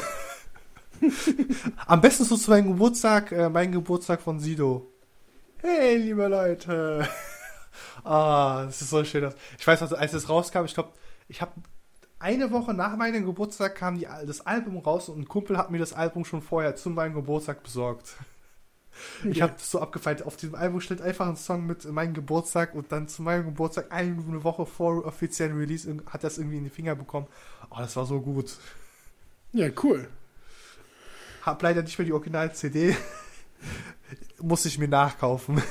Am 1.87 2.01
besten 2.01 2.25
so 2.25 2.37
zu 2.37 2.51
meinem 2.51 2.69
Geburtstag, 2.69 3.33
äh, 3.33 3.49
mein 3.49 3.73
Geburtstag 3.73 4.21
von 4.21 4.39
Sido. 4.39 4.87
Hey, 5.59 5.97
liebe 5.97 6.27
Leute. 6.29 7.09
ah, 8.05 8.65
das 8.67 8.81
ist 8.83 8.91
so 8.91 9.05
schön. 9.05 9.33
Ich 9.59 9.67
weiß, 9.67 9.93
als 9.93 10.13
es 10.13 10.29
rauskam, 10.29 10.65
ich 10.65 10.75
glaube, 10.75 10.91
ich 11.31 11.41
habe 11.41 11.53
eine 12.19 12.51
Woche 12.51 12.75
nach 12.75 12.97
meinem 12.97 13.25
Geburtstag 13.25 13.75
kam 13.77 13.99
die, 13.99 14.07
das 14.27 14.43
Album 14.47 14.77
raus 14.79 15.09
und 15.09 15.21
ein 15.21 15.29
Kumpel 15.29 15.57
hat 15.57 15.71
mir 15.71 15.79
das 15.79 15.93
Album 15.95 16.25
schon 16.25 16.43
vorher 16.43 16.77
zu 16.77 16.91
meinem 16.91 17.15
Geburtstag 17.15 17.63
besorgt. 17.63 18.17
Ich 19.25 19.39
Ja. 19.39 19.45
habe 19.45 19.55
das 19.57 19.71
so 19.71 19.81
abgefeiert. 19.81 20.23
Auf 20.27 20.37
diesem 20.37 20.55
Album 20.57 20.81
steht 20.81 21.01
einfach 21.01 21.27
ein 21.29 21.37
Song 21.37 21.65
mit 21.65 21.85
meinem 21.91 22.13
Geburtstag 22.13 22.75
und 22.75 22.93
dann 22.93 23.09
zu 23.09 23.23
meinem 23.23 23.47
Geburtstag 23.47 23.87
eine 23.91 24.45
Woche 24.45 24.67
vor 24.67 25.07
offiziellen 25.07 25.57
Release 25.57 25.89
hat 26.07 26.25
das 26.25 26.37
irgendwie 26.37 26.59
in 26.59 26.65
die 26.65 26.71
Finger 26.71 26.95
bekommen. 26.97 27.27
Oh, 27.71 27.77
das 27.79 27.97
war 27.97 28.05
so 28.05 28.21
gut. 28.21 28.59
Ja, 29.53 29.69
cool. 29.83 30.09
Hab 31.43 31.63
leider 31.63 31.83
nicht 31.83 31.99
mehr 31.99 32.05
die 32.07 32.13
Original-CD. 32.13 32.95
Muss 34.43 34.67
ich 34.67 34.79
mir 34.79 34.89
nachkaufen. 34.89 35.63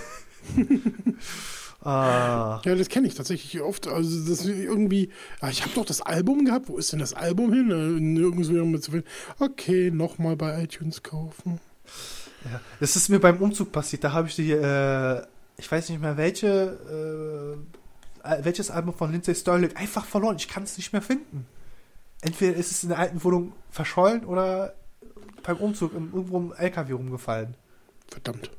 ah, 1.82 2.62
Ja, 2.64 2.76
das 2.76 2.90
kenne 2.90 3.08
ich 3.08 3.16
tatsächlich 3.16 3.62
oft. 3.62 3.88
Also 3.88 4.30
das 4.30 4.46
irgendwie, 4.46 5.10
ah, 5.42 5.50
ich 5.50 5.62
habe 5.62 5.74
doch 5.76 5.86
das 5.86 6.02
Album 6.02 6.46
gehabt. 6.46 6.70
Wo 6.70 6.78
ist 6.78 6.92
denn 6.92 7.00
das 7.00 7.14
Album 7.14 7.54
hin? 7.54 7.72
Äh, 7.72 8.00
Nirgendwo 8.00 8.66
mit 8.66 8.84
zu 8.84 8.92
finden. 8.92 9.08
Okay, 9.40 9.92
nochmal 9.92 10.36
bei 10.36 10.64
iTunes 10.64 11.04
kaufen. 11.04 11.60
ja. 12.46 12.60
Das 12.80 12.96
ist 12.96 13.10
mir 13.10 13.20
beim 13.20 13.38
Umzug 13.42 13.72
passiert. 13.72 14.04
Da 14.04 14.14
habe 14.14 14.28
ich 14.28 14.36
die, 14.36 14.52
äh, 14.52 15.22
ich 15.58 15.72
weiß 15.72 15.90
nicht 15.90 16.02
mehr 16.02 16.18
welche, 16.18 17.58
äh, 18.24 18.44
welches 18.44 18.72
Album 18.72 18.94
von 18.94 19.12
Lindsay 19.12 19.36
Sterling 19.36 19.76
einfach 19.76 20.06
verloren. 20.06 20.36
Ich 20.38 20.48
kann 20.48 20.64
es 20.64 20.78
nicht 20.78 20.94
mehr 20.94 21.02
finden. 21.02 21.46
Entweder 22.22 22.56
ist 22.56 22.72
es 22.72 22.84
in 22.84 22.90
der 22.90 23.00
alten 23.00 23.24
Wohnung 23.24 23.54
verschollen 23.70 24.26
oder 24.26 24.74
beim 25.44 25.58
Umzug 25.58 25.94
im, 25.94 26.12
irgendwo 26.14 26.38
im 26.38 26.54
LKW 26.54 26.94
rumgefallen. 26.94 27.56
Verdammt. 28.10 28.52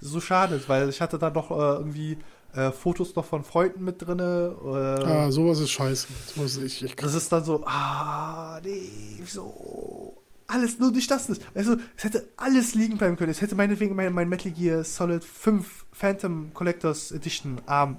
So 0.00 0.20
schade, 0.20 0.60
weil 0.66 0.88
ich 0.88 1.00
hatte 1.00 1.18
da 1.18 1.30
noch 1.30 1.50
äh, 1.50 1.54
irgendwie 1.54 2.18
äh, 2.54 2.70
Fotos 2.70 3.14
noch 3.16 3.24
von 3.24 3.44
Freunden 3.44 3.84
mit 3.84 4.00
drinne. 4.02 4.56
Äh, 4.62 5.04
Ah, 5.04 5.30
sowas 5.30 5.58
ist 5.60 5.70
scheiße. 5.70 6.06
Sowas 6.34 6.56
ich, 6.58 6.82
ich, 6.84 6.96
Das 6.96 7.14
ist 7.14 7.30
dann 7.32 7.44
so, 7.44 7.64
ah, 7.66 8.60
nee, 8.62 8.88
so. 9.26 10.18
Alles 10.46 10.78
nur 10.78 10.90
nicht 10.90 11.10
das 11.10 11.30
ist. 11.30 11.40
Also, 11.54 11.76
es 11.96 12.04
hätte 12.04 12.28
alles 12.36 12.74
liegen 12.74 12.98
bleiben 12.98 13.16
können. 13.16 13.30
Es 13.30 13.40
hätte 13.40 13.54
meinetwegen 13.54 13.96
mein, 13.96 14.12
mein 14.12 14.28
Metal 14.28 14.52
Gear 14.52 14.84
Solid 14.84 15.24
5 15.24 15.86
Phantom 15.92 16.52
Collectors 16.52 17.10
Edition 17.10 17.60
Arm 17.64 17.96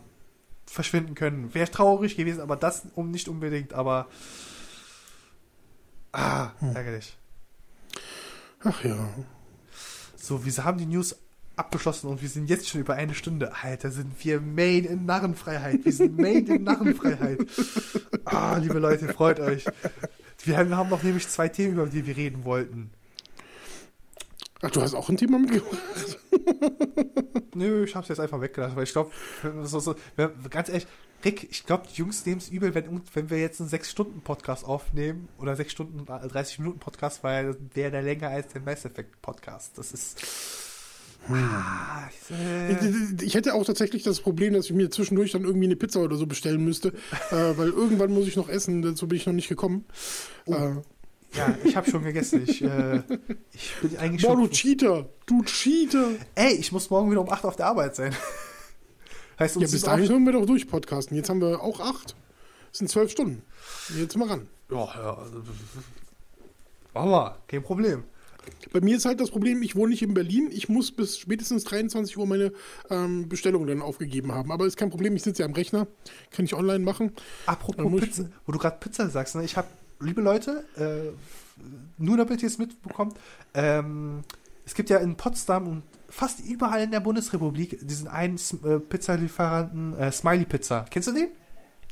verschwinden 0.68 1.16
können. 1.16 1.54
Wäre 1.56 1.72
traurig 1.72 2.16
gewesen, 2.16 2.42
aber 2.42 2.56
das 2.56 2.84
um 2.96 3.10
nicht 3.10 3.28
unbedingt. 3.28 3.74
Aber 3.74 4.08
Ah, 6.12 6.52
ärgerlich. 6.62 7.18
Ach 8.64 8.84
ja. 8.84 9.10
So, 10.16 10.46
wir 10.46 10.64
haben 10.64 10.78
die 10.78 10.86
News 10.86 11.16
abgeschlossen 11.56 12.08
und 12.08 12.22
wir 12.22 12.30
sind 12.30 12.50
jetzt 12.50 12.70
schon 12.70 12.82
über 12.82 12.96
eine 12.96 13.14
Stunde. 13.14 13.54
Alter, 13.62 13.92
sind 13.92 14.14
wir 14.24 14.42
made 14.42 14.88
in 14.88 15.06
Narrenfreiheit. 15.06 15.86
Wir 15.86 15.94
sind 15.94 16.18
made 16.18 16.54
in 16.54 16.64
Narrenfreiheit. 16.64 17.40
Ah, 18.26 18.58
liebe 18.58 18.80
Leute, 18.80 19.10
freut 19.10 19.42
euch. 19.42 19.66
Wir 20.46 20.58
haben 20.58 20.70
noch 20.70 21.04
nämlich 21.04 21.28
zwei 21.28 21.50
Themen, 21.50 21.74
über 21.74 21.86
die 21.88 22.08
wir 22.08 22.16
reden 22.16 22.46
wollten. 22.46 22.90
Ach, 24.62 24.72
du 24.72 24.82
hast 24.82 24.94
auch 24.94 25.10
ein 25.10 25.18
Thema 25.18 25.40
mitgebracht? 25.40 25.78
Nö, 27.54 27.84
ich 27.84 27.94
hab's 27.96 28.08
jetzt 28.08 28.22
einfach 28.22 28.40
weggelassen, 28.40 28.78
weil 28.78 28.86
ich 28.86 28.94
glaube, 28.94 29.12
so, 29.64 29.82
so, 29.82 29.96
ganz 30.50 30.70
ehrlich, 30.70 30.88
Rick, 31.26 31.50
ich 31.52 31.66
glaube, 31.66 31.88
die 31.92 31.98
Jungs 31.98 32.26
nehmen 32.26 32.40
es 32.40 32.50
übel, 32.50 32.74
wenn, 32.74 33.02
wenn 33.14 33.30
wir 33.30 33.40
jetzt 33.40 33.60
einen 33.60 33.70
6-Stunden-Podcast 33.70 34.66
aufnehmen 34.66 35.28
oder 35.38 35.56
6 35.56 35.72
Stunden, 35.72 36.06
30 36.06 36.60
Minuten 36.60 36.80
Podcast, 36.80 37.24
weil 37.24 37.56
der 37.76 37.92
der 37.92 38.02
länger 38.02 38.30
als 38.30 38.54
der 38.54 38.62
Mass 38.62 38.86
Effect 38.86 39.22
Podcast. 39.22 39.78
Das 39.78 39.92
ist. 39.92 40.73
Ah, 41.30 42.10
ich 43.22 43.34
hätte 43.34 43.54
auch 43.54 43.66
tatsächlich 43.66 44.04
das 44.04 44.20
Problem, 44.20 44.54
dass 44.54 44.66
ich 44.66 44.74
mir 44.74 44.90
zwischendurch 44.92 45.32
dann 45.32 45.44
irgendwie 45.44 45.68
eine 45.68 45.76
Pizza 45.76 46.02
oder 46.02 46.18
so 46.18 46.26
bestellen 46.26 46.64
müsste, 46.64 46.90
äh, 47.32 47.58
weil 47.58 47.70
irgendwann 47.70 48.12
muss 48.12 48.28
ich 48.28 48.36
noch 48.36 48.50
essen, 48.50 48.82
dazu 48.82 49.08
bin 49.08 49.18
ich 49.18 49.26
noch 49.26 49.34
nicht 49.34 49.48
gekommen. 49.48 49.86
Oh. 50.46 50.54
Äh, 50.54 50.76
ja, 51.36 51.58
ich 51.64 51.76
habe 51.76 51.90
schon 51.90 52.04
gegessen. 52.04 52.44
Ich, 52.46 52.62
äh, 52.62 53.02
ich 53.52 53.76
bin 53.82 53.98
eigentlich 53.98 54.22
Boah, 54.22 54.34
schon. 54.34 54.42
du 54.42 54.48
Cheater! 54.50 55.10
Du 55.26 55.42
Cheater! 55.44 56.10
Ey, 56.36 56.54
ich 56.54 56.72
muss 56.72 56.90
morgen 56.90 57.10
wieder 57.10 57.22
um 57.22 57.30
8 57.30 57.46
auf 57.46 57.56
der 57.56 57.68
Arbeit 57.68 57.96
sein. 57.96 58.14
heißt, 59.40 59.58
uns 59.58 59.72
ja, 59.72 59.76
bis 59.76 59.82
dahin 59.82 60.08
können 60.08 60.26
wir 60.26 60.34
doch 60.34 60.46
durchpodcasten. 60.46 61.18
Jetzt 61.18 61.30
haben 61.30 61.42
wir 61.42 61.62
auch 61.62 61.80
8. 61.80 62.16
Das 62.70 62.78
sind 62.80 62.90
12 62.90 63.12
Stunden. 63.12 63.42
Jetzt 63.98 64.16
mal 64.16 64.28
ran. 64.28 64.48
Ja, 64.70 64.86
ja. 64.86 65.18
Machen 66.94 67.10
wir. 67.10 67.38
Kein 67.48 67.64
Problem. 67.64 68.04
Bei 68.72 68.82
mir 68.82 68.98
ist 68.98 69.06
halt 69.06 69.20
das 69.20 69.30
Problem, 69.30 69.62
ich 69.62 69.76
wohne 69.76 69.92
nicht 69.92 70.02
in 70.02 70.14
Berlin. 70.14 70.50
Ich 70.52 70.68
muss 70.70 70.92
bis 70.92 71.18
spätestens 71.18 71.64
23 71.66 72.18
Uhr 72.18 72.26
meine 72.26 72.52
ähm, 72.90 73.30
Bestellung 73.30 73.68
dann 73.68 73.82
aufgegeben 73.82 74.32
haben. 74.32 74.52
Aber 74.52 74.66
ist 74.66 74.78
kein 74.78 74.90
Problem, 74.90 75.16
ich 75.16 75.24
sitze 75.24 75.44
ja 75.44 75.48
am 75.48 75.54
Rechner. 75.54 75.88
Kann 76.32 76.46
ich 76.46 76.56
online 76.56 76.84
machen. 76.84 77.12
Apropos 77.46 78.02
Pizza, 78.02 78.30
wo 78.46 78.52
du 78.52 78.58
gerade 78.58 78.78
Pizza 78.80 79.10
sagst, 79.10 79.36
ne? 79.36 79.44
ich 79.44 79.58
habe 79.58 79.68
liebe 80.00 80.22
Leute, 80.22 80.64
äh, 80.76 81.12
nur 81.98 82.18
damit 82.18 82.42
ihr 82.42 82.48
es 82.48 82.58
mitbekommt, 82.58 83.18
ähm, 83.54 84.24
es 84.66 84.74
gibt 84.74 84.90
ja 84.90 84.98
in 84.98 85.16
Potsdam 85.16 85.68
und 85.68 85.84
fast 86.10 86.40
überall 86.46 86.84
in 86.84 86.92
der 86.92 87.00
Bundesrepublik 87.00 87.80
diesen 87.82 88.08
einen 88.08 88.40
äh, 88.64 88.80
Pizzalieferanten, 88.80 89.98
äh, 89.98 90.12
Smiley 90.12 90.46
Pizza. 90.46 90.86
Kennst 90.90 91.10
du 91.10 91.14
den? 91.14 91.30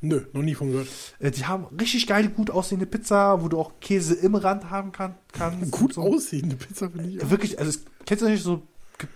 Nö, 0.02 0.22
noch 0.34 0.42
nie 0.42 0.56
von 0.56 0.72
gehört. 0.72 0.88
Äh, 1.20 1.32
die 1.32 1.46
haben 1.46 1.66
richtig 1.80 2.08
geile, 2.08 2.30
gut 2.30 2.50
aussehende 2.50 2.88
Pizza, 2.88 3.42
wo 3.44 3.48
du 3.48 3.60
auch 3.60 3.74
Käse 3.80 4.16
im 4.16 4.34
Rand 4.36 4.70
haben 4.72 4.92
kann, 4.92 5.16
kannst. 5.32 5.72
Gut 5.72 5.94
so. 5.94 6.02
aussehende 6.02 6.56
Pizza 6.56 6.90
finde 6.90 7.10
ich 7.10 7.24
auch. 7.24 7.30
Wirklich, 7.30 7.60
also 7.60 7.80
kennst 8.06 8.24
du 8.24 8.30
nicht 8.30 8.44
so 8.44 8.64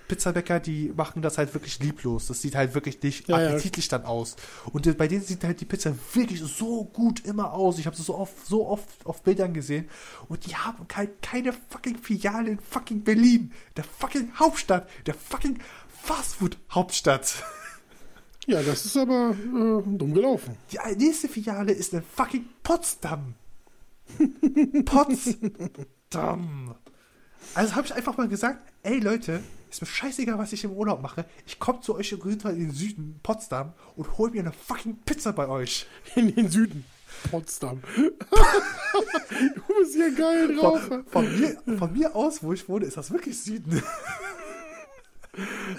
Pizzabäcker, 0.07 0.59
die 0.59 0.91
machen 0.95 1.21
das 1.21 1.37
halt 1.37 1.53
wirklich 1.53 1.79
lieblos. 1.79 2.27
Das 2.27 2.41
sieht 2.41 2.55
halt 2.55 2.73
wirklich 2.73 3.01
nicht 3.01 3.27
ja, 3.27 3.35
appetitlich 3.35 3.89
ja. 3.89 3.97
dann 3.97 4.07
aus. 4.07 4.35
Und 4.71 4.97
bei 4.97 5.07
denen 5.07 5.21
sieht 5.23 5.43
halt 5.43 5.61
die 5.61 5.65
Pizza 5.65 5.93
wirklich 6.13 6.41
so 6.41 6.85
gut 6.85 7.25
immer 7.25 7.53
aus. 7.53 7.79
Ich 7.79 7.85
habe 7.85 7.95
das 7.95 8.05
so 8.05 8.15
oft, 8.17 8.45
so 8.45 8.67
oft 8.67 8.87
auf 9.05 9.23
Bildern 9.23 9.53
gesehen. 9.53 9.89
Und 10.27 10.45
die 10.45 10.55
haben 10.55 10.85
halt 10.93 11.21
keine 11.21 11.53
fucking 11.69 11.97
Filiale 11.97 12.51
in 12.51 12.59
fucking 12.59 13.03
Berlin. 13.03 13.51
Der 13.77 13.83
fucking 13.83 14.31
Hauptstadt. 14.37 14.87
Der 15.05 15.13
fucking 15.13 15.59
Fastfood-Hauptstadt. 16.03 17.43
Ja, 18.47 18.61
das 18.61 18.85
ist 18.85 18.97
aber 18.97 19.31
äh, 19.31 19.97
dumm 19.97 20.13
gelaufen. 20.13 20.55
Die 20.71 20.77
nächste 21.03 21.27
Filiale 21.27 21.71
ist 21.71 21.93
in 21.93 22.03
fucking 22.03 22.45
Potsdam. 22.61 23.33
Potsdam. 24.85 26.75
Also 27.55 27.75
habe 27.75 27.87
ich 27.87 27.93
einfach 27.93 28.17
mal 28.17 28.27
gesagt, 28.27 28.59
ey 28.83 28.99
Leute, 28.99 29.41
ist 29.69 29.81
mir 29.81 29.87
scheißegal, 29.87 30.37
was 30.37 30.53
ich 30.53 30.63
im 30.63 30.71
Urlaub 30.71 31.01
mache. 31.01 31.25
Ich 31.45 31.59
komme 31.59 31.81
zu 31.81 31.95
euch 31.95 32.11
in 32.11 32.19
den 32.19 32.71
Süden, 32.71 33.19
Potsdam, 33.23 33.73
und 33.95 34.17
hol 34.17 34.31
mir 34.31 34.41
eine 34.41 34.51
fucking 34.51 34.97
Pizza 35.05 35.33
bei 35.33 35.47
euch. 35.47 35.87
In 36.15 36.33
den 36.33 36.49
Süden. 36.49 36.85
Potsdam. 37.29 37.81
du 37.95 39.73
bist 39.79 39.95
ja 39.95 40.09
geil 40.09 40.55
drauf. 40.55 40.81
Von, 40.81 41.05
von, 41.05 41.39
mir, 41.39 41.77
von 41.77 41.93
mir 41.93 42.15
aus, 42.15 42.43
wo 42.43 42.53
ich 42.53 42.67
wohne, 42.67 42.85
ist 42.85 42.97
das 42.97 43.11
wirklich 43.11 43.39
Süden. 43.39 43.81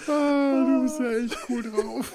ah, 0.08 0.64
du 0.66 0.82
bist 0.82 0.98
ja 0.98 1.12
echt 1.12 1.38
cool 1.48 1.62
drauf. 1.62 2.12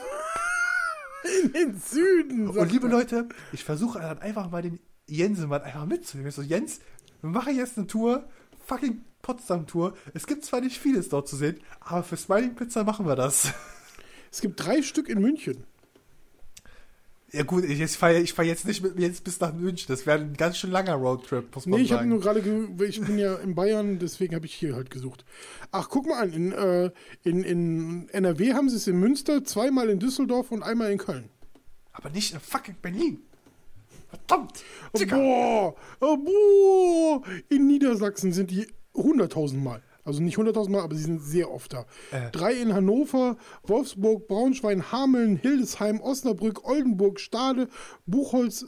In 1.23 1.53
den 1.53 1.79
Süden. 1.79 2.49
Und 2.49 2.71
liebe 2.71 2.87
Leute, 2.87 3.29
ich 3.51 3.63
versuche 3.63 3.99
dann 3.99 4.19
einfach 4.19 4.49
mal 4.49 4.61
den 4.61 4.79
Jensemann 5.07 5.61
einfach 5.61 5.85
mitzunehmen. 5.85 6.29
Ich 6.29 6.35
so, 6.35 6.41
Jens, 6.41 6.79
wir 7.21 7.29
machen 7.29 7.55
jetzt 7.55 7.77
eine 7.77 7.87
Tour, 7.87 8.27
fucking 8.65 9.01
Potsdam-Tour. 9.21 9.95
Es 10.13 10.25
gibt 10.25 10.43
zwar 10.45 10.61
nicht 10.61 10.79
vieles 10.79 11.09
dort 11.09 11.27
zu 11.27 11.35
sehen, 11.35 11.59
aber 11.79 12.03
für 12.03 12.17
Smiling 12.17 12.55
Pizza 12.55 12.83
machen 12.83 13.05
wir 13.05 13.15
das. 13.15 13.53
Es 14.31 14.41
gibt 14.41 14.65
drei 14.65 14.81
Stück 14.81 15.09
in 15.09 15.19
München. 15.19 15.65
Ja 17.33 17.43
gut, 17.43 17.63
ich 17.63 17.97
fahre 17.97 18.19
ich 18.19 18.33
fahr 18.33 18.43
jetzt 18.43 18.67
nicht 18.67 18.83
mit 18.83 18.95
mir 18.95 19.07
jetzt 19.07 19.23
bis 19.23 19.39
nach 19.39 19.53
München. 19.53 19.85
Das 19.87 20.05
wäre 20.05 20.19
ein 20.19 20.33
ganz 20.33 20.57
schön 20.57 20.71
langer 20.71 20.95
Roadtrip, 20.95 21.55
muss 21.55 21.65
man 21.65 21.79
nee, 21.79 21.85
ich 21.85 21.93
habe 21.93 22.05
nur 22.05 22.19
gerade, 22.19 22.39
ich 22.39 23.01
bin 23.01 23.17
ja 23.17 23.35
in 23.35 23.55
Bayern, 23.55 23.99
deswegen 23.99 24.35
habe 24.35 24.45
ich 24.45 24.53
hier 24.53 24.75
halt 24.75 24.91
gesucht. 24.91 25.23
Ach, 25.71 25.87
guck 25.87 26.07
mal 26.07 26.21
an, 26.21 26.33
in, 26.33 26.51
äh, 26.51 26.91
in, 27.23 27.43
in 27.43 28.09
NRW 28.09 28.53
haben 28.53 28.69
sie 28.69 28.75
es 28.75 28.87
in 28.87 28.99
Münster, 28.99 29.45
zweimal 29.45 29.89
in 29.89 29.99
Düsseldorf 29.99 30.51
und 30.51 30.61
einmal 30.61 30.91
in 30.91 30.97
Köln. 30.97 31.29
Aber 31.93 32.09
nicht 32.09 32.33
in 32.33 32.39
fucking 32.41 32.75
Berlin. 32.81 33.21
Verdammt! 34.09 34.63
Boah, 34.91 35.75
boah, 35.99 37.21
in 37.47 37.67
Niedersachsen 37.67 38.33
sind 38.33 38.51
die 38.51 38.67
100.000 38.93 39.55
Mal. 39.55 39.81
Also 40.03 40.21
nicht 40.21 40.37
100.000 40.37 40.69
Mal, 40.69 40.81
aber 40.81 40.95
sie 40.95 41.03
sind 41.03 41.21
sehr 41.21 41.51
oft 41.51 41.73
da. 41.73 41.85
Äh. 42.11 42.31
Drei 42.31 42.53
in 42.53 42.73
Hannover, 42.73 43.37
Wolfsburg, 43.63 44.27
Braunschwein, 44.27 44.91
Hameln, 44.91 45.37
Hildesheim, 45.37 46.01
Osnabrück, 46.01 46.67
Oldenburg, 46.67 47.19
Stade, 47.19 47.67
Buchholz 48.05 48.65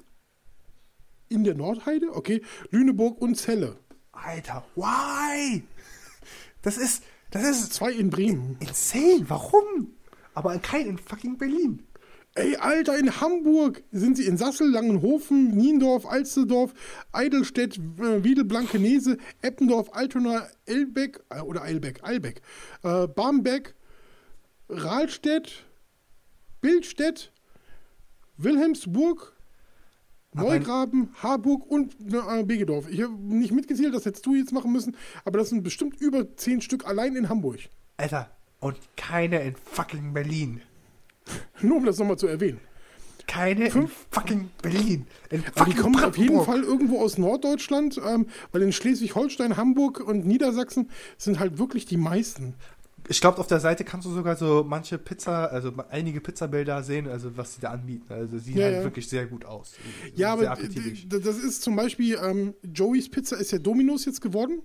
in 1.29 1.43
der 1.43 1.55
Nordheide, 1.55 2.15
okay, 2.15 2.41
Lüneburg 2.69 3.19
und 3.19 3.35
Celle. 3.35 3.77
Alter, 4.11 4.63
why? 4.75 5.63
Das 6.61 6.77
ist, 6.77 7.03
das 7.31 7.43
ist... 7.43 7.73
Zwei 7.73 7.91
in 7.91 8.09
Bremen. 8.09 8.57
Insane, 8.59 9.25
warum? 9.27 9.95
Aber 10.35 10.57
kein 10.59 10.85
in 10.85 10.97
fucking 10.97 11.37
Berlin. 11.37 11.87
Ey, 12.35 12.55
Alter, 12.55 12.97
in 12.97 13.21
Hamburg 13.21 13.83
sind 13.91 14.17
sie 14.17 14.25
in 14.25 14.37
Sassel, 14.37 14.67
Langenhofen, 14.67 15.55
Niendorf, 15.55 16.07
Alsterdorf, 16.07 16.73
Eidelstedt, 17.11 17.77
äh, 17.77 18.23
Wiedel, 18.23 18.43
Blankenese, 18.43 19.17
Eppendorf, 19.43 19.93
Altona, 19.93 20.47
Elbeck, 20.65 21.23
äh, 21.29 21.41
oder 21.41 21.61
Eilbeck, 21.61 22.03
Eilbeck, 22.03 22.41
äh, 22.81 23.07
Barmbek, 23.07 23.75
Rahlstedt, 24.67 25.63
Bildstedt, 26.59 27.31
Wilhelmsburg, 28.37 29.33
Neugraben, 30.33 31.09
Harburg 31.21 31.67
und 31.67 31.95
äh, 32.11 32.43
Begedorf. 32.43 32.89
Ich 32.89 33.03
habe 33.03 33.13
nicht 33.13 33.51
mitgezählt, 33.51 33.93
das 33.93 34.05
hättest 34.05 34.25
du 34.25 34.33
jetzt 34.33 34.51
machen 34.51 34.71
müssen, 34.71 34.95
aber 35.23 35.37
das 35.37 35.49
sind 35.49 35.61
bestimmt 35.61 36.01
über 36.01 36.35
zehn 36.35 36.61
Stück 36.61 36.87
allein 36.87 37.15
in 37.15 37.29
Hamburg. 37.29 37.59
Alter, 37.97 38.31
und 38.59 38.79
keine 38.95 39.43
in 39.43 39.55
fucking 39.55 40.13
Berlin. 40.13 40.61
Nur 41.61 41.77
um 41.77 41.85
das 41.85 41.99
nochmal 41.99 42.17
zu 42.17 42.27
erwähnen. 42.27 42.59
Keine 43.27 43.71
Fünf? 43.71 43.91
in 43.91 44.11
fucking 44.11 44.49
Berlin. 44.61 45.07
In 45.29 45.43
fucking 45.43 45.65
die 45.65 45.79
kommen 45.79 46.03
auf 46.03 46.17
jeden 46.17 46.43
Fall 46.43 46.61
irgendwo 46.61 46.99
aus 46.99 47.17
Norddeutschland, 47.17 47.99
ähm, 48.05 48.27
weil 48.51 48.61
in 48.61 48.71
Schleswig-Holstein, 48.71 49.57
Hamburg 49.57 49.99
und 50.01 50.25
Niedersachsen 50.25 50.89
sind 51.17 51.39
halt 51.39 51.57
wirklich 51.57 51.85
die 51.85 51.97
meisten 51.97 52.55
ich 53.09 53.19
glaube, 53.19 53.39
auf 53.39 53.47
der 53.47 53.59
Seite 53.59 53.83
kannst 53.83 54.07
du 54.07 54.11
sogar 54.11 54.35
so 54.35 54.63
manche 54.67 54.97
Pizza, 54.97 55.47
also 55.47 55.73
einige 55.89 56.21
Pizzabilder 56.21 56.83
sehen, 56.83 57.07
also 57.07 57.35
was 57.35 57.55
sie 57.55 57.61
da 57.61 57.71
anbieten. 57.71 58.05
Also 58.13 58.37
sieht 58.37 58.55
ja, 58.55 58.65
halt 58.65 58.75
ja. 58.77 58.83
wirklich 58.83 59.09
sehr 59.09 59.25
gut 59.25 59.45
aus. 59.45 59.73
Ja, 60.15 60.33
aber 60.33 60.43
das 60.45 61.37
ist 61.37 61.63
zum 61.63 61.75
Beispiel, 61.75 62.17
ähm, 62.23 62.53
Joey's 62.63 63.09
Pizza 63.09 63.37
ist 63.37 63.51
ja 63.51 63.59
Dominos 63.59 64.05
jetzt 64.05 64.21
geworden. 64.21 64.61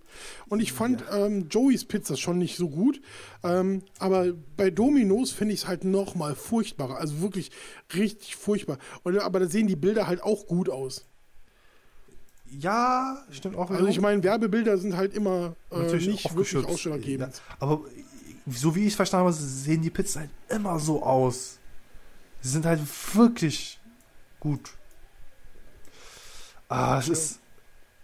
Und 0.48 0.60
ich 0.60 0.72
fand 0.72 1.00
ja. 1.00 1.26
ähm, 1.26 1.48
Joey's 1.48 1.84
Pizza 1.84 2.16
schon 2.16 2.38
nicht 2.38 2.56
so 2.56 2.68
gut. 2.68 3.00
Ähm, 3.42 3.82
aber 3.98 4.32
bei 4.56 4.70
Dominos 4.70 5.32
finde 5.32 5.54
ich 5.54 5.62
es 5.62 5.68
halt 5.68 5.84
noch 5.84 6.14
mal 6.14 6.34
furchtbarer. 6.34 6.98
Also 6.98 7.20
wirklich 7.20 7.50
richtig 7.94 8.36
furchtbar. 8.36 8.78
Und, 9.02 9.18
aber 9.18 9.40
da 9.40 9.46
sehen 9.46 9.66
die 9.66 9.76
Bilder 9.76 10.06
halt 10.06 10.22
auch 10.22 10.46
gut 10.46 10.70
aus. 10.70 11.06
Ja, 12.50 13.22
stimmt 13.30 13.56
auch. 13.56 13.70
Also 13.70 13.86
ich 13.86 14.00
meine, 14.00 14.22
Werbebilder 14.22 14.78
sind 14.78 14.96
halt 14.96 15.14
immer 15.14 15.54
äh, 15.70 15.92
nicht 15.96 16.34
wirklich 16.34 16.64
ausschlaggebend. 16.64 17.34
Ja, 17.34 17.56
aber 17.60 17.82
so 18.50 18.74
wie 18.74 18.82
ich 18.82 18.88
es 18.88 18.96
verstanden 18.96 19.26
habe, 19.26 19.36
sehen 19.36 19.82
die 19.82 19.90
Pizzen 19.90 20.20
halt 20.22 20.30
immer 20.48 20.78
so 20.78 21.02
aus. 21.02 21.58
Sie 22.40 22.48
sind 22.48 22.64
halt 22.64 22.80
wirklich 23.14 23.78
gut. 24.40 24.70
Ah, 26.68 26.98
es 26.98 27.08
ist. 27.08 27.40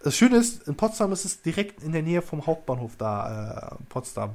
Das 0.03 0.17
Schöne 0.17 0.37
ist, 0.37 0.69
in 0.69 0.75
Potsdam 0.75 1.13
ist 1.13 1.25
es 1.25 1.41
direkt 1.41 1.83
in 1.83 1.93
der 1.93 2.03
Nähe 2.03 2.21
vom 2.21 2.47
Hauptbahnhof 2.47 2.97
da, 2.99 3.79
äh, 3.81 3.85
Potsdam. 3.89 4.35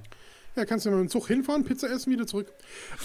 Ja, 0.56 0.66
kannst 0.66 0.86
du 0.86 0.90
mit 0.90 1.00
dem 1.00 1.10
Zug 1.10 1.28
hinfahren, 1.28 1.64
Pizza 1.64 1.90
essen, 1.92 2.12
wieder 2.12 2.26
zurück. 2.26 2.52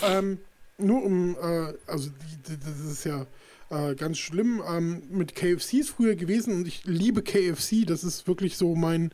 Ähm, 0.02 0.38
nur 0.78 1.02
um, 1.02 1.36
äh, 1.36 1.74
also 1.86 2.08
die, 2.08 2.36
die, 2.52 2.58
das 2.58 2.80
ist 2.80 3.04
ja, 3.04 3.26
äh, 3.70 3.94
ganz 3.94 4.18
schlimm 4.18 4.62
ähm, 4.68 5.02
mit 5.10 5.34
KFCs 5.34 5.88
früher 5.88 6.14
gewesen 6.16 6.54
und 6.54 6.68
ich 6.68 6.84
liebe 6.84 7.22
KFC. 7.22 7.86
Das 7.86 8.04
ist 8.04 8.26
wirklich 8.26 8.56
so 8.56 8.74
mein 8.74 9.10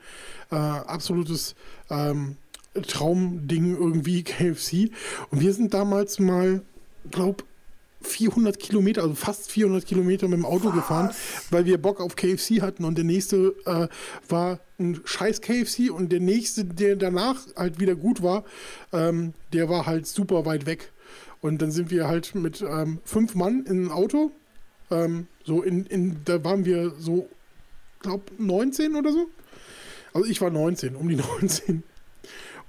äh, 0.51 0.57
absolutes 0.57 1.55
ähm, 1.89 2.37
Traumding 2.82 3.77
irgendwie, 3.77 4.23
KFC. 4.23 4.90
Und 5.31 5.40
wir 5.40 5.52
sind 5.52 5.74
damals 5.74 6.19
mal, 6.19 6.62
glaub, 7.11 7.44
400 8.02 8.59
Kilometer, 8.59 9.02
also 9.02 9.15
fast 9.15 9.51
400 9.51 9.86
Kilometer 9.86 10.27
mit 10.28 10.39
dem 10.39 10.47
Auto 10.47 10.69
Was? 10.69 10.74
gefahren, 10.74 11.11
weil 11.51 11.66
wir 11.66 11.78
Bock 11.78 12.01
auf 12.01 12.16
KFC 12.16 12.62
hatten 12.62 12.85
und 12.85 12.97
der 12.97 13.05
nächste 13.05 13.55
äh, 13.66 13.89
war 14.28 14.61
ein 14.78 15.01
scheiß 15.05 15.40
KFC 15.43 15.90
und 15.90 16.11
der 16.11 16.20
nächste, 16.20 16.65
der 16.65 16.97
danach 16.97 17.36
halt 17.57 17.78
wieder 17.78 17.94
gut 17.94 18.23
war, 18.23 18.44
ähm, 18.93 19.35
der 19.52 19.69
war 19.69 19.86
halt 19.86 20.07
super 20.07 20.47
weit 20.47 20.66
weg. 20.66 20.93
Und 21.43 21.62
dann 21.62 21.70
sind 21.70 21.90
wir 21.90 22.09
halt 22.09 22.35
mit 22.35 22.62
ähm, 22.62 22.98
fünf 23.05 23.35
Mann 23.35 23.65
in 23.66 23.86
ein 23.86 23.90
Auto, 23.90 24.31
ähm, 24.90 25.27
so 25.44 25.62
in, 25.62 25.86
in, 25.86 26.16
da 26.24 26.43
waren 26.44 26.65
wir 26.65 26.93
so, 26.98 27.28
glaub 28.01 28.31
19 28.39 28.97
oder 28.97 29.12
so. 29.12 29.28
Also 30.12 30.28
ich 30.28 30.40
war 30.40 30.51
19, 30.51 30.97
um 30.97 31.09
die 31.09 31.16
19. 31.40 31.82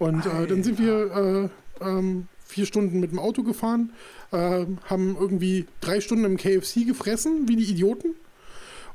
Und 0.01 0.25
äh, 0.25 0.47
dann 0.47 0.63
sind 0.63 0.79
wir 0.79 1.51
äh, 1.79 1.85
ähm, 1.87 2.27
vier 2.43 2.65
Stunden 2.65 2.99
mit 2.99 3.11
dem 3.11 3.19
Auto 3.19 3.43
gefahren, 3.43 3.93
äh, 4.31 4.65
haben 4.85 5.15
irgendwie 5.19 5.67
drei 5.79 6.01
Stunden 6.01 6.25
im 6.25 6.37
KFC 6.37 6.87
gefressen, 6.87 7.47
wie 7.47 7.55
die 7.55 7.65
Idioten, 7.65 8.15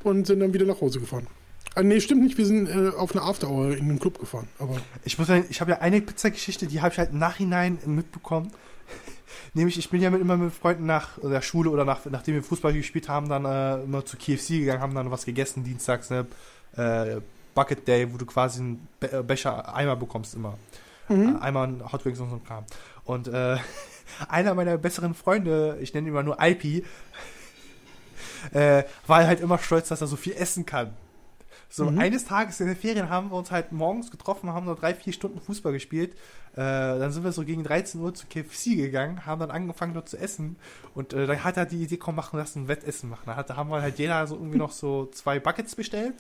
und 0.03 0.27
sind 0.27 0.41
dann 0.41 0.53
wieder 0.53 0.67
nach 0.67 0.81
Hause 0.81 0.99
gefahren. 0.99 1.29
Ah, 1.77 1.85
nee, 1.85 2.01
stimmt 2.01 2.25
nicht, 2.25 2.37
wir 2.39 2.45
sind 2.45 2.69
äh, 2.69 2.89
auf 2.89 3.13
eine 3.13 3.23
Afterhour 3.23 3.77
in 3.77 3.87
den 3.87 4.01
Club 4.01 4.19
gefahren. 4.19 4.49
Aber 4.59 4.81
ich 5.05 5.17
muss 5.17 5.29
sagen, 5.29 5.45
ich 5.49 5.61
habe 5.61 5.71
ja 5.71 5.79
eine 5.79 6.01
Pizzageschichte, 6.01 6.67
die 6.67 6.81
habe 6.81 6.93
ich 6.93 6.99
halt 6.99 7.13
im 7.13 7.21
Nachhinein 7.21 7.79
mitbekommen. 7.87 8.51
Nämlich, 9.55 9.79
ich 9.79 9.89
bin 9.89 10.03
ja 10.03 10.11
mit, 10.11 10.21
immer 10.21 10.37
mit 10.37 10.53
Freunden 10.55 10.87
nach 10.87 11.21
der 11.23 11.41
Schule 11.41 11.71
oder 11.71 11.85
nach, 11.85 12.05
nachdem 12.07 12.35
wir 12.35 12.43
Fußball 12.43 12.73
gespielt 12.73 13.09
haben, 13.09 13.29
dann 13.29 13.45
äh, 13.45 13.85
immer 13.85 14.05
zu 14.05 14.17
KFC 14.17 14.59
gegangen, 14.59 14.81
haben 14.81 14.95
dann 14.97 15.13
was 15.13 15.25
gegessen, 15.25 15.63
dienstags, 15.63 16.11
ne? 16.11 16.27
Äh, 16.77 17.21
Bucket 17.55 17.87
Day, 17.87 18.13
wo 18.13 18.17
du 18.17 18.27
quasi 18.27 18.59
einen 18.59 18.89
Be 18.99 19.13
äh, 19.13 19.23
Becher 19.23 19.73
Eimer 19.73 19.95
bekommst 19.95 20.35
immer. 20.35 20.59
Mhm. 21.09 21.37
Äh, 21.37 21.41
Eimer 21.41 21.93
Hot 21.93 22.05
Wings 22.05 22.21
und 22.21 22.31
so 22.31 22.37
ein 22.37 22.45
Kram. 22.45 22.65
Und 23.05 23.29
äh, 23.29 23.59
einer 24.29 24.55
meiner 24.55 24.79
besseren 24.79 25.15
Freunde, 25.15 25.79
ich 25.81 25.95
nenne 25.95 26.09
ihn 26.09 26.15
mal 26.15 26.25
nur 26.25 26.41
Alpi, 26.41 26.85
äh, 28.53 28.85
war 29.07 29.27
halt 29.27 29.41
immer 29.41 29.59
stolz, 29.59 29.89
dass 29.89 30.01
er 30.01 30.07
so 30.07 30.17
viel 30.17 30.35
essen 30.35 30.67
kann. 30.67 30.95
So, 31.69 31.91
mhm. 31.91 31.99
eines 31.99 32.25
Tages 32.25 32.61
in 32.61 32.69
den 32.69 32.77
Ferien 32.77 33.11
haben 33.11 33.31
wir 33.31 33.37
uns 33.37 33.51
halt 33.51 33.73
morgens 33.73 34.11
getroffen, 34.11 34.51
haben 34.51 34.67
nur 34.67 34.77
drei, 34.77 34.95
vier 34.95 35.13
Stunden 35.13 35.41
Fußball 35.41 35.73
gespielt. 35.73 36.13
Äh, 36.53 36.59
dann 36.61 37.13
sind 37.13 37.25
wir 37.25 37.33
so 37.33 37.45
gegen 37.45 37.65
13 37.65 38.01
Uhr 38.01 38.15
zu 38.15 38.27
KFC 38.29 38.77
gegangen, 38.77 39.27
haben 39.27 39.41
dann 39.41 39.51
angefangen 39.51 39.93
dort 39.93 40.09
zu 40.09 40.17
essen. 40.17 40.57
Und 40.95 41.13
äh, 41.13 41.27
dann 41.27 41.45
hat 41.45 41.57
er 41.57 41.67
die 41.67 41.83
Idee, 41.83 41.97
komm, 41.97 42.15
machen, 42.15 42.39
lass 42.39 42.57
ein 42.57 42.69
Wettessen 42.69 43.11
machen. 43.11 43.25
Da 43.27 43.57
haben 43.57 43.69
wir 43.69 43.83
halt 43.83 43.99
jeder 43.99 44.27
so 44.27 44.37
irgendwie 44.37 44.59
noch 44.59 44.73
so 44.73 45.07
zwei 45.07 45.39
Buckets 45.39 45.75
bestellt. 45.75 46.15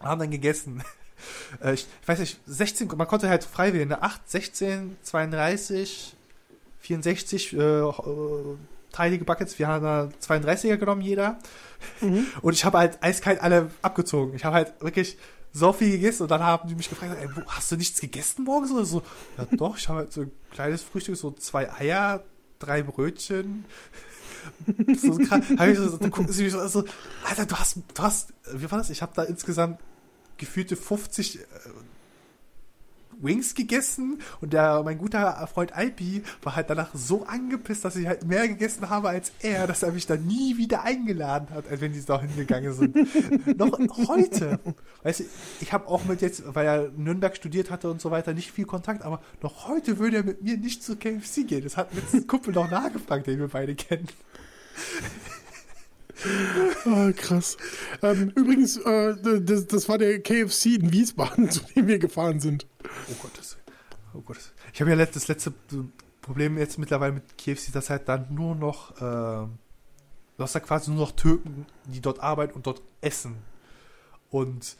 Haben 0.00 0.20
dann 0.20 0.30
gegessen. 0.30 0.82
Äh, 1.62 1.74
ich, 1.74 1.86
ich, 2.02 2.08
weiß 2.08 2.18
nicht, 2.18 2.40
16, 2.46 2.88
man 2.96 3.06
konnte 3.06 3.28
halt 3.28 3.44
frei 3.44 3.72
wählen, 3.72 3.88
ne? 3.88 4.02
8, 4.02 4.28
16, 4.28 4.96
32, 5.02 6.14
64 6.80 7.56
äh, 7.56 7.82
teilige 8.92 9.24
Buckets. 9.24 9.58
Wir 9.58 9.68
haben 9.68 9.84
da 9.84 10.08
32er 10.22 10.76
genommen, 10.76 11.00
jeder. 11.00 11.38
Mhm. 12.00 12.26
Und 12.42 12.54
ich 12.54 12.64
habe 12.64 12.78
halt 12.78 13.02
eiskalt 13.02 13.40
alle 13.40 13.70
abgezogen. 13.82 14.34
Ich 14.34 14.44
habe 14.44 14.56
halt 14.56 14.80
wirklich 14.80 15.18
so 15.52 15.72
viel 15.72 15.92
gegessen 15.92 16.24
und 16.24 16.32
dann 16.32 16.42
haben 16.42 16.68
die 16.68 16.74
mich 16.74 16.90
gefragt, 16.90 17.16
ey, 17.16 17.28
hast 17.46 17.70
du 17.70 17.76
nichts 17.76 18.00
gegessen 18.00 18.42
morgens 18.42 18.72
oder 18.72 18.84
so? 18.84 19.02
Ja 19.38 19.46
doch, 19.52 19.78
ich 19.78 19.88
habe 19.88 20.00
halt 20.00 20.12
so 20.12 20.22
ein 20.22 20.32
kleines 20.50 20.82
Frühstück, 20.82 21.16
so 21.16 21.30
zwei 21.30 21.72
Eier, 21.72 22.24
drei 22.58 22.82
Brötchen. 22.82 23.64
so 24.96 25.12
so, 25.12 25.96
dann 25.96 26.10
gucken 26.10 26.32
sie 26.32 26.42
mich 26.42 26.52
so, 26.52 26.58
also, 26.58 26.84
Alter, 27.24 27.46
du 27.46 27.54
hast, 27.54 27.76
du 27.76 28.02
hast, 28.02 28.32
wie 28.52 28.68
war 28.68 28.78
das? 28.78 28.90
Ich 28.90 29.00
habe 29.00 29.12
da 29.14 29.22
insgesamt 29.22 29.78
gefühlte 30.36 30.76
50 30.76 31.40
äh, 31.40 31.42
Wings 33.20 33.54
gegessen 33.54 34.20
und 34.40 34.52
der, 34.52 34.82
mein 34.82 34.98
guter 34.98 35.46
Freund 35.52 35.72
Alpi 35.72 36.22
war 36.42 36.56
halt 36.56 36.70
danach 36.70 36.90
so 36.94 37.24
angepisst, 37.24 37.84
dass 37.84 37.96
ich 37.96 38.06
halt 38.06 38.24
mehr 38.26 38.48
gegessen 38.48 38.90
habe 38.90 39.08
als 39.08 39.32
er, 39.40 39.66
dass 39.66 39.82
er 39.82 39.92
mich 39.92 40.06
dann 40.06 40.26
nie 40.26 40.56
wieder 40.56 40.82
eingeladen 40.82 41.48
hat, 41.50 41.68
als 41.68 41.80
wenn 41.80 41.92
die 41.92 42.04
da 42.04 42.20
hingegangen 42.20 42.72
sind. 42.72 42.96
noch 43.58 44.08
heute. 44.08 44.58
Weißt 45.02 45.20
du, 45.20 45.24
ich 45.60 45.72
habe 45.72 45.88
auch 45.88 46.04
mit 46.04 46.22
jetzt, 46.22 46.42
weil 46.54 46.66
er 46.66 46.90
Nürnberg 46.96 47.36
studiert 47.36 47.70
hatte 47.70 47.90
und 47.90 48.00
so 48.00 48.10
weiter, 48.10 48.34
nicht 48.34 48.50
viel 48.50 48.66
Kontakt, 48.66 49.02
aber 49.02 49.20
noch 49.42 49.68
heute 49.68 49.98
würde 49.98 50.18
er 50.18 50.24
mit 50.24 50.42
mir 50.42 50.56
nicht 50.56 50.82
zu 50.82 50.96
KFC 50.96 51.46
gehen. 51.46 51.64
Das 51.64 51.76
hat 51.76 51.94
mit 51.94 52.28
Kumpel 52.28 52.52
noch 52.52 52.70
nachgefragt, 52.70 53.26
den 53.26 53.38
wir 53.38 53.48
beide 53.48 53.74
kennen. 53.74 54.08
Ah, 56.86 57.12
krass. 57.12 57.56
Ähm, 58.02 58.32
übrigens, 58.34 58.76
äh, 58.76 59.16
das, 59.40 59.66
das, 59.66 59.88
war 59.88 59.98
der 59.98 60.20
KFC 60.20 60.76
in 60.76 60.92
Wiesbaden, 60.92 61.50
zu 61.50 61.60
dem 61.74 61.86
wir 61.86 61.98
gefahren 61.98 62.40
sind. 62.40 62.66
Oh 63.10 63.14
Gott. 63.22 63.32
Das, 63.36 63.56
oh 64.12 64.20
Gott. 64.20 64.38
Ich 64.72 64.80
habe 64.80 64.90
ja 64.90 64.96
das 64.96 65.28
letzte 65.28 65.52
Problem 66.20 66.58
jetzt 66.58 66.78
mittlerweile 66.78 67.12
mit 67.12 67.38
KFC, 67.38 67.72
dass 67.72 67.90
halt 67.90 68.08
dann 68.08 68.34
nur 68.34 68.54
noch, 68.54 68.96
äh, 68.96 69.00
du 69.00 70.38
hast 70.38 70.54
da 70.54 70.60
quasi 70.60 70.90
nur 70.90 71.00
noch 71.00 71.12
Türken, 71.12 71.66
die 71.84 72.00
dort 72.00 72.20
arbeiten 72.20 72.54
und 72.54 72.66
dort 72.66 72.82
essen. 73.00 73.36
Und 74.30 74.76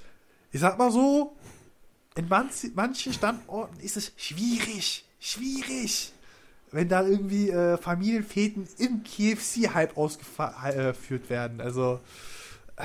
ich 0.52 0.61
sag 0.61 0.78
mal 0.78 0.90
so, 0.90 1.36
in 2.16 2.28
manch, 2.28 2.70
manchen 2.74 3.12
Standorten 3.12 3.78
ist 3.81 3.97
es 3.97 4.12
schwierig, 4.16 5.05
schwierig 5.19 6.14
wenn 6.74 6.88
da 6.88 7.06
irgendwie 7.06 7.51
äh, 7.51 7.76
Familienfäden 7.76 8.66
im 8.78 9.05
KFC 9.05 9.72
halb 9.72 9.96
ausgeführt 9.96 11.30
werden. 11.30 11.60
Also 11.60 12.01
äh, 12.76 12.82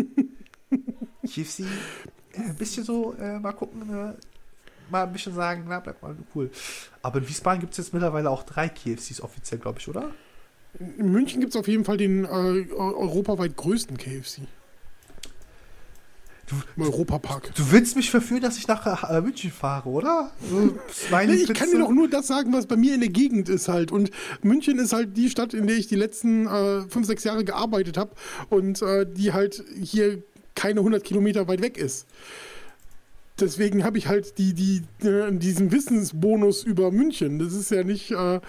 KFC, 1.26 1.60
äh, 1.60 1.64
ein 2.36 2.54
bisschen 2.56 2.84
so, 2.84 3.12
äh, 3.14 3.40
mal 3.40 3.52
gucken, 3.52 3.82
äh, 3.82 4.12
mal 4.88 5.02
ein 5.02 5.12
bisschen 5.12 5.34
sagen, 5.34 5.64
na, 5.66 5.80
bleibt 5.80 6.00
mal 6.00 6.16
cool. 6.36 6.48
Aber 7.02 7.18
in 7.18 7.28
Wiesbaden 7.28 7.60
gibt 7.60 7.72
es 7.72 7.78
jetzt 7.78 7.92
mittlerweile 7.92 8.30
auch 8.30 8.44
drei 8.44 8.68
KFCs 8.68 9.20
offiziell, 9.20 9.58
glaube 9.58 9.80
ich, 9.80 9.88
oder? 9.88 10.12
In 10.78 11.10
München 11.10 11.40
gibt 11.40 11.54
es 11.54 11.60
auf 11.60 11.66
jeden 11.66 11.84
Fall 11.84 11.96
den 11.96 12.24
äh, 12.24 12.28
europaweit 12.28 13.56
größten 13.56 13.96
KFC. 13.96 14.42
Du, 16.48 16.56
Im 16.76 16.82
Europapark. 16.84 17.54
Du 17.54 17.72
willst 17.72 17.94
mich 17.94 18.10
verführen, 18.10 18.40
dass 18.40 18.56
ich 18.56 18.66
nach 18.66 19.10
äh, 19.10 19.20
München 19.20 19.50
fahre, 19.52 19.90
oder? 19.90 20.32
nee, 21.26 21.34
ich 21.34 21.52
kann 21.52 21.70
dir 21.70 21.80
doch 21.80 21.90
nur 21.90 22.08
das 22.08 22.26
sagen, 22.26 22.54
was 22.54 22.64
bei 22.66 22.76
mir 22.76 22.94
in 22.94 23.00
der 23.00 23.10
Gegend 23.10 23.50
ist 23.50 23.68
halt. 23.68 23.92
Und 23.92 24.10
München 24.42 24.78
ist 24.78 24.94
halt 24.94 25.14
die 25.18 25.28
Stadt, 25.28 25.52
in 25.52 25.66
der 25.66 25.76
ich 25.76 25.88
die 25.88 25.96
letzten 25.96 26.46
äh, 26.46 26.88
fünf, 26.88 27.06
sechs 27.06 27.24
Jahre 27.24 27.44
gearbeitet 27.44 27.98
habe 27.98 28.12
und 28.48 28.80
äh, 28.80 29.04
die 29.06 29.34
halt 29.34 29.62
hier 29.78 30.22
keine 30.54 30.80
100 30.80 31.04
Kilometer 31.04 31.48
weit 31.48 31.60
weg 31.60 31.76
ist. 31.76 32.06
Deswegen 33.38 33.84
habe 33.84 33.98
ich 33.98 34.08
halt 34.08 34.38
die, 34.38 34.54
die, 34.54 34.82
äh, 35.06 35.30
diesen 35.30 35.70
Wissensbonus 35.70 36.64
über 36.64 36.90
München. 36.90 37.38
Das 37.38 37.52
ist 37.52 37.70
ja 37.70 37.84
nicht, 37.84 38.10
äh, 38.12 38.40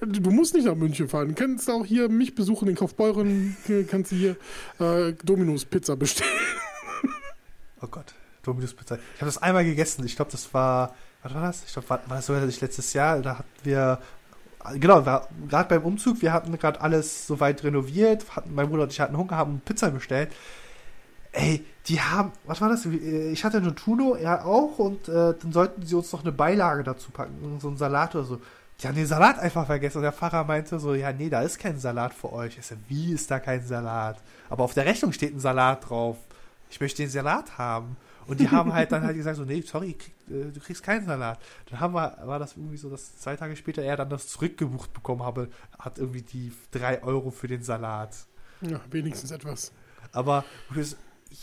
du 0.00 0.30
musst 0.30 0.54
nicht 0.54 0.64
nach 0.64 0.74
München 0.74 1.06
fahren. 1.06 1.28
Du 1.28 1.34
kannst 1.34 1.68
auch 1.68 1.84
hier 1.84 2.08
mich 2.08 2.34
besuchen 2.34 2.68
in 2.68 2.76
Kaufbeuren, 2.76 3.58
kannst 3.88 4.10
du 4.10 4.16
hier 4.16 4.36
Dominos 5.22 5.66
Pizza 5.66 5.96
bestellen. 5.96 6.30
Oh 7.82 7.88
Gott, 7.90 8.14
Dominus 8.42 8.74
Pizza. 8.74 8.96
Ich 9.14 9.20
habe 9.20 9.26
das 9.26 9.42
einmal 9.42 9.64
gegessen. 9.64 10.06
Ich 10.06 10.14
glaube, 10.14 10.30
das 10.30 10.54
war, 10.54 10.94
was 11.22 11.34
war 11.34 11.42
das? 11.42 11.64
Ich 11.66 11.72
glaube, 11.72 11.90
war, 11.90 12.00
war 12.06 12.16
das 12.16 12.26
sogar 12.26 12.42
letztes 12.42 12.92
Jahr. 12.92 13.20
Da 13.20 13.38
hatten 13.38 13.48
wir, 13.64 13.98
genau, 14.74 15.02
gerade 15.02 15.68
beim 15.68 15.82
Umzug, 15.82 16.22
wir 16.22 16.32
hatten 16.32 16.56
gerade 16.56 16.80
alles 16.80 17.26
soweit 17.26 17.64
renoviert. 17.64 18.36
Hatten, 18.36 18.54
mein 18.54 18.68
Bruder 18.68 18.84
und 18.84 18.92
ich 18.92 19.00
hatten 19.00 19.16
Hunger, 19.16 19.36
haben 19.36 19.60
Pizza 19.64 19.90
bestellt. 19.90 20.32
Ey, 21.32 21.64
die 21.86 22.00
haben, 22.00 22.30
was 22.44 22.60
war 22.60 22.68
das? 22.68 22.86
Ich 22.86 23.42
hatte 23.44 23.56
eine 23.56 23.74
Tuno, 23.74 24.14
er 24.14 24.44
auch, 24.46 24.78
und 24.78 25.08
äh, 25.08 25.34
dann 25.40 25.50
sollten 25.50 25.84
sie 25.84 25.96
uns 25.96 26.12
noch 26.12 26.20
eine 26.20 26.30
Beilage 26.30 26.84
dazu 26.84 27.10
packen, 27.10 27.58
so 27.58 27.68
einen 27.68 27.78
Salat 27.78 28.14
oder 28.14 28.24
so. 28.24 28.40
Die 28.80 28.86
haben 28.86 28.94
den 28.94 29.06
Salat 29.06 29.38
einfach 29.38 29.66
vergessen 29.66 29.98
und 29.98 30.02
der 30.02 30.12
Pfarrer 30.12 30.44
meinte 30.44 30.78
so, 30.78 30.94
ja, 30.94 31.10
nee, 31.12 31.30
da 31.30 31.42
ist 31.42 31.58
kein 31.58 31.78
Salat 31.78 32.12
für 32.14 32.32
euch. 32.32 32.58
Ich 32.58 32.66
so, 32.66 32.74
wie 32.88 33.12
ist 33.12 33.30
da 33.30 33.40
kein 33.40 33.64
Salat? 33.64 34.18
Aber 34.50 34.64
auf 34.64 34.74
der 34.74 34.84
Rechnung 34.84 35.12
steht 35.12 35.34
ein 35.34 35.40
Salat 35.40 35.88
drauf 35.88 36.18
ich 36.72 36.80
möchte 36.80 37.02
den 37.02 37.10
Salat 37.10 37.58
haben. 37.58 37.96
Und 38.26 38.40
die 38.40 38.48
haben 38.48 38.72
halt 38.72 38.92
dann 38.92 39.02
halt 39.02 39.16
gesagt, 39.16 39.36
so, 39.36 39.44
nee, 39.44 39.60
sorry, 39.60 39.92
krieg, 39.92 40.14
äh, 40.28 40.52
du 40.52 40.60
kriegst 40.60 40.82
keinen 40.82 41.04
Salat. 41.04 41.38
Dann 41.68 41.80
haben 41.80 41.92
wir, 41.92 42.16
war 42.24 42.38
das 42.38 42.56
irgendwie 42.56 42.78
so, 42.78 42.88
dass 42.88 43.16
zwei 43.18 43.36
Tage 43.36 43.56
später 43.56 43.82
er 43.82 43.96
dann 43.96 44.08
das 44.08 44.28
zurückgebucht 44.28 44.92
bekommen 44.92 45.22
habe, 45.22 45.50
hat 45.78 45.98
irgendwie 45.98 46.22
die 46.22 46.52
drei 46.70 47.02
Euro 47.02 47.30
für 47.30 47.48
den 47.48 47.62
Salat. 47.62 48.16
Ja, 48.62 48.80
wenigstens 48.90 49.32
etwas. 49.32 49.72
Aber, 50.12 50.44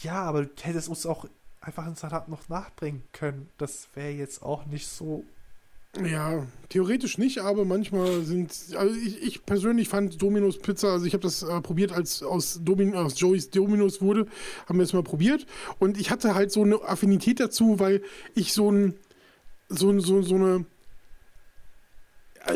ja, 0.01 0.23
aber 0.23 0.45
du 0.45 0.64
hättest 0.64 0.89
uns 0.89 1.06
auch 1.06 1.26
einfach 1.61 1.85
einen 1.85 1.95
Salat 1.95 2.27
noch 2.27 2.49
nachbringen 2.49 3.03
können. 3.11 3.49
Das 3.57 3.89
wäre 3.93 4.11
jetzt 4.11 4.41
auch 4.41 4.65
nicht 4.65 4.88
so 4.88 5.26
ja, 5.97 6.45
theoretisch 6.69 7.17
nicht, 7.17 7.39
aber 7.39 7.65
manchmal 7.65 8.21
sind. 8.23 8.51
Also 8.75 8.95
ich, 8.95 9.21
ich 9.23 9.45
persönlich 9.45 9.89
fand 9.89 10.21
Domino's 10.21 10.59
Pizza, 10.59 10.91
also 10.91 11.05
ich 11.05 11.13
habe 11.13 11.23
das 11.23 11.41
äh, 11.41 11.61
probiert, 11.61 11.91
als 11.91 12.21
aus, 12.21 12.59
Domin, 12.63 12.93
aus 12.95 13.19
Joey's 13.19 13.49
Domino's 13.49 14.01
wurde, 14.01 14.27
haben 14.67 14.77
wir 14.77 14.83
es 14.83 14.93
mal 14.93 15.03
probiert. 15.03 15.47
Und 15.79 15.99
ich 15.99 16.11
hatte 16.11 16.35
halt 16.35 16.51
so 16.51 16.61
eine 16.61 16.81
Affinität 16.83 17.39
dazu, 17.39 17.79
weil 17.79 18.03
ich 18.35 18.53
so 18.53 18.71
ein. 18.71 18.93
so, 19.69 19.99
so, 19.99 20.21
so 20.21 20.35
eine 20.35 20.65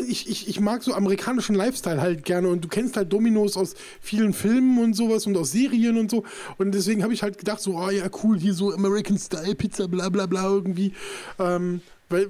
ich, 0.08 0.28
ich, 0.28 0.48
ich 0.48 0.60
mag 0.60 0.82
so 0.82 0.94
amerikanischen 0.94 1.54
Lifestyle 1.54 2.00
halt 2.00 2.24
gerne 2.24 2.48
und 2.48 2.64
du 2.64 2.68
kennst 2.68 2.96
halt 2.96 3.12
Dominos 3.12 3.56
aus 3.56 3.74
vielen 4.00 4.32
Filmen 4.32 4.78
und 4.82 4.94
sowas 4.94 5.26
und 5.26 5.36
aus 5.36 5.52
Serien 5.52 5.98
und 5.98 6.10
so 6.10 6.24
und 6.58 6.72
deswegen 6.72 7.02
habe 7.02 7.12
ich 7.12 7.22
halt 7.22 7.38
gedacht 7.38 7.60
so, 7.60 7.76
oh 7.78 7.90
ja 7.90 8.08
cool, 8.22 8.38
hier 8.38 8.54
so 8.54 8.72
American 8.72 9.18
Style 9.18 9.54
Pizza, 9.54 9.86
bla 9.86 10.08
bla 10.08 10.26
bla 10.26 10.44
irgendwie, 10.44 10.94
ähm, 11.38 11.80
weil 12.08 12.28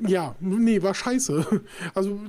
ja, 0.00 0.34
nee, 0.40 0.82
war 0.82 0.94
scheiße. 0.94 1.46
Also 1.94 2.20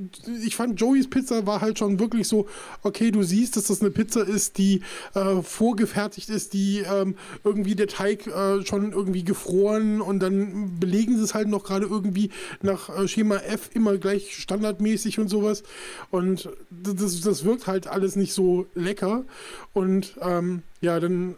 ich 0.45 0.55
fand 0.55 0.79
Joey's 0.79 1.09
Pizza 1.09 1.45
war 1.45 1.61
halt 1.61 1.79
schon 1.79 1.99
wirklich 1.99 2.27
so, 2.27 2.47
okay, 2.83 3.11
du 3.11 3.23
siehst, 3.23 3.55
dass 3.57 3.65
das 3.65 3.81
eine 3.81 3.91
Pizza 3.91 4.21
ist, 4.25 4.57
die 4.57 4.81
äh, 5.13 5.41
vorgefertigt 5.41 6.29
ist, 6.29 6.53
die 6.53 6.79
ähm, 6.79 7.15
irgendwie 7.43 7.75
der 7.75 7.87
Teig 7.87 8.27
äh, 8.27 8.65
schon 8.65 8.93
irgendwie 8.93 9.23
gefroren 9.23 10.01
und 10.01 10.19
dann 10.19 10.79
belegen 10.79 11.17
sie 11.17 11.23
es 11.23 11.33
halt 11.33 11.47
noch 11.47 11.63
gerade 11.63 11.85
irgendwie 11.85 12.29
nach 12.61 12.89
äh, 12.89 13.07
Schema 13.07 13.37
F 13.37 13.69
immer 13.73 13.97
gleich 13.97 14.37
standardmäßig 14.37 15.19
und 15.19 15.27
sowas. 15.27 15.63
Und 16.11 16.49
das, 16.69 17.21
das 17.21 17.43
wirkt 17.43 17.67
halt 17.67 17.87
alles 17.87 18.15
nicht 18.15 18.33
so 18.33 18.67
lecker. 18.75 19.25
Und 19.73 20.17
ähm, 20.21 20.63
ja, 20.81 20.99
dann 20.99 21.35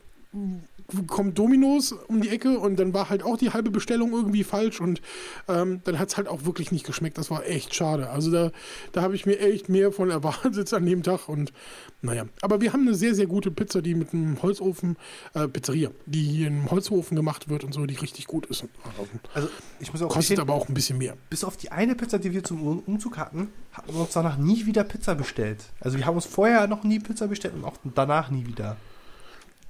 kommt 1.08 1.38
Dominos 1.38 1.92
um 1.92 2.22
die 2.22 2.30
Ecke 2.30 2.60
und 2.60 2.80
dann 2.80 2.94
war 2.94 3.10
halt 3.10 3.24
auch 3.24 3.38
die 3.38 3.52
halbe 3.52 3.72
Bestellung 3.72 4.12
irgendwie 4.12 4.44
falsch 4.44 4.82
und 4.82 5.02
ähm, 5.48 5.82
dann 5.84 6.00
hat 6.00 6.10
es 6.10 6.18
halt 6.18 6.28
auch 6.28 6.46
wirklich 6.46 6.72
nicht 6.72 6.86
geschmeckt. 6.86 7.18
Das 7.18 7.30
war 7.30 7.46
echt 7.46 7.76
schade. 7.76 8.10
Also 8.10 8.32
da, 8.32 8.52
da 8.92 9.02
habe 9.02 9.16
ich 9.16 9.26
mir 9.26 9.40
echt 9.40 9.70
mehr 9.70 9.92
von 9.92 10.10
erwartet 10.10 10.74
an 10.74 10.86
dem 10.86 11.04
Tag 11.04 11.30
und 11.30 11.54
naja. 12.02 12.26
Aber 12.42 12.62
wir 12.62 12.74
haben 12.74 12.82
eine 12.82 12.96
sehr, 12.96 13.14
sehr 13.14 13.28
gute 13.28 13.52
Pizza, 13.52 13.82
die 13.82 13.96
mit 13.96 14.14
einem 14.14 14.42
Holzofen, 14.42 14.98
äh, 15.34 15.48
Pizzeria, 15.48 15.92
die 16.06 16.24
hier 16.24 16.48
im 16.48 16.70
Holzofen 16.72 17.16
gemacht 17.16 17.50
wird 17.50 17.64
und 17.64 17.74
so, 17.74 17.86
die 17.86 17.96
richtig 17.96 18.28
gut 18.28 18.46
ist. 18.46 18.66
Also 19.34 19.50
ich 19.80 19.92
muss 19.92 20.02
auch 20.02 20.08
Kostet 20.08 20.22
gestehen, 20.22 20.40
aber 20.40 20.54
auch 20.54 20.68
ein 20.68 20.74
bisschen 20.74 20.98
mehr. 20.98 21.16
Bis 21.30 21.44
auf 21.44 21.58
die 21.58 21.72
eine 21.72 21.96
Pizza, 21.96 22.20
die 22.20 22.34
wir 22.34 22.44
zum 22.44 22.80
Umzug 22.80 23.18
hatten, 23.18 23.50
haben 23.74 23.94
wir 23.94 24.02
uns 24.02 24.14
danach 24.14 24.38
nie 24.38 24.66
wieder 24.66 24.84
Pizza 24.84 25.16
bestellt. 25.16 25.66
Also 25.80 25.98
wir 25.98 26.06
haben 26.06 26.16
uns 26.16 26.26
vorher 26.26 26.68
noch 26.68 26.84
nie 26.84 27.00
Pizza 27.00 27.28
bestellt 27.28 27.56
und 27.56 27.66
auch 27.66 27.78
danach 27.96 28.30
nie 28.30 28.46
wieder. 28.46 28.78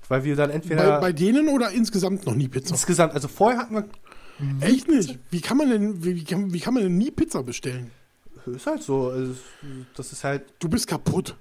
Weil 0.10 0.24
wir 0.24 0.36
dann 0.36 0.50
entweder. 0.50 1.00
Bei, 1.00 1.00
bei 1.00 1.14
denen 1.14 1.48
oder 1.48 1.72
insgesamt 1.72 2.26
noch 2.26 2.36
nie 2.36 2.50
Pizza? 2.50 2.72
Insgesamt, 2.72 3.14
also 3.14 3.28
vorher 3.28 3.62
hatten 3.62 3.76
wir. 3.76 3.86
Echt 4.62 4.88
nicht? 4.88 5.20
Wie 5.30 5.42
kann 5.42 5.58
man 5.58 5.70
denn, 5.70 6.04
wie, 6.04 6.24
kann, 6.24 6.52
wie 6.52 6.60
kann 6.60 6.74
man 6.74 6.84
denn 6.84 6.98
nie 6.98 7.12
Pizza 7.12 7.44
bestellen? 7.44 7.92
Ist 8.46 8.66
halt 8.66 8.82
so. 8.82 9.10
Also, 9.10 9.36
das 9.96 10.12
ist 10.12 10.24
halt. 10.24 10.44
Du 10.60 10.68
bist 10.68 10.88
kaputt. 10.88 11.36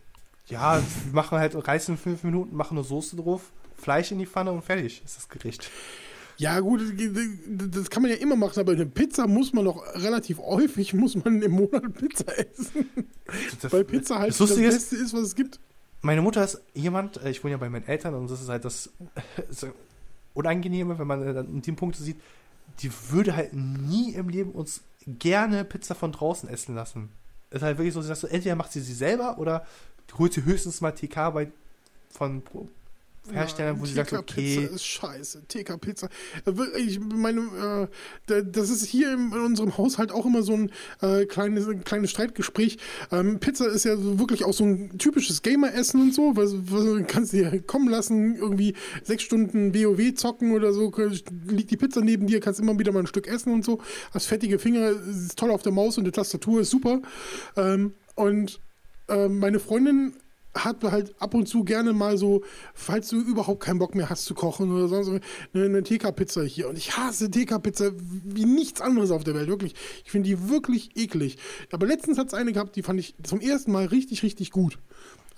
Ja, 0.48 0.80
wir 1.04 1.12
machen 1.12 1.38
halt 1.38 1.54
Reis 1.66 1.88
in 1.88 1.96
fünf 1.96 2.22
Minuten, 2.24 2.56
machen 2.56 2.76
eine 2.76 2.86
Soße 2.86 3.16
drauf, 3.16 3.52
Fleisch 3.76 4.12
in 4.12 4.18
die 4.18 4.26
Pfanne 4.26 4.50
und 4.50 4.64
fertig 4.64 5.02
ist 5.04 5.16
das 5.16 5.28
Gericht. 5.28 5.70
Ja, 6.38 6.60
gut, 6.60 6.80
das 7.48 7.90
kann 7.90 8.02
man 8.02 8.12
ja 8.12 8.16
immer 8.18 8.36
machen, 8.36 8.60
aber 8.60 8.72
eine 8.72 8.86
Pizza 8.86 9.26
muss 9.26 9.52
man 9.52 9.64
noch 9.64 9.82
relativ 9.94 10.38
häufig, 10.38 10.94
muss 10.94 11.16
man 11.16 11.42
im 11.42 11.50
Monat 11.50 11.92
Pizza 11.94 12.26
essen. 12.38 12.88
Weil 13.70 13.84
Pizza 13.84 14.20
halt 14.20 14.30
das, 14.30 14.38
das 14.38 14.56
Beste 14.56 14.96
ist, 14.96 15.12
was 15.12 15.22
es 15.22 15.34
gibt 15.34 15.58
meine 16.00 16.22
Mutter 16.22 16.44
ist 16.44 16.62
jemand, 16.74 17.22
äh, 17.22 17.30
ich 17.30 17.42
wohne 17.42 17.52
ja 17.52 17.58
bei 17.58 17.68
meinen 17.68 17.86
Eltern 17.86 18.14
und 18.14 18.30
das 18.30 18.40
ist 18.40 18.48
halt 18.48 18.64
das, 18.64 18.90
das 19.48 19.66
Unangenehme, 20.34 20.98
wenn 20.98 21.06
man 21.06 21.34
dann 21.34 21.46
in 21.46 21.62
dem 21.62 21.76
Punkt 21.76 21.96
sieht, 21.96 22.20
die 22.80 22.90
würde 23.10 23.34
halt 23.34 23.52
nie 23.54 24.14
im 24.14 24.28
Leben 24.28 24.52
uns 24.52 24.82
gerne 25.06 25.64
Pizza 25.64 25.94
von 25.94 26.12
draußen 26.12 26.48
essen 26.48 26.74
lassen. 26.74 27.08
ist 27.50 27.62
halt 27.62 27.78
wirklich 27.78 27.94
so, 27.94 28.02
dass 28.02 28.20
du 28.20 28.26
entweder 28.26 28.56
macht 28.56 28.72
sie 28.72 28.80
sie 28.80 28.94
selber 28.94 29.38
oder 29.38 29.66
du 30.06 30.18
holst 30.18 30.34
sie 30.34 30.44
höchstens 30.44 30.80
mal 30.80 30.92
TK 30.92 31.30
bei, 31.30 31.50
von 32.10 32.42
Herstellern, 33.32 33.76
ja, 33.76 33.80
wo 33.80 33.86
sie 33.86 33.94
sagt, 33.94 34.12
okay. 34.12 34.56
Pizza 34.56 34.74
ist 34.74 34.84
scheiße. 34.84 35.42
TK-Pizza. 35.48 36.08
Äh, 36.46 36.80
ich 36.80 37.00
meine, 37.00 37.88
äh, 38.26 38.42
das 38.44 38.70
ist 38.70 38.86
hier 38.86 39.12
in 39.12 39.32
unserem 39.32 39.76
Haushalt 39.76 40.12
auch 40.12 40.26
immer 40.26 40.42
so 40.42 40.54
ein 40.54 40.70
äh, 41.00 41.26
kleines, 41.26 41.68
ein 41.68 41.84
kleines 41.84 42.10
Streitgespräch. 42.10 42.78
Ähm, 43.10 43.38
Pizza 43.40 43.66
ist 43.66 43.84
ja 43.84 43.94
wirklich 44.18 44.44
auch 44.44 44.52
so 44.52 44.64
ein 44.64 44.98
typisches 44.98 45.42
Gamer-Essen 45.42 46.00
und 46.00 46.14
so. 46.14 46.36
Was, 46.36 46.54
was 46.54 47.06
kannst 47.06 47.32
du 47.32 47.38
dir 47.38 47.62
kommen 47.62 47.88
lassen, 47.88 48.36
irgendwie 48.36 48.74
sechs 49.02 49.22
Stunden 49.22 49.74
WoW 49.74 50.14
zocken 50.14 50.52
oder 50.52 50.72
so, 50.72 50.92
liegt 51.46 51.70
die 51.70 51.76
Pizza 51.76 52.00
neben 52.00 52.26
dir, 52.26 52.40
kannst 52.40 52.60
immer 52.60 52.78
wieder 52.78 52.92
mal 52.92 53.00
ein 53.00 53.06
Stück 53.06 53.26
essen 53.26 53.52
und 53.52 53.64
so. 53.64 53.80
Hast 54.12 54.26
fettige 54.26 54.58
Finger, 54.58 54.90
ist 54.90 55.38
toll 55.38 55.50
auf 55.50 55.62
der 55.62 55.72
Maus 55.72 55.98
und 55.98 56.04
die 56.04 56.12
Tastatur 56.12 56.60
ist 56.60 56.70
super. 56.70 57.00
Ähm, 57.56 57.94
und 58.14 58.60
äh, 59.08 59.28
meine 59.28 59.60
Freundin 59.60 60.14
hat 60.64 60.82
halt 60.84 61.14
ab 61.20 61.34
und 61.34 61.46
zu 61.46 61.64
gerne 61.64 61.92
mal 61.92 62.18
so, 62.18 62.42
falls 62.74 63.08
du 63.08 63.20
überhaupt 63.20 63.60
keinen 63.60 63.78
Bock 63.78 63.94
mehr 63.94 64.10
hast 64.10 64.24
zu 64.24 64.34
kochen 64.34 64.72
oder 64.72 64.88
sonst 64.88 65.08
eine, 65.08 65.64
eine 65.64 65.82
TK-Pizza 65.82 66.42
hier. 66.42 66.68
Und 66.68 66.78
ich 66.78 66.96
hasse 66.96 67.30
TK-Pizza 67.30 67.92
wie 67.96 68.44
nichts 68.44 68.80
anderes 68.80 69.10
auf 69.10 69.24
der 69.24 69.34
Welt, 69.34 69.48
wirklich. 69.48 69.74
Ich 70.04 70.10
finde 70.10 70.28
die 70.28 70.48
wirklich 70.48 70.96
eklig. 70.96 71.38
Aber 71.72 71.86
letztens 71.86 72.18
hat 72.18 72.28
es 72.28 72.34
eine 72.34 72.52
gehabt, 72.52 72.76
die 72.76 72.82
fand 72.82 73.00
ich 73.00 73.14
zum 73.22 73.40
ersten 73.40 73.72
Mal 73.72 73.86
richtig, 73.86 74.22
richtig 74.22 74.50
gut 74.50 74.78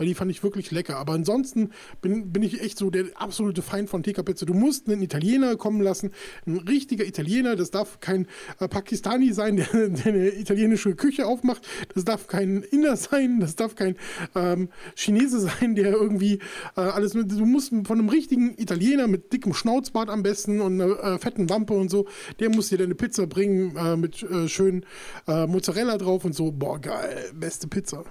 weil 0.01 0.07
die 0.07 0.15
fand 0.15 0.31
ich 0.31 0.43
wirklich 0.43 0.71
lecker. 0.71 0.97
Aber 0.97 1.13
ansonsten 1.13 1.73
bin, 2.01 2.33
bin 2.33 2.43
ich 2.43 2.63
echt 2.63 2.79
so 2.79 2.89
der 2.89 3.05
absolute 3.17 3.61
Feind 3.61 3.91
von 3.91 4.03
TK-Pizza. 4.03 4.47
Du 4.47 4.55
musst 4.55 4.89
einen 4.89 5.03
Italiener 5.03 5.57
kommen 5.57 5.83
lassen, 5.83 6.13
ein 6.47 6.57
richtiger 6.57 7.05
Italiener. 7.05 7.55
Das 7.55 7.71
darf 7.71 8.01
kein 8.01 8.27
äh, 8.61 8.67
Pakistani 8.67 9.35
sein, 9.35 9.57
der, 9.73 9.91
der, 9.91 10.07
eine 10.07 10.29
italienische 10.31 10.95
Küche 10.95 11.27
aufmacht. 11.27 11.69
Das 11.95 12.07
darf 12.07 12.29
kein 12.29 12.63
Inder 12.63 12.97
sein. 12.97 13.41
Das 13.41 13.57
darf 13.57 13.75
kein 13.75 13.97
ähm, 14.35 14.71
Chinese 14.97 15.39
sein, 15.39 15.75
der 15.75 15.93
irgendwie 15.93 16.39
äh, 16.79 16.81
alles 16.81 17.13
mit. 17.13 17.31
Du 17.31 17.45
musst 17.45 17.69
von 17.69 17.99
einem 17.99 18.09
richtigen 18.09 18.55
Italiener 18.57 19.07
mit 19.07 19.35
dickem 19.35 19.53
Schnauzbart 19.53 20.09
am 20.09 20.23
besten 20.23 20.63
und 20.63 20.81
einer 20.81 20.99
äh, 20.99 21.19
fetten 21.19 21.51
Wampe 21.51 21.75
und 21.75 21.91
so, 21.91 22.07
der 22.39 22.49
muss 22.49 22.71
dir 22.71 22.79
deine 22.79 22.95
Pizza 22.95 23.27
bringen 23.27 23.77
äh, 23.77 23.99
mit 23.99 24.23
äh, 24.23 24.49
schön 24.49 24.87
äh, 25.29 25.47
Mozzarella 25.47 25.99
drauf 25.99 26.25
und 26.25 26.35
so. 26.35 26.53
Boah, 26.53 26.81
geil, 26.81 27.33
beste 27.35 27.69
Pizza. 27.69 28.03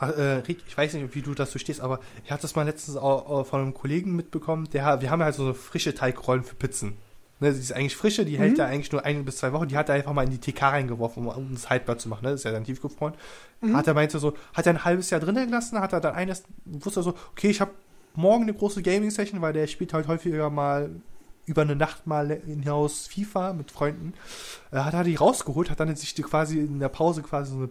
Äh, 0.00 0.42
Rick, 0.46 0.58
ich 0.66 0.76
weiß 0.76 0.94
nicht, 0.94 1.14
wie 1.14 1.22
du 1.22 1.34
dazu 1.34 1.58
stehst, 1.58 1.80
aber 1.80 2.00
ich 2.24 2.30
hatte 2.30 2.42
das 2.42 2.54
mal 2.54 2.64
letztens 2.64 2.96
auch, 2.96 3.46
von 3.46 3.60
einem 3.60 3.74
Kollegen 3.74 4.14
mitbekommen, 4.14 4.68
der, 4.72 5.00
wir 5.00 5.10
haben 5.10 5.22
halt 5.22 5.34
so 5.34 5.44
eine 5.44 5.54
frische 5.54 5.94
Teigrollen 5.94 6.44
für 6.44 6.54
Pizzen. 6.54 6.96
Ne, 7.38 7.52
die 7.52 7.58
ist 7.58 7.72
eigentlich 7.72 7.96
frische, 7.96 8.24
die 8.24 8.32
mhm. 8.32 8.42
hält 8.42 8.58
ja 8.58 8.64
eigentlich 8.64 8.90
nur 8.92 9.04
ein 9.04 9.24
bis 9.26 9.36
zwei 9.36 9.52
Wochen. 9.52 9.68
Die 9.68 9.76
hat 9.76 9.90
er 9.90 9.94
einfach 9.94 10.14
mal 10.14 10.24
in 10.24 10.30
die 10.30 10.38
TK 10.38 10.62
reingeworfen, 10.62 11.26
um, 11.26 11.52
es 11.52 11.68
haltbar 11.68 11.98
zu 11.98 12.08
machen. 12.08 12.24
Ne? 12.24 12.30
Das 12.30 12.40
ist 12.40 12.44
ja 12.44 12.52
dann 12.52 12.64
tiefgefroren. 12.64 13.14
Mhm. 13.60 13.76
Hat 13.76 13.86
er 13.86 13.92
meinte 13.92 14.18
so, 14.18 14.34
hat 14.54 14.66
er 14.66 14.72
ein 14.72 14.84
halbes 14.84 15.10
Jahr 15.10 15.20
drinnen 15.20 15.46
gelassen, 15.46 15.78
hat 15.78 15.92
er 15.92 16.00
dann 16.00 16.14
eines, 16.14 16.44
wusste 16.64 17.00
er 17.00 17.02
so, 17.02 17.14
okay, 17.32 17.50
ich 17.50 17.60
habe 17.60 17.72
morgen 18.14 18.44
eine 18.44 18.54
große 18.54 18.82
Gaming-Session, 18.82 19.42
weil 19.42 19.52
der 19.52 19.66
spielt 19.66 19.92
halt 19.92 20.08
häufiger 20.08 20.48
mal 20.48 20.90
über 21.44 21.62
eine 21.62 21.76
Nacht 21.76 22.06
mal 22.06 22.40
hinaus 22.46 23.06
FIFA 23.06 23.52
mit 23.52 23.70
Freunden. 23.70 24.14
Äh, 24.72 24.78
hat 24.78 24.94
er 24.94 25.04
die 25.04 25.14
rausgeholt, 25.16 25.70
hat 25.70 25.78
dann 25.78 25.94
sich 25.94 26.14
die 26.14 26.22
quasi 26.22 26.58
in 26.58 26.80
der 26.80 26.88
Pause 26.88 27.20
quasi 27.22 27.52
so 27.52 27.58
eine 27.58 27.68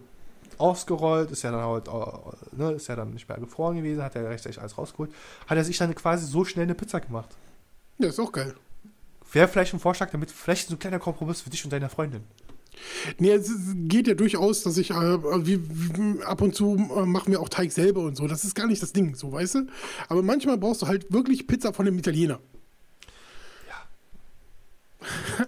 ausgerollt, 0.58 1.30
ist 1.30 1.42
ja 1.42 1.50
dann 1.50 1.62
halt, 1.62 1.88
äh, 1.88 2.56
ne, 2.56 2.72
ist 2.72 2.88
ja 2.88 2.96
dann 2.96 3.10
nicht 3.10 3.28
mehr 3.28 3.38
gefroren 3.38 3.76
gewesen, 3.76 4.02
hat 4.02 4.16
er 4.16 4.28
rechtzeitig 4.28 4.60
alles 4.60 4.76
rausgeholt, 4.76 5.12
hat 5.46 5.56
er 5.56 5.64
sich 5.64 5.78
dann 5.78 5.94
quasi 5.94 6.26
so 6.26 6.44
schnell 6.44 6.64
eine 6.64 6.74
Pizza 6.74 7.00
gemacht. 7.00 7.30
Ja, 7.98 8.08
ist 8.08 8.20
auch 8.20 8.32
geil. 8.32 8.54
Wäre 9.32 9.48
vielleicht 9.48 9.74
ein 9.74 9.80
Vorschlag, 9.80 10.10
damit 10.10 10.30
vielleicht 10.30 10.68
so 10.68 10.74
ein 10.74 10.78
kleiner 10.78 10.98
Kompromiss 10.98 11.40
für 11.40 11.50
dich 11.50 11.64
und 11.64 11.72
deine 11.72 11.88
Freundin. 11.88 12.22
Nee, 13.18 13.32
es 13.32 13.50
geht 13.88 14.06
ja 14.06 14.14
durchaus, 14.14 14.62
dass 14.62 14.76
ich, 14.76 14.90
äh, 14.90 14.94
wie, 15.46 15.60
wie, 15.68 16.22
ab 16.22 16.42
und 16.42 16.54
zu 16.54 16.76
äh, 16.76 17.06
machen 17.06 17.32
wir 17.32 17.40
auch 17.40 17.48
Teig 17.48 17.72
selber 17.72 18.02
und 18.02 18.16
so. 18.16 18.28
Das 18.28 18.44
ist 18.44 18.54
gar 18.54 18.66
nicht 18.66 18.82
das 18.82 18.92
Ding, 18.92 19.14
so, 19.14 19.32
weißt 19.32 19.56
du? 19.56 19.66
Aber 20.08 20.22
manchmal 20.22 20.58
brauchst 20.58 20.82
du 20.82 20.86
halt 20.86 21.10
wirklich 21.12 21.46
Pizza 21.46 21.72
von 21.72 21.86
dem 21.86 21.98
Italiener. 21.98 22.38
Ja. 23.68 23.86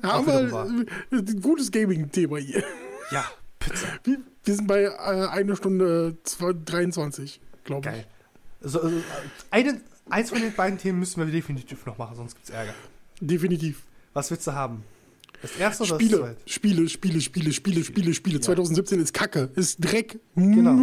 Aber 0.11 0.67
ein 1.11 1.43
gutes 1.43 1.71
Gaming-Thema 1.71 2.39
hier. 2.39 2.65
Ja, 3.11 3.25
Pizza. 3.59 3.87
Wie, 4.05 4.19
wir 4.45 4.55
sind 4.55 4.67
bei 4.67 4.83
äh, 4.83 5.29
einer 5.29 5.57
Stunde 5.57 6.17
23, 6.25 7.41
glaube 7.65 7.89
ich. 7.89 7.95
Geil. 7.95 8.07
Also, 8.63 8.81
also, 8.81 9.01
eine, 9.51 9.81
eins 10.11 10.31
von 10.31 10.41
den 10.41 10.55
beiden 10.55 10.79
Themen 10.79 10.99
müssen 10.99 11.25
wir 11.25 11.31
definitiv 11.31 11.87
noch 11.87 11.99
machen, 11.99 12.17
sonst 12.17 12.35
gibt 12.35 12.49
es 12.49 12.55
Ärger. 12.55 12.75
Definitiv. 13.21 13.83
Was 14.15 14.31
willst 14.31 14.47
du 14.47 14.53
haben? 14.53 14.83
Das 15.43 15.57
erste 15.57 15.85
oder 15.85 15.95
Spiele, 15.95 16.11
das 16.11 16.21
zweite? 16.21 16.41
Spiele, 16.47 16.89
Spiele, 16.89 17.21
Spiele, 17.21 17.53
Spiele, 17.53 17.85
Spiele, 17.85 18.15
Spiele. 18.15 18.37
Ja. 18.37 18.43
2017 18.43 19.01
ist 19.01 19.15
Kacke, 19.15 19.51
ist 19.55 19.85
Dreck. 19.85 20.19
Genau. 20.35 20.77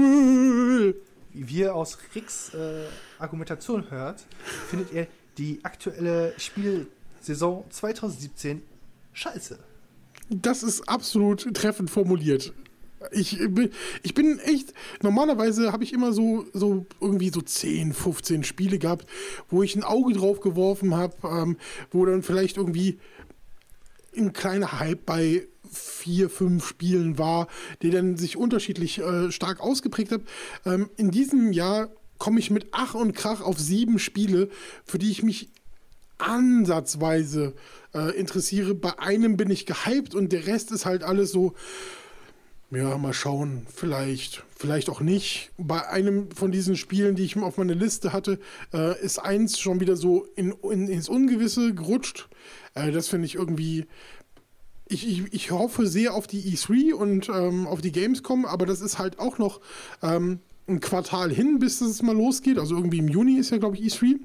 Wie 1.34 1.49
wir 1.49 1.76
aus 1.76 1.97
Ricks 2.15 2.53
äh, 2.53 2.85
Argumentation 3.19 3.89
hört, 3.91 4.23
findet 4.69 4.93
ihr 4.93 5.07
die 5.38 5.60
aktuelle 5.64 6.34
Spielsaison 6.38 7.65
2017 7.69 8.61
scheiße. 9.11 9.60
Das 10.30 10.64
ist 10.64 10.88
absolut 10.88 11.53
treffend 11.53 11.89
formuliert. 11.89 12.53
Ich 13.11 13.38
bin, 13.38 13.69
ich 14.03 14.14
bin 14.14 14.40
echt, 14.40 14.73
normalerweise 15.02 15.72
habe 15.72 15.84
ich 15.84 15.94
immer 15.94 16.14
so, 16.14 16.45
so 16.53 16.86
irgendwie 17.02 17.30
so 17.30 17.41
10, 17.41 17.94
15 17.94 18.44
Spiele 18.44 18.80
gehabt, 18.80 19.07
wo 19.49 19.64
ich 19.64 19.76
ein 19.76 19.84
Auge 19.84 20.14
drauf 20.14 20.40
geworfen 20.40 20.95
habe, 20.95 21.15
ähm, 21.23 21.57
wo 21.91 22.06
dann 22.06 22.23
vielleicht 22.23 22.57
irgendwie 22.57 22.99
ein 24.15 24.34
kleiner 24.34 24.80
Hype 24.80 25.06
bei 25.06 25.48
vier, 25.72 26.30
fünf 26.30 26.65
Spielen 26.68 27.18
war, 27.18 27.48
der 27.82 27.91
dann 27.91 28.18
sich 28.18 28.38
unterschiedlich 28.38 28.99
äh, 28.99 29.32
stark 29.32 29.60
ausgeprägt 29.60 30.11
hat. 30.11 30.22
Ähm, 30.65 30.90
in 30.98 31.11
diesem 31.11 31.52
Jahr 31.52 31.90
komme 32.18 32.40
ich 32.40 32.49
mit 32.49 32.68
Ach 32.72 32.94
und 32.94 33.14
Krach 33.14 33.41
auf 33.41 33.60
sieben 33.60 33.99
Spiele, 33.99 34.49
für 34.86 34.98
die 34.98 35.11
ich 35.11 35.23
mich 35.23 35.49
ansatzweise 36.18 37.53
äh, 37.94 38.18
interessiere. 38.18 38.73
Bei 38.73 38.99
einem 38.99 39.38
bin 39.38 39.49
ich 39.49 39.65
gehypt 39.65 40.15
und 40.15 40.32
der 40.32 40.48
Rest 40.48 40.72
ist 40.72 40.86
halt 40.86 41.03
alles 41.03 41.32
so 41.32 41.53
Ja, 42.76 42.97
mal 42.97 43.14
schauen. 43.14 43.65
Vielleicht, 43.73 44.43
vielleicht 44.53 44.89
auch 44.89 44.99
nicht. 44.99 45.52
Bei 45.57 45.88
einem 45.88 46.30
von 46.31 46.52
diesen 46.52 46.76
Spielen, 46.76 47.15
die 47.15 47.23
ich 47.23 47.38
auf 47.38 47.57
meiner 47.57 47.73
Liste 47.73 48.11
hatte, 48.11 48.38
äh, 48.73 49.02
ist 49.02 49.18
eins 49.18 49.60
schon 49.60 49.80
wieder 49.80 49.95
so 49.95 50.26
in, 50.35 50.52
in, 50.69 50.89
ins 50.89 51.07
Ungewisse 51.07 51.73
gerutscht. 51.73 52.27
Äh, 52.73 52.91
das 52.91 53.07
finde 53.07 53.27
ich 53.27 53.35
irgendwie. 53.35 53.85
Ich, 54.89 55.07
ich, 55.07 55.34
ich 55.34 55.52
hoffe 55.52 55.88
sehr 55.88 56.14
auf 56.14 56.27
die 56.27 56.41
E3 56.41 56.93
und 56.93 57.30
ähm, 57.30 57.65
auf 57.65 57.80
die 57.80 57.93
Gamescom, 57.93 58.45
aber 58.45 58.65
das 58.65 58.81
ist 58.81 58.99
halt 58.99 59.19
auch 59.19 59.38
noch 59.38 59.61
ähm, 60.03 60.39
ein 60.68 60.81
Quartal 60.81 61.31
hin, 61.31 61.60
bis 61.60 61.80
es 61.80 62.02
mal 62.02 62.15
losgeht. 62.15 62.60
Also 62.60 62.76
irgendwie 62.76 62.99
im 62.99 63.07
Juni 63.07 63.38
ist 63.38 63.52
ja, 63.52 63.57
glaube 63.57 63.77
ich, 63.77 63.93
E3. 63.93 64.19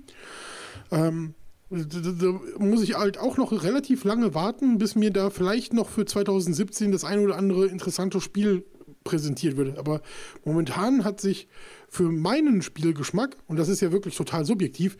Ähm, 0.90 1.34
da, 1.70 2.40
muss 2.58 2.82
ich 2.82 2.96
halt 2.96 3.18
auch 3.18 3.36
noch 3.36 3.52
relativ 3.52 4.04
lange 4.04 4.34
warten, 4.34 4.78
bis 4.78 4.96
mir 4.96 5.12
da 5.12 5.30
vielleicht 5.30 5.72
noch 5.72 5.88
für 5.88 6.04
2017 6.04 6.90
das 6.90 7.04
ein 7.04 7.20
oder 7.20 7.36
andere 7.36 7.66
interessante 7.66 8.20
Spiel 8.20 8.64
präsentiert 9.04 9.56
wird. 9.56 9.78
Aber 9.78 10.02
momentan 10.44 11.04
hat 11.04 11.20
sich 11.20 11.48
für 11.88 12.10
meinen 12.10 12.62
Spielgeschmack, 12.62 13.36
und 13.46 13.58
das 13.58 13.68
ist 13.68 13.80
ja 13.80 13.92
wirklich 13.92 14.16
total 14.16 14.44
subjektiv, 14.44 14.98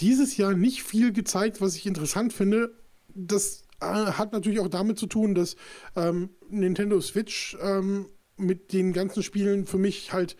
dieses 0.00 0.36
Jahr 0.36 0.54
nicht 0.54 0.82
viel 0.82 1.12
gezeigt, 1.12 1.60
was 1.60 1.76
ich 1.76 1.86
interessant 1.86 2.32
finde. 2.32 2.74
Das 3.14 3.62
äh, 3.80 3.84
hat 3.84 4.32
natürlich 4.32 4.60
auch 4.60 4.68
damit 4.68 4.98
zu 4.98 5.06
tun, 5.06 5.34
dass 5.34 5.56
ähm, 5.94 6.30
Nintendo 6.48 7.00
Switch 7.00 7.56
ähm, 7.62 8.06
mit 8.36 8.72
den 8.72 8.92
ganzen 8.92 9.22
Spielen 9.22 9.66
für 9.66 9.78
mich 9.78 10.12
halt 10.12 10.36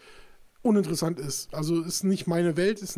uninteressant 0.62 1.20
ist. 1.20 1.52
Also 1.54 1.82
ist 1.82 2.04
nicht 2.04 2.26
meine 2.26 2.56
Welt, 2.56 2.80
ist 2.80 2.96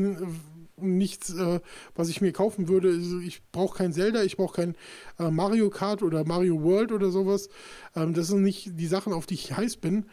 nichts, 0.77 1.33
äh, 1.35 1.61
was 1.95 2.09
ich 2.09 2.21
mir 2.21 2.33
kaufen 2.33 2.69
würde. 2.69 2.89
Also 2.89 3.21
ich 3.21 3.43
brauche 3.53 3.79
kein 3.79 3.93
Zelda, 3.93 4.23
ich 4.23 4.37
brauche 4.37 4.57
kein 4.57 4.77
äh, 5.19 5.31
Mario 5.31 5.71
Kart 5.71 6.03
oder 6.03 6.25
Mario 6.25 6.63
World 6.63 6.93
oder 6.93 7.11
sowas. 7.11 7.49
Ähm, 7.95 8.15
das 8.15 8.29
sind 8.29 8.43
nicht 8.43 8.79
die 8.79 8.87
Sachen, 8.87 9.13
auf 9.13 9.27
die 9.27 9.35
ich 9.35 9.57
heiß 9.57 9.77
bin. 9.77 10.07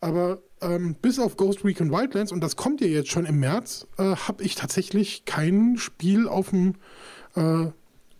Aber 0.00 0.42
ähm, 0.60 0.96
bis 1.00 1.18
auf 1.18 1.36
Ghost 1.36 1.64
Recon 1.64 1.90
Wildlands, 1.90 2.30
und 2.30 2.42
das 2.42 2.56
kommt 2.56 2.80
ja 2.80 2.86
jetzt 2.86 3.08
schon 3.08 3.24
im 3.24 3.40
März, 3.40 3.86
äh, 3.96 4.16
habe 4.16 4.42
ich 4.42 4.54
tatsächlich 4.54 5.24
kein 5.24 5.78
Spiel 5.78 6.28
auf 6.28 6.50
dem 6.50 6.74
äh, 7.34 7.68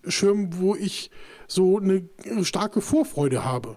Schirm, 0.09 0.59
wo 0.59 0.75
ich 0.75 1.11
so 1.47 1.79
eine 1.79 2.09
starke 2.43 2.81
Vorfreude 2.81 3.45
habe. 3.45 3.77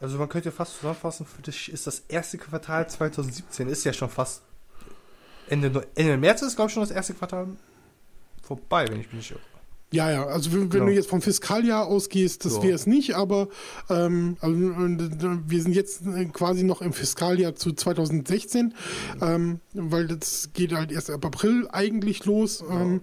Also 0.00 0.18
man 0.18 0.28
könnte 0.28 0.52
fast 0.52 0.76
zusammenfassen, 0.76 1.24
für 1.24 1.42
dich 1.42 1.72
ist 1.72 1.86
das 1.86 2.00
erste 2.00 2.36
Quartal 2.36 2.88
2017, 2.88 3.68
ist 3.68 3.84
ja 3.84 3.94
schon 3.94 4.10
fast 4.10 4.42
Ende, 5.48 5.86
Ende 5.94 6.16
März 6.16 6.42
ist, 6.42 6.56
glaube 6.56 6.68
ich, 6.68 6.74
schon 6.74 6.82
das 6.82 6.90
erste 6.90 7.14
Quartal 7.14 7.48
vorbei, 8.42 8.86
wenn 8.88 9.00
ich 9.00 9.06
mich 9.06 9.16
nicht 9.16 9.30
irre. 9.32 9.40
Ja, 9.92 10.10
ja, 10.10 10.26
also 10.26 10.52
wenn 10.52 10.68
genau. 10.68 10.86
du 10.86 10.92
jetzt 10.92 11.08
vom 11.08 11.22
Fiskaljahr 11.22 11.86
ausgehst, 11.86 12.44
das 12.44 12.54
so. 12.54 12.62
wäre 12.62 12.74
es 12.74 12.86
nicht, 12.86 13.14
aber 13.14 13.48
ähm, 13.88 14.36
also, 14.40 14.56
wir 14.58 15.62
sind 15.62 15.76
jetzt 15.76 16.02
quasi 16.32 16.64
noch 16.64 16.82
im 16.82 16.92
Fiskaljahr 16.92 17.54
zu 17.54 17.72
2016, 17.72 18.74
ähm, 19.22 19.60
weil 19.74 20.08
das 20.08 20.50
geht 20.54 20.72
halt 20.72 20.90
erst 20.90 21.10
ab 21.10 21.24
April 21.24 21.68
eigentlich 21.70 22.24
los. 22.24 22.64
Ähm, 22.68 23.02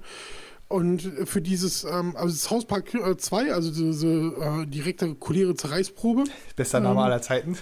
und 0.68 1.02
für 1.26 1.42
dieses, 1.42 1.86
ähm, 1.86 2.16
also 2.18 2.34
das 2.34 2.50
Hauspark 2.50 2.90
2, 3.18 3.46
äh, 3.46 3.52
also 3.52 3.72
diese 3.72 4.08
äh, 4.08 4.66
direkte 4.66 5.16
kuliere 5.16 5.56
Zerreißprobe. 5.56 6.26
Bester 6.56 6.82
Name 6.82 6.96
ähm, 6.96 7.06
aller 7.06 7.22
Zeiten. 7.22 7.58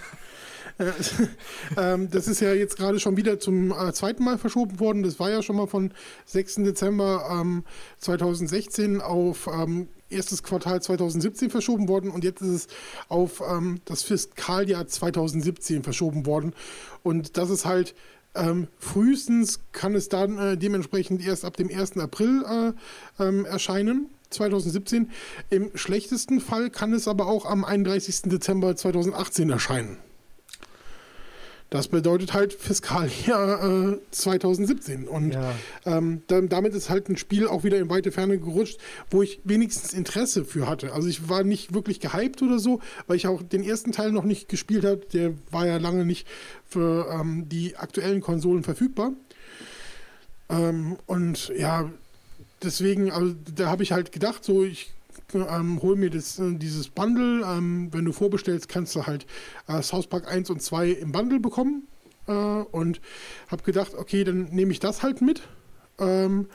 ähm, 1.76 2.10
das 2.10 2.28
ist 2.28 2.40
ja 2.40 2.52
jetzt 2.52 2.76
gerade 2.76 3.00
schon 3.00 3.16
wieder 3.16 3.38
zum 3.38 3.72
äh, 3.72 3.92
zweiten 3.92 4.24
Mal 4.24 4.38
verschoben 4.38 4.80
worden. 4.80 5.02
Das 5.02 5.18
war 5.18 5.30
ja 5.30 5.42
schon 5.42 5.56
mal 5.56 5.66
von 5.66 5.92
6. 6.26 6.56
Dezember 6.56 7.28
ähm, 7.30 7.64
2016 7.98 9.00
auf 9.00 9.48
ähm, 9.52 9.88
erstes 10.08 10.42
Quartal 10.42 10.82
2017 10.82 11.50
verschoben 11.50 11.88
worden 11.88 12.10
und 12.10 12.22
jetzt 12.22 12.42
ist 12.42 12.48
es 12.48 12.66
auf 13.08 13.42
ähm, 13.48 13.80
das 13.84 14.02
Fiskaljahr 14.02 14.86
2017 14.86 15.82
verschoben 15.82 16.26
worden. 16.26 16.54
Und 17.02 17.36
das 17.36 17.50
ist 17.50 17.64
halt 17.64 17.94
ähm, 18.34 18.68
frühestens 18.78 19.60
kann 19.72 19.94
es 19.94 20.08
dann 20.08 20.38
äh, 20.38 20.56
dementsprechend 20.56 21.24
erst 21.24 21.44
ab 21.44 21.56
dem 21.56 21.68
1. 21.68 21.98
April 21.98 22.44
äh, 23.18 23.22
ähm, 23.22 23.44
erscheinen. 23.44 24.08
2017. 24.30 25.10
Im 25.50 25.76
schlechtesten 25.76 26.40
Fall 26.40 26.70
kann 26.70 26.94
es 26.94 27.06
aber 27.06 27.26
auch 27.26 27.44
am 27.44 27.66
31. 27.66 28.22
Dezember 28.30 28.74
2018 28.74 29.50
erscheinen. 29.50 29.98
Das 31.72 31.88
bedeutet 31.88 32.34
halt 32.34 32.52
Fiskaljahr 32.52 33.94
äh, 33.94 33.98
2017. 34.10 35.08
Und 35.08 35.32
ja. 35.32 35.54
ähm, 35.86 36.20
damit 36.28 36.74
ist 36.74 36.90
halt 36.90 37.08
ein 37.08 37.16
Spiel 37.16 37.48
auch 37.48 37.64
wieder 37.64 37.78
in 37.78 37.88
weite 37.88 38.12
Ferne 38.12 38.38
gerutscht, 38.38 38.78
wo 39.10 39.22
ich 39.22 39.40
wenigstens 39.44 39.94
Interesse 39.94 40.44
für 40.44 40.68
hatte. 40.68 40.92
Also 40.92 41.08
ich 41.08 41.30
war 41.30 41.44
nicht 41.44 41.72
wirklich 41.72 41.98
gehypt 41.98 42.42
oder 42.42 42.58
so, 42.58 42.80
weil 43.06 43.16
ich 43.16 43.26
auch 43.26 43.42
den 43.42 43.64
ersten 43.64 43.90
Teil 43.90 44.12
noch 44.12 44.24
nicht 44.24 44.50
gespielt 44.50 44.84
habe. 44.84 45.00
Der 45.14 45.32
war 45.50 45.66
ja 45.66 45.78
lange 45.78 46.04
nicht 46.04 46.28
für 46.66 47.08
ähm, 47.10 47.48
die 47.48 47.74
aktuellen 47.74 48.20
Konsolen 48.20 48.64
verfügbar. 48.64 49.14
Ähm, 50.50 50.98
und 51.06 51.54
ja, 51.56 51.90
deswegen, 52.62 53.10
also 53.10 53.34
da 53.56 53.70
habe 53.70 53.82
ich 53.82 53.92
halt 53.92 54.12
gedacht, 54.12 54.44
so 54.44 54.62
ich 54.62 54.92
ähm, 55.34 55.80
hol 55.82 55.96
mir 55.96 56.10
das, 56.10 56.38
äh, 56.38 56.54
dieses 56.54 56.88
Bundle. 56.88 57.44
Ähm, 57.46 57.88
wenn 57.92 58.04
du 58.04 58.12
vorbestellst, 58.12 58.68
kannst 58.68 58.94
du 58.94 59.06
halt 59.06 59.26
äh, 59.68 59.82
South 59.82 60.06
Park 60.06 60.30
1 60.30 60.50
und 60.50 60.62
2 60.62 60.90
im 60.90 61.12
Bundle 61.12 61.40
bekommen. 61.40 61.86
Äh, 62.26 62.32
und 62.32 63.00
habe 63.48 63.62
gedacht, 63.62 63.94
okay, 63.94 64.24
dann 64.24 64.44
nehme 64.50 64.72
ich 64.72 64.80
das 64.80 65.02
halt 65.02 65.20
mit. 65.20 65.42
Ähm, 65.98 66.48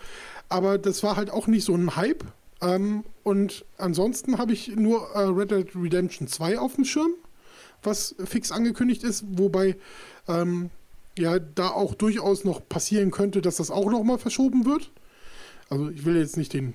aber 0.49 0.77
das 0.77 1.03
war 1.03 1.15
halt 1.15 1.29
auch 1.29 1.47
nicht 1.47 1.65
so 1.65 1.75
ein 1.75 1.95
Hype. 1.95 2.23
Ähm, 2.61 3.03
und 3.23 3.65
ansonsten 3.77 4.37
habe 4.37 4.53
ich 4.53 4.75
nur 4.75 5.09
äh, 5.13 5.19
Red 5.19 5.51
Dead 5.51 5.67
Redemption 5.75 6.27
2 6.27 6.59
auf 6.59 6.75
dem 6.75 6.85
Schirm, 6.85 7.11
was 7.83 8.15
fix 8.25 8.51
angekündigt 8.51 9.03
ist, 9.03 9.25
wobei 9.27 9.77
ähm, 10.27 10.71
ja 11.17 11.39
da 11.39 11.69
auch 11.69 11.93
durchaus 11.93 12.43
noch 12.45 12.67
passieren 12.67 13.11
könnte, 13.11 13.41
dass 13.41 13.57
das 13.57 13.69
auch 13.69 13.91
nochmal 13.91 14.17
verschoben 14.17 14.65
wird. 14.65 14.91
Also 15.69 15.89
ich 15.89 16.05
will 16.05 16.15
jetzt 16.17 16.37
nicht 16.37 16.53
den 16.53 16.73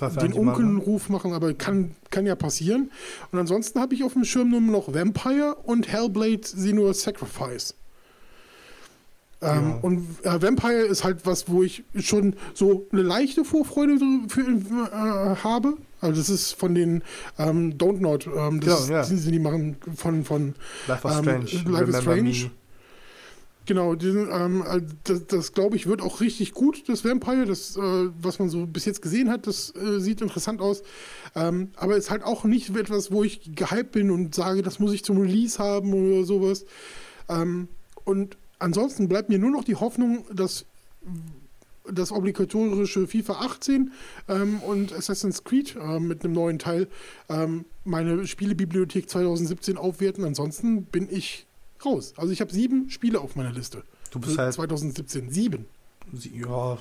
den 0.00 0.32
Unkenruf 0.32 1.08
machen, 1.08 1.32
aber 1.32 1.54
kann, 1.54 1.94
kann 2.10 2.26
ja 2.26 2.34
passieren. 2.34 2.90
Und 3.32 3.38
ansonsten 3.38 3.80
habe 3.80 3.94
ich 3.94 4.04
auf 4.04 4.14
dem 4.14 4.24
Schirm 4.24 4.50
nur 4.50 4.60
noch 4.60 4.92
Vampire 4.92 5.56
und 5.64 5.88
Hellblade 5.88 6.40
Senua 6.42 6.94
Sacrifice. 6.94 7.74
Ähm, 9.40 9.68
ja. 9.68 9.78
Und 9.82 10.06
äh, 10.22 10.42
Vampire 10.42 10.86
ist 10.86 11.04
halt 11.04 11.26
was, 11.26 11.48
wo 11.48 11.62
ich 11.62 11.84
schon 11.98 12.34
so 12.54 12.86
eine 12.92 13.02
leichte 13.02 13.44
Vorfreude 13.44 13.98
für, 14.28 14.40
äh, 14.40 15.36
habe. 15.42 15.74
Also 16.00 16.20
das 16.20 16.28
ist 16.28 16.52
von 16.52 16.74
den 16.74 17.02
ähm, 17.38 17.76
Don't 17.78 18.00
Not, 18.00 18.26
ähm, 18.26 18.60
das 18.60 18.88
ja, 18.88 18.96
ja. 18.96 19.00
Ist, 19.02 19.26
die, 19.26 19.38
machen 19.38 19.76
von, 19.96 20.24
von 20.24 20.54
Life 20.86 21.08
is 21.08 21.14
ähm, 21.14 21.22
Strange. 21.22 21.70
Life 21.70 21.90
is 21.90 22.00
Strange. 22.00 22.50
Genau, 23.66 23.94
diesen, 23.94 24.28
ähm, 24.30 24.62
äh, 24.66 24.82
das, 25.04 25.26
das 25.26 25.52
glaube 25.52 25.76
ich 25.76 25.86
wird 25.86 26.02
auch 26.02 26.20
richtig 26.20 26.52
gut, 26.52 26.88
das 26.88 27.04
Vampire. 27.04 27.46
Das, 27.46 27.76
äh, 27.76 28.10
was 28.20 28.38
man 28.38 28.50
so 28.50 28.66
bis 28.66 28.84
jetzt 28.84 29.00
gesehen 29.00 29.30
hat, 29.30 29.46
das 29.46 29.74
äh, 29.74 30.00
sieht 30.00 30.20
interessant 30.20 30.60
aus. 30.60 30.82
Ähm, 31.34 31.70
aber 31.76 31.96
ist 31.96 32.10
halt 32.10 32.24
auch 32.24 32.44
nicht 32.44 32.76
etwas, 32.76 33.10
wo 33.10 33.24
ich 33.24 33.54
gehypt 33.54 33.92
bin 33.92 34.10
und 34.10 34.34
sage, 34.34 34.62
das 34.62 34.80
muss 34.80 34.92
ich 34.92 35.02
zum 35.02 35.18
Release 35.18 35.58
haben 35.58 35.94
oder 35.94 36.24
sowas. 36.24 36.66
Ähm, 37.28 37.68
und 38.04 38.36
ansonsten 38.58 39.08
bleibt 39.08 39.30
mir 39.30 39.38
nur 39.38 39.50
noch 39.50 39.64
die 39.64 39.76
Hoffnung, 39.76 40.26
dass 40.30 40.66
das 41.90 42.12
obligatorische 42.12 43.06
FIFA 43.06 43.32
18 43.44 43.92
ähm, 44.28 44.60
und 44.60 44.92
Assassin's 44.92 45.44
Creed 45.44 45.76
äh, 45.76 46.00
mit 46.00 46.24
einem 46.24 46.34
neuen 46.34 46.58
Teil 46.58 46.88
ähm, 47.28 47.64
meine 47.84 48.26
Spielebibliothek 48.26 49.08
2017 49.08 49.76
aufwerten. 49.76 50.24
Ansonsten 50.24 50.84
bin 50.84 51.08
ich 51.10 51.46
raus. 51.84 52.14
Also 52.16 52.32
ich 52.32 52.40
habe 52.40 52.52
sieben 52.52 52.90
Spiele 52.90 53.20
auf 53.20 53.36
meiner 53.36 53.52
Liste. 53.52 53.82
Du 54.10 54.20
bist 54.20 54.38
halt 54.38 54.52
2017. 54.52 55.30
Sieben. 55.30 55.66
Ja. 56.32 56.78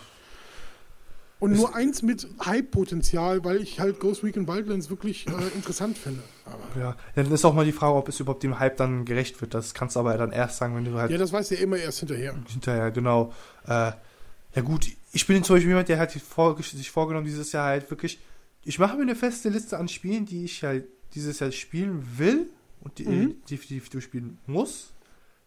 Und 1.39 1.57
nur 1.57 1.75
eins 1.75 2.01
mit 2.01 2.25
Hype-Potenzial, 2.45 3.43
weil 3.43 3.61
ich 3.61 3.79
halt 3.79 3.99
Ghost 3.99 4.23
Recon 4.23 4.47
Wildlands 4.47 4.89
wirklich 4.89 5.27
äh, 5.27 5.31
interessant 5.55 5.97
finde. 5.97 6.21
Aber 6.45 6.79
ja, 6.79 6.95
dann 7.15 7.29
ist 7.31 7.43
auch 7.43 7.53
mal 7.53 7.65
die 7.65 7.73
Frage, 7.73 7.95
ob 7.95 8.07
es 8.07 8.19
überhaupt 8.19 8.43
dem 8.43 8.59
Hype 8.59 8.77
dann 8.77 9.03
gerecht 9.03 9.41
wird. 9.41 9.53
Das 9.53 9.73
kannst 9.73 9.97
du 9.97 9.99
aber 9.99 10.17
dann 10.17 10.31
erst 10.31 10.57
sagen, 10.57 10.73
wenn 10.75 10.85
du 10.85 10.93
halt. 10.93 11.11
Ja, 11.11 11.17
das 11.17 11.33
weißt 11.33 11.51
du 11.51 11.55
ja 11.55 11.61
immer 11.61 11.75
erst 11.75 11.99
hinterher. 11.99 12.33
Hinterher, 12.47 12.91
genau. 12.91 13.33
Äh, 13.65 13.91
ja, 14.55 14.61
gut, 14.63 14.87
ich 15.11 15.27
bin 15.27 15.43
zum 15.43 15.57
Beispiel 15.57 15.71
jemand, 15.71 15.89
der 15.89 15.99
hat 15.99 16.11
sich 16.11 16.23
vorgenommen, 16.23 17.25
dieses 17.25 17.51
Jahr 17.51 17.65
halt 17.65 17.89
wirklich. 17.89 18.19
Ich 18.63 18.79
mache 18.79 18.95
mir 18.95 19.01
eine 19.01 19.15
feste 19.15 19.49
Liste 19.49 19.77
an 19.77 19.89
Spielen, 19.89 20.25
die 20.25 20.45
ich 20.45 20.63
halt 20.63 20.85
dieses 21.13 21.39
Jahr 21.39 21.51
spielen 21.51 22.07
will 22.17 22.47
und 22.83 22.99
die 22.99 23.05
mhm. 23.05 23.41
definitiv 23.49 23.89
durchspielen 23.89 24.37
muss. 24.45 24.93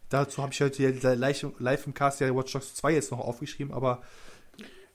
Dazu 0.08 0.42
habe 0.42 0.52
ich 0.52 0.60
heute 0.60 0.82
ja 0.82 1.12
live, 1.12 1.46
live 1.58 1.86
im 1.86 1.94
Cast 1.94 2.20
ja 2.20 2.34
Watch 2.34 2.52
Dogs 2.52 2.74
2 2.76 2.92
jetzt 2.92 3.10
noch 3.10 3.18
aufgeschrieben, 3.18 3.72
aber 3.74 4.02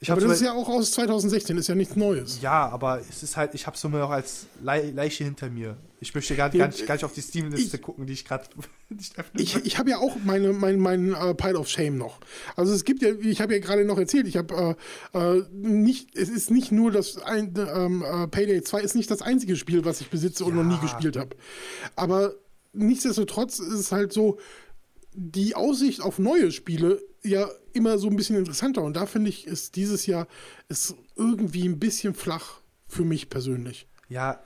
ich 0.03 0.11
aber 0.11 0.19
das 0.19 0.31
ist 0.31 0.41
ja 0.41 0.53
auch 0.53 0.67
aus 0.67 0.93
2016, 0.93 1.57
ist 1.57 1.67
ja 1.67 1.75
nichts 1.75 1.95
Neues. 1.95 2.41
Ja, 2.41 2.67
aber 2.69 2.99
es 2.99 3.21
ist 3.21 3.37
halt, 3.37 3.53
ich 3.53 3.67
habe 3.67 3.77
es 3.77 3.83
nur 3.83 3.91
noch 3.91 4.09
als 4.09 4.47
Le 4.59 4.89
Leiche 4.89 5.23
hinter 5.23 5.47
mir. 5.51 5.77
Ich 5.99 6.15
möchte 6.15 6.35
gar, 6.35 6.49
gar, 6.49 6.69
nicht, 6.69 6.87
gar 6.87 6.95
nicht 6.95 7.05
auf 7.05 7.13
die 7.13 7.21
Steam-Liste 7.21 7.77
gucken, 7.77 8.07
die 8.07 8.13
ich 8.13 8.25
gerade 8.25 8.45
nicht 8.89 9.19
öffne. 9.19 9.39
Ich, 9.39 9.55
ich 9.63 9.77
habe 9.77 9.91
ja 9.91 9.99
auch 9.99 10.17
meine, 10.23 10.53
mein, 10.53 10.79
mein 10.79 11.13
uh, 11.13 11.35
Pile 11.35 11.59
of 11.59 11.69
Shame 11.69 11.99
noch. 11.99 12.19
Also 12.55 12.73
es 12.73 12.83
gibt 12.83 13.03
ja, 13.03 13.11
ich 13.13 13.41
habe 13.41 13.53
ja 13.53 13.59
gerade 13.59 13.85
noch 13.85 13.99
erzählt, 13.99 14.27
ich 14.27 14.37
habe 14.37 14.75
uh, 15.13 15.17
uh, 15.17 15.43
nicht, 15.51 16.17
es 16.17 16.29
ist 16.29 16.49
nicht 16.49 16.71
nur 16.71 16.91
das 16.91 17.21
ein, 17.21 17.53
ähm, 17.55 18.03
Payday 18.31 18.63
2 18.63 18.81
ist 18.81 18.95
nicht 18.95 19.11
das 19.11 19.21
einzige 19.21 19.55
Spiel, 19.55 19.85
was 19.85 20.01
ich 20.01 20.09
besitze 20.09 20.45
und 20.45 20.57
ja. 20.57 20.63
noch 20.63 20.71
nie 20.71 20.81
gespielt 20.81 21.15
habe. 21.15 21.35
Aber 21.95 22.33
nichtsdestotrotz 22.73 23.59
ist 23.59 23.73
es 23.73 23.91
halt 23.91 24.13
so, 24.13 24.39
die 25.13 25.55
Aussicht 25.55 26.01
auf 26.01 26.19
neue 26.19 26.51
Spiele 26.51 27.01
ja 27.23 27.49
immer 27.73 27.97
so 27.97 28.07
ein 28.07 28.15
bisschen 28.15 28.37
interessanter. 28.37 28.81
Und 28.81 28.95
da 28.95 29.05
finde 29.05 29.29
ich, 29.29 29.47
ist 29.47 29.75
dieses 29.75 30.05
Jahr 30.05 30.27
ist 30.69 30.95
irgendwie 31.15 31.67
ein 31.67 31.79
bisschen 31.79 32.13
flach 32.13 32.59
für 32.87 33.03
mich 33.03 33.29
persönlich. 33.29 33.87
Ja, 34.09 34.41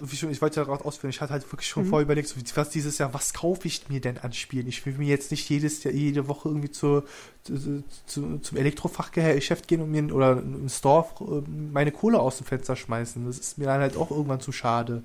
wie 0.00 0.16
schon, 0.16 0.30
ich 0.30 0.40
wollte 0.42 0.60
darauf 0.60 0.84
ausführen, 0.84 1.10
ich 1.10 1.20
hatte 1.20 1.32
halt 1.32 1.50
wirklich 1.52 1.68
schon 1.68 1.84
mhm. 1.84 1.88
vorher 1.88 2.04
überlegt, 2.04 2.28
so, 2.28 2.36
was 2.54 2.70
dieses 2.70 2.98
Jahr, 2.98 3.14
was 3.14 3.32
kaufe 3.34 3.68
ich 3.68 3.88
mir 3.88 4.00
denn 4.00 4.18
an 4.18 4.32
Spielen? 4.32 4.66
Ich 4.66 4.84
will 4.86 4.94
mir 4.94 5.06
jetzt 5.06 5.30
nicht 5.30 5.48
jedes 5.48 5.84
Jahr, 5.84 5.94
jede 5.94 6.28
Woche 6.28 6.48
irgendwie 6.48 6.70
zur, 6.70 7.04
zu, 7.44 7.84
zu, 8.06 8.38
zum 8.38 8.56
Elektrofachgeschäft 8.56 9.68
gehen 9.68 9.82
und 9.82 9.90
mir 9.90 10.14
oder 10.14 10.38
im 10.38 10.68
Store 10.68 11.06
äh, 11.20 11.48
meine 11.72 11.92
Kohle 11.92 12.20
aus 12.20 12.38
dem 12.38 12.46
Fenster 12.46 12.76
schmeißen. 12.76 13.24
Das 13.26 13.38
ist 13.38 13.58
mir 13.58 13.66
dann 13.66 13.80
halt 13.80 13.96
auch 13.96 14.10
irgendwann 14.10 14.40
zu 14.40 14.52
schade. 14.52 15.02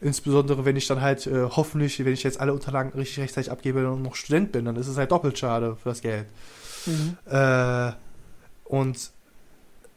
Insbesondere 0.00 0.64
wenn 0.64 0.76
ich 0.76 0.86
dann 0.86 1.00
halt 1.00 1.26
äh, 1.26 1.44
hoffentlich, 1.44 1.98
wenn 2.04 2.12
ich 2.12 2.22
jetzt 2.22 2.40
alle 2.40 2.52
Unterlagen 2.52 2.90
richtig 2.96 3.20
rechtzeitig 3.20 3.50
abgebe 3.50 3.90
und 3.90 4.02
noch 4.02 4.14
Student 4.14 4.52
bin, 4.52 4.64
dann 4.64 4.76
ist 4.76 4.86
es 4.86 4.96
halt 4.96 5.10
doppelt 5.10 5.38
schade 5.38 5.76
für 5.82 5.88
das 5.88 6.00
Geld. 6.00 6.26
Mhm. 6.86 7.16
Äh, 7.26 7.92
und 8.64 9.10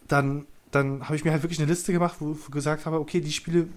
dann, 0.08 0.46
dann 0.72 1.04
habe 1.04 1.16
ich 1.16 1.24
mir 1.24 1.32
halt 1.32 1.44
wirklich 1.44 1.60
eine 1.60 1.70
Liste 1.70 1.92
gemacht, 1.92 2.16
wo 2.20 2.34
ich 2.34 2.52
gesagt 2.52 2.86
habe, 2.86 3.00
okay, 3.00 3.22
die 3.22 3.32
Spiele 3.32 3.68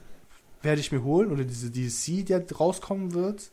werde 0.62 0.80
ich 0.80 0.92
mir 0.92 1.04
holen 1.04 1.30
oder 1.30 1.44
diese 1.44 1.70
DLC, 1.70 2.26
die 2.26 2.32
halt 2.32 2.58
rauskommen 2.58 3.12
wird, 3.12 3.50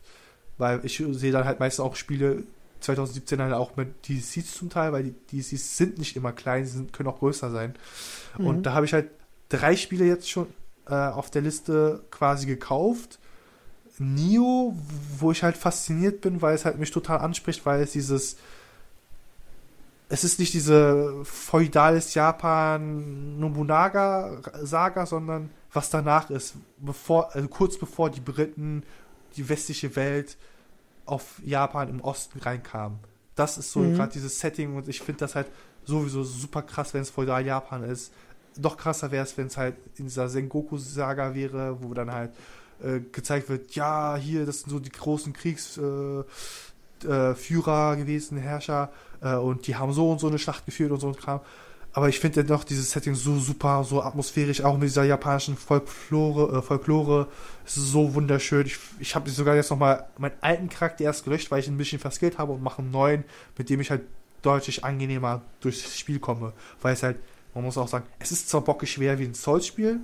weil 0.56 0.80
ich 0.84 1.02
sehe 1.10 1.32
dann 1.32 1.44
halt 1.44 1.60
meistens 1.60 1.84
auch 1.84 1.94
Spiele 1.94 2.44
2017 2.80 3.40
halt 3.40 3.52
auch 3.52 3.76
mit 3.76 4.08
DLCs 4.08 4.54
zum 4.54 4.70
Teil, 4.70 4.92
weil 4.92 5.04
die 5.04 5.14
DLCs 5.30 5.76
sind 5.76 5.98
nicht 5.98 6.16
immer 6.16 6.32
klein, 6.32 6.64
sie 6.64 6.72
sind, 6.72 6.92
können 6.92 7.08
auch 7.08 7.18
größer 7.18 7.50
sein. 7.50 7.74
Mhm. 8.38 8.46
Und 8.46 8.62
da 8.64 8.72
habe 8.72 8.86
ich 8.86 8.92
halt 8.92 9.10
drei 9.48 9.76
Spiele 9.76 10.04
jetzt 10.06 10.30
schon 10.30 10.46
äh, 10.86 10.94
auf 10.94 11.30
der 11.30 11.42
Liste 11.42 12.04
quasi 12.10 12.46
gekauft. 12.46 13.18
Nio, 13.98 14.74
wo 15.18 15.32
ich 15.32 15.42
halt 15.42 15.56
fasziniert 15.56 16.20
bin, 16.20 16.42
weil 16.42 16.54
es 16.54 16.64
halt 16.64 16.78
mich 16.78 16.90
total 16.90 17.18
anspricht, 17.18 17.64
weil 17.66 17.82
es 17.82 17.92
dieses 17.92 18.36
es 20.12 20.24
ist 20.24 20.38
nicht 20.38 20.52
diese 20.52 21.24
feudales 21.24 22.12
Japan 22.12 23.38
Nobunaga 23.40 24.42
Saga, 24.60 25.06
sondern 25.06 25.48
was 25.72 25.88
danach 25.88 26.28
ist, 26.28 26.54
bevor, 26.76 27.34
also 27.34 27.48
kurz 27.48 27.78
bevor 27.78 28.10
die 28.10 28.20
Briten, 28.20 28.82
die 29.36 29.48
westliche 29.48 29.96
Welt 29.96 30.36
auf 31.06 31.40
Japan 31.42 31.88
im 31.88 32.02
Osten 32.02 32.40
reinkamen. 32.40 32.98
Das 33.36 33.56
ist 33.56 33.72
so 33.72 33.80
mhm. 33.80 33.94
gerade 33.94 34.12
dieses 34.12 34.38
Setting 34.38 34.76
und 34.76 34.86
ich 34.86 35.00
finde 35.00 35.20
das 35.20 35.34
halt 35.34 35.46
sowieso 35.84 36.24
super 36.24 36.60
krass, 36.60 36.92
wenn 36.92 37.00
es 37.00 37.08
feudal 37.08 37.46
Japan 37.46 37.82
ist. 37.82 38.12
Noch 38.60 38.76
krasser 38.76 39.10
wäre 39.10 39.24
es, 39.24 39.36
wenn 39.38 39.46
es 39.46 39.56
halt 39.56 39.76
in 39.96 40.04
dieser 40.04 40.28
Sengoku-Saga 40.28 41.34
wäre, 41.34 41.82
wo 41.82 41.94
dann 41.94 42.12
halt 42.12 42.32
äh, 42.82 43.00
gezeigt 43.00 43.48
wird, 43.48 43.74
ja, 43.74 44.16
hier, 44.16 44.44
das 44.46 44.60
sind 44.60 44.70
so 44.70 44.78
die 44.78 44.90
großen 44.90 45.32
Kriegsführer 45.32 46.24
äh, 47.04 47.94
äh, 47.94 47.96
gewesen, 47.96 48.38
Herrscher, 48.38 48.90
äh, 49.20 49.34
und 49.34 49.66
die 49.66 49.76
haben 49.76 49.92
so 49.92 50.10
und 50.10 50.20
so 50.20 50.28
eine 50.28 50.38
Schlacht 50.38 50.66
geführt 50.66 50.90
und 50.90 51.00
so 51.00 51.08
ein 51.08 51.16
Kram. 51.16 51.40
Aber 51.94 52.08
ich 52.08 52.18
finde 52.20 52.42
dennoch 52.42 52.64
dieses 52.64 52.90
Setting 52.90 53.14
so 53.14 53.38
super, 53.38 53.84
so 53.84 54.02
atmosphärisch, 54.02 54.62
auch 54.62 54.78
mit 54.78 54.84
dieser 54.84 55.04
japanischen 55.04 55.56
Folklore, 55.56 56.58
äh, 56.58 56.62
Folklore. 56.62 57.28
Es 57.66 57.76
ist 57.76 57.92
so 57.92 58.14
wunderschön. 58.14 58.66
Ich, 58.66 58.78
ich 58.98 59.14
habe 59.14 59.28
sogar 59.28 59.54
jetzt 59.56 59.70
nochmal 59.70 60.06
meinen 60.16 60.32
alten 60.40 60.68
Charakter 60.70 61.04
erst 61.04 61.24
gelöscht, 61.24 61.50
weil 61.50 61.60
ich 61.60 61.68
ein 61.68 61.76
bisschen 61.76 61.98
verskillt 61.98 62.38
habe 62.38 62.52
und 62.52 62.62
mache 62.62 62.80
einen 62.80 62.90
neuen, 62.90 63.24
mit 63.58 63.68
dem 63.68 63.80
ich 63.80 63.90
halt 63.90 64.02
deutlich 64.40 64.84
angenehmer 64.84 65.42
durchs 65.60 65.98
Spiel 65.98 66.18
komme. 66.18 66.54
Weil 66.80 66.94
es 66.94 67.02
halt, 67.02 67.18
man 67.54 67.64
muss 67.64 67.78
auch 67.78 67.88
sagen, 67.88 68.06
es 68.18 68.32
ist 68.32 68.48
zwar 68.48 68.62
bockig 68.62 68.90
schwer 68.90 69.18
wie 69.18 69.24
ein 69.24 69.34
Souls-Spiel. 69.34 70.00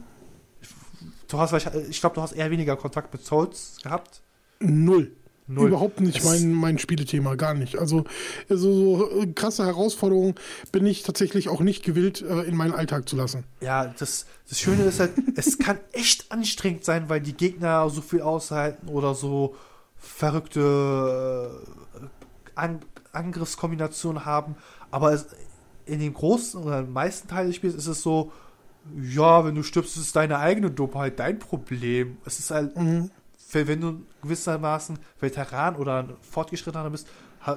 Du 1.29 1.39
hast, 1.39 1.53
ich 1.53 2.01
glaube, 2.01 2.15
du 2.15 2.23
hast 2.23 2.33
eher 2.33 2.51
weniger 2.51 2.77
Kontakt 2.77 3.13
mit 3.13 3.25
Souls 3.25 3.79
gehabt. 3.83 4.23
Null. 4.61 5.13
Null. 5.51 5.69
Überhaupt 5.69 6.01
nicht 6.01 6.23
mein, 6.25 6.53
mein 6.53 6.79
Spielethema, 6.79 7.35
gar 7.35 7.55
nicht. 7.55 7.79
Also, 7.79 8.05
also 8.51 8.71
so 8.71 9.21
äh, 9.23 9.27
krasse 9.29 9.65
Herausforderungen 9.65 10.35
bin 10.73 10.85
ich 10.85 11.05
tatsächlich 11.05 11.49
auch 11.49 11.61
nicht 11.61 11.83
gewillt, 11.83 12.21
äh, 12.21 12.43
in 12.43 12.55
meinen 12.55 12.75
Alltag 12.75 13.09
zu 13.09 13.17
lassen. 13.17 13.45
Ja, 13.63 13.87
das, 13.99 14.27
das 14.47 14.61
Schöne 14.61 14.83
ist 14.83 15.01
halt, 15.01 15.13
es 15.37 15.59
kann 15.59 15.79
echt 15.93 16.31
anstrengend 16.31 16.85
sein, 16.85 17.09
weil 17.09 17.23
die 17.23 17.33
Gegner 17.33 17.89
so 17.89 18.03
viel 18.03 18.21
aushalten 18.21 18.89
oder 18.89 19.15
so 19.15 19.57
verrückte 19.97 21.51
äh, 21.95 22.07
An 22.55 22.81
Angriffskombinationen 23.13 24.27
haben. 24.27 24.55
Aber 24.91 25.15
es, 25.15 25.29
in 25.89 26.01
dem 26.01 26.15
großen 26.15 26.63
oder 26.63 26.83
meisten 26.83 27.29
Teil 27.29 27.47
des 27.47 27.57
Spiels 27.57 27.75
ist 27.75 27.87
es 27.87 28.03
so, 28.03 28.33
ja, 29.03 29.45
wenn 29.45 29.55
du 29.55 29.63
stirbst, 29.63 29.97
ist 29.97 30.03
es 30.03 30.13
deine 30.13 30.39
eigene 30.39 30.71
Dummheit, 30.71 31.19
dein 31.19 31.39
Problem. 31.39 32.19
Es 32.25 32.39
ist 32.39 32.51
halt, 32.51 32.77
mhm 32.77 33.11
wenn 33.53 33.81
du 33.81 34.03
gewissermaßen 34.23 34.99
Veteran 35.21 35.77
oder 35.77 36.09
Fortgeschrittener 36.23 36.91
bist, 36.91 37.09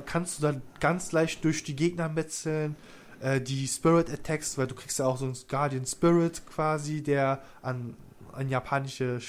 kannst 0.05 0.37
du 0.37 0.43
dann 0.43 0.61
ganz 0.79 1.11
leicht 1.11 1.43
durch 1.43 1.63
die 1.63 1.75
Gegner 1.75 2.07
metzeln. 2.07 2.75
Äh, 3.19 3.41
die 3.41 3.67
Spirit 3.67 4.09
Attacks, 4.09 4.57
weil 4.57 4.67
du 4.67 4.75
kriegst 4.75 4.99
ja 4.99 5.05
auch 5.05 5.17
so 5.17 5.25
einen 5.25 5.37
Guardian 5.47 5.85
Spirit 5.85 6.41
quasi, 6.47 7.03
der 7.03 7.41
an, 7.61 7.95
an 8.33 8.49
japanische 8.49 9.19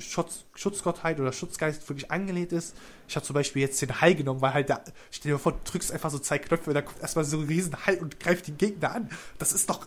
Schutz, 0.00 0.44
Schutzgottheit 0.54 1.20
oder 1.20 1.32
Schutzgeist 1.32 1.88
wirklich 1.88 2.10
angelehnt 2.10 2.52
ist. 2.52 2.74
Ich 3.08 3.16
habe 3.16 3.24
zum 3.24 3.34
Beispiel 3.34 3.62
jetzt 3.62 3.80
den 3.80 4.00
Hai 4.00 4.12
genommen, 4.12 4.40
weil 4.40 4.54
halt 4.54 4.70
da, 4.70 4.82
stell 5.10 5.32
dir 5.32 5.38
vor, 5.38 5.52
du 5.52 5.58
drückst 5.64 5.92
einfach 5.92 6.10
so 6.10 6.18
zwei 6.18 6.38
Knöpfe 6.38 6.70
und 6.70 6.74
da 6.74 6.82
kommt 6.82 7.00
erstmal 7.00 7.24
so 7.24 7.38
ein 7.38 7.46
riesen 7.46 7.74
Hai 7.86 7.98
und 8.00 8.20
greift 8.20 8.48
den 8.48 8.58
Gegner 8.58 8.94
an. 8.94 9.10
Das 9.38 9.52
ist 9.52 9.70
doch 9.70 9.86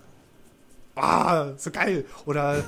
ah, 0.96 1.54
so 1.58 1.72
geil. 1.72 2.06
Oder 2.26 2.64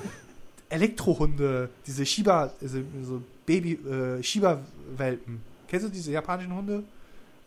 Elektrohunde, 0.69 1.69
diese 1.85 2.05
Shiba, 2.05 2.51
also 2.61 2.79
so 3.03 3.21
Baby, 3.45 3.73
äh, 3.73 4.23
Shiba-Welpen. 4.23 5.41
Kennst 5.67 5.85
du 5.85 5.89
diese 5.89 6.11
japanischen 6.11 6.55
Hunde? 6.55 6.83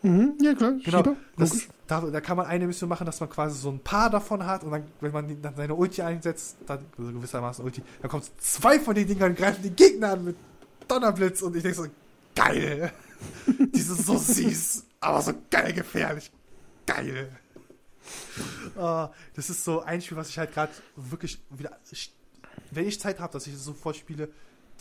Mhm, 0.01 0.33
ja 0.41 0.53
klar, 0.53 0.73
genau. 0.83 0.97
Shiba, 1.03 1.15
das, 1.37 1.67
da, 1.87 2.01
da, 2.01 2.21
kann 2.21 2.37
man 2.37 2.45
eine 2.45 2.67
Mission 2.67 2.89
machen, 2.89 3.05
dass 3.05 3.19
man 3.19 3.29
quasi 3.29 3.57
so 3.57 3.69
ein 3.69 3.79
paar 3.79 4.09
davon 4.09 4.45
hat 4.45 4.63
und 4.63 4.71
dann, 4.71 4.83
wenn 4.99 5.11
man 5.11 5.41
dann 5.41 5.55
seine 5.55 5.73
Ulti 5.73 6.01
einsetzt, 6.01 6.57
dann 6.65 6.85
also 6.97 7.11
gewissermaßen 7.11 7.63
Ulti, 7.63 7.81
dann 8.01 8.11
kommt 8.11 8.29
zwei 8.41 8.79
von 8.79 8.93
den 8.93 9.07
Dingern 9.07 9.31
und 9.31 9.37
greifen 9.37 9.63
die 9.63 9.71
Gegner 9.71 10.11
an 10.11 10.25
mit 10.25 10.35
Donnerblitz 10.87 11.41
und 11.41 11.55
ich 11.55 11.63
denke 11.63 11.77
so, 11.77 11.87
geil. 12.35 12.91
die 13.73 13.81
sind 13.81 13.99
so 13.99 14.17
süß, 14.17 14.83
aber 14.99 15.21
so 15.21 15.33
geil 15.49 15.73
gefährlich. 15.73 16.31
Geil. 16.85 17.29
Uh, 18.75 19.07
das 19.33 19.49
ist 19.49 19.63
so 19.63 19.81
ein 19.81 20.01
Spiel, 20.01 20.17
was 20.17 20.29
ich 20.29 20.37
halt 20.37 20.53
gerade 20.53 20.71
wirklich 20.95 21.41
wieder, 21.49 21.77
wenn 22.71 22.87
ich 22.87 22.99
Zeit 22.99 23.19
habe, 23.19 23.33
dass 23.33 23.47
ich 23.47 23.53
das 23.53 23.63
sofort 23.63 23.95
spiele, 23.95 24.29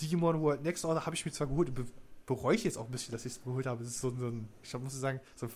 Digimon 0.01 0.41
World 0.41 0.63
Next 0.63 0.85
Order 0.85 1.07
habe 1.07 1.17
ich 1.17 1.25
mir 1.25 1.33
zwar 1.33 1.47
geholt, 1.47 1.75
be 1.75 1.87
bereue 2.27 2.57
ich 2.57 2.65
jetzt 2.65 2.77
auch 2.77 2.87
ein 2.87 2.91
bisschen, 2.91 3.13
dass 3.13 3.25
ich 3.25 3.35
es 3.35 3.43
geholt 3.45 3.67
habe. 3.67 3.85
Es 3.85 3.91
ist 3.91 4.01
so, 4.01 4.11
so 4.11 4.27
ein, 4.27 4.49
ich 4.61 4.75
muss 4.75 4.99
sagen, 4.99 5.21
so 5.37 5.47
ein 5.47 5.53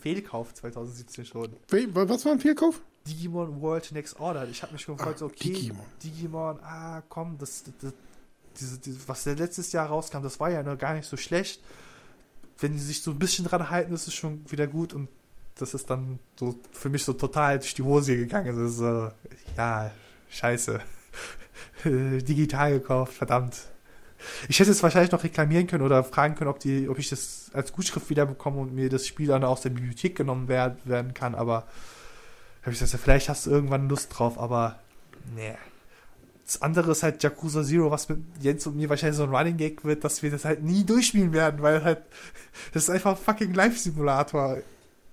Fehlkauf 0.00 0.54
2017 0.54 1.24
schon. 1.24 1.56
Was 1.68 2.24
war 2.24 2.32
ein 2.32 2.40
Fehlkauf? 2.40 2.80
Digimon 3.06 3.60
World 3.60 3.90
Next 3.92 4.18
Order. 4.20 4.46
Ich 4.48 4.62
habe 4.62 4.72
mich 4.72 4.82
schon 4.82 4.96
gefragt, 4.96 5.18
so, 5.18 5.26
okay, 5.26 5.52
Digimon. 5.52 5.84
Digimon, 6.02 6.58
ah, 6.62 7.02
komm, 7.08 7.38
das, 7.38 7.64
das, 7.80 7.92
diese, 8.60 8.78
diese, 8.78 9.08
was 9.08 9.24
letztes 9.26 9.72
Jahr 9.72 9.88
rauskam, 9.88 10.22
das 10.22 10.38
war 10.40 10.50
ja 10.50 10.62
noch 10.62 10.78
gar 10.78 10.94
nicht 10.94 11.08
so 11.08 11.16
schlecht. 11.16 11.60
Wenn 12.58 12.72
die 12.72 12.78
sich 12.78 13.02
so 13.02 13.12
ein 13.12 13.18
bisschen 13.18 13.44
dran 13.44 13.70
halten, 13.70 13.92
ist 13.94 14.08
es 14.08 14.14
schon 14.14 14.44
wieder 14.50 14.66
gut 14.66 14.92
und 14.92 15.08
das 15.54 15.74
ist 15.74 15.88
dann 15.90 16.18
so 16.38 16.54
für 16.72 16.88
mich 16.88 17.04
so 17.04 17.12
total 17.12 17.58
durch 17.58 17.74
die 17.74 17.82
Hose 17.82 18.16
gegangen. 18.16 18.56
Das 18.56 18.72
ist 18.72 18.78
so, 18.78 19.10
ja, 19.56 19.90
scheiße. 20.28 20.80
digital 21.84 22.72
gekauft, 22.72 23.14
verdammt. 23.14 23.56
Ich 24.48 24.58
hätte 24.60 24.70
es 24.70 24.82
wahrscheinlich 24.82 25.12
noch 25.12 25.24
reklamieren 25.24 25.66
können 25.66 25.84
oder 25.84 26.02
fragen 26.04 26.34
können, 26.34 26.50
ob, 26.50 26.58
die, 26.58 26.88
ob 26.88 26.98
ich 26.98 27.08
das 27.08 27.50
als 27.52 27.72
Gutschrift 27.72 28.10
wiederbekomme 28.10 28.58
und 28.58 28.74
mir 28.74 28.88
das 28.88 29.06
Spiel 29.06 29.28
dann 29.28 29.44
aus 29.44 29.60
der 29.60 29.70
Bibliothek 29.70 30.16
genommen 30.16 30.48
werden, 30.48 31.14
kann, 31.14 31.34
aber 31.34 31.66
habe 32.62 32.72
ich 32.72 32.80
gesagt, 32.80 33.02
vielleicht 33.02 33.28
hast 33.28 33.46
du 33.46 33.50
irgendwann 33.50 33.88
Lust 33.88 34.16
drauf, 34.16 34.38
aber 34.38 34.78
nee. 35.34 35.54
Das 36.44 36.62
andere 36.62 36.92
ist 36.92 37.02
halt 37.02 37.22
Yakuza 37.22 37.62
Zero, 37.62 37.90
was 37.90 38.08
mit 38.08 38.20
Jens 38.40 38.66
und 38.66 38.76
mir 38.76 38.88
wahrscheinlich 38.88 39.18
so 39.18 39.24
ein 39.24 39.34
Running 39.34 39.58
Gag 39.58 39.84
wird, 39.84 40.02
dass 40.02 40.22
wir 40.22 40.30
das 40.30 40.46
halt 40.46 40.62
nie 40.62 40.84
durchspielen 40.84 41.32
werden, 41.32 41.60
weil 41.60 41.84
halt, 41.84 42.02
das 42.72 42.84
ist 42.84 42.90
einfach 42.90 43.12
ein 43.12 43.22
fucking 43.22 43.52
Live-Simulator 43.52 44.58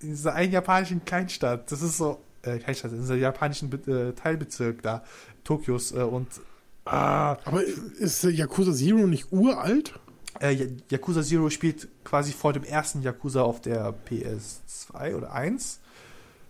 in 0.02 0.10
dieser 0.12 0.34
einen 0.34 0.54
japanischen 0.54 1.04
Kleinstadt. 1.04 1.72
Das 1.72 1.82
ist 1.82 1.98
so, 1.98 2.22
äh, 2.44 2.58
Kleinstadt, 2.60 2.92
in 2.92 3.02
dieser 3.02 3.16
japanischen 3.16 3.72
äh, 3.88 4.14
Teilbezirk 4.14 4.82
da, 4.82 5.04
Tokios 5.44 5.92
äh, 5.92 6.04
und 6.04 6.28
Ah, 6.86 7.38
aber 7.46 7.64
ist 7.64 8.24
Yakuza 8.24 8.72
Zero 8.72 9.08
nicht 9.08 9.32
uralt? 9.32 9.94
Äh, 10.40 10.68
Yakuza 10.90 11.24
Zero 11.24 11.50
spielt 11.50 11.88
quasi 12.04 12.32
vor 12.32 12.54
dem 12.54 12.64
ersten 12.64 13.02
Yakuza 13.02 13.42
auf 13.42 13.62
der 13.62 13.94
PS2 14.08 15.16
oder 15.16 15.34
1. 15.34 15.80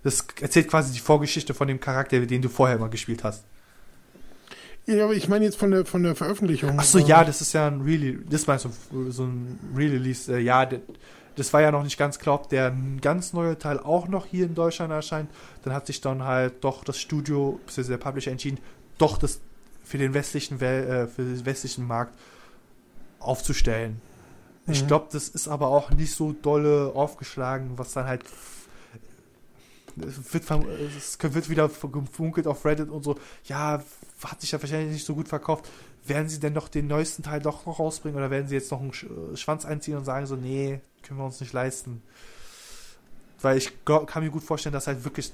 Das 0.03 0.25
erzählt 0.39 0.67
quasi 0.67 0.91
die 0.93 0.99
Vorgeschichte 0.99 1.53
von 1.53 1.67
dem 1.67 1.79
Charakter, 1.79 2.19
den 2.19 2.41
du 2.41 2.49
vorher 2.49 2.75
immer 2.75 2.89
gespielt 2.89 3.23
hast. 3.23 3.45
Ja, 4.85 5.05
aber 5.05 5.13
ich 5.13 5.27
meine 5.27 5.45
jetzt 5.45 5.57
von 5.57 5.71
der, 5.71 5.85
von 5.85 6.03
der 6.03 6.15
Veröffentlichung. 6.15 6.77
Achso, 6.77 6.99
ja, 6.99 7.23
das 7.23 7.41
ist 7.41 7.53
ja 7.53 7.67
ein 7.67 7.81
Really, 7.81 8.19
das 8.29 8.45
meinst 8.45 8.67
du, 8.91 9.11
so 9.11 9.23
ein 9.23 9.57
Re-Release. 9.75 10.31
Äh, 10.31 10.41
ja, 10.41 10.67
das 11.35 11.53
war 11.53 11.61
ja 11.61 11.71
noch 11.71 11.83
nicht 11.83 11.97
ganz 11.97 12.19
klar, 12.19 12.35
ob 12.35 12.49
der 12.49 12.67
ein 12.67 12.99
ganz 13.01 13.33
neuer 13.33 13.57
Teil 13.57 13.79
auch 13.79 14.07
noch 14.07 14.25
hier 14.27 14.45
in 14.45 14.53
Deutschland 14.53 14.91
erscheint. 14.91 15.29
Dann 15.63 15.73
hat 15.73 15.87
sich 15.87 16.01
dann 16.01 16.23
halt 16.23 16.63
doch 16.63 16.83
das 16.83 16.99
Studio, 16.99 17.59
bzw. 17.65 17.89
der 17.89 17.97
Publisher 17.97 18.31
entschieden, 18.31 18.59
doch 18.97 19.17
das 19.17 19.39
für 19.85 19.97
den 19.97 20.13
westlichen, 20.13 20.59
Wel 20.59 20.83
äh, 20.87 21.07
für 21.07 21.23
den 21.23 21.45
westlichen 21.45 21.87
Markt 21.87 22.13
aufzustellen. 23.19 24.01
Ich 24.67 24.83
Mhm. 24.83 24.87
glaube, 24.87 25.07
das 25.11 25.29
ist 25.29 25.47
aber 25.47 25.67
auch 25.67 25.91
nicht 25.91 26.13
so 26.13 26.33
dolle 26.33 26.91
aufgeschlagen, 26.95 27.77
was 27.77 27.93
dann 27.93 28.07
halt. 28.07 28.23
Es 29.97 30.33
wird, 30.33 30.43
es 30.49 31.17
wird 31.21 31.49
wieder 31.49 31.69
gefunkelt 31.69 32.47
auf 32.47 32.65
Reddit 32.65 32.89
und 32.89 33.03
so. 33.03 33.17
Ja, 33.45 33.81
hat 34.23 34.41
sich 34.41 34.51
ja 34.51 34.61
wahrscheinlich 34.61 34.91
nicht 34.91 35.05
so 35.05 35.15
gut 35.15 35.29
verkauft. 35.29 35.69
Werden 36.05 36.27
sie 36.27 36.39
denn 36.39 36.51
noch 36.53 36.67
den 36.67 36.87
neuesten 36.87 37.23
Teil 37.23 37.39
doch 37.39 37.65
noch 37.65 37.79
rausbringen 37.79 38.17
oder 38.17 38.29
werden 38.29 38.47
sie 38.49 38.55
jetzt 38.55 38.71
noch 38.71 38.81
einen 38.81 38.91
äh, 38.91 39.37
Schwanz 39.37 39.63
einziehen 39.65 39.95
und 39.97 40.03
sagen 40.03 40.25
so, 40.25 40.35
nee, 40.35 40.81
können 41.01 41.19
wir 41.19 41.25
uns 41.25 41.39
nicht 41.39 41.53
leisten? 41.53 42.01
Weil 43.41 43.57
ich 43.57 43.85
glaub, 43.85 44.07
kann 44.07 44.23
mir 44.23 44.31
gut 44.31 44.43
vorstellen, 44.43 44.73
dass 44.73 44.87
halt 44.87 45.05
wirklich 45.05 45.31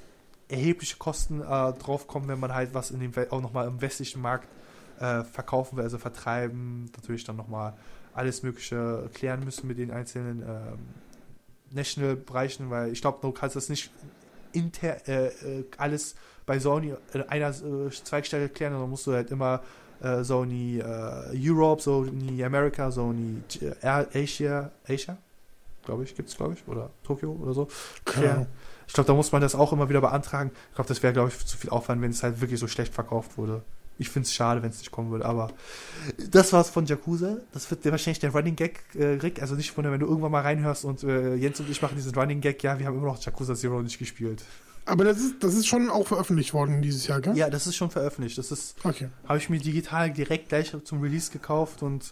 erhebliche 0.51 0.97
Kosten 0.97 1.41
äh, 1.41 1.73
draufkommen, 1.73 2.27
wenn 2.27 2.39
man 2.39 2.53
halt 2.53 2.73
was 2.73 2.91
in 2.91 2.99
dem 2.99 3.13
auch 3.29 3.41
nochmal 3.41 3.67
im 3.67 3.81
westlichen 3.81 4.21
Markt 4.21 4.47
äh, 4.99 5.23
verkaufen 5.23 5.77
will, 5.77 5.83
also 5.83 5.97
vertreiben, 5.97 6.89
natürlich 6.95 7.23
dann 7.23 7.37
nochmal 7.37 7.73
alles 8.13 8.43
Mögliche 8.43 9.09
klären 9.13 9.43
müssen 9.43 9.67
mit 9.67 9.77
den 9.77 9.91
einzelnen 9.91 10.41
ähm, 10.41 10.79
National-Bereichen, 11.71 12.69
weil 12.69 12.91
ich 12.91 13.01
glaube, 13.01 13.19
du 13.21 13.31
kannst 13.31 13.55
das 13.55 13.69
nicht 13.69 13.91
inter, 14.51 15.07
äh, 15.07 15.27
äh, 15.27 15.65
alles 15.77 16.15
bei 16.45 16.59
Sony 16.59 16.93
in 17.13 17.21
einer 17.23 17.49
äh, 17.49 17.89
Zweigstelle 17.89 18.49
klären, 18.49 18.73
sondern 18.73 18.89
musst 18.89 19.07
du 19.07 19.13
halt 19.13 19.31
immer 19.31 19.61
äh, 20.01 20.23
Sony 20.23 20.79
äh, 20.79 21.31
Europe, 21.33 21.81
Sony 21.81 22.43
America, 22.43 22.91
Sony 22.91 23.41
äh, 23.61 23.87
Asia, 24.13 24.71
Asia, 24.87 25.17
glaube 25.85 26.03
ich, 26.03 26.15
gibt 26.15 26.29
es, 26.29 26.35
glaube 26.35 26.55
ich, 26.55 26.67
oder 26.67 26.89
Tokio 27.03 27.31
oder 27.31 27.53
so. 27.53 27.67
Keine 28.03 28.25
Ja. 28.25 28.47
Ich 28.91 28.93
glaube, 28.93 29.07
da 29.07 29.13
muss 29.13 29.31
man 29.31 29.41
das 29.41 29.55
auch 29.55 29.71
immer 29.71 29.87
wieder 29.87 30.01
beantragen. 30.01 30.51
Ich 30.71 30.75
glaube, 30.75 30.89
das 30.89 31.01
wäre, 31.01 31.13
glaube 31.13 31.29
ich, 31.29 31.45
zu 31.45 31.57
viel 31.57 31.69
Aufwand, 31.69 32.01
wenn 32.01 32.11
es 32.11 32.23
halt 32.23 32.41
wirklich 32.41 32.59
so 32.59 32.67
schlecht 32.67 32.93
verkauft 32.93 33.37
wurde. 33.37 33.61
Ich 33.97 34.09
finde 34.09 34.25
es 34.25 34.33
schade, 34.33 34.61
wenn 34.61 34.69
es 34.69 34.79
nicht 34.79 34.91
kommen 34.91 35.11
würde, 35.11 35.23
aber 35.23 35.49
das 36.29 36.51
war's 36.51 36.69
von 36.69 36.85
Yakuza. 36.85 37.37
Das 37.53 37.71
wird 37.71 37.85
wahrscheinlich 37.85 38.19
der 38.19 38.31
Running 38.31 38.57
Gag, 38.57 38.81
äh, 38.95 39.05
Rick. 39.05 39.41
Also 39.41 39.55
nicht 39.55 39.77
wundern, 39.77 39.93
wenn 39.93 40.01
du 40.01 40.07
irgendwann 40.07 40.33
mal 40.33 40.41
reinhörst 40.41 40.83
und 40.83 41.03
äh, 41.03 41.35
Jens 41.35 41.57
und 41.61 41.69
ich 41.69 41.81
machen 41.81 41.95
diesen 41.95 42.13
Running 42.13 42.41
Gag. 42.41 42.61
Ja, 42.63 42.79
wir 42.79 42.85
haben 42.85 42.97
immer 42.97 43.05
noch 43.07 43.23
Yakuza 43.23 43.55
Zero 43.55 43.81
nicht 43.81 43.97
gespielt. 43.97 44.43
Aber 44.83 45.05
das 45.05 45.19
ist, 45.19 45.41
das 45.41 45.53
ist 45.53 45.67
schon 45.67 45.89
auch 45.89 46.07
veröffentlicht 46.07 46.53
worden 46.53 46.81
dieses 46.81 47.07
Jahr, 47.07 47.21
gell? 47.21 47.37
Ja, 47.37 47.49
das 47.49 47.67
ist 47.67 47.77
schon 47.77 47.91
veröffentlicht. 47.91 48.37
Das 48.37 48.51
ist, 48.51 48.75
Okay. 48.83 49.07
habe 49.25 49.37
ich 49.37 49.49
mir 49.49 49.59
digital 49.59 50.11
direkt 50.11 50.49
gleich 50.49 50.75
zum 50.83 50.99
Release 51.01 51.31
gekauft 51.31 51.81
und 51.81 52.11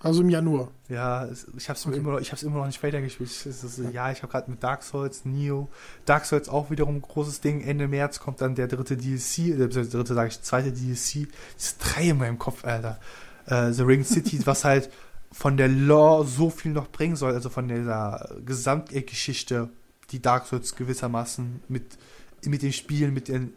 Also 0.00 0.22
im 0.22 0.30
Januar. 0.30 0.68
Ja, 0.88 1.28
ich 1.56 1.68
habe 1.68 1.78
es 1.78 1.86
Okay. 1.86 1.96
immer, 1.96 2.18
ich 2.18 2.42
immer 2.42 2.58
noch 2.58 2.66
nicht 2.66 2.82
weitergespielt. 2.82 3.30
So, 3.30 3.82
ja, 3.84 4.10
ich 4.10 4.22
habe 4.22 4.32
gerade 4.32 4.50
mit 4.50 4.62
Dark 4.62 4.82
Souls, 4.82 5.24
Neo, 5.24 5.68
Dark 6.06 6.24
Souls 6.24 6.48
auch 6.48 6.70
wiederum 6.70 6.96
ein 6.96 7.02
großes 7.02 7.40
Ding. 7.40 7.60
Ende 7.60 7.86
März 7.86 8.18
kommt 8.18 8.40
dann 8.40 8.56
der 8.56 8.66
dritte 8.66 8.96
DLC, 8.96 9.38
äh, 9.38 9.52
beziehungsweise 9.52 9.90
dritte 9.90 10.14
sage 10.14 10.28
ich, 10.28 10.42
zweite 10.42 10.72
DLC. 10.72 11.28
Das 11.54 11.66
ist 11.66 11.78
drei 11.78 12.08
in 12.08 12.18
meinem 12.18 12.38
Kopf, 12.38 12.64
Alter. 12.64 12.98
Äh, 13.46 13.72
The 13.72 13.82
Ring 13.82 14.02
City, 14.04 14.40
was 14.44 14.64
halt 14.64 14.90
von 15.30 15.56
der 15.56 15.68
Lore 15.68 16.26
so 16.26 16.50
viel 16.50 16.72
noch 16.72 16.88
bringen 16.90 17.16
soll, 17.16 17.32
also 17.32 17.48
von 17.48 17.68
dieser 17.68 18.28
Gesamtgeschichte, 18.44 19.70
die 20.10 20.20
Dark 20.20 20.46
Souls 20.46 20.74
gewissermaßen 20.74 21.62
mit, 21.68 21.96
mit 22.44 22.62
den 22.62 22.72
Spielen, 22.72 23.14
mit 23.14 23.28
den 23.28 23.54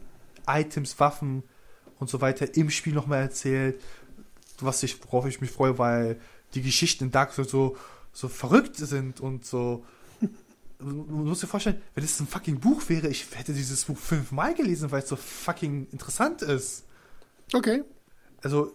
Items, 0.48 1.00
Waffen 1.00 1.44
und 2.00 2.10
so 2.10 2.22
weiter 2.22 2.56
im 2.56 2.70
Spiel 2.70 2.94
nochmal 2.94 3.22
erzählt. 3.22 3.82
Was 4.60 4.84
ich, 4.84 5.04
worauf 5.04 5.26
ich 5.26 5.42
mich 5.42 5.52
freue, 5.52 5.78
weil 5.78 6.20
die 6.54 6.62
Geschichten 6.62 7.06
in 7.06 7.12
Dark 7.12 7.34
Souls 7.34 7.52
so, 7.52 7.78
so 8.14 8.28
verrückt 8.28 8.78
sind 8.78 9.20
und 9.20 9.46
so. 9.46 9.84
Du 10.80 10.86
musst 10.86 11.42
dir 11.42 11.48
vorstellen, 11.48 11.82
wenn 11.94 12.04
es 12.04 12.20
ein 12.20 12.28
fucking 12.28 12.60
Buch 12.60 12.82
wäre, 12.90 13.08
ich 13.08 13.26
hätte 13.34 13.54
dieses 13.54 13.86
Buch 13.86 13.98
fünfmal 13.98 14.54
gelesen, 14.54 14.92
weil 14.92 15.02
es 15.02 15.10
so 15.10 15.16
fucking 15.16 15.88
interessant 15.92 16.42
ist. 16.42 16.84
Okay. 17.54 17.84
Also, 18.44 18.74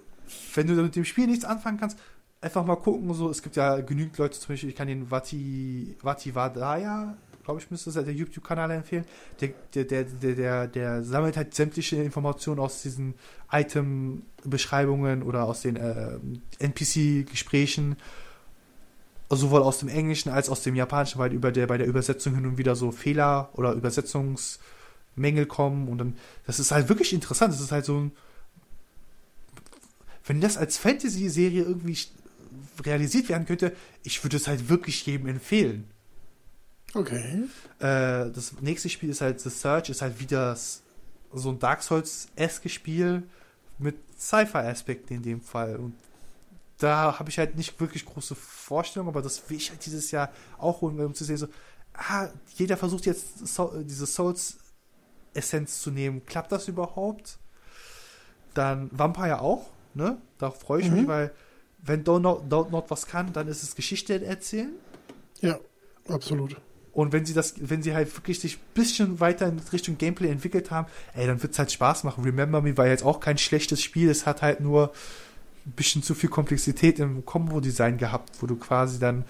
wenn 0.55 0.67
du 0.67 0.75
mit 0.75 0.97
dem 0.97 1.05
Spiel 1.05 1.27
nichts 1.27 1.45
anfangen 1.45 1.79
kannst, 1.79 1.99
einfach 2.41 2.65
mal 2.65 2.77
gucken. 2.77 3.13
So, 3.15 3.31
es 3.31 3.43
gibt 3.43 3.57
ja 3.57 3.81
genügend 3.81 4.17
Leute, 4.19 4.39
zum 4.39 4.49
Beispiel, 4.49 4.71
ich 4.71 4.77
kann 4.77 4.89
den 4.89 5.11
Vati, 5.11 5.97
Vati 6.03 6.35
Vadaya, 6.35 7.17
glaube 7.45 7.61
ich, 7.61 7.71
müsste 7.71 7.91
es 7.91 7.95
der 7.95 8.13
YouTube-Kanal 8.13 8.71
empfehlen. 8.71 9.05
Der, 9.41 9.51
der, 9.75 9.85
der, 9.85 10.35
der, 10.35 10.67
der, 10.67 11.03
sammelt 11.03 11.37
halt 11.37 11.55
sämtliche 11.55 11.97
Informationen 11.97 12.61
aus 12.61 12.83
diesen 12.83 13.15
Item-Beschreibungen 13.51 15.23
oder 15.23 15.45
aus 15.45 15.63
den 15.63 15.77
äh, 15.77 16.19
NPC-Gesprächen, 16.59 17.97
sowohl 19.29 19.63
aus 19.63 19.79
dem 19.79 19.89
Englischen 19.89 20.31
als 20.31 20.49
aus 20.49 20.63
dem 20.63 20.75
Japanischen, 20.75 21.19
weil 21.19 21.33
über 21.33 21.53
der, 21.53 21.67
bei 21.67 21.79
der 21.79 21.87
Übersetzung 21.87 22.35
hin 22.35 22.47
und 22.47 22.59
wieder 22.59 22.77
so 22.77 22.91
Fehler 22.91 23.51
oder 23.55 23.73
Übersetzungsmängel 23.73 25.47
kommen 25.47 25.89
und 25.89 25.99
dann, 25.99 26.17
das 26.47 26.59
ist 26.59 26.73
halt 26.73 26.89
wirklich 26.89 27.13
interessant. 27.13 27.53
Das 27.53 27.61
ist 27.61 27.73
halt 27.73 27.85
so 27.85 27.99
ein 27.99 28.13
wenn 30.31 30.41
das 30.41 30.57
als 30.57 30.79
Fantasy-Serie 30.79 31.65
irgendwie 31.65 31.99
realisiert 32.85 33.29
werden 33.29 33.47
könnte, 33.47 33.75
ich 34.05 34.23
würde 34.23 34.37
es 34.37 34.47
halt 34.47 34.69
wirklich 34.69 35.05
jedem 35.05 35.27
empfehlen. 35.27 35.91
Okay. 36.95 37.45
Äh, 37.79 38.31
das 38.31 38.55
nächste 38.61 38.89
Spiel 38.89 39.11
ist 39.11 39.21
halt 39.21 39.41
The 39.41 39.51
Search, 39.51 39.91
ist 39.91 40.03
halt 40.03 40.19
wieder 40.21 40.57
so 41.33 41.51
ein 41.51 41.59
Dark 41.59 41.83
Souls-eske 41.83 42.69
Spiel 42.69 43.23
mit 43.79 43.97
Sci-Fi-Aspekten 44.19 45.15
in 45.15 45.23
dem 45.23 45.41
Fall. 45.41 45.77
Und 45.77 45.95
da 46.79 47.19
habe 47.19 47.31
ich 47.31 47.39
halt 47.39 47.57
nicht 47.57 47.79
wirklich 47.81 48.05
große 48.05 48.35
Vorstellungen, 48.35 49.11
aber 49.11 49.23
das 49.23 49.49
will 49.49 49.57
ich 49.57 49.71
halt 49.71 49.85
dieses 49.87 50.11
Jahr 50.11 50.31
auch 50.59 50.81
holen, 50.81 50.99
um 51.01 51.15
zu 51.15 51.25
sehen, 51.25 51.37
so, 51.37 51.49
ah, 51.95 52.29
jeder 52.57 52.77
versucht 52.77 53.07
jetzt 53.07 53.47
so, 53.47 53.73
diese 53.83 54.07
Souls-Essenz 54.07 55.81
zu 55.83 55.91
nehmen. 55.91 56.25
Klappt 56.27 56.51
das 56.53 56.69
überhaupt? 56.69 57.39
Dann 58.55 58.91
Vampire 58.93 59.41
auch, 59.41 59.71
ne? 59.95 60.19
Da 60.39 60.51
freue 60.51 60.81
ich 60.83 60.91
Mhm. 60.91 60.97
mich, 60.97 61.07
weil 61.07 61.33
wenn 61.83 62.03
Don't 62.05 62.21
Not, 62.21 62.53
Don't 62.53 62.71
Not 62.71 62.91
was 62.91 63.07
kann, 63.07 63.33
dann 63.33 63.47
ist 63.47 63.63
es 63.63 63.77
Geschichte 63.77 64.25
erzählen. 64.25 64.73
Ja, 65.41 65.59
absolut. 66.09 66.57
Und 67.01 67.13
wenn 67.13 67.25
sie 67.25 67.33
das, 67.33 67.55
wenn 67.59 67.83
sie 67.83 67.95
halt 67.95 68.15
wirklich 68.15 68.41
sich 68.41 68.57
ein 68.57 68.75
bisschen 68.75 69.21
weiter 69.21 69.47
in 69.49 69.59
Richtung 69.73 69.97
Gameplay 69.97 70.29
entwickelt 70.29 70.71
haben, 70.71 70.87
ey, 71.15 71.27
dann 71.27 71.43
wird 71.43 71.53
es 71.53 71.59
halt 71.59 71.73
Spaß 71.73 72.05
machen. 72.05 72.25
Remember 72.25 72.61
Me 72.61 72.77
war 72.77 72.87
jetzt 72.87 73.05
auch 73.05 73.21
kein 73.21 73.39
schlechtes 73.39 73.83
Spiel, 73.83 74.11
es 74.11 74.27
hat 74.27 74.43
halt 74.43 74.61
nur 74.61 74.93
ein 75.67 75.73
bisschen 75.73 76.03
zu 76.03 76.15
viel 76.15 76.29
Komplexität 76.29 76.99
im 76.99 77.25
Combo-Design 77.25 77.97
gehabt, 77.97 78.31
wo 78.43 78.47
du 78.47 78.57
quasi 78.57 78.99
dann, 78.99 79.25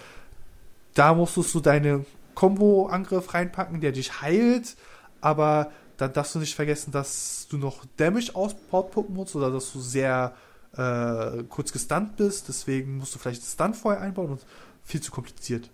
da 0.95 1.15
musstest 1.15 1.55
du 1.55 1.61
deine 1.61 2.05
Combo-Angriff 2.35 3.35
reinpacken, 3.35 3.81
der 3.81 3.93
dich 3.93 4.21
heilt, 4.21 4.77
aber 5.21 5.71
dann 5.97 6.13
darfst 6.13 6.35
du 6.35 6.41
nicht 6.41 6.57
vergessen, 6.57 6.91
dass 6.91 7.47
du 7.51 7.57
noch 7.57 7.85
Damage 7.99 8.35
outputten 8.35 9.15
musst 9.15 9.37
oder 9.37 9.53
dass 9.53 9.73
du 9.73 9.81
sehr 9.81 10.35
äh, 10.77 11.45
kurz 11.49 11.71
gestunt 11.71 12.17
bist, 12.17 12.49
deswegen 12.49 12.97
musst 12.97 13.15
du 13.15 13.21
vielleicht 13.21 13.45
Stunt 13.45 13.77
vorher 13.77 14.03
einbauen 14.03 14.31
und 14.31 14.47
viel 14.83 15.01
zu 15.01 15.13
kompliziert. 15.13 15.71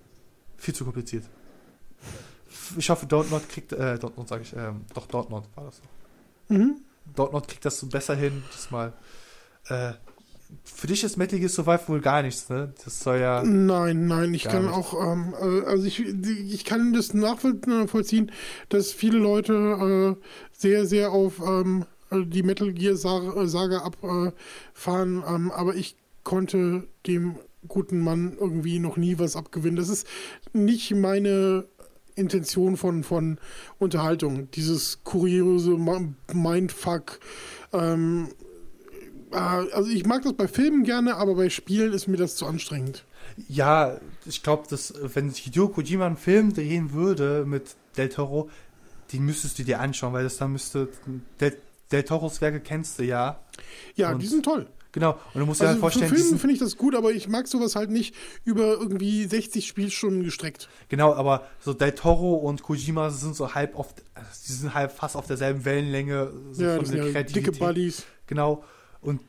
Viel 0.58 0.74
zu 0.74 0.84
kompliziert. 0.84 1.24
Ich 2.76 2.90
hoffe, 2.90 3.06
Not 3.10 3.48
kriegt, 3.48 3.72
äh, 3.72 3.94
Not 4.02 4.28
sage 4.28 4.42
ich, 4.42 4.52
ähm, 4.54 4.82
doch 4.94 5.08
Not 5.12 5.30
war 5.30 5.64
das 5.64 5.76
so. 5.76 6.54
Mhm. 6.54 6.76
Not 7.16 7.48
kriegt 7.48 7.64
das 7.64 7.78
so 7.78 7.86
besser 7.86 8.14
hin, 8.14 8.42
diesmal. 8.54 8.92
Äh, 9.68 9.92
für 10.64 10.86
dich 10.86 11.02
ist 11.02 11.16
Metal 11.16 11.38
Gear 11.38 11.48
Survive 11.48 11.88
wohl 11.88 12.00
gar 12.00 12.22
nichts, 12.22 12.48
ne? 12.48 12.72
Das 12.84 13.00
soll 13.00 13.18
ja. 13.18 13.42
Nein, 13.42 14.06
nein, 14.06 14.32
ich 14.32 14.44
kann 14.44 14.66
nicht. 14.66 14.74
auch, 14.74 14.94
ähm, 14.94 15.34
äh, 15.40 15.64
also 15.66 15.84
ich, 15.84 16.00
ich 16.00 16.64
kann 16.64 16.92
das 16.92 17.14
nachvollziehen, 17.14 18.30
dass 18.68 18.92
viele 18.92 19.18
Leute 19.18 20.16
äh, 20.16 20.22
sehr, 20.52 20.86
sehr 20.86 21.10
auf 21.12 21.40
ähm, 21.44 21.84
die 22.12 22.44
Metal 22.44 22.72
Gear 22.72 22.96
Sa- 22.96 23.46
Saga 23.48 23.78
abfahren, 23.80 25.24
ähm, 25.28 25.50
aber 25.50 25.74
ich 25.74 25.96
konnte 26.22 26.86
dem 27.06 27.36
guten 27.66 27.98
Mann 27.98 28.36
irgendwie 28.38 28.78
noch 28.78 28.96
nie 28.96 29.18
was 29.18 29.34
abgewinnen. 29.34 29.76
Das 29.76 29.88
ist 29.88 30.06
nicht 30.52 30.94
meine 30.94 31.66
Intention 32.16 32.76
von, 32.76 33.04
von 33.04 33.38
Unterhaltung. 33.78 34.50
Dieses 34.50 35.04
kuriose 35.04 35.76
Mindfuck. 36.32 37.20
Ähm, 37.72 38.28
äh, 39.32 39.36
also 39.36 39.88
ich 39.90 40.04
mag 40.06 40.22
das 40.22 40.32
bei 40.32 40.48
Filmen 40.48 40.82
gerne, 40.84 41.16
aber 41.16 41.34
bei 41.36 41.48
Spielen 41.50 41.92
ist 41.92 42.08
mir 42.08 42.16
das 42.16 42.36
zu 42.36 42.46
anstrengend. 42.46 43.04
Ja, 43.48 43.98
ich 44.24 44.42
glaube, 44.42 44.64
dass 44.68 44.94
wenn 45.14 45.30
Hideo 45.30 45.68
Kojima 45.68 46.06
einen 46.06 46.16
Film 46.16 46.54
drehen 46.54 46.92
würde 46.92 47.44
mit 47.46 47.76
Del 47.96 48.08
Toro, 48.08 48.48
den 49.12 49.24
müsstest 49.24 49.58
du 49.58 49.62
dir 49.64 49.80
anschauen, 49.80 50.12
weil 50.12 50.24
das 50.24 50.38
dann 50.38 50.52
müsste. 50.52 50.88
Del, 51.40 51.56
Del 51.92 52.02
Toros 52.02 52.40
Werke 52.40 52.60
kennst 52.60 52.98
du 52.98 53.04
ja. 53.04 53.38
Ja, 53.94 54.12
Und- 54.12 54.22
die 54.22 54.26
sind 54.26 54.44
toll. 54.44 54.66
Genau. 54.96 55.12
Und 55.34 55.40
du 55.40 55.44
musst 55.44 55.60
dir 55.60 55.64
Also 55.64 55.72
halt 55.74 55.80
vorstellen, 55.80 56.08
für 56.08 56.16
Filme 56.16 56.38
finde 56.38 56.54
ich 56.54 56.58
das 56.58 56.78
gut, 56.78 56.94
aber 56.94 57.12
ich 57.12 57.28
mag 57.28 57.46
sowas 57.48 57.76
halt 57.76 57.90
nicht 57.90 58.14
über 58.46 58.78
irgendwie 58.78 59.26
60 59.26 59.66
Spielstunden 59.66 60.24
gestreckt. 60.24 60.70
genau, 60.88 61.12
aber 61.12 61.46
so 61.60 61.74
Del 61.74 61.92
Toro 61.92 62.36
und 62.36 62.62
Kojima 62.62 63.10
sind 63.10 63.36
so 63.36 63.54
halb 63.54 63.76
also 63.78 63.90
die 64.48 64.52
sind 64.52 64.72
halb 64.72 64.90
fast 64.92 65.14
auf 65.14 65.26
derselben 65.26 65.66
Wellenlänge. 65.66 66.32
So 66.52 66.62
ja, 66.62 66.76
von 66.76 66.84
das 66.84 66.88
sind 66.88 67.12
ja 67.14 67.22
dicke. 67.24 67.52
Buddies. 67.52 68.04
Genau. 68.26 68.64
Und 69.02 69.20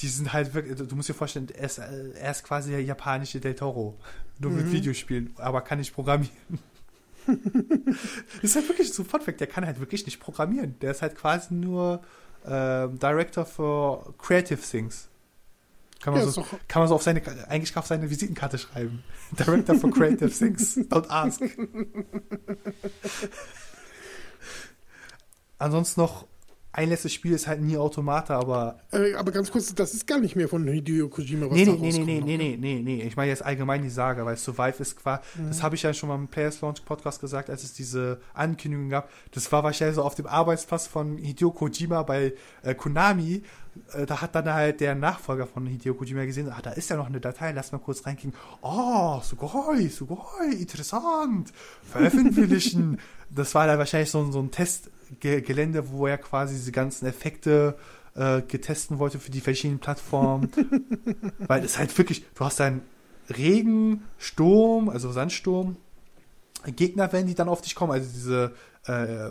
die 0.00 0.08
sind 0.08 0.32
halt 0.32 0.54
wirklich, 0.54 0.78
du 0.88 0.96
musst 0.96 1.10
dir 1.10 1.14
vorstellen, 1.14 1.48
er 1.54 1.66
ist, 1.66 1.76
er 1.76 2.30
ist 2.30 2.42
quasi 2.42 2.70
der 2.70 2.82
japanische 2.82 3.38
Del 3.38 3.54
Toro. 3.54 3.98
Nur 4.38 4.50
mit 4.50 4.64
Mhm. 4.64 4.72
Videospielen, 4.72 5.34
aber 5.36 5.60
kann 5.60 5.78
nicht 5.78 5.92
programmieren. 5.92 6.32
das 7.26 7.36
ist 8.42 8.56
halt 8.56 8.66
wirklich 8.70 8.94
so 8.94 9.02
ein 9.02 9.06
Funfact, 9.06 9.40
der 9.40 9.46
kann 9.46 9.66
halt 9.66 9.78
wirklich 9.78 10.06
nicht 10.06 10.20
programmieren. 10.20 10.76
Der 10.80 10.92
ist 10.92 11.02
halt 11.02 11.16
quasi 11.16 11.52
nur 11.52 12.00
ähm, 12.48 12.98
Director 12.98 13.44
für 13.44 14.14
Creative 14.18 14.60
Things. 14.60 15.08
Kann 16.00 16.12
man, 16.14 16.22
Ja, 16.22 16.28
so, 16.28 16.42
doch- 16.42 16.58
kann 16.68 16.80
man 16.82 16.88
so 16.88 16.94
auf 16.94 17.02
seine, 17.02 17.22
eigentlich 17.48 17.76
auf 17.76 17.86
seine 17.86 18.08
Visitenkarte 18.10 18.58
schreiben. 18.58 19.02
Director 19.32 19.74
for 19.76 19.90
Creative 19.90 20.30
Things. 20.30 20.76
Don't 20.76 21.08
ask. 21.08 21.40
Ansonsten 25.58 26.00
noch, 26.02 26.26
ein 26.76 26.88
letztes 26.90 27.12
Spiel 27.12 27.32
ist 27.32 27.46
halt 27.46 27.60
nie 27.60 27.76
Automata, 27.76 28.38
aber 28.38 28.78
Äh, 28.92 29.14
aber 29.14 29.32
ganz 29.32 29.50
kurz, 29.50 29.74
das 29.74 29.94
ist 29.94 30.06
gar 30.06 30.20
nicht 30.20 30.36
mehr 30.36 30.48
von 30.48 30.66
Hideo 30.68 31.08
Kojima, 31.08 31.46
Nee, 31.50 31.64
da 31.64 31.72
nee, 31.72 31.90
nee, 31.90 31.98
nee, 31.98 32.04
nee, 32.04 32.20
ne? 32.20 32.24
nee, 32.24 32.36
nee, 32.38 32.56
nee, 32.56 32.82
nee. 32.98 33.02
Ich 33.02 33.16
meine 33.16 33.30
jetzt 33.30 33.44
allgemein 33.44 33.82
die 33.82 33.88
Saga, 33.88 34.24
weil 34.24 34.36
Survive 34.36 34.80
ist 34.82 34.96
quasi, 34.96 35.22
das 35.48 35.62
habe 35.62 35.74
ich 35.74 35.82
ja 35.82 35.92
schon 35.94 36.08
mal 36.10 36.14
im 36.16 36.28
Players 36.28 36.60
Launch 36.60 36.84
Podcast 36.84 37.20
gesagt, 37.20 37.50
als 37.50 37.64
es 37.64 37.72
diese 37.72 38.20
Ankündigung 38.34 38.88
gab. 38.90 39.08
Das 39.32 39.50
war 39.50 39.64
wahrscheinlich 39.64 39.96
so 39.96 40.02
auf 40.02 40.14
dem 40.14 40.26
Arbeitsplatz 40.26 40.86
von 40.86 41.16
Hideo 41.16 41.50
Kojima 41.50 42.02
bei 42.02 42.34
äh, 42.62 42.74
Konami. 42.74 43.42
Äh, 43.92 44.06
da 44.06 44.20
hat 44.22 44.34
dann 44.34 44.52
halt 44.52 44.80
der 44.80 44.94
Nachfolger 44.94 45.46
von 45.46 45.66
Hideo 45.66 45.94
Kojima 45.94 46.24
gesehen, 46.24 46.50
ah, 46.50 46.60
da 46.62 46.70
ist 46.72 46.88
ja 46.90 46.96
noch 46.96 47.06
eine 47.06 47.20
Datei, 47.20 47.52
lass 47.52 47.72
mal 47.72 47.78
kurz 47.78 48.06
reinklicken. 48.06 48.38
Oh, 48.62 49.20
sugoi, 49.22 49.88
sugoi, 49.88 50.52
interessant. 50.58 51.52
Veröffentlichen. 51.82 52.98
das 53.30 53.54
war 53.54 53.66
dann 53.66 53.78
wahrscheinlich 53.78 54.10
so, 54.10 54.20
ein- 54.22 54.32
so 54.32 54.40
ein 55.10 55.20
Testgelände, 55.20 55.90
wo 55.90 56.06
er 56.06 56.18
quasi 56.18 56.54
diese 56.54 56.72
ganzen 56.72 57.06
Effekte 57.06 57.76
äh, 58.14 58.42
getesten 58.42 58.98
wollte 58.98 59.18
für 59.18 59.30
die 59.30 59.40
verschiedenen 59.40 59.78
Plattformen. 59.78 60.50
Weil 61.38 61.64
es 61.64 61.78
halt 61.78 61.96
wirklich, 61.98 62.24
du 62.34 62.44
hast 62.44 62.60
dann 62.60 62.82
Regen, 63.28 64.04
Sturm, 64.18 64.88
also 64.88 65.12
Sandsturm, 65.12 65.76
Gegnerwellen, 66.64 67.26
die 67.26 67.34
dann 67.34 67.48
auf 67.48 67.62
dich 67.62 67.74
kommen, 67.74 67.92
also 67.92 68.08
diese, 68.12 68.52
äh, 68.86 69.30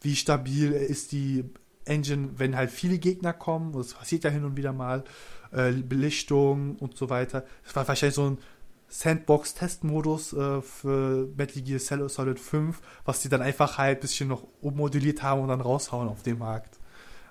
wie 0.00 0.16
stabil 0.16 0.72
ist 0.72 1.12
die 1.12 1.44
Engine, 1.84 2.30
wenn 2.36 2.56
halt 2.56 2.70
viele 2.70 2.98
Gegner 2.98 3.32
kommen, 3.32 3.72
das 3.72 3.94
passiert 3.94 4.24
ja 4.24 4.30
hin 4.30 4.44
und 4.44 4.56
wieder 4.56 4.72
mal, 4.72 5.04
äh, 5.52 5.72
Belichtung 5.72 6.76
und 6.76 6.96
so 6.96 7.10
weiter. 7.10 7.44
Das 7.64 7.76
war 7.76 7.86
wahrscheinlich 7.86 8.14
so 8.14 8.30
ein 8.30 8.38
Sandbox-Testmodus 8.94 10.32
äh, 10.34 10.62
für 10.62 11.28
Metal 11.36 11.62
Gear 11.62 11.80
Solid 11.80 12.38
5, 12.38 12.80
was 13.04 13.20
die 13.20 13.28
dann 13.28 13.42
einfach 13.42 13.76
halt 13.76 13.98
ein 13.98 14.00
bisschen 14.00 14.28
noch 14.28 14.46
ummodelliert 14.60 15.22
haben 15.22 15.42
und 15.42 15.48
dann 15.48 15.60
raushauen 15.60 16.08
auf 16.08 16.22
den 16.22 16.38
Markt. 16.38 16.78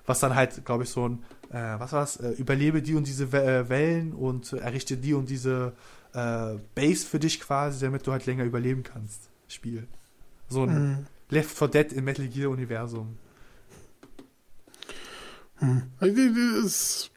Was 0.04 0.20
dann 0.20 0.34
halt, 0.34 0.66
glaube 0.66 0.82
ich, 0.84 0.90
so 0.90 1.08
ein, 1.08 1.24
äh, 1.48 1.78
was 1.78 1.92
war's, 1.92 2.16
äh, 2.18 2.32
überlebe 2.32 2.82
die 2.82 2.94
und 2.94 3.06
diese 3.06 3.24
äh, 3.24 3.66
Wellen 3.70 4.12
und 4.12 4.52
errichte 4.52 4.98
die 4.98 5.14
und 5.14 5.30
diese 5.30 5.72
äh, 6.12 6.56
Base 6.74 7.06
für 7.06 7.18
dich 7.18 7.40
quasi, 7.40 7.80
damit 7.80 8.06
du 8.06 8.12
halt 8.12 8.26
länger 8.26 8.44
überleben 8.44 8.82
kannst. 8.82 9.30
Spiel. 9.48 9.88
So 10.50 10.64
ein 10.64 10.88
Mhm. 10.88 11.06
Left 11.30 11.56
4 11.56 11.68
Dead 11.68 11.92
im 11.94 12.04
Metal 12.04 12.28
Gear 12.28 12.50
Universum. 12.50 13.16
Hm. 15.56 15.82
Also, 15.98 16.14
das 16.14 16.64
ist, 16.64 17.10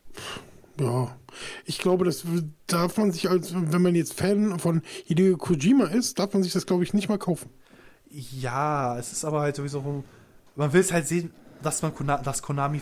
ja, 0.79 1.15
ich 1.65 1.79
glaube, 1.79 2.05
das 2.05 2.23
darf 2.67 2.97
man 2.97 3.11
sich 3.11 3.29
als, 3.29 3.53
wenn 3.53 3.81
man 3.81 3.95
jetzt 3.95 4.13
Fan 4.13 4.59
von 4.59 4.81
Hideo 5.05 5.37
Kojima 5.37 5.85
ist, 5.85 6.19
darf 6.19 6.33
man 6.33 6.43
sich 6.43 6.53
das, 6.53 6.65
glaube 6.65 6.83
ich, 6.83 6.93
nicht 6.93 7.09
mal 7.09 7.17
kaufen. 7.17 7.49
Ja, 8.09 8.97
es 8.97 9.11
ist 9.11 9.25
aber 9.25 9.41
halt 9.41 9.55
sowieso, 9.55 10.03
man 10.55 10.73
will 10.73 10.81
es 10.81 10.91
halt 10.91 11.07
sehen, 11.07 11.31
dass 11.61 11.81
man 11.81 11.93
Kona 11.93 12.17
dass 12.17 12.41
Konami 12.41 12.81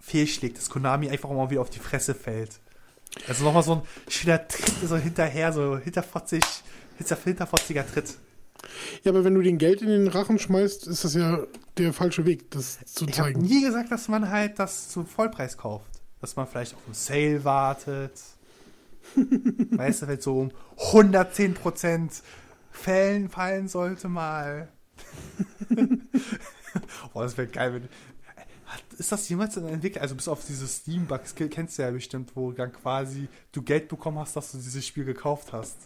fehlschlägt, 0.00 0.58
dass 0.58 0.70
Konami 0.70 1.08
einfach 1.08 1.30
mal 1.30 1.50
wieder 1.50 1.60
auf 1.60 1.70
die 1.70 1.78
Fresse 1.78 2.14
fällt. 2.14 2.60
Also 3.28 3.44
nochmal 3.44 3.62
so 3.62 3.74
ein 3.74 3.82
schöner 4.08 4.46
Tritt 4.46 4.72
so 4.86 4.96
hinterher, 4.96 5.52
so 5.52 5.78
hinterfotzig, 5.78 6.44
hinter, 6.96 7.16
hinterfotziger 7.22 7.86
Tritt. 7.86 8.16
Ja, 9.02 9.12
aber 9.12 9.24
wenn 9.24 9.34
du 9.34 9.42
den 9.42 9.58
Geld 9.58 9.82
in 9.82 9.88
den 9.88 10.08
Rachen 10.08 10.38
schmeißt, 10.38 10.86
ist 10.86 11.04
das 11.04 11.14
ja 11.14 11.44
der 11.78 11.92
falsche 11.92 12.26
Weg, 12.26 12.50
das 12.50 12.78
zu 12.84 13.06
Ich 13.06 13.18
habe 13.18 13.32
zeigen. 13.32 13.42
nie 13.42 13.62
gesagt, 13.64 13.90
dass 13.90 14.08
man 14.08 14.28
halt 14.28 14.58
das 14.58 14.90
zum 14.90 15.06
Vollpreis 15.06 15.56
kauft. 15.56 15.89
Dass 16.20 16.36
man 16.36 16.46
vielleicht 16.46 16.74
auf 16.74 16.84
einen 16.84 16.94
Sale 16.94 17.44
wartet. 17.44 18.12
weißt 19.70 20.02
du, 20.02 20.08
wenn 20.08 20.20
so 20.20 20.38
um 20.40 20.50
110% 20.76 22.22
Fällen 22.70 23.28
fallen 23.28 23.68
sollte 23.68 24.08
mal. 24.08 24.68
oh, 27.14 27.22
das 27.22 27.36
wäre 27.36 27.48
geil, 27.48 27.74
wenn. 27.74 27.88
Ist 28.98 29.10
das 29.10 29.28
jemals 29.28 29.56
entwickelt? 29.56 30.00
Also 30.02 30.14
bis 30.14 30.28
auf 30.28 30.44
diese 30.46 30.68
Steam-Bugs 30.68 31.34
kennst 31.34 31.78
du 31.78 31.82
ja 31.82 31.90
bestimmt, 31.90 32.32
wo 32.36 32.52
dann 32.52 32.72
quasi 32.72 33.26
du 33.50 33.62
Geld 33.62 33.88
bekommen 33.88 34.18
hast, 34.18 34.36
dass 34.36 34.52
du 34.52 34.58
dieses 34.58 34.86
Spiel 34.86 35.04
gekauft 35.04 35.52
hast. 35.52 35.76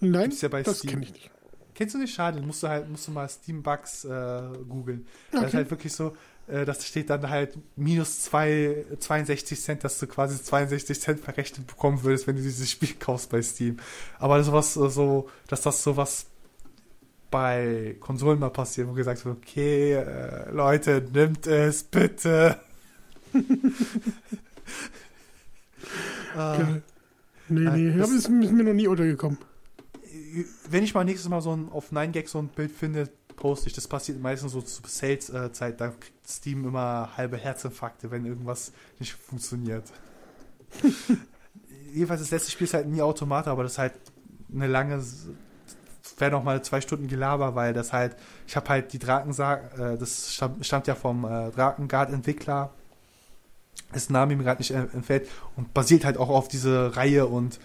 Nein, 0.00 0.30
Gibt's 0.30 0.40
ja 0.40 0.48
bei 0.48 0.62
das 0.62 0.78
Steam. 0.78 0.90
kenne 0.92 1.04
ich 1.04 1.12
nicht. 1.12 1.30
Kennst 1.74 1.94
du 1.94 1.98
nicht? 1.98 2.14
Schade, 2.14 2.40
musst 2.40 2.62
du 2.62 2.68
halt, 2.68 2.88
musst 2.88 3.08
du 3.08 3.12
mal 3.12 3.28
Steam 3.28 3.62
Bugs 3.62 4.04
äh, 4.04 4.42
googeln. 4.68 5.06
Das 5.32 5.40
ist 5.42 5.46
Okay. 5.48 5.56
halt 5.58 5.70
wirklich 5.70 5.92
so, 5.92 6.16
das 6.46 6.86
steht 6.86 7.08
dann 7.10 7.28
halt 7.30 7.56
minus 7.76 8.20
zwei, 8.22 8.84
62 8.98 9.60
Cent, 9.60 9.84
dass 9.84 9.98
du 9.98 10.06
quasi 10.06 10.42
62 10.42 11.00
Cent 11.00 11.20
verrechnet 11.20 11.66
bekommen 11.66 12.02
würdest, 12.02 12.26
wenn 12.26 12.36
du 12.36 12.42
dieses 12.42 12.70
Spiel 12.70 12.94
kaufst 12.98 13.30
bei 13.30 13.40
Steam. 13.42 13.76
Aber 14.18 14.42
sowas 14.42 14.76
äh, 14.76 14.88
so, 14.90 15.28
dass 15.48 15.62
das 15.62 15.82
sowas 15.82 16.26
bei 17.30 17.96
Konsolen 18.00 18.38
mal 18.38 18.50
passiert, 18.50 18.88
wo 18.88 18.92
gesagt 18.92 19.24
wird, 19.24 19.36
okay, 19.38 19.94
äh, 19.94 20.50
Leute, 20.50 21.02
nimmt 21.12 21.46
es 21.46 21.82
bitte. 21.84 22.60
äh, 23.34 23.38
Geil. 26.34 26.82
Nee, 27.48 27.64
äh, 27.66 27.70
nee, 27.70 27.96
das- 27.98 28.10
ist, 28.10 28.28
ist 28.28 28.28
mir 28.28 28.64
noch 28.64 28.72
nie 28.72 28.86
untergekommen. 28.88 29.38
wenn 30.70 30.84
ich 30.84 30.94
mal 30.94 31.04
nächstes 31.04 31.28
Mal 31.28 31.40
so 31.40 31.54
ein, 31.56 31.70
auf 31.70 31.92
9gag 31.92 32.28
so 32.28 32.38
ein 32.38 32.48
Bild 32.48 32.70
finde, 32.72 33.08
poste 33.36 33.68
ich. 33.68 33.74
Das 33.74 33.88
passiert 33.88 34.20
meistens 34.20 34.52
so 34.52 34.62
zur 34.62 34.88
Sales-Zeit. 34.88 35.80
Da 35.80 35.88
kriegt 35.88 36.28
Steam 36.28 36.64
immer 36.64 37.10
halbe 37.16 37.36
Herzinfarkte, 37.36 38.10
wenn 38.10 38.24
irgendwas 38.24 38.72
nicht 38.98 39.12
funktioniert. 39.12 39.84
Jedenfalls 41.92 42.20
das 42.20 42.30
letzte 42.30 42.50
Spiel 42.50 42.66
ist 42.66 42.74
halt 42.74 42.88
nie 42.88 43.02
Automat, 43.02 43.46
aber 43.46 43.62
das 43.62 43.72
ist 43.72 43.78
halt 43.78 43.92
eine 44.52 44.66
lange, 44.66 45.02
wäre 46.18 46.30
noch 46.30 46.44
mal 46.44 46.62
zwei 46.62 46.80
Stunden 46.80 47.08
Gelaber, 47.08 47.54
weil 47.54 47.74
das 47.74 47.92
halt, 47.92 48.16
ich 48.46 48.56
habe 48.56 48.68
halt 48.68 48.92
die 48.92 48.98
Drakensag, 48.98 49.78
äh, 49.78 49.98
das 49.98 50.32
stammt, 50.32 50.64
stammt 50.64 50.86
ja 50.86 50.94
vom 50.94 51.24
äh, 51.24 51.50
Drakengard-Entwickler, 51.50 52.70
dessen 53.94 54.12
Name 54.14 54.36
mir 54.36 54.44
gerade 54.44 54.60
nicht 54.60 54.70
entfällt 54.70 55.28
und 55.56 55.74
basiert 55.74 56.04
halt 56.04 56.16
auch 56.16 56.30
auf 56.30 56.48
diese 56.48 56.96
Reihe 56.96 57.26
und 57.26 57.58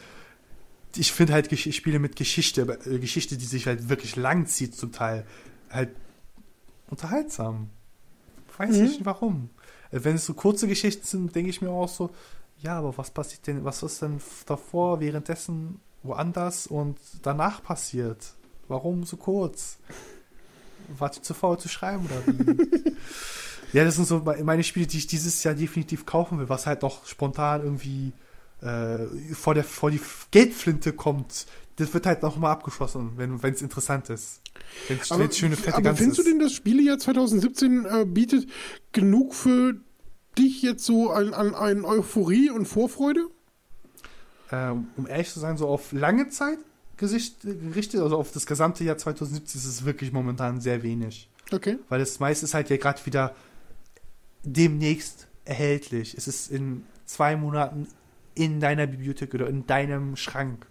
ich 0.95 1.11
finde 1.11 1.33
halt 1.33 1.49
Gesch 1.49 1.71
Spiele 1.73 1.99
mit 1.99 2.15
Geschichte, 2.15 2.79
äh, 2.85 2.99
Geschichte, 2.99 3.37
die 3.37 3.45
sich 3.45 3.67
halt 3.67 3.89
wirklich 3.89 4.15
lang 4.15 4.47
zieht 4.47 4.75
zum 4.75 4.91
Teil, 4.91 5.25
halt 5.69 5.89
unterhaltsam. 6.89 7.69
Weiß 8.57 8.75
Mhm. 8.75 8.81
nicht 8.83 9.05
warum. 9.05 9.49
Äh, 9.91 9.99
Wenn 10.03 10.15
es 10.15 10.25
so 10.25 10.33
kurze 10.33 10.67
Geschichten 10.67 11.05
sind, 11.05 11.35
denke 11.35 11.49
ich 11.49 11.61
mir 11.61 11.69
auch 11.69 11.89
so, 11.89 12.09
ja, 12.59 12.77
aber 12.79 12.97
was 12.97 13.11
passiert 13.11 13.45
denn, 13.47 13.63
was 13.63 13.83
ist 13.83 14.01
denn 14.01 14.19
davor, 14.45 14.99
währenddessen, 14.99 15.79
woanders 16.03 16.65
und 16.67 16.97
danach 17.21 17.61
passiert? 17.61 18.33
Warum 18.67 19.03
so 19.03 19.17
kurz? 19.17 19.77
War 20.97 21.09
die 21.09 21.21
zu 21.21 21.33
faul 21.33 21.57
zu 21.59 21.67
schreiben 21.69 22.05
oder 22.05 22.25
wie? 22.27 22.93
ja, 23.73 23.83
das 23.83 23.95
sind 23.95 24.07
so 24.07 24.19
me- 24.19 24.43
meine 24.43 24.63
Spiele, 24.63 24.87
die 24.87 24.97
ich 24.97 25.07
dieses 25.07 25.43
Jahr 25.43 25.53
definitiv 25.53 26.05
kaufen 26.05 26.39
will, 26.39 26.49
was 26.49 26.65
halt 26.65 26.81
noch 26.81 27.05
spontan 27.05 27.61
irgendwie 27.63 28.13
äh, 28.61 29.05
vor, 29.33 29.53
der, 29.53 29.63
vor 29.63 29.91
die 29.91 30.01
Geldflinte 30.31 30.93
kommt. 30.93 31.45
Das 31.77 31.93
wird 31.93 32.05
halt 32.05 32.23
nochmal 32.23 32.51
abgeschlossen, 32.51 33.13
wenn 33.15 33.35
es 33.35 33.61
interessant 33.61 34.09
ist. 34.09 34.41
Wenn 34.87 34.99
es 34.99 35.11
Aber, 35.11 35.31
schöne, 35.31 35.55
fette 35.55 35.77
aber 35.77 35.95
findest 35.95 36.17
du 36.19 36.23
ist. 36.23 36.27
denn, 36.29 36.39
das 36.39 36.51
Spielejahr 36.51 36.97
2017 36.97 37.85
äh, 37.85 38.05
bietet 38.05 38.49
genug 38.91 39.33
für 39.33 39.75
dich 40.37 40.61
jetzt 40.61 40.85
so 40.85 41.11
an, 41.11 41.33
an, 41.33 41.53
an 41.53 41.85
Euphorie 41.85 42.49
und 42.49 42.65
Vorfreude? 42.65 43.27
ähm, 44.51 44.87
um 44.95 45.07
ehrlich 45.07 45.29
zu 45.29 45.39
sein, 45.39 45.57
so 45.57 45.67
auf 45.67 45.91
lange 45.91 46.29
Zeit 46.29 46.59
gesicht, 46.95 47.41
gerichtet, 47.41 48.01
also 48.01 48.17
auf 48.17 48.31
das 48.31 48.45
gesamte 48.45 48.83
Jahr 48.83 48.97
2017 48.97 49.59
ist 49.59 49.67
es 49.67 49.85
wirklich 49.85 50.11
momentan 50.11 50.61
sehr 50.61 50.83
wenig. 50.83 51.29
Okay. 51.51 51.77
Weil 51.89 51.99
das 51.99 52.19
meiste 52.19 52.45
ist 52.45 52.53
halt 52.53 52.69
ja 52.69 52.77
gerade 52.77 53.05
wieder 53.05 53.35
demnächst 54.43 55.27
erhältlich. 55.45 56.15
Es 56.17 56.27
ist 56.27 56.51
in 56.51 56.85
zwei 57.05 57.35
Monaten 57.35 57.87
in 58.35 58.59
deiner 58.59 58.87
Bibliothek 58.87 59.33
oder 59.33 59.47
in 59.47 59.65
deinem 59.65 60.15
Schrank. 60.15 60.67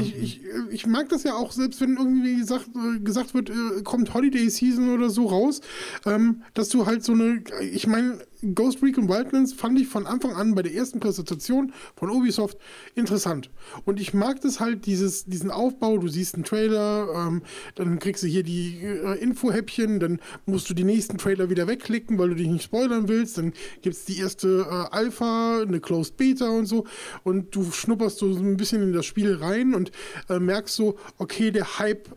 Ich, 0.00 0.16
ich, 0.16 0.44
äh, 0.44 0.48
ich 0.70 0.86
mag 0.86 1.08
das 1.08 1.22
ja 1.24 1.34
auch, 1.34 1.52
selbst 1.52 1.80
wenn 1.80 1.96
irgendwie 1.96 2.36
gesagt, 2.36 2.68
äh, 2.74 3.00
gesagt 3.00 3.34
wird, 3.34 3.50
äh, 3.50 3.82
kommt 3.82 4.14
Holiday 4.14 4.48
Season 4.48 4.94
oder 4.94 5.10
so 5.10 5.26
raus, 5.26 5.60
ähm, 6.06 6.42
dass 6.54 6.68
du 6.68 6.86
halt 6.86 7.04
so 7.04 7.12
eine, 7.12 7.42
ich 7.60 7.86
meine, 7.86 8.18
Ghost 8.54 8.82
Recon 8.82 9.08
Wildlands 9.08 9.52
fand 9.52 9.80
ich 9.80 9.88
von 9.88 10.06
Anfang 10.06 10.32
an 10.32 10.54
bei 10.54 10.62
der 10.62 10.74
ersten 10.74 11.00
Präsentation 11.00 11.72
von 11.96 12.10
Ubisoft 12.10 12.58
interessant. 12.94 13.50
Und 13.84 14.00
ich 14.00 14.12
mag 14.12 14.40
das 14.40 14.60
halt, 14.60 14.86
dieses, 14.86 15.24
diesen 15.24 15.50
Aufbau, 15.50 15.98
du 15.98 16.08
siehst 16.08 16.34
einen 16.34 16.44
Trailer, 16.44 17.08
ähm, 17.14 17.42
dann 17.74 17.98
kriegst 17.98 18.22
du 18.22 18.26
hier 18.26 18.42
die 18.42 18.80
äh, 18.82 19.18
Infohäppchen, 19.18 20.00
dann 20.00 20.20
musst 20.46 20.68
du 20.68 20.74
die 20.74 20.84
nächsten 20.84 21.18
Trailer 21.18 21.48
wieder 21.48 21.66
wegklicken, 21.66 22.18
weil 22.18 22.30
du 22.30 22.34
dich 22.34 22.48
nicht 22.48 22.64
spoilern 22.64 23.08
willst, 23.08 23.38
dann 23.38 23.52
gibt 23.82 23.96
es 23.96 24.04
die 24.04 24.18
erste 24.18 24.66
äh, 24.68 24.94
Alpha, 24.94 25.62
eine 25.62 25.80
Closed 25.80 26.16
Beta 26.16 26.48
und 26.48 26.66
so. 26.66 26.84
Und 27.22 27.54
du 27.54 27.70
schnupperst 27.70 28.18
so 28.18 28.26
ein 28.26 28.56
bisschen 28.56 28.82
in 28.82 28.92
das 28.92 29.06
Spiel 29.06 29.34
rein 29.36 29.74
und 29.74 29.92
äh, 30.28 30.38
merkst 30.38 30.74
so, 30.74 30.96
okay, 31.18 31.50
der 31.50 31.78
Hype 31.78 32.08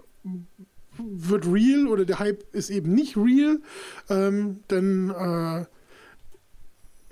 wird 0.99 1.45
real 1.45 1.87
oder 1.87 2.05
der 2.05 2.19
Hype 2.19 2.43
ist 2.53 2.69
eben 2.69 2.93
nicht 2.93 3.17
real, 3.17 3.59
ähm, 4.09 4.61
dann 4.67 5.09
äh, 5.11 5.65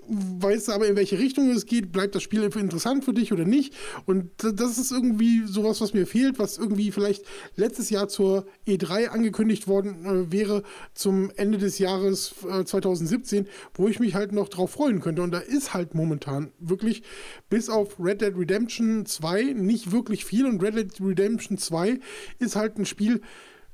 weißt 0.08 0.68
du 0.68 0.72
aber, 0.74 0.88
in 0.88 0.96
welche 0.96 1.20
Richtung 1.20 1.50
es 1.50 1.66
geht, 1.66 1.92
bleibt 1.92 2.16
das 2.16 2.24
Spiel 2.24 2.44
interessant 2.44 3.04
für 3.06 3.14
dich 3.14 3.34
oder 3.34 3.46
nicht. 3.46 3.74
Und 4.06 4.30
das 4.38 4.78
ist 4.78 4.92
irgendwie 4.92 5.44
sowas, 5.46 5.82
was 5.82 5.94
mir 5.94 6.06
fehlt, 6.06 6.40
was 6.40 6.58
irgendwie 6.58 6.92
vielleicht 6.92 7.24
letztes 7.56 7.90
Jahr 7.90 8.08
zur 8.08 8.46
E3 8.68 9.08
angekündigt 9.08 9.68
worden 9.68 10.06
äh, 10.06 10.32
wäre, 10.32 10.64
zum 10.94 11.32
Ende 11.36 11.58
des 11.58 11.80
Jahres 11.80 12.36
äh, 12.50 12.64
2017, 12.64 13.48
wo 13.74 13.88
ich 13.88 14.00
mich 14.00 14.16
halt 14.16 14.32
noch 14.32 14.50
drauf 14.50 14.72
freuen 14.72 15.02
könnte. 15.02 15.22
Und 15.22 15.32
da 15.32 15.40
ist 15.40 15.74
halt 15.74 15.96
momentan 15.96 16.52
wirklich 16.60 17.04
bis 17.50 17.70
auf 17.70 18.00
Red 18.00 18.22
Dead 18.22 18.36
Redemption 18.36 19.06
2 19.06 19.54
nicht 19.54 19.92
wirklich 19.92 20.26
viel. 20.26 20.46
Und 20.46 20.62
Red 20.62 20.76
Dead 20.76 21.02
Redemption 21.02 21.58
2 21.58 22.00
ist 22.40 22.56
halt 22.56 22.78
ein 22.78 22.86
Spiel, 22.86 23.22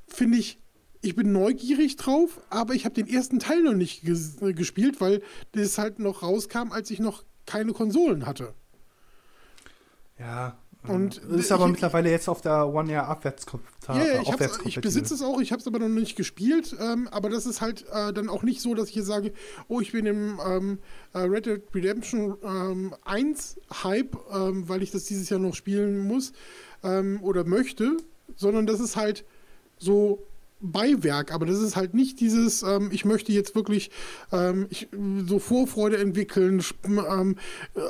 finde 0.06 0.38
ich, 0.38 0.61
ich 1.02 1.16
bin 1.16 1.32
neugierig 1.32 1.96
drauf, 1.96 2.40
aber 2.48 2.74
ich 2.74 2.84
habe 2.84 2.94
den 2.94 3.08
ersten 3.08 3.38
Teil 3.40 3.62
noch 3.62 3.74
nicht 3.74 4.02
ges 4.02 4.36
gespielt, 4.40 5.00
weil 5.00 5.20
das 5.52 5.76
halt 5.76 5.98
noch 5.98 6.22
rauskam, 6.22 6.70
als 6.70 6.90
ich 6.90 7.00
noch 7.00 7.24
keine 7.44 7.72
Konsolen 7.72 8.24
hatte. 8.24 8.54
Ja. 10.18 10.56
Und 10.88 11.18
ist 11.18 11.52
aber 11.52 11.66
ich, 11.66 11.72
mittlerweile 11.72 12.10
jetzt 12.10 12.28
auf 12.28 12.40
der 12.40 12.66
One-Year-Abwärtskompatible. 12.66 14.04
Ja, 14.04 14.14
ja, 14.14 14.50
ich, 14.64 14.66
ich 14.66 14.80
besitze 14.80 15.14
es 15.14 15.22
auch, 15.22 15.40
ich 15.40 15.52
habe 15.52 15.60
es 15.60 15.66
aber 15.68 15.78
noch 15.78 15.88
nicht 15.88 16.16
gespielt, 16.16 16.74
ähm, 16.80 17.06
aber 17.12 17.30
das 17.30 17.46
ist 17.46 17.60
halt 17.60 17.84
äh, 17.92 18.12
dann 18.12 18.28
auch 18.28 18.42
nicht 18.42 18.60
so, 18.60 18.74
dass 18.74 18.88
ich 18.88 18.94
hier 18.94 19.04
sage, 19.04 19.32
oh, 19.68 19.80
ich 19.80 19.92
bin 19.92 20.06
im 20.06 20.40
ähm, 20.44 20.78
äh, 21.14 21.18
Red 21.18 21.46
Dead 21.46 21.62
Redemption 21.72 22.36
ähm, 22.42 22.94
1 23.04 23.60
Hype, 23.84 24.16
ähm, 24.32 24.68
weil 24.68 24.82
ich 24.82 24.90
das 24.90 25.04
dieses 25.04 25.30
Jahr 25.30 25.38
noch 25.38 25.54
spielen 25.54 26.00
muss 26.00 26.32
ähm, 26.82 27.20
oder 27.22 27.44
möchte, 27.44 27.96
sondern 28.34 28.66
das 28.66 28.80
ist 28.80 28.96
halt 28.96 29.24
so 29.78 30.26
Beiwerk, 30.62 31.32
aber 31.32 31.44
das 31.46 31.60
ist 31.60 31.76
halt 31.76 31.94
nicht 31.94 32.20
dieses, 32.20 32.62
ähm, 32.62 32.88
ich 32.92 33.04
möchte 33.04 33.32
jetzt 33.32 33.54
wirklich 33.54 33.90
ähm, 34.30 34.66
ich, 34.70 34.88
so 35.26 35.38
Vorfreude 35.38 35.98
entwickeln, 35.98 36.62
ähm, 36.86 37.36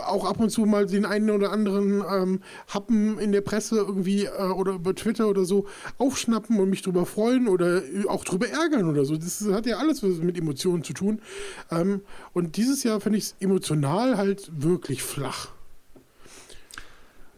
auch 0.06 0.24
ab 0.24 0.40
und 0.40 0.50
zu 0.50 0.64
mal 0.64 0.86
den 0.86 1.04
einen 1.04 1.30
oder 1.30 1.52
anderen 1.52 2.02
ähm, 2.10 2.40
Happen 2.68 3.18
in 3.18 3.32
der 3.32 3.42
Presse 3.42 3.76
irgendwie 3.76 4.24
äh, 4.24 4.42
oder 4.42 4.72
über 4.72 4.94
Twitter 4.94 5.28
oder 5.28 5.44
so 5.44 5.66
aufschnappen 5.98 6.58
und 6.58 6.70
mich 6.70 6.82
drüber 6.82 7.06
freuen 7.06 7.46
oder 7.46 7.82
auch 8.08 8.24
drüber 8.24 8.48
ärgern 8.48 8.88
oder 8.88 9.04
so. 9.04 9.16
Das 9.16 9.44
hat 9.50 9.66
ja 9.66 9.76
alles 9.76 10.02
mit 10.02 10.38
Emotionen 10.38 10.82
zu 10.82 10.94
tun. 10.94 11.20
Ähm, 11.70 12.00
und 12.32 12.56
dieses 12.56 12.82
Jahr 12.82 13.00
finde 13.00 13.18
ich 13.18 13.24
es 13.24 13.36
emotional 13.40 14.16
halt 14.16 14.50
wirklich 14.56 15.02
flach. 15.02 15.48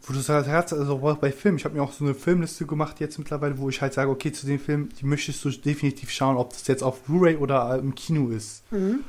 Wo 0.07 0.13
du 0.13 0.19
sagst, 0.19 0.71
also 0.71 1.17
bei 1.19 1.31
Filmen, 1.31 1.57
ich 1.57 1.65
habe 1.65 1.75
mir 1.75 1.81
auch 1.81 1.91
so 1.91 2.05
eine 2.05 2.13
Filmliste 2.13 2.67
gemacht 2.67 2.99
jetzt 2.99 3.17
mittlerweile, 3.17 3.57
wo 3.57 3.69
ich 3.69 3.81
halt 3.81 3.93
sage, 3.93 4.11
okay, 4.11 4.31
zu 4.31 4.45
den 4.45 4.59
Filmen, 4.59 4.89
die 4.99 5.05
möchtest 5.05 5.43
du 5.43 5.49
definitiv 5.49 6.11
schauen, 6.11 6.37
ob 6.37 6.51
das 6.51 6.67
jetzt 6.67 6.83
auf 6.83 7.01
Blu-ray 7.01 7.37
oder 7.37 7.79
im 7.79 7.95
Kino 7.95 8.29
ist. 8.29 8.63
Mhm. 8.71 8.99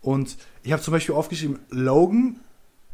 Und 0.00 0.38
ich 0.62 0.72
habe 0.72 0.80
zum 0.80 0.92
Beispiel 0.92 1.14
aufgeschrieben, 1.14 1.58
Logan, 1.68 2.40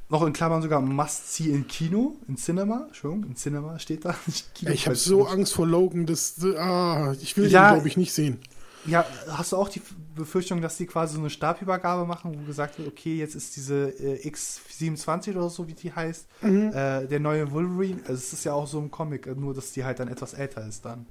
noch 0.08 0.26
in 0.26 0.32
Klammern 0.32 0.60
sogar 0.60 0.80
Must-See 0.80 1.50
in 1.50 1.68
Kino, 1.68 2.16
in 2.26 2.36
Cinema, 2.36 2.86
Entschuldigung, 2.88 3.30
in 3.30 3.36
Cinema 3.36 3.78
steht 3.78 4.04
da. 4.04 4.14
Kino, 4.54 4.72
ich 4.72 4.86
habe 4.86 4.96
so 4.96 5.26
Angst 5.26 5.54
vor 5.54 5.66
Logan, 5.66 6.04
das, 6.04 6.44
ah, 6.58 7.14
ich 7.20 7.36
will 7.36 7.48
ja, 7.48 7.68
den, 7.68 7.74
glaube 7.74 7.88
ich, 7.88 7.96
nicht 7.96 8.12
sehen. 8.12 8.38
Ja, 8.84 9.06
hast 9.28 9.52
du 9.52 9.56
auch 9.56 9.68
die 9.68 9.80
Befürchtung, 10.14 10.60
dass 10.60 10.76
die 10.76 10.86
quasi 10.86 11.14
so 11.14 11.20
eine 11.20 11.30
Stabübergabe 11.30 12.04
machen, 12.04 12.34
wo 12.34 12.44
gesagt 12.44 12.78
wird, 12.78 12.88
okay, 12.88 13.16
jetzt 13.16 13.34
ist 13.34 13.54
diese 13.56 13.90
äh, 13.90 14.28
X27 14.28 15.36
oder 15.36 15.48
so, 15.50 15.68
wie 15.68 15.74
die 15.74 15.92
heißt, 15.92 16.26
mhm. 16.42 16.72
äh, 16.74 17.06
der 17.06 17.20
neue 17.20 17.52
Wolverine. 17.52 18.00
Also 18.02 18.14
es 18.14 18.32
ist 18.32 18.44
ja 18.44 18.52
auch 18.52 18.66
so 18.66 18.80
ein 18.80 18.90
Comic, 18.90 19.26
nur 19.36 19.54
dass 19.54 19.72
die 19.72 19.84
halt 19.84 20.00
dann 20.00 20.08
etwas 20.08 20.34
älter 20.34 20.66
ist 20.66 20.84
dann. 20.84 21.06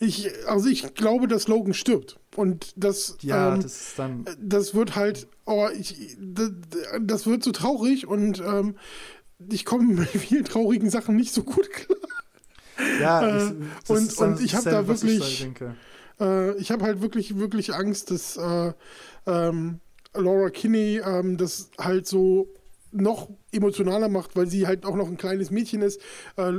Ich, 0.00 0.30
also 0.46 0.68
ich 0.68 0.94
glaube, 0.94 1.28
dass 1.28 1.48
Logan 1.48 1.74
stirbt. 1.74 2.18
Und 2.36 2.72
das, 2.76 3.18
ja, 3.20 3.54
ähm, 3.54 3.62
das, 3.62 3.94
dann 3.96 4.24
das 4.40 4.74
wird 4.74 4.94
halt, 4.94 5.26
oh, 5.44 5.68
ich, 5.76 6.16
das, 6.20 6.50
das 7.00 7.26
wird 7.26 7.42
so 7.42 7.50
traurig 7.50 8.06
und 8.06 8.40
ähm, 8.40 8.76
ich 9.50 9.64
komme 9.64 9.94
mit 9.94 10.08
vielen 10.08 10.44
traurigen 10.44 10.88
Sachen 10.88 11.16
nicht 11.16 11.32
so 11.32 11.42
gut 11.42 11.70
klar. 11.70 11.98
Ja, 13.00 13.26
äh, 13.26 13.46
ich, 13.46 13.90
und, 13.90 14.18
und 14.18 14.40
ich 14.40 14.54
habe 14.54 14.70
da 14.70 14.86
wirklich, 14.86 15.46
ich, 15.46 16.20
äh, 16.20 16.56
ich 16.56 16.70
habe 16.70 16.84
halt 16.84 17.00
wirklich, 17.00 17.38
wirklich 17.38 17.74
Angst, 17.74 18.10
dass 18.10 18.36
äh, 18.36 18.72
ähm, 19.26 19.80
Laura 20.14 20.50
Kinney 20.50 21.00
ähm, 21.04 21.36
das 21.36 21.70
halt 21.78 22.06
so 22.06 22.48
noch 22.90 23.28
emotionaler 23.52 24.08
macht, 24.08 24.36
weil 24.36 24.46
sie 24.46 24.66
halt 24.66 24.86
auch 24.86 24.96
noch 24.96 25.08
ein 25.08 25.16
kleines 25.16 25.50
Mädchen 25.50 25.82
ist. 25.82 26.00
Äh, 26.36 26.52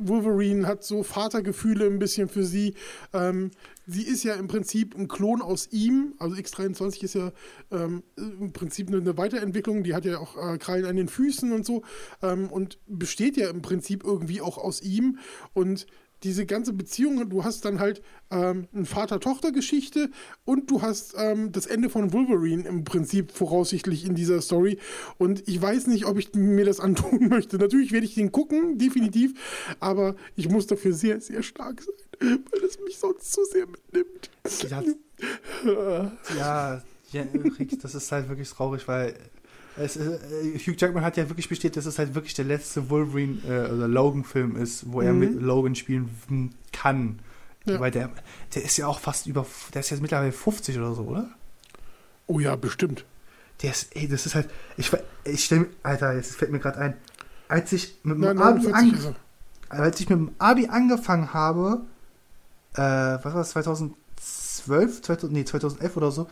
Wolverine 0.00 0.66
hat 0.66 0.84
so 0.84 1.02
Vatergefühle 1.02 1.86
ein 1.86 1.98
bisschen 1.98 2.28
für 2.28 2.44
sie. 2.44 2.74
Ähm, 3.12 3.50
sie 3.86 4.02
ist 4.02 4.24
ja 4.24 4.34
im 4.34 4.48
Prinzip 4.48 4.96
ein 4.96 5.08
Klon 5.08 5.42
aus 5.42 5.68
ihm. 5.70 6.14
Also 6.18 6.36
X23 6.36 7.04
ist 7.04 7.14
ja 7.14 7.32
ähm, 7.70 8.02
im 8.16 8.52
Prinzip 8.52 8.88
eine 8.88 9.16
Weiterentwicklung. 9.16 9.84
Die 9.84 9.94
hat 9.94 10.04
ja 10.04 10.18
auch 10.18 10.36
äh, 10.36 10.58
Krallen 10.58 10.84
an 10.84 10.96
den 10.96 11.08
Füßen 11.08 11.52
und 11.52 11.66
so. 11.66 11.82
Ähm, 12.22 12.48
und 12.50 12.78
besteht 12.86 13.36
ja 13.36 13.50
im 13.50 13.62
Prinzip 13.62 14.04
irgendwie 14.04 14.40
auch 14.40 14.58
aus 14.58 14.82
ihm. 14.82 15.18
Und 15.52 15.86
diese 16.24 16.46
ganze 16.46 16.72
Beziehung, 16.72 17.28
du 17.28 17.44
hast 17.44 17.64
dann 17.64 17.78
halt 17.78 18.02
ähm, 18.30 18.66
eine 18.74 18.86
Vater-Tochter-Geschichte 18.86 20.10
und 20.44 20.70
du 20.70 20.82
hast 20.82 21.14
ähm, 21.18 21.52
das 21.52 21.66
Ende 21.66 21.90
von 21.90 22.12
Wolverine 22.12 22.66
im 22.66 22.84
Prinzip 22.84 23.30
voraussichtlich 23.30 24.06
in 24.06 24.14
dieser 24.14 24.40
Story. 24.40 24.78
Und 25.18 25.46
ich 25.46 25.60
weiß 25.60 25.86
nicht, 25.86 26.06
ob 26.06 26.18
ich 26.18 26.34
mir 26.34 26.64
das 26.64 26.80
antun 26.80 27.28
möchte. 27.28 27.58
Natürlich 27.58 27.92
werde 27.92 28.06
ich 28.06 28.14
den 28.14 28.32
gucken, 28.32 28.78
definitiv, 28.78 29.34
aber 29.80 30.16
ich 30.34 30.48
muss 30.48 30.66
dafür 30.66 30.94
sehr, 30.94 31.20
sehr 31.20 31.42
stark 31.42 31.82
sein, 31.82 32.44
weil 32.50 32.64
es 32.64 32.78
mich 32.80 32.98
sonst 32.98 33.30
zu 33.30 33.44
sehr 33.44 33.66
mitnimmt. 33.66 34.30
Ja, 34.68 34.82
ja, 36.38 36.82
ja 37.12 37.22
Rick, 37.58 37.80
das 37.80 37.94
ist 37.94 38.10
halt 38.10 38.28
wirklich 38.28 38.48
traurig, 38.48 38.88
weil 38.88 39.14
es, 39.76 39.96
äh, 39.96 40.18
Hugh 40.58 40.76
Jackman 40.76 41.04
hat 41.04 41.16
ja 41.16 41.28
wirklich 41.28 41.48
bestätigt, 41.48 41.76
dass 41.76 41.86
es 41.86 41.98
halt 41.98 42.14
wirklich 42.14 42.34
der 42.34 42.44
letzte 42.44 42.90
Wolverine 42.90 43.38
äh, 43.46 43.72
oder 43.72 43.88
Logan-Film 43.88 44.56
ist, 44.56 44.90
wo 44.92 45.00
mhm. 45.00 45.06
er 45.06 45.12
mit 45.12 45.42
Logan 45.42 45.74
spielen 45.74 46.54
kann. 46.72 47.18
Ja. 47.66 47.80
Weil 47.80 47.90
der, 47.90 48.10
der 48.54 48.64
ist 48.64 48.76
ja 48.76 48.86
auch 48.86 49.00
fast 49.00 49.26
über, 49.26 49.46
der 49.72 49.80
ist 49.80 49.90
jetzt 49.90 50.02
mittlerweile 50.02 50.32
50 50.32 50.76
oder 50.78 50.94
so, 50.94 51.02
oder? 51.04 51.28
Oh 52.26 52.38
ja, 52.38 52.56
bestimmt. 52.56 53.04
Der 53.62 53.70
ist, 53.70 53.94
ey, 53.96 54.06
das 54.08 54.26
ist 54.26 54.34
halt, 54.34 54.50
ich, 54.76 54.90
ich 55.24 55.44
stelle 55.44 55.62
mir, 55.62 55.68
Alter, 55.82 56.14
jetzt 56.14 56.36
fällt 56.36 56.52
mir 56.52 56.58
gerade 56.58 56.78
ein, 56.78 56.96
als 57.48 57.72
ich 57.72 57.98
mit 58.02 58.16
dem 58.16 58.38
Abi, 58.38 58.72
an, 58.72 59.16
als 59.68 60.00
ich 60.00 60.08
mit 60.08 60.18
dem 60.18 60.30
Abi 60.38 60.68
angefangen 60.68 61.32
habe, 61.32 61.82
äh, 62.74 62.80
was 62.80 63.24
war 63.24 63.34
das, 63.34 63.50
2012, 63.50 65.02
2000, 65.02 65.32
nee, 65.32 65.44
2011 65.44 65.96
oder 65.96 66.10
so, 66.10 66.28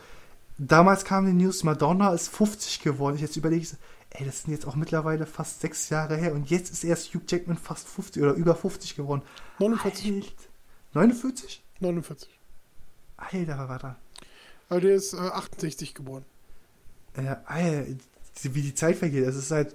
damals 0.68 1.04
kam 1.04 1.26
die 1.26 1.32
News, 1.32 1.64
Madonna 1.64 2.12
ist 2.12 2.28
50 2.28 2.80
geworden. 2.80 3.16
Ich 3.16 3.22
jetzt 3.22 3.36
überlege, 3.36 3.66
ey, 4.10 4.24
das 4.24 4.42
sind 4.42 4.52
jetzt 4.52 4.66
auch 4.66 4.76
mittlerweile 4.76 5.26
fast 5.26 5.60
sechs 5.60 5.88
Jahre 5.88 6.16
her 6.16 6.34
und 6.34 6.50
jetzt 6.50 6.70
ist 6.70 6.84
erst 6.84 7.14
Hugh 7.14 7.24
Jackman 7.26 7.56
fast 7.56 7.88
50 7.88 8.22
oder 8.22 8.34
über 8.34 8.54
50 8.54 8.96
geworden. 8.96 9.22
49. 9.58 10.12
Alt. 10.14 10.34
49? 10.94 11.62
49. 11.80 12.38
Alter, 13.16 13.68
war 13.68 13.78
da. 13.78 13.96
Aber 14.68 14.80
der 14.80 14.94
ist 14.94 15.14
äh, 15.14 15.18
68 15.18 15.94
geboren. 15.94 16.24
Äh, 17.14 17.36
Alter, 17.44 17.86
wie 18.42 18.62
die 18.62 18.74
Zeit 18.74 18.96
vergeht. 18.96 19.24
Es 19.24 19.36
ist 19.36 19.50
halt, 19.50 19.74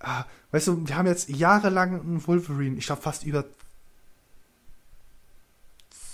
ah, 0.00 0.24
weißt 0.50 0.68
du, 0.68 0.86
wir 0.86 0.96
haben 0.96 1.06
jetzt 1.06 1.28
jahrelang 1.28 2.00
einen 2.00 2.26
Wolverine, 2.26 2.76
ich 2.76 2.86
glaube 2.86 3.02
fast 3.02 3.24
über 3.24 3.44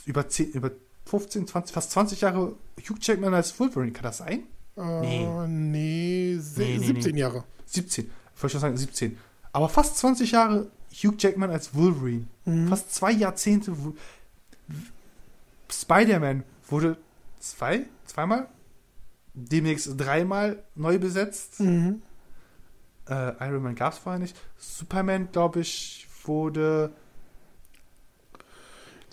über 0.05 0.29
10, 0.29 0.51
über 0.51 0.73
15, 1.07 1.47
20, 1.47 1.75
fast 1.75 1.91
20 1.93 2.21
Jahre 2.21 2.55
Hugh 2.79 2.99
Jackman 3.01 3.35
als 3.35 3.59
Wolverine. 3.59 3.93
Kann 3.93 4.05
das 4.05 4.19
sein? 4.19 4.45
Äh, 4.77 5.01
nee. 5.03 5.27
Nee, 5.47 6.39
nee, 6.39 6.79
17 6.79 7.15
nee. 7.15 7.21
Jahre. 7.21 7.45
17. 7.67 8.11
Ich 8.35 8.43
wollte 8.43 8.53
schon 8.53 8.61
sagen 8.61 8.77
17. 8.77 9.19
Aber 9.53 9.69
fast 9.69 9.99
20 9.99 10.33
Jahre 10.33 10.71
Hugh 10.93 11.15
Jackman 11.19 11.51
als 11.51 11.75
Wolverine. 11.75 12.27
Mhm. 12.45 12.69
Fast 12.69 12.95
zwei 12.95 13.13
Jahrzehnte. 13.13 13.75
Spider-Man 15.71 16.45
wurde 16.69 16.97
zwei, 17.41 17.87
zweimal, 18.05 18.49
demnächst 19.35 19.99
dreimal 19.99 20.63
neu 20.75 20.99
besetzt. 20.99 21.61
Mhm. 21.61 22.03
Äh, 23.09 23.33
Iron 23.47 23.63
Man 23.63 23.75
gab 23.75 23.93
es 23.93 23.99
vorher 23.99 24.19
nicht. 24.19 24.37
Superman, 24.59 25.29
glaube 25.33 25.61
ich, 25.61 26.07
wurde 26.25 26.93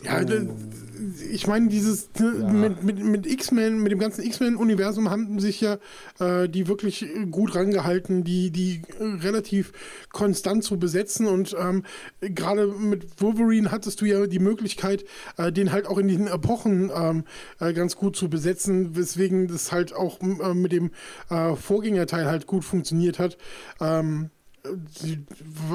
ja, 0.04 0.22
ich 1.32 1.48
meine, 1.48 1.70
dieses 1.70 2.10
ja. 2.20 2.26
mit, 2.26 2.84
mit, 2.84 3.00
mit 3.00 3.26
X-Men, 3.26 3.82
mit 3.82 3.92
dem 3.92 4.00
ganzen 4.00 4.24
X-Men-Universum 4.24 5.10
haben 5.10 5.40
sich 5.40 5.62
ja 5.62 5.78
äh, 6.20 6.50
die 6.50 6.68
wirklich 6.68 7.06
gut 7.32 7.56
rangehalten, 7.56 8.24
die, 8.24 8.52
die 8.52 8.82
relativ 9.00 9.72
konstant 10.12 10.64
zu 10.64 10.78
besetzen. 10.78 11.28
Und 11.28 11.56
ähm, 11.60 11.84
gerade 12.22 12.68
mit 12.68 13.22
Wolverine 13.22 13.72
hattest 13.72 14.02
du 14.02 14.06
ja 14.06 14.28
die 14.28 14.40
Möglichkeit, 14.40 15.06
äh, 15.38 15.52
den 15.52 15.72
halt 15.72 15.88
auch 15.88 15.98
in 15.98 16.08
diesen 16.08 16.28
Epochen 16.28 16.92
ähm, 16.94 17.24
äh, 17.60 17.74
ganz 17.74 17.96
gut 17.96 18.16
zu 18.16 18.30
besetzen, 18.30 18.96
weswegen 18.96 19.48
das 19.48 19.72
halt 19.72 19.94
auch 19.94 20.20
äh, 20.22 20.54
mit 20.54 20.72
dem 20.72 20.92
äh, 21.30 21.56
Vorgängerteil 21.56 22.26
halt 22.26 22.46
gut 22.46 22.64
funktioniert 22.64 23.20
hat. 23.20 23.38
Ähm, 23.80 24.32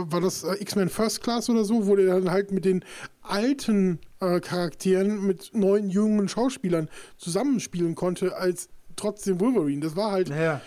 war 0.09 0.21
das 0.21 0.45
äh, 0.45 0.55
X-Men 0.61 0.89
First 0.89 1.23
Class 1.23 1.49
oder 1.51 1.65
so, 1.65 1.87
wo 1.87 1.97
der 1.97 2.07
dann 2.07 2.31
halt 2.31 2.53
mit 2.53 2.65
den 2.65 2.85
alten 3.23 3.99
äh, 4.21 4.41
Charakteren 4.41 5.27
mit 5.27 5.51
neuen 5.55 5.89
jungen 5.91 6.29
Schauspielern 6.29 6.89
zusammenspielen 7.19 7.95
konnte 7.95 8.37
als 8.37 8.69
trotzdem 8.97 9.41
Wolverine. 9.41 9.81
Das 9.81 9.97
war 9.97 10.13
halt, 10.13 10.29
Naja. 10.29 10.61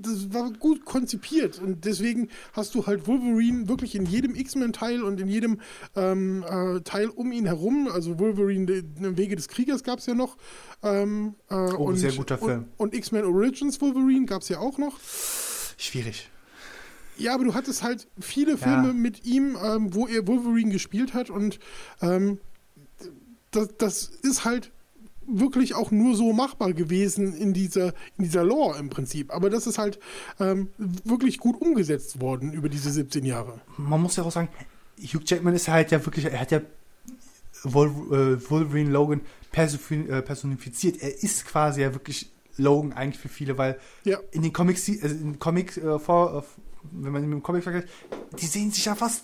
das 0.00 0.32
war 0.32 0.50
gut 0.52 0.84
konzipiert 0.86 1.58
und 1.60 1.84
deswegen 1.84 2.28
hast 2.54 2.74
du 2.74 2.86
halt 2.86 3.06
Wolverine 3.06 3.68
wirklich 3.68 3.94
in 3.94 4.06
jedem 4.06 4.34
X-Men-Teil 4.34 5.02
und 5.02 5.20
in 5.20 5.28
jedem 5.28 5.60
ähm, 5.94 6.44
äh, 6.48 6.80
Teil 6.80 7.08
um 7.08 7.32
ihn 7.32 7.44
herum. 7.46 7.88
Also 7.92 8.18
Wolverine, 8.18 8.64
den 8.66 9.16
Wege 9.18 9.36
des 9.36 9.48
Kriegers 9.48 9.82
gab 9.84 9.98
es 9.98 10.06
ja 10.06 10.14
noch. 10.14 10.36
Ähm, 10.82 11.34
äh, 11.50 11.54
Oh, 11.54 11.88
und, 11.88 11.96
sehr 11.96 12.12
guter 12.12 12.38
Film. 12.38 12.66
Und, 12.78 12.92
und 12.92 12.94
X-Men 12.94 13.24
Origins 13.26 13.80
Wolverine 13.80 14.24
gab 14.26 14.42
es 14.42 14.48
ja 14.48 14.58
auch 14.58 14.78
noch. 14.78 14.98
Schwierig. 15.76 16.30
Ja, 17.18 17.34
aber 17.34 17.44
du 17.44 17.54
hattest 17.54 17.82
halt 17.82 18.06
viele 18.20 18.52
Ja. 18.52 18.56
Filme 18.58 18.92
mit 18.92 19.24
ihm, 19.24 19.56
ähm, 19.62 19.94
wo 19.94 20.06
er 20.06 20.26
Wolverine 20.26 20.70
gespielt 20.72 21.14
hat 21.14 21.30
und 21.30 21.58
ähm, 22.02 22.38
das, 23.50 23.68
das 23.78 24.02
ist 24.22 24.44
halt 24.44 24.70
wirklich 25.28 25.74
auch 25.74 25.90
nur 25.90 26.14
so 26.14 26.32
machbar 26.32 26.72
gewesen 26.72 27.34
in 27.36 27.52
dieser, 27.52 27.88
in 28.16 28.24
dieser 28.24 28.44
Lore 28.44 28.78
im 28.78 28.90
Prinzip. 28.90 29.34
Aber 29.34 29.50
das 29.50 29.66
ist 29.66 29.76
halt 29.78 29.98
ähm, 30.38 30.68
wirklich 30.78 31.38
gut 31.38 31.60
umgesetzt 31.60 32.20
worden 32.20 32.52
über 32.52 32.68
diese 32.68 32.92
17 32.92 33.24
Jahre. 33.24 33.60
Man 33.76 34.00
muss 34.02 34.16
ja 34.16 34.22
auch 34.22 34.30
sagen, 34.30 34.48
Hugh 35.00 35.22
Jackman 35.26 35.54
ist 35.54 35.68
halt 35.68 35.90
ja 35.90 36.04
wirklich, 36.04 36.26
er 36.26 36.38
hat 36.40 36.52
ja 36.52 36.58
äh, 36.58 36.62
Wolverine 37.64 38.90
Logan 38.90 39.20
äh, 39.52 40.22
personifiziert. 40.22 41.02
Er 41.02 41.22
ist 41.22 41.46
quasi 41.46 41.80
ja 41.80 41.92
wirklich 41.92 42.30
Logan 42.56 42.92
eigentlich 42.92 43.18
für 43.20 43.28
viele, 43.28 43.58
weil 43.58 43.78
Ja. 44.04 44.18
in 44.30 44.42
den 44.42 44.52
Comics, 44.52 44.88
also 44.88 45.14
in 45.14 45.32
den 45.32 45.38
Comics 45.38 45.76
äh, 45.76 45.98
vor, 45.98 46.44
wenn 46.92 47.12
man 47.12 47.22
mit 47.22 47.32
dem 47.32 47.42
Comic 47.42 47.62
vergleicht, 47.62 47.88
die 48.38 48.46
sehen 48.46 48.70
sich 48.70 48.84
ja 48.84 48.94
fast 48.94 49.22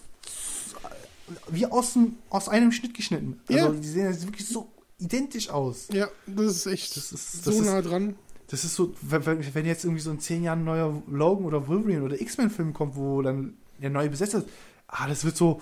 wie 1.49 1.67
aus, 1.67 1.95
dem, 1.95 2.17
aus 2.31 2.49
einem 2.49 2.73
Schnitt 2.73 2.95
geschnitten. 2.95 3.41
Also 3.49 3.67
Ja. 3.67 3.71
die 3.73 3.89
sehen 3.89 4.13
ja 4.13 4.23
wirklich 4.23 4.47
so 4.47 4.71
identisch 4.99 5.49
aus. 5.49 5.89
Ja, 5.93 6.09
das 6.27 6.57
ist 6.57 6.67
echt 6.67 6.97
Das 6.97 7.13
ist, 7.13 7.45
so 7.45 7.51
das 7.51 7.61
ist, 7.61 7.67
nah 7.67 7.81
dran. 7.83 8.17
das 8.49 8.65
ist 8.65 8.75
so, 8.75 8.95
wenn, 9.01 9.67
jetzt 9.67 9.85
irgendwie 9.85 10.03
so 10.03 10.11
in 10.11 10.21
zehn 10.21 10.43
Jahren 10.45 10.61
ein 10.61 10.65
neuer 10.65 11.03
Logan 11.09 11.45
oder 11.47 11.67
Wolverine 11.69 12.03
oder 12.03 12.21
X-Men-Film 12.21 12.75
kommt, 12.75 12.97
wo 12.97 13.23
dann 13.23 13.55
der 13.79 13.91
neue 13.91 14.11
besetzt 14.11 14.35
ist, 14.35 14.47
ah, 14.89 15.09
das 15.09 15.25
wird 15.25 15.37
so, 15.37 15.61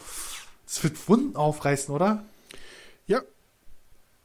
das 0.66 0.82
wird 0.82 1.08
Wunden 1.08 1.36
aufreißen, 1.36 1.94
oder? 1.94 2.24
Ja. 3.06 3.22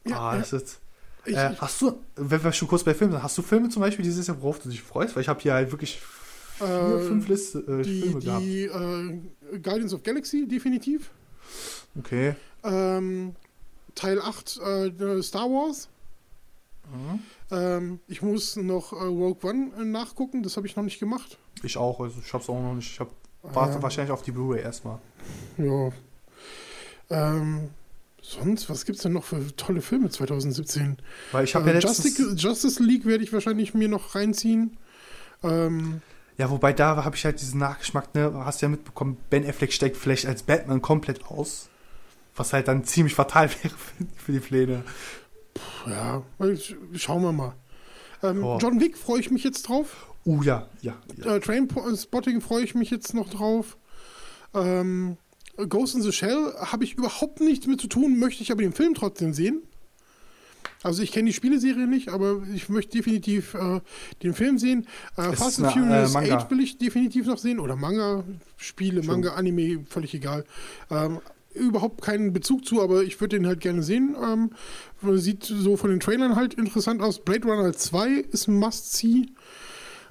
Ja, 0.08 0.20
ah, 0.20 0.34
ja. 0.34 0.40
das 0.40 0.54
ist. 0.54 0.80
Ich, 1.26 1.36
Äh, 1.36 1.56
hast 1.58 1.82
du, 1.82 1.98
wenn 2.16 2.44
wir 2.44 2.52
schon 2.54 2.68
kurz 2.68 2.84
bei 2.84 2.94
Filmen 2.94 3.14
sind, 3.14 3.24
hast 3.24 3.38
du 3.38 3.42
Filme 3.42 3.70
zum 3.70 3.82
Beispiel 3.82 4.04
dieses 4.06 4.28
Jahr, 4.28 4.42
worauf 4.42 4.60
du 4.60 4.70
dich 4.70 4.82
freust? 4.84 5.16
Weil 5.16 5.22
ich 5.24 5.28
habe 5.30 5.42
hier 5.42 5.54
halt 5.54 5.72
wirklich 5.72 6.00
vier, 6.58 6.68
Äh, 6.68 7.08
fünf 7.08 7.28
Liste, 7.28 7.60
äh, 7.60 7.82
die 7.84 8.02
Filme 8.02 8.20
gehabt. 8.20 8.44
die 8.44 8.64
äh, 8.64 9.60
Guardians 9.60 9.94
of 9.94 10.04
Galaxy, 10.04 10.48
definitiv. 10.48 11.12
Okay. 11.98 12.36
Ähm, 12.64 13.36
Teil 13.94 14.20
8 14.22 14.60
äh, 14.60 15.22
Star 15.24 15.50
Wars. 15.50 15.88
Mhm. 16.92 17.20
Ähm, 17.52 18.00
ich 18.08 18.22
muss 18.22 18.56
noch 18.58 18.94
äh, 18.94 19.06
Rogue 19.06 19.50
One 19.50 19.72
äh, 19.80 19.84
nachgucken, 19.86 20.44
das 20.44 20.58
habe 20.58 20.68
ich 20.68 20.76
noch 20.76 20.84
nicht 20.84 21.00
gemacht. 21.00 21.38
Ich 21.64 21.78
auch, 21.78 22.00
also 22.00 22.20
ich 22.24 22.34
hab's 22.34 22.50
auch 22.50 22.62
noch 22.62 22.74
nicht. 22.76 22.92
Ich 22.92 23.00
hab, 23.00 23.10
warte 23.42 23.76
Ähm, 23.78 23.84
wahrscheinlich 23.84 24.12
auf 24.12 24.22
die 24.24 24.32
Blu-ray 24.32 24.62
erstmal. 24.62 25.00
Ja. 25.58 25.90
Ähm, 27.10 27.70
sonst, 28.22 28.70
was 28.70 28.86
gibt's 28.86 29.04
denn 29.04 29.14
noch 29.14 29.24
für 29.24 29.56
tolle 29.56 29.82
Filme 29.82 30.10
2017? 30.10 30.98
Weil 31.32 31.44
ich 31.46 31.56
habe 31.56 31.70
Äh, 31.70 31.76
ja 31.76 31.80
Justice, 31.80 32.34
Justice 32.36 32.82
League 32.84 33.06
werde 33.06 33.24
ich 33.24 33.32
wahrscheinlich 33.34 33.74
mir 33.74 33.88
noch 33.88 34.16
reinziehen. 34.16 34.78
Ähm, 35.44 36.02
Ja, 36.38 36.50
wobei 36.50 36.74
da 36.74 37.04
habe 37.06 37.16
ich 37.16 37.24
halt 37.26 37.40
diesen 37.40 37.60
Nachgeschmack, 37.60 38.14
ne, 38.14 38.32
hast 38.46 38.62
du 38.62 38.66
ja 38.66 38.70
mitbekommen, 38.70 39.18
Ben 39.30 39.48
Affleck 39.48 39.72
steigt 39.72 39.96
vielleicht 39.96 40.26
als 40.26 40.44
Batman 40.44 40.82
komplett 40.82 41.26
aus. 41.26 41.70
Was 42.36 42.52
halt 42.52 42.68
dann 42.68 42.84
ziemlich 42.84 43.16
fatal 43.16 43.50
wäre 43.64 43.74
für, 44.18 44.32
die 44.34 44.40
Pläne. 44.40 44.84
ja, 45.88 46.22
ich- 46.52 46.76
schauen 46.96 47.24
wir 47.24 47.32
mal. 47.32 47.54
Ähm, 48.24 48.44
Oh. 48.44 48.58
John 48.62 48.80
Wick 48.82 48.98
freue 48.98 49.20
ich 49.20 49.32
mich 49.32 49.44
jetzt 49.44 49.64
drauf. 49.70 50.14
Uh, 50.26 50.42
ja, 50.44 50.68
ja. 50.82 50.96
ja. 51.18 51.36
Äh, 51.36 51.40
Trainspotting 51.40 52.42
freue 52.42 52.64
ich 52.64 52.76
mich 52.76 52.90
jetzt 52.90 53.14
noch 53.14 53.30
drauf. 53.30 53.78
Ähm, 54.54 55.18
Ghost 55.70 55.96
in 55.96 56.02
the 56.02 56.12
Shell 56.12 56.54
habe 56.60 56.84
ich 56.84 56.96
überhaupt 56.96 57.40
nichts 57.40 57.68
mit 57.68 57.80
zu 57.80 57.88
tun, 57.88 58.20
möchte 58.20 58.42
ich 58.44 58.52
aber 58.52 58.62
den 58.62 58.74
Film 58.74 58.94
trotzdem 58.96 59.34
sehen. 59.34 59.62
Also 60.86 61.02
ich 61.02 61.12
kenne 61.12 61.26
die 61.26 61.34
Spieleserie 61.34 61.88
nicht, 61.88 62.10
aber 62.10 62.44
ich 62.54 62.70
möchte 62.70 62.96
definitiv 62.96 63.56
äh, 63.56 63.82
den 64.22 64.36
Film 64.36 64.60
sehen. 64.60 64.86
Äh, 65.18 65.34
Fast 65.34 65.60
and 65.60 65.76
eine, 65.76 65.88
Furious 65.88 66.12
äh, 66.12 66.14
Manga. 66.14 66.38
8 66.38 66.52
will 66.52 66.60
ich 66.60 66.78
definitiv 66.78 67.26
noch 67.26 67.40
sehen. 67.40 67.60
Oder 67.60 67.76
Manga, 67.76 68.24
Spiele, 68.56 69.02
Schon. 69.02 69.12
Manga, 69.12 69.34
Anime, 69.34 69.84
völlig 69.90 70.14
egal. 70.14 70.46
Ähm, 70.92 71.22
überhaupt 71.56 72.04
keinen 72.04 72.34
Bezug 72.34 72.66
zu, 72.66 72.84
aber 72.84 73.02
ich 73.02 73.20
würde 73.20 73.36
den 73.36 73.48
halt 73.48 73.62
gerne 73.62 73.82
sehen. 73.82 74.16
Ähm, 74.24 74.52
sieht 75.18 75.44
so 75.44 75.76
von 75.76 75.90
den 75.90 76.00
Trailern 76.00 76.36
halt 76.36 76.54
interessant 76.54 77.02
aus. 77.02 77.18
Blade 77.18 77.48
Runner 77.48 77.74
2 77.74 78.10
ist 78.32 78.48
ein 78.48 78.54
Must-See. 78.60 79.30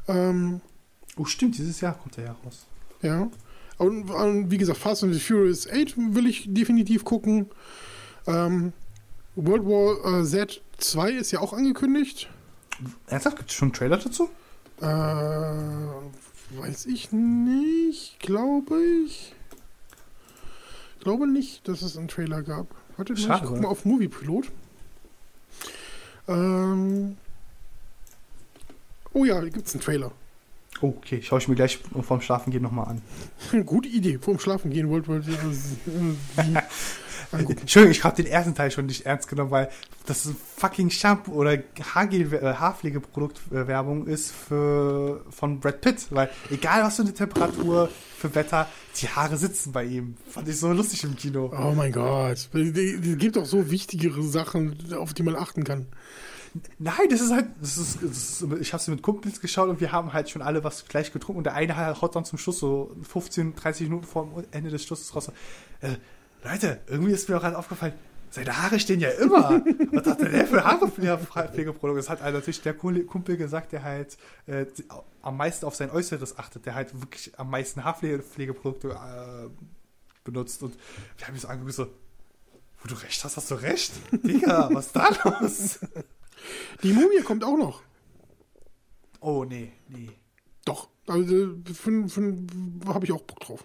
Ähm, 0.08 0.60
Oh, 1.16 1.24
stimmt, 1.24 1.56
dieses 1.56 1.80
Jahr 1.80 1.96
kommt 1.96 2.16
der 2.16 2.24
ja 2.24 2.36
raus. 2.44 2.66
ja. 3.00 3.30
Und, 3.78 4.10
und 4.10 4.50
wie 4.50 4.58
gesagt, 4.58 4.78
Fast 4.78 5.04
and 5.04 5.14
Furious 5.14 5.68
8 5.68 5.94
will 5.96 6.26
ich 6.26 6.46
definitiv 6.52 7.04
gucken. 7.04 7.46
Ähm, 8.26 8.72
World 9.36 9.64
War 9.64 10.20
äh, 10.20 10.24
Z 10.24 10.62
2 10.78 11.10
ist 11.12 11.30
ja 11.32 11.40
auch 11.40 11.52
angekündigt. 11.52 12.28
Ernsthaft? 13.06 13.38
Gibt 13.38 13.50
es 13.50 13.56
schon 13.56 13.66
einen 13.66 13.72
Trailer 13.74 13.96
dazu? 13.98 14.28
Äh, 14.80 14.84
weiß 16.60 16.86
ich 16.86 17.12
nicht, 17.12 18.18
glaube 18.20 18.80
ich. 19.04 19.34
Ich 20.98 21.04
glaube 21.04 21.26
nicht, 21.26 21.68
dass 21.68 21.82
es 21.82 21.96
einen 21.96 22.08
Trailer 22.08 22.42
gab. 22.42 22.66
Warte, 22.96 23.12
mal, 23.12 23.18
ich 23.18 23.24
Schade, 23.24 23.42
guck 23.42 23.52
oder? 23.52 23.62
mal 23.62 23.68
auf 23.68 23.84
Movie 23.84 24.08
Pilot. 24.08 24.46
Ähm, 26.26 27.16
oh 29.12 29.24
ja, 29.24 29.40
gibt 29.42 29.66
es 29.66 29.74
einen 29.74 29.82
Trailer. 29.82 30.12
Oh, 30.80 30.94
okay, 30.98 31.22
schaue 31.22 31.38
ich 31.38 31.48
mir 31.48 31.54
gleich 31.54 31.78
vorm 32.02 32.20
Schlafengehen 32.20 32.62
nochmal 32.62 32.88
an. 32.88 33.64
Gute 33.66 33.88
Idee. 33.88 34.18
Vorm 34.18 34.38
Schlafen 34.38 34.70
gehen 34.70 34.88
wollt, 34.88 35.06
wollt 35.06 35.24
angucken. 37.32 37.60
Entschuldigung, 37.60 37.92
ich 37.92 38.04
habe 38.04 38.16
den 38.16 38.26
ersten 38.26 38.54
Teil 38.54 38.70
schon 38.70 38.86
nicht 38.86 39.06
ernst 39.06 39.28
genommen, 39.28 39.50
weil 39.50 39.70
das 40.06 40.24
ein 40.26 40.36
fucking 40.56 40.90
Shampoo 40.90 41.32
oder 41.32 41.58
Haargel, 41.94 42.32
äh, 42.32 42.54
Haarpflegeproduktwerbung 42.54 44.06
ist 44.06 44.32
für, 44.32 45.24
von 45.30 45.60
Brad 45.60 45.80
Pitt. 45.80 46.06
Weil 46.10 46.30
egal 46.50 46.82
was 46.82 46.96
für 46.96 47.02
eine 47.02 47.14
Temperatur, 47.14 47.88
für 48.18 48.34
Wetter, 48.34 48.68
die 49.00 49.08
Haare 49.08 49.36
sitzen 49.36 49.72
bei 49.72 49.84
ihm. 49.84 50.16
Fand 50.28 50.48
ich 50.48 50.58
so 50.58 50.72
lustig 50.72 51.04
im 51.04 51.16
Kino. 51.16 51.52
Oh 51.56 51.72
mein 51.74 51.92
Gott. 51.92 52.32
Es 52.32 52.50
gibt 52.52 53.36
doch 53.36 53.46
so 53.46 53.70
wichtigere 53.70 54.22
Sachen, 54.22 54.92
auf 54.94 55.14
die 55.14 55.22
man 55.22 55.36
achten 55.36 55.64
kann. 55.64 55.86
Nein, 56.78 57.08
das 57.10 57.20
ist 57.20 57.32
halt, 57.32 57.46
das 57.60 57.76
ist, 57.76 57.98
das 58.00 58.42
ist 58.42 58.46
ich 58.60 58.72
habe 58.72 58.82
sie 58.82 58.92
mit 58.92 59.02
Kumpels 59.02 59.40
geschaut 59.40 59.68
und 59.68 59.80
wir 59.80 59.90
haben 59.90 60.12
halt 60.12 60.30
schon 60.30 60.40
alle 60.40 60.62
was 60.62 60.86
gleich 60.86 61.12
getrunken 61.12 61.38
und 61.38 61.44
der 61.44 61.54
eine 61.54 62.00
haut 62.00 62.14
dann 62.14 62.24
zum 62.24 62.38
Schluss 62.38 62.60
so 62.60 62.94
15, 63.02 63.56
30 63.56 63.88
Minuten 63.88 64.06
vor 64.06 64.24
dem 64.24 64.44
Ende 64.52 64.70
des 64.70 64.84
Schlusses 64.84 65.14
raus. 65.16 65.32
Äh, 65.80 65.96
Leute, 66.44 66.80
irgendwie 66.86 67.12
ist 67.12 67.28
mir 67.28 67.36
auch 67.36 67.40
gerade 67.40 67.58
aufgefallen, 67.58 67.94
seine 68.30 68.60
Haare 68.60 68.80
stehen 68.80 69.00
ja 69.00 69.10
immer. 69.10 69.50
Was 69.92 70.06
hat 70.06 70.20
denn 70.20 70.32
der 70.32 70.46
für 70.46 70.64
Haarepflegeprodukte? 70.64 71.96
Das 71.96 72.10
hat 72.10 72.20
halt 72.20 72.34
natürlich 72.34 72.62
der 72.62 72.74
Kumpel 72.74 73.36
gesagt, 73.36 73.72
der 73.72 73.84
halt 73.84 74.18
äh, 74.46 74.66
am 75.22 75.36
meisten 75.36 75.64
auf 75.66 75.76
sein 75.76 75.90
Äußeres 75.90 76.36
achtet, 76.38 76.66
der 76.66 76.74
halt 76.74 77.00
wirklich 77.00 77.38
am 77.38 77.48
meisten 77.50 77.84
Haarpflegeprodukte 77.84 78.88
äh, 78.88 79.48
benutzt. 80.24 80.62
Und 80.64 80.76
wir 81.16 81.28
haben 81.28 81.38
so 81.38 81.46
angeguckt, 81.48 81.74
so, 81.74 81.86
wo 82.82 82.88
du 82.88 82.94
recht 82.96 83.22
hast, 83.24 83.36
hast 83.36 83.50
du 83.50 83.54
recht. 83.54 83.92
Digga, 84.10 84.68
was 84.72 84.86
ist 84.86 84.96
da 84.96 85.10
los? 85.24 85.78
Die 86.82 86.92
Mumie 86.92 87.22
kommt 87.22 87.44
auch 87.44 87.56
noch. 87.56 87.82
Oh, 89.20 89.44
nee, 89.44 89.72
nee. 89.88 90.10
Doch. 90.64 90.88
Also 91.06 91.54
habe 92.86 93.04
ich 93.04 93.12
auch 93.12 93.22
Bock 93.22 93.40
drauf. 93.40 93.64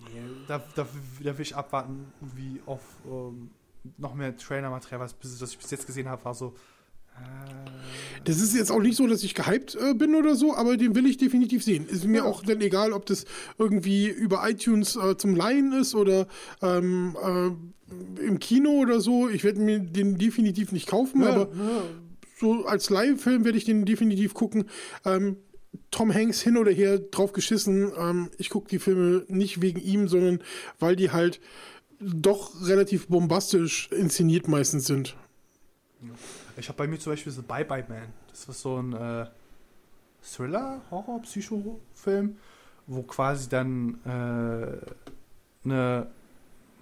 Nee, 0.00 0.22
da, 0.48 0.58
da, 0.74 0.86
da 1.22 1.36
will 1.38 1.42
ich 1.42 1.54
abwarten, 1.54 2.06
wie 2.34 2.60
auf 2.66 2.80
ähm, 3.06 3.50
noch 3.98 4.14
mehr 4.14 4.36
Trailer-Material, 4.36 5.00
was 5.00 5.14
das 5.40 5.50
ich 5.52 5.58
bis 5.58 5.70
jetzt 5.70 5.86
gesehen 5.86 6.08
habe, 6.08 6.24
war 6.24 6.34
so. 6.34 6.54
Äh, 7.16 8.20
Das 8.24 8.40
ist 8.40 8.54
jetzt 8.56 8.70
auch 8.72 8.80
nicht 8.80 8.96
so, 8.96 9.06
dass 9.06 9.22
ich 9.22 9.34
gehypt 9.34 9.76
äh, 9.76 9.94
bin 9.94 10.14
oder 10.14 10.34
so, 10.34 10.54
aber 10.56 10.76
den 10.76 10.94
will 10.94 11.06
ich 11.06 11.16
definitiv 11.16 11.62
sehen. 11.62 11.86
Ist 11.86 12.04
mir 12.06 12.18
Ja. 12.18 12.24
auch 12.24 12.42
dann 12.42 12.60
egal, 12.60 12.92
ob 12.92 13.06
das 13.06 13.24
irgendwie 13.58 14.08
über 14.08 14.48
iTunes 14.48 14.96
äh, 14.96 15.16
zum 15.16 15.36
Leihen 15.36 15.72
ist 15.72 15.94
oder 15.94 16.26
ähm, 16.62 17.16
äh, 17.22 18.20
im 18.26 18.38
Kino 18.40 18.70
oder 18.70 19.00
so. 19.00 19.28
Ich 19.28 19.44
werde 19.44 19.60
mir 19.60 19.78
den 19.78 20.18
definitiv 20.18 20.72
nicht 20.72 20.88
kaufen, 20.88 21.22
ja, 21.22 21.28
aber 21.28 21.40
ja. 21.54 21.82
so 22.40 22.66
als 22.66 22.90
Live-Film 22.90 23.44
werde 23.44 23.58
ich 23.58 23.64
den 23.64 23.84
definitiv 23.84 24.34
gucken. 24.34 24.64
Ähm, 25.04 25.36
Tom 25.94 26.12
Hanks 26.12 26.40
hin 26.40 26.56
oder 26.56 26.72
her 26.72 26.98
drauf 26.98 27.32
geschissen. 27.32 27.92
Ähm, 27.96 28.30
ich 28.36 28.50
gucke 28.50 28.68
die 28.68 28.80
Filme 28.80 29.24
nicht 29.28 29.62
wegen 29.62 29.80
ihm, 29.80 30.08
sondern 30.08 30.40
weil 30.80 30.96
die 30.96 31.12
halt 31.12 31.40
doch 32.00 32.50
relativ 32.66 33.06
bombastisch 33.06 33.88
inszeniert 33.92 34.48
meistens 34.48 34.86
sind. 34.86 35.14
Ich 36.56 36.68
habe 36.68 36.76
bei 36.76 36.88
mir 36.88 36.98
zum 36.98 37.12
Beispiel 37.12 37.30
so 37.30 37.42
Bye 37.42 37.64
Bye 37.64 37.84
Man. 37.88 38.08
Das 38.28 38.48
war 38.48 38.54
so 38.56 38.76
ein 38.82 38.92
äh, 38.92 39.26
Thriller, 40.20 40.82
Horror, 40.90 41.22
Psycho-Film, 41.22 42.36
wo 42.88 43.02
quasi 43.04 43.48
dann 43.48 44.00
äh, 44.04 44.08
eine, 45.64 46.08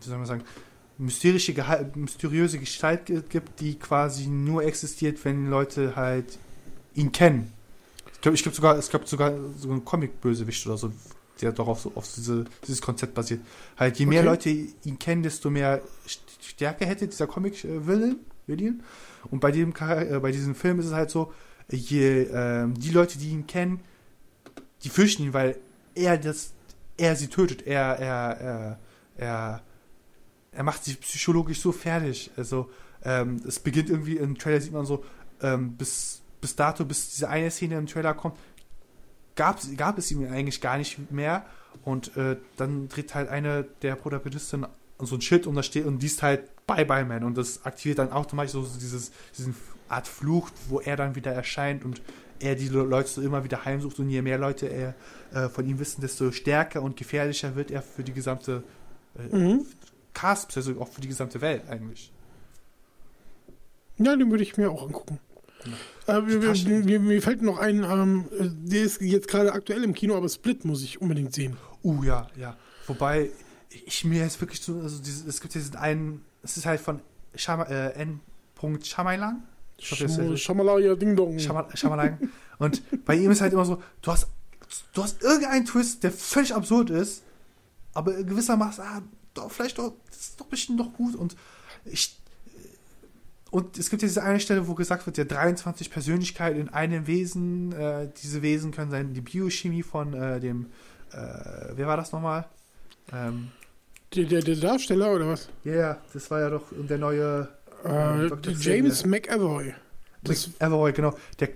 wie 0.00 0.08
soll 0.08 0.16
man 0.16 0.26
sagen, 0.26 0.44
mysterische, 0.96 1.54
mysteriöse 1.94 2.58
Gestalt 2.58 3.04
gi- 3.04 3.22
gibt, 3.28 3.60
die 3.60 3.78
quasi 3.78 4.26
nur 4.28 4.64
existiert, 4.64 5.22
wenn 5.26 5.50
Leute 5.50 5.96
halt 5.96 6.38
ihn 6.94 7.12
kennen. 7.12 7.52
Ich 8.22 8.24
glaube, 8.24 8.36
ich 8.36 8.42
glaub 8.44 8.54
sogar, 8.54 8.78
es 8.78 8.88
gab 8.88 9.08
sogar 9.08 9.34
so 9.58 9.68
einen 9.68 9.84
Comic-Bösewicht 9.84 10.64
oder 10.68 10.76
so, 10.76 10.92
der 11.40 11.50
darauf 11.50 11.80
so 11.80 11.90
auf 11.96 12.06
diese, 12.14 12.44
dieses 12.64 12.80
Konzept 12.80 13.14
basiert. 13.14 13.40
Halt, 13.76 13.98
je 13.98 14.06
mehr 14.06 14.20
Okay. 14.20 14.28
Leute 14.28 14.50
ihn 14.50 14.96
kennen, 15.00 15.24
desto 15.24 15.50
mehr 15.50 15.82
Stärke 16.40 16.86
hätte 16.86 17.08
dieser 17.08 17.26
Comic-Villain. 17.26 18.20
Villain. 18.46 18.84
Und 19.28 19.40
bei 19.40 19.50
dem, 19.50 19.74
äh, 19.76 20.20
bei 20.20 20.30
diesem 20.30 20.54
Film 20.54 20.78
ist 20.78 20.86
es 20.86 20.92
halt 20.92 21.10
so, 21.10 21.32
je, 21.68 22.28
ähm, 22.32 22.74
die 22.74 22.90
Leute, 22.90 23.18
die 23.18 23.30
ihn 23.30 23.48
kennen, 23.48 23.80
die 24.84 24.88
fürchten 24.88 25.24
ihn, 25.24 25.32
weil 25.32 25.58
er 25.96 26.16
das, 26.16 26.52
er 26.96 27.16
sie 27.16 27.26
tötet, 27.26 27.66
er, 27.66 27.98
er, 27.98 28.40
er, 28.40 28.78
er, 29.16 29.62
er 30.52 30.62
macht 30.62 30.84
sich 30.84 31.00
psychologisch 31.00 31.60
so 31.60 31.72
fertig. 31.72 32.30
Also, 32.36 32.70
ähm, 33.04 33.42
es 33.44 33.58
beginnt 33.58 33.90
irgendwie 33.90 34.16
im 34.16 34.38
Trailer 34.38 34.60
sieht 34.60 34.72
man 34.72 34.86
so, 34.86 35.04
ähm, 35.40 35.72
bis, 35.72 36.21
bis 36.42 36.54
dato, 36.56 36.84
bis 36.84 37.10
diese 37.12 37.30
eine 37.30 37.50
Szene 37.50 37.78
im 37.78 37.86
Trailer 37.86 38.12
kommt, 38.12 38.36
gab, 39.34 39.58
gab 39.78 39.96
es 39.96 40.10
ihn 40.10 40.30
eigentlich 40.30 40.60
gar 40.60 40.76
nicht 40.76 41.10
mehr. 41.10 41.46
Und 41.84 42.14
äh, 42.18 42.36
dann 42.58 42.88
dreht 42.88 43.14
halt 43.14 43.30
eine 43.30 43.64
der 43.80 43.94
Protagonisten 43.96 44.66
so 44.98 45.16
ein 45.16 45.22
Schild 45.22 45.46
und 45.46 45.54
da 45.54 45.62
steht 45.62 45.86
und 45.86 46.02
liest 46.02 46.22
halt 46.22 46.50
Bye 46.66 46.84
Bye 46.84 47.04
Man 47.06 47.24
und 47.24 47.36
das 47.36 47.64
aktiviert 47.64 47.98
dann 47.98 48.12
automatisch 48.12 48.52
so 48.52 48.62
dieses, 48.62 49.10
diesen 49.36 49.56
Art 49.88 50.06
Fluch, 50.06 50.50
wo 50.68 50.80
er 50.80 50.96
dann 50.96 51.16
wieder 51.16 51.32
erscheint 51.32 51.84
und 51.84 52.02
er 52.38 52.54
die 52.54 52.68
Le- 52.68 52.84
Leute 52.84 53.08
so 53.08 53.22
immer 53.22 53.42
wieder 53.42 53.64
heimsucht 53.64 53.98
und 53.98 54.10
je 54.10 54.22
mehr 54.22 54.38
Leute 54.38 54.66
er 54.66 54.94
äh, 55.32 55.48
von 55.48 55.66
ihm 55.66 55.78
wissen, 55.80 56.02
desto 56.02 56.30
stärker 56.30 56.82
und 56.82 56.96
gefährlicher 56.96 57.56
wird 57.56 57.70
er 57.70 57.82
für 57.82 58.04
die 58.04 58.12
gesamte 58.12 58.62
äh, 59.16 59.36
Mhm. 59.36 59.66
Cast, 60.14 60.54
also 60.56 60.78
auch 60.80 60.88
für 60.88 61.00
die 61.00 61.08
gesamte 61.08 61.40
Welt 61.40 61.62
eigentlich. 61.68 62.12
Ja, 63.98 64.14
den 64.14 64.30
würde 64.30 64.44
ich 64.44 64.56
mir 64.56 64.70
auch 64.70 64.82
angucken. 64.84 65.18
Äh, 66.06 66.20
mir, 66.20 66.84
mir, 66.84 67.00
mir 67.00 67.22
fällt 67.22 67.42
noch 67.42 67.58
ein, 67.58 67.84
ähm, 67.84 68.24
äh, 68.38 68.48
der 68.50 68.82
ist 68.82 69.00
jetzt 69.00 69.28
gerade 69.28 69.52
aktuell 69.52 69.84
im 69.84 69.94
Kino, 69.94 70.16
aber 70.16 70.28
Split 70.28 70.64
muss 70.64 70.82
ich 70.82 71.00
unbedingt 71.00 71.32
sehen. 71.34 71.56
Uh, 71.84 72.02
ja, 72.02 72.26
ja. 72.36 72.56
Wobei, 72.86 73.30
ich 73.70 74.04
mir 74.04 74.20
jetzt 74.22 74.40
wirklich 74.40 74.60
so, 74.60 74.80
also 74.80 75.00
diese, 75.02 75.28
es 75.28 75.40
gibt 75.40 75.54
diesen 75.54 75.76
einen, 75.76 76.24
es 76.42 76.56
ist 76.56 76.66
halt 76.66 76.80
von 76.80 77.00
Shama, 77.34 77.64
äh, 77.64 77.92
N. 77.94 78.20
Shyamalan. 78.82 79.42
Ist- 79.78 80.40
Schamalaya 80.42 80.94
Ding 80.94 81.16
Dong. 81.16 81.36
Shyama- 81.38 81.74
Shyamalan. 81.76 82.30
Und 82.58 82.82
bei 83.04 83.16
ihm 83.16 83.30
ist 83.30 83.40
halt 83.40 83.52
immer 83.52 83.64
so, 83.64 83.82
du 84.02 84.12
hast, 84.12 84.28
du 84.94 85.02
hast 85.02 85.22
irgendeinen 85.22 85.64
Twist, 85.66 86.02
der 86.04 86.12
völlig 86.12 86.54
absurd 86.54 86.90
ist, 86.90 87.22
aber 87.94 88.12
gewissermaßen, 88.22 88.84
ah, 88.84 89.02
doch, 89.34 89.50
vielleicht 89.50 89.78
doch, 89.78 89.94
das 90.08 90.18
ist 90.20 90.40
doch 90.40 90.46
bestimmt 90.46 90.78
doch 90.78 90.92
gut. 90.92 91.14
Und 91.16 91.34
ich, 91.84 92.16
und 93.52 93.78
es 93.78 93.88
gibt 93.90 94.02
ja 94.02 94.08
diese 94.08 94.22
eine 94.24 94.40
Stelle, 94.40 94.66
wo 94.66 94.74
gesagt 94.74 95.06
wird, 95.06 95.16
ja, 95.18 95.24
23 95.24 95.90
Persönlichkeiten 95.90 96.58
in 96.58 96.68
einem 96.70 97.06
Wesen, 97.06 97.70
äh, 97.72 98.08
diese 98.20 98.42
Wesen 98.42 98.72
können 98.72 98.90
sein, 98.90 99.14
die 99.14 99.20
Biochemie 99.20 99.84
von 99.84 100.12
äh, 100.14 100.40
dem, 100.40 100.66
äh, 101.12 101.16
wer 101.76 101.86
war 101.86 101.96
das 101.96 102.10
nochmal? 102.10 102.46
Ähm, 103.12 103.48
Der, 104.14 104.24
der, 104.24 104.40
der 104.42 104.56
Darsteller 104.56 105.14
oder 105.14 105.28
was? 105.28 105.48
ja, 105.64 105.74
ja, 105.74 105.98
das 106.12 106.28
war 106.30 106.40
ja 106.40 106.50
doch 106.50 106.64
der 106.72 106.98
neue 106.98 107.48
Äh, 107.84 108.28
Dr. 108.28 108.52
James 108.54 109.04
McAvoy. 109.06 109.74
Das, 110.24 110.50
Everroy, 110.60 110.92
genau. 110.92 111.14
Der, 111.40 111.48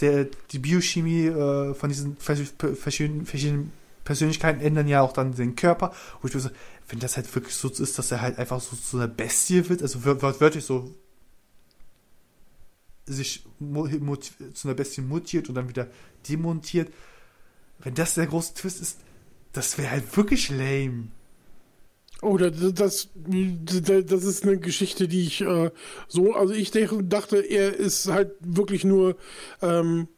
der, 0.00 0.26
die 0.52 0.58
Biochemie 0.60 1.26
äh, 1.26 1.74
von 1.74 1.88
diesen 1.88 2.16
vers- 2.16 2.54
verschiedenen, 2.80 3.26
verschiedenen 3.26 3.72
Persönlichkeiten 4.04 4.60
ändern 4.60 4.86
ja 4.86 5.00
auch 5.02 5.12
dann 5.12 5.34
den 5.34 5.56
Körper. 5.56 5.92
Wo 6.20 6.28
ich 6.28 6.34
mir 6.34 6.40
so, 6.40 6.50
wenn 6.88 7.00
das 7.00 7.16
halt 7.16 7.34
wirklich 7.34 7.54
so 7.56 7.68
ist, 7.68 7.98
dass 7.98 8.12
er 8.12 8.20
halt 8.20 8.38
einfach 8.38 8.60
so 8.60 8.76
zu 8.76 8.96
einer 8.96 9.08
Bestie 9.08 9.68
wird, 9.68 9.82
also 9.82 10.04
wör- 10.04 10.22
wörtlich 10.40 10.64
so 10.64 10.94
sich 13.06 13.44
zu 14.54 14.68
einer 14.68 14.74
Bestie 14.74 15.00
mutiert 15.00 15.48
und 15.48 15.54
dann 15.54 15.68
wieder 15.68 15.88
demontiert. 16.28 16.92
Wenn 17.78 17.94
das 17.94 18.14
der 18.14 18.26
große 18.26 18.54
Twist 18.54 18.80
ist, 18.80 19.00
das 19.52 19.76
wäre 19.78 19.90
halt 19.90 20.16
wirklich 20.16 20.48
lame. 20.50 21.08
oh, 22.22 22.36
das, 22.36 22.52
das, 22.74 23.08
das 23.14 24.24
ist 24.24 24.44
eine 24.44 24.58
Geschichte, 24.58 25.08
die 25.08 25.22
ich 25.22 25.40
äh, 25.40 25.70
so, 26.08 26.34
also 26.34 26.54
ich 26.54 26.70
dachte, 26.70 27.38
er 27.38 27.74
ist 27.74 28.06
halt 28.08 28.32
wirklich 28.40 28.84
nur 28.84 29.16
ähm, 29.60 30.08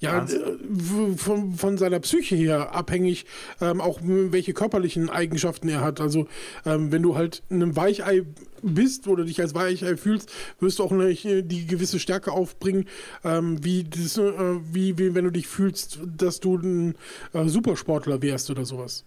ja, 0.00 0.24
äh, 0.24 1.16
von, 1.16 1.54
von 1.54 1.78
seiner 1.78 2.00
Psyche 2.00 2.34
her 2.34 2.74
abhängig, 2.74 3.26
ähm, 3.60 3.80
auch 3.80 4.00
welche 4.02 4.54
körperlichen 4.54 5.10
Eigenschaften 5.10 5.68
er 5.68 5.82
hat. 5.82 6.00
Also 6.00 6.26
ähm, 6.64 6.90
wenn 6.90 7.02
du 7.02 7.16
halt 7.16 7.42
ein 7.50 7.76
Weichei 7.76 8.22
bist 8.62 9.06
oder 9.06 9.24
dich 9.24 9.40
als 9.40 9.54
Weichei 9.54 9.96
fühlst, 9.96 10.30
wirst 10.58 10.78
du 10.78 10.84
auch 10.84 10.92
nicht 10.92 11.24
äh, 11.26 11.42
die 11.42 11.66
gewisse 11.66 11.98
Stärke 11.98 12.32
aufbringen, 12.32 12.86
ähm, 13.24 13.62
wie, 13.62 13.84
das, 13.84 14.16
äh, 14.16 14.32
wie, 14.72 14.98
wie 14.98 15.14
wenn 15.14 15.24
du 15.24 15.30
dich 15.30 15.46
fühlst, 15.46 16.00
dass 16.04 16.40
du 16.40 16.56
ein 16.56 16.94
äh, 17.34 17.46
Supersportler 17.46 18.22
wärst 18.22 18.50
oder 18.50 18.64
sowas. 18.64 19.04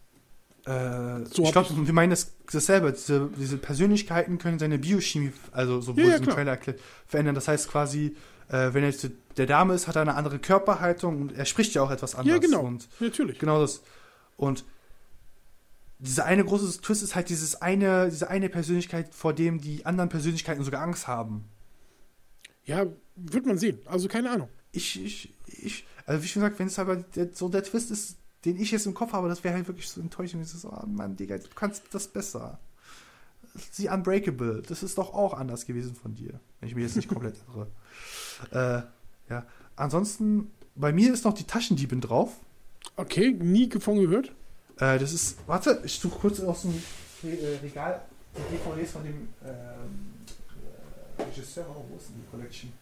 Äh, 0.65 1.25
So 1.25 1.43
ich 1.43 1.51
glaube, 1.51 1.69
wir 1.85 1.93
meinen 1.93 2.11
das 2.11 2.33
dasselbe. 2.51 2.93
Diese, 2.93 3.29
diese 3.37 3.57
Persönlichkeiten 3.57 4.37
können 4.37 4.59
seine 4.59 4.79
Biochemie, 4.79 5.33
also 5.51 5.81
so 5.81 5.91
Ja, 5.91 5.97
wurde 5.97 6.07
ja, 6.09 6.15
es 6.15 6.21
im. 6.21 6.27
Trailer 6.27 6.51
erklärt, 6.51 6.79
verändern. 7.05 7.35
Das 7.35 7.47
heißt 7.47 7.69
quasi, 7.69 8.15
äh, 8.49 8.73
wenn 8.73 8.83
er 8.83 8.89
jetzt 8.89 9.09
der 9.37 9.45
Dame 9.45 9.73
ist, 9.73 9.87
hat 9.87 9.95
er 9.95 10.03
eine 10.03 10.15
andere 10.15 10.39
Körperhaltung 10.39 11.21
und 11.21 11.33
er 11.33 11.45
spricht 11.45 11.73
ja 11.73 11.81
auch 11.81 11.91
etwas 11.91 12.15
anders. 12.15 12.33
Ja, 12.33 12.39
genau. 12.39 12.61
Und 12.61 12.87
Natürlich. 12.99 13.39
genau 13.39 13.59
das. 13.61 13.81
Und 14.37 14.63
dieser 15.99 16.25
eine 16.25 16.43
große 16.43 16.81
Twist 16.81 17.03
ist 17.03 17.15
halt 17.15 17.29
dieses 17.29 17.61
eine, 17.61 18.09
diese 18.09 18.29
eine 18.29 18.49
Persönlichkeit, 18.49 19.13
vor 19.13 19.33
dem 19.33 19.59
die 19.59 19.85
anderen 19.85 20.09
Persönlichkeiten 20.09 20.63
sogar 20.63 20.81
Angst 20.81 21.07
haben. 21.07 21.45
Ja, 22.65 22.85
wird 23.15 23.45
man 23.45 23.57
sehen. 23.57 23.79
Also 23.85 24.07
keine 24.07 24.29
Ahnung. 24.31 24.49
Ich, 24.71 25.03
ich, 25.03 25.33
ich, 25.47 25.85
also 26.05 26.23
wie 26.23 26.27
schon 26.27 26.41
gesagt, 26.41 26.59
wenn 26.59 26.67
es 26.67 26.79
aber 26.79 26.97
der, 26.97 27.29
so 27.33 27.47
der 27.49 27.63
Twist 27.63 27.91
ist, 27.91 28.17
den 28.45 28.59
ich 28.59 28.71
jetzt 28.71 28.85
im 28.85 28.93
Kopf 28.93 29.13
habe, 29.13 29.29
das 29.29 29.43
wäre 29.43 29.53
halt 29.53 29.67
wirklich 29.67 29.87
so 29.87 30.01
enttäuschend. 30.01 30.43
Ich 30.43 30.49
so, 30.49 30.69
oh 30.69 30.85
Mann, 30.87 31.15
Digga, 31.15 31.37
du 31.37 31.47
kannst 31.55 31.83
das 31.91 32.07
besser. 32.07 32.59
Sie 33.71 33.87
Unbreakable, 33.87 34.63
das 34.67 34.83
ist 34.83 34.97
doch 34.97 35.13
auch 35.13 35.33
anders 35.33 35.65
gewesen 35.65 35.95
von 35.95 36.15
dir, 36.15 36.39
wenn 36.59 36.69
ich 36.69 36.75
mir 36.75 36.81
jetzt 36.81 36.95
nicht 36.95 37.07
komplett 37.07 37.35
irre. 38.51 38.87
Äh, 39.29 39.31
ja, 39.31 39.45
ansonsten, 39.75 40.51
bei 40.75 40.91
mir 40.91 41.13
ist 41.13 41.23
noch 41.23 41.33
die 41.33 41.43
Taschendiebin 41.43 42.01
drauf. 42.01 42.31
Okay, 42.95 43.31
nie 43.31 43.69
davon 43.69 43.99
gehört. 43.99 44.31
Äh, 44.79 44.97
das 44.99 45.13
ist, 45.13 45.37
warte, 45.47 45.81
ich 45.85 45.99
suche 45.99 46.19
kurz 46.19 46.39
aus 46.39 46.63
dem 46.63 46.73
äh, 47.23 47.57
Regal 47.61 48.01
die 48.35 48.57
DVDs 48.57 48.91
von 48.91 49.03
dem 49.03 49.29
ähm, 49.45 50.25
äh, 51.17 51.23
Regisseur. 51.23 51.65
Oh, 51.69 51.85
wo 51.89 51.97
ist 51.97 52.09
denn 52.09 52.15
die 52.23 52.29
Collection? 52.31 52.73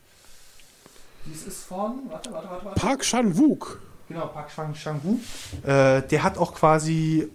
Dies 1.26 1.46
ist 1.46 1.64
von, 1.66 2.10
warte, 2.10 2.32
warte, 2.32 2.50
warte, 2.50 2.66
warte. 2.66 2.80
Park 2.80 3.02
Chan-wook. 3.02 3.82
Genau, 4.12 4.28
Park 4.28 4.50
Chang 4.54 4.74
Chang-woo. 4.74 5.20
Äh, 5.64 6.02
der 6.02 6.24
hat 6.24 6.38
auch 6.38 6.54
quasi 6.54 7.30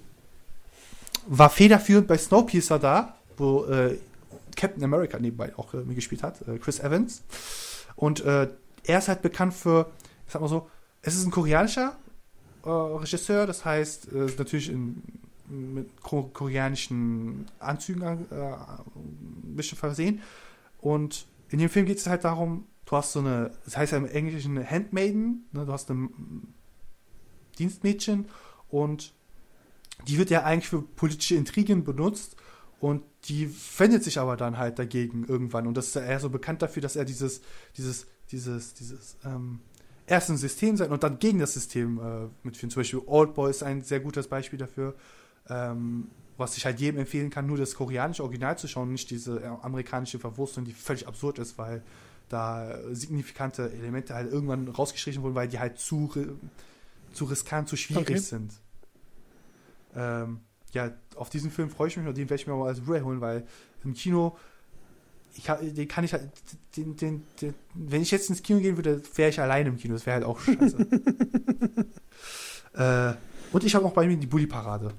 war 1.27 1.51
federführend 1.51 2.07
bei 2.07 2.19
Snowpiercer 2.19 2.79
da, 2.79 3.17
wo 3.37 3.65
äh, 3.65 3.99
Captain 4.57 4.83
America 4.85 5.19
nebenbei 5.19 5.53
auch 5.57 5.75
äh, 5.75 5.79
mitgespielt 5.79 6.23
hat, 6.23 6.47
äh, 6.47 6.59
Chris 6.59 6.81
Evans. 6.81 7.23
Und 7.95 8.21
äh, 8.25 8.49
er 8.85 8.99
ist 8.99 9.09
halt 9.09 9.23
bekannt 9.23 9.55
für, 9.55 9.91
ich 10.27 10.33
sag 10.33 10.41
mal 10.41 10.49
so, 10.49 10.69
es 11.03 11.17
ist 11.17 11.25
ein 11.25 11.31
koreanischer 11.31 11.97
äh, 12.65 12.69
Regisseur, 12.69 13.47
das 13.47 13.65
heißt, 13.65 14.13
äh, 14.13 14.27
natürlich 14.39 14.71
in, 14.71 15.03
mit 15.49 16.01
ko 16.03 16.25
koreanischen 16.33 17.47
Anzügen 17.59 18.03
äh, 18.03 18.35
ein 18.35 19.57
bisschen 19.57 19.79
versehen. 19.79 20.21
Und 20.81 21.27
in 21.49 21.59
dem 21.59 21.71
Film 21.71 21.87
geht 21.87 21.99
es 21.99 22.07
halt 22.07 22.25
darum, 22.25 22.67
du 22.87 22.97
hast 22.97 23.13
so 23.13 23.21
eine, 23.21 23.51
das 23.65 23.77
heißt 23.77 23.93
ja 23.93 23.99
im 23.99 24.07
Englischen 24.07 24.57
eine 24.57 24.69
Handmaiden, 24.69 25.47
ne, 25.53 25.65
du 25.65 25.73
hast 25.73 25.91
eine 25.91 26.09
Dienstmädchen 27.59 28.27
und 28.69 29.13
die 30.07 30.19
wird 30.19 30.31
ja 30.31 30.45
eigentlich 30.45 30.69
für 30.69 30.83
politische 30.83 31.35
Intrigen 31.35 31.85
benutzt 31.85 32.37
und 32.81 33.03
die 33.25 33.53
wendet 33.79 34.05
sich 34.05 34.19
aber 34.19 34.37
dann 34.37 34.59
halt 34.59 34.79
dagegen 34.79 35.25
irgendwann 35.27 35.67
und 35.67 35.77
das 35.77 35.89
ist 35.89 35.97
eher 35.97 36.21
so 36.21 36.31
bekannt 36.31 36.63
dafür, 36.63 36.83
dass 36.83 36.97
er 36.97 37.05
dieses, 37.05 37.41
dieses, 37.77 38.07
dieses, 38.31 38.75
dieses, 38.75 39.17
ähm, 39.25 39.61
erst 40.07 40.31
ein 40.31 40.37
System 40.37 40.77
sein 40.77 40.91
und 40.91 41.03
dann 41.03 41.19
gegen 41.19 41.39
das 41.39 41.55
System 41.55 41.99
äh, 41.99 42.29
mitführen. 42.43 42.71
Zum 42.71 42.81
Beispiel 42.81 43.03
Oldboy 43.07 43.51
ist 43.51 43.63
ein 43.63 43.83
sehr 43.83 44.01
gutes 44.01 44.29
Beispiel 44.29 44.59
dafür, 44.59 44.95
ähm, 45.49 46.09
was 46.37 46.57
ich 46.57 46.67
halt 46.67 46.81
jedem 46.81 47.01
empfehlen 47.01 47.31
kann, 47.31 47.47
nur 47.47 47.57
das 47.57 47.75
koreanische 47.75 48.23
Original 48.23 48.59
zu 48.59 48.69
schauen, 48.69 48.93
nicht 48.93 49.11
diese 49.11 49.41
äh, 49.41 49.47
amerikanische 49.63 50.19
Verwurstung, 50.19 50.65
die 50.65 50.73
völlig 50.73 51.09
absurd 51.09 51.39
ist, 51.39 51.59
weil 51.59 51.83
da 52.29 52.71
äh, 52.71 52.95
signifikante 52.95 53.71
Elemente 53.73 54.15
halt 54.15 54.33
irgendwann 54.33 54.69
rausgestrichen 54.69 55.23
wurden, 55.23 55.35
weil 55.35 55.49
die 55.49 55.59
halt 55.59 55.79
zu, 55.79 56.13
zu 57.17 57.25
riskant, 57.25 57.69
zu 57.69 57.77
schwierig 57.77 58.09
Okay. 58.09 58.19
sind. 58.19 58.53
Ähm, 59.95 60.41
ja, 60.73 60.91
auf 61.17 61.31
diesen 61.31 61.51
Film 61.51 61.71
freue 61.71 61.89
ich 61.89 61.97
mich 61.97 62.07
und 62.07 62.17
den 62.17 62.29
werde 62.29 62.41
ich 62.41 62.47
mir 62.47 62.55
mal 62.55 62.69
als 62.69 62.81
Blu-ray 62.81 63.01
holen, 63.01 63.21
weil 63.21 63.47
im 63.85 63.95
Kino, 63.95 64.37
ich, 65.35 65.45
den 65.45 65.89
kann 65.89 66.05
ich 66.05 66.13
halt, 66.13 66.31
den, 66.77 66.97
den, 66.97 67.25
den, 67.41 67.55
wenn 67.75 68.03
ich 68.03 68.11
jetzt 68.11 68.29
ins 68.29 68.43
Kino 68.43 68.61
gehen 68.61 68.77
würde, 68.77 69.03
wäre 69.15 69.31
ich 69.31 69.41
alleine 69.41 69.71
im 69.71 69.79
Kino, 69.79 69.95
das 69.95 70.05
wäre 70.07 70.15
halt 70.15 70.25
auch 70.25 70.39
scheiße. 70.41 70.87
äh, 72.75 73.15
und 73.53 73.65
ich 73.65 73.75
habe 73.75 73.85
noch 73.85 73.93
bei 73.93 74.07
mir 74.07 74.17
die 74.17 74.27
Bully-Parade. 74.27 74.93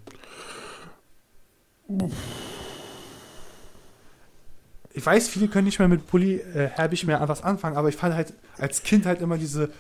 ich 4.98 5.06
weiß, 5.06 5.27
viele 5.30 5.48
können 5.48 5.65
nicht 5.65 5.77
mehr 5.77 5.88
mit 5.88 6.07
Bully 6.07 6.38
äh, 6.38 6.69
Herbig 6.69 7.06
mehr 7.06 7.22
was 7.27 7.44
anfangen, 7.44 7.77
aber 7.77 7.89
ich 7.89 7.95
fand 7.95 8.15
halt 8.15 8.34
als 8.57 8.81
Kind 8.81 9.06
halt 9.06 9.22
immer 9.22 9.38
diese 9.38 9.72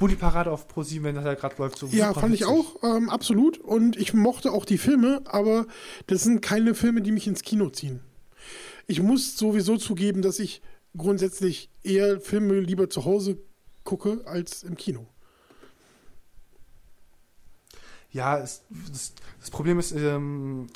Bully-Parade 0.00 0.50
auf 0.50 0.66
ProSieben, 0.66 1.04
wenn 1.04 1.14
das 1.14 1.24
halt 1.24 1.38
gerade 1.40 1.54
läuft, 1.58 1.78
so 1.78 1.86
Ja, 1.88 2.12
fand 2.14 2.34
ich 2.34 2.46
auch, 2.46 2.82
ähm, 2.82 3.10
absolut. 3.10 3.58
Und 3.58 3.96
ich 3.96 4.14
mochte 4.14 4.50
auch 4.50 4.64
die 4.64 4.78
Filme, 4.78 5.22
aber 5.26 5.66
das 6.06 6.22
sind 6.24 6.40
keine 6.40 6.74
Filme, 6.74 7.02
die 7.02 7.12
mich 7.12 7.26
ins 7.26 7.42
Kino 7.42 7.68
ziehen. 7.70 8.00
Ich 8.86 9.00
muss 9.02 9.36
sowieso 9.36 9.76
zugeben, 9.76 10.22
dass 10.22 10.38
ich 10.38 10.62
grundsätzlich 10.96 11.70
eher 11.84 12.18
Filme 12.20 12.58
lieber 12.60 12.88
zu 12.90 13.04
Hause 13.04 13.38
gucke 13.84 14.22
als 14.26 14.62
im 14.62 14.76
Kino. 14.76 15.06
Ja, 18.10 18.38
es, 18.38 18.62
das, 18.90 19.12
das 19.38 19.50
Problem 19.50 19.78
ist, 19.78 19.92
ähm, 19.92 20.66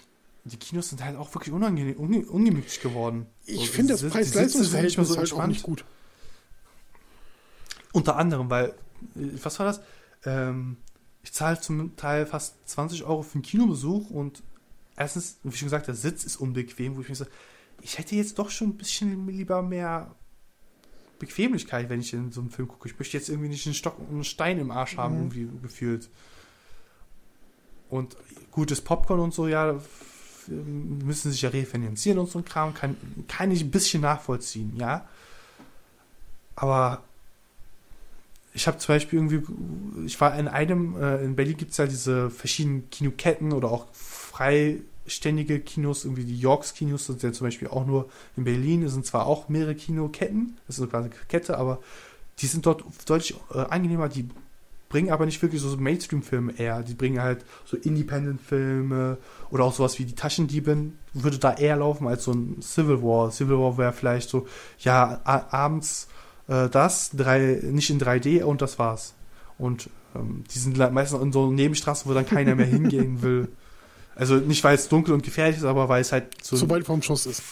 die 0.45 0.57
Kinos 0.59 0.91
sind 0.91 1.03
halt 1.03 1.17
auch 1.17 1.35
wirklich 1.35 1.53
unangenehm, 1.53 1.97
unge 1.97 2.25
ungemütlich 2.27 2.81
geworden. 2.81 3.27
Ich 3.47 3.67
So, 3.67 3.73
finde 3.73 3.95
das 3.95 4.03
nicht 4.03 4.13
Preis-Leistungs-Verhältnis 4.13 4.97
mehr 4.97 5.05
so 5.07 5.11
halt 5.17 5.19
auch 5.19 5.21
entspannt. 5.23 5.53
nicht 5.53 5.63
gut. 5.63 5.85
Unter 7.93 8.17
anderem, 8.17 8.51
weil, 8.51 8.75
was 9.15 9.59
war 9.59 9.67
das? 9.67 9.81
Ähm, 10.25 10.77
ich 11.23 11.33
zahle 11.33 11.61
zum 11.61 11.97
Teil 11.97 12.27
fast 12.27 12.57
20 12.69 13.05
Euro 13.05 13.23
für 13.23 13.35
einen 13.35 13.43
Kinobesuch 13.43 14.11
und 14.11 14.43
erstens, 14.97 15.39
wie 15.43 15.57
schon 15.57 15.67
gesagt, 15.67 15.87
der 15.87 15.95
Sitz 15.95 16.25
ist 16.25 16.37
unbequem, 16.37 16.97
wo 16.97 17.01
ich 17.01 17.09
mir 17.09 17.15
so, 17.15 17.27
ich 17.81 17.99
hätte 17.99 18.15
jetzt 18.17 18.39
doch 18.39 18.51
schon 18.51 18.69
ein 18.71 18.77
bisschen 18.77 19.27
lieber 19.29 19.63
mehr 19.63 20.15
Bequemlichkeit, 21.19 21.89
wenn 21.89 22.01
ich 22.01 22.13
in 22.13 22.33
so 22.33 22.41
einen 22.41 22.51
Film 22.51 22.69
gucke. 22.69 22.89
Ich 22.89 22.99
möchte 22.99 23.17
jetzt 23.17 23.29
irgendwie 23.29 23.49
nicht 23.49 23.67
einen 23.67 23.75
Stock 23.75 23.99
und 23.99 24.09
einen 24.11 24.25
Stein 24.25 24.59
im 24.59 24.71
Arsch 24.71 24.97
haben, 24.97 25.15
Mhm. 25.17 25.21
irgendwie 25.33 25.49
gefühlt. 25.63 26.11
Und 27.89 28.17
gutes 28.51 28.81
Popcorn 28.81 29.21
und 29.21 29.33
so, 29.35 29.47
ja, 29.47 29.79
müssen 30.49 31.31
sich 31.31 31.43
ja 31.43 31.49
refinanzieren 31.51 32.19
und 32.19 32.29
so 32.31 32.39
ein 32.39 32.45
Kram, 32.45 32.75
kann, 32.75 32.97
kann 33.29 33.51
ich 33.51 33.63
ein 33.63 33.71
bisschen 33.71 34.03
nachvollziehen, 34.03 34.77
ja. 34.77 35.09
Aber 36.57 37.03
ich 38.55 38.69
habe 38.69 38.79
zum 38.79 38.95
Beispiel 38.95 39.19
irgendwie, 39.19 39.43
ich 40.07 40.21
war 40.21 40.39
in 40.39 40.47
einem, 40.47 40.97
äh, 40.97 41.23
in 41.25 41.35
Berlin 41.35 41.57
gibt 41.57 41.73
es 41.73 41.77
ja 41.77 41.87
diese 41.87 42.31
verschiedenen 42.31 42.89
Kinoketten 42.89 43.53
oder 43.53 43.69
auch 43.69 43.87
freiständige 43.93 45.59
Kinos, 45.59 46.05
irgendwie 46.05 46.25
die 46.25 46.39
Yorks 46.39 46.73
Kinos 46.73 47.07
sind 47.07 47.23
ja 47.25 47.33
zum 47.33 47.49
Beispiel 47.49 47.67
auch 47.67 47.85
nur 47.85 48.09
in 48.37 48.45
Berlin, 48.45 48.85
es 48.85 48.93
sind 48.93 49.05
zwar 49.05 49.27
auch 49.27 49.49
mehrere 49.49 49.75
Kinoketten, 49.75 50.57
das 50.69 50.79
ist 50.79 50.95
eine 50.95 51.11
Kette, 51.29 51.59
aber 51.59 51.81
die 52.39 52.47
sind 52.47 52.65
dort 52.65 52.85
deutlich 53.07 53.35
äh, 53.53 53.59
angenehmer, 53.59 54.09
die 54.09 54.29
bringen 54.89 55.11
aber 55.11 55.27
nicht 55.27 55.43
wirklich 55.43 55.61
so 55.61 55.77
Mainstream-Filme 55.77 56.57
eher, 56.57 56.85
die 56.85 56.95
bringen 56.95 57.21
halt 57.21 57.45
so 57.65 57.77
Independent-Filme 57.77 59.19
oder 59.51 59.65
auch 59.65 59.75
sowas 59.75 59.99
wie 59.99 60.05
die 60.05 60.15
Taschendiebin, 60.15 60.97
würde 61.13 61.39
da 61.39 61.55
eher 61.55 61.75
laufen 61.77 62.07
als 62.07 62.23
so 62.23 62.33
ein 62.33 62.63
Civil 62.63 63.03
War. 63.03 63.33
Civil 63.33 63.59
War 63.59 63.77
wäre 63.77 63.93
vielleicht 63.93 64.29
so, 64.29 64.47
ja, 64.79 65.21
abends 65.25 66.07
äh, 66.49 66.69
das, 66.69 67.11
drei, 67.11 67.61
nicht 67.63 67.91
in 67.91 68.01
3D 68.01 68.43
und 68.43 68.63
das 68.63 68.79
war's. 68.79 69.15
Und 69.59 69.89
ähm, 70.15 70.45
die 70.53 70.59
sind 70.59 70.77
meistens 70.93 71.23
in 71.23 71.33
so 71.33 71.51
Nebenstraßen, 71.51 72.11
wo 72.11 72.15
dann 72.15 72.27
keiner 72.27 72.55
mehr 72.55 72.67
hingehen 72.79 73.23
will. 73.23 73.49
Also 74.17 74.37
nicht, 74.37 74.63
weil 74.63 74.75
es 74.77 74.89
dunkel 74.89 75.15
und 75.15 75.23
gefährlich 75.23 75.57
ist, 75.57 75.65
aber 75.65 75.89
weil 75.89 76.01
es 76.01 76.13
halt 76.13 76.45
so. 76.45 76.57
So 76.57 76.69
weit 76.71 76.85
vom 76.85 77.03
Schuss 77.03 77.27
ist. 77.27 77.43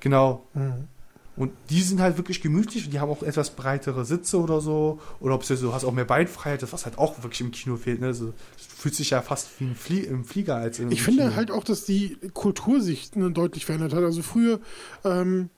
Genau. 0.00 0.46
Mhm. 0.54 0.88
Und 1.36 1.52
die 1.70 1.82
sind 1.82 2.00
halt 2.00 2.16
wirklich 2.16 2.40
gemütlich 2.40 2.86
und 2.86 2.92
die 2.92 2.98
haben 2.98 3.10
auch 3.10 3.22
etwas 3.22 3.50
breitere 3.50 4.04
Sitze 4.04 4.40
oder 4.40 4.60
so. 4.60 4.98
Oder 5.20 5.36
ob 5.36 5.46
du 5.46 5.56
so 5.56 5.72
hast 5.72 5.84
auch 5.84 5.92
mehr 5.92 6.04
Beinfreiheit, 6.04 6.62
das 6.62 6.72
was 6.72 6.84
halt 6.84 6.98
auch 6.98 7.22
wirklich 7.22 7.40
im 7.40 7.52
Kino 7.52 7.76
fehlt. 7.76 8.00
Ne? 8.00 8.08
Also, 8.08 8.32
es 8.56 8.66
fühlt 8.66 8.96
sich 8.96 9.10
ja 9.10 9.22
fast 9.22 9.48
wie 9.60 9.66
ein 9.66 9.76
Flie 9.76 10.00
im 10.00 10.24
Flieger 10.24 10.56
als 10.56 10.80
im 10.80 10.90
Ich 10.90 11.02
finde 11.02 11.24
Kino. 11.24 11.36
halt 11.36 11.52
auch, 11.52 11.62
dass 11.62 11.84
die 11.84 12.16
Kultur 12.34 12.80
sich 12.80 13.14
ne, 13.14 13.30
deutlich 13.30 13.66
verändert 13.66 13.92
hat. 13.92 14.02
Also 14.02 14.22
früher 14.22 14.58
ähm, 15.04 15.50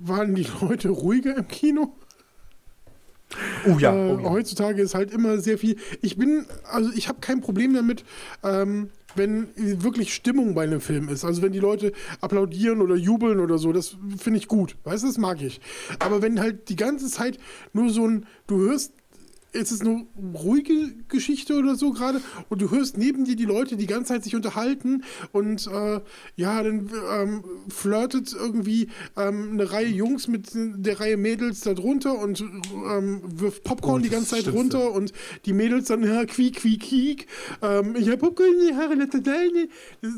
waren 0.00 0.34
die 0.34 0.46
Leute 0.60 0.88
ruhiger 0.88 1.36
im 1.36 1.48
Kino. 1.48 1.94
Oh 3.66 3.78
ja, 3.78 3.94
äh, 3.94 4.12
oh 4.12 4.20
ja. 4.20 4.30
Heutzutage 4.30 4.82
ist 4.82 4.94
halt 4.94 5.12
immer 5.12 5.38
sehr 5.38 5.58
viel. 5.58 5.76
Ich 6.02 6.16
bin, 6.16 6.46
also 6.64 6.90
ich 6.94 7.08
habe 7.08 7.20
kein 7.20 7.40
Problem 7.40 7.74
damit, 7.74 8.04
ähm, 8.42 8.90
wenn 9.14 9.48
wirklich 9.56 10.14
Stimmung 10.14 10.54
bei 10.54 10.64
einem 10.64 10.80
Film 10.80 11.08
ist. 11.08 11.24
Also 11.24 11.42
wenn 11.42 11.52
die 11.52 11.58
Leute 11.58 11.92
applaudieren 12.20 12.80
oder 12.80 12.94
jubeln 12.94 13.40
oder 13.40 13.58
so, 13.58 13.72
das 13.72 13.96
finde 14.18 14.38
ich 14.38 14.48
gut. 14.48 14.76
Weißt 14.84 15.02
du, 15.02 15.08
das 15.08 15.18
mag 15.18 15.42
ich. 15.42 15.60
Aber 15.98 16.22
wenn 16.22 16.40
halt 16.40 16.68
die 16.68 16.76
ganze 16.76 17.08
Zeit 17.08 17.38
nur 17.72 17.90
so 17.90 18.06
ein, 18.06 18.26
du 18.46 18.58
hörst, 18.58 18.92
es 19.52 19.72
ist 19.72 19.82
eine 19.82 20.06
ruhige 20.34 20.94
Geschichte 21.08 21.56
oder 21.58 21.76
so 21.76 21.92
gerade 21.92 22.20
und 22.48 22.60
du 22.62 22.70
hörst 22.70 22.96
neben 22.96 23.24
dir 23.24 23.36
die 23.36 23.44
Leute 23.44 23.76
die 23.76 23.86
ganze 23.86 24.14
Zeit 24.14 24.24
sich 24.24 24.34
unterhalten 24.34 25.04
und 25.32 25.66
äh, 25.66 26.00
ja, 26.36 26.62
dann 26.62 26.90
ähm, 27.12 27.44
flirtet 27.68 28.32
irgendwie 28.32 28.88
ähm, 29.16 29.50
eine 29.52 29.70
Reihe 29.70 29.88
Jungs 29.88 30.28
mit 30.28 30.50
der 30.54 31.00
Reihe 31.00 31.16
Mädels 31.16 31.60
da 31.60 31.74
drunter 31.74 32.18
und 32.18 32.40
ähm, 32.40 33.22
wirft 33.24 33.64
Popcorn 33.64 33.90
Oh, 33.90 33.98
die 33.98 34.08
ganze 34.08 34.36
Zeit 34.36 34.52
runter 34.52 34.92
und 34.92 35.12
die 35.46 35.52
Mädels 35.52 35.88
dann, 35.88 36.04
ja, 36.04 36.24
quiek, 36.24 36.56
quiek, 36.56 36.80
quiek. 36.80 37.26
Ähm, 37.60 37.96
ich 37.96 38.06
habe 38.06 38.18
Popcorn 38.18 38.52
in 38.52 38.68
die 38.68 38.74
Haare, 38.74 38.96
deine. 38.96 39.68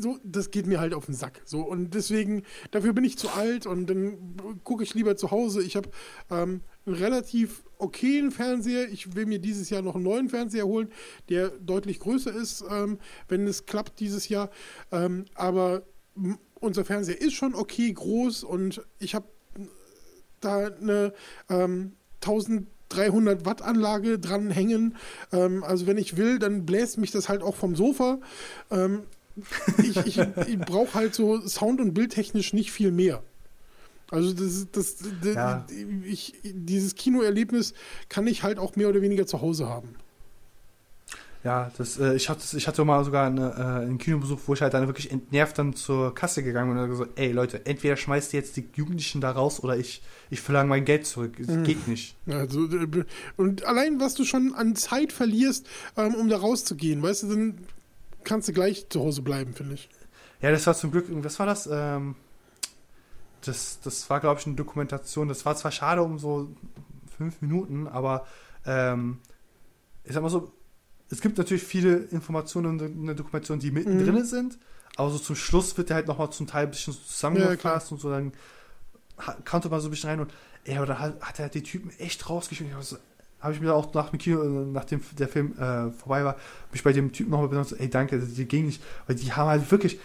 So, 0.01 0.19
das 0.23 0.51
geht 0.51 0.67
mir 0.67 0.79
halt 0.79 0.93
auf 0.93 1.07
den 1.07 1.15
Sack. 1.15 1.41
So, 1.43 1.61
und 1.61 1.93
deswegen, 1.93 2.43
dafür 2.71 2.93
bin 2.93 3.03
ich 3.03 3.17
zu 3.17 3.29
alt 3.29 3.65
und 3.65 3.87
dann 3.87 4.17
gucke 4.63 4.83
ich 4.83 4.93
lieber 4.93 5.17
zu 5.17 5.31
Hause. 5.31 5.63
Ich 5.63 5.75
habe 5.75 5.89
ähm, 6.29 6.61
einen 6.85 6.95
relativ 6.95 7.63
okayen 7.77 8.31
Fernseher. 8.31 8.89
Ich 8.89 9.15
will 9.15 9.25
mir 9.25 9.39
dieses 9.39 9.69
Jahr 9.69 9.81
noch 9.81 9.95
einen 9.95 10.03
neuen 10.03 10.29
Fernseher 10.29 10.65
holen, 10.65 10.89
der 11.29 11.49
deutlich 11.49 11.99
größer 11.99 12.33
ist, 12.33 12.63
ähm, 12.69 12.99
wenn 13.27 13.47
es 13.47 13.65
klappt 13.65 13.99
dieses 13.99 14.29
Jahr. 14.29 14.49
Ähm, 14.91 15.25
aber 15.35 15.83
unser 16.59 16.85
Fernseher 16.85 17.19
ist 17.19 17.33
schon 17.33 17.55
okay 17.55 17.91
groß 17.91 18.43
und 18.43 18.81
ich 18.99 19.15
habe 19.15 19.27
da 20.39 20.67
eine 20.67 21.13
ähm, 21.49 21.93
1300 22.21 23.45
Watt 23.45 23.61
Anlage 23.61 24.19
dran 24.19 24.49
hängen. 24.51 24.95
Ähm, 25.31 25.63
also 25.63 25.87
wenn 25.87 25.97
ich 25.97 26.17
will, 26.17 26.39
dann 26.39 26.65
bläst 26.65 26.97
mich 26.97 27.11
das 27.11 27.29
halt 27.29 27.41
auch 27.41 27.55
vom 27.55 27.75
Sofa. 27.75 28.19
Ähm, 28.71 29.03
ich 29.79 29.97
ich, 30.05 30.19
ich 30.19 30.59
brauche 30.59 30.93
halt 30.93 31.15
so 31.15 31.39
sound- 31.47 31.81
und 31.81 31.93
bildtechnisch 31.93 32.53
nicht 32.53 32.71
viel 32.71 32.91
mehr. 32.91 33.23
Also 34.13 34.31
das, 34.31 34.67
das, 34.71 34.97
das 35.23 35.35
Ja. 35.35 35.65
ich, 36.05 36.35
dieses 36.43 36.93
Kinoerlebnis 36.93 37.73
kann 38.09 38.27
ich 38.27 38.43
halt 38.43 38.59
auch 38.59 38.75
mehr 38.75 38.87
oder 38.89 39.01
weniger 39.01 39.25
zu 39.25 39.41
Hause 39.41 39.67
haben. 39.67 39.95
Ja, 41.43 41.71
das, 41.77 41.99
äh, 41.99 42.13
ich, 42.13 42.29
hatte, 42.29 42.55
ich 42.55 42.67
hatte 42.67 42.85
mal 42.85 43.03
sogar 43.03 43.25
eine, 43.25 43.49
äh, 43.57 43.83
einen 43.85 43.97
Kinobesuch, 43.97 44.39
wo 44.45 44.53
ich 44.53 44.61
halt 44.61 44.75
dann 44.75 44.87
wirklich 44.87 45.11
entnervt 45.11 45.57
dann 45.57 45.73
zur 45.73 46.13
Kasse 46.13 46.43
gegangen 46.43 46.73
bin 46.73 46.83
und 46.83 46.89
gesagt, 46.89 47.19
ey 47.19 47.31
Leute, 47.31 47.65
entweder 47.65 47.97
schmeißt 47.97 48.33
ihr 48.33 48.39
jetzt 48.39 48.55
die 48.55 48.65
Jugendlichen 48.75 49.19
da 49.19 49.31
raus 49.31 49.61
oder 49.61 49.75
ich, 49.75 50.03
ich 50.29 50.39
verlange 50.39 50.69
mein 50.69 50.85
Geld 50.85 51.07
zurück. 51.07 51.37
Mhm. 51.39 51.63
geht 51.63 51.87
nicht. 51.87 52.15
Also, 52.27 52.65
äh, 52.67 53.05
und 53.35 53.65
allein, 53.65 53.99
was 53.99 54.13
du 54.13 54.25
schon 54.25 54.53
an 54.53 54.75
Zeit 54.75 55.11
verlierst, 55.11 55.67
ähm, 55.97 56.13
um 56.13 56.29
da 56.29 56.37
rauszugehen, 56.37 57.01
weißt 57.01 57.23
du, 57.23 57.27
dann 57.29 57.57
kannst 58.23 58.47
du 58.47 58.53
gleich 58.53 58.87
zu 58.89 59.01
Hause 59.01 59.23
bleiben, 59.23 59.53
finde 59.53 59.73
ich. 59.73 59.89
Ja, 60.41 60.51
das 60.51 60.67
war 60.67 60.75
zum 60.75 60.91
Glück, 60.91 61.07
was 61.09 61.39
war 61.39 61.47
das? 61.47 61.67
Ähm, 61.71 62.15
das, 63.45 63.79
das 63.81 64.09
war, 64.09 64.19
glaube 64.19 64.39
ich, 64.39 64.45
eine 64.47 64.55
Dokumentation. 64.55 65.27
Das 65.27 65.45
war 65.45 65.55
zwar 65.55 65.71
schade 65.71 66.01
um 66.03 66.19
so 66.19 66.49
fünf 67.17 67.41
Minuten, 67.41 67.87
aber 67.87 68.25
ähm, 68.65 69.19
ich 70.03 70.13
sag 70.13 70.23
mal 70.23 70.29
so, 70.29 70.51
es 71.09 71.21
gibt 71.21 71.37
natürlich 71.37 71.63
viele 71.63 71.95
Informationen 71.95 72.79
in 72.79 73.05
der 73.05 73.15
Dokumentation, 73.15 73.59
die 73.59 73.71
mittendrin 73.71 74.15
Mhm. 74.15 74.25
sind, 74.25 74.57
aber 74.95 75.09
so 75.11 75.19
zum 75.19 75.35
Schluss 75.35 75.77
wird 75.77 75.89
der 75.89 75.97
halt 75.97 76.07
nochmal 76.07 76.31
zum 76.31 76.47
Teil 76.47 76.65
ein 76.65 76.71
bisschen 76.71 76.93
zusammengefasst 76.93 77.91
und 77.91 77.99
so, 78.01 78.09
dann 78.09 78.31
konnte 79.45 79.69
man 79.69 79.79
so 79.79 79.87
ein 79.87 79.91
bisschen 79.91 80.09
rein 80.09 80.19
und 80.19 80.33
ey, 80.65 80.77
aber 80.77 80.87
dann 80.87 80.99
hat, 80.99 81.21
hat 81.21 81.39
er 81.39 81.49
die 81.49 81.61
Typen 81.63 81.91
echt 81.99 82.29
rausgeschmissen. 82.29 82.71
Ich 82.71 82.75
hab 82.75 82.83
so- 82.83 82.97
Habe 83.41 83.53
ich 83.53 83.59
mir 83.61 83.73
auch 83.75 83.93
nach 83.93 84.09
dem 84.09 84.19
Kino, 84.19 84.41
äh, 84.41 84.65
nachdem 84.71 85.01
der 85.19 85.27
Film 85.27 85.51
äh, 85.59 85.91
vorbei 85.91 86.23
war, 86.23 86.37
mich 86.71 86.81
bei 86.83 86.93
dem 86.93 87.11
Typen 87.11 87.29
nochmal 87.31 87.63
so, 87.65 87.75
ey, 87.75 87.89
danke, 87.89 88.17
die 88.19 88.45
ging 88.45 88.65
nicht, 88.67 88.81
weil 89.05 89.15
die 89.17 89.33
haben 89.33 89.49
halt 89.49 89.69
wirklich, 89.69 89.99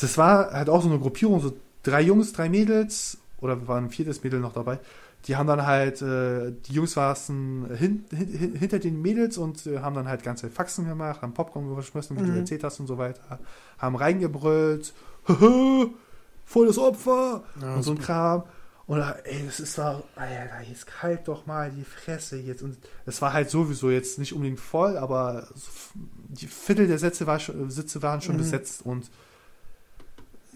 das 0.00 0.16
war 0.18 0.50
halt 0.52 0.68
auch 0.70 0.82
so 0.82 0.88
eine 0.88 0.98
Gruppierung, 0.98 1.40
so 1.40 1.52
drei 1.82 2.00
Jungs, 2.02 2.32
drei 2.32 2.48
Mädels, 2.48 3.18
oder 3.40 3.66
war 3.68 3.78
ein 3.78 3.90
viertes 3.90 4.22
Mädel 4.22 4.40
noch 4.40 4.52
dabei, 4.52 4.78
die 5.26 5.36
haben 5.36 5.46
dann 5.46 5.66
halt, 5.66 6.00
äh, 6.00 6.52
die 6.66 6.72
Jungs 6.72 6.92
saßen 6.92 7.74
hin, 7.76 8.04
hin, 8.10 8.28
hin, 8.28 8.54
hinter 8.54 8.78
den 8.78 9.00
Mädels 9.02 9.36
und 9.36 9.66
äh, 9.66 9.80
haben 9.80 9.94
dann 9.94 10.08
halt 10.08 10.22
ganze 10.22 10.48
Faxen 10.48 10.86
gemacht, 10.86 11.20
haben 11.22 11.34
Popcorn 11.34 11.74
geschmissen, 11.76 12.16
wie 12.18 12.22
du 12.22 12.30
Mhm. 12.30 12.38
erzählt 12.38 12.64
hast 12.64 12.80
und 12.80 12.86
so 12.86 12.96
weiter, 12.96 13.38
haben 13.78 13.96
reingebrüllt, 13.96 14.94
"Haha, 15.28 15.86
voll 16.46 16.66
das 16.66 16.78
Opfer 16.78 17.44
Ja, 17.60 17.76
und 17.76 17.82
so 17.82 17.92
ein. 17.92 17.98
Kram. 17.98 18.44
Und 18.86 18.98
ey, 19.24 19.44
das 19.46 19.60
ist 19.60 19.78
doch, 19.78 20.02
Alter, 20.16 20.62
jetzt 20.68 20.86
kalt 20.86 21.28
doch 21.28 21.46
mal 21.46 21.70
die 21.70 21.84
Fresse 21.84 22.38
jetzt. 22.38 22.62
Und 22.62 22.76
es 23.06 23.22
war 23.22 23.32
halt 23.32 23.48
sowieso 23.48 23.88
jetzt 23.90 24.18
nicht 24.18 24.32
unbedingt 24.32 24.58
voll, 24.58 24.96
aber 24.96 25.46
die 25.94 26.48
Viertel 26.48 26.88
der 26.88 26.98
Sätze 26.98 27.26
war 27.26 27.38
schon, 27.38 27.70
Sitze 27.70 28.02
waren 28.02 28.20
schon 28.20 28.34
Mhm. 28.34 28.38
besetzt 28.38 28.84
und 28.84 29.08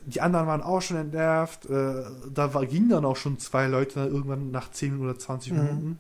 die 0.06 0.20
anderen 0.20 0.46
waren 0.46 0.62
auch 0.62 0.80
schon 0.82 0.96
entnervt. 0.96 1.66
Äh, 1.66 2.04
da 2.32 2.54
war, 2.54 2.66
gingen 2.66 2.88
dann 2.90 3.04
auch 3.04 3.16
schon 3.16 3.38
zwei 3.38 3.66
Leute 3.66 4.00
irgendwann 4.00 4.50
nach 4.50 4.70
10 4.70 5.00
oder 5.00 5.18
20 5.18 5.52
Mhm. 5.52 5.58
Minuten. 5.58 5.98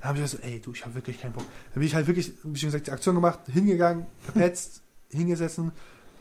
Da 0.00 0.08
habe 0.08 0.18
ich 0.18 0.24
gesagt, 0.24 0.44
ey, 0.44 0.60
du, 0.60 0.72
ich 0.72 0.84
habe 0.84 0.94
wirklich 0.94 1.20
keinen 1.20 1.32
Bock. 1.32 1.44
Dann 1.72 1.80
bin 1.80 1.82
ich 1.82 1.94
halt 1.94 2.06
wirklich, 2.06 2.32
wie 2.44 2.58
schon 2.58 2.68
gesagt, 2.68 2.86
die 2.86 2.92
Aktion 2.92 3.14
gemacht, 3.16 3.40
hingegangen, 3.52 4.06
verpetzt, 4.20 4.82
hingesessen, 5.10 5.72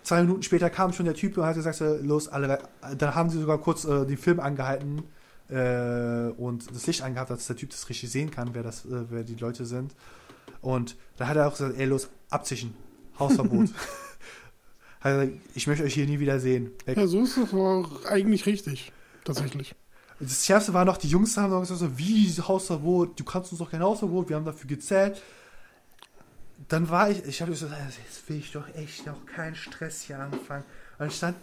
zwei 0.04 0.22
Minuten 0.22 0.42
später 0.42 0.70
kam 0.70 0.94
schon 0.94 1.06
der 1.06 1.14
Typ 1.14 1.38
und 1.38 1.46
hat 1.46 1.56
gesagt, 1.56 1.80
los, 2.02 2.28
alle, 2.28 2.60
dann 2.98 3.14
haben 3.14 3.30
sie 3.30 3.40
sogar 3.40 3.60
kurz 3.60 3.86
äh, 3.86 4.06
den 4.06 4.18
Film 4.18 4.40
angehalten 4.40 5.04
äh, 5.50 6.30
und 6.38 6.74
das 6.74 6.88
Licht 6.88 7.02
angehabt, 7.04 7.30
dass 7.30 7.46
der 7.48 7.56
Typ 7.56 7.70
das 7.70 7.88
richtig 7.90 8.10
sehen 8.12 8.32
kann, 8.32 8.50
wer, 8.54 8.64
das, 8.64 8.86
äh, 8.86 9.06
wer 9.10 9.24
die 9.24 9.36
Leute 9.36 9.66
sind. 9.66 9.94
Und 10.62 10.96
da 11.18 11.28
hat 11.28 11.38
er 11.38 11.48
auch 11.48 11.52
gesagt, 11.52 11.78
ey, 11.78 11.86
los, 11.86 12.10
abzischen, 12.30 12.74
Hausverbot. 13.20 13.70
Also, 15.08 15.32
ich 15.56 15.68
möchte 15.68 15.86
euch 15.86 15.94
hier 15.94 16.06
nie 16.06 16.20
wieder 16.20 16.40
sehen. 16.40 16.72
Weg. 16.86 16.98
Ja, 16.98 17.08
so 17.08 17.24
ist 17.24 17.38
das 17.38 17.54
auch 17.54 18.06
eigentlich 18.06 18.46
richtig, 18.46 18.92
tatsächlich. 19.24 19.74
Das 20.20 20.46
Schärfste 20.46 20.74
war 20.74 20.84
noch, 20.84 20.98
die 20.98 21.08
Jungs 21.08 21.38
haben 21.38 21.58
gesagt, 21.60 21.80
so, 21.80 21.98
wie 21.98 22.28
Hausverbot, 22.30 23.20
du 23.20 23.24
kannst 23.24 23.52
uns 23.52 23.60
doch 23.60 23.72
kein 23.72 23.82
Hausverbot, 23.82 24.30
wir 24.30 24.36
haben 24.36 24.46
dafür 24.46 24.68
gezählt. 24.68 25.22
Dann 26.68 26.90
war 26.90 27.10
ich, 27.10 27.24
ich 27.26 27.42
habe 27.42 27.52
gesagt, 27.52 27.72
jetzt 28.04 28.28
will 28.28 28.38
ich 28.38 28.52
doch 28.52 28.68
echt 28.76 29.06
noch 29.06 29.26
keinen 29.26 29.56
Stress 29.56 30.02
hier 30.02 30.20
anfangen. 30.20 30.64
Und 30.64 31.00
dann 31.00 31.12
stand 31.12 31.38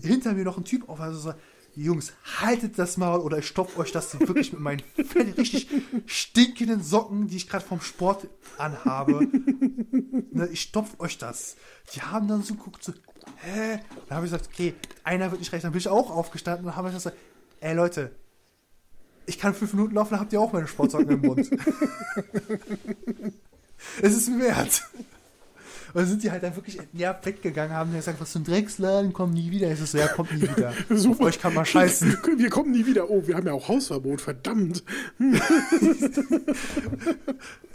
hinter 0.00 0.32
mir 0.32 0.44
noch 0.44 0.56
ein 0.56 0.64
Typ 0.64 0.88
auf, 0.88 1.00
also 1.00 1.18
so, 1.18 1.34
Jungs, 1.76 2.12
haltet 2.40 2.78
das 2.78 2.96
Maul 2.96 3.18
oder 3.18 3.38
ich 3.38 3.48
stopfe 3.48 3.80
euch 3.80 3.90
das 3.90 4.18
wirklich 4.20 4.52
mit 4.52 4.60
meinen 4.60 4.82
richtig 5.16 5.68
stinkenden 6.06 6.82
Socken, 6.82 7.26
die 7.26 7.36
ich 7.36 7.48
gerade 7.48 7.64
vom 7.64 7.80
Sport 7.80 8.28
anhabe. 8.58 9.26
Ne, 10.34 10.46
ich 10.48 10.62
stopfe 10.62 10.98
euch 11.00 11.18
das. 11.18 11.56
Die 11.94 12.02
haben 12.02 12.28
dann 12.28 12.42
so 12.42 12.54
geguckt, 12.54 12.84
so, 12.84 12.92
hä? 13.42 13.80
Dann 14.08 14.16
habe 14.16 14.26
ich 14.26 14.32
gesagt, 14.32 14.50
okay, 14.52 14.74
einer 15.02 15.30
wird 15.30 15.40
nicht 15.40 15.52
recht. 15.52 15.64
Dann 15.64 15.72
bin 15.72 15.78
ich 15.80 15.88
auch 15.88 16.10
aufgestanden 16.10 16.66
und 16.66 16.76
habe 16.76 16.90
gesagt, 16.90 17.16
ey 17.60 17.74
Leute, 17.74 18.10
ich 19.26 19.38
kann 19.38 19.54
fünf 19.54 19.72
Minuten 19.72 19.94
laufen, 19.94 20.10
dann 20.10 20.20
habt 20.20 20.32
ihr 20.32 20.40
auch 20.40 20.52
meine 20.52 20.68
Sportsocken 20.68 21.10
im 21.10 21.20
Mund. 21.20 21.50
es 24.02 24.16
ist 24.16 24.38
wert. 24.38 24.82
Und 25.94 26.00
dann 26.00 26.08
sind 26.08 26.24
die 26.24 26.30
halt 26.32 26.42
dann 26.42 26.56
wirklich 26.56 26.80
entnervt 26.80 27.24
weggegangen, 27.24 27.72
haben 27.72 27.92
gesagt, 27.92 28.20
was 28.20 28.32
für 28.32 28.40
ein 28.40 28.44
Drecksladen, 28.44 29.12
kommen 29.12 29.32
nie 29.32 29.52
wieder. 29.52 29.70
Ich 29.70 29.78
so, 29.78 29.96
ja, 29.96 30.08
kommt 30.08 30.32
nie 30.32 30.42
wieder. 30.42 30.72
Super. 30.90 31.20
Auf 31.20 31.20
euch 31.20 31.40
kann 31.40 31.54
man 31.54 31.64
scheißen. 31.64 32.18
Wir 32.36 32.50
kommen 32.50 32.72
nie 32.72 32.84
wieder. 32.84 33.08
Oh, 33.08 33.24
wir 33.24 33.36
haben 33.36 33.46
ja 33.46 33.52
auch 33.52 33.68
Hausverbot, 33.68 34.20
verdammt. 34.20 34.82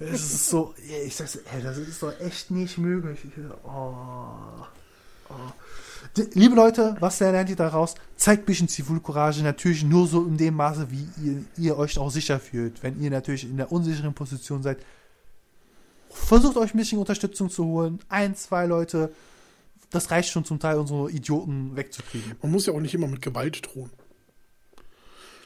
Es 0.01 0.21
ist 0.21 0.49
so, 0.49 0.73
ich 1.05 1.13
sag 1.13 1.27
so, 1.27 1.39
ey, 1.53 1.61
das 1.61 1.77
ist 1.77 2.01
doch 2.01 2.17
echt 2.21 2.51
nicht 2.51 2.77
möglich. 2.77 3.19
Ich 3.25 3.31
so, 3.35 3.53
oh, 3.67 4.65
oh. 5.29 5.33
Liebe 6.33 6.55
Leute, 6.55 6.95
was 7.01 7.19
lernt 7.19 7.49
ihr 7.49 7.57
daraus? 7.57 7.95
Zeigt 8.15 8.43
ein 8.43 8.45
bisschen 8.45 8.69
Zivilcourage, 8.69 9.43
natürlich 9.43 9.83
nur 9.83 10.07
so 10.07 10.23
in 10.25 10.37
dem 10.37 10.55
Maße, 10.55 10.87
wie 10.89 11.07
ihr, 11.21 11.43
ihr 11.57 11.77
euch 11.77 11.97
auch 11.97 12.11
sicher 12.11 12.39
fühlt. 12.39 12.81
Wenn 12.81 13.01
ihr 13.01 13.09
natürlich 13.09 13.43
in 13.43 13.57
der 13.57 13.71
unsicheren 13.71 14.13
Position 14.13 14.63
seid, 14.63 14.77
versucht 16.09 16.57
euch 16.57 16.73
ein 16.73 16.77
bisschen 16.77 16.99
Unterstützung 16.99 17.49
zu 17.49 17.65
holen. 17.65 17.99
Ein, 18.09 18.35
zwei 18.35 18.65
Leute, 18.65 19.11
das 19.89 20.11
reicht 20.11 20.29
schon 20.29 20.45
zum 20.45 20.59
Teil, 20.59 20.77
unsere 20.77 21.09
Idioten 21.11 21.75
wegzukriegen. 21.75 22.35
Man 22.41 22.51
muss 22.51 22.65
ja 22.65 22.73
auch 22.73 22.79
nicht 22.79 22.93
immer 22.93 23.07
mit 23.07 23.21
Gewalt 23.21 23.65
drohen. 23.65 23.89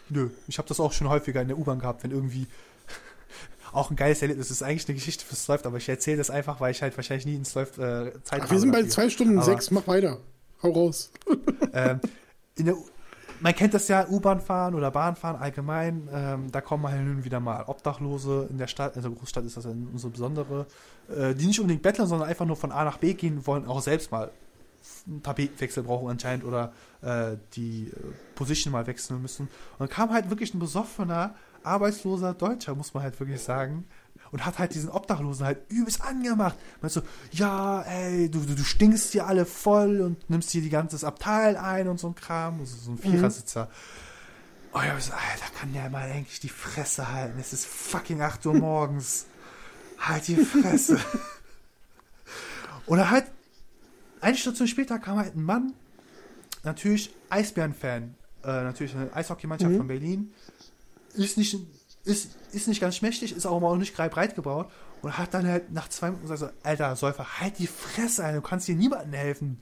Nö, 0.10 0.30
ich 0.48 0.58
habe 0.58 0.68
das 0.68 0.80
auch 0.80 0.92
schon 0.92 1.10
häufiger 1.10 1.42
in 1.42 1.48
der 1.48 1.58
U-Bahn 1.58 1.80
gehabt, 1.80 2.04
wenn 2.04 2.12
irgendwie 2.12 2.48
auch 3.72 3.90
ein 3.90 3.96
geiles 3.96 4.22
Erlebnis. 4.22 4.50
Das 4.50 4.58
ist 4.58 4.64
eigentlich 4.64 4.88
eine 4.88 4.96
Geschichte 4.96 5.26
fürs 5.26 5.48
Läuft, 5.48 5.66
aber 5.66 5.78
ich 5.78 5.88
erzähle 5.90 6.18
das 6.18 6.30
einfach, 6.30 6.60
weil 6.60 6.72
ich 6.72 6.82
halt 6.82 6.96
wahrscheinlich 6.98 7.26
nie 7.26 7.36
ins 7.36 7.54
Läuft 7.56 7.78
äh, 7.78 8.12
Zeit 8.24 8.42
Ach, 8.44 8.52
wir 8.52 8.60
sind 8.60 8.72
bei 8.72 8.80
dafür. 8.80 8.92
zwei 8.92 9.10
Stunden 9.10 9.38
Aber- 9.38 9.46
sechs, 9.46 9.72
mach 9.72 9.88
weiter. 9.88 10.20
Hau 10.62 10.72
raus. 10.72 11.12
ähm, 11.74 12.00
in 12.56 12.66
der, 12.66 12.76
man 13.44 13.54
kennt 13.54 13.74
das 13.74 13.90
ja, 13.90 14.08
U-Bahn 14.08 14.40
fahren 14.40 14.74
oder 14.74 14.90
Bahn 14.90 15.18
fahren 15.18 15.36
allgemein. 15.36 16.08
Ähm, 16.14 16.50
da 16.50 16.62
kommen 16.62 16.88
halt 16.88 16.98
hin 16.98 17.10
und 17.10 17.26
wieder 17.26 17.42
mal 17.42 17.66
Obdachlose 17.68 18.48
in 18.50 18.58
der 18.58 18.68
Stadt, 18.68 18.96
also 18.96 19.12
Großstadt 19.12 19.44
ist 19.44 19.58
das 19.58 19.66
ja 19.66 19.72
unsere 19.72 20.12
besondere, 20.12 20.66
äh, 21.14 21.36
die 21.36 21.46
nicht 21.48 21.60
unbedingt 21.60 21.84
betteln, 21.84 22.08
sondern 22.08 22.30
einfach 22.30 22.46
nur 22.46 22.56
von 22.56 22.72
A 22.72 22.86
nach 22.86 22.98
B 22.98 23.14
gehen 23.14 23.46
wollen, 23.46 23.68
auch 23.68 23.82
selbst 23.82 24.14
mal 24.14 24.32
einen 25.06 25.22
Tapetenwechsel 25.22 25.84
brauchen 25.84 26.10
anscheinend 26.10 26.46
oder 26.46 26.72
äh, 27.02 27.36
die 27.54 27.88
äh, 27.88 28.14
Position 28.34 28.72
mal 28.72 28.88
wechseln 28.88 29.22
müssen. 29.22 29.44
Und 29.44 29.80
dann 29.80 29.90
kam 29.90 30.12
halt 30.12 30.30
wirklich 30.30 30.54
ein 30.54 30.60
besoffener, 30.60 31.36
arbeitsloser 31.64 32.34
Deutscher, 32.34 32.76
muss 32.76 32.94
man 32.94 33.04
halt 33.04 33.20
wirklich 33.20 33.42
sagen, 33.42 33.86
und 34.34 34.46
hat 34.46 34.60
halt 34.60 34.74
diesen 34.76 34.90
Obdachlosen 34.90 35.46
halt 35.46 35.60
übelst 35.70 36.02
angemacht. 36.02 36.58
Meinst 36.82 36.96
so, 36.96 37.02
ja, 37.32 37.82
ey, 37.84 38.30
du, 38.30 38.40
du, 38.42 38.56
du 38.56 38.64
stinkst 38.64 39.14
hier 39.14 39.26
alle 39.28 39.46
voll 39.46 40.02
und 40.02 40.30
nimmst 40.30 40.50
hier 40.52 40.62
die 40.62 40.70
ganze 40.70 41.06
Abteil 41.08 41.56
ein 41.56 41.88
und 41.88 42.00
so 42.00 42.08
ein 42.08 42.16
Kram. 42.16 42.60
Also 42.60 42.76
so 42.76 42.92
ein 42.92 42.98
Vierersitzer. 42.98 43.70
Oh, 44.74 44.80
ich 44.82 44.90
hab 44.90 44.96
gesagt, 44.98 45.22
Alter, 45.32 45.54
kann 45.60 45.72
der 45.72 45.90
mal 45.90 46.10
eigentlich 46.12 46.40
die 46.42 46.50
Fresse 46.50 47.10
halten? 47.12 47.40
Es 47.40 47.54
ist 47.54 47.66
fucking 47.66 48.22
8 48.22 48.46
Uhr 48.48 48.56
morgens. 48.56 49.28
halt 50.00 50.28
die 50.28 50.36
Fresse. 50.36 51.00
Oder 52.88 53.10
halt, 53.10 53.26
eine 54.20 54.36
Station 54.38 54.68
später 54.68 55.00
kam 55.00 55.18
halt 55.18 55.36
ein 55.36 55.44
Mann, 55.44 55.74
natürlich 56.64 57.14
Eisbären-Fan, 57.30 58.16
äh, 58.44 58.48
natürlich 58.48 58.96
eine 58.96 59.14
Eishockeymannschaft 59.16 59.72
Mhm. 59.72 59.78
von 59.78 59.88
Berlin, 59.88 60.34
ist 61.14 61.38
nicht, 61.38 61.58
ist, 62.06 62.32
ist 62.52 62.68
nicht 62.68 62.82
ganz 62.82 62.98
schmächtig, 62.98 63.36
ist 63.36 63.46
auch 63.46 63.60
mal 63.60 63.68
auch 63.68 63.78
nicht 63.78 63.96
breit 63.96 64.36
gebaut 64.36 64.70
und 65.02 65.18
hat 65.18 65.34
dann 65.34 65.48
halt 65.48 65.72
nach 65.72 65.90
zwei 65.90 66.08
Minuten 66.08 66.28
gesagt, 66.28 66.40
so, 66.40 66.68
Alter, 66.68 66.96
Säufer, 66.96 67.40
halt 67.40 67.60
die 67.60 67.68
Fresse 67.68 68.24
ein, 68.24 68.36
du 68.36 68.42
kannst 68.42 68.66
hier 68.66 68.76
niemandem 68.76 69.14
helfen. 69.14 69.60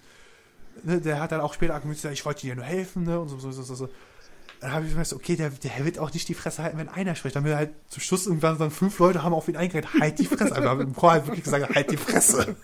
Ne, 0.83 1.01
der 1.01 1.19
hat 1.19 1.31
dann 1.31 1.41
auch 1.41 1.53
später 1.53 1.73
argumentiert, 1.73 2.13
ich 2.13 2.25
wollte 2.25 2.41
dir 2.41 2.55
nur 2.55 2.65
helfen, 2.65 3.03
ne, 3.03 3.19
und 3.19 3.27
so, 3.27 3.37
so, 3.37 3.51
so, 3.51 3.75
so. 3.75 3.89
Dann 4.61 4.71
habe 4.71 4.85
ich 4.85 4.91
gemerkt, 4.91 5.11
okay, 5.13 5.35
der, 5.35 5.49
der 5.49 5.85
wird 5.85 5.97
auch 5.97 6.13
nicht 6.13 6.27
die 6.29 6.35
Fresse 6.35 6.61
halten, 6.61 6.77
wenn 6.77 6.87
einer 6.87 7.15
spricht. 7.15 7.35
Dann 7.35 7.43
haben 7.43 7.49
wir 7.49 7.57
halt 7.57 7.71
zum 7.89 8.01
Schluss 8.01 8.27
irgendwann 8.27 8.59
dann 8.59 8.69
fünf 8.69 8.99
Leute 8.99 9.23
haben 9.23 9.33
auf 9.33 9.47
ihn 9.47 9.57
eingeredet, 9.57 9.89
halt 9.99 10.19
die 10.19 10.25
Fresse. 10.25 10.51
Also 10.51 10.61
wir 10.61 10.69
haben 10.69 10.81
im 10.81 10.95
Chor 10.95 11.11
halt 11.11 11.25
wirklich 11.25 11.43
gesagt, 11.43 11.73
halt 11.73 11.89
die 11.89 11.97
Fresse. 11.97 12.55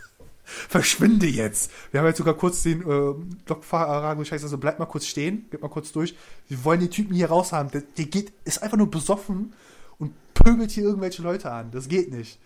Verschwinde 0.48 1.28
jetzt. 1.28 1.72
Wir 1.91 1.99
haben 1.99 2.07
jetzt 2.07 2.18
sogar 2.18 2.34
kurz 2.34 2.64
den 2.64 2.82
äh, 2.82 3.14
Lokfahrer 3.49 4.15
gesagt, 4.15 4.44
also 4.44 4.57
bleib 4.57 4.80
mal 4.80 4.86
kurz 4.86 5.06
stehen, 5.06 5.45
geht 5.52 5.61
mal 5.61 5.68
kurz 5.68 5.91
durch. 5.91 6.15
Wir 6.48 6.64
wollen 6.64 6.80
die 6.80 6.90
Typen 6.90 7.14
hier 7.14 7.28
raus 7.28 7.52
haben. 7.52 7.69
Der, 7.72 7.82
der 7.82 8.06
geht, 8.06 8.32
ist 8.45 8.64
einfach 8.64 8.78
nur 8.78 8.90
besoffen 8.90 9.53
und 9.98 10.14
pöbelt 10.34 10.72
hier 10.72 10.84
irgendwelche 10.84 11.22
Leute 11.22 11.52
an. 11.52 11.72
Das 11.72 11.90
geht 11.90 12.11
nicht. 12.11 12.40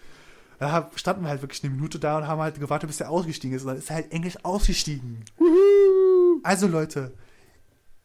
Da 0.58 0.90
standen 0.96 1.24
wir 1.24 1.30
halt 1.30 1.44
wirklich 1.44 1.64
eine 1.64 1.74
Minute 1.74 2.00
da 2.00 2.18
und 2.18 2.28
haben 2.28 2.42
halt 2.42 2.60
gewartet, 2.60 2.88
bis 2.88 3.00
er 3.00 3.12
ausgestiegen 3.12 3.56
ist. 3.56 3.64
Und 3.64 3.70
dann 3.70 3.78
ist 3.78 3.90
er 3.92 3.98
halt 3.98 4.12
englisch 4.12 4.44
ausgestiegen. 4.44 5.24
Also 6.42 6.68
Leute, 6.68 7.14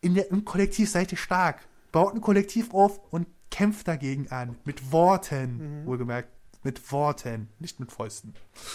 in 0.02 0.14
der, 0.14 0.30
im 0.30 0.44
Kollektiv 0.44 0.90
seid 0.90 1.10
ihr 1.12 1.18
stark. 1.18 1.66
Baut 1.90 2.14
ein 2.14 2.20
Kollektiv 2.20 2.74
auf 2.74 3.00
und 3.10 3.26
kämpft 3.50 3.88
dagegen 3.88 4.28
an. 4.28 4.56
Mit 4.64 4.92
Worten. 4.92 5.86
Wohlgemerkt, 5.86 6.28
mit 6.64 6.92
Worten, 6.92 7.48
nicht 7.58 7.80
mit 7.80 7.92
Fäusten. 7.92 8.34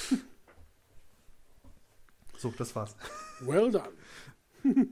so, 2.41 2.51
das 2.57 2.75
war's. 2.75 2.95
Well 3.41 3.71
done. 3.71 4.87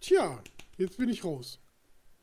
Tja, 0.00 0.42
jetzt 0.76 0.98
bin 0.98 1.08
ich 1.08 1.24
raus. 1.24 1.58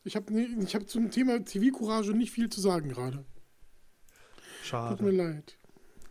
Ich 0.04 0.16
habe 0.16 0.32
ich 0.40 0.76
hab 0.76 0.88
zum 0.88 1.10
Thema 1.10 1.44
Zivilcourage 1.44 2.14
nicht 2.14 2.32
viel 2.32 2.50
zu 2.50 2.62
sagen 2.62 2.90
gerade. 2.90 3.18
Tut 3.18 5.02
mir 5.02 5.12
Schade. 5.12 5.12
leid. 5.12 5.58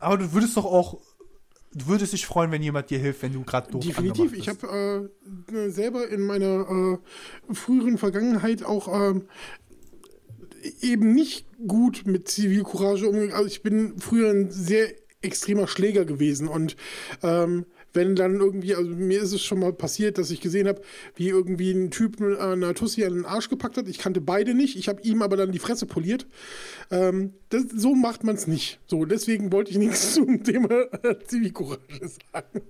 Aber 0.00 0.18
du 0.18 0.32
würdest 0.32 0.56
doch 0.56 0.64
auch, 0.64 1.00
du 1.72 1.86
würdest 1.86 2.12
dich 2.12 2.26
freuen, 2.26 2.50
wenn 2.50 2.62
jemand 2.62 2.90
dir 2.90 2.98
hilft, 2.98 3.22
wenn 3.22 3.32
du 3.32 3.44
gerade 3.44 3.70
doof 3.70 3.84
Definitiv. 3.84 4.32
Ich 4.32 4.48
habe 4.48 5.10
äh, 5.52 5.70
selber 5.70 6.08
in 6.08 6.20
meiner 6.22 6.98
äh, 7.48 7.54
früheren 7.54 7.96
Vergangenheit 7.96 8.64
auch 8.64 8.88
ähm, 8.88 9.28
eben 10.80 11.14
nicht 11.14 11.46
gut 11.66 12.06
mit 12.06 12.28
Zivilcourage 12.28 13.06
umgegangen. 13.06 13.34
Also 13.34 13.46
ich 13.46 13.62
bin 13.62 14.00
früher 14.00 14.30
ein 14.30 14.50
sehr 14.50 14.92
extremer 15.24 15.66
Schläger 15.66 16.04
gewesen 16.04 16.48
und 16.48 16.76
ähm, 17.22 17.66
wenn 17.94 18.16
dann 18.16 18.34
irgendwie, 18.34 18.74
also 18.74 18.90
mir 18.90 19.22
ist 19.22 19.32
es 19.32 19.42
schon 19.42 19.60
mal 19.60 19.72
passiert, 19.72 20.18
dass 20.18 20.30
ich 20.30 20.40
gesehen 20.40 20.68
habe, 20.68 20.82
wie 21.14 21.28
irgendwie 21.28 21.70
ein 21.70 21.90
Typ 21.90 22.20
äh, 22.20 22.36
einer 22.36 22.74
Tussi 22.74 23.04
an 23.04 23.14
den 23.14 23.24
Arsch 23.24 23.48
gepackt 23.48 23.76
hat. 23.76 23.88
Ich 23.88 23.98
kannte 23.98 24.20
beide 24.20 24.52
nicht, 24.52 24.76
ich 24.76 24.88
habe 24.88 25.00
ihm 25.02 25.22
aber 25.22 25.36
dann 25.36 25.52
die 25.52 25.58
Fresse 25.58 25.86
poliert. 25.86 26.26
Ähm, 26.90 27.34
das, 27.48 27.64
so 27.74 27.94
macht 27.94 28.24
man 28.24 28.34
es 28.34 28.46
nicht. 28.46 28.80
So, 28.86 29.04
deswegen 29.04 29.52
wollte 29.52 29.70
ich 29.70 29.78
nichts 29.78 30.14
zum 30.14 30.42
Thema 30.42 30.92
äh, 31.02 31.18
Zivilcourage 31.26 32.08
sagen. 32.32 32.60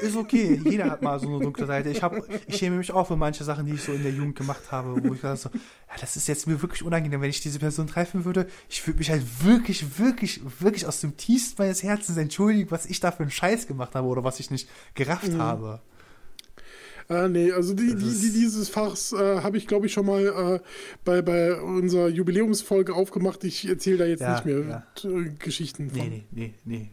Ist 0.00 0.16
okay, 0.16 0.60
jeder 0.64 0.90
hat 0.90 1.02
mal 1.02 1.18
so 1.20 1.28
eine 1.28 1.40
dunkle 1.40 1.66
Seite. 1.66 1.90
Ich, 1.90 2.02
hab, 2.02 2.14
ich 2.46 2.56
schäme 2.56 2.76
mich 2.76 2.92
auch 2.92 3.06
für 3.06 3.16
manche 3.16 3.44
Sachen, 3.44 3.66
die 3.66 3.74
ich 3.74 3.82
so 3.82 3.92
in 3.92 4.02
der 4.02 4.12
Jugend 4.12 4.36
gemacht 4.36 4.70
habe, 4.70 5.02
wo 5.02 5.14
ich 5.14 5.20
dachte 5.20 5.36
so, 5.36 5.50
ja, 5.50 5.94
das 6.00 6.16
ist 6.16 6.28
jetzt 6.28 6.46
mir 6.46 6.60
wirklich 6.60 6.82
unangenehm, 6.82 7.20
wenn 7.20 7.30
ich 7.30 7.40
diese 7.40 7.58
Person 7.58 7.86
treffen 7.86 8.24
würde. 8.24 8.46
Ich 8.68 8.86
würde 8.86 8.98
mich 8.98 9.10
halt 9.10 9.22
wirklich, 9.44 9.98
wirklich, 9.98 10.40
wirklich 10.60 10.86
aus 10.86 11.00
dem 11.00 11.16
tiefsten 11.16 11.62
meines 11.62 11.82
Herzens 11.82 12.16
entschuldigen, 12.16 12.70
was 12.70 12.86
ich 12.86 13.00
da 13.00 13.12
für 13.12 13.22
einen 13.22 13.30
Scheiß 13.30 13.66
gemacht 13.66 13.94
habe 13.94 14.06
oder 14.08 14.24
was 14.24 14.40
ich 14.40 14.50
nicht 14.50 14.68
gerafft 14.94 15.32
habe. 15.34 15.80
Ah, 17.08 17.28
nee, 17.28 17.52
also 17.52 17.74
die, 17.74 17.94
die, 17.94 18.20
die, 18.20 18.32
dieses 18.32 18.68
Fachs 18.68 19.12
äh, 19.12 19.40
habe 19.42 19.56
ich, 19.56 19.66
glaube 19.66 19.86
ich, 19.86 19.92
schon 19.92 20.06
mal 20.06 20.24
äh, 20.24 20.60
bei, 21.04 21.20
bei 21.20 21.60
unserer 21.60 22.08
Jubiläumsfolge 22.08 22.94
aufgemacht. 22.94 23.44
Ich 23.44 23.68
erzähle 23.68 23.98
da 23.98 24.04
jetzt 24.06 24.20
Ja, 24.20 24.34
nicht 24.34 24.46
mehr 24.46 24.84
ja. 25.02 25.10
äh, 25.10 25.30
Geschichten 25.38 25.90
von. 25.90 25.98
Nee, 25.98 26.24
nee, 26.30 26.54
nee, 26.64 26.78
nee. 26.78 26.90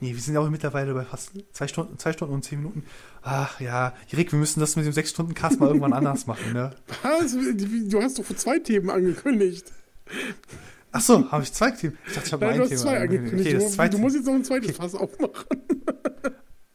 Nee, 0.00 0.14
wir 0.14 0.20
sind 0.20 0.34
ja 0.34 0.40
auch 0.40 0.48
mittlerweile 0.48 0.94
bei 0.94 1.04
fast 1.04 1.32
zwei 1.52 1.66
Stunden, 1.66 1.98
zwei 1.98 2.12
Stunden 2.12 2.34
und 2.34 2.44
zehn 2.44 2.58
Minuten. 2.58 2.84
Ach 3.22 3.60
ja, 3.60 3.94
Rick, 4.12 4.32
wir 4.32 4.38
müssen 4.38 4.60
das 4.60 4.76
mit 4.76 4.86
dem 4.86 4.92
sechs 4.92 5.10
Stunden 5.10 5.34
Cast 5.34 5.58
mal 5.58 5.66
irgendwann 5.66 5.92
anders 5.92 6.26
machen, 6.26 6.52
ne? 6.52 6.70
Was? 7.02 7.32
Du 7.88 8.00
hast 8.02 8.18
doch 8.18 8.24
für 8.24 8.36
zwei 8.36 8.58
Themen 8.60 8.90
angekündigt. 8.90 9.72
Achso, 10.92 11.30
habe 11.30 11.42
ich 11.42 11.52
zwei 11.52 11.70
Themen? 11.72 11.98
Ich 12.06 12.14
dachte, 12.14 12.26
ich 12.28 12.32
habe 12.32 12.46
Nein, 12.46 12.58
nur 12.58 12.66
du 12.66 12.72
ein 12.72 12.76
hast 12.76 12.82
Thema. 12.84 12.92
zwei 12.92 13.02
angekündigt. 13.02 13.40
Okay, 13.48 13.54
das 13.54 13.64
du, 13.64 13.70
zweite. 13.76 13.96
du 13.96 14.02
musst 14.02 14.16
jetzt 14.16 14.26
noch 14.26 14.34
ein 14.34 14.44
zweites 14.44 14.76
Fass 14.76 14.94
aufmachen. 14.94 15.32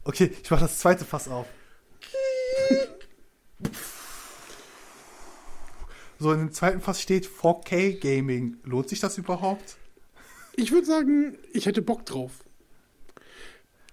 Okay, 0.06 0.32
ich 0.44 0.52
mache 0.52 0.60
das 0.64 0.80
zweite 0.80 1.06
Fass 1.06 1.30
auf. 1.30 1.48
So, 6.20 6.32
in 6.32 6.40
dem 6.40 6.52
zweiten 6.54 6.80
Fass 6.80 7.02
steht 7.02 7.28
4K 7.28 8.00
Gaming. 8.00 8.58
Lohnt 8.64 8.88
sich 8.88 9.00
das 9.02 9.18
überhaupt? 9.18 9.76
Ich 10.56 10.72
würde 10.72 10.86
sagen, 10.86 11.38
ich 11.52 11.66
hätte 11.66 11.82
Bock 11.82 12.06
drauf. 12.06 12.32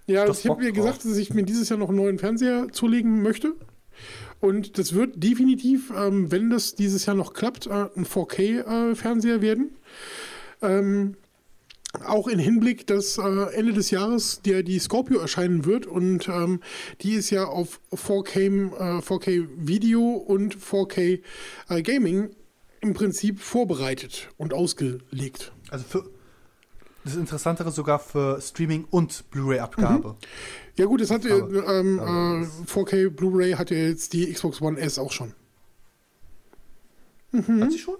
Ja, 0.07 0.25
Du 0.25 0.31
hast 0.31 0.43
ich 0.43 0.49
habe 0.49 0.63
mir 0.63 0.71
gesagt, 0.71 1.05
dass 1.05 1.17
ich 1.17 1.33
mir 1.33 1.43
dieses 1.43 1.69
Jahr 1.69 1.79
noch 1.79 1.89
einen 1.89 1.97
neuen 1.97 2.19
Fernseher 2.19 2.67
zulegen 2.71 3.21
möchte. 3.21 3.55
Und 4.39 4.79
das 4.79 4.93
wird 4.93 5.23
definitiv, 5.23 5.93
ähm, 5.95 6.31
wenn 6.31 6.49
das 6.49 6.75
dieses 6.75 7.05
Jahr 7.05 7.15
noch 7.15 7.33
klappt, 7.33 7.67
äh, 7.67 7.87
ein 7.95 8.05
4K-Fernseher 8.05 9.41
werden. 9.41 9.77
Ähm, 10.61 11.15
auch 12.05 12.27
in 12.27 12.39
Hinblick, 12.39 12.87
dass 12.87 13.17
äh, 13.17 13.53
Ende 13.53 13.73
des 13.73 13.91
Jahres 13.91 14.41
der, 14.43 14.63
die 14.63 14.79
Scorpio 14.79 15.19
erscheinen 15.19 15.65
wird 15.65 15.85
und 15.85 16.27
ähm, 16.29 16.61
die 17.01 17.13
ist 17.13 17.29
ja 17.29 17.45
auf 17.45 17.81
4K, 17.91 18.99
äh, 18.99 19.01
4K 19.01 19.47
Video 19.57 20.01
und 20.01 20.57
4K 20.57 21.19
äh, 21.69 21.81
Gaming 21.81 22.29
im 22.79 22.93
Prinzip 22.93 23.39
vorbereitet 23.39 24.29
und 24.37 24.53
ausgelegt. 24.53 25.51
Also 25.69 25.85
für 25.87 26.10
das 27.03 27.15
Interessantere 27.15 27.71
sogar 27.71 27.99
für 27.99 28.39
Streaming 28.41 28.85
und 28.91 29.29
Blu-ray-Abgabe. 29.31 30.15
Ja 30.77 30.85
gut, 30.85 31.01
das 31.01 31.09
hat 31.11 31.23
ja, 31.25 31.35
Aber- 31.35 31.67
ähm, 31.79 31.99
aber 31.99 32.41
äh, 32.41 32.65
4K 32.71 33.09
Blu-ray 33.09 33.53
hat 33.53 33.71
ja 33.71 33.77
jetzt 33.77 34.13
die 34.13 34.31
Xbox 34.31 34.61
One 34.61 34.79
S 34.79 34.99
auch 34.99 35.11
schon. 35.11 35.33
Mhm. 37.31 37.63
Hat 37.63 37.71
sie 37.71 37.79
schon? 37.79 37.95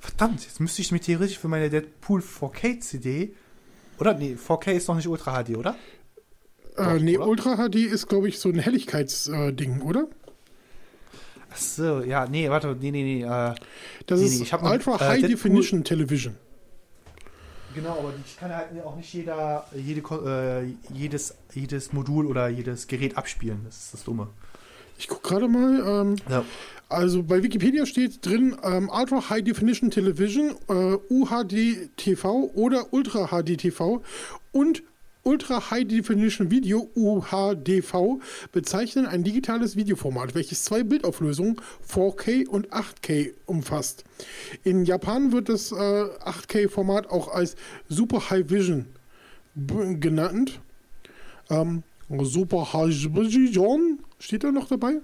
Verdammt, 0.00 0.44
jetzt 0.44 0.60
müsste 0.60 0.82
ich 0.82 0.92
mir 0.92 1.00
theoretisch 1.00 1.38
für 1.38 1.48
meine 1.48 1.70
Deadpool 1.70 2.20
4K 2.20 2.80
CD. 2.80 3.34
Oder? 3.98 4.14
Nee, 4.14 4.36
4K 4.36 4.72
ist 4.72 4.88
noch 4.88 4.96
nicht 4.96 5.08
Ultra 5.08 5.42
HD, 5.42 5.56
oder? 5.56 5.76
Äh, 6.76 6.84
Doch, 6.84 7.00
nee, 7.00 7.16
oder? 7.16 7.26
Ultra 7.28 7.56
HD 7.68 7.76
ist, 7.86 8.08
glaube 8.08 8.28
ich, 8.28 8.38
so 8.38 8.48
ein 8.50 8.58
Helligkeitsding, 8.58 9.80
oder? 9.82 10.08
Ach 11.52 11.56
so, 11.56 12.00
ja, 12.00 12.26
nee, 12.26 12.50
warte, 12.50 12.76
nee, 12.80 12.90
nee, 12.90 13.02
nee. 13.04 13.22
Äh, 13.22 13.54
Das 14.06 14.20
Nee, 14.20 14.26
ist 14.26 14.40
nee, 14.40 14.46
hab 14.46 14.62
noch- 14.62 14.72
Ultra 14.72 14.96
äh, 14.96 15.08
High 15.08 15.22
Definition 15.22 15.84
Television. 15.84 16.34
Genau, 17.74 17.98
aber 17.98 18.12
die 18.12 18.38
kann 18.38 18.54
halt 18.54 18.68
auch 18.84 18.96
nicht 18.96 19.12
jeder, 19.12 19.66
jede, 19.74 20.00
äh, 20.00 20.74
jedes, 20.94 21.34
jedes 21.52 21.92
Modul 21.92 22.26
oder 22.26 22.48
jedes 22.48 22.86
Gerät 22.86 23.16
abspielen. 23.16 23.60
Das 23.64 23.76
ist 23.76 23.94
das 23.94 24.04
Dumme. 24.04 24.28
Ich 24.98 25.08
gucke 25.08 25.28
gerade 25.28 25.48
mal. 25.48 25.82
Ähm, 26.02 26.16
Ja. 26.28 26.44
also 26.88 27.22
bei 27.22 27.42
Wikipedia 27.42 27.84
steht 27.86 28.24
drin 28.24 28.56
ähm, 28.62 28.88
Ultra 28.92 29.28
High 29.28 29.42
Definition 29.42 29.90
Television, 29.90 30.54
äh, 30.68 30.96
UHD 31.10 31.90
TV 31.96 32.50
oder 32.54 32.92
Ultra 32.92 33.26
HD 33.28 33.56
TV 33.58 34.02
und 34.52 34.82
Ultra 35.24 35.70
High 35.70 35.86
Definition 35.86 36.50
Video 36.50 36.90
UHDV 36.94 38.20
bezeichnen 38.52 39.06
ein 39.06 39.24
digitales 39.24 39.74
Videoformat, 39.74 40.34
welches 40.34 40.64
zwei 40.64 40.82
Bildauflösungen 40.82 41.56
4K 41.88 42.46
und 42.46 42.68
8K 42.68 43.32
umfasst. 43.46 44.04
In 44.64 44.84
Japan 44.84 45.32
wird 45.32 45.48
das 45.48 45.72
äh, 45.72 45.74
8K-Format 45.74 47.10
auch 47.10 47.28
als 47.28 47.56
Super 47.88 48.30
High 48.30 48.50
Vision 48.50 48.86
genannt. 49.56 50.60
Ähm, 51.48 51.82
Super 52.20 52.72
High 52.74 53.14
Vision 53.14 54.00
steht 54.18 54.44
da 54.44 54.52
noch 54.52 54.68
dabei. 54.68 54.96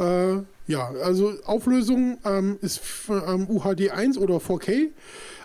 Äh, 0.00 0.42
ja, 0.66 0.90
also 1.04 1.34
Auflösung 1.44 2.18
ähm, 2.24 2.58
ist 2.62 2.80
ähm, 3.08 3.48
UHD 3.48 3.90
1 3.90 4.18
oder 4.18 4.36
4K 4.36 4.88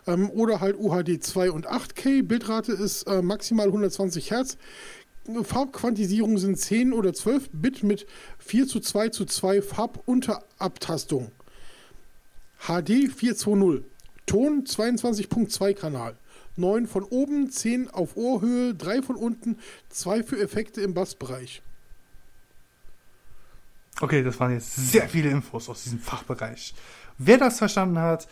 ähm, 0.08 0.30
oder 0.30 0.60
halt 0.60 0.78
UHD 0.80 1.24
2 1.24 1.52
und 1.52 1.68
8K. 1.70 2.24
Bildrate 2.24 2.72
ist 2.72 3.04
äh, 3.04 3.22
maximal 3.22 3.68
120 3.68 4.32
Hertz. 4.32 4.58
Farbquantisierung 5.44 6.38
sind 6.38 6.58
10 6.58 6.94
oder 6.94 7.14
12 7.14 7.50
Bit 7.52 7.84
mit 7.84 8.08
4 8.40 8.68
zu 8.68 8.80
2 8.80 9.10
zu 9.10 9.26
2 9.26 9.62
Farbunterabtastung. 9.62 11.32
HD 12.60 13.12
420. 13.12 13.84
Ton 14.26 14.64
22.2 14.66 15.74
Kanal. 15.74 16.18
9 16.58 16.88
von 16.88 17.04
oben, 17.04 17.52
10 17.52 17.90
auf 17.90 18.18
Ohrhöhe, 18.18 18.74
3 18.74 19.02
von 19.02 19.16
unten, 19.16 19.58
2 19.90 20.24
für 20.24 20.40
Effekte 20.42 20.82
im 20.82 20.94
Bassbereich. 20.94 21.62
Okay, 24.00 24.24
das 24.24 24.40
waren 24.40 24.54
jetzt 24.54 24.76
sehr 24.76 25.08
viele 25.08 25.30
Infos 25.30 25.70
aus 25.70 25.84
diesem 25.84 26.00
Fachbereich. 26.00 26.74
Wer 27.18 27.38
das 27.38 27.58
verstanden 27.58 28.00
hat, 28.00 28.28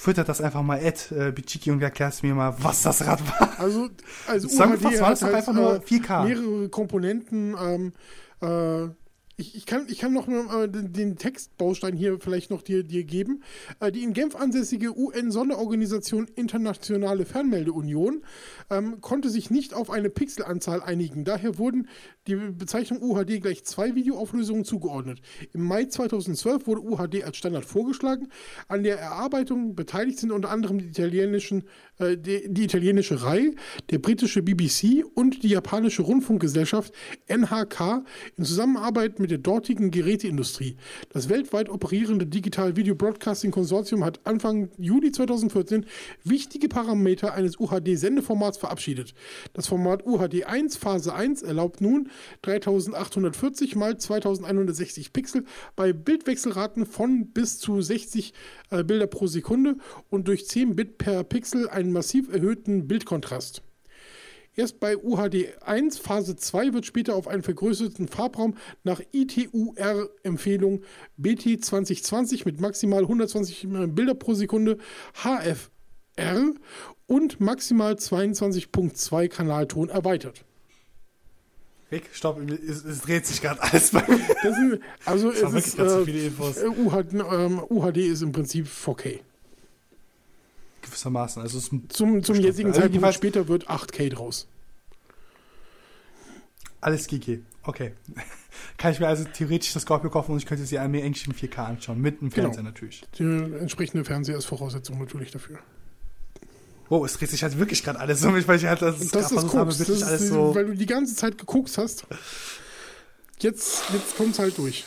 twittert 0.00 0.28
das 0.28 0.40
einfach 0.40 0.62
mal 0.62 0.80
at 0.84 1.12
äh, 1.12 1.32
Bichiki 1.32 1.70
und 1.70 1.82
erklärt 1.82 2.22
mir 2.22 2.34
mal, 2.34 2.54
was 2.58 2.82
das 2.82 3.06
Rad 3.06 3.20
war. 3.38 3.58
Also, 3.58 3.88
also 4.26 4.48
Zusammengefasst 4.48 5.00
war 5.00 5.10
das 5.10 5.20
doch 5.20 5.32
einfach 5.32 5.52
nur 5.52 5.76
äh, 5.76 5.78
4K. 5.78 6.24
mehrere 6.24 6.68
Komponenten. 6.68 7.56
Ähm, 7.60 7.92
äh, 8.40 8.88
ich, 9.40 9.54
ich, 9.56 9.66
kann, 9.66 9.86
ich 9.88 9.98
kann 9.98 10.12
noch 10.12 10.26
mal, 10.26 10.64
äh, 10.64 10.68
den, 10.68 10.92
den 10.92 11.16
Textbaustein 11.16 11.96
hier 11.96 12.18
vielleicht 12.20 12.50
noch 12.50 12.62
dir, 12.62 12.84
dir 12.84 13.04
geben. 13.04 13.42
Äh, 13.80 13.90
die 13.90 14.02
in 14.02 14.12
Genf 14.12 14.36
ansässige 14.36 14.96
UN-Sonderorganisation 14.96 16.28
Internationale 16.36 17.24
Fernmeldeunion 17.24 18.22
ähm, 18.68 19.00
konnte 19.00 19.30
sich 19.30 19.50
nicht 19.50 19.74
auf 19.74 19.90
eine 19.90 20.10
Pixelanzahl 20.10 20.82
einigen. 20.82 21.24
Daher 21.24 21.58
wurden 21.58 21.88
die 22.26 22.36
Bezeichnung 22.36 23.02
UHD 23.02 23.40
gleich 23.40 23.64
zwei 23.64 23.94
Videoauflösungen 23.94 24.64
zugeordnet. 24.64 25.20
Im 25.52 25.64
Mai 25.64 25.86
2012 25.86 26.66
wurde 26.66 26.82
UHD 26.82 27.24
als 27.24 27.38
Standard 27.38 27.64
vorgeschlagen. 27.64 28.28
An 28.68 28.82
der 28.82 28.98
Erarbeitung 28.98 29.74
beteiligt 29.74 30.18
sind 30.18 30.30
unter 30.32 30.50
anderem 30.50 30.78
die 30.78 30.86
italienischen, 30.86 31.64
äh, 32.00 32.16
die, 32.16 32.52
die 32.52 32.64
italienische 32.64 33.22
RAI, 33.22 33.52
der 33.90 33.98
britische 33.98 34.42
BBC 34.42 35.04
und 35.14 35.42
die 35.42 35.48
japanische 35.48 36.02
Rundfunkgesellschaft 36.02 36.92
NHK 37.28 38.04
in 38.36 38.44
Zusammenarbeit 38.44 39.18
mit 39.18 39.30
der 39.30 39.38
dortigen 39.38 39.90
Geräteindustrie. 39.90 40.76
Das 41.10 41.28
weltweit 41.28 41.68
operierende 41.68 42.26
Digital 42.26 42.76
Video 42.76 42.94
Broadcasting 42.94 43.50
Konsortium 43.50 44.04
hat 44.04 44.20
Anfang 44.24 44.70
Juli 44.78 45.12
2014 45.12 45.86
wichtige 46.24 46.68
Parameter 46.68 47.34
eines 47.34 47.58
UHD-Sendeformats 47.58 48.58
verabschiedet. 48.58 49.14
Das 49.52 49.66
Format 49.66 50.06
UHD 50.06 50.44
1 50.44 50.76
Phase 50.76 51.14
1 51.14 51.42
erlaubt 51.42 51.80
nun 51.80 52.10
3840 52.42 53.76
mal 53.76 53.98
2160 53.98 55.12
Pixel 55.12 55.44
bei 55.76 55.92
Bildwechselraten 55.92 56.86
von 56.86 57.26
bis 57.28 57.58
zu 57.58 57.80
60 57.80 58.32
äh, 58.70 58.84
Bilder 58.84 59.06
pro 59.06 59.26
Sekunde 59.26 59.76
und 60.08 60.28
durch 60.28 60.46
10 60.46 60.76
Bit 60.76 60.98
per 60.98 61.24
Pixel 61.24 61.68
einen 61.68 61.92
massiv 61.92 62.32
erhöhten 62.32 62.88
Bildkontrast. 62.88 63.62
Erst 64.56 64.80
bei 64.80 64.96
UHD 64.96 65.62
1 65.62 65.98
Phase 65.98 66.36
2 66.36 66.72
wird 66.72 66.84
später 66.84 67.14
auf 67.14 67.28
einen 67.28 67.42
vergrößerten 67.42 68.08
Farbraum 68.08 68.56
nach 68.82 69.00
ITUR-Empfehlung 69.12 70.82
BT 71.16 71.64
2020 71.64 72.46
mit 72.46 72.60
maximal 72.60 73.02
120 73.02 73.68
Bilder 73.94 74.14
pro 74.14 74.34
Sekunde 74.34 74.78
HFR 75.14 76.52
und 77.06 77.40
maximal 77.40 77.94
22.2 77.94 79.28
Kanalton 79.28 79.88
erweitert. 79.88 80.44
Rick, 81.90 82.10
stopp, 82.12 82.38
es, 82.50 82.84
es 82.84 83.00
dreht 83.00 83.26
sich 83.26 83.40
gerade 83.42 83.60
alles 83.62 83.90
bei 83.90 84.04
mir. 84.06 84.20
Das 84.42 84.54
sind, 84.54 84.80
also 85.04 85.30
es 85.30 85.40
ist, 85.42 85.76
ganz 85.76 85.92
so 85.92 86.00
äh, 86.00 86.04
viele 86.04 86.26
Infos. 86.26 86.56
äh, 86.58 86.68
UHD, 86.68 87.14
ähm, 87.14 87.60
UHD 87.68 87.96
ist 87.98 88.22
im 88.22 88.32
Prinzip 88.32 88.66
4K. 88.68 89.20
Gewissermaßen. 90.82 91.42
Also 91.42 91.58
ist 91.58 91.70
Zum, 91.88 92.22
zum 92.22 92.36
jetzigen 92.36 92.68
Also 92.70 92.80
Zeitpunkt 92.82 93.14
später 93.14 93.48
wird 93.48 93.68
8K 93.68 94.08
draus. 94.10 94.46
alles 96.80 97.06
GG. 97.08 97.40
Okay. 97.64 97.92
Kann 98.78 98.92
ich 98.92 99.00
mir 99.00 99.08
also 99.08 99.24
theoretisch 99.24 99.72
das 99.72 99.82
Scorpio 99.82 100.10
kaufen 100.10 100.32
und 100.32 100.38
ich 100.38 100.46
könnte 100.46 100.64
sie 100.64 100.76
mir 100.88 101.04
eigentlich 101.04 101.26
in 101.26 101.34
4K 101.34 101.58
anschauen. 101.64 102.00
Mit 102.00 102.20
einem 102.20 102.30
Genau. 102.30 102.44
Fernseher 102.46 102.62
natürlich. 102.62 103.02
Der 103.18 103.60
entsprechende 103.60 104.04
Fernseher 104.04 104.36
ist 104.38 104.46
Voraussetzung 104.46 104.98
natürlich 104.98 105.30
dafür. 105.30 105.58
Wow, 106.90 107.06
es 107.06 107.14
dreht 107.14 107.30
sich 107.30 107.42
halt 107.44 107.56
wirklich 107.56 107.84
gerade 107.84 108.00
alles 108.00 108.24
um 108.24 108.34
mich, 108.34 108.46
weil 108.48 108.56
ich 108.58 108.66
halt 108.66 108.82
das, 108.82 108.98
Das 109.10 109.30
ist 109.30 109.46
Koks, 109.46 109.78
das 109.78 109.88
ist, 109.88 110.02
alles 110.02 110.28
so. 110.28 110.54
weil 110.54 110.66
du 110.66 110.74
die 110.74 110.86
ganze 110.86 111.14
Zeit 111.14 111.38
geguckt 111.38 111.78
hast. 111.78 112.04
Jetzt, 113.38 113.84
jetzt 113.92 114.16
kommt's 114.16 114.40
halt 114.40 114.58
durch. 114.58 114.84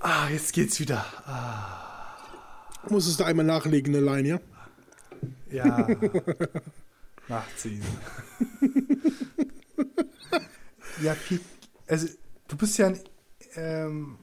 Ah, 0.00 0.28
jetzt 0.30 0.54
geht's 0.54 0.80
wieder. 0.80 1.04
Ah, 1.26 2.16
Musstest 2.88 3.20
du 3.20 3.24
einmal 3.24 3.44
nachlegen, 3.44 3.94
eine 3.94 4.04
Line, 4.04 4.28
ja? 4.28 4.40
ja. 5.50 5.88
Nachziehen. 7.28 7.82
ja, 11.02 11.14
also 11.86 12.08
du 12.48 12.56
bist 12.56 12.78
ja 12.78 12.86
ein, 12.88 13.00
ähm, 13.56 14.16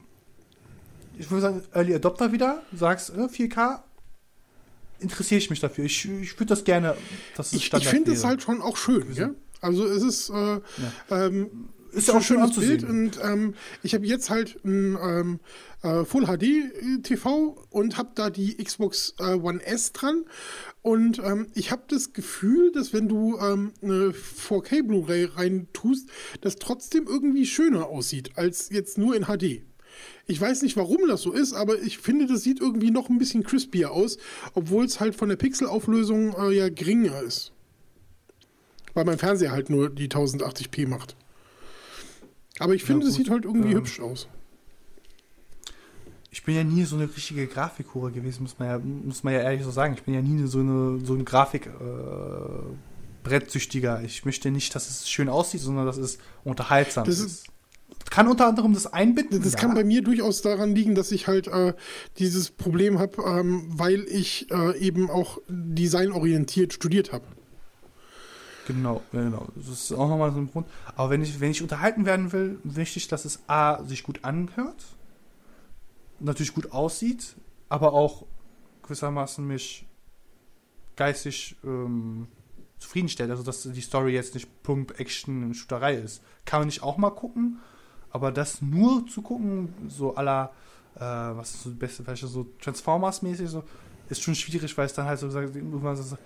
ich 1.16 1.30
würde 1.30 1.42
sagen, 1.42 1.62
Early 1.72 1.94
Adopter 1.94 2.32
wieder. 2.32 2.62
Du 2.72 2.76
sagst, 2.76 3.10
äh, 3.10 3.28
4K, 3.28 3.78
interessiere 5.00 5.38
ich 5.38 5.50
mich 5.50 5.60
dafür. 5.60 5.84
Ich, 5.84 6.04
ich 6.04 6.34
würde 6.34 6.46
das 6.46 6.64
gerne, 6.64 6.96
dass 7.36 7.48
es 7.48 7.52
Ich, 7.54 7.72
ich 7.72 7.88
finde 7.88 8.12
es 8.12 8.24
halt 8.24 8.42
schon 8.42 8.62
auch 8.62 8.76
schön, 8.76 9.12
ja? 9.14 9.30
Also 9.60 9.84
es 9.86 10.02
ist, 10.02 10.30
äh, 10.30 10.60
ähm, 11.10 11.68
ist 11.92 12.08
ja 12.08 12.14
auch 12.14 12.22
schön 12.22 12.38
schönes 12.38 12.56
Bild 12.56 12.84
und 12.84 13.18
ähm, 13.22 13.54
ich 13.82 13.94
habe 13.94 14.06
jetzt 14.06 14.30
halt 14.30 14.58
ein 14.64 14.96
ähm, 15.02 15.40
äh, 15.82 16.04
Full 16.04 16.26
HD 16.26 17.02
TV 17.02 17.66
und 17.70 17.96
habe 17.96 18.10
da 18.14 18.30
die 18.30 18.56
Xbox 18.56 19.14
äh, 19.18 19.34
One 19.34 19.62
S 19.64 19.92
dran 19.92 20.24
und 20.82 21.18
ähm, 21.18 21.48
ich 21.54 21.70
habe 21.70 21.82
das 21.88 22.12
Gefühl, 22.12 22.72
dass 22.72 22.92
wenn 22.92 23.08
du 23.08 23.38
ähm, 23.38 23.72
eine 23.82 24.12
4K 24.12 24.82
Blu-ray 24.82 25.24
rein 25.24 25.68
tust, 25.72 26.08
das 26.40 26.56
trotzdem 26.56 27.06
irgendwie 27.06 27.46
schöner 27.46 27.86
aussieht 27.86 28.32
als 28.36 28.70
jetzt 28.70 28.96
nur 28.96 29.14
in 29.16 29.24
HD. 29.24 29.62
Ich 30.26 30.40
weiß 30.40 30.62
nicht, 30.62 30.76
warum 30.76 31.08
das 31.08 31.22
so 31.22 31.32
ist, 31.32 31.52
aber 31.54 31.80
ich 31.80 31.98
finde, 31.98 32.26
das 32.26 32.42
sieht 32.42 32.60
irgendwie 32.60 32.90
noch 32.90 33.08
ein 33.08 33.18
bisschen 33.18 33.42
crispier 33.42 33.90
aus, 33.90 34.18
obwohl 34.54 34.84
es 34.84 35.00
halt 35.00 35.14
von 35.16 35.28
der 35.28 35.36
Pixelauflösung 35.36 36.34
äh, 36.38 36.52
ja 36.56 36.68
geringer 36.68 37.20
ist. 37.22 37.52
Weil 38.94 39.04
mein 39.04 39.18
Fernseher 39.18 39.52
halt 39.52 39.70
nur 39.70 39.90
die 39.90 40.08
1080p 40.08 40.86
macht. 40.88 41.16
Aber 42.58 42.74
ich 42.74 42.84
finde, 42.84 43.06
es 43.06 43.14
sieht 43.14 43.30
halt 43.30 43.44
irgendwie 43.44 43.70
Ähm, 43.72 43.78
hübsch 43.78 44.00
aus. 44.00 44.28
Ich 46.32 46.44
bin 46.44 46.54
ja 46.54 46.62
nie 46.62 46.84
so 46.84 46.94
eine 46.96 47.04
richtige 47.08 47.46
Grafikhure 47.48 48.12
gewesen, 48.12 48.42
muss 48.44 48.58
man 48.58 48.68
ja, 48.68 48.78
muss 48.78 49.24
man 49.24 49.34
ja 49.34 49.40
ehrlich 49.40 49.64
so 49.64 49.70
sagen. 49.72 49.94
Ich 49.94 50.02
bin 50.04 50.14
ja 50.14 50.22
nie 50.22 50.46
so 50.46 50.60
eine 50.60 51.04
so 51.04 51.14
ein 51.14 51.24
Grafik 51.24 51.66
äh, 51.66 51.70
Brettsüchtiger. 53.24 54.02
Ich 54.04 54.24
möchte 54.24 54.50
nicht, 54.50 54.72
dass 54.74 54.88
es 54.88 55.10
schön 55.10 55.28
aussieht, 55.28 55.60
sondern 55.60 55.86
dass 55.86 55.96
es 55.96 56.18
unterhaltsam 56.44 57.04
Das 57.04 57.18
ist. 57.18 57.26
ist- 57.26 57.46
Kann 58.10 58.26
unter 58.26 58.48
anderem 58.48 58.74
das 58.74 58.92
einbinden. 58.92 59.42
Das 59.42 59.52
ja. 59.52 59.58
kann 59.58 59.74
bei 59.74 59.84
mir 59.84 60.02
durchaus 60.02 60.42
daran 60.42 60.74
liegen, 60.74 60.94
dass 60.94 61.12
ich 61.12 61.28
halt 61.28 61.46
äh, 61.46 61.74
dieses 62.18 62.50
Problem 62.50 62.98
habe, 62.98 63.22
ähm, 63.22 63.64
weil 63.68 64.00
ich 64.08 64.50
äh, 64.50 64.76
eben 64.78 65.10
auch 65.10 65.38
designorientiert 65.48 66.72
studiert 66.72 67.12
habe. 67.12 67.24
Genau, 68.66 69.02
genau. 69.12 69.46
Das 69.54 69.68
ist 69.68 69.92
auch 69.92 70.08
nochmal 70.08 70.32
so 70.32 70.38
ein 70.38 70.50
Grund. 70.50 70.66
Aber 70.94 71.10
wenn 71.10 71.22
ich, 71.22 71.40
wenn 71.40 71.50
ich 71.50 71.62
unterhalten 71.62 72.04
werden 72.04 72.32
will, 72.32 72.58
ich, 72.76 73.08
dass 73.08 73.24
es 73.24 73.40
A, 73.48 73.82
sich 73.84 74.02
gut 74.02 74.24
anhört, 74.24 74.84
natürlich 76.20 76.54
gut 76.54 76.72
aussieht, 76.72 77.34
aber 77.68 77.92
auch 77.92 78.26
gewissermaßen 78.82 79.46
mich 79.46 79.86
geistig 80.96 81.56
ähm, 81.64 82.28
zufriedenstellt. 82.78 83.30
Also, 83.30 83.42
dass 83.42 83.62
die 83.62 83.80
Story 83.80 84.12
jetzt 84.12 84.34
nicht 84.34 84.62
Pump, 84.62 84.98
Action 84.98 85.54
Shooterei 85.54 85.94
ist. 85.94 86.22
Kann 86.44 86.60
man 86.60 86.66
nicht 86.68 86.82
auch 86.82 86.96
mal 86.96 87.10
gucken, 87.10 87.58
aber 88.10 88.32
das 88.32 88.60
nur 88.62 89.06
zu 89.06 89.22
gucken, 89.22 89.72
so 89.88 90.14
aller, 90.14 90.52
äh, 90.96 91.00
was 91.00 91.54
ist 91.54 91.62
so 91.62 91.70
das 91.70 91.78
Beste, 91.78 92.02
vielleicht 92.04 92.26
so 92.26 92.46
Transformers-mäßig, 92.60 93.48
so, 93.48 93.64
ist 94.08 94.22
schon 94.22 94.34
schwierig, 94.34 94.76
weil 94.76 94.86
es 94.86 94.92
dann 94.94 95.06
halt 95.06 95.18
so 95.18 95.26
gesagt, 95.26 95.54
irgendwann 95.54 95.96
so, 95.96 96.16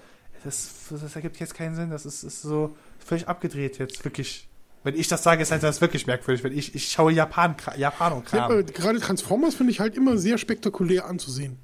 das, 0.44 0.70
das 0.90 1.16
ergibt 1.16 1.39
jetzt 1.40 1.55
keinen 1.55 1.74
Sinn. 1.74 1.90
Das 1.90 2.06
ist, 2.06 2.23
ist 2.23 2.43
so 2.43 2.77
völlig 2.98 3.28
abgedreht 3.28 3.78
jetzt, 3.78 4.05
wirklich. 4.05 4.48
Wenn 4.82 4.94
ich 4.97 5.09
das 5.09 5.23
sage, 5.23 5.40
ist 5.43 5.51
halt 5.51 5.62
das 5.62 5.81
wirklich 5.81 6.06
merkwürdig. 6.06 6.44
Wenn 6.44 6.56
ich, 6.56 6.74
ich 6.74 6.90
schaue 6.90 7.11
Japan, 7.11 7.56
Japan 7.77 8.12
und 8.12 8.24
Ja, 8.24 8.39
Kram. 8.39 8.52
aber 8.52 8.62
gerade 8.62 9.01
Transformers 9.01 9.55
finde 9.55 9.73
ich 9.73 9.81
halt 9.81 9.97
immer 9.97 10.19
sehr 10.19 10.36
spektakulär 10.36 11.06
anzusehen. 11.06 11.59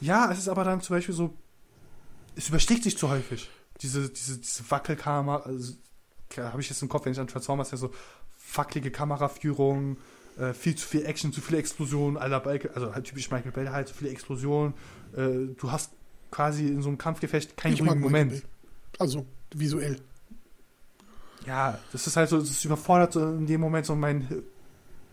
Ja, 0.00 0.30
es 0.30 0.38
ist 0.38 0.48
aber 0.48 0.64
dann 0.64 0.82
zum 0.82 0.96
Beispiel 0.96 1.14
so, 1.14 1.34
es 2.36 2.48
überschlägt 2.50 2.82
sich 2.82 2.98
zu 2.98 3.08
häufig. 3.08 3.48
Diese, 3.80 4.10
diese, 4.10 4.38
diese 4.38 4.70
Wackelkamera, 4.70 5.44
also, 5.44 5.74
habe 6.36 6.60
ich 6.60 6.68
jetzt 6.68 6.82
im 6.82 6.88
Kopf, 6.90 7.06
wenn 7.06 7.12
ich 7.12 7.20
an 7.20 7.26
Transformers 7.26 7.70
ja 7.70 7.78
so 7.78 7.90
wackelige 8.52 8.90
Kameraführung, 8.90 9.96
äh, 10.38 10.52
viel 10.52 10.74
zu 10.74 10.86
viel 10.86 11.04
Action, 11.06 11.32
zu 11.32 11.40
viele 11.40 11.58
Explosionen, 11.58 12.16
aller 12.16 12.40
Balke, 12.40 12.70
also 12.74 12.94
halt 12.94 13.04
typisch 13.04 13.30
Michael 13.30 13.52
Bay, 13.52 13.66
halt 13.66 13.88
zu 13.88 13.94
viele 13.94 14.10
Explosionen. 14.10 14.74
Äh, 15.16 15.54
du 15.56 15.70
hast 15.70 15.92
quasi 16.30 16.66
in 16.66 16.82
so 16.82 16.88
einem 16.88 16.98
Kampfgefecht 16.98 17.56
keinen 17.56 17.74
ich 17.74 17.80
ruhigen 17.80 18.00
Moment. 18.00 18.42
Also 18.98 19.26
visuell. 19.54 20.00
Ja, 21.46 21.78
das 21.92 22.06
ist 22.06 22.16
halt 22.16 22.28
so, 22.28 22.38
das 22.38 22.64
überfordert 22.64 23.12
so 23.12 23.20
in 23.20 23.46
dem 23.46 23.60
Moment 23.60 23.86
so 23.86 23.94
mein 23.94 24.26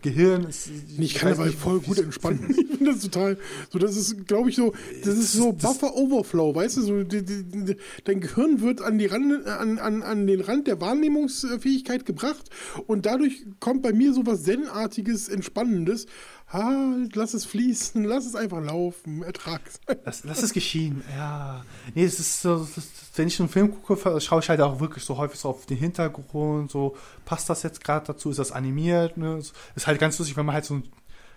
Gehirn. 0.02 0.44
Ist, 0.44 0.68
Ich 0.98 1.14
kann 1.14 1.30
weiß 1.30 1.36
dabei 1.38 1.48
nicht, 1.50 1.58
voll 1.58 1.80
gut 1.80 1.98
entspannen. 1.98 2.54
Ich 2.72 2.78
finde 2.78 2.92
das 2.94 3.02
total. 3.02 3.38
So, 3.70 3.78
das 3.78 3.96
ist, 3.96 4.26
glaube 4.26 4.50
ich, 4.50 4.56
so. 4.56 4.72
Das 5.04 5.16
ist 5.16 5.32
so 5.32 5.52
Das- 5.52 5.62
Buffer 5.78 5.94
Overflow, 5.94 6.54
weißt 6.54 6.78
du? 6.78 6.82
So, 6.82 7.02
die, 7.04 7.22
die, 7.24 7.44
die, 7.44 7.76
dein 8.04 8.20
Gehirn 8.20 8.60
wird 8.60 8.80
an, 8.82 8.98
die 8.98 9.06
Rand, 9.06 9.46
an, 9.46 9.78
an, 9.78 10.02
an 10.02 10.26
den 10.26 10.40
Rand 10.40 10.66
der 10.66 10.80
Wahrnehmungsfähigkeit 10.80 12.04
gebracht 12.06 12.50
und 12.86 13.06
dadurch 13.06 13.44
kommt 13.60 13.82
bei 13.82 13.92
mir 13.92 14.12
so 14.12 14.26
was 14.26 14.42
Zen-artiges, 14.42 15.28
Entspannendes. 15.28 16.06
Ah, 16.54 16.96
lass 17.14 17.32
es 17.32 17.46
fließen, 17.46 18.04
lass 18.04 18.26
es 18.26 18.34
einfach 18.34 18.60
laufen, 18.62 19.22
ertrag's. 19.22 19.80
Lass, 20.04 20.22
lass 20.24 20.42
es 20.42 20.52
geschehen, 20.52 21.02
ja. 21.16 21.64
Nee, 21.94 22.04
es 22.04 22.20
ist 22.20 22.42
so, 22.42 22.68
wenn 23.16 23.28
ich 23.28 23.40
einen 23.40 23.48
Film 23.48 23.70
gucke, 23.82 24.20
schaue 24.20 24.40
ich 24.40 24.50
halt 24.50 24.60
auch 24.60 24.78
wirklich 24.78 25.02
so 25.02 25.16
häufig 25.16 25.40
so 25.40 25.48
auf 25.48 25.64
den 25.64 25.78
Hintergrund, 25.78 26.70
so, 26.70 26.94
passt 27.24 27.48
das 27.48 27.62
jetzt 27.62 27.82
gerade 27.82 28.06
dazu, 28.06 28.28
ist 28.28 28.38
das 28.38 28.52
animiert, 28.52 29.16
ne? 29.16 29.38
Ist 29.38 29.86
halt 29.86 29.98
ganz 29.98 30.18
lustig, 30.18 30.36
wenn 30.36 30.44
man 30.44 30.54
halt 30.54 30.66
so 30.66 30.74
ein- 30.74 30.88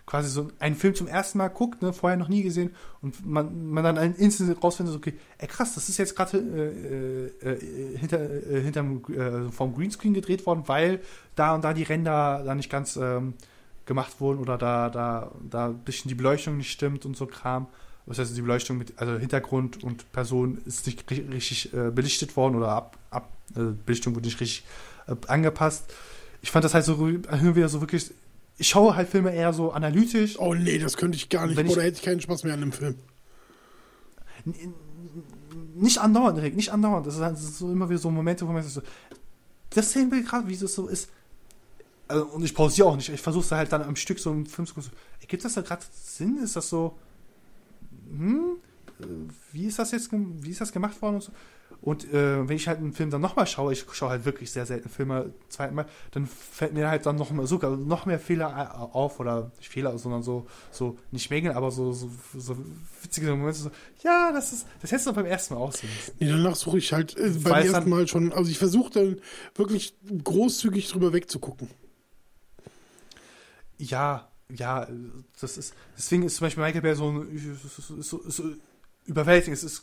quasi 0.06 0.30
so 0.30 0.50
einen 0.60 0.76
Film 0.76 0.94
zum 0.94 1.08
ersten 1.08 1.38
Mal 1.40 1.48
guckt, 1.48 1.82
ne, 1.82 1.92
vorher 1.94 2.18
noch 2.18 2.27
nie 2.27 2.44
gesehen, 2.44 2.76
und 3.02 3.26
man, 3.26 3.69
man 3.69 3.84
dann 3.84 3.98
Instant 4.16 4.61
rausfindet, 4.64 4.95
okay, 4.95 5.14
ey 5.40 5.48
krass, 5.48 5.74
das 5.76 5.88
ist 5.90 5.98
jetzt 5.98 6.16
gerade 6.16 6.38
äh, 7.42 7.48
äh, 7.50 7.98
hinter, 7.98 8.19
äh, 8.19 8.61
hinterm, 8.61 9.02
äh, 9.11 9.50
vom 9.52 9.74
Greenscreen 9.74 10.14
gedreht 10.14 10.45
worden, 10.45 10.64
weil 10.68 11.00
da 11.35 11.56
und 11.56 11.64
da 11.64 11.74
die 11.74 11.84
Ränder 11.84 12.44
da 12.45 12.53
nicht 12.53 12.69
ganz 12.69 12.98
ähm, 12.98 13.34
gemacht 13.85 14.19
wurden 14.19 14.39
oder 14.39 14.57
da, 14.57 14.89
da, 14.89 15.31
da 15.49 15.67
ein 15.67 15.80
bisschen 15.80 16.09
die 16.09 16.15
Beleuchtung 16.15 16.57
nicht 16.57 16.72
stimmt 16.72 17.05
und 17.05 17.15
so 17.15 17.25
Kram. 17.25 17.67
Das 18.07 18.19
heißt, 18.19 18.38
die 18.38 18.41
Beleuchtung 18.41 18.77
mit, 18.77 18.93
also 18.97 19.17
Hintergrund 19.17 19.83
und 19.83 20.11
Person 20.11 20.59
ist 20.65 20.85
nicht 20.85 21.09
ri- 21.09 21.31
richtig 21.31 21.73
äh, 21.73 21.89
belichtet 21.89 22.35
worden 22.35 22.55
oder 22.55 22.69
ab, 22.69 22.97
ab 23.09 23.31
äh, 23.55 23.61
Belichtung 23.85 24.15
wurde 24.15 24.27
nicht 24.27 24.39
richtig 24.39 24.64
äh, 25.07 25.15
angepasst. 25.27 25.91
Ich 26.41 26.51
fand 26.51 26.64
das 26.64 26.75
halt 26.75 26.85
so 26.85 27.07
wieder 27.07 27.69
so 27.69 27.81
wirklich. 27.81 28.14
Ich 28.57 28.69
schaue 28.69 28.95
halt 28.95 29.09
Filme 29.09 29.33
eher 29.33 29.53
so 29.53 29.72
analytisch. 29.72 30.39
Oh 30.39 30.53
nee, 30.53 30.77
das 30.77 30.97
könnte 30.97 31.17
ich 31.17 31.30
gar 31.30 31.47
nicht. 31.47 31.57
Oder 31.57 31.81
hätte 31.81 31.97
ich 31.97 32.03
keinen 32.03 32.22
Spaß 32.22 32.43
mehr 32.43 32.53
an 32.53 32.61
dem 32.61 32.72
Film. 32.72 32.95
Nicht 35.75 35.97
andauernd, 35.97 36.39
Rick, 36.39 36.55
nicht 36.55 36.72
andauernd. 36.72 37.07
Das 37.07 37.15
ist, 37.15 37.22
halt 37.22 37.38
so 37.38 37.72
immer 37.72 37.89
wieder 37.89 37.97
so 37.97 38.11
Momente, 38.11 38.47
wo 38.47 38.51
man 38.51 38.61
sich 38.61 38.73
so. 38.73 38.81
Das 39.72 39.91
sehen 39.91 40.11
wir 40.11 40.22
gerade, 40.22 40.47
wie 40.47 40.55
das 40.55 40.73
so 40.75 40.88
ist. 40.88 41.09
Also, 42.08 42.25
und 42.25 42.43
ich 42.43 42.53
pausiere 42.53 42.88
auch 42.88 42.95
nicht. 42.95 43.09
Ich 43.09 43.22
versuche 43.22 43.43
es 43.43 43.51
halt 43.51 43.72
dann 43.72 43.82
am 43.82 43.95
Stück 43.95 44.19
so 44.19 44.32
im 44.32 44.45
Film 44.45 44.67
zu 44.67 44.75
gucken. 44.75 44.90
So, 44.92 45.27
gibt 45.27 45.43
das 45.43 45.53
da 45.53 45.61
gerade 45.61 45.84
Sinn? 45.92 46.38
Ist 46.38 46.56
das 46.56 46.69
so. 46.69 46.98
Hm? 48.09 48.58
Äh, 49.00 49.06
Wie 49.51 49.66
ist 49.66 49.80
das 49.80 49.92
jetzt, 49.92 50.09
wie 50.11 50.50
ist 50.50 50.61
das 50.61 50.72
gemacht 50.72 51.01
worden 51.01 51.16
und 51.16 51.24
so? 51.24 51.32
Und 51.82 52.11
äh, 52.14 52.48
wenn 52.48 52.56
ich 52.56 52.67
halt 52.67 52.80
einen 52.80 52.93
Film 52.93 53.09
dann 53.09 53.22
nochmal 53.22 53.45
schaue, 53.48 53.74
ich 53.74 53.85
schaue 53.92 54.09
halt 54.09 54.25
wirklich 54.25 54.51
sehr 54.51 54.66
selten 54.66 54.90
Filme 54.90 55.34
zweiten 55.50 55.75
Mal, 55.75 55.85
dann 56.11 56.25
fällt 56.25 56.74
mir 56.74 56.90
halt 56.90 57.06
dann 57.06 57.16
noch 57.16 57.32
mal 57.32 57.45
sogar 57.45 57.75
noch 57.75 58.06
mehr 58.06 58.19
Fehler 58.19 58.72
äh, 58.74 58.95
auf 58.95 59.19
oder 59.19 59.51
nicht 59.58 59.69
Fehler, 59.69 59.98
sondern 59.98 60.24
so 60.24 60.48
so 60.72 60.98
nicht 61.11 61.30
Mängel, 61.30 61.53
aber 61.53 61.72
so 61.72 61.92
so, 61.92 62.09
so 62.35 62.58
witzige 63.03 63.30
Momente 63.35 63.59
so 63.59 63.72
ja, 64.03 64.32
das 64.32 64.53
ist 64.53 64.67
das 64.82 64.92
hättest 64.92 65.08
du 65.08 65.14
beim 65.14 65.25
ersten 65.25 65.53
Mal 65.53 65.59
auch 65.59 65.74
sehen 65.74 65.90
müssen. 65.95 66.16
Nee, 66.19 66.30
danach 66.30 66.56
suche 66.56 66.77
ich 66.77 66.92
halt 66.93 67.17
äh, 67.17 67.30
beim 67.43 67.66
ersten 67.66 67.90
Mal 67.90 68.08
schon. 68.08 68.34
Also 68.34 68.50
ich 68.50 68.58
versuche 68.58 68.92
dann 68.92 69.17
wirklich 69.56 69.95
großzügig 70.24 70.90
drüber 70.92 71.14
wegzugucken. 71.14 71.69
Ja, 73.78 74.32
ja, 74.50 74.88
das 75.40 75.58
ist 75.58 75.74
deswegen 75.98 76.24
ist 76.24 76.36
zum 76.36 76.45
Beispiel 76.45 76.64
Michael 76.64 76.82
Bay 76.82 76.95
so, 76.95 77.10
ein, 77.10 77.60
so, 77.62 78.02
so, 78.02 78.30
so 78.30 78.44
überwältigend. 79.06 79.58
Es 79.58 79.64
ist 79.64 79.82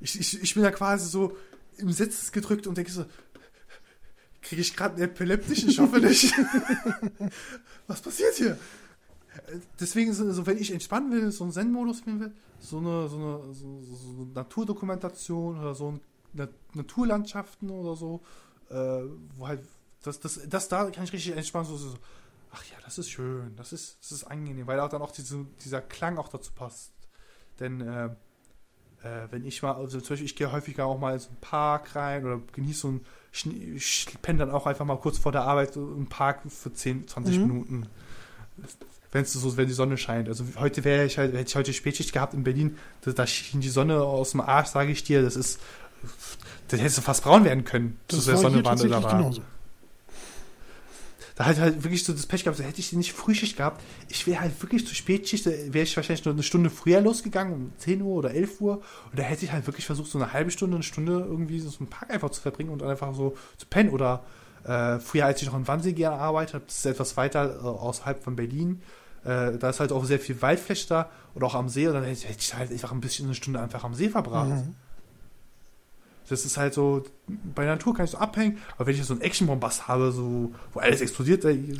ich, 0.00 0.20
ich, 0.20 0.42
ich 0.42 0.54
bin 0.54 0.62
da 0.62 0.70
quasi 0.70 1.08
so 1.08 1.36
im 1.76 1.90
Sitz 1.92 2.32
gedrückt 2.32 2.66
und 2.66 2.76
denke 2.76 2.90
so, 2.90 3.04
kriege 4.44 4.60
ich 4.60 4.76
gerade 4.76 4.94
einen 4.94 5.04
epileptischen? 5.04 5.70
Ich 5.70 5.78
hoffe 5.78 5.98
nicht. 5.98 6.32
Was 7.86 8.00
passiert 8.00 8.34
hier? 8.36 8.58
Deswegen 9.80 10.12
so, 10.12 10.46
wenn 10.46 10.58
ich 10.58 10.70
entspannen 10.70 11.10
will, 11.10 11.32
so 11.32 11.44
einen 11.44 11.52
Zen-Modus 11.52 11.98
spielen 11.98 12.20
will, 12.20 12.32
so 12.60 12.78
eine, 12.78 13.08
so 13.08 13.16
eine, 13.16 13.54
so, 13.54 13.82
so, 13.82 14.22
eine 14.22 14.26
Naturdokumentation 14.32 15.58
oder 15.58 15.74
so 15.74 15.92
ein 15.92 16.00
Na 16.32 16.48
Naturlandschaften 16.74 17.70
oder 17.70 17.96
so, 17.96 18.20
äh, 18.70 19.02
wo 19.36 19.48
halt, 19.48 19.60
das, 20.02 20.20
das, 20.20 20.40
das 20.48 20.68
da 20.68 20.90
kann 20.90 21.04
ich 21.04 21.12
richtig 21.12 21.36
entspannen, 21.36 21.66
so, 21.66 21.76
so, 21.76 21.90
so 21.90 21.98
ach 22.54 22.64
ja, 22.64 22.76
das 22.84 22.98
ist 22.98 23.10
schön, 23.10 23.54
das 23.56 23.72
ist, 23.72 23.98
das 24.00 24.12
ist 24.12 24.24
angenehm, 24.24 24.66
weil 24.66 24.78
auch 24.80 24.88
dann 24.88 25.02
auch 25.02 25.10
diese, 25.10 25.44
dieser 25.64 25.80
Klang 25.82 26.16
auch 26.18 26.28
dazu 26.28 26.52
passt. 26.52 26.92
Denn 27.60 27.80
äh, 27.80 28.06
äh, 29.02 29.28
wenn 29.30 29.44
ich 29.44 29.62
mal, 29.62 29.72
also 29.72 30.00
zum 30.00 30.08
Beispiel, 30.10 30.26
ich 30.26 30.36
gehe 30.36 30.50
häufiger 30.52 30.86
auch 30.86 30.98
mal 30.98 31.14
in 31.14 31.18
so 31.18 31.28
einen 31.28 31.40
Park 31.40 31.94
rein 31.96 32.24
oder 32.24 32.40
genieße 32.52 32.80
so 32.80 32.88
einen, 32.88 33.06
Schne- 33.32 33.74
ich 33.74 34.06
penne 34.22 34.38
dann 34.40 34.50
auch 34.50 34.66
einfach 34.66 34.84
mal 34.84 34.96
kurz 34.98 35.18
vor 35.18 35.32
der 35.32 35.42
Arbeit 35.42 35.76
im 35.76 36.06
Park 36.08 36.40
für 36.50 36.72
10, 36.72 37.08
20 37.08 37.38
Mhm. 37.38 37.46
Minuten. 37.46 37.86
Wenn 39.12 39.22
es 39.22 39.32
so, 39.32 39.56
wenn 39.56 39.66
die 39.68 39.72
Sonne 39.74 39.96
scheint. 39.96 40.28
Also 40.28 40.44
heute 40.56 40.82
wäre 40.84 41.04
ich 41.04 41.18
halt, 41.18 41.34
hätte 41.34 41.48
ich 41.48 41.54
heute 41.56 41.72
Spätschicht 41.72 42.12
gehabt 42.12 42.34
in 42.34 42.42
Berlin, 42.44 42.78
da, 43.02 43.12
da 43.12 43.26
schien 43.26 43.60
die 43.60 43.68
Sonne 43.68 44.00
aus 44.02 44.32
dem 44.32 44.40
Arsch, 44.40 44.68
sage 44.68 44.90
ich 44.90 45.04
dir, 45.04 45.22
das 45.22 45.36
ist, 45.36 45.60
das 46.68 46.80
hättest 46.80 46.98
du 46.98 47.02
fast 47.02 47.22
braun 47.22 47.44
werden 47.44 47.64
können, 47.64 47.98
Das 48.08 48.20
zu 48.20 48.26
der 48.26 48.34
war 48.34 48.40
hier 48.40 48.50
Sonnenwandel 48.50 48.88
da 48.90 49.02
war. 49.02 49.16
genauso. 49.18 49.42
Da 51.36 51.46
halt 51.46 51.58
halt 51.58 51.82
wirklich 51.82 52.04
so 52.04 52.12
das 52.12 52.26
Pech 52.26 52.44
gehabt, 52.44 52.58
so 52.58 52.64
hätte 52.64 52.78
ich 52.80 52.92
nicht 52.92 53.12
Frühschicht 53.12 53.56
gehabt, 53.56 53.82
ich 54.08 54.24
wäre 54.26 54.40
halt 54.40 54.62
wirklich 54.62 54.86
zur 54.86 54.94
Spätschicht, 54.94 55.46
wäre 55.46 55.82
ich 55.82 55.96
wahrscheinlich 55.96 56.24
nur 56.24 56.34
eine 56.34 56.44
Stunde 56.44 56.70
früher 56.70 57.00
losgegangen, 57.00 57.52
um 57.54 57.72
10 57.78 58.02
Uhr 58.02 58.14
oder 58.16 58.30
11 58.32 58.60
Uhr. 58.60 58.82
Und 59.10 59.18
da 59.18 59.22
hätte 59.24 59.44
ich 59.44 59.50
halt 59.52 59.66
wirklich 59.66 59.84
versucht, 59.86 60.10
so 60.10 60.18
eine 60.18 60.32
halbe 60.32 60.50
Stunde, 60.52 60.76
eine 60.76 60.84
Stunde 60.84 61.12
irgendwie 61.28 61.58
so 61.58 61.70
im 61.80 61.88
Park 61.88 62.10
einfach 62.10 62.30
zu 62.30 62.40
verbringen 62.40 62.70
und 62.70 62.82
einfach 62.82 63.14
so 63.14 63.36
zu 63.56 63.66
pennen 63.66 63.90
oder 63.90 64.24
Äh, 64.64 64.98
früher, 64.98 65.26
als 65.26 65.42
ich 65.42 65.48
noch 65.48 65.56
in 65.56 65.68
Wannsee 65.68 65.92
gearbeitet 65.92 66.54
habe, 66.54 66.64
das 66.66 66.76
ist 66.78 66.86
etwas 66.86 67.18
weiter 67.18 67.56
äh, 67.56 67.66
außerhalb 67.66 68.24
von 68.24 68.34
Berlin. 68.34 68.80
Äh, 69.22 69.58
da 69.58 69.68
ist 69.68 69.78
halt 69.78 69.92
auch 69.92 70.04
sehr 70.06 70.18
viel 70.18 70.40
Waldfläche 70.40 70.88
da 70.88 71.10
oder 71.34 71.46
auch 71.48 71.54
am 71.54 71.68
See. 71.68 71.86
Und 71.86 71.92
dann 71.92 72.04
hätte 72.04 72.26
ich 72.38 72.54
halt 72.54 72.70
einfach 72.72 72.90
ein 72.92 73.02
bisschen 73.02 73.26
eine 73.26 73.34
Stunde 73.34 73.60
einfach 73.60 73.84
am 73.84 73.92
See 73.94 74.08
verbracht. 74.08 74.48
Mhm. 74.48 74.74
Das 76.28 76.44
ist 76.46 76.56
halt 76.56 76.72
so, 76.72 77.04
bei 77.54 77.64
der 77.64 77.72
Natur 77.72 77.94
kann 77.94 78.06
ich 78.06 78.10
so 78.10 78.18
abhängen, 78.18 78.58
aber 78.76 78.86
wenn 78.86 78.94
ich 78.94 79.04
so 79.04 79.12
einen 79.12 79.22
Action-Bombast 79.22 79.88
habe, 79.88 80.10
so, 80.10 80.52
wo 80.72 80.80
alles 80.80 81.02
explodiert, 81.02 81.44
ey, 81.44 81.74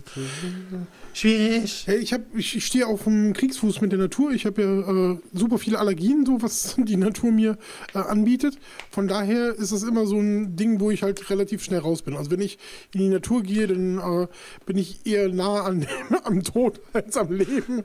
schwierig. 1.15 1.85
Hey, 1.87 1.97
ich, 1.97 2.13
hab, 2.13 2.21
ich, 2.35 2.57
ich 2.57 2.67
stehe 2.67 2.87
auf 2.87 3.05
dem 3.05 3.33
Kriegsfuß 3.33 3.81
mit 3.81 3.93
der 3.93 3.99
Natur. 3.99 4.33
Ich 4.33 4.45
habe 4.45 4.63
ja 4.63 5.13
äh, 5.13 5.19
super 5.33 5.59
viele 5.59 5.79
Allergien, 5.79 6.27
so 6.27 6.43
was 6.43 6.75
die 6.79 6.97
Natur 6.97 7.33
mir 7.33 7.57
äh, 7.95 7.99
anbietet. 7.99 8.59
Von 8.91 9.09
daher 9.09 9.55
ist 9.55 9.73
es 9.73 9.83
immer 9.83 10.07
so 10.07 10.19
ein 10.19 10.57
Ding, 10.57 10.79
wo 10.81 10.91
ich 10.91 11.03
halt 11.03 11.31
relativ 11.31 11.65
schnell 11.65 11.81
raus 11.81 12.03
bin. 12.03 12.17
Also 12.17 12.31
wenn 12.31 12.41
ich 12.41 12.59
in 12.93 13.01
die 13.01 13.09
Natur 13.09 13.43
gehe, 13.43 13.67
dann 13.67 13.99
äh, 13.99 14.27
bin 14.67 14.77
ich 14.77 15.07
eher 15.07 15.31
nah 15.31 15.63
an 15.63 15.87
am 16.25 16.43
Tod 16.43 16.81
als 16.93 17.17
am 17.17 17.33
Leben. 17.33 17.85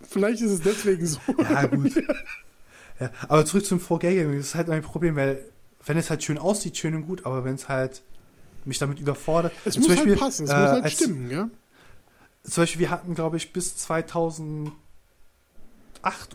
Vielleicht 0.00 0.42
ist 0.42 0.50
es 0.50 0.60
deswegen 0.62 1.06
so. 1.06 1.20
Ja, 1.38 1.66
gut. 1.66 1.92
Ja, 3.00 3.10
aber 3.26 3.44
zurück 3.44 3.64
zum 3.64 3.80
4K-Gaming, 3.80 4.36
das 4.36 4.48
ist 4.48 4.54
halt 4.54 4.68
mein 4.68 4.82
Problem, 4.82 5.16
weil 5.16 5.42
wenn 5.84 5.96
es 5.96 6.10
halt 6.10 6.22
schön 6.22 6.38
aussieht, 6.38 6.76
schön 6.76 6.94
und 6.94 7.06
gut, 7.06 7.26
aber 7.26 7.44
wenn 7.44 7.54
es 7.54 7.68
halt 7.68 8.02
mich 8.64 8.78
damit 8.78 9.00
überfordert. 9.00 9.52
Es 9.64 9.76
muss 9.76 9.88
halt 9.88 9.98
Beispiel, 9.98 10.12
halt 10.12 10.20
passen, 10.20 10.44
es 10.44 10.50
äh, 10.50 10.60
muss 10.60 10.70
halt 10.70 10.84
als, 10.84 10.92
stimmen, 10.92 11.30
ja. 11.30 11.48
Zum 12.44 12.62
Beispiel, 12.62 12.80
wir 12.80 12.90
hatten, 12.90 13.14
glaube 13.14 13.36
ich, 13.36 13.52
bis 13.52 13.76
2008 13.76 14.72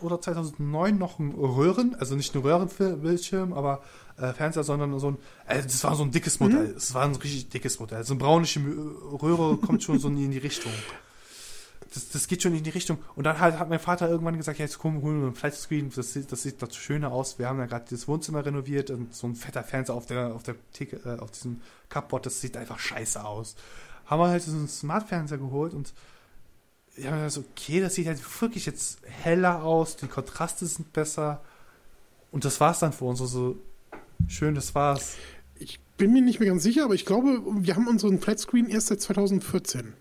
oder 0.02 0.22
2009 0.22 0.98
noch 0.98 1.20
ein 1.20 1.32
Röhren, 1.32 1.96
also 1.96 2.16
nicht 2.16 2.34
ein 2.36 2.42
Röhrenbildschirm, 2.42 3.54
aber 3.54 3.82
äh, 4.18 4.34
Fernseher, 4.34 4.64
sondern 4.64 4.98
so 5.00 5.12
ein, 5.12 5.18
äh, 5.48 5.62
das 5.62 5.84
war 5.84 5.96
so 5.96 6.04
ein 6.04 6.12
dickes 6.12 6.40
Modell. 6.40 6.74
Es 6.78 6.92
mhm. 6.92 6.94
war 6.96 7.04
ein 7.04 7.16
richtig 7.16 7.50
dickes 7.50 7.80
Modell. 7.80 8.04
So 8.04 8.14
eine 8.14 8.20
braunische 8.20 8.60
Röhre 8.62 9.58
kommt 9.58 9.84
schon 9.84 10.00
so 10.00 10.08
in 10.08 10.32
die 10.32 10.38
Richtung 10.38 10.72
das, 11.94 12.10
das 12.10 12.28
geht 12.28 12.44
schon 12.44 12.56
in 12.56 12.64
die 12.64 12.70
Richtung. 12.70 12.98
Und 13.16 13.26
dann 13.26 13.40
halt 13.40 13.60
hat 13.60 13.70
mein 13.70 13.80
Vater 13.80 14.10
irgendwann 14.10 14.38
gesagt, 14.38 14.60
ja, 14.60 14.66
jetzt 14.66 14.80
komm, 14.80 15.02
holen 15.02 15.20
wir 15.20 15.28
einen 15.28 15.36
Flatscreen, 15.36 15.92
das 15.96 16.14
sieht, 16.14 16.32
das 16.32 16.44
sieht 16.44 16.62
doch 16.62 16.72
schöner 16.72 17.12
aus. 17.12 17.40
Wir 17.40 17.48
haben 17.48 17.60
ja 17.60 17.66
gerade 17.66 17.86
das 17.90 18.08
Wohnzimmer 18.08 18.46
renoviert 18.46 18.90
und 18.90 19.14
so 19.14 19.28
ein 19.28 19.36
fetter 19.36 19.64
Fernseher 19.64 19.96
auf 19.96 20.06
der, 20.06 20.34
auf 20.34 20.44
der 20.44 20.56
Theke, 20.74 20.98
äh, 21.06 21.20
auf 21.20 21.32
diesem 21.32 21.62
Cupboard, 21.90 22.26
das 22.26 22.42
sieht 22.42 22.58
einfach 22.58 22.80
scheiße 22.80 23.24
aus. 23.24 23.56
Haben 24.06 24.22
wir 24.22 24.30
halt 24.30 24.44
so 24.44 24.52
einen 24.52 24.68
Smart-Fernseher 24.68 25.38
geholt 25.38 25.74
und 25.74 25.94
ja, 26.98 27.30
so, 27.30 27.44
okay, 27.52 27.80
das 27.80 27.96
sieht 27.96 28.08
halt 28.08 28.20
wirklich 28.42 28.66
jetzt 28.66 29.00
heller 29.04 29.64
aus, 29.64 29.98
die 29.98 30.08
Kontraste 30.08 30.66
sind 30.66 30.94
besser. 30.94 31.42
Und 32.32 32.44
das 32.44 32.60
war's 32.60 32.80
dann 32.80 32.94
für 32.94 33.06
uns. 33.06 33.22
Also 33.22 33.58
schön, 34.28 34.56
das 34.56 34.74
war's. 34.76 35.16
Ich 35.56 35.80
bin 35.98 36.14
mir 36.14 36.22
nicht 36.22 36.40
mehr 36.40 36.50
ganz 36.50 36.64
sicher, 36.64 36.84
aber 36.84 36.96
ich 36.96 37.06
glaube, 37.06 37.42
wir 37.46 37.76
haben 37.76 37.88
unseren 37.88 38.20
Flatscreen 38.20 38.68
erst 38.68 38.88
seit 38.88 39.02
2014. 39.02 39.94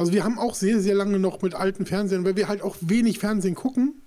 Also 0.00 0.14
wir 0.14 0.24
haben 0.24 0.38
auch 0.38 0.54
sehr, 0.54 0.80
sehr 0.80 0.94
lange 0.94 1.18
noch 1.18 1.42
mit 1.42 1.54
alten 1.54 1.84
Fernsehern, 1.84 2.24
weil 2.24 2.34
wir 2.34 2.48
halt 2.48 2.62
auch 2.62 2.74
wenig 2.80 3.18
Fernsehen 3.18 3.54
gucken. 3.54 3.99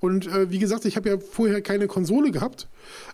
Und 0.00 0.26
äh, 0.26 0.50
wie 0.50 0.58
gesagt, 0.58 0.84
ich 0.84 0.96
habe 0.96 1.08
ja 1.08 1.18
vorher 1.18 1.60
keine 1.62 1.86
Konsole 1.86 2.30
gehabt. 2.30 2.68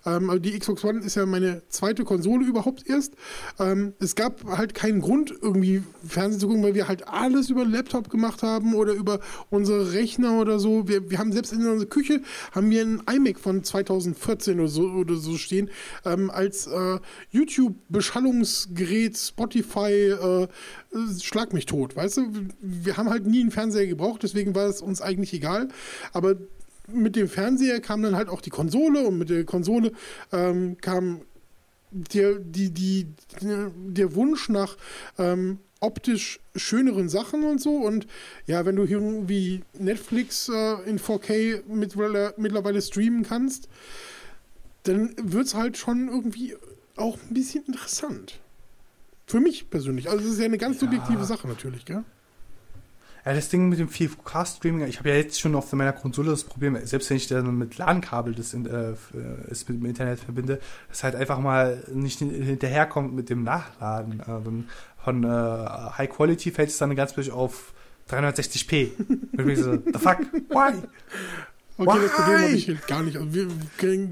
Ähm, 0.04 0.30
also 0.30 0.40
die 0.40 0.58
Xbox 0.58 0.84
One 0.84 1.00
ist 1.00 1.14
ja 1.14 1.26
meine 1.26 1.62
zweite 1.68 2.04
Konsole 2.04 2.44
überhaupt 2.44 2.88
erst. 2.88 3.14
Ähm, 3.58 3.94
es 4.00 4.14
gab 4.14 4.44
halt 4.44 4.74
keinen 4.74 5.00
Grund, 5.00 5.32
irgendwie 5.40 5.82
Fernsehen 6.06 6.40
zu 6.40 6.48
gucken, 6.48 6.62
weil 6.62 6.74
wir 6.74 6.88
halt 6.88 7.08
alles 7.08 7.50
über 7.50 7.64
Laptop 7.64 8.10
gemacht 8.10 8.42
haben 8.42 8.74
oder 8.74 8.92
über 8.92 9.20
unsere 9.50 9.92
Rechner 9.92 10.40
oder 10.40 10.58
so. 10.58 10.88
Wir, 10.88 11.10
wir 11.10 11.18
haben 11.18 11.32
selbst 11.32 11.52
in 11.52 11.66
unserer 11.66 11.88
Küche 11.88 12.22
haben 12.52 12.70
wir 12.70 12.82
ein 12.82 13.02
iMac 13.10 13.38
von 13.38 13.62
2014 13.62 14.58
oder 14.58 14.68
so, 14.68 14.82
oder 14.82 15.16
so 15.16 15.36
stehen, 15.36 15.70
ähm, 16.04 16.30
als 16.30 16.66
äh, 16.66 16.98
YouTube-Beschallungsgerät, 17.30 19.16
Spotify, 19.16 19.92
äh, 19.92 20.48
schlag 21.20 21.52
mich 21.52 21.66
tot, 21.66 21.96
weißt 21.96 22.18
du? 22.18 22.32
Wir 22.60 22.96
haben 22.96 23.08
halt 23.08 23.26
nie 23.26 23.40
einen 23.40 23.50
Fernseher 23.50 23.86
gebraucht, 23.86 24.22
deswegen 24.22 24.54
war 24.54 24.66
es 24.66 24.82
uns 24.82 25.00
eigentlich 25.00 25.32
egal. 25.32 25.68
Aber 26.12 26.36
mit 26.88 27.16
dem 27.16 27.28
Fernseher 27.28 27.80
kam 27.80 28.02
dann 28.02 28.16
halt 28.16 28.28
auch 28.28 28.40
die 28.40 28.50
Konsole 28.50 29.06
und 29.06 29.18
mit 29.18 29.30
der 29.30 29.44
Konsole 29.44 29.92
ähm, 30.32 30.76
kam 30.80 31.22
der, 31.90 32.38
die, 32.38 32.70
die, 32.70 33.06
der 33.40 34.14
Wunsch 34.14 34.48
nach 34.48 34.76
ähm, 35.18 35.58
optisch 35.80 36.40
schöneren 36.56 37.08
Sachen 37.08 37.44
und 37.44 37.60
so. 37.60 37.76
Und 37.76 38.06
ja, 38.46 38.64
wenn 38.64 38.76
du 38.76 38.84
irgendwie 38.84 39.62
Netflix 39.78 40.48
äh, 40.48 40.88
in 40.88 40.98
4K 40.98 41.62
mittlerweile, 41.68 42.34
mittlerweile 42.36 42.80
streamen 42.80 43.24
kannst, 43.24 43.68
dann 44.84 45.14
wird 45.22 45.46
es 45.46 45.54
halt 45.54 45.76
schon 45.76 46.08
irgendwie 46.08 46.56
auch 46.96 47.18
ein 47.28 47.34
bisschen 47.34 47.64
interessant. 47.66 48.40
Für 49.26 49.40
mich 49.40 49.70
persönlich. 49.70 50.08
Also, 50.08 50.24
es 50.24 50.32
ist 50.32 50.38
ja 50.38 50.44
eine 50.44 50.58
ganz 50.58 50.80
subjektive 50.80 51.20
ja. 51.20 51.24
Sache 51.24 51.46
natürlich, 51.48 51.84
gell? 51.84 52.04
Ja, 53.24 53.34
das 53.34 53.48
Ding 53.48 53.68
mit 53.68 53.78
dem 53.78 53.88
4K-Streaming, 53.88 54.86
ich 54.88 54.98
habe 54.98 55.10
ja 55.10 55.14
jetzt 55.14 55.40
schon 55.40 55.54
auf 55.54 55.72
meiner 55.72 55.92
Konsole 55.92 56.30
das 56.30 56.42
Problem, 56.42 56.76
selbst 56.84 57.08
wenn 57.08 57.16
ich 57.16 57.28
dann 57.28 57.56
mit 57.56 57.78
LAN-Kabel 57.78 58.34
das 58.34 58.52
in, 58.52 58.66
äh, 58.66 58.94
ist 59.48 59.68
mit 59.68 59.78
dem 59.78 59.86
Internet 59.86 60.18
verbinde, 60.18 60.58
dass 60.88 61.04
halt 61.04 61.14
einfach 61.14 61.38
mal 61.38 61.84
nicht 61.92 62.18
hinterherkommt 62.18 63.14
mit 63.14 63.30
dem 63.30 63.44
Nachladen. 63.44 64.20
Äh, 64.20 65.04
von 65.04 65.24
äh, 65.24 65.28
High 65.28 66.10
Quality 66.10 66.50
fällt 66.50 66.70
es 66.70 66.78
dann 66.78 66.96
ganz 66.96 67.12
plötzlich 67.12 67.34
auf 67.34 67.72
360p. 68.10 68.90
Und 69.38 69.48
ich 69.48 69.58
so, 69.60 69.74
the 69.74 69.98
fuck? 69.98 70.18
Why? 70.48 70.82
Okay, 71.78 71.98
Why? 71.98 72.02
das 72.02 72.12
Problem 72.12 72.38
habe 72.42 72.52
ich 72.52 72.86
gar 72.86 73.02
nicht. 73.02 73.16
Also 73.16 73.34
wir, 73.34 73.48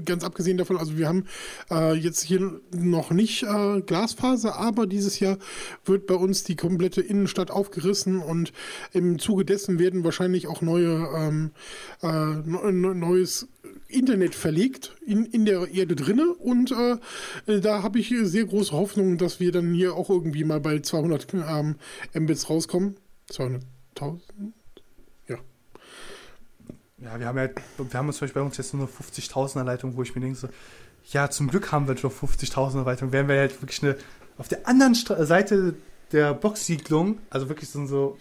ganz 0.03 0.23
abgesehen 0.23 0.57
davon, 0.57 0.77
also 0.77 0.97
wir 0.97 1.07
haben 1.07 1.25
äh, 1.69 1.93
jetzt 1.93 2.23
hier 2.23 2.59
noch 2.75 3.11
nicht 3.11 3.43
äh, 3.43 3.81
Glasfaser, 3.81 4.55
aber 4.55 4.87
dieses 4.87 5.19
Jahr 5.19 5.37
wird 5.85 6.07
bei 6.07 6.15
uns 6.15 6.43
die 6.43 6.55
komplette 6.55 7.01
Innenstadt 7.01 7.51
aufgerissen 7.51 8.19
und 8.19 8.51
im 8.93 9.19
Zuge 9.19 9.45
dessen 9.45 9.77
werden 9.77 10.03
wahrscheinlich 10.03 10.47
auch 10.47 10.61
neue 10.61 11.07
ähm, 11.15 11.51
äh, 12.01 12.71
neues 12.71 13.47
Internet 13.87 14.35
verlegt 14.35 14.95
in, 15.05 15.25
in 15.25 15.45
der 15.45 15.67
Erde 15.67 15.95
drinne 15.95 16.33
und 16.33 16.71
äh, 16.71 17.59
da 17.59 17.83
habe 17.83 17.99
ich 17.99 18.13
sehr 18.23 18.45
große 18.45 18.71
Hoffnung, 18.71 19.17
dass 19.17 19.39
wir 19.39 19.51
dann 19.51 19.73
hier 19.73 19.95
auch 19.95 20.09
irgendwie 20.09 20.43
mal 20.43 20.59
bei 20.59 20.79
200 20.79 21.33
ähm, 21.33 21.75
Mbits 22.13 22.49
rauskommen. 22.49 22.95
200.000? 23.29 24.21
Ja, 27.11 27.19
wir 27.19 27.27
haben 27.27 27.37
ja, 27.37 27.49
wir 27.77 27.93
haben 27.93 28.11
zum 28.13 28.21
Beispiel 28.21 28.41
bei 28.41 28.45
uns 28.45 28.57
jetzt 28.57 28.73
nur 28.73 28.87
eine 28.87 28.91
50.000er 28.91 29.63
Leitung, 29.63 29.97
wo 29.97 30.03
ich 30.03 30.15
mir 30.15 30.21
denke 30.21 30.37
so, 30.37 30.47
ja, 31.11 31.29
zum 31.29 31.47
Glück 31.49 31.71
haben 31.71 31.87
wir 31.87 31.97
schon 31.97 32.11
50.000er 32.11 32.85
Leitung. 32.85 33.11
Wären 33.11 33.27
wir 33.27 33.37
halt 33.37 33.61
wirklich 33.61 33.83
eine, 33.83 33.97
auf 34.37 34.47
der 34.47 34.67
anderen 34.67 34.95
Stra 34.95 35.25
Seite 35.25 35.75
der 36.11 36.33
Boxsiedlung, 36.33 37.19
also 37.29 37.49
wirklich 37.49 37.69
so, 37.69 37.85
so 37.85 38.17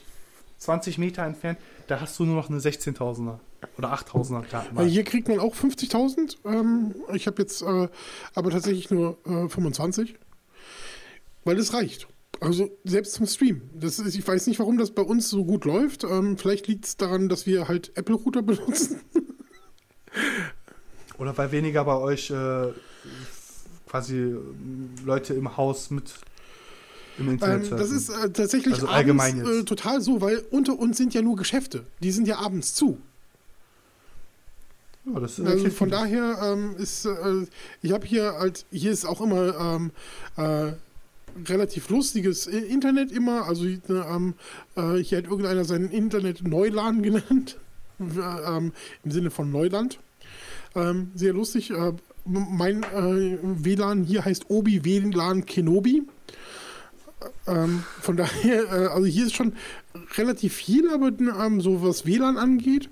20 0.59 0.99
Meter 0.99 1.25
entfernt, 1.25 1.59
da 1.87 2.01
hast 2.01 2.19
du 2.19 2.25
nur 2.25 2.37
noch 2.37 2.51
eine 2.51 2.59
16.000er 2.59 3.39
oder 3.79 3.93
8.000er 3.93 4.43
Karten. 4.43 4.81
Hier 4.87 5.05
kriegt 5.05 5.29
man 5.29 5.39
auch 5.39 5.55
50.000. 5.55 6.37
Ähm, 6.45 6.95
ich 7.13 7.27
habe 7.27 7.43
jetzt 7.43 7.63
äh, 7.63 7.89
aber 8.35 8.51
tatsächlich 8.51 8.91
nur 8.91 9.19
äh, 9.25 9.49
25, 9.49 10.17
weil 11.45 11.59
es 11.59 11.75
reicht. 11.75 12.09
Also 12.41 12.71
selbst 12.85 13.15
zum 13.15 13.27
Stream. 13.27 13.61
Das 13.75 13.99
ist, 13.99 14.17
ich 14.17 14.27
weiß 14.27 14.47
nicht, 14.47 14.59
warum 14.59 14.79
das 14.79 14.93
bei 14.93 15.03
uns 15.03 15.29
so 15.29 15.45
gut 15.45 15.67
läuft. 15.67 16.05
Ähm, 16.05 16.39
vielleicht 16.39 16.69
liegt 16.69 16.87
es 16.87 16.97
daran, 16.97 17.29
dass 17.29 17.45
wir 17.47 17.69
halt 17.69 17.93
Apple-Router 17.97 18.43
benutzen. 18.43 19.01
Oder 21.19 21.37
weil 21.37 21.53
weniger 21.53 21.85
bei 21.85 21.97
euch 21.97 22.31
äh, 22.31 22.69
quasi 23.87 24.35
Leute 25.05 25.35
im 25.35 25.59
Haus 25.59 25.91
mit 25.91 26.15
im 27.19 27.31
Internet 27.31 27.71
ähm, 27.71 27.77
Das 27.77 27.91
ist 27.91 28.09
äh, 28.09 28.31
tatsächlich 28.31 28.73
also 28.75 28.89
abends, 28.89 29.35
äh, 29.35 29.65
total 29.65 30.01
so, 30.01 30.23
weil 30.23 30.43
unter 30.51 30.79
uns 30.79 30.97
sind 30.97 31.13
ja 31.13 31.21
nur 31.21 31.37
Geschäfte. 31.37 31.85
Die 32.03 32.11
sind 32.11 32.27
ja 32.27 32.39
abends 32.39 32.75
zu. 32.75 32.99
Ja, 35.05 35.21
das 35.21 35.39
ist 35.39 35.47
also 35.47 35.69
von 35.71 35.91
daher 35.91 36.39
ähm, 36.43 36.75
ist, 36.79 37.05
äh, 37.05 37.47
ich 37.83 37.93
habe 37.93 38.07
hier 38.07 38.33
halt, 38.39 38.65
hier 38.71 38.93
ist 38.93 39.05
auch 39.05 39.21
immer 39.21 39.55
ähm, 39.59 39.91
äh, 40.37 40.73
relativ 41.49 41.89
lustiges 41.89 42.47
Internet 42.47 43.13
immer. 43.13 43.47
Also 43.47 43.65
ähm, 43.65 44.35
äh, 44.77 44.97
hier 44.97 45.19
hat 45.19 45.25
irgendeiner 45.25 45.65
sein 45.65 45.91
Internet 45.91 46.47
Neulan 46.47 47.03
genannt. 47.03 47.59
ähm, 48.01 48.73
Im 49.05 49.11
Sinne 49.11 49.31
von 49.31 49.51
Neuland. 49.51 49.99
Ähm, 50.75 51.11
sehr 51.15 51.33
lustig. 51.33 51.71
Äh, 51.71 51.93
mein 52.25 52.83
äh, 52.83 53.39
WLAN 53.43 54.05
hier 54.05 54.25
heißt 54.25 54.47
Obi 54.49 54.85
WLAN 54.85 55.47
Kenobi. 55.47 56.03
Ähm, 57.47 57.85
von 58.01 58.17
daher, 58.19 58.65
äh, 58.65 58.87
also 58.87 59.07
hier 59.07 59.27
ist 59.27 59.35
schon 59.35 59.55
relativ 60.17 60.55
viel, 60.55 60.91
aber 60.91 61.09
ähm, 61.09 61.61
so 61.61 61.83
was 61.83 62.07
WLAN 62.07 62.37
angeht. 62.37 62.89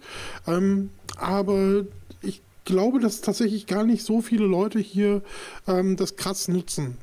Ähm, 0.46 0.90
aber 1.16 1.84
ich 2.22 2.42
glaube, 2.64 3.00
dass 3.00 3.20
tatsächlich 3.20 3.66
gar 3.66 3.84
nicht 3.84 4.04
so 4.04 4.20
viele 4.20 4.46
Leute 4.46 4.78
hier 4.78 5.22
ähm, 5.66 5.96
das 5.96 6.16
krass 6.16 6.48
nutzen. 6.48 6.96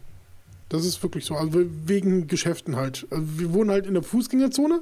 Das 0.69 0.83
ist 0.85 1.01
wirklich 1.03 1.25
so. 1.25 1.35
Also 1.35 1.61
wegen 1.85 2.27
Geschäften 2.27 2.75
halt. 2.75 3.05
Also 3.11 3.39
wir 3.39 3.53
wohnen 3.53 3.69
halt 3.69 3.85
in 3.85 3.93
der 3.93 4.03
Fußgängerzone 4.03 4.81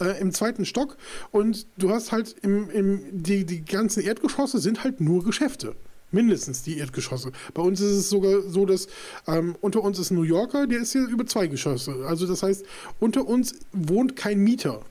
äh, 0.00 0.20
im 0.20 0.32
zweiten 0.32 0.66
Stock 0.66 0.96
und 1.30 1.66
du 1.78 1.90
hast 1.90 2.12
halt 2.12 2.36
im, 2.42 2.68
im 2.70 3.22
die, 3.22 3.44
die 3.44 3.64
ganzen 3.64 4.02
Erdgeschosse 4.02 4.58
sind 4.58 4.84
halt 4.84 5.00
nur 5.00 5.24
Geschäfte. 5.24 5.74
Mindestens 6.10 6.62
die 6.62 6.76
Erdgeschosse. 6.76 7.32
Bei 7.54 7.62
uns 7.62 7.80
ist 7.80 7.92
es 7.92 8.10
sogar 8.10 8.42
so, 8.42 8.66
dass 8.66 8.86
ähm, 9.26 9.56
unter 9.62 9.82
uns 9.82 9.98
ist 9.98 10.10
ein 10.10 10.16
New 10.16 10.24
Yorker, 10.24 10.66
der 10.66 10.80
ist 10.80 10.92
hier 10.92 11.08
über 11.08 11.24
zwei 11.24 11.46
Geschosse. 11.46 12.04
Also 12.06 12.26
das 12.26 12.42
heißt, 12.42 12.66
unter 13.00 13.26
uns 13.26 13.54
wohnt 13.72 14.14
kein 14.14 14.38
Mieter. 14.38 14.82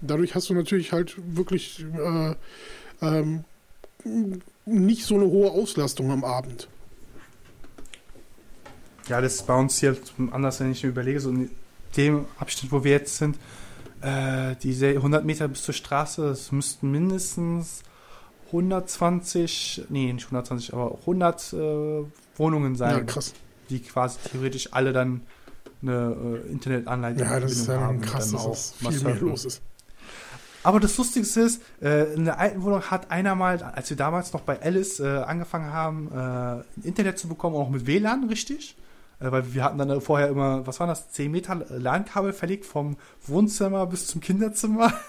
Dadurch 0.00 0.34
hast 0.34 0.50
du 0.50 0.54
natürlich 0.54 0.90
halt 0.90 1.14
wirklich 1.36 1.84
äh, 1.96 2.34
ähm, 3.00 3.44
nicht 4.66 5.04
so 5.04 5.14
eine 5.14 5.26
hohe 5.26 5.52
Auslastung 5.52 6.10
am 6.10 6.24
Abend. 6.24 6.66
Ja, 9.08 9.20
das 9.20 9.34
ist 9.34 9.46
bei 9.46 9.54
uns 9.54 9.78
hier 9.78 9.96
anders, 10.30 10.60
wenn 10.60 10.70
ich 10.72 10.82
mir 10.82 10.90
überlege, 10.90 11.20
so 11.20 11.30
in 11.30 11.50
dem 11.96 12.26
Abschnitt, 12.38 12.72
wo 12.72 12.84
wir 12.84 12.92
jetzt 12.92 13.16
sind, 13.18 13.36
äh, 14.00 14.56
diese 14.62 14.88
100 14.88 15.24
Meter 15.24 15.48
bis 15.48 15.62
zur 15.62 15.74
Straße, 15.74 16.26
es 16.28 16.52
müssten 16.52 16.90
mindestens 16.90 17.82
120, 18.46 19.86
nee, 19.88 20.12
nicht 20.12 20.24
120, 20.26 20.72
aber 20.74 20.98
100 21.00 21.52
äh, 21.52 21.56
Wohnungen 22.36 22.76
sein, 22.76 22.98
Ja, 22.98 23.04
krass. 23.04 23.34
die 23.70 23.80
quasi 23.80 24.18
theoretisch 24.30 24.72
alle 24.72 24.92
dann 24.92 25.22
eine 25.80 26.40
äh, 26.46 26.50
Internetanleitung 26.50 27.26
Ja, 27.26 27.40
das 27.40 27.52
ist 27.52 27.66
ja 27.68 27.80
haben 27.80 28.00
krass, 28.00 28.30
dann 28.30 28.40
auch 28.40 28.56
mal 28.80 28.92
viel 28.92 29.04
mehr 29.04 29.16
los 29.16 29.44
ist. 29.44 29.62
Aber 30.64 30.78
das 30.78 30.96
Lustigste 30.96 31.40
ist, 31.40 31.60
äh, 31.80 32.14
in 32.14 32.24
der 32.24 32.38
alten 32.38 32.62
Wohnung 32.62 32.82
hat 32.82 33.10
einer 33.10 33.34
mal, 33.34 33.60
als 33.62 33.90
wir 33.90 33.96
damals 33.96 34.32
noch 34.32 34.42
bei 34.42 34.60
Alice 34.62 35.00
äh, 35.00 35.06
angefangen 35.06 35.72
haben, 35.72 36.64
äh, 36.84 36.86
Internet 36.86 37.18
zu 37.18 37.26
bekommen, 37.26 37.56
auch 37.56 37.68
mit 37.68 37.86
WLAN, 37.86 38.28
richtig? 38.28 38.76
Äh, 39.22 39.30
weil 39.30 39.54
wir 39.54 39.64
hatten 39.64 39.78
dann 39.78 40.00
vorher 40.00 40.28
immer, 40.28 40.66
was 40.66 40.80
waren 40.80 40.88
das, 40.88 41.10
10 41.10 41.30
Meter 41.30 41.64
LAN-Kabel 41.68 42.32
verlegt 42.32 42.66
vom 42.66 42.96
Wohnzimmer 43.26 43.86
bis 43.86 44.06
zum 44.06 44.20
Kinderzimmer. 44.20 44.92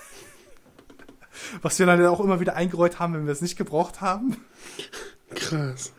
Was 1.63 1.79
wir 1.79 1.87
dann 1.87 2.05
auch 2.05 2.19
immer 2.19 2.39
wieder 2.39 2.55
eingerollt 2.55 2.99
haben, 2.99 3.15
wenn 3.15 3.25
wir 3.25 3.33
es 3.33 3.41
nicht 3.41 3.57
gebraucht 3.57 4.01
haben. 4.01 4.37
Krass. 5.33 5.91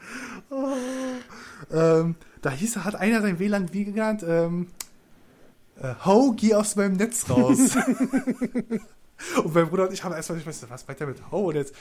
Ähm, 1.72 2.14
da 2.40 2.50
hieß, 2.50 2.76
hat 2.76 2.94
einer 2.94 3.20
sein 3.20 3.40
WLAN 3.40 3.72
wie 3.72 3.84
genannt, 3.84 4.24
ähm, 4.26 4.68
äh, 5.82 5.92
Ho, 6.04 6.34
geh 6.36 6.54
aus 6.54 6.76
meinem 6.76 6.96
Netz 6.96 7.28
raus. 7.28 7.58
und 9.36 9.54
mein 9.54 9.68
Bruder 9.68 9.88
und 9.88 9.92
ich 9.92 10.02
haben 10.02 10.12
erstmal 10.12 10.38
nicht 10.38 10.46
was, 10.46 10.68
was 10.68 10.88
weiter 10.88 11.06
mit 11.06 11.30
Ho? 11.30 11.48
Und 11.48 11.56
jetzt, 11.56 11.74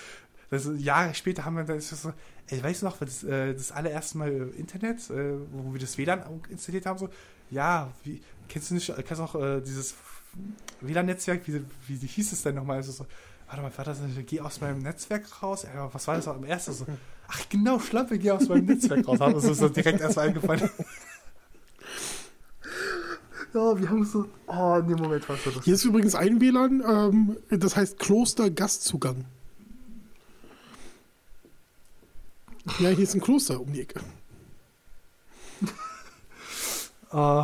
das, 0.50 0.70
Jahre 0.78 1.14
später 1.14 1.46
haben 1.46 1.56
wir 1.56 1.64
dann 1.64 1.82
so, 1.82 2.14
ey, 2.48 2.64
weißt 2.64 2.82
du 2.82 2.86
noch, 2.86 2.98
das, 2.98 3.24
äh, 3.24 3.54
das 3.54 3.72
allererste 3.72 4.18
Mal 4.18 4.32
äh, 4.32 4.60
Internet, 4.60 5.10
äh, 5.10 5.34
wo 5.52 5.74
wir 5.74 5.80
das 5.80 5.98
WLAN 5.98 6.24
installiert 6.50 6.86
haben, 6.86 7.00
so, 7.00 7.10
ja, 7.50 7.92
wie, 8.04 8.22
kennst 8.48 8.70
du 8.70 8.76
nicht, 8.76 8.94
kennst 9.06 9.34
du 9.34 9.40
äh, 9.40 9.62
dieses 9.62 9.96
WLAN-Netzwerk, 10.82 11.42
wie, 11.48 11.62
wie 11.88 12.08
hieß 12.08 12.32
es 12.34 12.44
denn 12.44 12.56
nochmal? 12.56 12.78
Also 12.78 12.92
so, 12.92 13.06
warte 13.48 13.62
mal, 13.62 13.78
war 13.78 13.86
das 13.86 14.00
nicht, 14.00 14.28
geh 14.28 14.42
aus 14.42 14.62
meinem 14.62 14.80
Netzwerk 14.80 15.42
raus? 15.42 15.64
Ja, 15.64 15.94
was 15.94 16.08
war 16.08 16.16
das 16.16 16.28
am 16.28 16.44
ersten? 16.44 16.74
So, 16.74 16.86
ach 17.28 17.50
genau, 17.50 17.80
Schlampe, 17.80 18.18
geh 18.18 18.32
aus 18.32 18.48
meinem 18.48 18.66
Netzwerk 18.66 19.08
raus. 19.08 19.20
Hat 19.20 19.34
uns 19.34 19.58
so 19.58 19.70
direkt 19.70 20.02
erstmal 20.02 20.28
eingefallen. 20.28 20.70
Ja, 23.54 23.80
wir 23.80 23.90
haben 23.90 24.06
so, 24.06 24.28
oh, 24.48 24.82
dem 24.82 24.98
Moment 24.98 25.28
war 25.30 25.36
es 25.36 25.44
so 25.44 25.52
das. 25.52 25.64
Hier 25.64 25.76
ist 25.76 25.86
übrigens 25.86 26.16
ein 26.16 26.42
WLAN, 26.42 26.84
ähm, 26.88 27.38
das 27.50 27.76
heißt 27.76 28.00
Kloster 28.00 28.50
Gastzugang. 28.50 29.26
Ja, 32.80 32.90
hier 32.90 33.04
ist 33.04 33.14
ein 33.14 33.22
Kloster 33.22 33.60
um 33.60 33.72
die 33.74 33.82
Ecke. 33.82 34.00
Äh, 37.12 37.44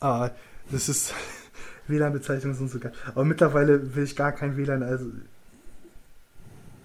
äh, 0.00 0.30
das 0.70 0.88
ist, 0.88 1.14
WLAN-Bezeichnungen 1.88 2.56
sind 2.56 2.70
so 2.70 2.78
geil. 2.78 2.92
Aber 3.08 3.24
mittlerweile 3.24 3.94
will 3.94 4.04
ich 4.04 4.14
gar 4.14 4.32
kein 4.32 4.56
WLAN, 4.56 4.82
also 4.82 5.10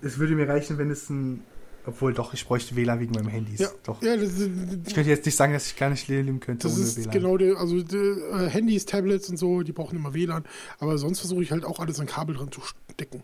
es 0.02 0.18
würde 0.18 0.36
mir 0.36 0.48
reichen, 0.48 0.78
wenn 0.78 0.92
es 0.92 1.10
ein, 1.10 1.44
obwohl 1.86 2.14
doch, 2.14 2.34
ich 2.34 2.46
bräuchte 2.46 2.76
WLAN 2.76 3.00
wegen 3.00 3.14
meinem 3.14 3.28
Handys. 3.28 3.60
Ja, 3.60 3.70
Doch. 3.84 4.02
ja 4.02 4.16
das, 4.16 4.40
Ich 4.40 4.94
könnte 4.94 5.10
jetzt 5.10 5.26
nicht 5.26 5.36
sagen, 5.36 5.54
dass 5.54 5.68
ich 5.68 5.76
gar 5.76 5.90
nicht 5.90 6.08
leben 6.08 6.40
könnte 6.40 6.68
das 6.68 6.78
ohne 6.78 6.86
ist 6.86 6.98
WLAN. 6.98 7.12
genau 7.12 7.38
der, 7.38 7.58
also 7.58 7.82
die, 7.82 7.96
äh, 7.98 8.50
Handys, 8.50 8.86
Tablets 8.86 9.30
und 9.30 9.38
so, 9.38 9.62
die 9.64 9.72
brauchen 9.74 9.98
immer 9.98 10.14
WLAN. 10.14 10.46
Aber 10.80 10.98
sonst 10.98 11.20
versuche 11.20 11.44
ich 11.44 11.52
halt 11.52 11.66
auch 11.66 11.80
alles 11.80 12.00
an 12.00 12.06
Kabel 12.06 12.36
dran 12.36 12.52
zu 12.52 12.62
stecken. 12.92 13.24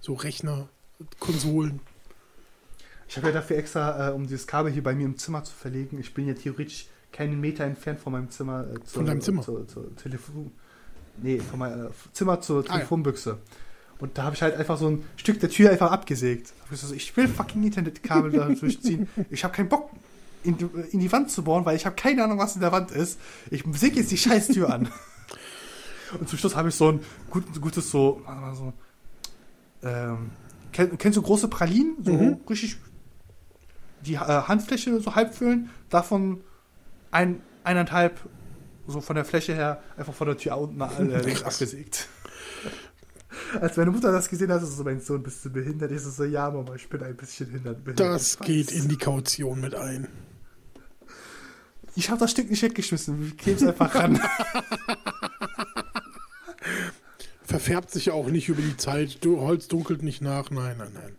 So 0.00 0.14
Rechner, 0.14 0.68
Konsolen. 1.18 1.80
Ich 3.08 3.16
habe 3.16 3.28
ja 3.28 3.32
dafür 3.32 3.56
extra, 3.56 4.10
äh, 4.10 4.12
um 4.12 4.24
dieses 4.26 4.46
Kabel 4.46 4.70
hier 4.70 4.82
bei 4.82 4.94
mir 4.94 5.06
im 5.06 5.16
Zimmer 5.16 5.42
zu 5.42 5.54
verlegen, 5.54 5.98
ich 5.98 6.14
bin 6.14 6.28
ja 6.28 6.34
theoretisch 6.34 6.86
keinen 7.10 7.40
Meter 7.40 7.64
entfernt 7.64 8.00
von 8.00 8.12
meinem 8.12 8.30
Zimmer. 8.30 8.66
Äh, 8.70 8.74
zur, 8.84 8.86
Von 8.86 9.06
deinem 9.06 9.20
Zimmer? 9.20 9.42
Zur, 9.42 9.66
zur 9.66 9.96
Telefon... 9.96 10.52
Nee, 11.20 11.40
von 11.40 11.58
meinem 11.58 11.86
äh, 11.86 11.90
Zimmer 12.12 12.40
zur 12.40 12.64
Ah, 12.68 12.78
ja. 12.78 12.84
Und 14.00 14.16
da 14.16 14.22
habe 14.22 14.34
ich 14.36 14.42
halt 14.42 14.56
einfach 14.56 14.78
so 14.78 14.88
ein 14.88 15.04
Stück 15.16 15.40
der 15.40 15.50
Tür 15.50 15.70
einfach 15.70 15.90
abgesägt. 15.90 16.52
Ich 16.94 17.16
will 17.16 17.26
fucking 17.28 17.64
Internetkabel 17.64 18.30
da 18.30 18.48
durchziehen. 18.48 19.08
Ich 19.30 19.42
habe 19.44 19.54
keinen 19.54 19.68
Bock, 19.68 19.90
in 20.44 20.56
die, 20.56 20.68
in 20.92 21.00
die 21.00 21.10
Wand 21.10 21.30
zu 21.30 21.42
bohren, 21.42 21.64
weil 21.64 21.76
ich 21.76 21.84
habe 21.84 21.96
keine 21.96 22.22
Ahnung, 22.24 22.38
was 22.38 22.54
in 22.54 22.60
der 22.60 22.72
Wand 22.72 22.90
ist. 22.92 23.18
Ich 23.50 23.64
säge 23.72 23.96
jetzt 23.96 24.10
die 24.10 24.18
scheiß 24.18 24.48
Tür 24.48 24.72
an. 24.72 24.88
Und 26.18 26.28
zum 26.28 26.38
Schluss 26.38 26.56
habe 26.56 26.68
ich 26.68 26.74
so 26.74 26.92
ein 26.92 27.00
gut, 27.28 27.44
gutes 27.60 27.90
so, 27.90 28.22
so 28.54 28.72
ähm, 29.82 30.30
kenn, 30.72 30.96
kennst 30.96 31.16
du 31.18 31.22
große 31.22 31.48
Pralinen? 31.48 31.96
So 32.02 32.12
Mhm. 32.12 32.38
richtig 32.48 32.78
die 34.06 34.14
äh, 34.14 34.18
Handfläche 34.18 35.00
so 35.00 35.14
halb 35.14 35.34
füllen, 35.34 35.70
davon 35.90 36.40
ein, 37.10 37.40
eineinhalb 37.64 38.18
so 38.86 39.00
von 39.00 39.16
der 39.16 39.24
Fläche 39.24 39.54
her 39.54 39.82
einfach 39.96 40.14
von 40.14 40.28
der 40.28 40.36
Tür 40.36 40.56
unten 40.56 40.80
äh, 40.80 41.20
links 41.24 41.42
abgesägt. 41.42 42.08
Als 43.60 43.76
meine 43.76 43.90
Mutter 43.90 44.12
das 44.12 44.28
gesehen 44.28 44.50
hat, 44.52 44.62
ist 44.62 44.76
so, 44.76 44.84
mein 44.84 45.00
Sohn, 45.00 45.22
bist 45.22 45.44
du 45.44 45.50
behindert? 45.50 45.90
Ich 45.92 46.00
so, 46.00 46.10
so 46.10 46.24
ja, 46.24 46.50
Mama, 46.50 46.74
ich 46.74 46.88
bin 46.88 47.02
ein 47.02 47.16
bisschen 47.16 47.46
behindert. 47.50 47.98
Das 47.98 48.38
geht 48.38 48.72
in 48.72 48.88
die 48.88 48.96
Kaution 48.96 49.60
mit 49.60 49.74
ein. 49.74 50.08
Ich 51.94 52.10
habe 52.10 52.20
das 52.20 52.30
Stück 52.30 52.48
nicht 52.48 52.62
weggeschmissen, 52.62 53.26
ich 53.26 53.36
kleb's 53.36 53.62
einfach 53.62 53.94
ran. 53.94 54.20
Verfärbt 57.42 57.90
sich 57.90 58.06
ja 58.06 58.12
auch 58.12 58.28
nicht 58.28 58.48
über 58.48 58.62
die 58.62 58.76
Zeit. 58.76 59.24
Du, 59.24 59.40
Holz 59.40 59.68
dunkelt 59.68 60.02
nicht 60.02 60.20
nach. 60.20 60.50
Nein, 60.50 60.76
nein, 60.78 60.90
nein. 60.92 61.16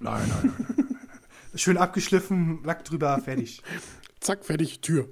nein, 0.00 0.28
nein, 0.28 0.52
nein. 0.76 0.96
Schön 1.54 1.78
abgeschliffen, 1.78 2.60
Lack 2.64 2.84
drüber, 2.84 3.18
fertig. 3.18 3.62
Zack, 4.20 4.44
fertig, 4.44 4.80
Tür. 4.80 5.08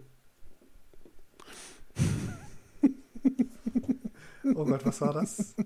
Oh 4.54 4.64
Gott, 4.64 4.84
was 4.84 5.00
war 5.00 5.12
das? 5.12 5.54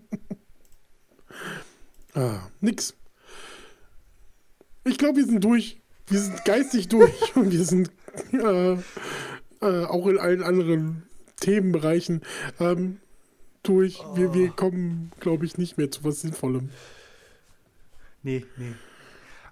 Ah, 2.15 2.41
nix. 2.61 2.95
Ich 4.85 4.99
glaube, 4.99 5.17
wir 5.17 5.25
sind 5.25 5.43
durch. 5.43 5.81
Wir 6.09 6.21
sind 6.21 6.45
geistig 6.45 6.89
durch 6.89 7.35
und 7.37 7.51
wir 7.53 7.65
sind 7.65 7.91
äh, 8.33 8.73
äh, 8.73 9.85
auch 9.87 10.07
in 10.07 10.19
allen 10.19 10.43
anderen 10.43 11.05
Themenbereichen 11.41 12.21
ähm, 12.61 13.01
durch. 13.63 14.01
Wir, 14.15 14.35
wir 14.35 14.51
kommen, 14.51 15.11
glaube 15.21 15.47
ich, 15.47 15.57
nicht 15.57 15.79
mehr 15.79 15.91
zu 15.91 16.05
was 16.05 16.21
Sinnvollem. 16.21 16.71
Nee, 18.23 18.45
nee. 18.57 18.75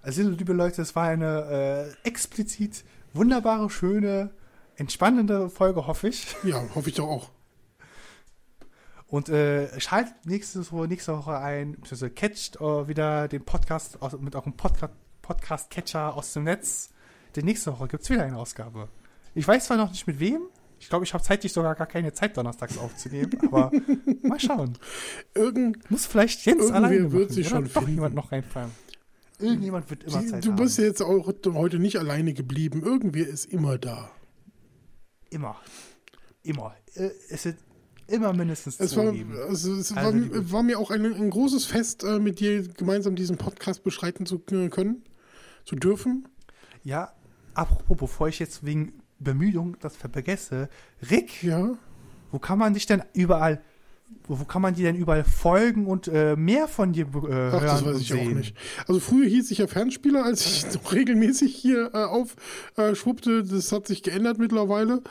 Also, 0.02 0.22
liebe 0.28 0.52
Leute, 0.52 0.82
es 0.82 0.94
war 0.94 1.08
eine 1.08 1.94
äh, 2.04 2.08
explizit 2.08 2.84
wunderbare, 3.12 3.70
schöne, 3.70 4.30
entspannende 4.76 5.50
Folge, 5.50 5.86
hoffe 5.86 6.08
ich. 6.08 6.36
Ja, 6.42 6.62
hoffe 6.74 6.88
ich 6.88 6.96
doch 6.96 7.08
auch. 7.08 7.30
Und 9.10 9.28
äh, 9.28 9.80
schaltet 9.80 10.14
nächste 10.24 10.70
Woche, 10.70 10.86
nächste 10.86 11.16
Woche 11.16 11.36
ein, 11.38 11.72
beziehungsweise 11.72 12.10
catcht 12.10 12.56
äh, 12.60 12.88
wieder 12.88 13.26
den 13.26 13.44
Podcast 13.44 14.00
aus, 14.00 14.16
mit 14.20 14.36
eurem 14.36 14.52
Podcast, 14.56 14.94
Podcast-Catcher 15.22 16.14
aus 16.14 16.32
dem 16.32 16.44
Netz. 16.44 16.90
Denn 17.34 17.44
nächste 17.44 17.72
Woche 17.72 17.88
gibt 17.88 18.04
es 18.04 18.10
wieder 18.10 18.22
eine 18.24 18.36
Ausgabe. 18.36 18.88
Ich 19.34 19.46
weiß 19.46 19.66
zwar 19.66 19.76
noch 19.76 19.90
nicht 19.90 20.06
mit 20.06 20.20
wem. 20.20 20.42
Ich 20.78 20.88
glaube, 20.88 21.04
ich 21.04 21.12
habe 21.12 21.22
zeitlich 21.22 21.52
sogar 21.52 21.74
gar 21.74 21.86
keine 21.86 22.12
Zeit, 22.12 22.36
donnerstags 22.36 22.78
aufzunehmen. 22.78 23.36
Aber 23.46 23.70
mal 24.22 24.38
schauen. 24.40 24.78
Irgend, 25.34 25.90
Muss 25.90 26.06
vielleicht 26.06 26.44
Jens 26.46 26.70
alleine 26.70 27.10
wird 27.12 27.24
machen, 27.24 27.34
sich 27.34 27.48
schon 27.48 27.70
doch 27.72 27.86
jemand 27.88 28.14
noch 28.14 28.30
reinfallen. 28.32 28.70
Irgendjemand 29.40 29.90
wird 29.90 30.04
immer 30.04 30.20
die, 30.20 30.26
Zeit 30.26 30.44
du 30.44 30.50
haben. 30.50 30.56
bist 30.56 30.78
jetzt 30.78 31.02
auch 31.02 31.26
heute 31.26 31.78
nicht 31.78 31.96
alleine 31.98 32.32
geblieben. 32.32 32.82
Irgendwer 32.82 33.26
ist 33.26 33.46
immer 33.46 33.76
da. 33.78 34.10
Immer. 35.30 35.56
Immer. 36.42 36.74
Äh, 36.94 37.10
Es 37.28 37.42
sind 37.42 37.56
immer 38.10 38.32
mindestens 38.32 38.78
Es 38.80 38.96
war, 38.96 39.12
also 39.48 39.74
es 39.74 39.92
Also, 39.92 39.94
war, 39.96 40.12
liebe- 40.12 40.52
war 40.52 40.62
mir 40.62 40.78
auch 40.78 40.90
ein, 40.90 41.04
ein 41.04 41.30
großes 41.30 41.64
Fest, 41.66 42.04
äh, 42.04 42.18
mit 42.18 42.40
dir 42.40 42.62
gemeinsam 42.68 43.16
diesen 43.16 43.36
Podcast 43.36 43.82
beschreiten 43.82 44.26
zu 44.26 44.38
können, 44.38 45.02
zu 45.64 45.76
dürfen. 45.76 46.28
Ja, 46.84 47.12
apropos, 47.54 47.96
bevor 47.98 48.28
ich 48.28 48.38
jetzt 48.38 48.64
wegen 48.64 48.94
Bemühung 49.18 49.76
das 49.80 49.96
vergesse, 49.96 50.68
Rick, 51.10 51.42
Ja. 51.42 51.76
wo 52.30 52.38
kann 52.38 52.58
man 52.58 52.74
dich 52.74 52.86
denn 52.86 53.02
überall, 53.12 53.60
wo, 54.26 54.38
wo 54.40 54.44
kann 54.44 54.62
man 54.62 54.74
dir 54.74 54.84
denn 54.84 54.96
überall 54.96 55.24
folgen 55.24 55.86
und 55.86 56.08
äh, 56.08 56.36
mehr 56.36 56.68
von 56.68 56.92
dir 56.92 57.06
äh, 57.06 57.08
Ach, 57.08 57.22
hören 57.22 57.62
das 57.62 57.84
weiß 57.84 58.00
ich 58.00 58.08
sehen? 58.08 58.30
auch 58.32 58.36
nicht. 58.36 58.56
Also 58.86 59.00
früher 59.00 59.26
hieß 59.26 59.50
ich 59.50 59.58
ja 59.58 59.66
Fernspieler, 59.66 60.24
als 60.24 60.46
ich 60.46 60.74
noch 60.74 60.92
regelmäßig 60.92 61.54
hier 61.54 61.90
äh, 61.92 62.04
aufschwuppte. 62.78 63.42
Das 63.44 63.72
hat 63.72 63.86
sich 63.86 64.02
geändert 64.02 64.38
mittlerweile. 64.38 65.02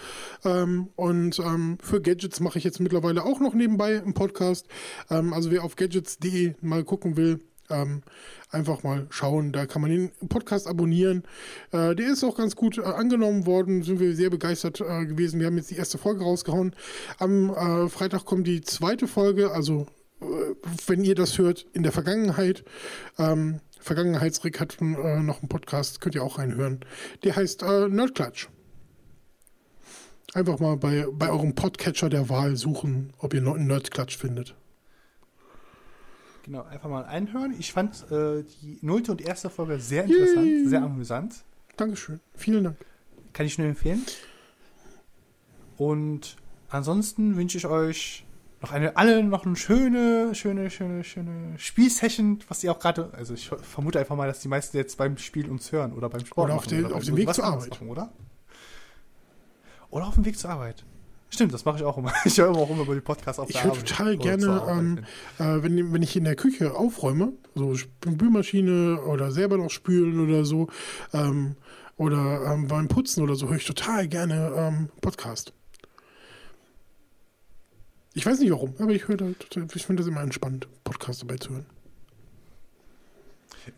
Ähm, 0.45 0.87
und 0.95 1.39
ähm, 1.39 1.77
für 1.81 2.01
Gadgets 2.01 2.39
mache 2.39 2.57
ich 2.57 2.63
jetzt 2.63 2.79
mittlerweile 2.79 3.23
auch 3.23 3.39
noch 3.39 3.53
nebenbei 3.53 4.01
einen 4.01 4.13
Podcast. 4.13 4.67
Ähm, 5.09 5.33
also 5.33 5.51
wer 5.51 5.63
auf 5.63 5.75
gadgets.de 5.75 6.55
mal 6.61 6.83
gucken 6.83 7.17
will, 7.17 7.39
Ähm, 7.69 8.01
einfach 8.49 8.83
mal 8.83 9.07
schauen. 9.09 9.51
Da 9.51 9.65
kann 9.65 9.81
man 9.81 9.91
den 9.91 10.11
Podcast 10.27 10.67
abonnieren. 10.67 11.23
Äh, 11.71 11.95
der 11.95 12.11
ist 12.11 12.23
auch 12.23 12.37
ganz 12.37 12.55
gut 12.55 12.77
äh, 12.77 12.81
angenommen 12.81 13.45
worden. 13.45 13.83
Sind 13.83 13.99
wir 13.99 14.15
sehr 14.15 14.29
begeistert 14.29 14.81
äh, 14.81 15.05
gewesen. 15.05 15.39
Wir 15.39 15.47
haben 15.47 15.57
jetzt 15.57 15.71
die 15.71 15.75
erste 15.75 15.97
Folge 15.97 16.23
rausgehauen. 16.23 16.75
Am 17.19 17.49
äh, 17.51 17.89
Freitag 17.89 18.25
kommt 18.25 18.47
die 18.47 18.61
zweite 18.61 19.07
Folge. 19.07 19.51
Also, 19.51 19.87
äh, 20.21 20.25
wenn 20.87 21.03
ihr 21.03 21.15
das 21.15 21.37
hört, 21.37 21.65
in 21.73 21.83
der 21.83 21.91
Vergangenheit. 21.91 22.63
Ähm, 23.17 23.59
Vergangenheitsrick 23.79 24.59
hat 24.59 24.77
äh, 24.81 24.83
noch 24.83 25.39
einen 25.39 25.49
Podcast, 25.49 26.01
könnt 26.01 26.15
ihr 26.15 26.23
auch 26.23 26.37
reinhören. 26.37 26.81
Der 27.23 27.35
heißt 27.35 27.63
äh, 27.63 27.87
Nerdklatsch. 27.87 28.49
Einfach 30.33 30.59
mal 30.59 30.77
bei, 30.77 31.07
bei 31.11 31.29
eurem 31.29 31.55
Podcatcher 31.55 32.09
der 32.09 32.29
Wahl 32.29 32.55
suchen, 32.55 33.13
ob 33.17 33.33
ihr 33.33 33.41
einen 33.41 33.67
Nerdklatsch 33.67 34.17
findet. 34.17 34.55
Genau, 36.43 36.63
einfach 36.63 36.89
mal 36.89 37.05
einhören. 37.05 37.53
Ich 37.59 37.73
fand 37.73 38.09
äh, 38.11 38.43
die 38.43 38.77
nullte 38.81 39.11
und 39.11 39.21
erste 39.21 39.49
Folge 39.49 39.79
sehr 39.79 40.05
interessant, 40.05 40.45
Yay. 40.45 40.67
sehr 40.67 40.81
amüsant. 40.81 41.43
Dankeschön. 41.77 42.19
Vielen 42.35 42.63
Dank. 42.63 42.77
Kann 43.33 43.45
ich 43.45 43.57
nur 43.57 43.67
empfehlen. 43.67 44.01
Und 45.77 46.35
ansonsten 46.69 47.35
wünsche 47.37 47.57
ich 47.57 47.67
euch 47.67 48.25
noch 48.61 48.71
eine, 48.71 48.97
alle 48.97 49.23
noch 49.23 49.45
eine 49.45 49.55
schöne, 49.55 50.35
schöne, 50.35 50.69
schöne, 50.69 51.03
schöne 51.03 51.57
Spielsession, 51.57 52.39
was 52.49 52.63
ihr 52.63 52.71
auch 52.71 52.79
gerade, 52.79 53.09
also 53.13 53.33
ich 53.33 53.47
vermute 53.49 53.99
einfach 53.99 54.17
mal, 54.17 54.27
dass 54.27 54.41
die 54.41 54.49
meisten 54.49 54.75
jetzt 54.75 54.97
beim 54.97 55.17
Spiel 55.17 55.49
uns 55.49 55.71
hören 55.71 55.93
oder 55.93 56.09
beim 56.09 56.25
Sport 56.25 56.45
Oder 56.49 56.55
auf 56.55 56.65
machen 56.65 56.83
den- 56.83 56.91
auf 56.91 57.03
dem 57.05 57.15
Weg 57.15 57.33
zur 57.33 57.45
Arbeit. 57.45 57.69
Machen, 57.69 57.87
oder? 57.89 58.11
Oder 59.91 60.07
auf 60.07 60.15
dem 60.15 60.25
Weg 60.25 60.37
zur 60.37 60.49
Arbeit. 60.49 60.83
Stimmt, 61.31 61.53
das 61.53 61.63
mache 61.63 61.77
ich 61.77 61.83
auch 61.83 61.97
immer. 61.97 62.11
Ich 62.25 62.37
höre 62.39 62.49
auch 62.55 62.69
immer 62.69 62.81
über 62.83 62.95
die 62.95 63.01
Podcasts 63.01 63.39
auf 63.39 63.49
Ich 63.49 63.63
höre 63.63 63.73
total 63.73 64.17
gerne, 64.17 64.63
ähm, 64.67 64.99
wenn- 65.37 65.59
äh, 65.59 65.63
wenn, 65.63 65.93
wenn 65.93 66.01
ich 66.01 66.15
in 66.15 66.23
der 66.23 66.35
Küche 66.35 66.73
aufräume, 66.75 67.33
so 67.55 67.75
Spülmaschine 67.75 69.01
oder 69.03 69.31
selber 69.31 69.57
noch 69.57 69.69
spülen 69.69 70.19
oder 70.27 70.43
so, 70.45 70.67
ähm, 71.13 71.55
oder 71.97 72.53
ähm, 72.53 72.67
beim 72.67 72.87
Putzen 72.87 73.21
oder 73.23 73.35
so, 73.35 73.47
höre 73.49 73.57
ich 73.57 73.65
total 73.65 74.07
gerne 74.07 74.53
ähm, 74.55 74.89
Podcast. 75.01 75.53
Ich 78.13 78.25
weiß 78.25 78.39
nicht 78.39 78.51
warum, 78.51 78.73
aber 78.79 78.91
ich 78.91 79.07
höre 79.07 79.17
da 79.17 79.25
total, 79.37 79.67
ich 79.75 79.85
finde 79.85 80.01
das 80.01 80.07
immer 80.11 80.21
entspannt, 80.21 80.67
Podcast 80.83 81.21
dabei 81.21 81.37
zu 81.37 81.51
hören. 81.51 81.65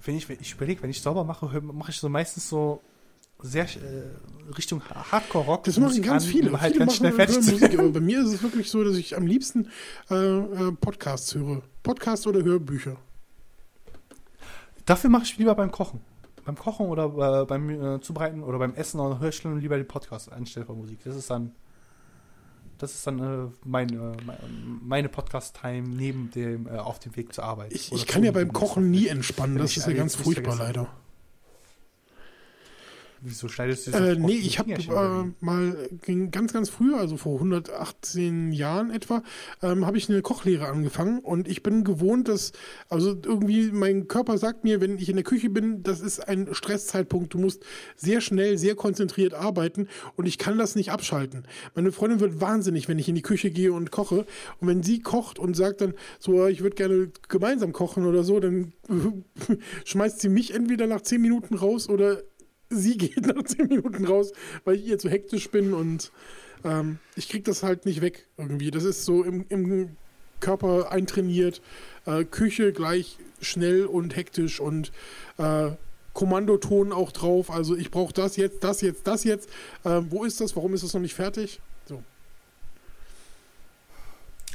wenn 0.06 0.16
ich, 0.16 0.30
ich 0.30 0.54
überlege, 0.54 0.82
wenn 0.84 0.90
ich 0.90 1.02
sauber 1.02 1.24
mache, 1.26 1.46
mache 1.62 1.92
ich 1.92 1.98
so 1.98 2.08
meistens 2.10 2.48
so 2.48 2.82
sehr 3.42 3.66
äh, 3.66 4.52
Richtung 4.56 4.82
Hardcore-Rock. 4.84 5.64
Das 5.64 5.78
machen 5.78 6.02
ganz 6.02 6.26
an, 6.26 6.30
viele. 6.30 6.50
um 6.50 6.62
halt 6.62 6.74
viele 6.74 6.86
ganz 6.86 6.98
schnell 6.98 7.12
fertig 7.14 7.42
zu 7.42 7.52
Musik, 7.52 7.78
aber 7.78 7.90
bei 7.90 8.00
mir 8.00 8.22
ist 8.22 8.34
es 8.34 8.44
wirklich 8.44 8.70
so, 8.70 8.84
dass 8.84 8.96
ich 8.96 9.16
am 9.18 9.26
liebsten 9.26 9.68
äh, 10.10 10.16
äh, 10.16 10.72
Podcasts 10.74 11.34
höre. 11.36 11.62
Podcasts 11.84 12.28
oder 12.28 12.44
Hörbücher. 12.44 12.98
Dafür 14.86 15.10
mache 15.10 15.24
ich 15.24 15.38
lieber 15.38 15.56
beim 15.56 15.72
Kochen. 15.72 16.02
Beim 16.46 16.56
Kochen 16.56 16.88
oder 16.88 17.42
äh, 17.42 17.46
beim 17.46 17.70
äh, 17.70 18.02
Zubereiten 18.02 18.44
oder 18.44 18.58
beim 18.60 18.74
Essen 18.74 19.00
oder 19.00 19.20
höre 19.20 19.30
ich 19.30 19.44
lieber 19.44 19.78
den 19.78 19.88
Podcast 19.88 20.32
anstelle 20.32 20.66
von 20.66 20.78
Musik. 20.78 21.00
Das 21.04 21.16
ist 21.16 21.30
dann, 21.30 21.52
das 22.78 22.96
ist 22.96 23.06
dann 23.06 23.20
äh, 23.20 23.52
mein, 23.64 23.90
äh, 23.90 24.18
mein, 24.26 24.38
meine 24.82 25.10
Podcast-Time 25.10 25.88
neben 25.88 26.32
dem 26.32 26.68
äh, 26.68 26.78
auf 26.78 27.00
dem 27.00 27.16
Weg 27.16 27.34
zur 27.34 27.44
Arbeit. 27.44 27.74
Ich, 27.74 27.92
ich 27.92 28.08
kann 28.08 28.24
ja 28.24 28.32
beim 28.32 28.52
Kochen 28.52 28.90
nie 28.90 29.08
entspannen, 29.08 29.58
das 29.58 29.78
ist 29.78 29.88
ja 29.88 29.94
ganz 29.94 30.16
furchtbar 30.16 30.58
leider. 30.58 30.90
Wieso 33.24 33.48
schneidest 33.48 33.88
du 33.88 33.92
Äh, 33.92 34.16
so 34.16 34.20
nee, 34.20 34.34
ich 34.34 34.58
habe 34.58 34.72
äh, 34.72 35.46
mal 35.46 35.90
ging 36.04 36.32
ganz, 36.32 36.54
ganz 36.54 36.70
früher, 36.70 36.98
also 36.98 37.18
vor 37.18 37.36
118 37.36 38.52
Jahren 38.52 38.90
etwa, 38.90 39.22
ähm, 39.62 39.86
habe 39.86 39.98
ich 39.98 40.10
eine 40.10 40.24
Kochlehre 40.24 40.68
angefangen 40.68 41.20
und 41.20 41.48
ich 41.48 41.62
bin 41.62 41.84
gewohnt, 41.84 42.28
dass, 42.28 42.52
also 42.90 43.10
irgendwie 43.10 43.72
mein 43.72 44.08
Körper 44.08 44.40
sagt 44.40 44.64
mir, 44.64 44.82
wenn 44.82 44.98
ich 44.98 45.08
in 45.08 45.18
der 45.18 45.24
Küche 45.24 45.52
bin, 45.52 45.84
das 45.84 46.02
ist 46.02 46.28
ein 46.28 46.48
Stresszeitpunkt, 46.52 47.36
du 47.36 47.38
musst 47.38 47.64
sehr 47.96 48.22
schnell, 48.22 48.58
sehr 48.58 48.74
konzentriert 48.74 49.36
arbeiten 49.36 49.88
und 50.16 50.26
ich 50.26 50.40
kann 50.40 50.58
das 50.58 50.76
nicht 50.76 50.92
abschalten. 50.92 51.44
Meine 51.76 51.92
Freundin 51.92 52.22
wird 52.22 52.42
wahnsinnig, 52.42 52.90
wenn 52.90 52.98
ich 52.98 53.08
in 53.08 53.16
die 53.16 53.22
Küche 53.22 53.52
gehe 53.52 53.72
und 53.72 53.92
koche 53.92 54.26
und 54.60 54.68
wenn 54.68 54.82
sie 54.82 55.00
kocht 55.00 55.38
und 55.38 55.56
sagt 55.56 55.82
dann 55.82 55.94
so, 56.18 56.48
ich 56.48 56.62
würde 56.62 56.76
gerne 56.76 57.12
gemeinsam 57.30 57.72
kochen 57.72 58.08
oder 58.08 58.24
so, 58.24 58.40
dann 58.40 58.74
schmeißt 59.86 60.22
sie 60.22 60.30
mich 60.30 60.56
entweder 60.56 60.88
nach 60.88 61.02
10 61.02 61.22
Minuten 61.22 61.54
raus 61.54 61.88
oder 61.88 62.24
sie 62.76 62.98
geht 62.98 63.26
nach 63.26 63.44
10 63.44 63.68
Minuten 63.68 64.06
raus, 64.06 64.32
weil 64.64 64.76
ich 64.76 64.86
ihr 64.86 64.98
zu 64.98 65.10
hektisch 65.10 65.50
bin 65.50 65.74
und 65.74 66.12
ähm, 66.64 67.00
ich 67.16 67.30
krieg 67.30 67.44
das 67.44 67.64
halt 67.64 67.86
nicht 67.86 68.02
weg 68.02 68.28
irgendwie. 68.38 68.72
Das 68.72 68.84
ist 68.84 69.06
so 69.06 69.24
im, 69.24 69.46
im 69.50 69.98
Körper 70.40 70.92
eintrainiert. 70.92 71.62
Äh, 72.06 72.24
Küche 72.26 72.74
gleich 72.74 73.18
schnell 73.42 73.86
und 73.86 74.16
hektisch 74.16 74.60
und 74.60 74.92
äh, 75.38 75.72
Kommandoton 76.14 76.92
auch 76.92 77.12
drauf. 77.12 77.50
Also 77.52 77.76
ich 77.76 77.92
brauche 77.92 78.14
das 78.14 78.38
jetzt, 78.38 78.64
das 78.64 78.82
jetzt, 78.82 79.08
das 79.08 79.24
jetzt. 79.24 79.50
Ähm, 79.86 80.08
wo 80.10 80.24
ist 80.24 80.42
das? 80.42 80.56
Warum 80.56 80.74
ist 80.74 80.84
das 80.84 80.94
noch 80.94 81.02
nicht 81.02 81.16
fertig? 81.16 81.62
So. 81.86 82.04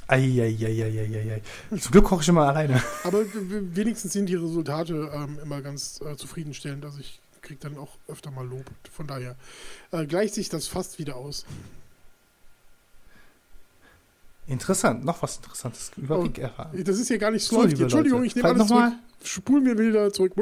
Eieieiei. 0.06 1.42
Zum 1.78 1.92
Glück 1.92 2.04
koche 2.04 2.22
ich 2.22 2.28
immer 2.28 2.46
alleine. 2.46 2.82
Aber 3.04 3.24
wenigstens 3.32 4.12
sind 4.12 4.28
die 4.28 4.36
Resultate 4.36 5.10
ähm, 5.12 5.38
immer 5.42 5.62
ganz 5.62 6.00
äh, 6.00 6.16
zufriedenstellend. 6.16 6.84
Also 6.84 7.00
ich 7.00 7.20
kriege 7.46 7.60
dann 7.60 7.78
auch 7.78 7.96
öfter 8.08 8.30
mal 8.30 8.46
Lob. 8.46 8.64
Von 8.92 9.06
daher 9.06 9.36
äh, 9.92 10.04
gleicht 10.06 10.34
sich 10.34 10.48
das 10.48 10.66
fast 10.66 10.98
wieder 10.98 11.16
aus. 11.16 11.44
Interessant, 14.48 15.04
noch 15.04 15.22
was 15.22 15.36
Interessantes 15.38 15.90
über 15.96 16.18
Oh. 16.20 16.22
Big 16.22 16.38
erfahren. 16.38 16.70
Das 16.84 16.98
ist 17.00 17.08
ja 17.08 17.16
gar 17.16 17.30
nicht 17.32 17.44
So, 17.44 17.62
liebe 17.64 17.82
Entschuldigung, 17.82 18.20
Leute, 18.20 18.28
ich 18.28 18.36
nehme 18.36 18.48
alles 18.48 18.68
noch 18.68 18.76
zurück. 18.78 18.92
Spul 19.24 19.60
mir 19.60 19.76
wieder 19.76 20.12
zurück. 20.12 20.34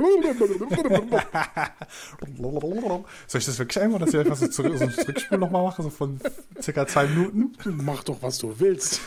Soll 3.26 3.39
ich 3.39 3.47
das 3.47 3.58
wirklich 3.58 3.83
einmal, 3.83 3.99
dass 4.00 4.12
wir 4.12 4.20
einfach 4.20 4.36
so, 4.36 4.47
zurück, 4.49 4.76
so 4.76 4.84
ein 4.84 4.91
Zurückspiel 4.92 5.39
nochmal 5.39 5.62
machen, 5.65 5.84
so 5.84 5.91
von 5.91 6.20
circa 6.60 6.86
zwei 6.86 7.07
Minuten? 7.07 7.52
Mach 7.84 8.05
doch, 8.05 8.20
was 8.23 8.36
du 8.39 8.58
willst. 8.60 9.00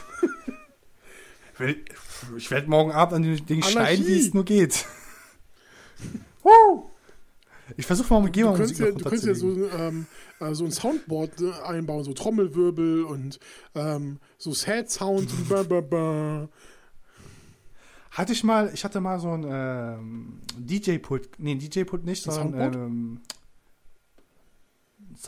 Ich 1.54 1.60
werd- 1.60 1.78
Ich 2.38 2.50
werde 2.50 2.68
morgen 2.70 2.92
Abend 2.92 3.14
an 3.16 3.22
den 3.24 3.46
Ding 3.46 3.62
schneiden, 3.64 4.06
wie 4.08 4.20
es 4.20 4.34
nur 4.34 4.46
geht. 4.46 4.86
Woo! 6.44 6.90
Ich 7.76 7.86
versuche 7.86 8.14
mal 8.14 8.22
könntest 8.32 8.80
ja, 8.80 8.92
du 8.92 9.04
könntest 9.04 9.26
ja 9.26 9.36
so, 9.36 9.68
ähm, 9.78 10.06
äh, 10.40 10.54
so 10.54 10.66
ein 10.66 10.72
Soundboard 10.72 11.42
äh, 11.42 11.52
einbauen, 11.66 12.04
so 12.04 12.14
Trommelwirbel 12.14 13.04
und 13.04 13.40
ähm, 13.76 14.20
so 14.38 14.54
Sad 14.54 14.90
Sound. 14.90 15.30
Hatte 18.12 18.34
ich 18.34 18.44
mal, 18.44 18.72
ich 18.74 18.84
hatte 18.84 19.00
mal 19.00 19.20
so 19.20 19.30
ein 19.30 19.46
ähm, 19.48 20.40
DJ-Pult, 20.58 21.40
nee, 21.40 21.56
DJ-Pult 21.56 22.04
nicht, 22.04 22.28
Ein 22.28 22.34
sondern 22.34 23.22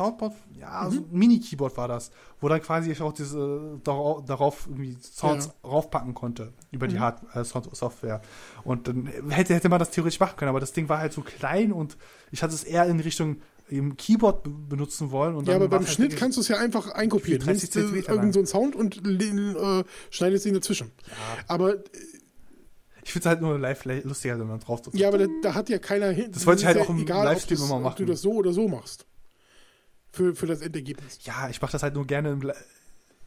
Soundboard? 0.03 0.33
ja, 0.59 0.83
Mhm. 0.85 0.91
so 0.91 0.99
ein 1.01 1.07
Mini-Keyboard 1.11 1.75
war 1.77 1.87
das, 1.87 2.11
wo 2.41 2.47
dann 2.49 2.61
quasi 2.61 2.91
ich 2.91 3.01
auch 3.01 3.13
diese 3.13 3.79
darauf, 3.83 4.23
darauf 4.25 4.65
irgendwie 4.67 4.97
Sounds 5.01 5.47
Ja. 5.47 5.69
raufpacken 5.69 6.13
konnte 6.13 6.53
über 6.71 6.87
die 6.87 6.95
Mhm. 6.95 6.99
Hard 7.01 7.21
äh, 7.35 7.43
Software. 7.43 8.21
Und 8.63 8.87
dann 8.87 9.07
hätte, 9.29 9.53
hätte 9.53 9.69
man 9.69 9.79
das 9.79 9.91
theoretisch 9.91 10.19
machen 10.19 10.35
können, 10.37 10.49
aber 10.49 10.59
das 10.59 10.71
Ding 10.73 10.87
war 10.89 10.99
halt 10.99 11.13
so 11.13 11.21
klein 11.21 11.71
und 11.71 11.97
ich 12.31 12.41
hatte 12.43 12.53
es 12.55 12.63
eher 12.63 12.85
in 12.85 12.99
Richtung 12.99 13.37
im 13.67 13.97
Keyboard 13.97 14.43
be 14.43 14.49
benutzen 14.49 15.11
wollen. 15.11 15.35
Und 15.35 15.47
Ja, 15.47 15.55
aber 15.55 15.67
beim 15.67 15.81
halt 15.85 15.89
Schnitt 15.89 16.17
kannst 16.17 16.37
du 16.37 16.41
es 16.41 16.47
ja 16.47 16.57
einfach 16.57 16.89
einkopieren. 16.91 17.39
30 17.41 17.47
Nimmst 17.63 17.75
du 17.75 17.79
Zentimeter 17.81 18.09
irgend 18.13 18.23
lang. 18.23 18.33
so 18.33 18.39
einen 18.39 18.47
Sound 18.47 18.75
und 18.75 19.05
äh, 19.05 19.83
schneidest 20.09 20.45
ihn 20.47 20.55
dazwischen. 20.55 20.91
Ja, 21.07 21.13
Aber 21.47 21.75
ich 23.03 23.13
finde 23.13 23.23
es 23.23 23.29
halt 23.29 23.41
nur 23.41 23.57
live 23.59 23.85
lustiger, 24.03 24.39
wenn 24.39 24.47
man 24.47 24.59
drauf 24.59 24.81
ja, 24.93 25.07
aber 25.07 25.17
da, 25.19 25.25
da 25.41 25.53
hat 25.55 25.69
ja 25.69 25.77
keiner 25.79 26.09
hin. 26.11 26.31
Das 26.31 26.45
wollte 26.45 26.61
ich 26.61 26.67
halt 26.67 26.77
auch 26.79 26.89
im 26.89 26.99
egal, 26.99 27.25
Livestream 27.25 27.57
immer 27.59 27.75
Ob 27.75 27.95
du 27.95 28.03
machen. 28.03 28.07
das 28.07 28.21
so 28.21 28.31
oder 28.33 28.53
so 28.53 28.67
machst. 28.67 29.05
Für, 30.19 30.35
für 30.35 30.47
das 30.47 30.59
Endergebnis. 30.59 31.19
Ja, 31.23 31.47
ich 31.49 31.61
mache 31.61 31.71
das 31.71 31.81
halt 31.81 31.93
nur 31.93 32.05
gerne. 32.05 32.31
Im, 32.31 32.51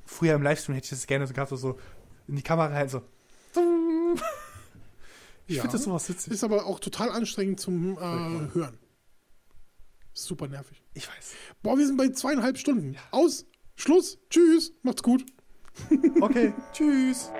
Früher 0.04 0.34
im 0.34 0.42
Livestream 0.42 0.74
hätte 0.74 0.84
ich 0.84 0.90
das 0.90 1.06
gerne 1.06 1.26
so 1.26 1.32
gehabt, 1.32 1.50
so- 1.56 1.78
in 2.28 2.36
die 2.36 2.42
Kamera 2.42 2.70
halt 2.74 2.90
so. 2.90 3.00
Ich 5.46 5.56
Ja. 5.56 5.62
finde 5.62 5.76
das 5.78 5.84
sowas 5.84 6.06
witzig. 6.08 6.34
Ist 6.34 6.44
aber 6.44 6.66
auch 6.66 6.78
total 6.80 7.08
anstrengend 7.10 7.60
zum 7.60 7.96
äh, 7.96 8.00
Hören. 8.54 8.78
Super 10.12 10.48
nervig. 10.48 10.82
Ich 10.92 11.08
weiß. 11.08 11.32
Boah, 11.62 11.78
wir 11.78 11.86
sind 11.86 11.96
bei 11.96 12.08
zweieinhalb 12.10 12.58
Stunden. 12.58 12.96
Aus. 13.10 13.46
Schluss. 13.74 14.18
Tschüss. 14.28 14.72
Macht's 14.82 15.02
gut. 15.02 15.24
Okay, 16.20 16.52
tschüss. 16.74 17.30